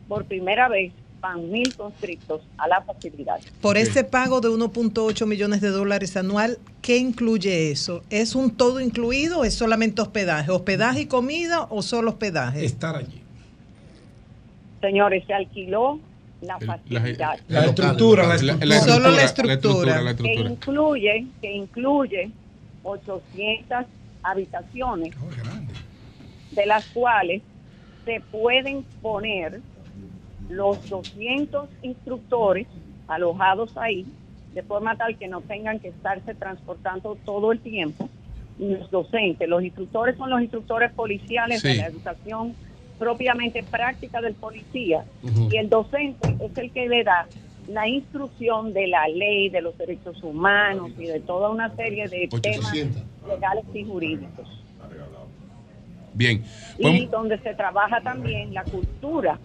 por 0.08 0.26
primera 0.26 0.68
vez, 0.69 0.92
van 1.19 1.52
mil 1.52 1.76
conscriptos 1.76 2.42
a 2.58 2.68
la 2.68 2.82
facilidad. 2.82 3.40
Por 3.61 3.77
ese 3.77 4.03
pago 4.03 4.40
de 4.42 4.50
1.8 4.50 5.26
millones 5.26 5.61
de 5.61 5.69
dólares 5.69 6.16
anual, 6.18 6.58
¿qué 6.82 6.98
incluye 6.98 7.72
eso? 7.72 8.03
¿Es 8.10 8.36
un 8.36 8.52
todo 8.52 8.80
incluido 8.80 9.40
o 9.40 9.44
es 9.44 9.53
solamente 9.53 10.02
hospedaje? 10.02 10.52
¿Hospedaje 10.52 11.02
y 11.02 11.06
comida 11.08 11.68
o 11.69 11.82
solo 11.82 12.11
hospedaje? 12.11 12.66
Estar 12.66 12.95
allí. 12.95 13.22
Señores, 14.82 15.26
se 15.26 15.34
alquiló 15.34 16.00
la 16.42 16.60
facilidad. 16.60 17.40
La 17.48 17.66
estructura, 17.66 18.24
la 18.24 18.36
La- 18.36 18.36
la 18.36 18.76
estructura. 18.76 18.80
Solo 18.80 19.12
la 19.12 19.24
estructura, 19.24 20.16
que 20.16 20.34
incluye 20.34 21.28
que 21.42 21.52
incluye 21.54 22.32
800 22.84 23.86
habitaciones 24.24 25.14
de 26.52 26.66
las 26.66 26.86
cuales 26.88 27.42
se 28.06 28.22
pueden 28.32 28.84
poner 29.02 29.62
los 30.50 30.88
200 30.90 31.70
instructores 31.82 32.68
alojados 33.08 33.76
ahí 33.78 34.06
de 34.54 34.64
forma 34.64 34.96
tal 34.96 35.18
que 35.18 35.28
no 35.28 35.42
tengan 35.42 35.80
que 35.80 35.90
estarse 35.90 36.34
transportando 36.36 37.18
todo 37.26 37.52
el 37.52 37.60
tiempo. 37.60 38.10
Y 38.60 38.70
los 38.76 38.90
docentes 38.90 39.48
los 39.48 39.64
instructores 39.64 40.18
son 40.18 40.30
los 40.30 40.42
instructores 40.42 40.92
policiales 40.94 41.62
de 41.62 41.76
la 41.76 41.88
educación 41.88 42.56
propiamente 43.00 43.64
práctica 43.64 44.22
del 44.22 44.34
policía 44.34 45.06
y 45.51 45.58
el 45.58 45.69
docente 45.69 46.35
es 46.43 46.58
el 46.58 46.72
que 46.72 46.88
le 46.88 47.03
da 47.03 47.27
la 47.69 47.88
instrucción 47.88 48.74
de 48.74 48.88
la 48.88 49.08
ley, 49.09 49.50
de 49.50 49.61
los 49.61 49.77
derechos 49.77 50.24
humanos 50.24 50.92
y 50.98 51.06
de 51.06 51.19
toda 51.19 51.50
una 51.50 51.76
serie 51.76 52.08
de 52.08 52.27
temas 52.42 52.67
800. 52.69 53.03
legales 53.27 53.66
y 53.74 53.84
jurídicos. 53.84 54.48
Bien. 56.14 56.43
Y 56.77 56.82
Pues, 56.82 57.11
donde 57.11 57.38
se 57.40 57.53
trabaja 57.53 58.01
también 58.01 58.53
la 58.53 58.64
cultura 58.64 59.38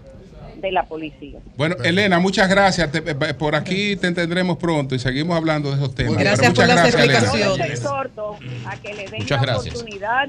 de 0.56 0.70
la 0.72 0.84
policía. 0.84 1.38
bueno, 1.56 1.76
Elena, 1.82 2.18
muchas 2.20 2.48
gracias. 2.48 2.90
Te- 2.92 2.98
eh, 3.10 3.34
por 3.34 3.54
aquí 3.56 3.96
te 3.96 4.06
entendremos 4.06 4.56
pronto 4.58 4.94
y 4.94 4.98
seguimos 4.98 5.36
hablando 5.36 5.70
de 5.70 5.76
esos 5.76 5.94
temas. 5.94 6.16
Gracias 6.18 6.52
por 6.54 6.66
las 6.66 6.76
gracias, 6.92 7.02
Elena. 7.04 7.32
Yo 7.44 7.56
les 7.56 7.70
exhorto 7.70 8.36
a 8.66 8.76
que 8.76 8.94
le 8.94 9.04
den 9.08 9.20
Muchas 9.20 9.40
la 9.40 9.46
gracias. 9.52 9.74
oportunidad 9.74 10.28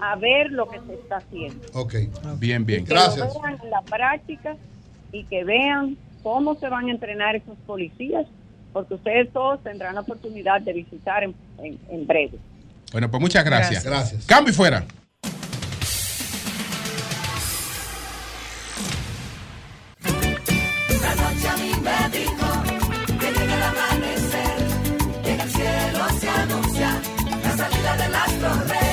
a 0.00 0.16
ver 0.16 0.50
lo 0.52 0.68
que 0.68 0.78
se 0.86 0.94
está 0.94 1.16
haciendo. 1.18 1.66
Ok. 1.74 1.94
Bien, 2.38 2.64
bien. 2.64 2.84
Que 2.84 2.94
lo 2.94 3.00
vean 3.16 3.58
en 3.62 3.70
la 3.70 3.82
práctica 3.82 4.56
y 5.12 5.24
que 5.24 5.44
vean 5.44 5.96
cómo 6.22 6.54
se 6.56 6.68
van 6.68 6.86
a 6.86 6.90
entrenar 6.90 7.36
esos 7.36 7.56
policías, 7.66 8.26
porque 8.72 8.94
ustedes 8.94 9.32
todos 9.32 9.62
tendrán 9.62 9.94
la 9.94 10.02
oportunidad 10.02 10.60
de 10.60 10.72
visitar 10.72 11.24
en, 11.24 11.34
en- 11.58 11.78
en 11.90 12.06
breve. 12.06 12.38
Bueno, 12.92 13.10
pues 13.10 13.20
muchas 13.20 13.44
gracias. 13.44 13.84
Gracias. 13.84 14.26
Cambio 14.26 14.52
y 14.52 14.54
fuera. 14.56 14.84
La 21.02 21.14
noche 21.14 21.48
a 21.48 21.56
mí 21.56 21.72
me 21.82 22.18
dijo 22.18 22.62
que 23.20 23.32
llega 23.32 23.54
el 23.56 23.62
amanecer, 23.62 24.56
que 25.24 25.32
en 25.32 25.40
el 25.40 25.50
cielo 25.50 26.04
se 26.20 26.28
anuncia 26.28 26.90
la 27.42 27.56
salida 27.56 27.96
del 27.96 28.14
astro 28.14 28.50
rey. 28.68 28.89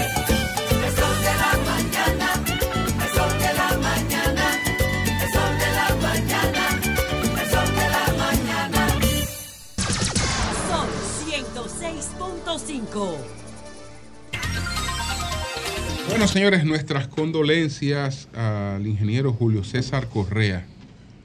Bueno, 16.10 16.28
señores, 16.28 16.66
nuestras 16.66 17.08
condolencias 17.08 18.28
al 18.34 18.88
ingeniero 18.88 19.34
Julio 19.34 19.64
César 19.64 20.08
Correa. 20.08 20.66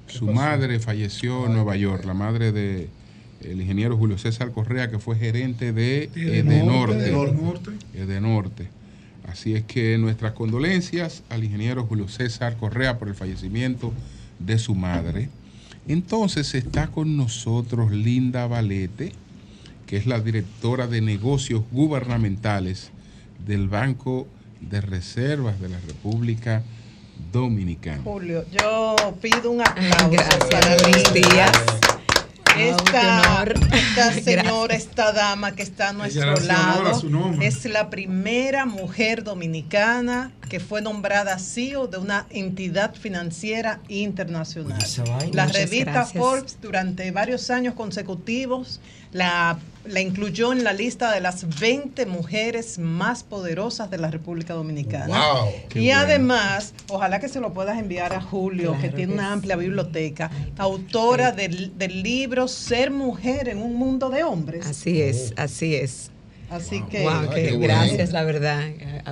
Su 0.08 0.26
madre 0.26 0.78
falleció 0.78 1.46
en 1.46 1.54
Nueva 1.54 1.76
York, 1.76 2.04
la 2.04 2.14
madre 2.14 2.52
de 2.52 2.90
el 3.40 3.60
ingeniero 3.60 3.96
Julio 3.96 4.18
César 4.18 4.52
Correa, 4.52 4.90
que 4.90 4.98
fue 4.98 5.16
gerente 5.16 5.72
de 5.72 6.10
Edenorte. 6.14 7.08
Edenorte. 7.94 8.68
Así 9.26 9.54
es 9.54 9.64
que 9.64 9.96
nuestras 9.98 10.32
condolencias 10.32 11.22
al 11.30 11.44
ingeniero 11.44 11.84
Julio 11.84 12.08
César 12.08 12.56
Correa 12.56 12.98
por 12.98 13.08
el 13.08 13.14
fallecimiento 13.14 13.92
de 14.38 14.58
su 14.58 14.74
madre. 14.74 15.28
Entonces 15.88 16.54
está 16.54 16.88
con 16.88 17.16
nosotros 17.16 17.90
Linda 17.90 18.46
Valete, 18.46 19.12
que 19.86 19.96
es 19.96 20.06
la 20.06 20.20
directora 20.20 20.86
de 20.86 21.00
negocios 21.00 21.62
gubernamentales 21.70 22.90
del 23.44 23.68
Banco 23.68 24.26
de 24.60 24.80
Reservas 24.80 25.60
de 25.60 25.68
la 25.68 25.80
República 25.80 26.62
Dominicana. 27.32 28.02
Julio, 28.04 28.44
yo 28.50 28.96
pido 29.20 29.50
un 29.50 29.60
aplauso 29.60 30.48
para 30.50 30.76
buenos 30.76 31.12
Lidia. 31.12 31.30
días. 31.30 31.52
Esta, 32.58 34.12
señora, 34.12 34.74
esta 34.74 35.12
dama 35.12 35.52
que 35.52 35.62
está 35.62 35.88
a 35.88 35.92
nuestro 35.94 36.36
lado, 36.40 37.00
es 37.40 37.64
la 37.64 37.88
primera 37.88 38.66
mujer 38.66 39.24
dominicana 39.24 40.32
que 40.52 40.60
fue 40.60 40.82
nombrada 40.82 41.38
CEO 41.38 41.86
de 41.86 41.96
una 41.96 42.26
entidad 42.28 42.94
financiera 42.94 43.80
internacional. 43.88 44.78
La 45.32 45.46
Muchas 45.46 45.52
revista 45.54 45.92
gracias. 45.92 46.22
Forbes 46.22 46.58
durante 46.60 47.10
varios 47.10 47.48
años 47.48 47.72
consecutivos 47.72 48.78
la, 49.12 49.58
la 49.86 50.00
incluyó 50.02 50.52
en 50.52 50.62
la 50.62 50.74
lista 50.74 51.10
de 51.10 51.22
las 51.22 51.58
20 51.58 52.04
mujeres 52.04 52.78
más 52.78 53.22
poderosas 53.22 53.90
de 53.90 53.96
la 53.96 54.10
República 54.10 54.52
Dominicana. 54.52 55.06
Wow. 55.06 55.48
Y 55.74 55.86
bueno. 55.86 56.00
además, 56.00 56.74
ojalá 56.90 57.18
que 57.18 57.30
se 57.30 57.40
lo 57.40 57.54
puedas 57.54 57.78
enviar 57.78 58.12
a 58.12 58.20
Julio, 58.20 58.76
que 58.78 58.90
tiene 58.90 59.14
que 59.14 59.14
una 59.14 59.28
sí. 59.28 59.32
amplia 59.32 59.56
biblioteca, 59.56 60.30
autora 60.58 61.32
del, 61.32 61.78
del 61.78 62.02
libro 62.02 62.46
Ser 62.46 62.90
mujer 62.90 63.48
en 63.48 63.56
un 63.56 63.74
mundo 63.74 64.10
de 64.10 64.22
hombres. 64.22 64.66
Así 64.66 65.00
es, 65.00 65.32
así 65.38 65.76
es. 65.76 66.10
Así 66.52 66.82
que 66.82 67.02
Wow, 67.02 67.12
Ay, 67.12 67.28
que 67.28 67.34
qué 67.34 67.56
bueno. 67.56 67.62
gracias, 67.74 68.12
la 68.12 68.22
verdad. 68.24 68.60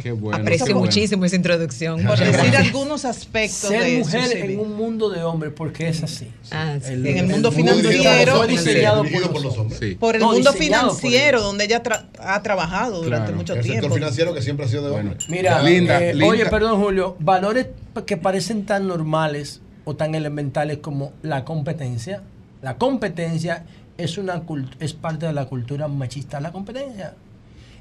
Qué 0.02 0.12
bueno, 0.12 0.36
Aprecio 0.38 0.66
qué 0.66 0.72
bueno. 0.74 0.86
muchísimo 0.86 1.24
esa 1.24 1.36
introducción. 1.36 2.04
por 2.04 2.18
decir 2.18 2.54
algunos 2.56 3.04
aspectos 3.04 3.70
Ser 3.70 3.82
de 3.84 3.98
mujer 3.98 4.36
en 4.36 4.60
un 4.60 4.76
mundo 4.76 5.08
de 5.08 5.22
hombres, 5.22 5.52
porque 5.56 5.88
es 5.88 6.02
así. 6.02 6.28
Ah, 6.50 6.76
sí. 6.82 6.92
En 6.92 7.06
el 7.06 7.26
mundo 7.26 7.50
financiero. 7.50 7.92
por 7.92 8.26
los 8.26 8.40
hombres, 8.50 8.64
diseñado 8.64 9.02
Dirigido 9.02 9.32
por 9.32 9.42
los 9.42 9.58
hombres. 9.58 9.78
Sí. 9.80 9.94
Por 9.98 10.14
el 10.16 10.20
No, 10.20 10.32
mundo 10.32 10.52
financiero, 10.52 11.40
donde 11.40 11.64
ella 11.64 11.82
tra- 11.82 12.06
ha 12.18 12.42
trabajado 12.42 13.02
durante 13.02 13.32
mucho 13.32 13.54
El 13.54 13.62
sector 13.62 13.80
tiempo. 13.80 13.94
financiero 13.94 14.34
que 14.34 14.42
siempre 14.42 14.66
ha 14.66 14.68
sido 14.68 14.84
de 14.84 14.90
Bueno. 14.90 15.10
hombres. 15.12 15.28
Mira, 15.30 15.62
Linda, 15.62 16.02
eh, 16.02 16.12
linda. 16.12 16.26
oye, 16.26 16.46
perdón, 16.46 16.80
Julio, 16.80 17.16
valores 17.20 17.68
que 18.06 18.16
parecen 18.16 18.66
tan 18.66 18.86
normales 18.86 19.60
o 19.84 19.96
tan 19.96 20.14
elementales 20.14 20.78
como 20.78 21.12
la 21.22 21.44
competencia. 21.44 22.22
La 22.62 22.76
competencia 22.76 23.64
es 23.96 24.18
una 24.18 24.42
es 24.78 24.92
parte 24.92 25.26
de 25.26 25.32
la 25.32 25.46
cultura 25.46 25.88
machista, 25.88 26.40
la 26.40 26.52
competencia. 26.52 27.14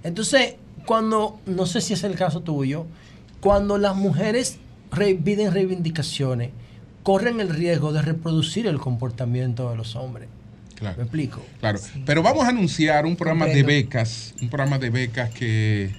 Entonces, 0.03 0.55
cuando, 0.85 1.39
no 1.45 1.65
sé 1.65 1.81
si 1.81 1.93
es 1.93 2.03
el 2.03 2.15
caso 2.15 2.41
tuyo, 2.41 2.85
cuando 3.41 3.77
las 3.77 3.95
mujeres 3.95 4.57
re- 4.91 5.15
piden 5.15 5.53
reivindicaciones, 5.53 6.51
corren 7.03 7.39
el 7.39 7.49
riesgo 7.49 7.93
de 7.93 8.01
reproducir 8.01 8.67
el 8.67 8.79
comportamiento 8.79 9.69
de 9.69 9.77
los 9.77 9.95
hombres. 9.95 10.27
Claro. 10.75 10.97
¿Me 10.97 11.03
explico? 11.03 11.41
Claro, 11.59 11.79
pero 12.05 12.23
vamos 12.23 12.45
a 12.45 12.49
anunciar 12.49 13.05
un 13.05 13.15
programa 13.17 13.45
de 13.45 13.63
becas, 13.63 14.33
un 14.41 14.49
programa 14.49 14.79
de 14.79 14.89
becas 14.89 15.29
que 15.29 15.89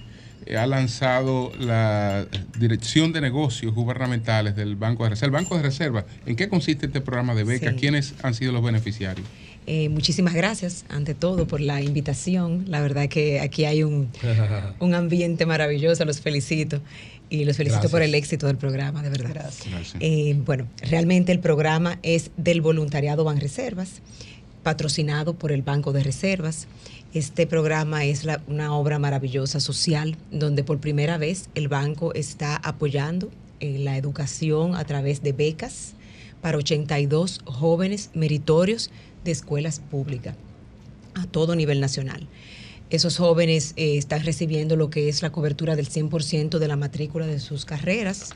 eh, 0.47 0.57
ha 0.57 0.65
lanzado 0.65 1.51
la 1.59 2.25
Dirección 2.57 3.13
de 3.13 3.21
Negocios 3.21 3.75
Gubernamentales 3.75 4.55
del 4.55 4.75
Banco 4.75 5.03
de 5.03 5.11
Reserva. 5.11 5.37
El 5.37 5.43
Banco 5.45 5.55
de 5.57 5.61
Reserva, 5.63 6.05
¿en 6.25 6.35
qué 6.35 6.49
consiste 6.49 6.87
este 6.87 6.99
programa 6.99 7.35
de 7.35 7.43
becas? 7.43 7.73
Sí. 7.75 7.79
¿Quiénes 7.79 8.15
han 8.23 8.33
sido 8.33 8.51
los 8.53 8.63
beneficiarios? 8.63 9.27
Eh, 9.67 9.89
muchísimas 9.89 10.33
gracias, 10.33 10.85
ante 10.89 11.13
todo, 11.13 11.47
por 11.47 11.61
la 11.61 11.81
invitación. 11.81 12.65
La 12.67 12.81
verdad 12.81 13.07
que 13.09 13.39
aquí 13.39 13.65
hay 13.65 13.83
un, 13.83 14.09
un 14.79 14.93
ambiente 14.95 15.45
maravilloso, 15.45 16.03
los 16.05 16.19
felicito. 16.21 16.81
Y 17.29 17.45
los 17.45 17.55
felicito 17.55 17.75
Gracias. 17.83 17.91
por 17.93 18.01
el 18.01 18.13
éxito 18.13 18.47
del 18.47 18.57
programa, 18.57 19.01
de 19.01 19.09
verdad. 19.09 19.29
Gracias. 19.31 19.95
Eh, 20.01 20.35
bueno, 20.45 20.67
realmente 20.81 21.31
el 21.31 21.39
programa 21.39 21.97
es 22.03 22.29
del 22.35 22.59
voluntariado 22.59 23.23
Banreservas, 23.23 24.01
patrocinado 24.63 25.33
por 25.35 25.53
el 25.53 25.61
Banco 25.61 25.93
de 25.93 26.03
Reservas. 26.03 26.67
Este 27.13 27.47
programa 27.47 28.03
es 28.03 28.25
la- 28.25 28.41
una 28.47 28.75
obra 28.75 28.99
maravillosa 28.99 29.61
social, 29.61 30.17
donde 30.31 30.63
por 30.65 30.79
primera 30.79 31.17
vez 31.17 31.49
el 31.55 31.69
banco 31.69 32.13
está 32.13 32.57
apoyando 32.57 33.29
eh, 33.61 33.77
la 33.79 33.95
educación 33.95 34.75
a 34.75 34.83
través 34.85 35.23
de 35.23 35.31
becas 35.33 35.93
para 36.41 36.57
82 36.57 37.41
jóvenes 37.45 38.09
meritorios 38.13 38.89
de 39.23 39.31
escuelas 39.31 39.79
públicas 39.79 40.35
a 41.13 41.25
todo 41.25 41.55
nivel 41.55 41.79
nacional. 41.79 42.27
Esos 42.89 43.17
jóvenes 43.17 43.73
eh, 43.77 43.97
están 43.97 44.23
recibiendo 44.25 44.75
lo 44.75 44.89
que 44.89 45.07
es 45.07 45.21
la 45.21 45.31
cobertura 45.31 45.75
del 45.75 45.87
100% 45.89 46.59
de 46.59 46.67
la 46.67 46.75
matrícula 46.75 47.25
de 47.25 47.39
sus 47.39 47.65
carreras 47.65 48.31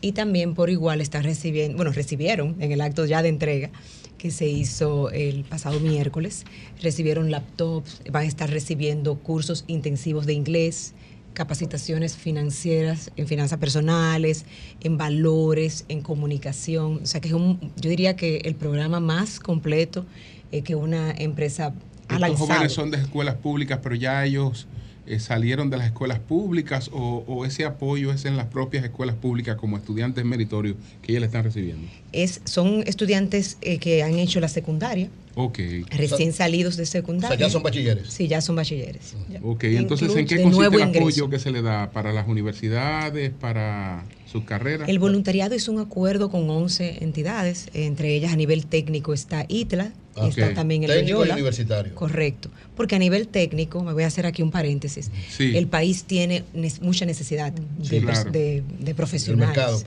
y 0.00 0.12
también 0.12 0.54
por 0.54 0.70
igual 0.70 1.00
están 1.00 1.24
recibiendo, 1.24 1.76
bueno, 1.76 1.92
recibieron 1.92 2.56
en 2.60 2.70
el 2.70 2.80
acto 2.80 3.06
ya 3.06 3.22
de 3.22 3.28
entrega 3.28 3.70
que 4.16 4.30
se 4.30 4.46
hizo 4.46 5.10
el 5.10 5.44
pasado 5.44 5.80
miércoles, 5.80 6.44
recibieron 6.82 7.30
laptops, 7.30 8.02
van 8.10 8.24
a 8.24 8.26
estar 8.26 8.50
recibiendo 8.50 9.16
cursos 9.18 9.64
intensivos 9.68 10.26
de 10.26 10.32
inglés, 10.32 10.94
capacitaciones 11.38 12.16
financieras, 12.16 13.12
en 13.16 13.28
finanzas 13.28 13.58
personales, 13.60 14.44
en 14.80 14.98
valores, 14.98 15.84
en 15.88 16.02
comunicación. 16.02 17.00
O 17.02 17.06
sea 17.06 17.20
que 17.20 17.28
es 17.28 17.34
un, 17.34 17.58
yo 17.80 17.88
diría 17.88 18.16
que 18.16 18.38
el 18.44 18.56
programa 18.56 18.98
más 18.98 19.38
completo 19.38 20.04
eh, 20.50 20.62
que 20.62 20.74
una 20.74 21.12
empresa 21.12 21.66
ha 22.08 22.14
Estos 22.14 22.20
lanzado. 22.20 22.46
jóvenes 22.48 22.72
son 22.72 22.90
de 22.90 22.98
escuelas 22.98 23.36
públicas, 23.36 23.78
pero 23.82 23.94
ya 23.94 24.24
ellos 24.24 24.66
eh, 25.06 25.20
salieron 25.20 25.70
de 25.70 25.76
las 25.78 25.86
escuelas 25.86 26.18
públicas 26.18 26.90
o, 26.92 27.24
o 27.28 27.46
ese 27.46 27.64
apoyo 27.64 28.12
es 28.12 28.24
en 28.24 28.36
las 28.36 28.46
propias 28.46 28.84
escuelas 28.84 29.14
públicas 29.16 29.56
como 29.56 29.76
estudiantes 29.76 30.24
meritorios 30.24 30.76
que 31.02 31.12
ellos 31.12 31.20
le 31.20 31.26
están 31.26 31.44
recibiendo. 31.44 31.86
Es, 32.12 32.40
son 32.44 32.82
estudiantes 32.84 33.58
eh, 33.62 33.78
que 33.78 34.02
han 34.02 34.14
hecho 34.18 34.40
la 34.40 34.48
secundaria, 34.48 35.08
Ok. 35.40 35.58
recién 35.90 36.32
salidos 36.32 36.76
de 36.76 36.84
secundaria. 36.84 37.36
O 37.36 37.38
sea, 37.38 37.46
ya 37.46 37.52
son 37.52 37.62
bachilleres. 37.62 38.08
Sí, 38.08 38.26
ya 38.26 38.40
son 38.40 38.56
bachilleres. 38.56 39.14
Ok, 39.44 39.64
entonces 39.64 40.14
¿en 40.16 40.26
qué 40.26 40.42
consiste 40.42 40.76
el 40.76 40.82
apoyo 40.82 40.98
ingreso. 40.98 41.30
que 41.30 41.38
se 41.38 41.52
le 41.52 41.62
da 41.62 41.92
para 41.92 42.12
las 42.12 42.26
universidades, 42.26 43.30
para 43.30 44.04
sus 44.30 44.44
carreras? 44.44 44.88
El 44.88 44.98
voluntariado 44.98 45.54
es 45.54 45.68
un 45.68 45.78
acuerdo 45.80 46.30
con 46.30 46.48
11 46.50 47.02
entidades, 47.02 47.68
entre 47.74 48.14
ellas 48.14 48.32
a 48.32 48.36
nivel 48.36 48.66
técnico 48.66 49.14
está 49.14 49.44
ITLA, 49.48 49.92
está 50.28 50.52
también 50.54 50.82
el 50.84 50.90
Técnico 50.90 51.24
y 51.24 51.30
universitario. 51.30 51.94
Correcto, 51.94 52.50
porque 52.76 52.96
a 52.96 52.98
nivel 52.98 53.28
técnico, 53.28 53.82
me 53.84 53.92
voy 53.92 54.02
a 54.02 54.08
hacer 54.08 54.26
aquí 54.26 54.42
un 54.42 54.50
paréntesis, 54.50 55.10
Sí. 55.30 55.56
el 55.56 55.66
país 55.68 56.04
tiene 56.04 56.44
mucha 56.82 57.06
necesidad 57.06 57.52
Sí, 57.82 57.88
de, 57.88 58.00
claro. 58.02 58.30
de- 58.30 58.62
de 58.80 58.90
El 58.90 58.96
profesionales. 58.96 59.56
mercado. 59.56 59.82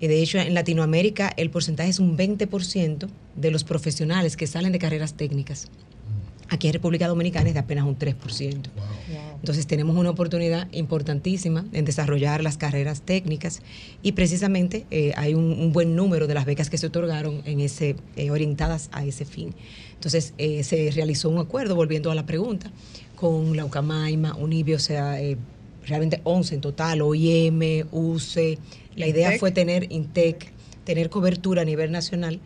Y 0.00 0.06
de 0.08 0.22
hecho, 0.22 0.38
en 0.38 0.54
Latinoamérica 0.54 1.32
el 1.36 1.50
porcentaje 1.50 1.90
es 1.90 1.98
un 2.00 2.16
20% 2.16 3.08
de 3.36 3.50
los 3.50 3.64
profesionales 3.64 4.36
que 4.36 4.46
salen 4.46 4.72
de 4.72 4.78
carreras 4.78 5.14
técnicas. 5.14 5.68
Aquí 6.48 6.66
en 6.66 6.72
República 6.72 7.06
Dominicana 7.06 7.46
es 7.48 7.54
de 7.54 7.60
apenas 7.60 7.84
un 7.84 7.96
3%. 7.96 8.70
Entonces 9.40 9.66
tenemos 9.66 9.96
una 9.96 10.10
oportunidad 10.10 10.68
importantísima 10.72 11.64
en 11.72 11.84
desarrollar 11.84 12.42
las 12.42 12.56
carreras 12.58 13.02
técnicas 13.02 13.62
y 14.02 14.12
precisamente 14.12 14.86
eh, 14.90 15.12
hay 15.16 15.34
un, 15.34 15.44
un 15.44 15.72
buen 15.72 15.96
número 15.96 16.26
de 16.26 16.34
las 16.34 16.44
becas 16.44 16.70
que 16.70 16.78
se 16.78 16.86
otorgaron 16.86 17.42
en 17.44 17.60
ese, 17.60 17.96
eh, 18.16 18.30
orientadas 18.30 18.90
a 18.92 19.04
ese 19.04 19.24
fin. 19.24 19.54
Entonces 20.00 20.32
eh, 20.38 20.64
se 20.64 20.90
realizó 20.92 21.28
un 21.28 21.38
acuerdo, 21.38 21.74
volviendo 21.74 22.10
a 22.10 22.14
la 22.14 22.24
pregunta, 22.24 22.70
con 23.16 23.54
la 23.54 23.66
UCAMAIMA, 23.66 24.34
UNIBI, 24.34 24.72
o 24.72 24.78
sea, 24.78 25.20
eh, 25.20 25.36
realmente 25.86 26.22
11 26.24 26.54
en 26.54 26.60
total, 26.62 27.02
OIM, 27.02 27.86
UCE. 27.92 28.58
La 28.96 29.06
idea 29.06 29.26
Intec. 29.26 29.40
fue 29.40 29.50
tener 29.50 29.92
INTEC, 29.92 30.52
tener 30.84 31.10
cobertura 31.10 31.62
a 31.62 31.64
nivel 31.66 31.92
nacional 31.92 32.40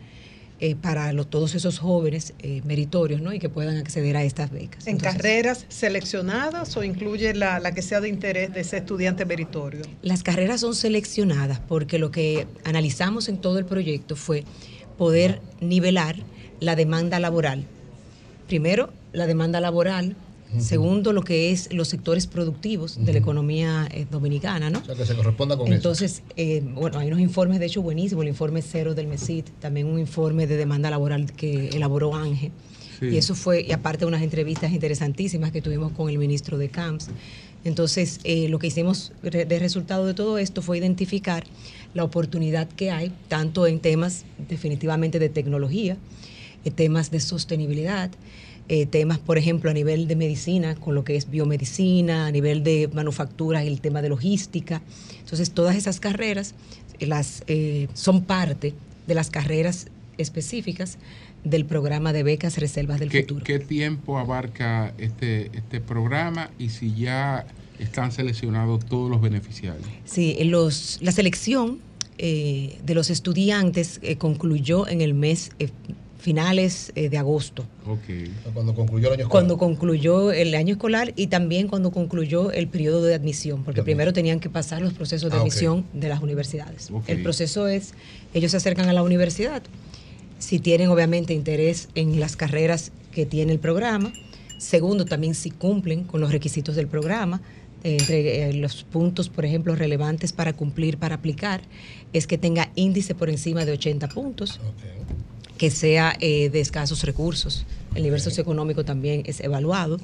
eh, 0.59 0.75
para 0.75 1.11
los- 1.13 1.29
todos 1.29 1.53
esos 1.55 1.79
jóvenes 1.79 2.33
eh, 2.39 2.61
meritorios 2.63 3.21
¿no? 3.21 3.33
y 3.33 3.39
que 3.39 3.49
puedan 3.49 3.77
acceder 3.77 4.15
a 4.15 4.23
estas 4.23 4.51
becas. 4.51 4.87
¿En 4.87 4.93
Entonces, 4.95 5.17
carreras 5.21 5.65
seleccionadas 5.67 6.77
o 6.77 6.83
incluye 6.83 7.33
la, 7.33 7.59
la 7.59 7.73
que 7.73 7.81
sea 7.81 7.99
de 8.01 8.07
interés 8.09 8.53
de 8.53 8.61
ese 8.61 8.77
estudiante 8.77 9.25
meritorio? 9.25 9.81
Las 10.01 10.23
carreras 10.23 10.61
son 10.61 10.73
seleccionadas 10.75 11.59
porque 11.59 11.99
lo 11.99 12.11
que 12.11 12.47
analizamos 12.63 13.27
en 13.27 13.37
todo 13.37 13.59
el 13.59 13.65
proyecto 13.65 14.15
fue 14.15 14.45
poder 14.97 15.41
nivelar 15.59 16.15
la 16.61 16.75
demanda 16.75 17.19
laboral. 17.19 17.65
Primero, 18.47 18.93
la 19.11 19.27
demanda 19.27 19.59
laboral. 19.59 20.15
Segundo, 20.59 21.11
lo 21.11 21.23
que 21.23 21.51
es 21.51 21.73
los 21.73 21.89
sectores 21.89 22.27
productivos 22.27 23.03
de 23.03 23.11
la 23.11 23.19
economía 23.19 23.87
eh, 23.91 24.05
dominicana, 24.09 24.69
¿no? 24.69 24.79
O 24.79 24.85
sea, 24.85 24.95
que 24.95 25.05
se 25.05 25.15
corresponda 25.15 25.57
con 25.57 25.71
Entonces, 25.71 26.23
eh, 26.37 26.63
bueno, 26.63 26.99
hay 26.99 27.07
unos 27.07 27.19
informes, 27.19 27.59
de 27.59 27.65
hecho, 27.65 27.81
buenísimos. 27.81 28.23
El 28.23 28.29
informe 28.29 28.61
cero 28.61 28.95
del 28.95 29.07
MESIT, 29.07 29.49
también 29.59 29.87
un 29.87 29.99
informe 29.99 30.47
de 30.47 30.55
demanda 30.55 30.89
laboral 30.89 31.31
que 31.33 31.69
elaboró 31.69 32.15
Ángel. 32.15 32.51
Sí. 32.99 33.07
Y 33.07 33.17
eso 33.17 33.35
fue, 33.35 33.65
y 33.67 33.73
aparte 33.73 34.05
unas 34.05 34.21
entrevistas 34.21 34.71
interesantísimas 34.71 35.51
que 35.51 35.61
tuvimos 35.61 35.91
con 35.91 36.09
el 36.09 36.17
ministro 36.17 36.57
de 36.57 36.69
CAMPS. 36.69 37.09
Entonces, 37.65 38.19
eh, 38.23 38.47
lo 38.47 38.59
que 38.59 38.67
hicimos 38.67 39.11
de 39.23 39.59
resultado 39.59 40.05
de 40.05 40.13
todo 40.13 40.37
esto 40.37 40.61
fue 40.61 40.77
identificar 40.77 41.43
la 41.95 42.03
oportunidad 42.03 42.67
que 42.67 42.91
hay, 42.91 43.11
tanto 43.27 43.65
en 43.65 43.79
temas 43.79 44.23
definitivamente 44.47 45.17
de 45.17 45.29
tecnología, 45.29 45.97
eh, 46.63 46.71
temas 46.71 47.09
de 47.09 47.19
sostenibilidad, 47.19 48.11
eh, 48.67 48.85
temas, 48.85 49.19
por 49.19 49.37
ejemplo, 49.37 49.69
a 49.69 49.73
nivel 49.73 50.07
de 50.07 50.15
medicina, 50.15 50.75
con 50.75 50.95
lo 50.95 51.03
que 51.03 51.15
es 51.15 51.29
biomedicina, 51.29 52.27
a 52.27 52.31
nivel 52.31 52.63
de 52.63 52.89
manufactura, 52.93 53.63
el 53.63 53.81
tema 53.81 54.01
de 54.01 54.09
logística. 54.09 54.81
Entonces, 55.19 55.51
todas 55.51 55.75
esas 55.75 55.99
carreras 55.99 56.55
eh, 56.99 57.05
las, 57.05 57.43
eh, 57.47 57.87
son 57.93 58.23
parte 58.23 58.73
de 59.07 59.13
las 59.15 59.29
carreras 59.29 59.87
específicas 60.17 60.97
del 61.43 61.65
programa 61.65 62.11
de 62.11 62.23
becas 62.23 62.57
Reservas 62.57 62.99
del 62.99 63.09
¿Qué, 63.09 63.21
Futuro. 63.21 63.43
qué 63.45 63.59
tiempo 63.59 64.17
abarca 64.17 64.93
este, 64.97 65.51
este 65.53 65.79
programa 65.79 66.49
y 66.57 66.69
si 66.69 66.93
ya 66.95 67.45
están 67.79 68.11
seleccionados 68.11 68.85
todos 68.85 69.09
los 69.09 69.21
beneficiarios? 69.21 69.87
Sí, 70.05 70.35
en 70.39 70.51
los, 70.51 70.97
la 71.01 71.11
selección 71.11 71.79
eh, 72.17 72.77
de 72.83 72.95
los 72.95 73.09
estudiantes 73.09 73.99
eh, 74.01 74.15
concluyó 74.15 74.87
en 74.87 75.01
el 75.01 75.13
mes 75.13 75.51
eh, 75.59 75.69
finales 76.25 76.91
eh, 76.95 77.09
de 77.09 77.19
agosto. 77.19 77.67
Ok. 77.85 78.51
Cuando 78.51 78.73
concluyó 78.73 79.09
el 79.09 79.13
año 79.13 79.21
escolar. 79.25 79.31
Cuando 79.31 79.57
concluyó 79.59 80.31
el 80.31 80.55
año 80.55 80.73
escolar 80.73 81.13
y 81.15 81.27
también 81.27 81.67
cuando 81.67 81.91
concluyó 81.91 82.51
el 82.51 82.67
periodo 82.67 83.03
de 83.03 83.13
admisión, 83.13 83.63
porque 83.63 83.83
primero 83.83 84.11
tenían 84.11 84.39
que 84.39 84.49
pasar 84.49 84.81
los 84.81 84.93
procesos 84.93 85.29
de 85.29 85.37
Ah, 85.37 85.41
admisión 85.41 85.85
de 85.93 86.09
las 86.09 86.23
universidades. 86.23 86.89
Ok. 86.89 87.03
El 87.09 87.21
proceso 87.21 87.67
es, 87.67 87.93
ellos 88.33 88.49
se 88.49 88.57
acercan 88.57 88.89
a 88.89 88.93
la 88.93 89.03
universidad, 89.03 89.61
si 90.39 90.57
tienen 90.57 90.89
obviamente 90.89 91.35
interés 91.35 91.89
en 91.93 92.19
las 92.19 92.35
carreras 92.35 92.91
que 93.11 93.27
tiene 93.27 93.53
el 93.53 93.59
programa, 93.59 94.11
segundo 94.57 95.05
también 95.05 95.35
si 95.35 95.51
cumplen 95.51 96.05
con 96.05 96.21
los 96.21 96.31
requisitos 96.31 96.75
del 96.75 96.87
programa, 96.87 97.39
entre 97.83 98.49
eh, 98.49 98.53
los 98.53 98.83
puntos, 98.83 99.29
por 99.29 99.45
ejemplo, 99.45 99.75
relevantes 99.75 100.33
para 100.33 100.53
cumplir, 100.53 100.97
para 100.97 101.13
aplicar, 101.13 101.61
es 102.13 102.25
que 102.25 102.39
tenga 102.39 102.71
índice 102.73 103.13
por 103.13 103.29
encima 103.29 103.63
de 103.63 103.73
80 103.73 104.07
puntos 104.07 104.59
que 105.57 105.71
sea 105.71 106.15
eh, 106.19 106.49
de 106.49 106.59
escasos 106.59 107.03
recursos. 107.03 107.65
El 107.95 108.03
nivel 108.03 108.19
socioeconómico 108.19 108.83
también 108.83 109.23
es 109.25 109.39
evaluado. 109.39 109.99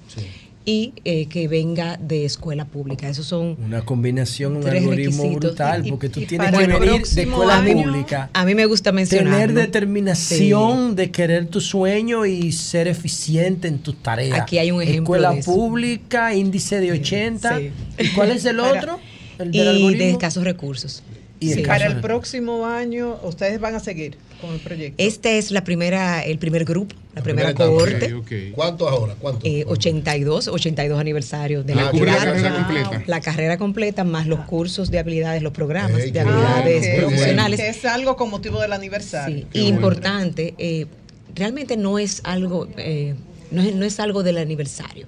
Y 0.64 0.94
eh, 1.06 1.26
que 1.26 1.48
venga 1.48 1.98
de 1.98 2.24
escuela 2.24 2.66
pública. 2.66 3.10
Esos 3.10 3.26
son 3.26 3.58
Una 3.66 3.82
combinación, 3.82 4.58
un 4.58 4.68
algoritmo 4.68 5.24
requisitos. 5.24 5.36
brutal, 5.40 5.88
Y- 5.88 5.90
porque 5.90 6.08
tú 6.08 6.20
y 6.20 6.28
tienes 6.28 6.52
para 6.52 6.58
que 6.60 6.72
el 6.72 6.80
venir 6.80 7.02
de 7.04 7.22
escuela 7.24 7.58
año, 7.58 7.74
pública. 7.84 8.30
a 8.32 8.46
mí 8.46 8.54
me 8.54 8.68
gusta 8.68 8.92
mencionar. 8.92 9.34
Tener 9.34 9.54
determinación 9.54 10.96
de 10.96 11.10
querer 11.12 11.48
tu 11.48 11.62
sueño 11.62 12.28
y 12.28 12.52
ser 12.52 12.88
eficiente 12.88 13.68
en 13.68 13.80
tus 13.80 13.96
tareas. 14.04 14.40
Aquí 14.40 14.60
hay 14.60 14.70
un 14.72 14.82
ejemplo 14.84 15.16
Escuela 15.16 15.34
de 15.34 15.40
eso. 15.40 15.52
pública, 15.52 16.36
índice 16.36 16.80
de 16.80 16.92
80. 16.92 17.58
Sí. 17.58 17.72
¿Y 17.98 18.08
cuál 18.10 18.30
es 18.32 18.46
el 18.46 18.58
Para- 18.62 18.78
otro? 18.80 19.00
El 19.40 19.48
y 19.56 19.58
del 19.58 19.66
de 19.66 19.70
algoritmo. 19.72 20.06
escasos 20.12 20.44
recursos. 20.44 21.04
Y 21.40 21.54
Sí. 21.54 21.62
Para 21.64 21.88
el 21.88 22.02
próximo 22.02 22.68
año, 22.68 23.18
ustedes 23.24 23.60
van 23.60 23.74
a 23.74 23.80
seguir 23.80 24.16
con 24.42 24.54
el 24.54 24.60
proyecto. 24.60 24.96
Esta 25.02 25.30
es 25.32 25.52
la 25.52 25.64
primera, 25.64 26.24
el 26.24 26.38
primer 26.40 26.66
grupo, 26.66 26.96
la, 27.16 27.22
primera, 27.22 27.54
primera 27.54 27.70
cohorte. 27.70 28.52
¿Cuántos 28.54 28.90
ahora? 28.90 29.16
¿Cuántos? 29.20 29.44
Eh, 29.46 29.64
82, 29.68 30.48
82 30.48 31.00
aniversario 31.00 31.64
de 31.64 31.74
Ah, 31.74 31.76
la, 31.76 31.84
la 31.84 31.92
carrera, 31.92 32.16
carrera 32.18 32.54
completa. 32.56 33.04
la 33.08 33.22
carrera 33.22 33.58
completa, 33.58 34.04
más 34.04 34.28
los 34.28 34.40
cursos 34.42 34.92
de 34.92 35.00
habilidades, 35.00 35.42
los 35.44 35.54
programas 35.54 35.98
de 35.98 36.12
qué 36.12 36.20
habilidades 36.20 37.00
profesionales. 37.00 37.60
Que 37.60 37.70
es 37.70 37.86
algo 37.86 38.16
con 38.18 38.30
motivo 38.30 38.60
del 38.62 38.74
aniversario. 38.74 39.46
Sí, 39.54 39.60
importante, 39.68 40.56
eh, 40.58 40.88
realmente 41.36 41.78
no 41.78 42.00
es 42.00 42.22
algo, 42.24 42.68
eh, 42.78 43.16
no, 43.52 43.62
es, 43.62 43.76
no 43.76 43.86
es 43.86 44.00
algo 44.00 44.24
del 44.24 44.38
aniversario. 44.38 45.08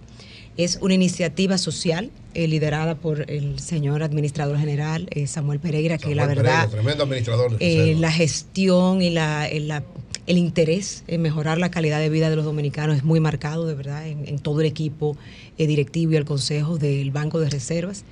Es 0.58 0.78
una 0.82 0.94
iniciativa 0.94 1.58
social 1.58 2.12
eh, 2.34 2.48
liderada 2.48 2.96
por 2.96 3.30
el 3.30 3.60
señor 3.60 4.04
administrador 4.04 4.58
general 4.58 5.08
eh, 5.12 5.28
Samuel 5.28 5.60
Pereira, 5.60 5.98
que 5.98 6.16
la 6.16 6.28
verdad 6.28 6.44
Pereira, 6.44 6.70
tremendo 6.70 7.04
administrador 7.04 7.58
de 7.58 7.92
eh, 7.92 7.96
la 7.96 8.12
gestión 8.12 9.02
y 9.02 9.10
la, 9.10 9.48
la, 9.52 9.84
el 10.28 10.38
interés 10.38 11.04
en 11.08 11.22
mejorar 11.22 11.58
la 11.58 11.72
calidad 11.72 12.00
de 12.00 12.10
vida 12.10 12.30
de 12.30 12.36
los 12.36 12.46
dominicanos 12.46 12.98
es 12.98 13.04
muy 13.04 13.20
marcado, 13.20 13.68
de 13.68 13.76
verdad, 13.76 14.08
en, 14.08 14.28
en 14.28 14.40
todo 14.40 14.62
el 14.62 14.68
equipo 14.68 15.18
eh, 15.58 15.68
directivo 15.68 16.14
y 16.14 16.16
el 16.16 16.26
consejo 16.26 16.78
del 16.78 17.12
Banco 17.12 17.40
de 17.40 17.50
Reservas. 17.50 18.06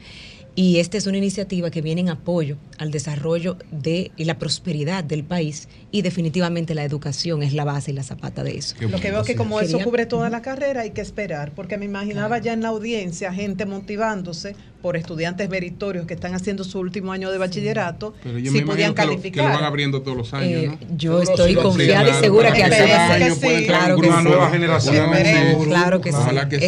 Y 0.53 0.79
esta 0.79 0.97
es 0.97 1.07
una 1.07 1.17
iniciativa 1.17 1.71
que 1.71 1.81
viene 1.81 2.01
en 2.01 2.09
apoyo 2.09 2.57
al 2.77 2.91
desarrollo 2.91 3.57
de 3.71 4.11
y 4.17 4.25
la 4.25 4.37
prosperidad 4.37 5.03
del 5.03 5.23
país 5.23 5.69
y 5.91 6.01
definitivamente 6.01 6.75
la 6.75 6.83
educación 6.83 7.41
es 7.41 7.53
la 7.53 7.63
base 7.63 7.91
y 7.91 7.93
la 7.93 8.03
zapata 8.03 8.43
de 8.43 8.57
eso. 8.57 8.75
Lo 8.81 8.99
que 8.99 9.11
veo 9.11 9.23
que 9.23 9.35
como 9.35 9.61
eso 9.61 9.79
cubre 9.79 10.05
toda 10.05 10.29
la 10.29 10.41
carrera 10.41 10.81
hay 10.81 10.91
que 10.91 11.01
esperar, 11.01 11.53
porque 11.55 11.77
me 11.77 11.85
imaginaba 11.85 12.39
ya 12.39 12.51
en 12.51 12.61
la 12.61 12.69
audiencia 12.69 13.33
gente 13.33 13.65
motivándose 13.65 14.55
por 14.81 14.97
estudiantes 14.97 15.49
meritorios 15.49 16.05
que 16.07 16.13
están 16.13 16.33
haciendo 16.33 16.63
su 16.63 16.79
último 16.79 17.11
año 17.11 17.31
de 17.31 17.37
bachillerato, 17.37 18.13
Pero 18.23 18.39
yo 18.39 18.51
si 18.51 18.61
podían 18.61 18.91
imagino 18.91 18.95
que 18.95 19.01
lo, 19.01 19.09
que 19.09 19.15
calificar. 19.21 19.45
lo 19.49 19.55
van 19.55 19.63
abriendo 19.63 20.01
todos 20.01 20.17
los 20.17 20.33
años, 20.33 20.63
Eh, 20.63 20.67
¿no? 20.67 20.97
yo 20.97 21.21
estoy 21.21 21.55
confiada 21.55 22.09
y 22.09 22.13
segura 22.21 22.51
que 22.51 22.61
cada 22.61 22.75
así 22.75 22.91
va 22.91 22.97
a 22.97 23.13
año 23.13 23.35
ser. 23.35 23.43
puede 23.43 23.57
entrar 23.59 23.79
Claro 23.79 23.95
un 23.95 24.01
que 24.01 24.07
grupo. 24.07 24.21
sí. 24.21 24.27
Nueva 24.27 24.49
generación. 24.49 25.13
Esperemos. 25.13 25.67
Claro 25.67 26.01
que 26.01 26.11
sí. 26.11 26.17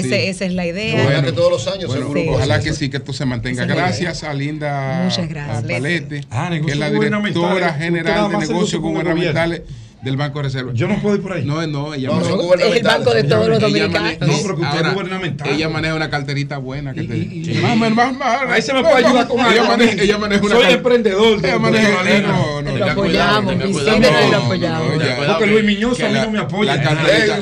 Sí. 0.03 0.13
Esa 0.13 0.45
es 0.45 0.53
la 0.53 0.65
idea. 0.67 1.03
Bueno, 1.03 1.23
que 1.23 1.31
todos 1.31 1.51
los 1.51 1.67
años 1.67 1.87
bueno, 1.87 2.31
Ojalá 2.33 2.59
que 2.59 2.73
sí, 2.73 2.89
que 2.89 2.97
esto 2.97 3.13
se 3.13 3.25
mantenga. 3.25 3.65
Gracias 3.65 4.23
a 4.23 4.33
Linda 4.33 5.01
Muchas 5.05 5.27
gracias. 5.27 5.63
Palete, 5.63 6.21
Ah, 6.29 6.49
que 6.51 6.71
es 6.71 6.77
la 6.77 6.89
directora 6.91 7.73
general 7.73 8.31
de 8.31 8.37
negocios 8.37 8.81
gubernamentales 8.81 9.61
del 10.03 10.17
Banco 10.17 10.39
de 10.39 10.43
Reserva. 10.43 10.71
Yo 10.73 10.87
no 10.87 10.99
puedo 11.01 11.15
ir 11.15 11.21
por 11.21 11.31
ahí. 11.33 11.45
No, 11.45 11.65
no, 11.65 11.93
ella 11.93 12.09
No, 12.09 12.15
maneja- 12.15 12.33
gubernamentales. 12.35 12.71
Es 12.71 12.75
el 12.77 12.83
banco 12.83 13.13
de 13.13 13.23
todos 13.23 13.47
los 13.47 13.57
ella 13.59 13.67
dominicanos. 13.67 14.11
No, 14.19 14.27
pero 14.41 14.55
que 14.55 14.61
usted 14.61 14.63
es 14.63 14.75
ahora, 14.83 14.89
gubernamental. 14.93 15.49
Ella 15.49 15.69
maneja 15.69 15.95
una 15.95 16.09
carterita 16.09 16.57
buena 16.57 16.93
que 16.93 17.03
te. 17.03 17.17
y- 17.17 17.45
Sí. 17.45 17.53
Más, 17.61 17.77
más, 17.77 18.13
más. 18.17 18.41
Ahí 18.49 18.61
se 18.61 18.73
me 18.73 18.81
puede 18.81 18.95
ayudar 19.05 19.27
con 19.27 19.39
ella 19.39 19.49
algo. 19.51 19.65
maneja, 19.67 20.01
ella 20.03 20.17
maneja 20.17 20.41
una 20.45 20.55
Soy 20.55 20.63
car- 20.63 20.71
emprendedor 20.73 21.41
de- 21.41 21.47
Ella 21.47 21.53
de 21.53 21.59
maneja. 21.59 21.89
Magdalena. 21.89 22.27
no, 22.27 22.61
no, 22.61 22.71
Lo 22.71 22.77
ya, 22.85 22.91
apoyamos, 22.91 23.53
Isidro, 23.53 23.71
cuidado. 23.73 24.31
lo 24.31 24.37
apoyamos. 24.37 24.97
No, 24.97 25.03
ya. 25.05 25.27
Porque 25.27 25.45
Luis 25.47 25.63
Miñoso 25.63 26.05
a 26.05 26.09
mí 26.09 26.13
La- 26.15 26.25
no 26.25 26.31
me 26.31 26.39
apoya. 26.39 26.75
La 26.75 26.83
carterita. 26.83 27.37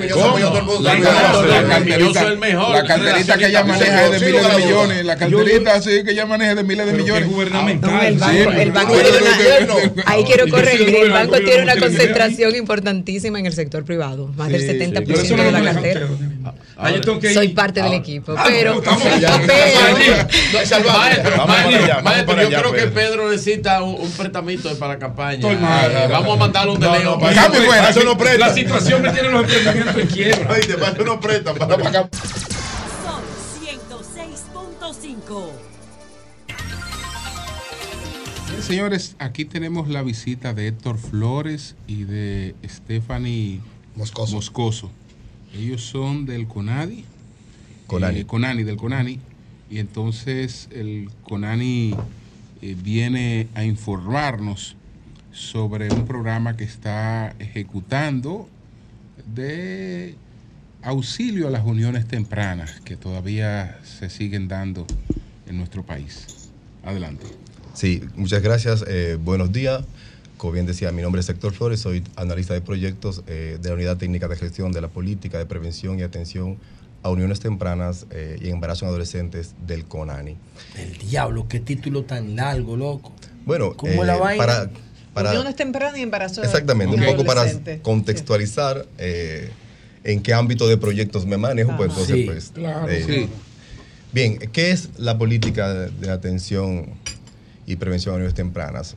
El 2.25 2.33
es 2.33 2.39
mejor. 2.39 2.75
La 2.75 2.83
carterita 2.85 3.37
que 3.37 3.45
ella 3.47 3.63
maneja 3.63 4.05
es 4.05 4.11
de 4.11 4.19
miles 4.27 4.47
de 4.47 4.57
millones. 4.65 5.05
La 5.05 5.15
carterita 5.17 5.81
sí 5.81 6.03
que 6.03 6.11
ella 6.11 6.25
maneja 6.25 6.51
es 6.51 6.57
de 6.57 6.63
miles 6.63 6.85
de 6.85 6.93
millones. 6.93 7.23
es 7.23 7.29
gubernamental. 7.29 7.91
No, 7.91 8.51
el 8.51 8.71
banco, 8.71 8.93
ahí 10.05 10.23
quiero 10.23 10.47
Y 10.47 10.51
corregir, 10.51 10.95
el 10.95 11.11
banco 11.11 11.37
tiene 11.39 11.63
una 11.63 11.75
no 11.75 12.50
importantísima 12.57 13.39
en 13.39 13.45
el 13.45 13.53
sector 13.53 13.83
privado, 13.83 14.27
más 14.35 14.49
del 14.49 14.61
Sí, 14.61 14.67
sí. 14.69 14.77
70% 14.77 15.05
Por 15.05 15.15
eso 15.25 15.37
no 15.37 15.43
de 15.43 15.51
la 15.51 15.63
cartera. 15.63 16.07
Ah. 16.77 16.91
Soy 17.33 17.49
parte 17.49 17.81
del 17.81 17.93
equipo, 17.93 18.33
Ah, 18.37 18.43
pero, 18.47 18.75
No, 18.75 18.81
Vamos 18.91 19.03
yo 22.49 22.59
creo 22.59 22.73
que 22.73 22.87
Pedro. 22.87 23.29
Necesita 23.31 23.81
un, 23.83 23.95
un 24.01 24.11
prestamito 24.11 24.73
para 24.77 24.93
la 24.93 24.99
campaña. 24.99 25.51
Eh, 25.51 26.07
Vamos 26.11 26.35
a 26.35 26.39
mandarle 26.39 26.71
un 26.73 26.79
No, 26.79 26.91
teléfono. 26.91 27.31
no, 27.31 28.03
no 28.03 28.17
presta. 28.17 28.47
La 28.47 28.53
situación 28.53 29.01
me 29.01 29.09
tiene 29.11 29.29
los 29.29 29.41
emprendimientos 29.43 29.97
en 29.97 30.07
quiebra. 30.07 30.57
No 31.05 31.19
prestan, 31.19 31.55
para. 31.55 31.75
Sol 31.77 32.09
106.5. 33.61 35.70
Señores, 38.59 39.15
aquí 39.19 39.45
tenemos 39.45 39.89
la 39.89 40.01
visita 40.01 40.53
de 40.53 40.67
Héctor 40.67 40.97
Flores 40.97 41.75
y 41.87 42.03
de 42.03 42.55
Stephanie 42.63 43.59
Moscoso. 43.95 44.35
Moscoso. 44.35 44.91
Ellos 45.53 45.81
son 45.83 46.25
del 46.25 46.47
CONADI. 46.47 47.03
Conani. 47.87 48.19
eh, 48.19 48.25
Conani, 48.25 48.63
del 48.63 48.77
CONANI. 48.77 49.19
Y 49.69 49.79
entonces 49.79 50.69
el 50.71 51.09
CONANI 51.23 51.95
eh, 52.61 52.75
viene 52.81 53.47
a 53.55 53.63
informarnos 53.63 54.75
sobre 55.31 55.91
un 55.93 56.05
programa 56.05 56.55
que 56.55 56.63
está 56.63 57.35
ejecutando 57.39 58.47
de 59.33 60.15
auxilio 60.83 61.47
a 61.47 61.51
las 61.51 61.65
uniones 61.65 62.07
tempranas 62.07 62.79
que 62.81 62.97
todavía 62.97 63.79
se 63.83 64.09
siguen 64.09 64.47
dando 64.47 64.85
en 65.47 65.57
nuestro 65.57 65.85
país. 65.85 66.49
Adelante. 66.83 67.25
Sí, 67.73 68.01
muchas 68.15 68.41
gracias. 68.41 68.83
eh, 68.87 69.17
buenos 69.19 69.51
días. 69.51 69.83
Como 70.37 70.53
bien 70.53 70.65
decía, 70.65 70.91
mi 70.91 71.01
nombre 71.03 71.21
es 71.21 71.29
Héctor 71.29 71.53
Flores, 71.53 71.79
soy 71.81 72.03
analista 72.15 72.53
de 72.53 72.61
proyectos 72.61 73.21
eh, 73.27 73.57
de 73.61 73.69
la 73.69 73.75
Unidad 73.75 73.97
Técnica 73.97 74.27
de 74.27 74.35
Gestión 74.35 74.71
de 74.71 74.81
la 74.81 74.87
Política 74.87 75.37
de 75.37 75.45
Prevención 75.45 75.99
y 75.99 76.01
Atención 76.03 76.57
a 77.03 77.09
Uniones 77.09 77.39
Tempranas 77.39 78.05
eh, 78.11 78.39
y 78.41 78.49
Embarazo 78.49 78.85
en 78.85 78.89
Adolescentes 78.89 79.53
del 79.67 79.85
CONANI. 79.85 80.35
El 80.77 80.97
diablo, 80.97 81.47
qué 81.47 81.59
título 81.59 82.03
tan 82.03 82.35
largo, 82.35 82.75
loco. 82.75 83.13
Bueno, 83.45 83.75
¿Cómo 83.75 84.03
eh, 84.03 84.05
la 84.05 84.17
vaina? 84.17 84.43
para, 84.45 84.69
para- 85.13 85.29
Uniones 85.31 85.55
tempranas 85.55 85.97
y 85.97 86.01
embarazo 86.01 86.43
exactamente, 86.43 86.95
un 86.97 87.03
poco 87.05 87.23
para 87.23 87.45
contextualizar 87.83 88.85
eh, 88.97 89.49
en 90.03 90.21
qué 90.21 90.33
ámbito 90.33 90.67
de 90.67 90.77
proyectos 90.77 91.25
me 91.27 91.37
manejo, 91.37 91.75
pues 91.77 91.91
Ajá. 91.91 91.99
entonces, 92.01 92.15
Sí, 92.17 92.23
pues, 92.25 92.51
claro. 92.53 92.89
eh, 92.89 93.03
Sí. 93.05 93.29
Bien, 94.13 94.37
¿qué 94.51 94.71
es 94.71 94.89
la 94.97 95.17
política 95.17 95.69
de 95.73 96.09
atención 96.11 96.89
y 97.71 97.75
prevención 97.77 98.13
a 98.13 98.15
uniones 98.17 98.33
tempranas? 98.35 98.95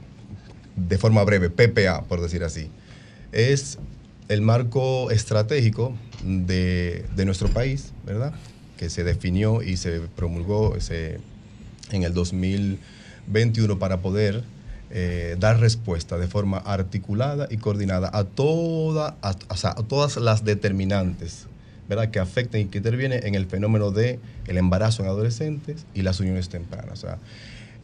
De 0.77 0.99
forma 0.99 1.23
breve, 1.25 1.51
PPA, 1.51 2.03
por 2.05 2.21
decir 2.21 2.43
así. 2.45 2.69
Es 3.33 3.79
el 4.29 4.41
marco 4.43 5.11
estratégico 5.11 5.95
de, 6.25 7.05
de 7.15 7.25
nuestro 7.25 7.49
país, 7.49 7.93
¿verdad? 8.05 8.33
Que 8.77 8.91
se 8.91 9.05
definió 9.05 9.63
y 9.63 9.77
se 9.77 10.01
promulgó 10.17 10.81
se- 10.81 11.19
en 11.93 12.03
el 12.03 12.13
2021 12.15 13.79
para 13.79 13.99
poder 14.01 14.43
eh, 14.91 15.37
dar 15.39 15.61
respuesta 15.61 16.19
de 16.19 16.27
forma 16.29 16.59
articulada 16.59 17.47
y 17.51 17.57
coordinada 17.59 18.11
a, 18.13 18.25
toda, 18.25 19.17
a, 19.23 19.35
todas 19.89 20.17
las 20.17 20.45
determinantes 20.45 21.47
¿verdad? 21.89 22.11
que 22.11 22.19
afectan 22.21 22.61
y 22.63 22.65
que 22.67 22.79
intervienen 22.79 23.27
en 23.27 23.35
el 23.35 23.47
fenómeno 23.47 23.91
de 23.91 24.19
el 24.47 24.57
embarazo 24.57 25.03
en 25.03 25.09
adolescentes 25.09 25.85
y 25.95 26.03
las 26.03 26.21
uniones 26.21 26.49
tempranas. 26.49 26.93
O 27.05 27.07
sea, 27.07 27.19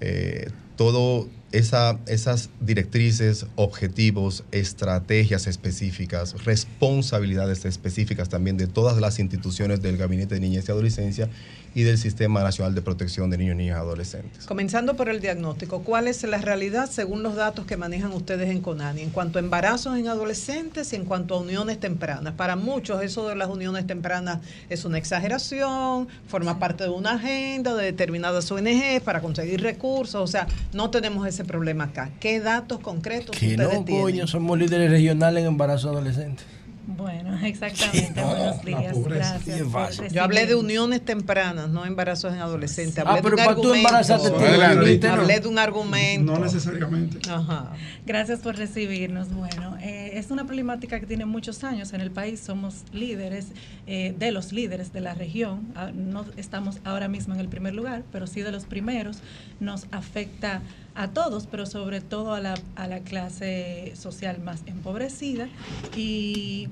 eh, 0.01 0.49
todo 0.81 1.29
esa, 1.53 1.99
esas 2.07 2.51
directrices, 2.61 3.47
objetivos, 3.57 4.45
estrategias 4.53 5.47
específicas, 5.47 6.45
responsabilidades 6.45 7.65
específicas 7.65 8.29
también 8.29 8.57
de 8.57 8.67
todas 8.67 8.99
las 8.99 9.19
instituciones 9.19 9.83
del 9.83 9.97
Gabinete 9.97 10.37
de 10.37 10.41
Niñez 10.41 10.69
y 10.69 10.73
Adolescencia 10.73 11.29
y 11.75 11.83
del 11.83 11.99
Sistema 11.99 12.43
Nacional 12.43 12.75
de 12.75 12.83
Protección 12.83 13.31
de 13.31 13.39
Niños, 13.39 13.57
Niñas 13.57 13.77
y 13.77 13.81
Adolescentes. 13.81 14.47
Comenzando 14.47 14.97
por 14.97 15.09
el 15.09 15.21
diagnóstico, 15.21 15.83
¿cuál 15.83 16.09
es 16.09 16.23
la 16.25 16.39
realidad 16.39 16.91
según 16.91 17.23
los 17.23 17.37
datos 17.37 17.67
que 17.67 17.77
manejan 17.77 18.13
ustedes 18.13 18.51
en 18.51 18.61
CONANI 18.61 19.03
en 19.03 19.11
cuanto 19.11 19.39
a 19.39 19.43
embarazos 19.43 19.97
en 19.97 20.09
adolescentes 20.09 20.93
y 20.93 20.97
en 20.97 21.05
cuanto 21.05 21.35
a 21.35 21.41
uniones 21.41 21.79
tempranas? 21.79 22.35
Para 22.35 22.57
muchos 22.57 23.03
eso 23.03 23.29
de 23.29 23.37
las 23.37 23.49
uniones 23.49 23.87
tempranas 23.87 24.41
es 24.69 24.85
una 24.85 24.99
exageración, 24.99 26.09
forma 26.27 26.59
parte 26.59 26.85
de 26.85 26.91
una 26.91 27.13
agenda 27.13 27.75
de 27.75 27.85
determinadas 27.85 28.51
ONG 28.51 29.01
para 29.05 29.21
conseguir 29.21 29.63
recursos, 29.63 30.21
o 30.21 30.27
sea, 30.27 30.47
no 30.73 30.91
tenemos 30.91 31.27
ese 31.27 31.40
problema 31.45 31.85
acá. 31.85 32.11
¿Qué 32.21 32.41
datos 32.41 32.81
concretos 32.81 33.37
Que 33.37 33.51
ustedes 33.51 33.75
no, 33.79 33.85
tienen? 33.85 34.03
coño, 34.03 34.27
somos 34.27 34.59
líderes 34.59 34.91
regionales 34.91 35.43
en 35.43 35.49
embarazo 35.49 35.91
adolescente. 35.91 36.43
Bueno, 36.87 37.39
exactamente. 37.45 38.21
Buenos 38.21 38.65
días. 38.65 38.97
Gracias. 39.05 40.13
Yo 40.13 40.25
hablé 40.25 40.47
de 40.47 40.57
uniones 40.57 41.05
tempranas, 41.05 41.69
no 41.69 41.87
embarazos 41.87 42.33
en 42.33 42.41
adolescentes. 42.41 42.99
Ah, 43.07 43.11
Hablé 43.11 43.23
pero 43.23 43.37
de 43.37 43.43
un 43.43 43.47
para 43.47 43.55
tú 43.55 43.61
argumento. 43.63 43.77
embarazarte 43.89 44.31
tú, 44.31 44.37
Adelante. 44.37 44.85
¿viste, 44.87 45.07
no? 45.07 45.13
Hablé 45.15 45.41
de 45.41 45.49
un 45.49 45.59
argumento. 45.59 46.33
No 46.33 46.39
necesariamente. 46.41 47.31
Ajá. 47.31 47.71
Gracias 48.07 48.41
por 48.41 48.57
recibirnos. 48.57 49.33
Bueno, 49.33 49.77
eh, 49.81 50.13
es 50.15 50.33
una 50.33 50.47
problemática 50.47 50.99
que 50.99 51.07
tiene 51.07 51.27
muchos 51.27 51.63
años 51.63 51.93
en 51.93 52.01
el 52.01 52.11
país. 52.11 52.41
Somos 52.41 52.83
líderes 52.93 53.49
eh, 53.87 54.13
de 54.19 54.33
los 54.33 54.53
líderes 54.53 54.93
de 54.93 55.01
la 55.01 55.15
región. 55.15 55.69
Ah, 55.77 55.93
No 55.95 56.25
estamos 56.37 56.79
ahora 56.85 57.07
mismo 57.07 57.35
en 57.35 57.41
el 57.41 57.49
primer 57.49 57.75
lugar, 57.75 58.03
pero 58.11 58.27
sí 58.27 58.41
de 58.43 58.51
los 58.51 58.65
primeros. 58.65 59.19
Nos 59.61 59.87
afecta 59.93 60.61
a 60.95 61.09
todos, 61.09 61.47
pero 61.47 61.67
sobre 61.67 62.01
todo 62.01 62.35
a 62.35 62.41
la, 62.41 62.55
a 62.77 62.87
la 62.87 63.01
clase 63.01 63.93
social 63.95 64.41
más 64.41 64.63
empobrecida. 64.67 65.49
Y 65.97 66.69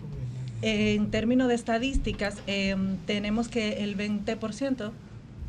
en 0.62 1.10
términos 1.10 1.48
de 1.48 1.54
estadísticas, 1.54 2.38
eh, 2.46 2.76
tenemos 3.06 3.48
que 3.48 3.84
el 3.84 3.96
20% 3.96 4.90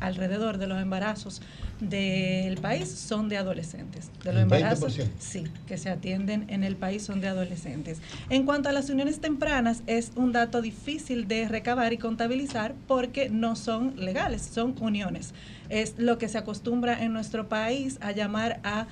alrededor 0.00 0.58
de 0.58 0.66
los 0.66 0.80
embarazos 0.80 1.42
del 1.80 2.58
país 2.58 2.88
son 2.88 3.28
de 3.28 3.36
adolescentes. 3.38 4.10
De 4.22 4.32
los 4.32 4.36
¿El 4.36 4.42
embarazos 4.42 4.98
20%? 4.98 5.08
sí, 5.18 5.44
que 5.66 5.78
se 5.78 5.88
atienden 5.90 6.44
en 6.48 6.62
el 6.62 6.76
país 6.76 7.02
son 7.02 7.20
de 7.20 7.28
adolescentes. 7.28 8.00
En 8.28 8.44
cuanto 8.44 8.68
a 8.68 8.72
las 8.72 8.90
uniones 8.90 9.20
tempranas, 9.20 9.82
es 9.86 10.12
un 10.16 10.32
dato 10.32 10.60
difícil 10.62 11.26
de 11.26 11.48
recabar 11.48 11.92
y 11.92 11.98
contabilizar 11.98 12.74
porque 12.86 13.30
no 13.30 13.56
son 13.56 13.94
legales, 13.96 14.42
son 14.42 14.74
uniones. 14.80 15.32
Es 15.68 15.94
lo 15.98 16.18
que 16.18 16.28
se 16.28 16.38
acostumbra 16.38 17.02
en 17.02 17.12
nuestro 17.12 17.48
país 17.48 17.98
a 18.00 18.12
llamar 18.12 18.60
a 18.62 18.86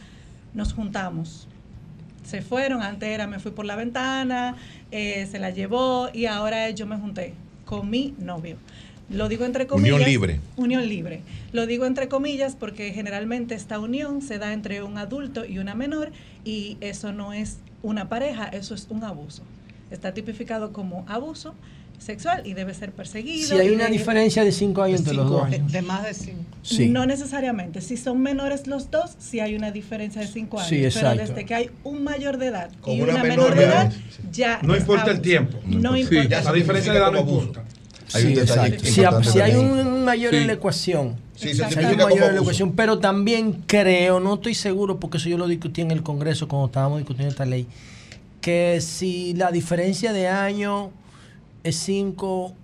nos 0.54 0.72
juntamos. 0.72 1.46
Se 2.24 2.42
fueron, 2.42 2.82
antes 2.82 3.08
era 3.08 3.26
me 3.26 3.38
fui 3.38 3.52
por 3.52 3.64
la 3.64 3.76
ventana, 3.76 4.56
eh, 4.90 5.26
se 5.30 5.38
la 5.38 5.50
llevó 5.50 6.08
y 6.12 6.26
ahora 6.26 6.70
yo 6.70 6.86
me 6.86 6.96
junté 6.96 7.34
con 7.64 7.88
mi 7.90 8.14
novio. 8.18 8.56
Lo 9.10 9.28
digo 9.28 9.44
entre 9.44 9.66
comillas. 9.66 9.94
Unión 9.94 10.08
libre. 10.10 10.40
Unión 10.56 10.88
libre. 10.88 11.22
Lo 11.52 11.66
digo 11.66 11.86
entre 11.86 12.08
comillas 12.08 12.56
porque 12.56 12.92
generalmente 12.92 13.54
esta 13.54 13.78
unión 13.78 14.20
se 14.20 14.38
da 14.38 14.52
entre 14.52 14.82
un 14.82 14.98
adulto 14.98 15.44
y 15.46 15.58
una 15.58 15.74
menor 15.74 16.12
y 16.44 16.76
eso 16.80 17.12
no 17.12 17.32
es 17.32 17.58
una 17.82 18.08
pareja, 18.08 18.44
eso 18.46 18.74
es 18.74 18.86
un 18.90 19.04
abuso. 19.04 19.42
está 19.90 20.12
tipificado 20.12 20.72
como 20.74 21.04
abuso 21.08 21.54
sexual 21.98 22.42
y 22.46 22.52
debe 22.52 22.74
ser 22.74 22.92
perseguido. 22.92 23.48
Si 23.48 23.54
hay 23.54 23.70
una 23.70 23.84
debe- 23.86 23.92
diferencia 23.92 24.44
de 24.44 24.52
cinco 24.52 24.82
años 24.82 25.00
entre 25.00 25.14
los 25.14 25.24
cinco 25.26 25.38
dos. 25.38 25.46
años. 25.46 25.72
De 25.72 25.80
más 25.82 26.04
de 26.04 26.12
cinco. 26.14 26.42
Sí. 26.62 26.90
No 26.90 27.06
necesariamente. 27.06 27.80
Si 27.80 27.96
son 27.96 28.20
menores 28.20 28.66
los 28.66 28.90
dos, 28.90 29.12
sí 29.18 29.40
hay 29.40 29.54
una 29.56 29.70
diferencia 29.70 30.20
de 30.20 30.28
cinco 30.28 30.58
años. 30.58 30.68
Sí, 30.68 30.76
Pero 30.76 30.86
exacto. 30.88 31.20
desde 31.22 31.46
que 31.46 31.54
hay 31.54 31.70
un 31.84 32.04
mayor 32.04 32.36
de 32.36 32.48
edad 32.48 32.70
y 32.86 33.00
una 33.00 33.14
una, 33.14 33.22
menor 33.22 33.36
menor 33.50 33.56
de 33.56 33.64
edad, 33.64 33.92
ya 34.30 34.60
No 34.62 34.76
importa 34.76 35.10
el 35.10 35.22
tiempo. 35.22 35.58
No 35.66 35.94
Sí, 35.94 36.00
importa. 36.00 36.28
ya 36.28 36.42
la 36.42 36.52
diferencia 36.52 36.92
de 36.92 36.98
edad 36.98 37.10
no 37.10 37.20
importa. 37.20 37.64
Hay 38.14 38.24
un 38.24 38.28
Sí, 38.30 38.34
detalle 38.34 38.76
exacto. 38.76 39.24
Si, 39.24 39.30
si 39.32 39.40
hay 39.40 39.54
un 39.56 40.04
mayor 40.04 40.34
en 40.34 40.40
Sí. 40.42 40.46
la 40.46 40.52
ecuación, 40.54 41.16
Sí, 41.34 41.48
se 41.54 41.68
si 41.70 41.78
hay 41.78 41.92
un 41.92 41.96
mayor 41.98 42.28
en 42.30 42.34
la 42.36 42.40
ecuación, 42.40 42.72
pero 42.72 42.98
también 42.98 43.62
creo, 43.66 44.18
no 44.20 44.34
estoy 44.34 44.54
seguro, 44.54 44.98
porque 44.98 45.18
eso 45.18 45.28
yo 45.28 45.38
lo 45.38 45.46
discutí 45.46 45.82
en 45.82 45.90
el 45.90 46.02
Congreso 46.02 46.48
cuando 46.48 46.66
estábamos 46.66 46.98
discutiendo 46.98 47.30
esta 47.30 47.44
ley, 47.46 47.66
que 48.40 48.80
si 48.80 49.34
la 49.34 49.50
diferencia 49.50 50.12
de 50.12 50.28
año 50.28 50.90
es 51.64 51.76
5 51.76 52.54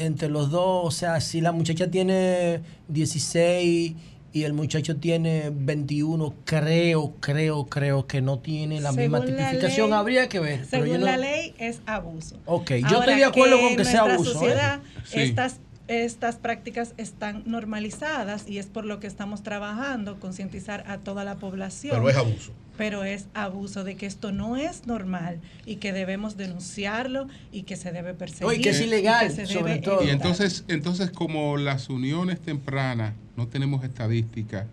entre 0.00 0.28
los 0.28 0.50
dos, 0.50 0.86
o 0.86 0.90
sea, 0.90 1.20
si 1.20 1.40
la 1.40 1.52
muchacha 1.52 1.88
tiene 1.90 2.60
16 2.88 3.92
y 4.32 4.42
el 4.44 4.52
muchacho 4.52 4.96
tiene 4.96 5.50
21, 5.54 6.34
creo, 6.44 7.14
creo, 7.20 7.66
creo 7.66 8.06
que 8.06 8.20
no 8.20 8.38
tiene 8.38 8.80
la 8.80 8.92
misma 8.92 9.20
la 9.20 9.26
tipificación, 9.26 9.90
ley- 9.90 9.98
habría 9.98 10.28
que 10.28 10.38
ver. 10.40 10.66
pero 10.70 10.84
Según 10.84 11.00
no- 11.00 11.06
la 11.06 11.16
ley 11.16 11.54
es 11.58 11.80
abuso. 11.86 12.36
Ok, 12.46 12.70
yo 12.72 12.86
Ahora 12.86 12.98
estoy 13.00 13.14
de 13.16 13.24
acuerdo 13.24 13.56
que 13.56 13.62
con 13.68 13.76
que 13.76 13.84
sea 13.84 14.00
abuso. 14.02 14.30
¿eh? 14.30 14.34
sociedad 14.34 14.80
Sí. 15.04 15.20
estas 15.20 15.60
estas 15.88 16.36
prácticas 16.36 16.92
están 16.98 17.44
normalizadas 17.46 18.46
y 18.46 18.58
es 18.58 18.66
por 18.66 18.84
lo 18.84 19.00
que 19.00 19.06
estamos 19.06 19.42
trabajando, 19.42 20.20
concientizar 20.20 20.84
a 20.86 20.98
toda 20.98 21.24
la 21.24 21.36
población. 21.36 21.96
Pero 21.96 22.10
es 22.10 22.16
abuso. 22.16 22.52
Pero 22.76 23.04
es 23.04 23.26
abuso 23.32 23.84
de 23.84 23.96
que 23.96 24.04
esto 24.04 24.30
no 24.30 24.58
es 24.58 24.86
normal 24.86 25.40
y 25.64 25.76
que 25.76 25.94
debemos 25.94 26.36
denunciarlo 26.36 27.26
y 27.52 27.62
que 27.62 27.76
se 27.76 27.90
debe 27.90 28.12
perseguir. 28.12 28.46
No, 28.46 28.52
y 28.52 28.60
que 28.60 28.68
es 28.68 28.80
ilegal, 28.82 29.30
sobre 29.46 29.78
todo. 29.78 30.04
Y 30.04 30.10
entonces, 30.10 30.64
entonces 30.68 31.10
como 31.10 31.56
las 31.56 31.88
uniones 31.88 32.38
tempranas, 32.40 33.14
no 33.38 33.46
tenemos 33.46 33.84
estadísticas, 33.84 34.66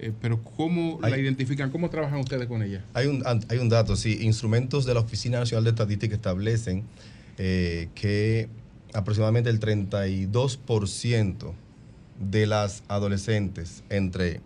eh, 0.00 0.12
pero 0.20 0.42
¿cómo 0.42 0.98
la 1.00 1.16
identifican? 1.16 1.70
¿Cómo 1.70 1.88
trabajan 1.88 2.18
ustedes 2.18 2.48
con 2.48 2.60
ella? 2.60 2.84
Hay 2.94 3.06
un, 3.06 3.22
hay 3.24 3.58
un 3.58 3.68
dato, 3.68 3.94
sí. 3.94 4.18
Instrumentos 4.22 4.84
de 4.84 4.92
la 4.92 5.00
Oficina 5.00 5.38
Nacional 5.38 5.62
de 5.62 5.70
Estadística 5.70 6.12
establecen 6.16 6.82
eh, 7.38 7.88
que 7.94 8.48
aproximadamente 8.92 9.50
el 9.50 9.60
32% 9.60 11.52
de 12.18 12.46
las 12.46 12.82
adolescentes 12.88 13.84
entre 13.88 14.40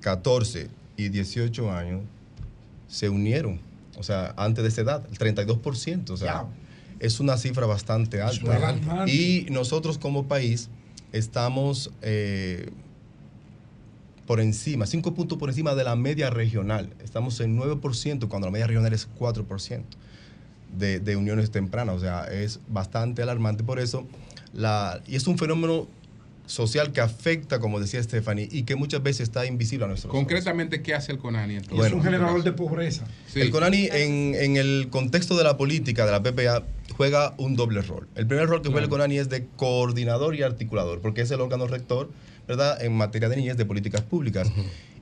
14 0.00 0.68
y 0.98 1.08
18 1.08 1.72
años 1.72 2.02
se 2.86 3.08
unieron. 3.08 3.60
O 3.96 4.02
sea, 4.02 4.34
antes 4.36 4.62
de 4.62 4.68
esa 4.68 4.82
edad, 4.82 5.06
el 5.10 5.16
32%. 5.16 6.10
O 6.10 6.16
sea, 6.18 6.44
es 7.00 7.18
una 7.18 7.38
cifra 7.38 7.64
bastante 7.64 8.20
alta. 8.20 9.08
Y 9.08 9.46
nosotros 9.50 9.96
como 9.96 10.28
país 10.28 10.68
estamos 11.12 11.90
eh, 12.02 12.70
por 14.26 14.40
encima, 14.40 14.86
5 14.86 15.14
puntos 15.14 15.38
por 15.38 15.48
encima 15.48 15.74
de 15.74 15.84
la 15.84 15.96
media 15.96 16.30
regional. 16.30 16.92
Estamos 17.02 17.40
en 17.40 17.58
9% 17.58 18.28
cuando 18.28 18.48
la 18.48 18.52
media 18.52 18.66
regional 18.66 18.92
es 18.92 19.08
4% 19.18 19.82
de, 20.76 21.00
de 21.00 21.16
uniones 21.16 21.50
tempranas. 21.50 21.96
O 21.96 22.00
sea, 22.00 22.24
es 22.24 22.60
bastante 22.68 23.22
alarmante. 23.22 23.62
Por 23.62 23.78
eso, 23.78 24.06
la, 24.52 25.00
y 25.06 25.16
es 25.16 25.26
un 25.26 25.38
fenómeno 25.38 25.86
social 26.46 26.92
que 26.92 27.00
afecta, 27.00 27.58
como 27.58 27.80
decía 27.80 28.02
Stephanie, 28.02 28.48
y 28.50 28.62
que 28.62 28.76
muchas 28.76 29.02
veces 29.02 29.22
está 29.22 29.46
invisible 29.46 29.84
a 29.84 29.88
nuestros 29.88 30.10
ojos. 30.10 30.20
Concretamente, 30.20 30.82
¿qué 30.82 30.94
hace 30.94 31.12
el 31.12 31.18
CONANI 31.18 31.56
entonces? 31.56 31.76
Bueno, 31.76 31.96
es 31.96 31.98
un 31.98 32.02
generador 32.02 32.42
de 32.42 32.52
pobreza. 32.52 33.06
El 33.34 33.50
CONANI, 33.50 33.88
en, 33.92 34.34
en 34.34 34.56
el 34.56 34.88
contexto 34.90 35.36
de 35.36 35.44
la 35.44 35.56
política 35.56 36.06
de 36.06 36.12
la 36.12 36.22
PPA, 36.22 36.64
juega 36.96 37.34
un 37.36 37.56
doble 37.56 37.82
rol. 37.82 38.08
El 38.14 38.26
primer 38.26 38.48
rol 38.48 38.62
que 38.62 38.68
juega 38.68 38.84
el 38.84 38.90
CONANI 38.90 39.18
es 39.18 39.28
de 39.28 39.46
coordinador 39.56 40.34
y 40.34 40.42
articulador, 40.42 41.00
porque 41.00 41.20
es 41.20 41.30
el 41.30 41.40
órgano 41.40 41.66
rector, 41.66 42.10
¿verdad?, 42.48 42.82
en 42.82 42.94
materia 42.94 43.28
de 43.28 43.36
niñez 43.36 43.56
de 43.56 43.66
políticas 43.66 44.02
públicas. 44.02 44.48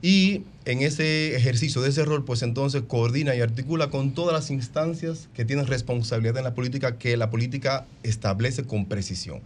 Y 0.01 0.43
en 0.65 0.81
ese 0.81 1.35
ejercicio 1.35 1.81
de 1.81 1.89
ese 1.89 2.03
rol, 2.05 2.25
pues 2.25 2.41
entonces 2.41 2.83
coordina 2.87 3.35
y 3.35 3.41
articula 3.41 3.89
con 3.89 4.13
todas 4.13 4.33
las 4.33 4.51
instancias 4.51 5.29
que 5.33 5.45
tienen 5.45 5.67
responsabilidad 5.67 6.37
en 6.37 6.43
la 6.43 6.53
política, 6.53 6.97
que 6.97 7.17
la 7.17 7.29
política 7.29 7.85
establece 8.03 8.63
con 8.63 8.85
precisión. 8.85 9.41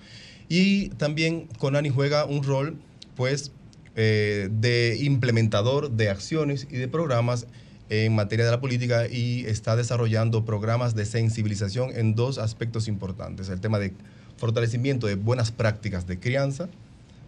Y 0.49 0.89
también 0.89 1.47
CONANI 1.59 1.89
juega 1.89 2.25
un 2.25 2.43
rol, 2.43 2.77
pues, 3.15 3.51
eh, 3.95 4.49
de 4.51 4.97
implementador 5.01 5.91
de 5.91 6.09
acciones 6.09 6.67
y 6.69 6.77
de 6.77 6.87
programas 6.87 7.47
en 7.89 8.13
materia 8.13 8.45
de 8.45 8.51
la 8.51 8.61
política 8.61 9.07
y 9.07 9.45
está 9.45 9.75
desarrollando 9.75 10.45
programas 10.45 10.95
de 10.95 11.05
sensibilización 11.05 11.91
en 11.95 12.15
dos 12.15 12.37
aspectos 12.37 12.87
importantes. 12.87 13.49
El 13.49 13.61
tema 13.61 13.79
de 13.79 13.93
fortalecimiento 14.37 15.07
de 15.07 15.15
buenas 15.15 15.51
prácticas 15.51 16.07
de 16.07 16.19
crianza 16.19 16.69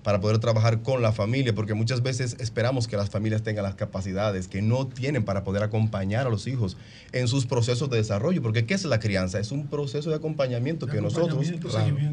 para 0.04 0.20
poder 0.20 0.40
trabajar 0.40 0.82
con 0.82 1.02
la 1.02 1.12
familia, 1.12 1.54
porque 1.54 1.74
muchas 1.74 2.02
veces 2.02 2.36
esperamos 2.40 2.88
que 2.88 2.98
las 2.98 3.10
familias 3.10 3.44
tengan 3.44 3.64
las 3.64 3.76
capacidades 3.76 4.48
que 4.48 4.62
no 4.62 4.88
tienen 4.88 5.24
para 5.24 5.44
poder 5.44 5.62
acompañar 5.64 6.26
a 6.26 6.30
los 6.30 6.48
hijos 6.48 6.76
en 7.12 7.28
sus 7.28 7.46
procesos 7.46 7.90
de 7.90 7.98
desarrollo, 7.98 8.42
porque 8.42 8.66
¿qué 8.66 8.74
es 8.74 8.84
la 8.86 9.00
crianza? 9.00 9.40
Es 9.40 9.52
un 9.52 9.68
proceso 9.68 10.10
de 10.10 10.16
acompañamiento 10.16 10.88
que 10.88 11.02
nosotros, 11.02 11.48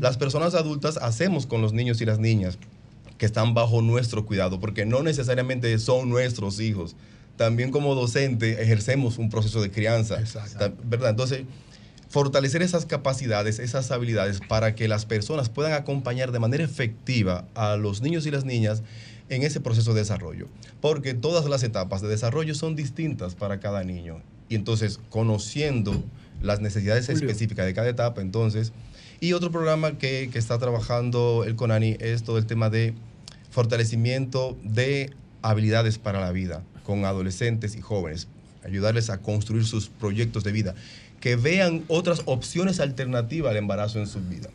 las 0.00 0.16
personas 0.18 0.54
adultas, 0.54 0.98
hacemos 0.98 1.46
con 1.46 1.62
los 1.62 1.72
niños 1.72 2.00
y 2.00 2.04
las 2.04 2.18
niñas 2.18 2.58
que 3.16 3.26
están 3.26 3.54
bajo 3.54 3.80
nuestro 3.82 4.26
cuidado, 4.26 4.60
porque 4.60 4.84
no 4.84 5.02
necesariamente 5.02 5.76
son 5.78 6.08
nuestros 6.08 6.60
hijos. 6.60 6.94
También 7.36 7.70
como 7.70 7.94
docente 7.94 8.62
ejercemos 8.62 9.16
un 9.18 9.30
proceso 9.30 9.62
de 9.62 9.70
crianza, 9.70 10.18
Ta- 10.58 10.72
¿verdad? 10.84 11.10
Entonces, 11.10 11.42
fortalecer 12.08 12.62
esas 12.62 12.86
capacidades, 12.86 13.58
esas 13.58 13.90
habilidades 13.90 14.40
para 14.40 14.74
que 14.74 14.88
las 14.88 15.04
personas 15.04 15.48
puedan 15.48 15.72
acompañar 15.72 16.32
de 16.32 16.38
manera 16.38 16.64
efectiva 16.64 17.46
a 17.54 17.76
los 17.76 18.00
niños 18.00 18.26
y 18.26 18.30
las 18.30 18.44
niñas 18.44 18.82
en 19.28 19.42
ese 19.42 19.60
proceso 19.60 19.92
de 19.92 20.00
desarrollo. 20.00 20.46
Porque 20.80 21.14
todas 21.14 21.46
las 21.46 21.62
etapas 21.62 22.00
de 22.00 22.08
desarrollo 22.08 22.54
son 22.54 22.76
distintas 22.76 23.34
para 23.34 23.60
cada 23.60 23.84
niño. 23.84 24.22
Y 24.48 24.54
entonces, 24.54 25.00
conociendo 25.10 26.02
las 26.40 26.60
necesidades 26.60 27.06
Julio. 27.06 27.28
específicas 27.28 27.66
de 27.66 27.74
cada 27.74 27.88
etapa, 27.88 28.22
entonces, 28.22 28.72
y 29.20 29.32
otro 29.32 29.50
programa 29.50 29.98
que, 29.98 30.30
que 30.32 30.38
está 30.38 30.58
trabajando 30.58 31.44
el 31.44 31.56
CONANI 31.56 31.96
es 32.00 32.22
todo 32.22 32.38
el 32.38 32.46
tema 32.46 32.70
de 32.70 32.94
fortalecimiento 33.50 34.56
de 34.62 35.12
habilidades 35.42 35.98
para 35.98 36.20
la 36.20 36.32
vida 36.32 36.62
con 36.84 37.04
adolescentes 37.04 37.76
y 37.76 37.82
jóvenes, 37.82 38.28
ayudarles 38.64 39.10
a 39.10 39.18
construir 39.18 39.66
sus 39.66 39.88
proyectos 39.88 40.42
de 40.44 40.52
vida, 40.52 40.74
que 41.20 41.36
vean 41.36 41.84
otras 41.88 42.22
opciones 42.26 42.80
alternativas 42.80 43.50
al 43.50 43.56
embarazo 43.56 43.98
en 43.98 44.06
su 44.06 44.20
vida. 44.20 44.48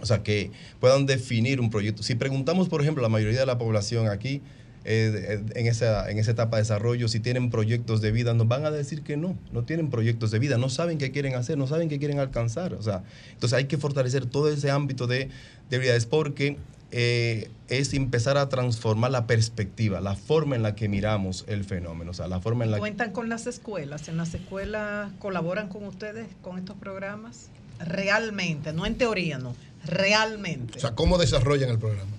O 0.00 0.06
sea, 0.06 0.22
que 0.22 0.50
puedan 0.80 1.06
definir 1.06 1.60
un 1.60 1.70
proyecto. 1.70 2.02
Si 2.02 2.14
preguntamos, 2.14 2.68
por 2.68 2.80
ejemplo, 2.80 3.02
a 3.02 3.08
la 3.08 3.10
mayoría 3.10 3.40
de 3.40 3.46
la 3.46 3.58
población 3.58 4.08
aquí, 4.08 4.40
eh, 4.86 5.42
en, 5.54 5.66
esa, 5.66 6.10
en 6.10 6.18
esa 6.18 6.30
etapa 6.30 6.56
de 6.56 6.62
desarrollo, 6.62 7.06
si 7.08 7.20
tienen 7.20 7.50
proyectos 7.50 8.00
de 8.00 8.12
vida, 8.12 8.32
nos 8.32 8.48
van 8.48 8.64
a 8.64 8.70
decir 8.70 9.02
que 9.02 9.18
no, 9.18 9.36
no 9.52 9.64
tienen 9.64 9.90
proyectos 9.90 10.30
de 10.30 10.38
vida, 10.38 10.56
no 10.56 10.70
saben 10.70 10.96
qué 10.96 11.10
quieren 11.10 11.34
hacer, 11.34 11.58
no 11.58 11.66
saben 11.66 11.90
qué 11.90 11.98
quieren 11.98 12.18
alcanzar. 12.18 12.72
O 12.72 12.82
sea, 12.82 13.02
entonces 13.32 13.56
hay 13.58 13.64
que 13.66 13.76
fortalecer 13.76 14.24
todo 14.24 14.50
ese 14.50 14.70
ámbito 14.70 15.06
de, 15.06 15.28
de 15.68 16.06
porque 16.08 16.56
eh, 16.90 17.50
es 17.68 17.94
empezar 17.94 18.36
a 18.36 18.48
transformar 18.48 19.10
la 19.10 19.26
perspectiva, 19.26 20.00
la 20.00 20.16
forma 20.16 20.56
en 20.56 20.62
la 20.62 20.74
que 20.74 20.88
miramos 20.88 21.44
el 21.46 21.64
fenómeno, 21.64 22.10
o 22.10 22.14
sea, 22.14 22.26
la 22.26 22.40
forma 22.40 22.64
en 22.64 22.72
la 22.72 22.76
que... 22.78 22.80
¿Cuentan 22.80 23.12
con 23.12 23.28
las 23.28 23.46
escuelas? 23.46 24.08
¿En 24.08 24.16
las 24.16 24.34
escuelas 24.34 25.12
colaboran 25.18 25.68
con 25.68 25.84
ustedes 25.84 26.26
con 26.42 26.58
estos 26.58 26.76
programas? 26.76 27.48
Realmente, 27.78 28.72
no 28.72 28.86
en 28.86 28.96
teoría, 28.96 29.38
no. 29.38 29.54
Realmente. 29.84 30.78
O 30.78 30.80
sea, 30.80 30.94
¿cómo 30.94 31.16
desarrollan 31.16 31.70
el 31.70 31.78
programa? 31.78 32.10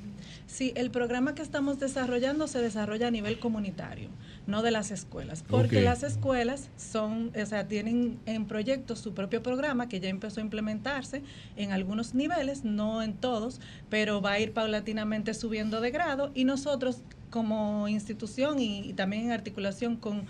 Sí, 0.52 0.74
el 0.76 0.92
programa 0.92 1.34
que 1.34 1.42
estamos 1.42 1.80
desarrollando 1.80 2.46
se 2.46 2.60
desarrolla 2.60 3.08
a 3.08 3.12
nivel 3.12 3.40
comunitario, 3.40 4.10
no 4.48 4.62
de 4.62 4.72
las 4.72 4.92
escuelas, 4.92 5.46
porque 5.48 5.80
las 5.80 6.04
escuelas 6.04 6.68
son, 6.76 7.32
o 7.42 7.46
sea, 7.46 7.70
tienen 7.70 8.20
en 8.26 8.44
proyecto 8.44 8.98
su 8.98 9.14
propio 9.14 9.42
programa 9.42 9.88
que 9.88 10.02
ya 10.02 10.10
empezó 10.10 10.42
a 10.42 10.44
implementarse 10.44 11.22
en 11.56 11.72
algunos 11.72 12.16
niveles, 12.16 12.66
no 12.66 13.02
en 13.02 13.14
todos, 13.14 13.62
pero 13.90 14.22
va 14.22 14.34
a 14.34 14.40
ir 14.42 14.52
paulatinamente 14.52 15.34
subiendo 15.34 15.80
de 15.80 15.90
grado 15.90 16.32
y 16.36 16.44
nosotros 16.44 17.02
como 17.30 17.88
institución 17.88 18.60
y, 18.60 18.90
y 18.90 18.92
también 18.92 19.28
en 19.28 19.32
articulación 19.32 19.96
con 19.96 20.26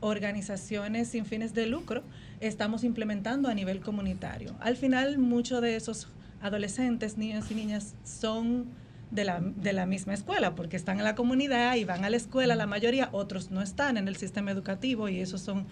organizaciones 0.00 1.06
sin 1.06 1.26
fines 1.26 1.54
de 1.54 1.66
lucro, 1.66 2.02
estamos 2.40 2.82
implementando 2.82 3.48
a 3.48 3.54
nivel 3.54 3.78
comunitario. 3.78 4.52
Al 4.58 4.74
final, 4.74 5.18
muchos 5.18 5.62
de 5.62 5.76
esos 5.76 6.08
adolescentes, 6.42 7.16
niños 7.16 7.52
y 7.52 7.54
niñas 7.54 7.94
son 8.02 8.79
de 9.10 9.24
la, 9.24 9.40
de 9.40 9.72
la 9.72 9.86
misma 9.86 10.14
escuela, 10.14 10.54
porque 10.54 10.76
están 10.76 10.98
en 10.98 11.04
la 11.04 11.14
comunidad 11.14 11.76
y 11.76 11.84
van 11.84 12.04
a 12.04 12.10
la 12.10 12.16
escuela, 12.16 12.54
la 12.54 12.66
mayoría, 12.66 13.08
otros 13.12 13.50
no 13.50 13.62
están 13.62 13.96
en 13.96 14.08
el 14.08 14.16
sistema 14.16 14.50
educativo 14.50 15.08
y 15.08 15.20
esos 15.20 15.40
son 15.40 15.66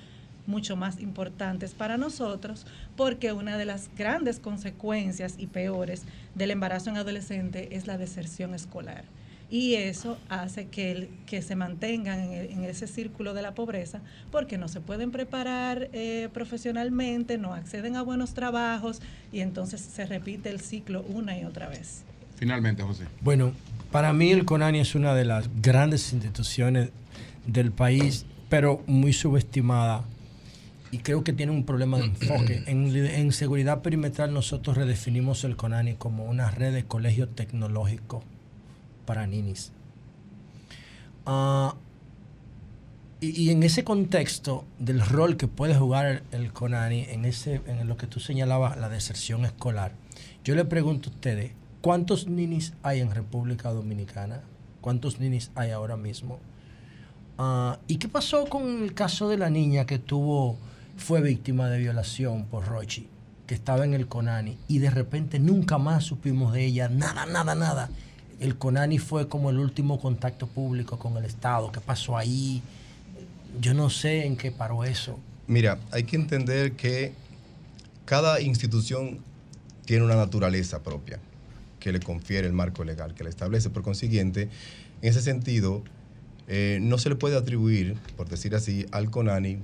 mucho 0.47 0.77
más 0.77 0.99
importantes 0.99 1.75
para 1.75 1.99
nosotros, 1.99 2.67
porque 2.97 3.33
una 3.33 3.59
de 3.59 3.67
las 3.67 3.91
grandes 3.97 4.41
consecuencias 4.41 5.35
y 5.39 5.47
peores 5.47 6.05
del 6.35 6.51
embarazo 6.51 6.91
en 6.91 6.97
adolescente 6.97 7.77
es 7.77 7.87
la 7.87 7.99
deserción 7.99 8.55
escolar. 8.55 9.05
y 9.51 9.75
eso 9.77 10.19
hace 10.29 10.67
que, 10.67 11.09
que 11.25 11.41
se 11.41 11.57
mantengan 11.57 12.19
en, 12.21 12.33
en 12.53 12.65
ese 12.65 12.87
círculo 12.87 13.33
de 13.33 13.41
la 13.41 13.55
pobreza 13.55 14.03
porque 14.31 14.59
no 14.59 14.69
se 14.69 14.83
pueden 14.83 15.11
preparar 15.11 15.89
eh, 15.95 16.29
profesionalmente, 16.35 17.39
no 17.39 17.55
acceden 17.55 17.97
a 17.97 18.03
buenos 18.03 18.35
trabajos 18.35 19.01
y 19.33 19.41
entonces 19.41 19.81
se 19.81 20.05
repite 20.05 20.51
el 20.51 20.61
ciclo 20.61 21.03
una 21.09 21.39
y 21.39 21.45
otra 21.45 21.69
vez. 21.69 22.05
Finalmente, 22.39 22.83
José. 22.83 23.05
Bueno, 23.21 23.53
para 23.91 24.13
mí 24.13 24.31
el 24.31 24.45
CONANI 24.45 24.79
es 24.79 24.95
una 24.95 25.15
de 25.15 25.25
las 25.25 25.51
grandes 25.61 26.13
instituciones 26.13 26.91
del 27.47 27.73
país, 27.73 28.27
pero 28.49 28.83
muy 28.87 29.13
subestimada. 29.13 30.05
Y 30.91 30.99
creo 30.99 31.25
que 31.25 31.33
tiene 31.33 31.53
un 31.53 31.65
problema 31.65 31.99
de 31.99 32.05
enfoque. 32.05 32.63
En, 32.69 32.95
en 32.95 33.33
seguridad 33.33 33.83
perimetral 33.83 34.33
nosotros 34.33 34.77
redefinimos 34.77 35.43
el 35.45 35.57
CONANI 35.57 35.95
como 35.95 36.25
una 36.25 36.51
red 36.51 36.73
de 36.73 36.85
colegios 36.85 37.35
tecnológicos 37.35 38.23
para 39.05 39.27
ninis. 39.27 39.73
Ah, 41.27 41.75
y, 43.21 43.31
y 43.31 43.51
en 43.51 43.65
ese 43.65 43.83
contexto 43.83 44.65
del 44.79 45.01
rol 45.01 45.37
que 45.37 45.49
puede 45.49 45.75
jugar 45.75 46.07
el, 46.07 46.23
el 46.31 46.53
CONANI, 46.53 47.07
en, 47.09 47.25
ese, 47.25 47.61
en 47.67 47.89
lo 47.89 47.97
que 47.97 48.07
tú 48.07 48.21
señalabas, 48.21 48.79
la 48.79 48.89
deserción 48.89 49.45
escolar, 49.45 49.93
yo 50.45 50.55
le 50.55 50.65
pregunto 50.65 51.11
a 51.11 51.13
ustedes, 51.13 51.53
¿cuántos 51.81 52.27
ninis 52.27 52.73
hay 52.83 53.01
en 53.01 53.11
República 53.11 53.71
Dominicana? 53.71 54.43
¿Cuántos 54.81 55.21
ninis 55.21 55.51
hay 55.55 55.71
ahora 55.71 55.97
mismo? 55.97 56.39
Ah, 57.37 57.79
¿Y 57.87 57.97
qué 57.97 58.09
pasó 58.09 58.47
con 58.47 58.83
el 58.83 58.95
caso 58.95 59.29
de 59.29 59.39
la 59.39 59.51
niña 59.51 59.87
que 59.87 59.99
tuvo, 59.99 60.57
fue 60.97 61.21
víctima 61.21 61.69
de 61.69 61.79
violación 61.79 62.47
por 62.47 62.67
Rochi, 62.67 63.09
que 63.47 63.55
estaba 63.55 63.85
en 63.85 63.95
el 63.95 64.09
CONANI 64.09 64.59
y 64.69 64.79
de 64.79 64.91
repente 64.91 65.39
nunca 65.39 65.79
más 65.79 66.05
supimos 66.05 66.53
de 66.53 66.65
ella, 66.65 66.89
nada, 66.89 67.27
nada, 67.27 67.55
nada? 67.55 67.91
El 68.41 68.57
CONANI 68.57 68.99
fue 68.99 69.29
como 69.29 69.51
el 69.51 69.59
último 69.59 70.01
contacto 70.01 70.47
público 70.47 70.99
con 70.99 71.17
el 71.17 71.25
Estado. 71.25 71.73
¿Qué 71.73 71.81
pasó 71.81 72.17
ahí? 72.17 72.63
Yo 73.61 73.75
no 73.75 73.91
sé 73.91 74.27
en 74.27 74.37
qué 74.37 74.53
paró 74.53 74.85
eso. 74.85 75.19
Mira, 75.47 75.79
hay 75.91 76.05
que 76.05 76.17
entender 76.17 76.73
que 76.73 77.15
cada 78.05 78.41
institución 78.41 79.19
tiene 79.85 80.05
una 80.05 80.17
naturaleza 80.17 80.83
propia 80.83 81.19
que 81.89 81.93
le 81.93 82.01
confiere 82.01 82.47
el 82.47 82.53
marco 82.53 82.85
legal, 82.85 83.15
que 83.15 83.25
le 83.25 83.31
establece. 83.31 83.71
Por 83.71 83.83
consiguiente, 83.83 84.51
en 85.01 85.09
ese 85.09 85.23
sentido, 85.23 85.83
eh, 86.47 86.81
no 86.83 86.99
se 86.99 87.09
le 87.09 87.17
puede 87.17 87.35
atribuir, 87.35 87.97
por 88.15 88.29
decir 88.29 88.55
así, 88.55 88.85
al 88.91 89.11
CONANI 89.11 89.61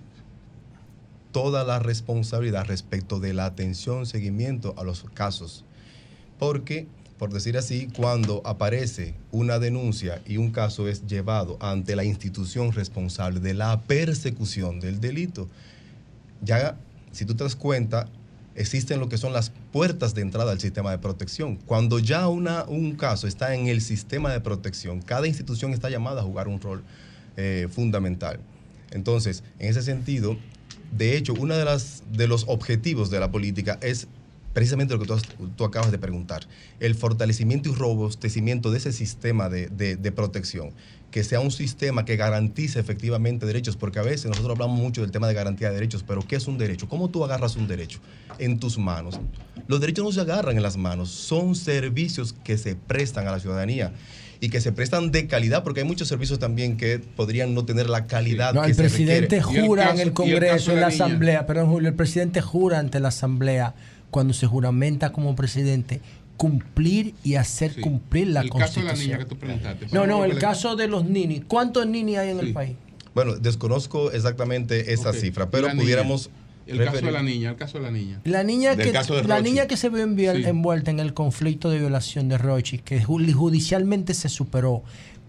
toda 1.33 1.65
la 1.65 1.81
responsabilidad 1.81 2.65
respecto 2.65 3.21
de 3.21 3.35
la 3.35 3.45
atención, 3.45 4.07
seguimiento 4.07 4.75
a 4.79 4.85
los 4.85 5.05
casos. 5.13 5.67
Porque, 6.39 6.87
por 7.19 7.31
decir 7.31 7.59
así, 7.59 7.89
cuando 7.95 8.41
aparece 8.47 9.13
una 9.31 9.59
denuncia 9.59 10.23
y 10.25 10.39
un 10.39 10.51
caso 10.51 10.89
es 10.89 11.07
llevado 11.07 11.59
ante 11.61 11.95
la 11.95 12.05
institución 12.05 12.73
responsable 12.73 13.39
de 13.41 13.53
la 13.53 13.83
persecución 13.83 14.81
del 14.81 14.99
delito, 14.99 15.47
ya 16.41 16.79
si 17.13 17.27
tú 17.27 17.35
te 17.35 17.45
das 17.45 17.55
cuenta, 17.55 18.09
existen 18.55 19.01
lo 19.01 19.09
que 19.09 19.19
son 19.19 19.33
las 19.33 19.51
puertas 19.73 20.15
de 20.15 20.23
entrada 20.23 20.53
al 20.53 20.61
sistema 20.61 20.91
de 20.91 20.99
protección. 20.99 21.57
Cuando 21.57 21.99
ya 21.99 22.29
una, 22.29 22.65
un 22.65 22.95
caso 22.97 23.27
está 23.27 23.55
en 23.55 23.67
el 23.67 23.81
sistema 23.81 24.33
de 24.33 24.41
protección, 24.41 25.03
cada 25.03 25.27
institución 25.27 25.73
está 25.73 25.91
llamada 25.91 26.21
a 26.21 26.25
jugar 26.25 26.49
un 26.49 26.61
rol 26.61 26.83
eh, 27.37 27.69
fundamental. 27.71 28.41
Entonces, 28.93 29.43
en 29.59 29.71
ese 29.71 29.83
sentido, 29.83 30.37
de 30.97 31.17
hecho, 31.17 31.35
uno 31.35 31.57
de, 31.57 31.81
de 32.13 32.29
los 32.29 32.45
objetivos 32.47 33.11
de 33.11 33.19
la 33.21 33.31
política 33.33 33.79
es 33.83 34.07
precisamente 34.53 34.95
lo 34.95 35.01
que 35.01 35.13
tú, 35.57 35.65
acabas 35.65 35.91
de 35.91 35.99
preguntar, 35.99 36.47
el 36.79 36.95
fortalecimiento 36.95 37.71
y 37.71 37.73
robustecimiento 37.75 38.71
de 38.71 38.79
ese 38.79 38.93
sistema 38.93 39.49
de- 39.49 39.67
de 39.97 40.13
protección, 40.13 40.71
que 41.15 41.23
sea 41.23 41.39
un 41.39 41.53
sistema 41.53 42.05
que 42.05 42.17
garantice 42.17 42.81
efectivamente 42.81 43.47
derechos, 43.47 43.77
porque 43.77 44.01
a 44.01 44.03
veces 44.03 44.25
nosotros 44.27 44.51
hablamos 44.57 44.77
mucho 44.81 45.01
del 45.01 45.13
tema 45.13 45.29
de 45.29 45.35
garantía 45.35 45.69
de 45.69 45.77
derechos, 45.77 46.03
pero 46.05 46.23
¿qué 46.27 46.35
es 46.35 46.49
un 46.49 46.59
derecho? 46.59 46.89
¿Cómo 46.89 47.09
tú 47.09 47.23
agarras 47.25 47.55
un 47.55 47.69
derecho 47.69 48.01
en 48.41 48.59
tus 48.59 48.79
manos? 48.79 49.21
Los 49.69 49.81
derechos 49.81 50.05
no 50.05 50.11
se 50.11 50.21
agarran 50.23 50.57
en 50.57 50.63
las 50.65 50.77
manos, 50.77 51.11
son 51.11 51.55
servicios 51.55 52.33
que 52.43 52.59
se 52.59 52.75
prestan 52.75 53.29
a 53.29 53.31
la 53.31 53.39
ciudadanía 53.39 53.93
y 54.41 54.49
que 54.49 54.61
se 54.61 54.73
prestan 54.73 55.13
de 55.13 55.29
calidad, 55.29 55.63
porque 55.63 55.83
hay 55.83 55.87
muchos 55.87 56.09
servicios 56.09 56.41
también 56.41 56.77
que 56.77 56.99
podrían 56.99 57.55
no 57.55 57.65
tener 57.65 57.89
la 57.89 58.07
calidad 58.09 58.53
No, 58.53 58.63
que 58.63 58.71
el 58.71 58.75
se 58.75 58.83
presidente 58.83 59.39
requiere. 59.39 59.69
jura 59.69 59.93
en 59.93 60.01
el 60.01 60.13
Congreso, 60.15 60.73
en 60.73 60.81
la 60.81 60.89
niña. 60.89 61.05
Asamblea, 61.05 61.47
perdón 61.47 61.71
Julio, 61.71 61.91
el 61.91 61.95
presidente 61.95 62.41
jura 62.41 62.81
ante 62.81 62.99
la 62.99 63.11
Asamblea 63.11 63.77
cuando 64.11 64.35
se 64.35 64.49
juramenta 64.49 65.13
como 65.13 65.37
presidente 65.37 66.01
cumplir 66.37 67.15
y 67.23 67.35
hacer 67.37 67.81
cumplir 67.81 68.29
la 68.29 68.41
el 68.43 68.51
caso 68.51 68.81
de 68.81 68.87
Constitución. 68.87 68.87
la 68.87 69.03
niña 69.05 69.19
que 69.19 69.25
tú 69.25 69.37
preguntaste. 69.39 69.87
no, 69.93 70.07
no, 70.07 70.25
el 70.25 70.39
caso 70.39 70.77
de 70.77 70.89
los 70.89 71.05
ninis. 71.05 71.43
¿Cuántos 71.47 71.87
ninis 71.87 72.19
hay 72.19 72.31
en 72.31 72.41
el 72.41 72.53
país? 72.53 72.77
Bueno, 73.15 73.37
desconozco 73.37 74.11
exactamente 74.11 74.93
esa 74.93 75.13
cifra, 75.13 75.49
pero 75.51 75.69
la 75.69 75.75
niña. 75.75 75.83
pudiéramos... 75.85 76.31
El 76.67 76.83
caso 76.83 77.05
de 77.05 77.13
la 77.13 77.23
niña, 77.23 77.51
el 77.51 77.57
caso 77.57 77.77
de 77.79 77.85
la 77.85 77.91
niña. 77.91 78.21
La 78.25 78.43
niña, 78.43 78.75
Del 78.75 78.87
que, 78.87 78.93
caso 78.93 79.15
de 79.17 79.25
la 79.25 79.41
niña 79.43 79.67
que 79.67 79.77
se 79.77 79.91
vio 79.91 80.07
Sí. 80.35 80.43
envuelta 80.47 80.91
en 80.91 80.99
el 80.99 81.13
conflicto 81.13 81.69
de 81.69 81.79
violación 81.79 82.29
de 82.31 82.39
Rochi, 82.39 82.79
que 82.79 83.03
ju- 83.05 83.33
judicialmente 83.35 84.15
se 84.15 84.31
superó, 84.31 84.83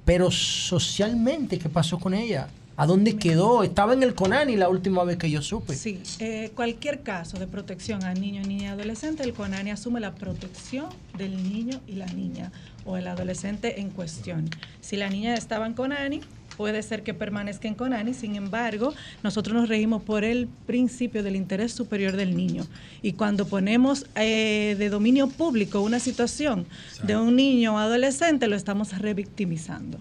pero 0.06 0.32
socialmente, 0.32 1.60
¿qué 1.60 1.68
pasó 1.70 2.00
con 2.00 2.14
ella? 2.14 2.48
¿A 2.78 2.86
dónde 2.86 3.16
quedó? 3.16 3.64
Estaba 3.64 3.94
en 3.94 4.04
el 4.04 4.16
CONANI 4.16 4.58
la 4.58 4.68
última 4.68 5.06
vez 5.06 5.16
que 5.18 5.32
yo 5.32 5.42
supe. 5.42 5.76
Sí, 5.76 6.02
eh, 6.20 6.52
cualquier 6.56 7.04
caso 7.04 7.40
de 7.40 7.48
protección 7.48 8.04
a 8.04 8.14
niño, 8.14 8.42
niña 8.42 8.64
y 8.64 8.68
adolescente, 8.68 9.24
el 9.24 9.34
CONANI 9.34 9.72
asume 9.72 10.02
la 10.02 10.14
protección 10.14 10.88
del 11.18 11.42
niño 11.42 11.80
y 11.88 11.94
la 11.94 12.08
niña 12.08 12.52
o 12.84 12.98
el 12.98 13.08
adolescente 13.08 13.80
en 13.80 13.92
cuestión. 13.92 14.50
Si 14.82 14.98
la 14.98 15.10
niña 15.10 15.36
estaba 15.36 15.66
en 15.68 15.74
CONANI, 15.74 16.20
puede 16.58 16.84
ser 16.84 17.04
que 17.04 17.14
permanezca 17.14 17.70
en 17.70 17.76
CONANI, 17.76 18.14
sin 18.14 18.36
embargo, 18.36 18.94
nosotros 19.24 19.56
nos 19.56 19.70
regimos 19.70 20.04
por 20.04 20.26
el 20.26 20.50
principio 20.66 21.24
del 21.24 21.38
interés 21.38 21.72
superior 21.72 22.18
del 22.18 22.36
niño. 22.36 22.66
Y 23.02 23.14
cuando 23.14 23.48
ponemos 23.48 24.06
eh, 24.16 24.76
de 24.78 24.90
dominio 24.90 25.28
público 25.28 25.80
una 25.80 26.00
situación 26.00 26.66
de 27.04 27.16
un 27.16 27.38
niño 27.38 27.76
o 27.76 27.78
adolescente, 27.78 28.48
lo 28.48 28.58
estamos 28.58 28.98
revictimizando. 28.98 29.98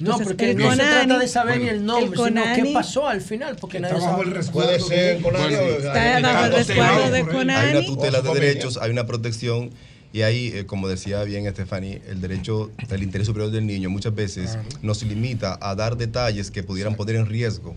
No, 0.00 0.18
porque 0.18 0.50
el 0.52 0.56
no 0.58 0.70
se 0.70 0.76
trata 0.76 1.04
CONANI- 1.06 1.18
de 1.20 1.28
saber 1.28 1.60
ni 1.60 1.68
el 1.68 1.84
nombre, 1.84 2.16
sino 2.16 2.42
qué 2.42 2.62
CONANI- 2.62 2.72
pasó 2.72 3.08
al 3.08 3.20
final, 3.20 3.56
porque 3.60 3.80
nadie 3.80 3.94
bajo 3.94 4.22
sabe. 4.24 4.38
el 4.38 4.46
Puede 4.50 4.80
ser, 4.80 5.16
de- 5.16 5.22
Conani, 5.22 5.54
Bueno, 5.54 5.68
Está 5.76 6.20
bajo 6.22 6.44
el 6.46 6.52
resguardo 6.52 7.10
de 7.10 7.24
CONANI. 7.26 7.68
Hay 7.68 7.76
una 7.76 7.86
tutela 7.86 8.20
de 8.22 8.34
derechos, 8.34 8.78
hay 8.80 8.90
una 8.90 9.06
protección 9.06 9.70
y 10.10 10.22
ahí, 10.22 10.52
eh, 10.54 10.64
como 10.66 10.88
decía 10.88 11.22
bien 11.24 11.46
Stephanie, 11.50 12.00
el 12.08 12.20
derecho 12.20 12.70
del 12.88 13.02
interés 13.02 13.26
superior 13.26 13.50
del 13.50 13.66
niño 13.66 13.90
muchas 13.90 14.14
veces 14.14 14.56
nos 14.82 15.02
limita 15.02 15.58
a 15.60 15.74
dar 15.74 15.96
detalles 15.98 16.50
que 16.50 16.62
pudieran 16.62 16.94
poner 16.94 17.16
en 17.16 17.26
riesgo 17.26 17.76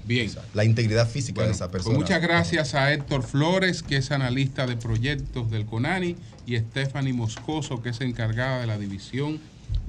la 0.54 0.64
integridad 0.64 1.10
física 1.10 1.42
de 1.44 1.52
esa 1.52 1.70
persona. 1.72 1.96
Pues 1.96 2.04
muchas 2.08 2.22
gracias 2.22 2.74
a 2.76 2.94
Héctor 2.94 3.24
Flores, 3.24 3.84
que 3.84 3.98
es 3.98 4.12
analista 4.12 4.66
de 4.68 4.78
proyectos 4.78 5.50
del 5.52 5.66
CONANI, 5.66 6.16
y 6.46 6.58
Stephanie 6.58 7.14
Moscoso, 7.14 7.82
que 7.82 7.90
es 7.90 8.00
encargada 8.02 8.62
de 8.62 8.68
la 8.68 8.78
división 8.78 9.40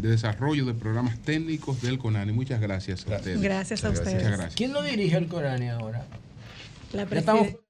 de 0.02 0.08
desarrollo 0.08 0.66
de 0.66 0.74
programas 0.74 1.18
técnicos 1.20 1.80
del 1.80 1.98
CONANI. 1.98 2.32
Muchas 2.32 2.60
gracias 2.60 3.06
a 3.06 3.16
ustedes. 3.16 3.40
Gracias 3.40 3.84
a 3.84 3.90
ustedes. 3.90 4.14
Muchas 4.14 4.32
gracias. 4.32 4.54
¿Quién 4.56 4.72
lo 4.72 4.82
dirige 4.82 5.16
el 5.16 5.28
CONANI 5.28 5.68
ahora? 5.68 6.04
La 6.92 7.08
Ya 7.08 7.61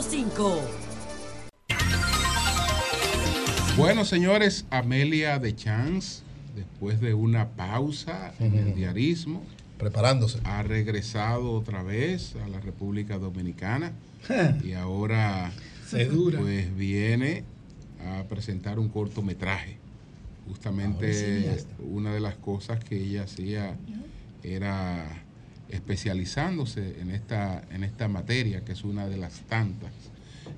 106.5. 0.00 0.60
Bueno, 3.76 4.04
señores, 4.06 4.64
Amelia 4.70 5.38
de 5.38 5.54
Chance, 5.54 6.22
después 6.56 7.00
de 7.00 7.12
una 7.12 7.50
pausa 7.50 8.32
en 8.40 8.54
el 8.54 8.74
diarismo, 8.74 9.42
preparándose, 9.78 10.38
ha 10.44 10.62
regresado 10.62 11.52
otra 11.52 11.82
vez 11.82 12.34
a 12.42 12.48
la 12.48 12.60
República 12.60 13.18
Dominicana 13.18 13.92
y 14.64 14.72
ahora 14.72 15.52
Se 15.86 16.06
dura. 16.06 16.38
pues 16.40 16.74
viene 16.74 17.44
a 18.06 18.24
presentar 18.24 18.78
un 18.78 18.88
cortometraje. 18.88 19.76
Justamente 20.48 21.12
sí, 21.12 21.66
una 21.78 22.12
de 22.14 22.20
las 22.20 22.36
cosas 22.36 22.82
que 22.82 22.96
ella 22.96 23.24
hacía 23.24 23.76
era 24.42 25.22
especializándose 25.70 27.00
en 27.00 27.10
esta, 27.10 27.62
en 27.72 27.84
esta 27.84 28.08
materia, 28.08 28.60
que 28.64 28.72
es 28.72 28.84
una 28.84 29.06
de 29.08 29.16
las 29.16 29.40
tantas 29.48 29.90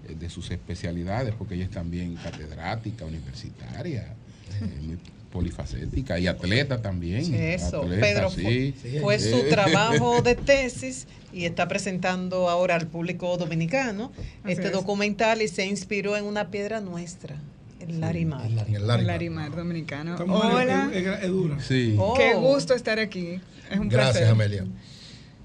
eh, 0.08 0.14
de 0.18 0.28
sus 0.30 0.50
especialidades, 0.50 1.34
porque 1.36 1.54
ella 1.54 1.64
es 1.64 1.70
también 1.70 2.14
catedrática, 2.16 3.04
universitaria, 3.04 4.14
eh, 4.60 4.78
muy 4.82 4.98
polifacética 5.32 6.18
y 6.18 6.26
atleta 6.26 6.82
también. 6.82 7.24
Sí, 7.24 7.34
Eso, 7.34 7.82
atleta, 7.82 8.00
Pedro 8.06 8.30
sí. 8.30 8.74
fue, 8.82 9.00
fue 9.00 9.18
su 9.18 9.48
trabajo 9.48 10.20
de 10.22 10.34
tesis 10.34 11.06
y 11.32 11.46
está 11.46 11.66
presentando 11.68 12.50
ahora 12.50 12.74
al 12.74 12.86
público 12.86 13.38
dominicano 13.38 14.12
Así 14.44 14.52
este 14.52 14.66
es. 14.66 14.72
documental 14.72 15.40
y 15.40 15.48
se 15.48 15.64
inspiró 15.64 16.16
en 16.18 16.24
una 16.24 16.50
piedra 16.50 16.82
nuestra, 16.82 17.36
el 17.80 17.98
Larimar. 18.00 18.44
El 18.46 18.74
El 18.76 18.86
Larimar 19.06 19.56
dominicano. 19.56 20.16
Hola. 20.16 20.90
es- 20.92 21.06
es- 21.06 21.22
es 21.22 21.28
dura. 21.30 21.58
Sí. 21.60 21.96
Oh. 21.98 22.12
Qué 22.14 22.34
gusto 22.34 22.74
estar 22.74 22.98
aquí. 22.98 23.40
Es 23.70 23.78
un 23.78 23.88
Gracias, 23.88 24.12
placer. 24.18 24.28
Amelia. 24.28 24.64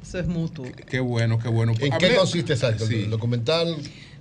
Eso 0.08 0.20
es 0.20 0.28
mutuo. 0.28 0.66
Qué 0.90 1.00
bueno, 1.02 1.38
qué 1.38 1.50
bueno. 1.50 1.74
¿En 1.82 1.92
A 1.94 1.98
qué 1.98 2.08
ver- 2.08 2.18
consiste 2.18 2.54
exacto? 2.54 2.86
Sí. 2.88 3.04
El 3.04 3.10
documental. 3.10 3.76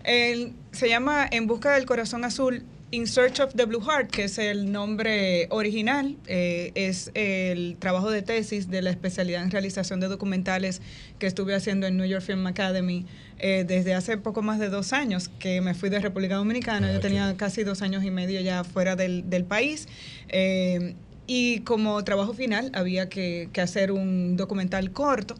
El- 0.04 0.52
se 0.72 0.88
llama 0.88 1.28
En 1.30 1.46
busca 1.46 1.74
del 1.74 1.86
corazón 1.86 2.24
azul. 2.24 2.64
In 2.92 3.06
Search 3.08 3.40
of 3.40 3.54
the 3.54 3.64
Blue 3.66 3.80
Heart, 3.80 4.10
que 4.10 4.24
es 4.24 4.38
el 4.38 4.70
nombre 4.70 5.48
original, 5.50 6.16
eh, 6.28 6.70
es 6.76 7.10
el 7.14 7.76
trabajo 7.80 8.10
de 8.12 8.22
tesis 8.22 8.70
de 8.70 8.80
la 8.80 8.90
especialidad 8.90 9.42
en 9.42 9.50
realización 9.50 9.98
de 9.98 10.06
documentales 10.06 10.80
que 11.18 11.26
estuve 11.26 11.54
haciendo 11.54 11.88
en 11.88 11.96
New 11.96 12.06
York 12.06 12.22
Film 12.24 12.46
Academy 12.46 13.04
eh, 13.40 13.64
desde 13.66 13.94
hace 13.94 14.16
poco 14.18 14.40
más 14.42 14.60
de 14.60 14.68
dos 14.68 14.92
años 14.92 15.28
que 15.40 15.60
me 15.60 15.74
fui 15.74 15.88
de 15.88 15.98
República 16.00 16.36
Dominicana. 16.36 16.92
Yo 16.92 17.00
tenía 17.00 17.36
casi 17.36 17.64
dos 17.64 17.82
años 17.82 18.04
y 18.04 18.10
medio 18.12 18.40
ya 18.40 18.62
fuera 18.64 18.94
del, 18.96 19.28
del 19.30 19.44
país. 19.44 19.86
eh, 20.28 20.94
y 21.28 21.58
como 21.62 22.04
trabajo 22.04 22.34
final 22.34 22.70
había 22.72 23.08
que, 23.08 23.48
que 23.52 23.60
hacer 23.60 23.90
un 23.90 24.36
documental 24.36 24.92
corto 24.92 25.34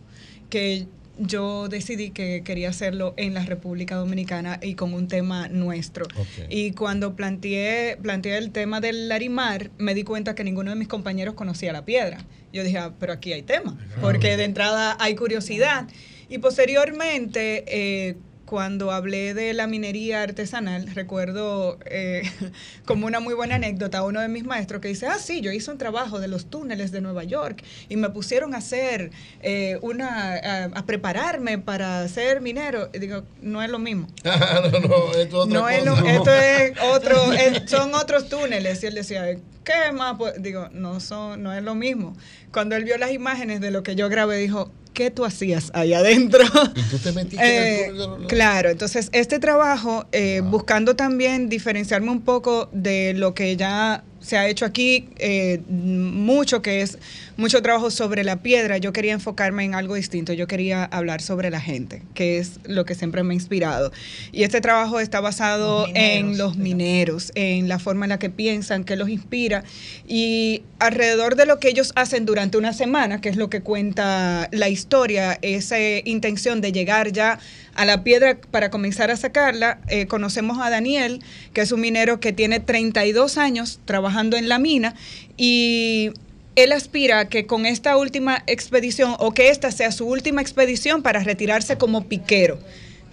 que 0.48 0.86
yo 1.18 1.68
decidí 1.68 2.10
que 2.10 2.42
quería 2.44 2.68
hacerlo 2.68 3.14
en 3.16 3.34
la 3.34 3.44
República 3.44 3.96
Dominicana 3.96 4.58
y 4.62 4.74
con 4.74 4.92
un 4.92 5.08
tema 5.08 5.48
nuestro. 5.48 6.06
Y 6.50 6.72
cuando 6.72 7.16
planteé, 7.16 7.96
planteé 8.00 8.36
el 8.38 8.50
tema 8.50 8.80
del 8.80 9.08
Larimar, 9.08 9.70
me 9.78 9.94
di 9.94 10.04
cuenta 10.04 10.34
que 10.34 10.44
ninguno 10.44 10.70
de 10.70 10.76
mis 10.76 10.88
compañeros 10.88 11.34
conocía 11.34 11.72
la 11.72 11.84
piedra. 11.84 12.18
Yo 12.52 12.62
dije, 12.64 12.78
ah, 12.78 12.92
pero 12.98 13.12
aquí 13.12 13.32
hay 13.32 13.42
tema, 13.42 13.76
porque 14.00 14.36
de 14.36 14.44
entrada 14.44 14.96
hay 15.00 15.14
curiosidad. 15.14 15.88
Y 16.28 16.38
posteriormente, 16.38 17.64
eh, 17.68 18.16
cuando 18.46 18.92
hablé 18.92 19.34
de 19.34 19.52
la 19.54 19.66
minería 19.66 20.22
artesanal, 20.22 20.86
recuerdo 20.94 21.78
eh, 21.84 22.22
como 22.86 23.06
una 23.06 23.18
muy 23.20 23.34
buena 23.34 23.56
anécdota 23.56 23.98
a 23.98 24.04
uno 24.04 24.20
de 24.20 24.28
mis 24.28 24.44
maestros 24.44 24.80
que 24.80 24.88
dice, 24.88 25.06
ah, 25.06 25.18
sí, 25.18 25.40
yo 25.40 25.50
hice 25.52 25.70
un 25.70 25.78
trabajo 25.78 26.20
de 26.20 26.28
los 26.28 26.46
túneles 26.48 26.92
de 26.92 27.00
Nueva 27.00 27.24
York 27.24 27.62
y 27.88 27.96
me 27.96 28.08
pusieron 28.10 28.54
a 28.54 28.58
hacer 28.58 29.10
eh, 29.42 29.78
una, 29.82 30.34
a, 30.34 30.64
a 30.66 30.86
prepararme 30.86 31.58
para 31.58 32.06
ser 32.08 32.40
minero. 32.40 32.88
Y 32.94 33.00
digo, 33.00 33.24
no 33.42 33.62
es 33.62 33.68
lo 33.68 33.78
mismo. 33.80 34.06
no, 34.24 34.80
no, 34.80 35.12
esto 35.12 35.18
es 35.18 35.34
otra 35.34 35.58
No 35.60 35.68
es 35.68 35.84
lo- 35.84 35.96
cosa. 35.96 36.12
esto 36.12 36.32
es 36.34 36.72
otro, 36.94 37.32
es- 37.32 37.62
son 37.70 37.94
otros 37.94 38.28
túneles. 38.28 38.82
Y 38.82 38.86
él 38.86 38.94
decía, 38.94 39.26
¿qué 39.64 39.92
más? 39.92 40.16
Pues, 40.18 40.40
digo, 40.40 40.68
no 40.72 41.00
son, 41.00 41.42
no 41.42 41.52
es 41.52 41.62
lo 41.64 41.74
mismo. 41.74 42.16
Cuando 42.52 42.76
él 42.76 42.84
vio 42.84 42.96
las 42.96 43.10
imágenes 43.10 43.60
de 43.60 43.70
lo 43.72 43.82
que 43.82 43.96
yo 43.96 44.08
grabé, 44.08 44.36
dijo, 44.38 44.70
¿qué 44.96 45.10
tú 45.10 45.24
hacías 45.26 45.70
ahí 45.74 45.92
adentro? 45.92 46.42
Y 46.74 46.82
tú 46.90 46.98
te 46.98 47.12
metiste 47.12 47.44
Eh, 47.46 47.84
en 47.84 47.90
el 47.90 47.96
los- 47.98 48.26
Claro, 48.28 48.70
entonces 48.70 49.10
este 49.12 49.38
trabajo, 49.38 50.06
eh, 50.10 50.40
buscando 50.42 50.96
también 50.96 51.48
diferenciarme 51.50 52.10
un 52.10 52.22
poco 52.22 52.68
de 52.72 53.12
lo 53.14 53.34
que 53.34 53.56
ya 53.56 54.02
se 54.26 54.36
ha 54.36 54.48
hecho 54.48 54.64
aquí, 54.64 55.08
eh, 55.18 55.60
mucho 55.68 56.60
que 56.60 56.82
es 56.82 56.98
mucho 57.36 57.62
trabajo 57.62 57.92
sobre 57.92 58.24
la 58.24 58.42
piedra, 58.42 58.76
yo 58.78 58.92
quería 58.92 59.12
enfocarme 59.12 59.64
en 59.64 59.76
algo 59.76 59.94
distinto, 59.94 60.32
yo 60.32 60.48
quería 60.48 60.84
hablar 60.84 61.22
sobre 61.22 61.48
la 61.48 61.60
gente, 61.60 62.02
que 62.14 62.38
es 62.38 62.58
lo 62.64 62.84
que 62.84 62.96
siempre 62.96 63.22
me 63.22 63.34
ha 63.34 63.36
inspirado. 63.36 63.92
Y 64.32 64.42
este 64.42 64.60
trabajo 64.60 64.98
está 64.98 65.20
basado 65.20 65.86
en 65.94 66.38
los 66.38 66.56
mineros, 66.56 67.30
en 67.36 67.68
la 67.68 67.78
forma 67.78 68.06
en 68.06 68.10
la 68.10 68.18
que 68.18 68.30
piensan, 68.30 68.82
que 68.82 68.96
los 68.96 69.08
inspira, 69.08 69.62
y 70.08 70.62
alrededor 70.80 71.36
de 71.36 71.46
lo 71.46 71.60
que 71.60 71.68
ellos 71.68 71.92
hacen 71.94 72.26
durante 72.26 72.58
una 72.58 72.72
semana, 72.72 73.20
que 73.20 73.28
es 73.28 73.36
lo 73.36 73.48
que 73.48 73.60
cuenta 73.60 74.48
la 74.50 74.68
historia, 74.68 75.38
esa 75.40 75.78
intención 76.04 76.60
de 76.60 76.72
llegar 76.72 77.12
ya 77.12 77.38
a 77.76 77.84
la 77.84 78.02
piedra 78.02 78.38
para 78.50 78.70
comenzar 78.70 79.10
a 79.10 79.16
sacarla, 79.16 79.78
eh, 79.88 80.06
conocemos 80.06 80.58
a 80.60 80.70
Daniel, 80.70 81.22
que 81.52 81.60
es 81.60 81.72
un 81.72 81.80
minero 81.80 82.20
que 82.20 82.32
tiene 82.32 82.60
32 82.60 83.38
años 83.38 83.80
trabajando 83.84 84.36
en 84.36 84.48
la 84.48 84.58
mina 84.58 84.94
y 85.36 86.12
él 86.56 86.72
aspira 86.72 87.20
a 87.20 87.28
que 87.28 87.46
con 87.46 87.66
esta 87.66 87.96
última 87.96 88.42
expedición 88.46 89.14
o 89.18 89.32
que 89.32 89.50
esta 89.50 89.70
sea 89.70 89.92
su 89.92 90.06
última 90.06 90.40
expedición 90.40 91.02
para 91.02 91.20
retirarse 91.20 91.76
como 91.76 92.08
piquero 92.08 92.58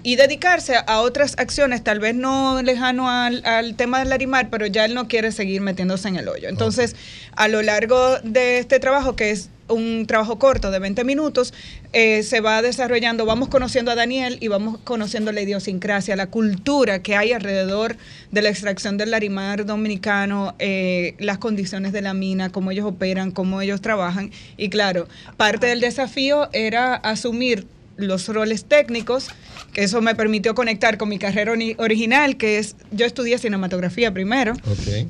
y 0.02 0.18
dedicarse 0.18 0.76
a 0.86 1.00
otras 1.00 1.36
acciones, 1.38 1.84
tal 1.84 2.00
vez 2.00 2.14
no 2.14 2.62
lejano 2.62 3.10
al, 3.10 3.46
al 3.46 3.76
tema 3.76 4.00
del 4.00 4.10
Larimar, 4.10 4.50
pero 4.50 4.68
ya 4.68 4.86
él 4.86 4.94
no 4.94 5.08
quiere 5.08 5.32
seguir 5.32 5.62
metiéndose 5.62 6.10
en 6.10 6.18
el 6.18 6.28
hoyo. 6.28 6.50
Entonces, 6.50 6.96
a 7.36 7.48
lo 7.48 7.62
largo 7.62 8.20
de 8.20 8.60
este 8.60 8.80
trabajo, 8.80 9.16
que 9.16 9.32
es 9.32 9.50
un 9.70 10.06
trabajo 10.06 10.40
corto 10.40 10.72
de 10.72 10.80
20 10.80 11.06
minutos, 11.06 11.54
eh, 11.94 12.24
se 12.24 12.42
va 12.42 12.62
desarrollando, 12.62 13.26
vamos 13.26 13.50
conociendo 13.50 13.92
a 13.92 13.96
Daniel 13.96 14.38
y 14.42 14.48
vamos 14.48 14.80
conociendo 14.84 15.32
la 15.32 15.42
idiosincrasia, 15.42 16.16
la 16.16 16.28
cultura 16.28 17.02
que 17.04 17.16
hay 17.16 17.32
alrededor 17.32 17.98
de 18.32 18.42
la 18.42 18.50
extracción 18.50 18.98
del 18.98 19.12
larimar 19.12 19.66
dominicano, 19.66 20.56
eh, 20.60 21.16
las 21.20 21.38
condiciones 21.38 21.92
de 21.94 22.02
la 22.02 22.14
mina, 22.14 22.50
cómo 22.52 22.72
ellos 22.72 22.86
operan, 22.86 23.32
cómo 23.32 23.62
ellos 23.62 23.82
trabajan. 23.82 24.32
Y 24.58 24.70
claro, 24.70 25.08
parte 25.38 25.68
del 25.68 25.80
desafío 25.80 26.50
era 26.52 26.96
asumir 26.96 27.68
los 27.96 28.28
roles 28.28 28.66
técnicos, 28.66 29.28
que 29.72 29.84
eso 29.84 30.02
me 30.02 30.16
permitió 30.16 30.56
conectar 30.56 30.98
con 30.98 31.10
mi 31.10 31.20
carrera 31.20 31.54
ori- 31.54 31.76
original, 31.78 32.38
que 32.38 32.58
es, 32.58 32.76
yo 32.92 33.06
estudié 33.06 33.38
cinematografía 33.38 34.12
primero, 34.12 34.54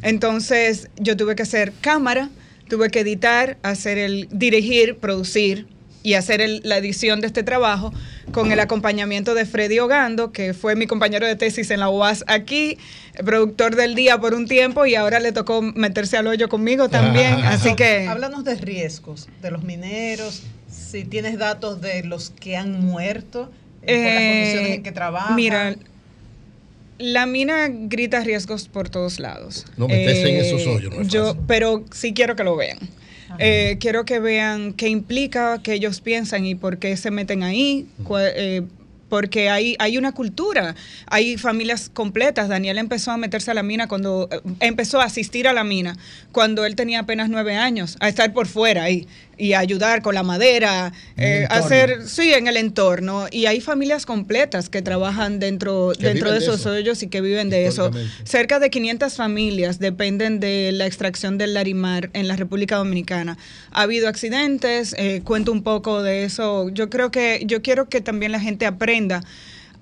entonces 0.02 0.90
yo 0.98 1.16
tuve 1.16 1.36
que 1.36 1.44
hacer 1.44 1.72
cámara, 1.80 2.30
tuve 2.68 2.90
que 2.90 3.00
editar, 3.00 3.58
hacer 3.64 3.98
el 3.98 4.28
dirigir, 4.32 4.98
producir 4.98 5.66
y 6.04 6.16
hacer 6.16 6.42
el- 6.42 6.62
la 6.64 6.78
edición 6.78 7.22
de 7.22 7.28
este 7.28 7.44
trabajo 7.44 7.94
con 8.34 8.52
el 8.52 8.60
acompañamiento 8.60 9.34
de 9.34 9.46
Freddy 9.46 9.80
Ogando, 9.80 10.32
que 10.32 10.54
fue 10.54 10.76
mi 10.76 10.86
compañero 10.86 11.26
de 11.26 11.36
tesis 11.36 11.72
en 11.72 11.80
la 11.80 11.90
UAS 11.90 12.26
aquí, 12.28 12.78
productor 13.26 13.76
del 13.76 13.96
día 13.96 14.20
por 14.20 14.34
un 14.34 14.48
tiempo 14.48 14.86
y 14.86 14.96
ahora 14.96 15.20
le 15.20 15.32
tocó 15.32 15.62
meterse 15.62 16.18
al 16.18 16.28
hoyo 16.28 16.50
conmigo 16.50 16.90
también, 16.90 17.36
así 17.46 17.76
que... 17.76 18.08
Háblanos 18.08 18.44
de 18.44 18.56
riesgos 18.56 19.30
de 19.42 19.52
los 19.52 19.64
mineros, 19.64 20.44
si 20.70 21.06
tienes 21.06 21.38
datos 21.38 21.80
de 21.82 22.04
los 22.04 22.32
que 22.32 22.58
han 22.58 22.82
muerto 22.86 23.50
eh, 23.82 23.96
por 23.96 24.14
las 24.14 24.22
Eh, 24.22 24.28
condiciones 24.30 24.78
en 24.78 24.84
que 24.84 24.92
trabajan. 24.92 25.36
Mira, 25.36 25.76
la 27.00 27.26
mina 27.26 27.68
grita 27.70 28.20
riesgos 28.22 28.68
por 28.68 28.90
todos 28.90 29.20
lados. 29.20 29.66
No, 29.78 29.88
meterse 29.88 30.30
en 30.30 30.46
esos 30.46 30.66
hoyos 30.68 30.94
no 30.96 31.02
es 31.02 31.08
yo, 31.08 31.26
fácil. 31.28 31.42
Pero 31.48 31.86
sí 31.92 32.14
quiero 32.14 32.36
que 32.36 32.44
lo 32.44 32.56
vean. 32.56 32.78
Eh, 33.40 33.78
quiero 33.80 34.06
que 34.06 34.20
vean 34.20 34.74
qué 34.74 34.88
implica, 34.90 35.62
qué 35.64 35.74
ellos 35.74 36.02
piensan 36.02 36.46
y 36.46 36.56
por 36.56 36.78
qué 36.78 36.96
se 36.98 37.12
meten 37.12 37.44
ahí. 37.44 37.88
cua- 38.04 38.32
eh, 38.36 38.64
porque 39.10 39.48
hay, 39.52 39.76
hay 39.78 40.00
una 40.00 40.12
cultura, 40.12 40.74
hay 41.06 41.38
familias 41.38 41.88
completas. 41.94 42.50
Daniel 42.50 42.80
empezó 42.80 43.12
a 43.12 43.18
meterse 43.18 43.52
a 43.52 43.54
la 43.54 43.62
mina 43.62 43.88
cuando 43.88 44.28
eh, 44.32 44.40
empezó 44.60 45.02
a 45.02 45.04
asistir 45.04 45.48
a 45.48 45.54
la 45.54 45.64
mina 45.64 45.96
cuando 46.32 46.66
él 46.66 46.76
tenía 46.76 47.02
apenas 47.02 47.30
nueve 47.30 47.56
años, 47.56 47.96
a 48.00 48.10
estar 48.10 48.34
por 48.34 48.48
fuera 48.48 48.84
ahí 48.86 49.08
y 49.38 49.54
ayudar 49.54 50.02
con 50.02 50.16
la 50.16 50.24
madera, 50.24 50.94
eh, 51.18 51.48
hacer, 51.50 52.08
sí, 52.08 52.34
en 52.34 52.48
el 52.48 52.58
entorno. 52.58 53.28
Y 53.32 53.46
hay 53.46 53.62
familias 53.62 54.06
completas 54.06 54.70
que 54.70 54.82
trabajan 54.82 55.40
dentro, 55.40 55.92
Que 55.98 56.08
dentro 56.08 56.32
de 56.32 56.38
esos 56.40 56.62
eso. 56.62 56.72
hoyos 56.72 57.04
y 57.04 57.08
que 57.08 57.22
viven 57.22 57.50
de 57.50 57.68
eso. 57.68 57.92
Cerca 58.24 58.60
de 58.60 58.70
500 58.70 59.16
familias 59.16 59.80
dependen 59.80 60.40
de 60.40 60.72
la 60.72 60.86
extracción 60.86 61.38
del 61.38 61.54
larimar 61.54 62.10
en 62.14 62.28
la 62.28 62.36
República 62.36 62.78
Dominicana. 62.78 63.38
Ha 63.72 63.84
habido 63.84 64.08
accidentes, 64.08 64.96
eh, 64.98 65.22
cuento 65.24 65.52
un 65.52 65.64
poco 65.64 66.04
de 66.04 66.24
eso. 66.24 66.70
Yo 66.70 66.90
creo 66.90 67.12
que, 67.12 67.44
yo 67.46 67.62
quiero 67.62 67.90
que 67.90 68.02
también 68.02 68.32
la 68.32 68.40
gente 68.40 68.66
aprenda 68.66 69.24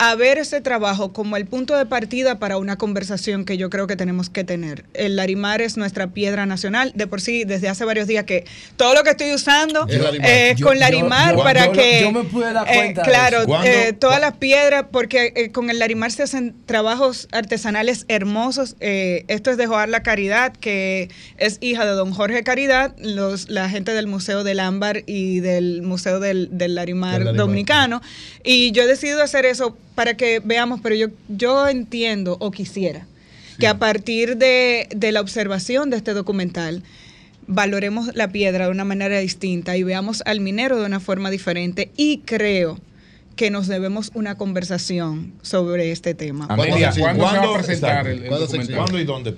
a 0.03 0.15
ver 0.15 0.39
ese 0.39 0.61
trabajo 0.61 1.13
como 1.13 1.37
el 1.37 1.45
punto 1.45 1.77
de 1.77 1.85
partida 1.85 2.39
para 2.39 2.57
una 2.57 2.75
conversación 2.75 3.45
que 3.45 3.57
yo 3.57 3.69
creo 3.69 3.85
que 3.85 3.95
tenemos 3.95 4.31
que 4.31 4.43
tener. 4.43 4.83
El 4.95 5.15
larimar 5.15 5.61
es 5.61 5.77
nuestra 5.77 6.07
piedra 6.07 6.47
nacional. 6.47 6.91
De 6.95 7.05
por 7.05 7.21
sí, 7.21 7.43
desde 7.43 7.69
hace 7.69 7.85
varios 7.85 8.07
días 8.07 8.23
que 8.23 8.45
todo 8.77 8.95
lo 8.95 9.03
que 9.03 9.11
estoy 9.11 9.31
usando 9.31 9.85
Es 9.87 10.01
larimar. 10.01 10.27
es 10.31 10.57
Yo- 10.57 10.65
con 10.65 10.79
larimar 10.79 11.35
yo- 11.35 11.43
para 11.43 11.71
que... 11.71 12.01
yo 12.01 12.11
me 12.11 12.23
pude 12.23 12.51
dar 12.51 12.65
cuenta 12.65 13.03
de 13.03 13.07
claro, 13.07 13.43
eh, 13.63 13.93
todas 13.93 14.19
las 14.19 14.37
piedras, 14.37 14.85
porque 14.91 15.33
eh, 15.35 15.51
con 15.51 15.69
el 15.69 15.77
larimar 15.77 16.11
se 16.11 16.23
hacen 16.23 16.55
trabajos 16.65 17.27
artesanales 17.31 18.05
hermosos. 18.07 18.75
Eh, 18.79 19.23
esto 19.27 19.51
es 19.51 19.57
de 19.57 19.67
Joar 19.67 19.87
la 19.89 20.01
Caridad, 20.01 20.51
que 20.53 21.09
es 21.37 21.59
hija 21.61 21.85
de 21.85 21.91
don 21.91 22.11
Jorge 22.11 22.41
Caridad, 22.43 22.95
los, 22.97 23.49
la 23.51 23.69
gente 23.69 23.91
del 23.93 24.07
Museo 24.07 24.43
del 24.43 24.61
Ámbar 24.61 25.03
y 25.05 25.41
del 25.41 25.83
Museo 25.83 26.19
del, 26.19 26.49
del 26.51 26.73
Larimar 26.73 27.17
Del 27.19 27.25
Larimar. 27.25 27.35
Dominicano. 27.45 28.01
Y 28.43 28.71
yo 28.71 28.81
he 28.81 28.87
decidido 28.87 29.21
hacer 29.21 29.45
eso 29.45 29.77
para 29.95 30.15
que 30.15 30.39
veamos, 30.43 30.79
pero 30.81 30.95
yo, 30.95 31.07
yo 31.29 31.67
entiendo 31.67 32.37
o 32.39 32.51
quisiera 32.51 33.05
que 33.59 33.67
a 33.67 33.77
partir 33.77 34.37
de, 34.37 34.87
de 34.95 35.11
la 35.11 35.21
observación 35.21 35.89
de 35.89 35.97
este 35.97 36.13
documental, 36.13 36.81
valoremos 37.47 38.15
la 38.15 38.29
piedra 38.31 38.65
de 38.65 38.71
una 38.71 38.85
manera 38.85 39.19
distinta 39.19 39.75
y 39.77 39.83
veamos 39.83 40.23
al 40.25 40.39
minero 40.39 40.79
de 40.79 40.85
una 40.85 40.99
forma 40.99 41.29
diferente 41.29 41.91
y 41.97 42.19
creo 42.19 42.79
que 43.35 43.49
nos 43.49 43.67
debemos 43.67 44.11
una 44.13 44.35
conversación 44.35 45.33
sobre 45.41 45.91
este 45.91 46.13
tema. 46.13 46.47
¿Cuándo 46.47 46.77
se 46.91 47.01
va 47.01 47.11
a 47.11 47.15
¿cuándo- 47.15 47.53
presentar 47.53 48.07
el- 48.07 48.23
el 48.23 48.27
¿Cuándo 48.27 48.45
se- 48.45 48.51
documental? 48.57 48.75
¿Cuándo 48.77 48.99
y 48.99 49.03
dónde? 49.05 49.33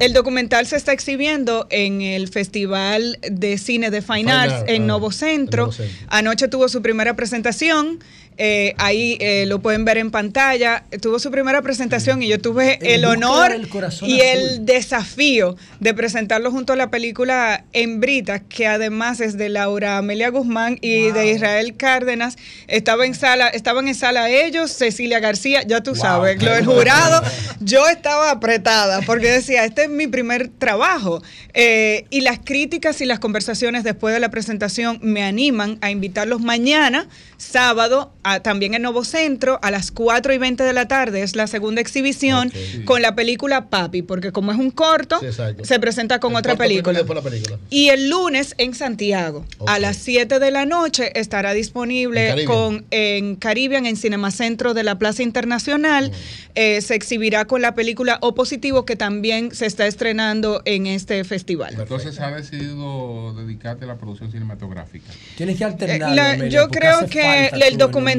El, 0.00 0.12
documental 0.12 0.66
se 0.66 0.76
está 0.76 0.92
exhibiendo 0.92 1.66
en 1.70 2.00
el 2.02 2.28
Festival 2.28 3.18
de 3.30 3.56
Cine 3.58 3.90
de 3.90 4.02
Fine 4.02 4.18
Fine 4.18 4.32
Arts 4.32 4.52
Art, 4.54 4.68
en 4.68 4.82
ah, 4.82 4.86
Novo 4.86 5.12
Centro. 5.12 5.62
Novo 5.66 5.72
Centro. 5.72 5.96
Anoche 6.08 6.48
tuvo 6.48 6.68
su 6.68 6.82
primera 6.82 7.14
presentación. 7.16 8.00
Eh, 8.38 8.74
ahí 8.78 9.18
eh, 9.20 9.46
lo 9.46 9.58
pueden 9.60 9.84
ver 9.84 9.98
en 9.98 10.10
pantalla. 10.12 10.84
Tuvo 11.02 11.18
su 11.18 11.30
primera 11.30 11.60
presentación 11.60 12.22
y 12.22 12.28
yo 12.28 12.40
tuve 12.40 12.78
el 12.94 13.04
honor 13.04 13.52
y 13.56 13.80
azul. 13.82 14.08
el 14.10 14.64
desafío 14.64 15.56
de 15.80 15.92
presentarlo 15.92 16.50
junto 16.52 16.72
a 16.72 16.76
la 16.76 16.88
película 16.90 17.64
Embrita, 17.72 18.38
que 18.40 18.66
además 18.68 19.20
es 19.20 19.36
de 19.36 19.48
Laura 19.48 19.98
Amelia 19.98 20.30
Guzmán 20.30 20.78
y 20.80 21.10
de 21.10 21.32
Israel 21.32 21.76
Cárdenas. 21.76 22.36
Estaba 22.68 23.06
en 23.06 23.14
sala, 23.14 23.48
estaban 23.48 23.88
en 23.88 23.94
sala 23.96 24.30
ellos, 24.30 24.70
Cecilia 24.70 25.18
García, 25.18 25.62
ya 25.66 25.82
tú 25.82 25.90
Wow. 25.90 26.00
sabes, 26.00 26.42
lo 26.42 26.52
del 26.52 26.64
jurado. 26.64 27.22
Yo 27.60 27.88
estaba 27.88 28.30
apretada 28.30 29.00
porque 29.02 29.30
decía, 29.32 29.64
este 29.64 29.84
es 29.84 29.90
mi 29.90 30.06
primer 30.06 30.48
trabajo. 30.48 31.22
Eh, 31.54 32.04
y 32.10 32.20
las 32.20 32.38
críticas 32.38 33.00
y 33.00 33.04
las 33.04 33.18
conversaciones 33.18 33.82
después 33.82 34.14
de 34.14 34.20
la 34.20 34.30
presentación 34.30 35.00
me 35.02 35.24
animan 35.24 35.78
a 35.80 35.90
invitarlos 35.90 36.40
mañana, 36.40 37.08
sábado, 37.36 38.12
a- 38.32 38.40
también 38.40 38.74
en 38.74 38.82
Novo 38.82 39.04
Centro, 39.04 39.58
a 39.62 39.70
las 39.70 39.90
4 39.90 40.32
y 40.32 40.38
20 40.38 40.62
de 40.64 40.72
la 40.72 40.88
tarde. 40.88 41.22
Es 41.22 41.36
la 41.36 41.46
segunda 41.46 41.80
exhibición 41.80 42.52
con 42.84 43.02
la 43.02 43.14
película 43.14 43.66
Papi, 43.68 44.02
porque 44.02 44.32
como 44.32 44.52
es 44.52 44.58
un 44.58 44.70
corto, 44.70 45.18
Sí, 45.20 45.26
se 45.62 45.80
presenta 45.80 46.20
con 46.20 46.32
El 46.32 46.38
otra 46.38 46.56
película. 46.56 46.98
después 46.98 47.16
la 47.16 47.22
película. 47.30 47.58
Y 47.70 47.88
el 47.90 48.08
lunes 48.10 48.54
en 48.58 48.74
Santiago, 48.74 49.44
a 49.66 49.78
las 49.78 49.96
7 49.96 50.38
de 50.38 50.50
la 50.50 50.64
noche, 50.66 51.18
estará 51.18 51.52
En 51.52 51.56
disponible 51.58 52.28
Caribbean. 52.28 52.46
con 52.46 52.84
en 52.90 53.36
Caribbean, 53.36 53.86
en 53.86 53.96
Cinemacentro 53.96 54.74
de 54.74 54.82
la 54.84 54.98
Plaza 54.98 55.22
Internacional. 55.22 56.12
Eh, 56.54 56.80
se 56.80 56.94
exhibirá 56.94 57.44
con 57.46 57.62
la 57.62 57.74
película 57.74 58.18
O 58.20 58.34
Positivo, 58.34 58.84
que 58.84 58.96
también 58.96 59.54
se 59.54 59.66
está 59.66 59.86
estrenando 59.86 60.62
en 60.64 60.86
este 60.86 61.22
festival. 61.24 61.74
Entonces 61.78 62.18
ha 62.20 62.30
decidido 62.30 63.32
dedicarte 63.34 63.84
a 63.84 63.88
la 63.88 63.96
producción 63.96 64.30
cinematográfica. 64.30 65.06
Tienes 65.36 65.56
que 65.56 65.64
Eh, 65.64 65.66
alternar. 65.66 66.14
la- 66.14 66.48
yo 66.48 66.68
creo 66.68 67.06
que 67.06 67.46
el 67.66 67.78
documental 67.78 68.17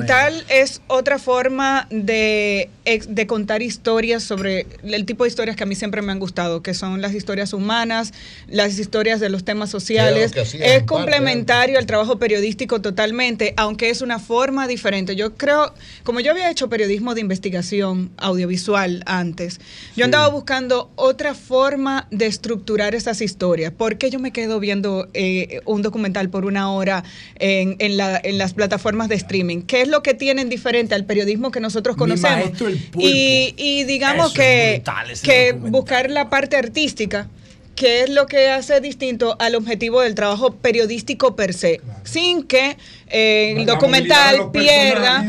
es 0.50 0.82
otra 0.88 1.20
forma 1.20 1.88
de, 1.90 2.70
de 3.08 3.28
contar 3.28 3.62
historias 3.62 4.24
sobre 4.24 4.66
el 4.84 5.06
tipo 5.06 5.24
de 5.24 5.30
historias 5.30 5.56
que 5.56 5.64
a 5.64 5.66
mí 5.66 5.76
siempre 5.76 6.02
me 6.02 6.12
han 6.12 6.20
gustado, 6.20 6.62
que 6.64 6.74
son 6.74 7.02
las 7.02 7.14
historias 7.14 7.54
humanas, 7.54 8.14
las 8.48 8.78
historias 8.80 9.20
de 9.20 9.30
los 9.30 9.44
temas 9.44 9.70
sociales. 9.70 10.32
Es 10.64 10.74
parte, 10.74 10.86
complementario 10.86 11.78
al 11.80 11.86
trabajo 11.86 12.18
periodístico 12.20 12.82
totalmente, 12.82 13.54
aunque 13.58 13.90
es 13.90 14.02
una 14.02 14.20
forma 14.20 14.68
diferente. 14.68 15.16
Yo 15.16 15.36
creo, 15.36 15.74
como 16.04 16.20
yo 16.20 16.32
había 16.32 16.50
hecho 16.50 16.70
periodismo 16.70 17.16
de 17.16 17.22
investigación 17.22 18.12
audiovisual 18.18 19.04
antes, 19.06 19.60
yo 19.96 20.06
andaba 20.06 20.28
buscando 20.30 20.92
otra 20.96 21.34
forma 21.34 22.08
de 22.12 22.26
estructurar 22.28 22.96
esas 22.96 23.22
historias. 23.22 23.72
¿Por 23.74 23.98
qué 23.98 24.10
yo 24.10 24.20
me 24.20 24.32
quedo 24.32 24.60
viendo 24.60 25.08
eh, 25.14 25.62
un 25.66 25.82
documental 25.82 26.30
por 26.30 26.46
una 26.46 26.72
hora 26.72 27.04
en, 27.36 27.76
en 27.80 27.98
la- 27.98 28.20
en 28.24 28.38
las 28.38 28.54
plataformas 28.54 29.10
de 29.10 29.16
streaming? 29.16 29.62
¿Qué 29.64 29.82
es 29.82 29.88
lo 29.90 30.02
que 30.04 30.14
tienen 30.14 30.48
diferente 30.50 30.96
al 30.96 31.06
periodismo 31.06 31.52
que 31.52 31.60
nosotros 31.60 31.96
Mi 31.96 32.00
conocemos? 32.00 32.38
maestro, 32.46 32.68
el 32.68 32.78
pulpo. 32.78 33.08
Y, 33.08 33.54
y 33.58 33.84
digamos 33.84 34.28
Eso 34.28 34.36
que, 34.36 34.82
brutal, 34.84 35.08
que 35.24 35.52
buscar 35.54 36.10
la 36.10 36.30
parte 36.30 36.56
artística 36.58 37.28
que 37.76 38.04
es 38.04 38.10
lo 38.10 38.26
que 38.26 38.50
hace 38.50 38.82
distinto 38.82 39.38
al 39.40 39.56
objetivo 39.56 40.02
del 40.02 40.14
trabajo 40.14 40.52
periodístico 40.56 41.38
per 41.38 41.54
se, 41.54 41.80
sin 42.04 42.44
que 42.44 42.76
eh, 43.08 43.54
el 43.56 43.66
documental 43.66 44.52
pierda, 44.52 45.26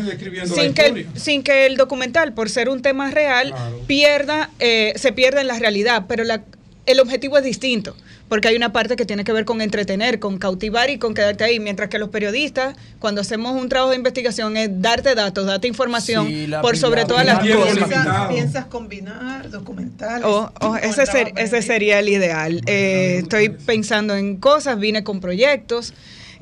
sin 0.52 0.74
que, 0.74 0.86
el, 0.86 1.06
sin 1.14 1.44
que 1.44 1.66
el 1.66 1.76
documental, 1.76 2.32
por 2.34 2.50
ser 2.50 2.68
un 2.68 2.82
tema 2.82 3.08
real, 3.12 3.54
pierda, 3.86 4.50
eh, 4.58 4.94
se 4.96 5.12
pierda 5.12 5.40
en 5.40 5.46
la 5.46 5.60
realidad, 5.60 6.06
pero 6.08 6.24
la- 6.24 6.42
el 6.86 6.98
objetivo 6.98 7.38
es 7.38 7.44
distinto, 7.44 7.94
porque 8.30 8.48
hay 8.48 8.56
una 8.56 8.72
parte 8.72 8.96
que 8.96 9.04
tiene 9.04 9.24
que 9.24 9.32
ver 9.32 9.44
con 9.44 9.60
entretener, 9.60 10.18
con 10.20 10.38
cautivar 10.38 10.88
y 10.88 10.96
con 10.98 11.12
quedarte 11.14 11.44
ahí, 11.44 11.60
mientras 11.60 11.90
que 11.90 11.98
los 11.98 12.08
periodistas, 12.08 12.76
cuando 13.00 13.20
hacemos 13.20 13.60
un 13.60 13.68
trabajo 13.68 13.90
de 13.90 13.96
investigación, 13.96 14.56
es 14.56 14.70
darte 14.80 15.14
datos, 15.14 15.44
darte 15.46 15.66
información 15.68 16.28
Sí, 16.28 16.46
la 16.46 16.62
por 16.62 16.76
sobre 16.78 17.04
todas 17.04 17.26
las 17.26 17.40
¿Piensas- 17.40 17.78
cosas. 17.78 18.28
¿Piensas 18.28 18.64
combinar 18.66 19.50
documentales? 19.50 20.24
Oh, 20.24 20.50
oh, 20.60 20.76
ese, 20.76 21.04
ser- 21.06 21.32
ese 21.36 21.60
sería 21.60 21.98
el 21.98 22.08
ideal. 22.08 22.62
Eh, 22.66 23.18
estoy 23.22 23.48
pensando 23.50 24.14
en 24.16 24.36
cosas, 24.36 24.78
vine 24.78 25.02
con 25.04 25.20
proyectos, 25.20 25.92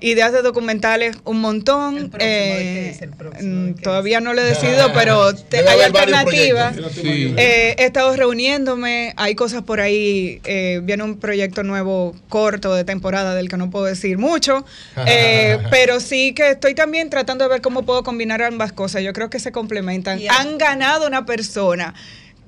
ideas 0.01 0.33
de 0.33 0.43
documentales 0.43 1.17
un 1.25 1.41
montón. 1.41 2.11
Eh, 2.21 2.97
mm, 3.43 3.73
todavía 3.83 4.21
no 4.21 4.33
lo 4.33 4.41
he 4.41 4.45
decidido, 4.45 4.93
pero 4.93 5.35
te- 5.35 5.67
hay 5.69 5.81
alternativas. 5.81 6.77
Sí. 6.95 7.35
Eh, 7.37 7.75
he 7.79 7.85
estado 7.85 8.15
reuniéndome, 8.17 9.13
hay 9.17 9.35
cosas 9.35 9.63
por 9.63 9.81
ahí. 9.81 10.41
eh, 10.45 10.81
viene 10.83 11.03
un 11.03 11.19
proyecto 11.19 11.63
nuevo 11.65 12.15
corto 12.29 12.75
de 12.75 12.85
temporada 12.85 13.35
del 13.35 13.49
que 13.49 13.57
no 13.57 13.71
puedo 13.71 13.85
decir 13.87 14.19
mucho, 14.19 14.65
eh, 15.07 15.59
pero 15.71 16.01
sí 16.01 16.33
que 16.35 16.51
estoy 16.51 16.75
también 16.75 17.11
tratando 17.11 17.45
de 17.45 17.51
ver 17.51 17.61
cómo 17.61 17.83
puedo 17.85 18.03
combinar 18.05 18.43
ambas 18.43 18.73
cosas. 18.73 19.03
Yo 19.03 19.13
creo 19.13 19.31
que 19.31 19.41
se 19.41 19.53
complementan. 19.53 20.21
Han 20.39 20.59
ganado 20.59 21.07
una 21.07 21.27
persona 21.27 21.95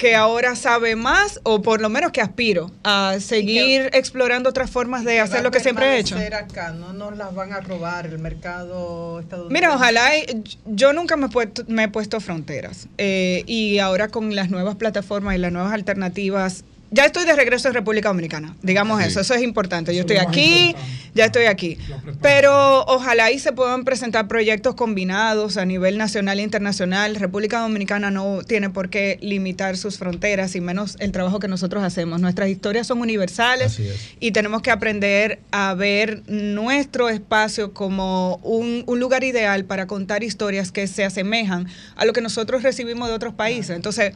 que 0.01 0.15
ahora 0.17 0.57
sabe 0.57 0.97
más 0.97 1.41
o 1.43 1.61
por 1.61 1.83
lo 1.83 1.91
menos 1.91 2.11
que 2.11 2.23
aspiro 2.23 2.71
a 2.85 3.17
seguir 3.21 3.91
explorando 3.93 4.49
otras 4.49 4.71
formas 4.71 5.05
de 5.05 5.21
hacer 5.21 5.43
lo 5.43 5.51
que 5.51 5.61
siempre 5.61 5.85
he 5.95 5.99
hecho. 5.99 6.17
acá, 6.17 6.71
no 6.73 6.95
nos 6.95 7.19
las 7.19 7.35
van 7.35 7.53
a 7.53 7.61
robar 7.61 8.07
el 8.07 8.19
mercado 8.19 9.21
estadounidense. 9.21 9.53
Mira, 9.53 9.75
ojalá, 9.75 10.17
y- 10.17 10.43
yo 10.65 10.95
nunca 10.95 11.19
me 11.19 11.27
he 11.27 11.29
puesto, 11.29 11.65
me 11.69 11.85
he 11.85 11.89
puesto 11.89 12.19
fronteras 12.19 12.89
eh, 12.97 13.43
y 13.47 13.79
ahora 13.79 14.09
con 14.09 14.35
las 14.35 14.49
nuevas 14.49 14.77
plataformas 14.77 15.35
y 15.35 15.39
las 15.39 15.53
nuevas 15.53 15.75
alternativas, 15.75 16.65
ya 16.91 17.05
estoy 17.05 17.25
de 17.25 17.35
regreso 17.37 17.69
en 17.69 17.75
República 17.75 18.09
Dominicana, 18.09 18.57
digamos 18.63 19.01
Sí. 19.01 19.09
eso, 19.09 19.21
eso 19.21 19.35
es 19.35 19.43
importante, 19.43 19.95
yo 19.95 20.03
Eso 20.03 20.13
estoy 20.13 20.17
aquí, 20.27 20.75
ya 21.15 21.27
estoy 21.27 21.45
aquí, 21.45 21.79
pero 22.21 22.85
ojalá 22.87 23.27
ahí 23.27 23.39
se 23.39 23.53
puedan 23.53 23.85
presentar 23.85 24.27
proyectos 24.29 24.75
combinados 24.75 25.57
a 25.57 25.65
nivel 25.65 25.99
nacional 25.99 26.41
e 26.41 26.43
internacional, 26.43 27.15
República 27.17 27.61
Dominicana 27.61 28.11
no 28.11 28.41
tiene 28.47 28.71
por 28.71 28.91
qué 28.91 29.19
limitar 29.23 29.77
sus 29.77 29.99
fronteras 29.99 30.55
y 30.57 30.61
menos 30.61 30.97
el 31.01 31.13
trabajo 31.13 31.39
que 31.39 31.49
nosotros 31.49 31.83
hacemos, 31.85 32.21
nuestras 32.21 32.49
historias 32.49 32.87
son 32.87 33.01
universales 33.01 33.81
y 34.19 34.33
tenemos 34.33 34.63
que 34.63 34.71
aprender 34.71 35.39
a 35.53 35.75
ver 35.75 36.23
nuestro 36.27 37.09
espacio 37.09 37.73
como 37.73 38.37
un, 38.43 38.83
un 38.87 39.01
lugar 39.01 39.23
ideal 39.25 39.65
para 39.65 39.87
contar 39.87 40.25
historias 40.25 40.73
que 40.73 40.87
se 40.87 41.05
asemejan 41.05 41.69
a 41.97 42.05
lo 42.05 42.13
que 42.13 42.21
nosotros 42.21 42.63
recibimos 42.63 43.09
de 43.09 43.15
otros 43.15 43.35
países. 43.35 43.77
Entonces, 43.77 44.15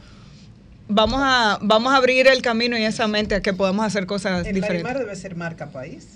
vamos 0.87 1.19
a, 1.23 1.57
vamos 1.61 1.93
a 1.93 1.97
abrir 1.97 2.27
el 2.27 2.41
camino 2.41 2.77
y 2.77 2.83
esa 2.83 3.07
mente 3.07 3.35
a 3.35 3.41
que 3.41 3.53
podamos 3.53 3.85
hacer 3.85 4.05
cosas 4.05 4.45
El 4.45 4.53
diferentes. 4.55 4.83
Larimar 4.83 4.99
debe 4.99 5.15
ser 5.15 5.35
marca 5.35 5.67
país. 5.67 6.07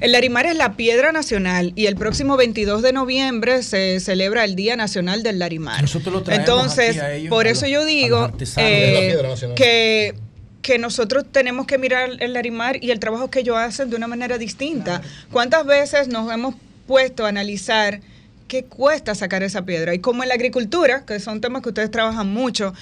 El 0.00 0.12
Larimar 0.12 0.46
es 0.46 0.56
la 0.56 0.74
piedra 0.76 1.12
nacional 1.12 1.72
y 1.74 1.86
el 1.86 1.96
próximo 1.96 2.36
22 2.36 2.82
de 2.82 2.92
noviembre 2.92 3.62
se 3.62 3.98
celebra 4.00 4.44
el 4.44 4.54
Día 4.54 4.76
Nacional 4.76 5.22
del 5.22 5.38
Larimar. 5.38 5.82
Nosotros 5.82 6.14
lo 6.14 6.22
traemos 6.22 6.48
Entonces, 6.48 6.90
aquí 6.90 6.98
a 7.00 7.12
ellos, 7.14 7.30
por 7.30 7.46
a 7.46 7.50
eso 7.50 7.62
los- 7.62 7.72
yo 7.72 7.84
digo 7.84 8.30
eh, 8.56 9.16
que 9.56 10.14
que 10.60 10.78
nosotros 10.78 11.24
tenemos 11.30 11.66
que 11.66 11.78
mirar 11.78 12.10
el 12.18 12.34
Larimar 12.34 12.82
y 12.84 12.90
el 12.90 12.98
trabajo 13.00 13.30
que 13.30 13.40
ellos 13.40 13.56
hacen 13.56 13.88
de 13.88 13.96
una 13.96 14.06
manera 14.06 14.36
distinta. 14.36 15.00
¿Cuántas 15.32 15.64
veces 15.64 16.08
nos 16.08 16.30
hemos 16.30 16.56
puesto 16.86 17.24
a 17.24 17.28
analizar 17.30 18.00
qué 18.48 18.64
cuesta 18.64 19.14
sacar 19.14 19.42
esa 19.42 19.64
piedra? 19.64 19.94
Y 19.94 20.00
como 20.00 20.24
en 20.24 20.28
la 20.28 20.34
agricultura, 20.34 21.06
que 21.06 21.20
son 21.20 21.40
temas 21.40 21.62
que 21.62 21.70
ustedes 21.70 21.90
trabajan 21.90 22.28
mucho, 22.30 22.74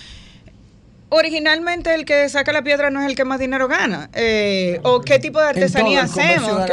originalmente 1.09 1.95
el 1.95 2.05
que 2.05 2.29
saca 2.29 2.53
la 2.53 2.63
piedra 2.63 2.91
no 2.91 3.01
es 3.01 3.07
el 3.07 3.15
que 3.15 3.25
más 3.25 3.39
dinero 3.39 3.69
gana. 3.69 4.11
Eh, 4.15 4.81
¿O 4.83 5.01
qué 5.01 5.19
tipo 5.19 5.41
de 5.41 5.49
artesanía 5.49 6.03
hacemos? 6.03 6.69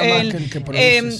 em, 0.74 1.12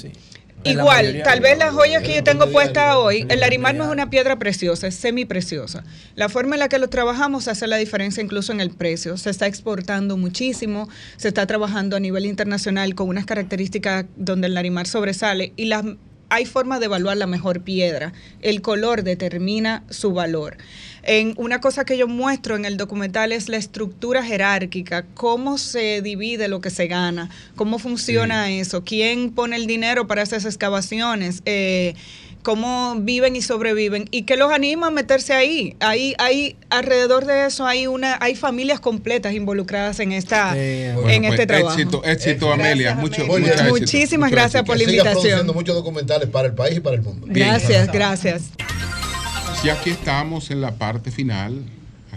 Igual, 0.66 1.06
mayoría 1.06 1.24
tal 1.24 1.42
vez 1.42 1.58
las 1.58 1.74
joyas 1.74 2.04
que 2.04 2.16
yo 2.16 2.24
tengo 2.24 2.50
puestas 2.50 2.96
hoy, 2.96 3.26
el 3.30 3.40
larimar 3.42 3.76
no 3.76 3.84
es 3.84 3.90
una 3.90 4.10
piedra 4.10 4.40
preciosa, 4.40 4.88
es 4.88 4.96
semi 4.96 5.26
preciosa. 5.26 5.84
La 6.16 6.30
forma 6.30 6.56
en 6.56 6.60
la 6.60 6.70
que 6.70 6.80
lo 6.80 6.88
trabajamos 6.90 7.48
hace 7.48 7.68
la 7.68 7.78
diferencia 7.78 8.24
incluso 8.24 8.54
en 8.54 8.62
el 8.62 8.70
precio. 8.70 9.18
Se 9.18 9.30
está 9.30 9.46
exportando 9.46 10.16
muchísimo, 10.16 10.88
se 11.18 11.28
está 11.28 11.46
trabajando 11.48 11.98
a 11.98 12.00
nivel 12.00 12.26
internacional 12.26 12.96
con 12.96 13.10
unas 13.10 13.26
características 13.26 14.06
donde 14.16 14.48
el 14.48 14.54
larimar 14.54 14.88
sobresale 14.88 15.52
y 15.58 15.66
las 15.66 15.84
hay 16.30 16.46
forma 16.46 16.80
de 16.80 16.86
evaluar 16.86 17.18
la 17.18 17.28
mejor 17.28 17.62
piedra. 17.62 18.12
El 18.42 18.62
color 18.62 19.04
determina 19.04 19.84
su 19.92 20.14
valor. 20.14 20.58
En 21.06 21.34
una 21.36 21.60
cosa 21.60 21.84
que 21.84 21.98
yo 21.98 22.08
muestro 22.08 22.56
en 22.56 22.64
el 22.64 22.78
documental 22.78 23.34
es 23.34 23.50
la 23.50 23.58
estructura 23.58 24.24
jerárquica, 24.24 25.06
cómo 25.14 25.58
se 25.58 26.02
divide 26.02 26.48
lo 26.48 26.62
que 26.62 26.70
se 26.70 26.88
gana, 26.88 27.30
cómo 27.56 27.78
funciona 27.78 28.50
eso, 28.52 28.84
quién 28.86 29.32
pone 29.32 29.58
el 29.58 29.68
dinero 29.68 30.08
para 30.08 30.22
esas 30.22 30.46
excavaciones, 30.46 31.42
eh, 31.46 31.94
cómo 32.42 32.96
viven 33.00 33.36
y 33.36 33.42
sobreviven 33.42 34.08
y 34.12 34.24
qué 34.24 34.38
los 34.38 34.52
anima 34.54 34.88
a 34.88 34.92
meterse 34.92 35.34
ahí. 35.34 35.76
Ahí, 35.82 36.14
hay 36.20 36.56
alrededor 36.70 37.26
de 37.26 37.48
eso 37.48 37.66
hay 37.66 37.86
una, 37.88 38.18
hay 38.22 38.36
familias 38.36 38.80
completas 38.80 39.34
involucradas 39.34 40.00
en 40.00 40.14
esta, 40.14 40.58
en 40.58 40.96
Bueno, 40.96 41.28
este 41.30 41.36
pues, 41.36 41.48
trabajo. 41.48 41.78
Éxito, 41.80 42.04
éxito 42.06 42.54
Amelia. 42.54 42.96
Mucho, 42.96 43.26
Muy 43.26 43.42
mucho 43.42 43.54
bien. 43.54 43.66
éxito. 43.66 43.70
Muchísimas 43.70 44.30
Mucho 44.30 44.36
gracias 44.42 44.62
éxito. 44.62 44.66
por 44.66 44.78
la 44.78 44.84
invitación. 44.84 45.48
muchos 45.54 45.76
documentales 45.76 46.30
para 46.30 46.48
el 46.48 46.54
país 46.54 46.78
y 46.78 46.80
para 46.80 46.96
el 46.96 47.02
mundo. 47.02 47.28
Gracias, 47.30 47.92
gracias. 47.92 48.44
Y 49.62 49.70
aquí 49.70 49.92
estamos 49.92 50.52
en 50.52 50.62
la 50.62 50.76
parte 50.76 51.12
final. 51.12 51.64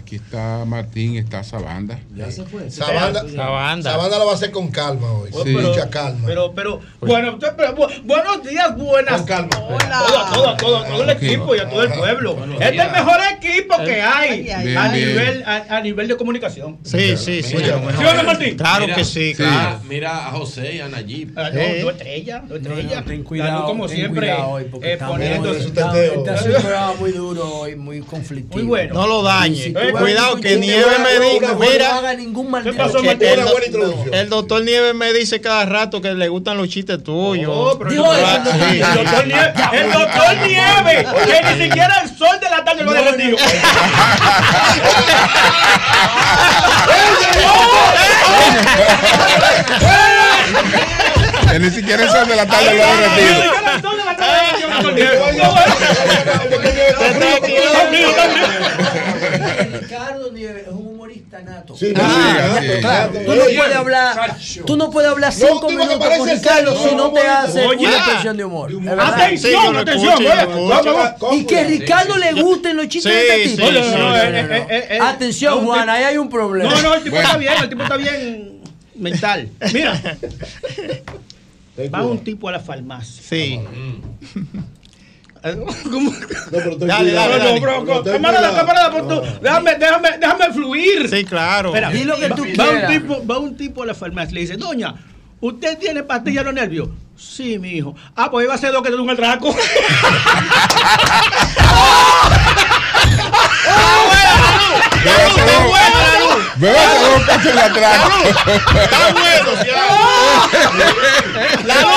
Aquí 0.07 0.15
está 0.15 0.63
Martín, 0.65 1.17
está 1.17 1.43
Sabanda. 1.43 1.99
Ya 2.15 2.31
se 2.31 2.43
fue. 2.45 2.71
Sabanda, 2.71 3.27
Sabanda. 3.27 3.91
Sabanda 3.91 4.17
lo 4.19 4.25
va 4.27 4.31
a 4.31 4.35
hacer 4.35 4.51
con 4.51 4.69
calma 4.71 5.11
hoy. 5.11 5.31
Sí. 5.43 5.49
Mucha 5.49 5.89
calma. 5.89 6.21
Pero, 6.25 6.53
pero, 6.55 6.79
bueno, 7.01 7.37
pero, 7.37 7.75
bu- 7.75 8.03
buenos 8.05 8.41
días, 8.41 8.73
buenas. 8.77 9.17
Con 9.17 9.25
calma. 9.25 9.57
Hola. 9.67 10.03
Todo, 10.07 10.25
todo, 10.33 10.55
todo, 10.55 10.83
todo 10.85 11.03
el 11.03 11.09
equipo 11.09 11.53
y 11.57 11.59
a 11.59 11.69
todo 11.69 11.83
el 11.83 11.91
pueblo. 11.91 12.37
Este 12.57 12.77
es 12.77 12.85
el 12.85 12.91
mejor 12.91 13.19
equipo 13.37 13.75
que 13.83 14.01
hay 14.01 14.43
Bien, 14.43 14.77
a, 14.77 14.87
bien. 14.93 15.07
nivel, 15.09 15.43
a, 15.45 15.75
a 15.75 15.81
nivel 15.81 16.07
de 16.07 16.15
comunicación. 16.15 16.77
Sí, 16.83 17.17
sí, 17.17 17.43
sí. 17.43 17.57
¿Sí 17.57 17.63
o 18.05 18.13
no, 18.13 18.23
Martín? 18.23 18.55
Claro 18.55 18.85
Mira, 18.85 18.95
que 18.95 19.03
sí, 19.03 19.35
mira, 19.37 19.51
claro. 19.51 19.79
Mira 19.89 20.27
a 20.27 20.31
José 20.31 20.75
y 20.75 20.79
a 20.79 20.87
Nayib. 20.87 21.33
Ah, 21.37 21.49
no, 21.53 21.59
tú 21.81 21.89
estrella, 21.89 22.43
tú 22.47 22.55
estrella. 22.55 23.03
ten 23.03 23.23
cuidado, 23.25 23.65
como 23.65 23.87
ten 23.87 23.97
siempre, 23.97 24.27
cuidado 24.29 24.49
hoy, 24.51 24.63
porque 24.71 24.93
eh, 24.93 24.97
poniendo 25.05 25.51
un 25.51 25.73
programa 25.73 26.93
muy 26.99 27.11
duro 27.11 27.45
hoy, 27.59 27.75
muy 27.75 27.99
conflictivo. 27.99 28.53
Muy 28.55 28.63
bueno. 28.63 28.93
No 28.93 29.05
lo 29.05 29.21
dañe. 29.21 29.55
Si 29.63 29.73
tú 29.73 29.79
Eh, 29.79 29.91
ves 29.91 29.96
Cuidado 29.99 30.35
que 30.39 30.55
Nieve 30.57 30.85
me 30.99 31.09
haga- 31.09 31.53
mira. 31.55 31.89
No 31.89 31.95
haga 31.99 32.13
ningún 32.13 32.51
pasó, 32.51 32.99
el, 34.11 34.29
doctor 34.29 34.63
Nieves 34.63 34.93
me 34.95 35.13
dice 35.13 35.41
cada 35.41 35.65
rato 35.65 36.01
que 36.01 36.13
le 36.13 36.27
gustan 36.27 36.57
los 36.57 36.69
chistes 36.69 37.03
tuyos. 37.03 37.51
Oh, 37.53 37.71
el 37.71 37.95
doctor- 37.95 39.27
Nieve, 39.27 39.53
el 39.73 39.91
doctor 39.91 40.37
Nieve, 40.47 41.07
que 41.25 41.55
ni 41.55 41.63
siquiera 41.63 42.01
el 42.03 42.17
sol 42.17 42.39
de 42.39 42.49
la 42.49 42.63
tarde 42.63 42.83
lo 42.83 42.91
ha 42.91 42.93
derretido. 42.95 43.37
Que 51.51 51.59
ni 51.59 51.69
siquiera 51.71 52.03
el 52.03 52.09
sol 52.09 52.27
de 52.27 52.35
la 52.35 52.45
tarde 52.45 52.73
lo 52.75 52.83
ha 52.83 52.95
derretido. 52.95 53.51
Ricardo 59.81 60.31
Nieves 60.31 60.63
es 60.67 60.73
un 60.73 60.87
humorista 60.87 61.39
nato. 61.41 61.75
Sí, 61.75 61.93
Ah, 61.95 62.57
sí, 62.59 62.67
claro. 62.81 63.11
Tú 63.13 63.17
no 63.35 63.45
puedes 63.55 63.75
hablar, 63.75 64.35
tú 64.65 64.77
no 64.77 64.89
puedes 64.91 65.09
hablar 65.11 65.33
cinco 65.33 65.69
minutos 65.69 66.17
con 66.17 66.29
Ricardo 66.29 66.89
si 66.89 66.95
no 66.95 67.11
te 67.11 67.21
hace 67.21 67.67
una 67.67 67.97
expresión 67.97 68.37
de 68.37 68.45
humor. 68.45 68.71
Atención, 68.99 69.77
atención. 69.77 70.23
Y 71.33 71.43
que 71.45 71.63
Ricardo 71.63 72.17
le 72.17 72.33
gusten 72.33 72.77
los 72.77 72.87
chistes 72.87 73.13
de 73.13 74.99
Atención, 75.01 75.65
Juan, 75.65 75.89
ahí 75.89 76.03
hay 76.03 76.17
un 76.17 76.29
problema. 76.29 76.69
No, 76.73 76.81
no, 76.81 76.93
el 76.95 77.03
tipo 77.03 77.17
está 77.17 77.37
bien, 77.37 77.53
el 77.61 77.69
tipo 77.69 77.83
está 77.83 77.97
bien 77.97 78.61
mental. 78.95 79.49
Mira, 79.73 79.99
va 81.93 82.03
un 82.03 82.19
tipo 82.19 82.49
a 82.49 82.53
la 82.53 82.59
farmacia. 82.59 83.23
Sí. 83.23 83.59
¿Cómo? 85.91 86.11
pero 86.51 86.77
ten 86.77 86.87
Dale, 86.87 87.11
dale, 87.11 87.37
dale. 87.37 87.59
Bro, 87.59 88.03
camarada, 88.03 88.91
por 88.91 89.41
déjame, 89.41 89.75
déjame, 89.75 90.17
déjame 90.19 90.53
fluir. 90.53 91.09
Sí, 91.09 91.23
claro. 91.23 91.69
Espera, 91.69 91.91
lo 91.91 92.15
que 92.17 92.27
va, 92.27 92.35
tú 92.35 92.43
va 92.59 92.65
un 92.65 92.69
quieras. 92.71 92.91
tipo, 92.91 93.25
va 93.25 93.37
un 93.37 93.55
tipo 93.55 93.83
a 93.83 93.85
la 93.85 93.93
farmacia 93.93 94.31
y 94.31 94.35
le 94.35 94.41
dice, 94.41 94.57
doña, 94.57 94.95
¿usted 95.39 95.77
tiene 95.77 96.03
pastillas 96.03 96.43
de 96.43 96.45
los 96.45 96.53
nervios? 96.53 96.89
Sí, 97.15 97.57
mi 97.59 97.71
hijo. 97.71 97.95
Ah, 98.15 98.29
pues 98.29 98.45
iba 98.45 98.53
a 98.53 98.57
ser 98.57 98.71
dos 98.71 98.83
que 98.83 98.89
te 98.89 98.95
un 98.95 99.09
atraco. 99.09 99.55
Bébase 106.59 106.99
dos 106.99 107.21
cachos 107.27 107.53
de 107.53 107.61
atrás. 107.61 107.97
Está 108.25 109.11
bueno, 109.13 109.49
sí. 109.61 109.69
La 111.65 111.75
luz. 111.75 111.91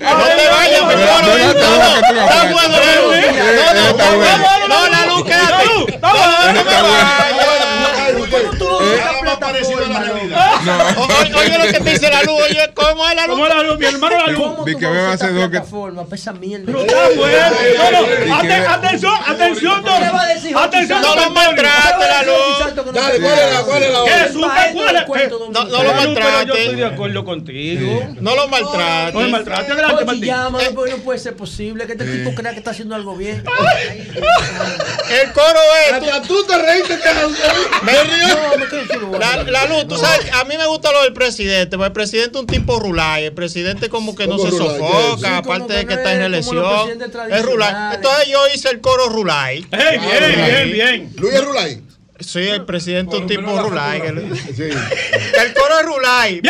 No 0.00 0.24
te 0.24 0.48
vayas, 0.48 0.82
mi 0.82 0.94
Bébase 0.94 1.22
coro. 1.22 1.26
dos 1.28 1.36
que 1.38 1.54
tú 1.54 2.14
no 2.14 2.20
Está 2.22 2.40
puedes. 2.40 2.52
bueno, 2.52 2.74
la 2.78 2.92
luz. 2.96 3.14
Eh, 3.14 3.20
No, 3.28 3.74
no, 3.74 3.80
está 3.88 4.04
no, 4.10 4.16
bueno. 4.16 4.38
no, 4.38 4.68
no, 4.68 4.78
la 4.88 5.00
luz, 5.06 5.22
quédate. 5.24 5.64
No, 6.00 6.08
no, 6.08 6.18
no 6.46 6.52
me 6.52 6.62
vayas. 6.64 7.08
Nada 8.98 9.22
más 9.24 9.36
parecido 9.36 9.78
a 9.84 9.88
la 9.88 9.98
realidad. 10.00 10.38
O- 10.38 10.47
o- 10.66 11.38
Oye 11.38 11.58
lo 11.58 11.64
que 11.72 11.80
te 11.80 11.90
dice 11.90 12.10
la 12.10 12.22
luz, 12.22 12.40
oye, 12.48 12.70
¿cómo 12.74 13.08
es 13.08 13.14
la 13.14 13.26
luz? 13.26 13.36
¿Cómo 13.36 13.48
la 13.48 13.62
luz? 13.62 13.78
Mi 13.78 13.86
hermano 13.86 14.16
la 14.16 14.32
luz. 14.32 14.42
¿Cómo 14.42 14.64
Di 14.64 14.72
tú 14.72 14.78
que 14.78 14.86
usar 14.86 15.08
hace 15.12 15.32
dos 15.32 15.42
que- 15.44 15.50
plataforma 15.50 16.04
para 16.04 16.16
esa 16.16 16.32
mierda? 16.32 16.64
Pero 16.66 16.80
está 16.80 17.08
bueno. 17.16 17.38
No, 17.76 17.90
no, 17.90 18.74
atención, 18.74 19.14
atención, 19.26 19.84
¿Qué 19.84 19.90
le 20.00 20.10
va 20.10 20.22
a 20.22 20.26
decir, 20.26 20.52
don- 20.52 20.62
atención, 20.64 21.02
No 21.02 21.16
lo 21.16 21.30
maltrate 21.30 22.08
la 22.08 22.22
luz. 22.22 22.94
Dale, 22.94 23.20
¿cuál 23.20 23.38
es 23.38 23.52
la, 23.54 23.62
cuál 23.62 23.82
es 23.82 23.92
la 23.92 23.98
es? 25.24 25.30
don 25.30 25.52
No, 25.52 25.64
no 25.64 25.82
lo 25.82 25.92
Pero 25.92 25.92
Yo 25.92 26.54
estoy 26.54 26.74
de 26.74 26.82
maltrate. 26.82 26.84
acuerdo 26.94 27.24
contigo. 27.24 28.04
No 28.20 28.34
lo 28.34 28.36
No 28.36 28.48
me 28.48 28.60
maltrate. 28.62 29.28
maltrate, 29.28 29.72
adelante, 29.72 29.94
Oye, 29.96 30.04
Martín. 30.04 30.20
no 30.90 30.96
puede 31.04 31.18
ser 31.18 31.36
posible 31.36 31.86
que 31.86 31.92
este 31.92 32.04
tipo 32.04 32.34
crea 32.34 32.52
que 32.52 32.58
está 32.58 32.70
haciendo 32.70 32.94
algo 32.94 33.14
bien. 33.16 33.44
El 35.10 35.32
coro 35.32 35.58
es. 35.86 35.98
tú- 36.00 36.06
Hasta 36.10 36.22
tú 36.22 36.44
te 36.44 36.58
reíste 36.58 36.98
que 36.98 37.14
no 37.14 37.28
Me 37.82 37.92
río. 38.04 38.28
No, 38.28 38.58
me 38.58 38.66
lo 38.96 39.44
la 39.50 39.66
luz, 39.66 39.88
tú 39.88 39.96
sabes, 39.96 40.30
a 40.32 40.44
mí 40.48 40.56
me 40.56 40.66
gusta 40.66 40.90
lo 40.92 41.02
del 41.02 41.12
presidente, 41.12 41.76
porque 41.76 41.86
el 41.88 41.92
presidente 41.92 42.38
es 42.38 42.40
un 42.40 42.46
tipo 42.46 42.80
rulay, 42.80 43.24
el 43.26 43.32
presidente 43.32 43.88
como 43.88 44.16
que 44.16 44.26
no 44.26 44.36
¿Cómo 44.36 44.50
se 44.50 44.56
sofoca? 44.56 45.18
Sí, 45.18 45.34
aparte 45.34 45.72
de 45.74 45.86
que 45.86 45.94
está 45.94 46.12
en 46.12 46.18
reelección, 46.18 46.64
presidentes 46.64 47.10
es 47.30 47.42
rulay. 47.44 47.74
Entonces 47.94 48.28
yo 48.28 48.40
hice 48.54 48.70
el 48.70 48.80
coro 48.80 49.08
rulay. 49.08 49.66
Ey, 49.70 49.98
bien, 49.98 50.46
bien, 50.46 50.72
bien. 50.72 51.12
Luis 51.16 51.44
Rulay. 51.44 51.87
Sí, 52.20 52.40
el 52.40 52.64
presidente 52.64 53.14
es 53.14 53.22
un 53.22 53.28
tipo 53.28 53.62
rulay. 53.62 54.02
Sí. 54.56 54.62
El 54.64 55.54
coro 55.54 55.78
es 55.78 55.86
rulay. 55.86 56.42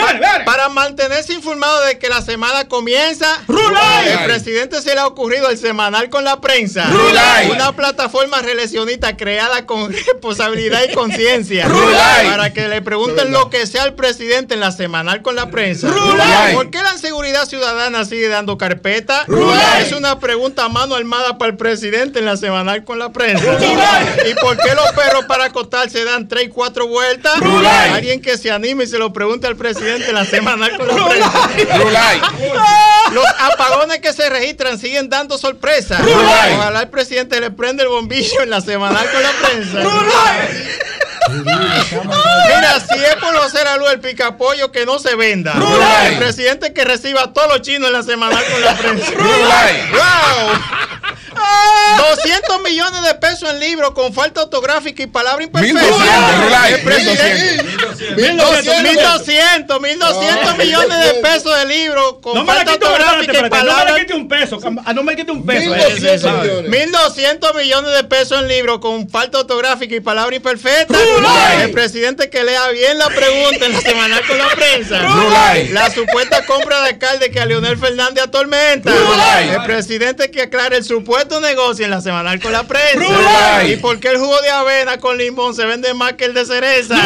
Para 0.46 0.70
mantenerse 0.70 1.34
informado 1.34 1.82
de 1.82 1.98
que 1.98 2.08
la 2.08 2.22
semana 2.22 2.68
comienza, 2.68 3.26
Rulay. 3.46 4.08
el 4.08 4.24
presidente 4.24 4.80
se 4.80 4.94
le 4.94 5.00
ha 5.00 5.06
ocurrido 5.06 5.50
el 5.50 5.58
semanal 5.58 6.08
con 6.08 6.24
la 6.24 6.40
prensa. 6.40 6.88
Rulay. 6.90 7.50
Una 7.50 7.72
plataforma 7.76 8.40
reeleccionista 8.40 9.16
creada 9.16 9.66
con 9.66 9.92
responsabilidad 9.92 10.80
y 10.88 10.94
conciencia. 10.94 11.66
Rulay. 11.68 12.30
Para 12.30 12.52
que 12.54 12.66
le 12.68 12.80
pregunten 12.80 13.30
lo 13.30 13.50
que 13.50 13.66
sea 13.66 13.82
al 13.82 13.94
presidente 13.94 14.54
en 14.54 14.60
la 14.60 14.72
semanal 14.72 15.20
con 15.20 15.36
la 15.36 15.50
prensa. 15.50 15.88
Rulay. 15.88 16.54
¿Por 16.54 16.70
qué 16.70 16.82
la 16.82 16.96
seguridad 16.96 17.44
ciudadana 17.46 18.06
sigue 18.06 18.28
dando 18.28 18.56
carpeta? 18.56 19.24
Rulay. 19.26 19.82
Es 19.82 19.92
una 19.92 20.18
pregunta 20.18 20.64
a 20.64 20.68
mano 20.70 20.94
armada 20.94 21.36
para 21.36 21.50
el 21.50 21.58
presidente 21.58 22.20
en 22.20 22.24
la 22.24 22.38
semanal 22.38 22.84
con 22.84 22.98
la 22.98 23.12
prensa. 23.12 23.44
Rulay. 23.44 24.30
¿Y 24.30 24.34
por 24.34 24.56
qué 24.56 24.74
los 24.74 24.92
perros 24.92 25.26
para 25.26 25.52
acostarse 25.58 26.04
dan 26.04 26.28
tres 26.28 26.44
y 26.44 26.48
cuatro 26.48 26.86
vueltas? 26.86 27.38
Rulay. 27.40 27.90
Alguien 27.90 28.22
que 28.22 28.38
se 28.38 28.50
anime 28.50 28.84
y 28.84 28.86
se 28.86 28.98
lo 28.98 29.12
pregunte 29.12 29.46
al 29.46 29.56
presidente 29.56 30.08
en 30.08 30.14
la 30.14 30.24
semanal 30.24 30.76
con 30.76 30.86
la 30.86 31.08
prensa. 31.08 31.78
Rulay. 31.78 32.20
Los 33.12 33.24
apagones 33.38 33.98
que 34.00 34.12
se 34.12 34.28
registran 34.28 34.78
siguen 34.78 35.08
dando 35.08 35.36
sorpresas. 35.36 36.00
Rulay. 36.00 36.54
Ojalá 36.54 36.82
el 36.82 36.88
presidente 36.88 37.40
le 37.40 37.50
prenda 37.50 37.82
el 37.82 37.88
bombillo 37.88 38.42
en 38.42 38.50
la 38.50 38.60
semanal 38.60 39.10
con 39.10 39.22
la 39.22 39.32
prensa. 39.32 39.80
Mira, 41.30 42.80
si 42.80 43.04
es 43.04 43.16
por 43.16 43.36
hacer 43.36 43.66
a 43.66 43.76
luz 43.76 43.90
el 43.90 44.00
picapollo 44.00 44.70
que 44.70 44.86
no 44.86 44.98
se 44.98 45.14
venda. 45.16 45.54
Rulay. 45.54 46.12
El 46.12 46.18
presidente 46.18 46.72
que 46.72 46.84
reciba 46.84 47.24
a 47.24 47.32
todos 47.32 47.48
los 47.48 47.62
chinos 47.62 47.88
en 47.88 47.92
la 47.94 48.02
semanal 48.02 48.44
con 48.44 48.60
la 48.60 48.76
prensa. 48.76 49.10
Rulay. 49.12 49.90
¡Wow! 49.90 50.87
200 51.96 52.62
millones 52.62 53.02
de 53.02 53.14
pesos 53.14 53.50
en 53.50 53.60
libros 53.60 53.92
con 53.92 54.12
falta 54.12 54.42
ortográfica 54.42 55.02
y 55.02 55.06
palabra 55.06 55.44
imperfecta. 55.44 55.80
1200, 55.80 56.44
Rulay, 56.44 56.72
El 56.74 56.80
presidente. 56.82 57.87
1200. 57.98 58.82
1200, 58.82 59.80
1200 59.80 60.58
millones 60.58 61.04
de 61.04 61.14
pesos 61.20 61.58
de 61.58 61.66
libros 61.66 62.16
con 62.22 62.34
No 62.34 62.44
me 62.44 62.52
y 62.52 62.56
espérate, 62.58 62.84
espérate, 62.84 63.08
no 63.64 63.94
me 63.94 64.00
quite 64.00 64.14
un 64.14 64.28
peso. 64.28 64.58
ah, 64.84 64.92
No 64.92 65.02
me 65.02 65.16
quite 65.16 65.32
un 65.32 65.44
peso. 65.44 65.70
1200 65.70 66.02
ese, 66.02 66.18
¿sabe? 66.18 66.48
millones. 66.48 66.70
1200 66.70 67.54
millones 67.54 67.92
de 67.94 68.04
pesos 68.04 68.40
en 68.42 68.48
libros 68.48 68.78
con 68.80 69.08
falta 69.08 69.38
ortográfica 69.38 69.94
y 69.94 70.00
palabra 70.00 70.34
imperfecta. 70.36 70.98
El 71.62 71.70
presidente 71.70 72.30
que 72.30 72.44
lea 72.44 72.68
bien 72.68 72.98
la 72.98 73.08
pregunta 73.08 73.66
en 73.66 73.72
la 73.72 73.80
semanal 73.80 74.26
con 74.26 74.38
la 74.38 74.48
prensa. 74.50 75.00
La 75.70 75.90
supuesta 75.90 76.44
compra 76.46 76.80
de 76.82 76.88
alcalde 76.90 77.30
que 77.30 77.40
a 77.40 77.46
Leonel 77.46 77.78
Fernández 77.78 78.24
atormenta. 78.24 78.92
El 79.42 79.62
presidente 79.64 80.30
que 80.30 80.42
aclare 80.42 80.76
el 80.76 80.84
supuesto 80.84 81.40
negocio 81.40 81.84
en 81.84 81.90
la 81.90 82.00
semanal 82.00 82.40
con 82.40 82.52
la 82.52 82.64
prensa. 82.64 83.64
Y 83.66 83.76
por 83.76 83.98
qué 84.00 84.08
el 84.08 84.18
jugo 84.18 84.40
de 84.42 84.50
avena 84.50 84.98
con 84.98 85.18
limón 85.18 85.54
se 85.54 85.64
vende 85.66 85.92
más 85.94 86.14
que 86.14 86.24
el 86.26 86.34
de 86.34 86.44
cereza. 86.44 86.96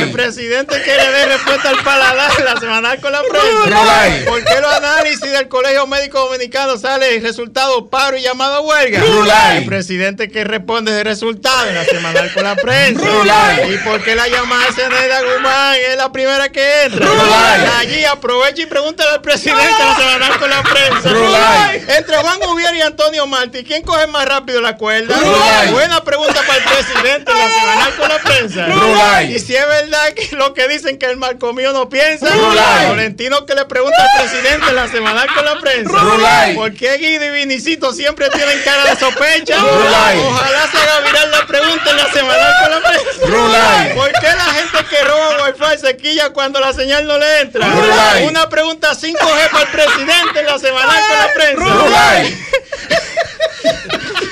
El 0.00 0.10
presidente 0.34 0.82
que 0.82 0.96
le 0.96 1.12
dé 1.12 1.26
respuesta 1.26 1.68
al 1.68 1.82
paladar 1.84 2.32
en 2.38 2.44
la 2.44 2.56
semanal 2.58 3.00
con 3.00 3.12
la 3.12 3.22
prensa. 3.22 4.24
¿Por 4.26 4.44
qué 4.44 4.60
los 4.60 4.74
análisis 4.74 5.30
del 5.30 5.48
Colegio 5.48 5.86
Médico 5.86 6.18
Dominicano 6.24 6.76
sale 6.76 7.14
el 7.14 7.22
resultado 7.22 7.88
paro 7.88 8.16
y 8.16 8.22
llamado 8.22 8.56
a 8.56 8.60
huelga? 8.60 9.00
Rulay. 9.00 9.58
El 9.58 9.66
presidente 9.66 10.28
que 10.28 10.42
responde 10.42 10.90
de 10.90 11.04
resultado 11.04 11.68
en 11.68 11.76
la 11.76 11.84
semanal 11.84 12.32
con 12.32 12.42
la 12.42 12.56
prensa. 12.56 13.06
Rulay. 13.06 13.74
¿Y 13.74 13.78
por 13.78 14.02
qué 14.02 14.16
la 14.16 14.26
llamada 14.26 14.66
de 14.66 14.72
Zenaida 14.72 15.22
Guzmán 15.22 15.76
es 15.88 15.96
la 15.96 16.10
primera 16.10 16.48
que 16.48 16.82
entra? 16.82 17.06
Rulay. 17.06 17.70
Allí 17.78 18.04
aprovecha 18.04 18.62
y 18.62 18.66
pregúntale 18.66 19.10
al 19.10 19.22
presidente 19.22 19.62
en 19.62 19.86
la 19.86 19.96
semanal 19.96 20.38
con 20.38 20.50
la 20.50 20.62
prensa. 20.62 21.08
Rulay. 21.10 21.84
Entre 21.96 22.16
Juan 22.16 22.40
Gubier 22.40 22.74
y 22.74 22.80
Antonio 22.82 23.26
Martí, 23.28 23.62
¿quién 23.62 23.82
coge 23.82 24.08
más 24.08 24.24
rápido 24.26 24.60
la 24.60 24.76
cuerda? 24.76 25.16
Rulay. 25.16 25.70
Buena 25.70 26.02
pregunta 26.02 26.40
para 26.44 26.58
el 26.58 26.64
presidente 26.64 27.30
en 27.30 27.38
la 27.38 27.48
semanal 27.48 27.94
con 27.94 28.08
la 28.08 28.18
prensa. 28.18 28.66
Rulay. 28.66 29.32
Y 29.32 29.38
si 29.38 29.54
es 29.54 29.66
verdad 29.68 30.12
que 30.14 30.23
los 30.32 30.44
los 30.44 30.52
que 30.52 30.68
dicen 30.68 30.98
que 30.98 31.06
el 31.06 31.16
marco 31.16 31.54
mío 31.54 31.72
no 31.72 31.88
piensa. 31.88 32.28
Rulay. 32.28 32.86
Florentino 32.86 33.46
que 33.46 33.54
le 33.54 33.64
pregunta 33.64 33.96
al 34.02 34.20
presidente 34.20 34.68
en 34.68 34.76
la 34.76 34.88
semanal 34.88 35.26
con 35.34 35.44
la 35.44 35.58
prensa. 35.58 35.98
Rulay. 35.98 36.54
¿Por 36.54 36.74
qué 36.74 36.98
Guido 36.98 37.24
y 37.24 37.30
Vinicito 37.30 37.94
siempre 37.94 38.28
tienen 38.28 38.60
cara 38.62 38.90
de 38.90 38.96
sospecha? 38.96 39.58
Rulay. 39.58 40.18
Ojalá 40.18 40.68
se 40.70 40.76
haga 40.76 41.00
viral 41.00 41.30
la 41.30 41.46
pregunta 41.46 41.90
en 41.90 41.96
la 41.96 42.12
semanal 42.12 42.54
con 42.60 42.70
la 42.70 42.80
prensa. 42.80 43.26
Rulay. 43.26 43.94
¿Por 43.94 44.12
qué 44.12 44.26
la 44.26 44.44
gente 44.44 44.78
que 44.90 45.04
roba 45.04 45.46
wifi 45.46 45.78
se 45.80 45.96
quilla 45.96 46.30
cuando 46.30 46.60
la 46.60 46.74
señal 46.74 47.06
no 47.06 47.16
le 47.16 47.40
entra? 47.40 47.66
Rulay. 47.68 48.26
Una 48.26 48.48
pregunta 48.50 48.92
5G 48.92 49.50
para 49.50 49.62
el 49.64 49.68
presidente 49.68 50.40
en 50.40 50.46
la 50.46 50.58
semanal 50.58 51.02
con 51.08 51.18
la 51.18 51.32
prensa. 51.32 51.64
Rulay. 51.64 52.38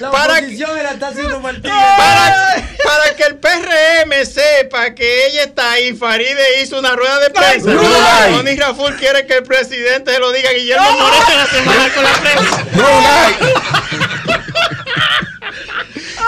La 0.00 0.10
Para 0.10 0.34
oposición 0.34 0.78
era 0.78 0.92
está 0.92 1.08
haciendo 1.08 1.40
Martínez. 1.40 1.72
Para, 1.96 2.54
para 2.84 3.16
que 3.16 3.22
el 3.24 3.36
PRM 3.36 4.26
sepa 4.26 4.94
que 4.94 5.26
ella 5.26 5.44
está 5.44 5.72
ahí, 5.72 5.94
Faride 5.94 6.62
hizo 6.62 6.78
una 6.78 6.94
rueda 6.94 7.18
de 7.20 7.30
prensa. 7.30 7.72
Rulay. 7.72 8.34
Tony 8.34 8.56
Raful 8.56 8.96
quiere 8.96 9.26
que 9.26 9.34
el 9.34 9.42
presidente 9.42 10.12
se 10.12 10.18
lo 10.18 10.32
diga 10.32 10.50
a 10.50 10.52
Guillermo 10.52 10.90
Moreno 10.92 11.24
en 11.30 11.38
la 11.38 11.46
semana 11.46 11.94
con 11.94 12.04
la 12.04 12.12
prensa. 12.14 12.64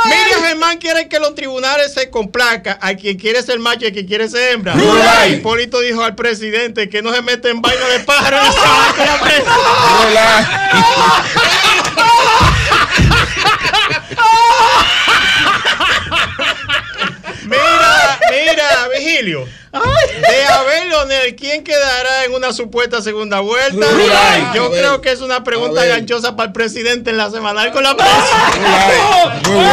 Miriam 0.07 0.43
Germán 0.43 0.79
quiere 0.79 1.09
que 1.09 1.19
los 1.19 1.35
tribunales 1.35 1.93
se 1.93 2.09
complazca 2.11 2.79
a 2.81 2.95
quien 2.95 3.19
quiere 3.19 3.43
ser 3.43 3.59
macho 3.59 3.85
y 3.85 3.89
a 3.89 3.93
quien 3.93 4.07
quiere 4.07 4.29
ser 4.29 4.53
hembra. 4.53 4.73
Rulay. 4.75 5.35
Hipólito 5.35 5.81
dijo 5.81 6.03
al 6.03 6.15
presidente 6.15 6.89
que 6.89 7.03
no 7.03 7.13
se 7.13 7.21
mete 7.23 7.51
en 7.51 7.61
vaina 7.61 7.87
de 7.89 8.01
pájaro 8.01 8.39
en 8.39 8.45
la 8.45 8.53
semana 8.53 8.95
con 8.97 9.07
la 9.07 9.21
prensa. 9.21 9.53
Mira, 18.41 18.89
Vigilio. 18.97 19.47
De 19.73 20.45
Abel 20.45 20.89
Leonel, 20.89 21.37
¿quién 21.37 21.63
quedará 21.63 22.25
en 22.25 22.35
una 22.35 22.53
supuesta 22.53 23.03
segunda 23.03 23.41
vuelta? 23.41 23.87
Yo 24.55 24.71
creo 24.71 25.01
que 25.01 25.13
es 25.13 25.21
una 25.21 25.45
pregunta 25.45 25.85
ganchosa 25.85 26.37
para 26.37 26.49
el 26.49 26.53
presidente 26.53 27.11
en 27.11 27.19
la 27.19 27.31
semanal 27.31 27.73
con 27.73 27.83
la 27.83 27.97
prensa. 27.97 28.53
Muy 29.49 29.65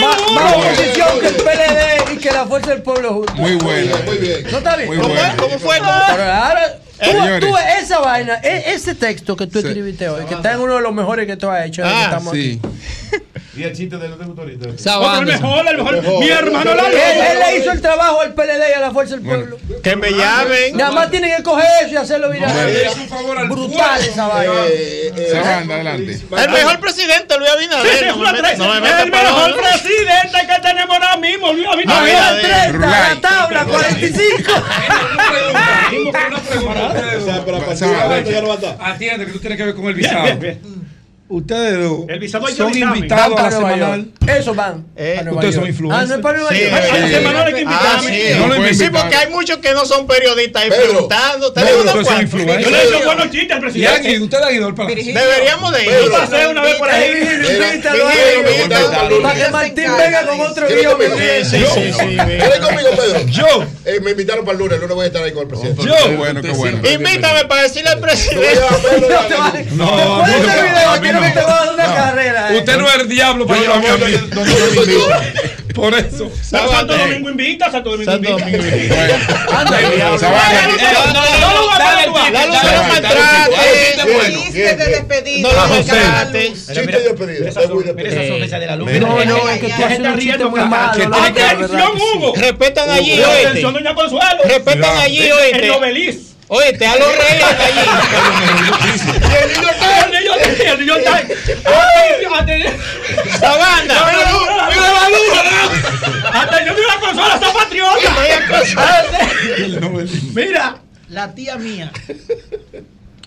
Más 0.00 0.52
oposición 0.52 1.20
que 1.20 1.26
el 1.28 1.36
PLD 1.36 2.12
y 2.12 2.16
que 2.18 2.30
la 2.32 2.46
fuerza 2.46 2.70
del 2.70 2.82
pueblo 2.82 3.14
junto. 3.14 3.34
Muy 3.34 3.54
bueno, 3.56 3.96
muy 4.04 4.16
bien. 4.18 4.46
¿No 4.50 4.58
está 4.58 4.76
bien? 4.76 4.88
¿Cómo, 4.88 5.08
bueno. 5.08 5.34
¿Cómo, 5.38 5.58
fue? 5.58 5.78
Ah. 5.80 6.56
¿Cómo 6.98 7.24
fue? 7.24 7.40
Tú, 7.40 7.46
tú, 7.48 7.56
esa 7.80 7.98
vaina, 7.98 8.40
e- 8.42 8.72
ese 8.72 8.94
texto 8.94 9.36
que 9.36 9.46
tú 9.46 9.58
escribiste 9.58 10.08
hoy, 10.08 10.24
que 10.26 10.34
está 10.34 10.52
en 10.52 10.60
uno 10.60 10.76
de 10.76 10.80
los 10.80 10.92
mejores 10.94 11.26
que 11.26 11.36
tú 11.36 11.48
has 11.48 11.66
hecho, 11.66 11.82
ah, 11.84 11.88
que 11.88 12.04
estamos 12.04 12.32
sí. 12.32 12.60
aquí. 12.62 13.24
10 13.54 13.72
chistes 13.76 14.00
de 14.00 14.08
los 14.08 14.18
debutoristas. 14.18 14.96
Otro, 14.96 15.20
el 15.20 15.26
mejor, 15.26 15.66
el 15.68 15.76
mejor. 15.76 16.20
Mi 16.20 16.28
hermano 16.28 16.74
Lalo. 16.74 16.88
Él, 16.88 16.94
él, 16.96 17.38
le 17.38 17.58
hizo 17.58 17.72
el 17.72 17.80
trabajo 17.80 18.20
al 18.20 18.34
PLD 18.34 18.70
y 18.70 18.72
a 18.72 18.80
la 18.80 18.90
Fuerza 18.90 19.16
del 19.16 19.24
Pueblo. 19.24 19.58
Bueno, 19.62 19.82
que 19.82 19.96
me 19.96 20.08
ah, 20.08 20.44
llamen. 20.44 20.76
Nada 20.76 20.92
más 20.92 21.10
tienen 21.10 21.36
que 21.36 21.42
coger 21.42 21.66
eso 21.82 21.94
y 21.94 21.96
hacerlo 21.96 22.30
viral. 22.30 22.52
No, 22.52 23.48
Brutal 23.54 24.04
esa 24.04 24.26
vaina. 24.26 24.52
Eh, 24.66 25.12
eh, 25.16 25.28
Se 25.30 25.38
adelante. 25.38 26.20
El 26.36 26.50
mejor 26.50 26.80
presidente, 26.80 27.38
Luis 27.38 27.50
Abinader. 27.50 28.06
no 28.16 28.16
me, 28.16 28.32
no 28.32 28.80
me 28.80 29.02
el 29.02 29.10
mejor 29.10 29.50
no. 29.50 29.56
presidente 29.56 30.38
que 30.46 30.62
tenemos 30.62 30.96
ahora 30.96 31.16
mismo, 31.16 31.52
Luis 31.52 31.66
Abinader. 31.66 32.16
Ah, 32.16 32.36
30, 32.40 32.86
la 32.86 33.20
tabla, 33.20 33.64
45. 33.64 34.52
Atiende, 38.80 39.26
que 39.26 39.32
tú 39.32 39.38
tienes 39.38 39.58
que 39.58 39.64
ver 39.64 39.74
con 39.74 39.86
el 39.86 39.94
visado. 39.94 40.26
Ustedes 41.34 41.82
dos 41.82 42.04
El 42.08 42.30
son 42.30 42.76
invitados 42.78 43.24
a 43.26 43.28
la 43.30 43.34
para 43.36 43.50
semanal. 43.50 44.04
York. 44.04 44.30
Eso 44.38 44.54
van. 44.54 44.86
Eh, 44.96 45.20
ustedes 45.32 45.54
son 45.56 45.66
influencers. 45.66 46.04
Ah, 46.04 46.06
no 46.08 46.14
es 46.14 46.20
para 46.20 46.38
Nueva 46.38 46.50
Sí, 46.54 46.60
York. 46.60 46.82
sí. 46.84 46.90
Al 46.96 47.10
semanal 47.10 47.46
hay 47.46 47.52
que 47.54 47.58
Ah, 47.58 47.62
invitarme. 47.62 48.08
sí. 48.08 48.38
No 48.38 48.46
lo 48.46 48.54
sí, 48.54 48.60
invitaron. 48.60 48.92
porque 49.02 49.16
hay 49.16 49.30
muchos 49.32 49.58
que 49.58 49.72
no 49.72 49.84
son 49.84 50.06
periodistas 50.06 50.62
ahí 50.62 50.70
Pedro. 50.70 50.84
preguntando. 50.84 51.54
Pedro, 51.54 51.78
ustedes 51.80 52.06
son 52.06 52.20
influencers. 52.22 52.64
Yo 52.64 52.70
le 52.70 52.78
he 52.78 52.84
hecho 52.86 53.04
buenos 53.04 53.30
chistes 53.32 53.50
al 53.50 53.58
Y 53.58 53.60
presidente. 53.62 53.94
alguien, 53.96 54.22
usted 54.22 54.38
ha 54.42 54.52
ido 54.52 54.66
al 54.68 54.74
palacio. 54.76 55.14
Deberíamos 55.14 55.72
de 55.74 55.84
ir. 55.84 55.90
Yo 56.04 56.12
pasé 56.12 56.46
una 56.46 56.62
vez 56.62 56.74
por 56.76 56.90
ahí. 56.90 57.10
Invítalo 57.10 58.06
a 58.06 58.10
Mira, 58.10 58.30
él. 58.30 58.44
mira, 58.68 59.22
Para 59.22 59.44
que 59.44 59.50
Martín 59.50 59.84
venga 59.98 60.26
con 60.26 60.40
otro 60.40 60.66
¿Quieres 60.68 60.84
guion. 60.84 60.98
Sí, 61.44 61.56
sí, 61.58 61.64
sí, 61.74 61.92
sí. 61.92 62.16
¿Quieres 62.16 62.58
conmigo, 62.60 62.90
Pedro? 62.96 63.26
Yo. 63.26 63.64
Eh, 63.86 64.00
me 64.00 64.12
invitaron 64.12 64.44
para 64.44 64.52
el 64.52 64.58
lunes. 64.60 64.74
El 64.76 64.80
lunes 64.82 64.94
voy 64.94 65.04
a 65.04 65.06
estar 65.08 65.22
ahí 65.24 65.32
con 65.32 65.42
el 65.42 65.48
presidente. 65.48 65.82
Qué 65.84 66.14
bueno, 66.16 66.40
qué 66.42 66.50
bueno. 66.50 66.78
Invítame 66.88 67.44
para 67.46 67.62
decirle 67.62 67.90
al 67.90 67.98
presidente. 67.98 68.48
y 69.72 69.74
No. 69.74 69.86
No, 69.86 70.22
no. 70.22 71.23
No. 71.32 72.20
eh. 72.54 72.58
Usted 72.58 72.76
no 72.78 72.88
es 72.88 72.94
el 72.94 73.08
diablo 73.08 73.46
para 73.46 73.60
Yo 73.60 73.64
llevarme 73.80 73.88
a 73.88 73.96
mí. 73.96 74.16
Por 75.74 75.92
eso. 75.94 76.30
Santo 76.40 76.96
Domingo 76.96 77.30
invita, 77.30 77.70
Santo 77.70 77.90
Domingo 77.90 78.12
Santo 78.12 78.30
invita. 78.30 78.46
Anda, 79.58 79.80
luz 79.80 80.20
no 82.62 82.72
lo 82.72 82.84
maltrate. 82.84 84.32
Chiste 84.32 84.76
de 84.76 84.86
despedida. 84.86 85.48
No 85.48 85.52
lo 85.52 85.76
Chiste 85.76 85.94
maltrate. 85.94 86.52
de 86.92 87.02
despedida. 87.02 87.52
Sonrisa 88.28 88.58
de 88.58 88.66
la 88.66 88.76
luz. 88.76 88.90
No, 88.92 89.24
no, 89.24 89.48
es 89.48 89.60
que 89.60 89.68
tú 89.68 89.84
haces 89.84 89.98
un 89.98 90.18
chiste 90.18 90.44
muy 90.44 90.60
malo. 90.60 91.16
Atención. 91.16 91.92
Hugo. 92.14 92.34
Respetan 92.36 92.90
allí, 92.90 93.20
oíste. 93.20 93.60
doña 93.60 93.94
Consuelo. 93.94 94.42
Respetan 94.44 94.96
allí, 94.98 95.26
El 95.26 95.70
oíste. 95.70 96.33
Novelis. 96.54 96.70
Oíste, 96.70 96.86
a 96.86 96.96
los 96.96 97.08
reyes 97.08 97.44
allí. 97.44 97.80
El 99.42 99.48
niño 99.52 99.70
está. 99.70 100.00
El 100.72 100.78
niño 100.80 100.96
está. 100.96 101.14
Sabanda. 103.38 103.94
Mira 104.68 104.88
la 104.92 105.08
luz. 105.08 105.34
Atención, 106.32 106.76
mira 106.76 106.88
la 106.94 107.00
consola, 107.00 107.34
está 107.34 107.52
patriota. 107.52 108.10
Mira, 110.34 110.76
la 111.08 111.34
tía 111.34 111.56
mía 111.56 111.90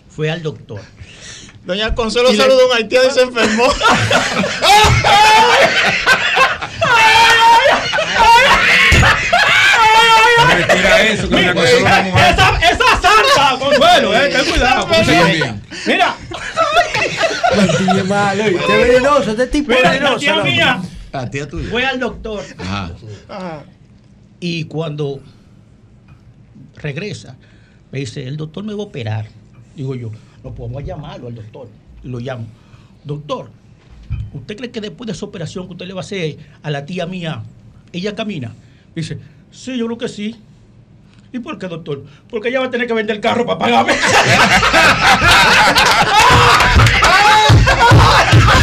fue 0.09 0.30
al 0.31 0.41
doctor. 0.41 0.81
Doña 1.67 1.93
Consuelo 1.93 2.31
le- 2.31 2.37
saludó 2.37 2.61
a 2.61 2.65
un 2.67 2.73
haitiano 2.77 3.07
y 3.07 3.11
se 3.11 3.21
enfermó. 3.21 3.65
Retira 10.57 11.01
eso, 11.07 11.29
que 11.29 11.35
Mira, 11.35 11.53
cosa 11.53 11.69
es 11.69 11.81
una 11.81 12.01
mujer. 12.03 12.33
esa, 12.33 12.57
esa 12.57 13.01
santa, 13.01 13.59
Consuelo, 13.59 14.13
eh, 14.15 14.29
ten 14.29 14.45
cuidado. 14.45 14.87
Sí, 15.03 15.11
bien. 15.37 15.61
Mira, 15.85 16.15
es 17.97 18.05
malo. 18.07 18.43
Este 18.43 18.81
es 18.81 18.87
venenoso, 18.87 19.31
este 19.31 19.47
tipo 19.47 19.69
mira, 19.69 19.81
la 19.83 19.89
venenoso. 19.91 20.17
tía 20.19 20.43
mía 20.43 20.81
La 21.11 21.29
tía 21.29 21.47
tuya. 21.47 21.69
fue 21.69 21.85
al 21.85 21.99
doctor 21.99 22.43
Ajá. 22.59 22.91
y 24.39 24.63
cuando 24.65 25.19
regresa, 26.75 27.35
me 27.91 27.99
dice, 27.99 28.27
el 28.27 28.37
doctor 28.37 28.63
me 28.63 28.73
va 28.73 28.83
a 28.83 28.85
operar. 28.85 29.25
Digo 29.75 29.95
yo, 29.95 30.11
no 30.48 30.56
podemos 30.56 30.84
llamarlo 30.84 31.27
al 31.27 31.35
doctor. 31.35 31.67
Lo 32.03 32.19
llamo. 32.19 32.45
Doctor, 33.03 33.50
¿usted 34.34 34.56
cree 34.56 34.72
que 34.72 34.80
después 34.82 35.06
de 35.06 35.14
esa 35.14 35.26
operación 35.26 35.66
que 35.67 35.74
usted 35.74 35.85
le 35.88 35.93
va 35.93 36.00
a 36.01 36.03
hacer 36.03 36.38
a 36.64 36.72
la 36.72 36.85
tía 36.85 37.06
mía, 37.06 37.43
ella 37.92 38.16
camina? 38.16 38.53
Dice, 38.95 39.19
sí, 39.51 39.77
yo 39.77 39.85
creo 39.88 39.98
que 39.98 40.08
sí. 40.08 40.38
¿Y 41.34 41.40
por 41.40 41.59
qué, 41.59 41.67
doctor? 41.67 42.06
Porque 42.30 42.48
ella 42.48 42.61
va 42.61 42.67
a 42.67 42.72
tener 42.72 42.88
que 42.88 42.93
vender 42.93 43.17
el 43.17 43.22
carro 43.22 43.45
para 43.45 43.59
pagarme. 43.59 43.92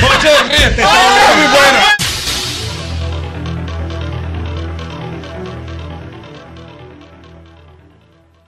Oye, 0.09 0.31
ríete. 0.49 0.83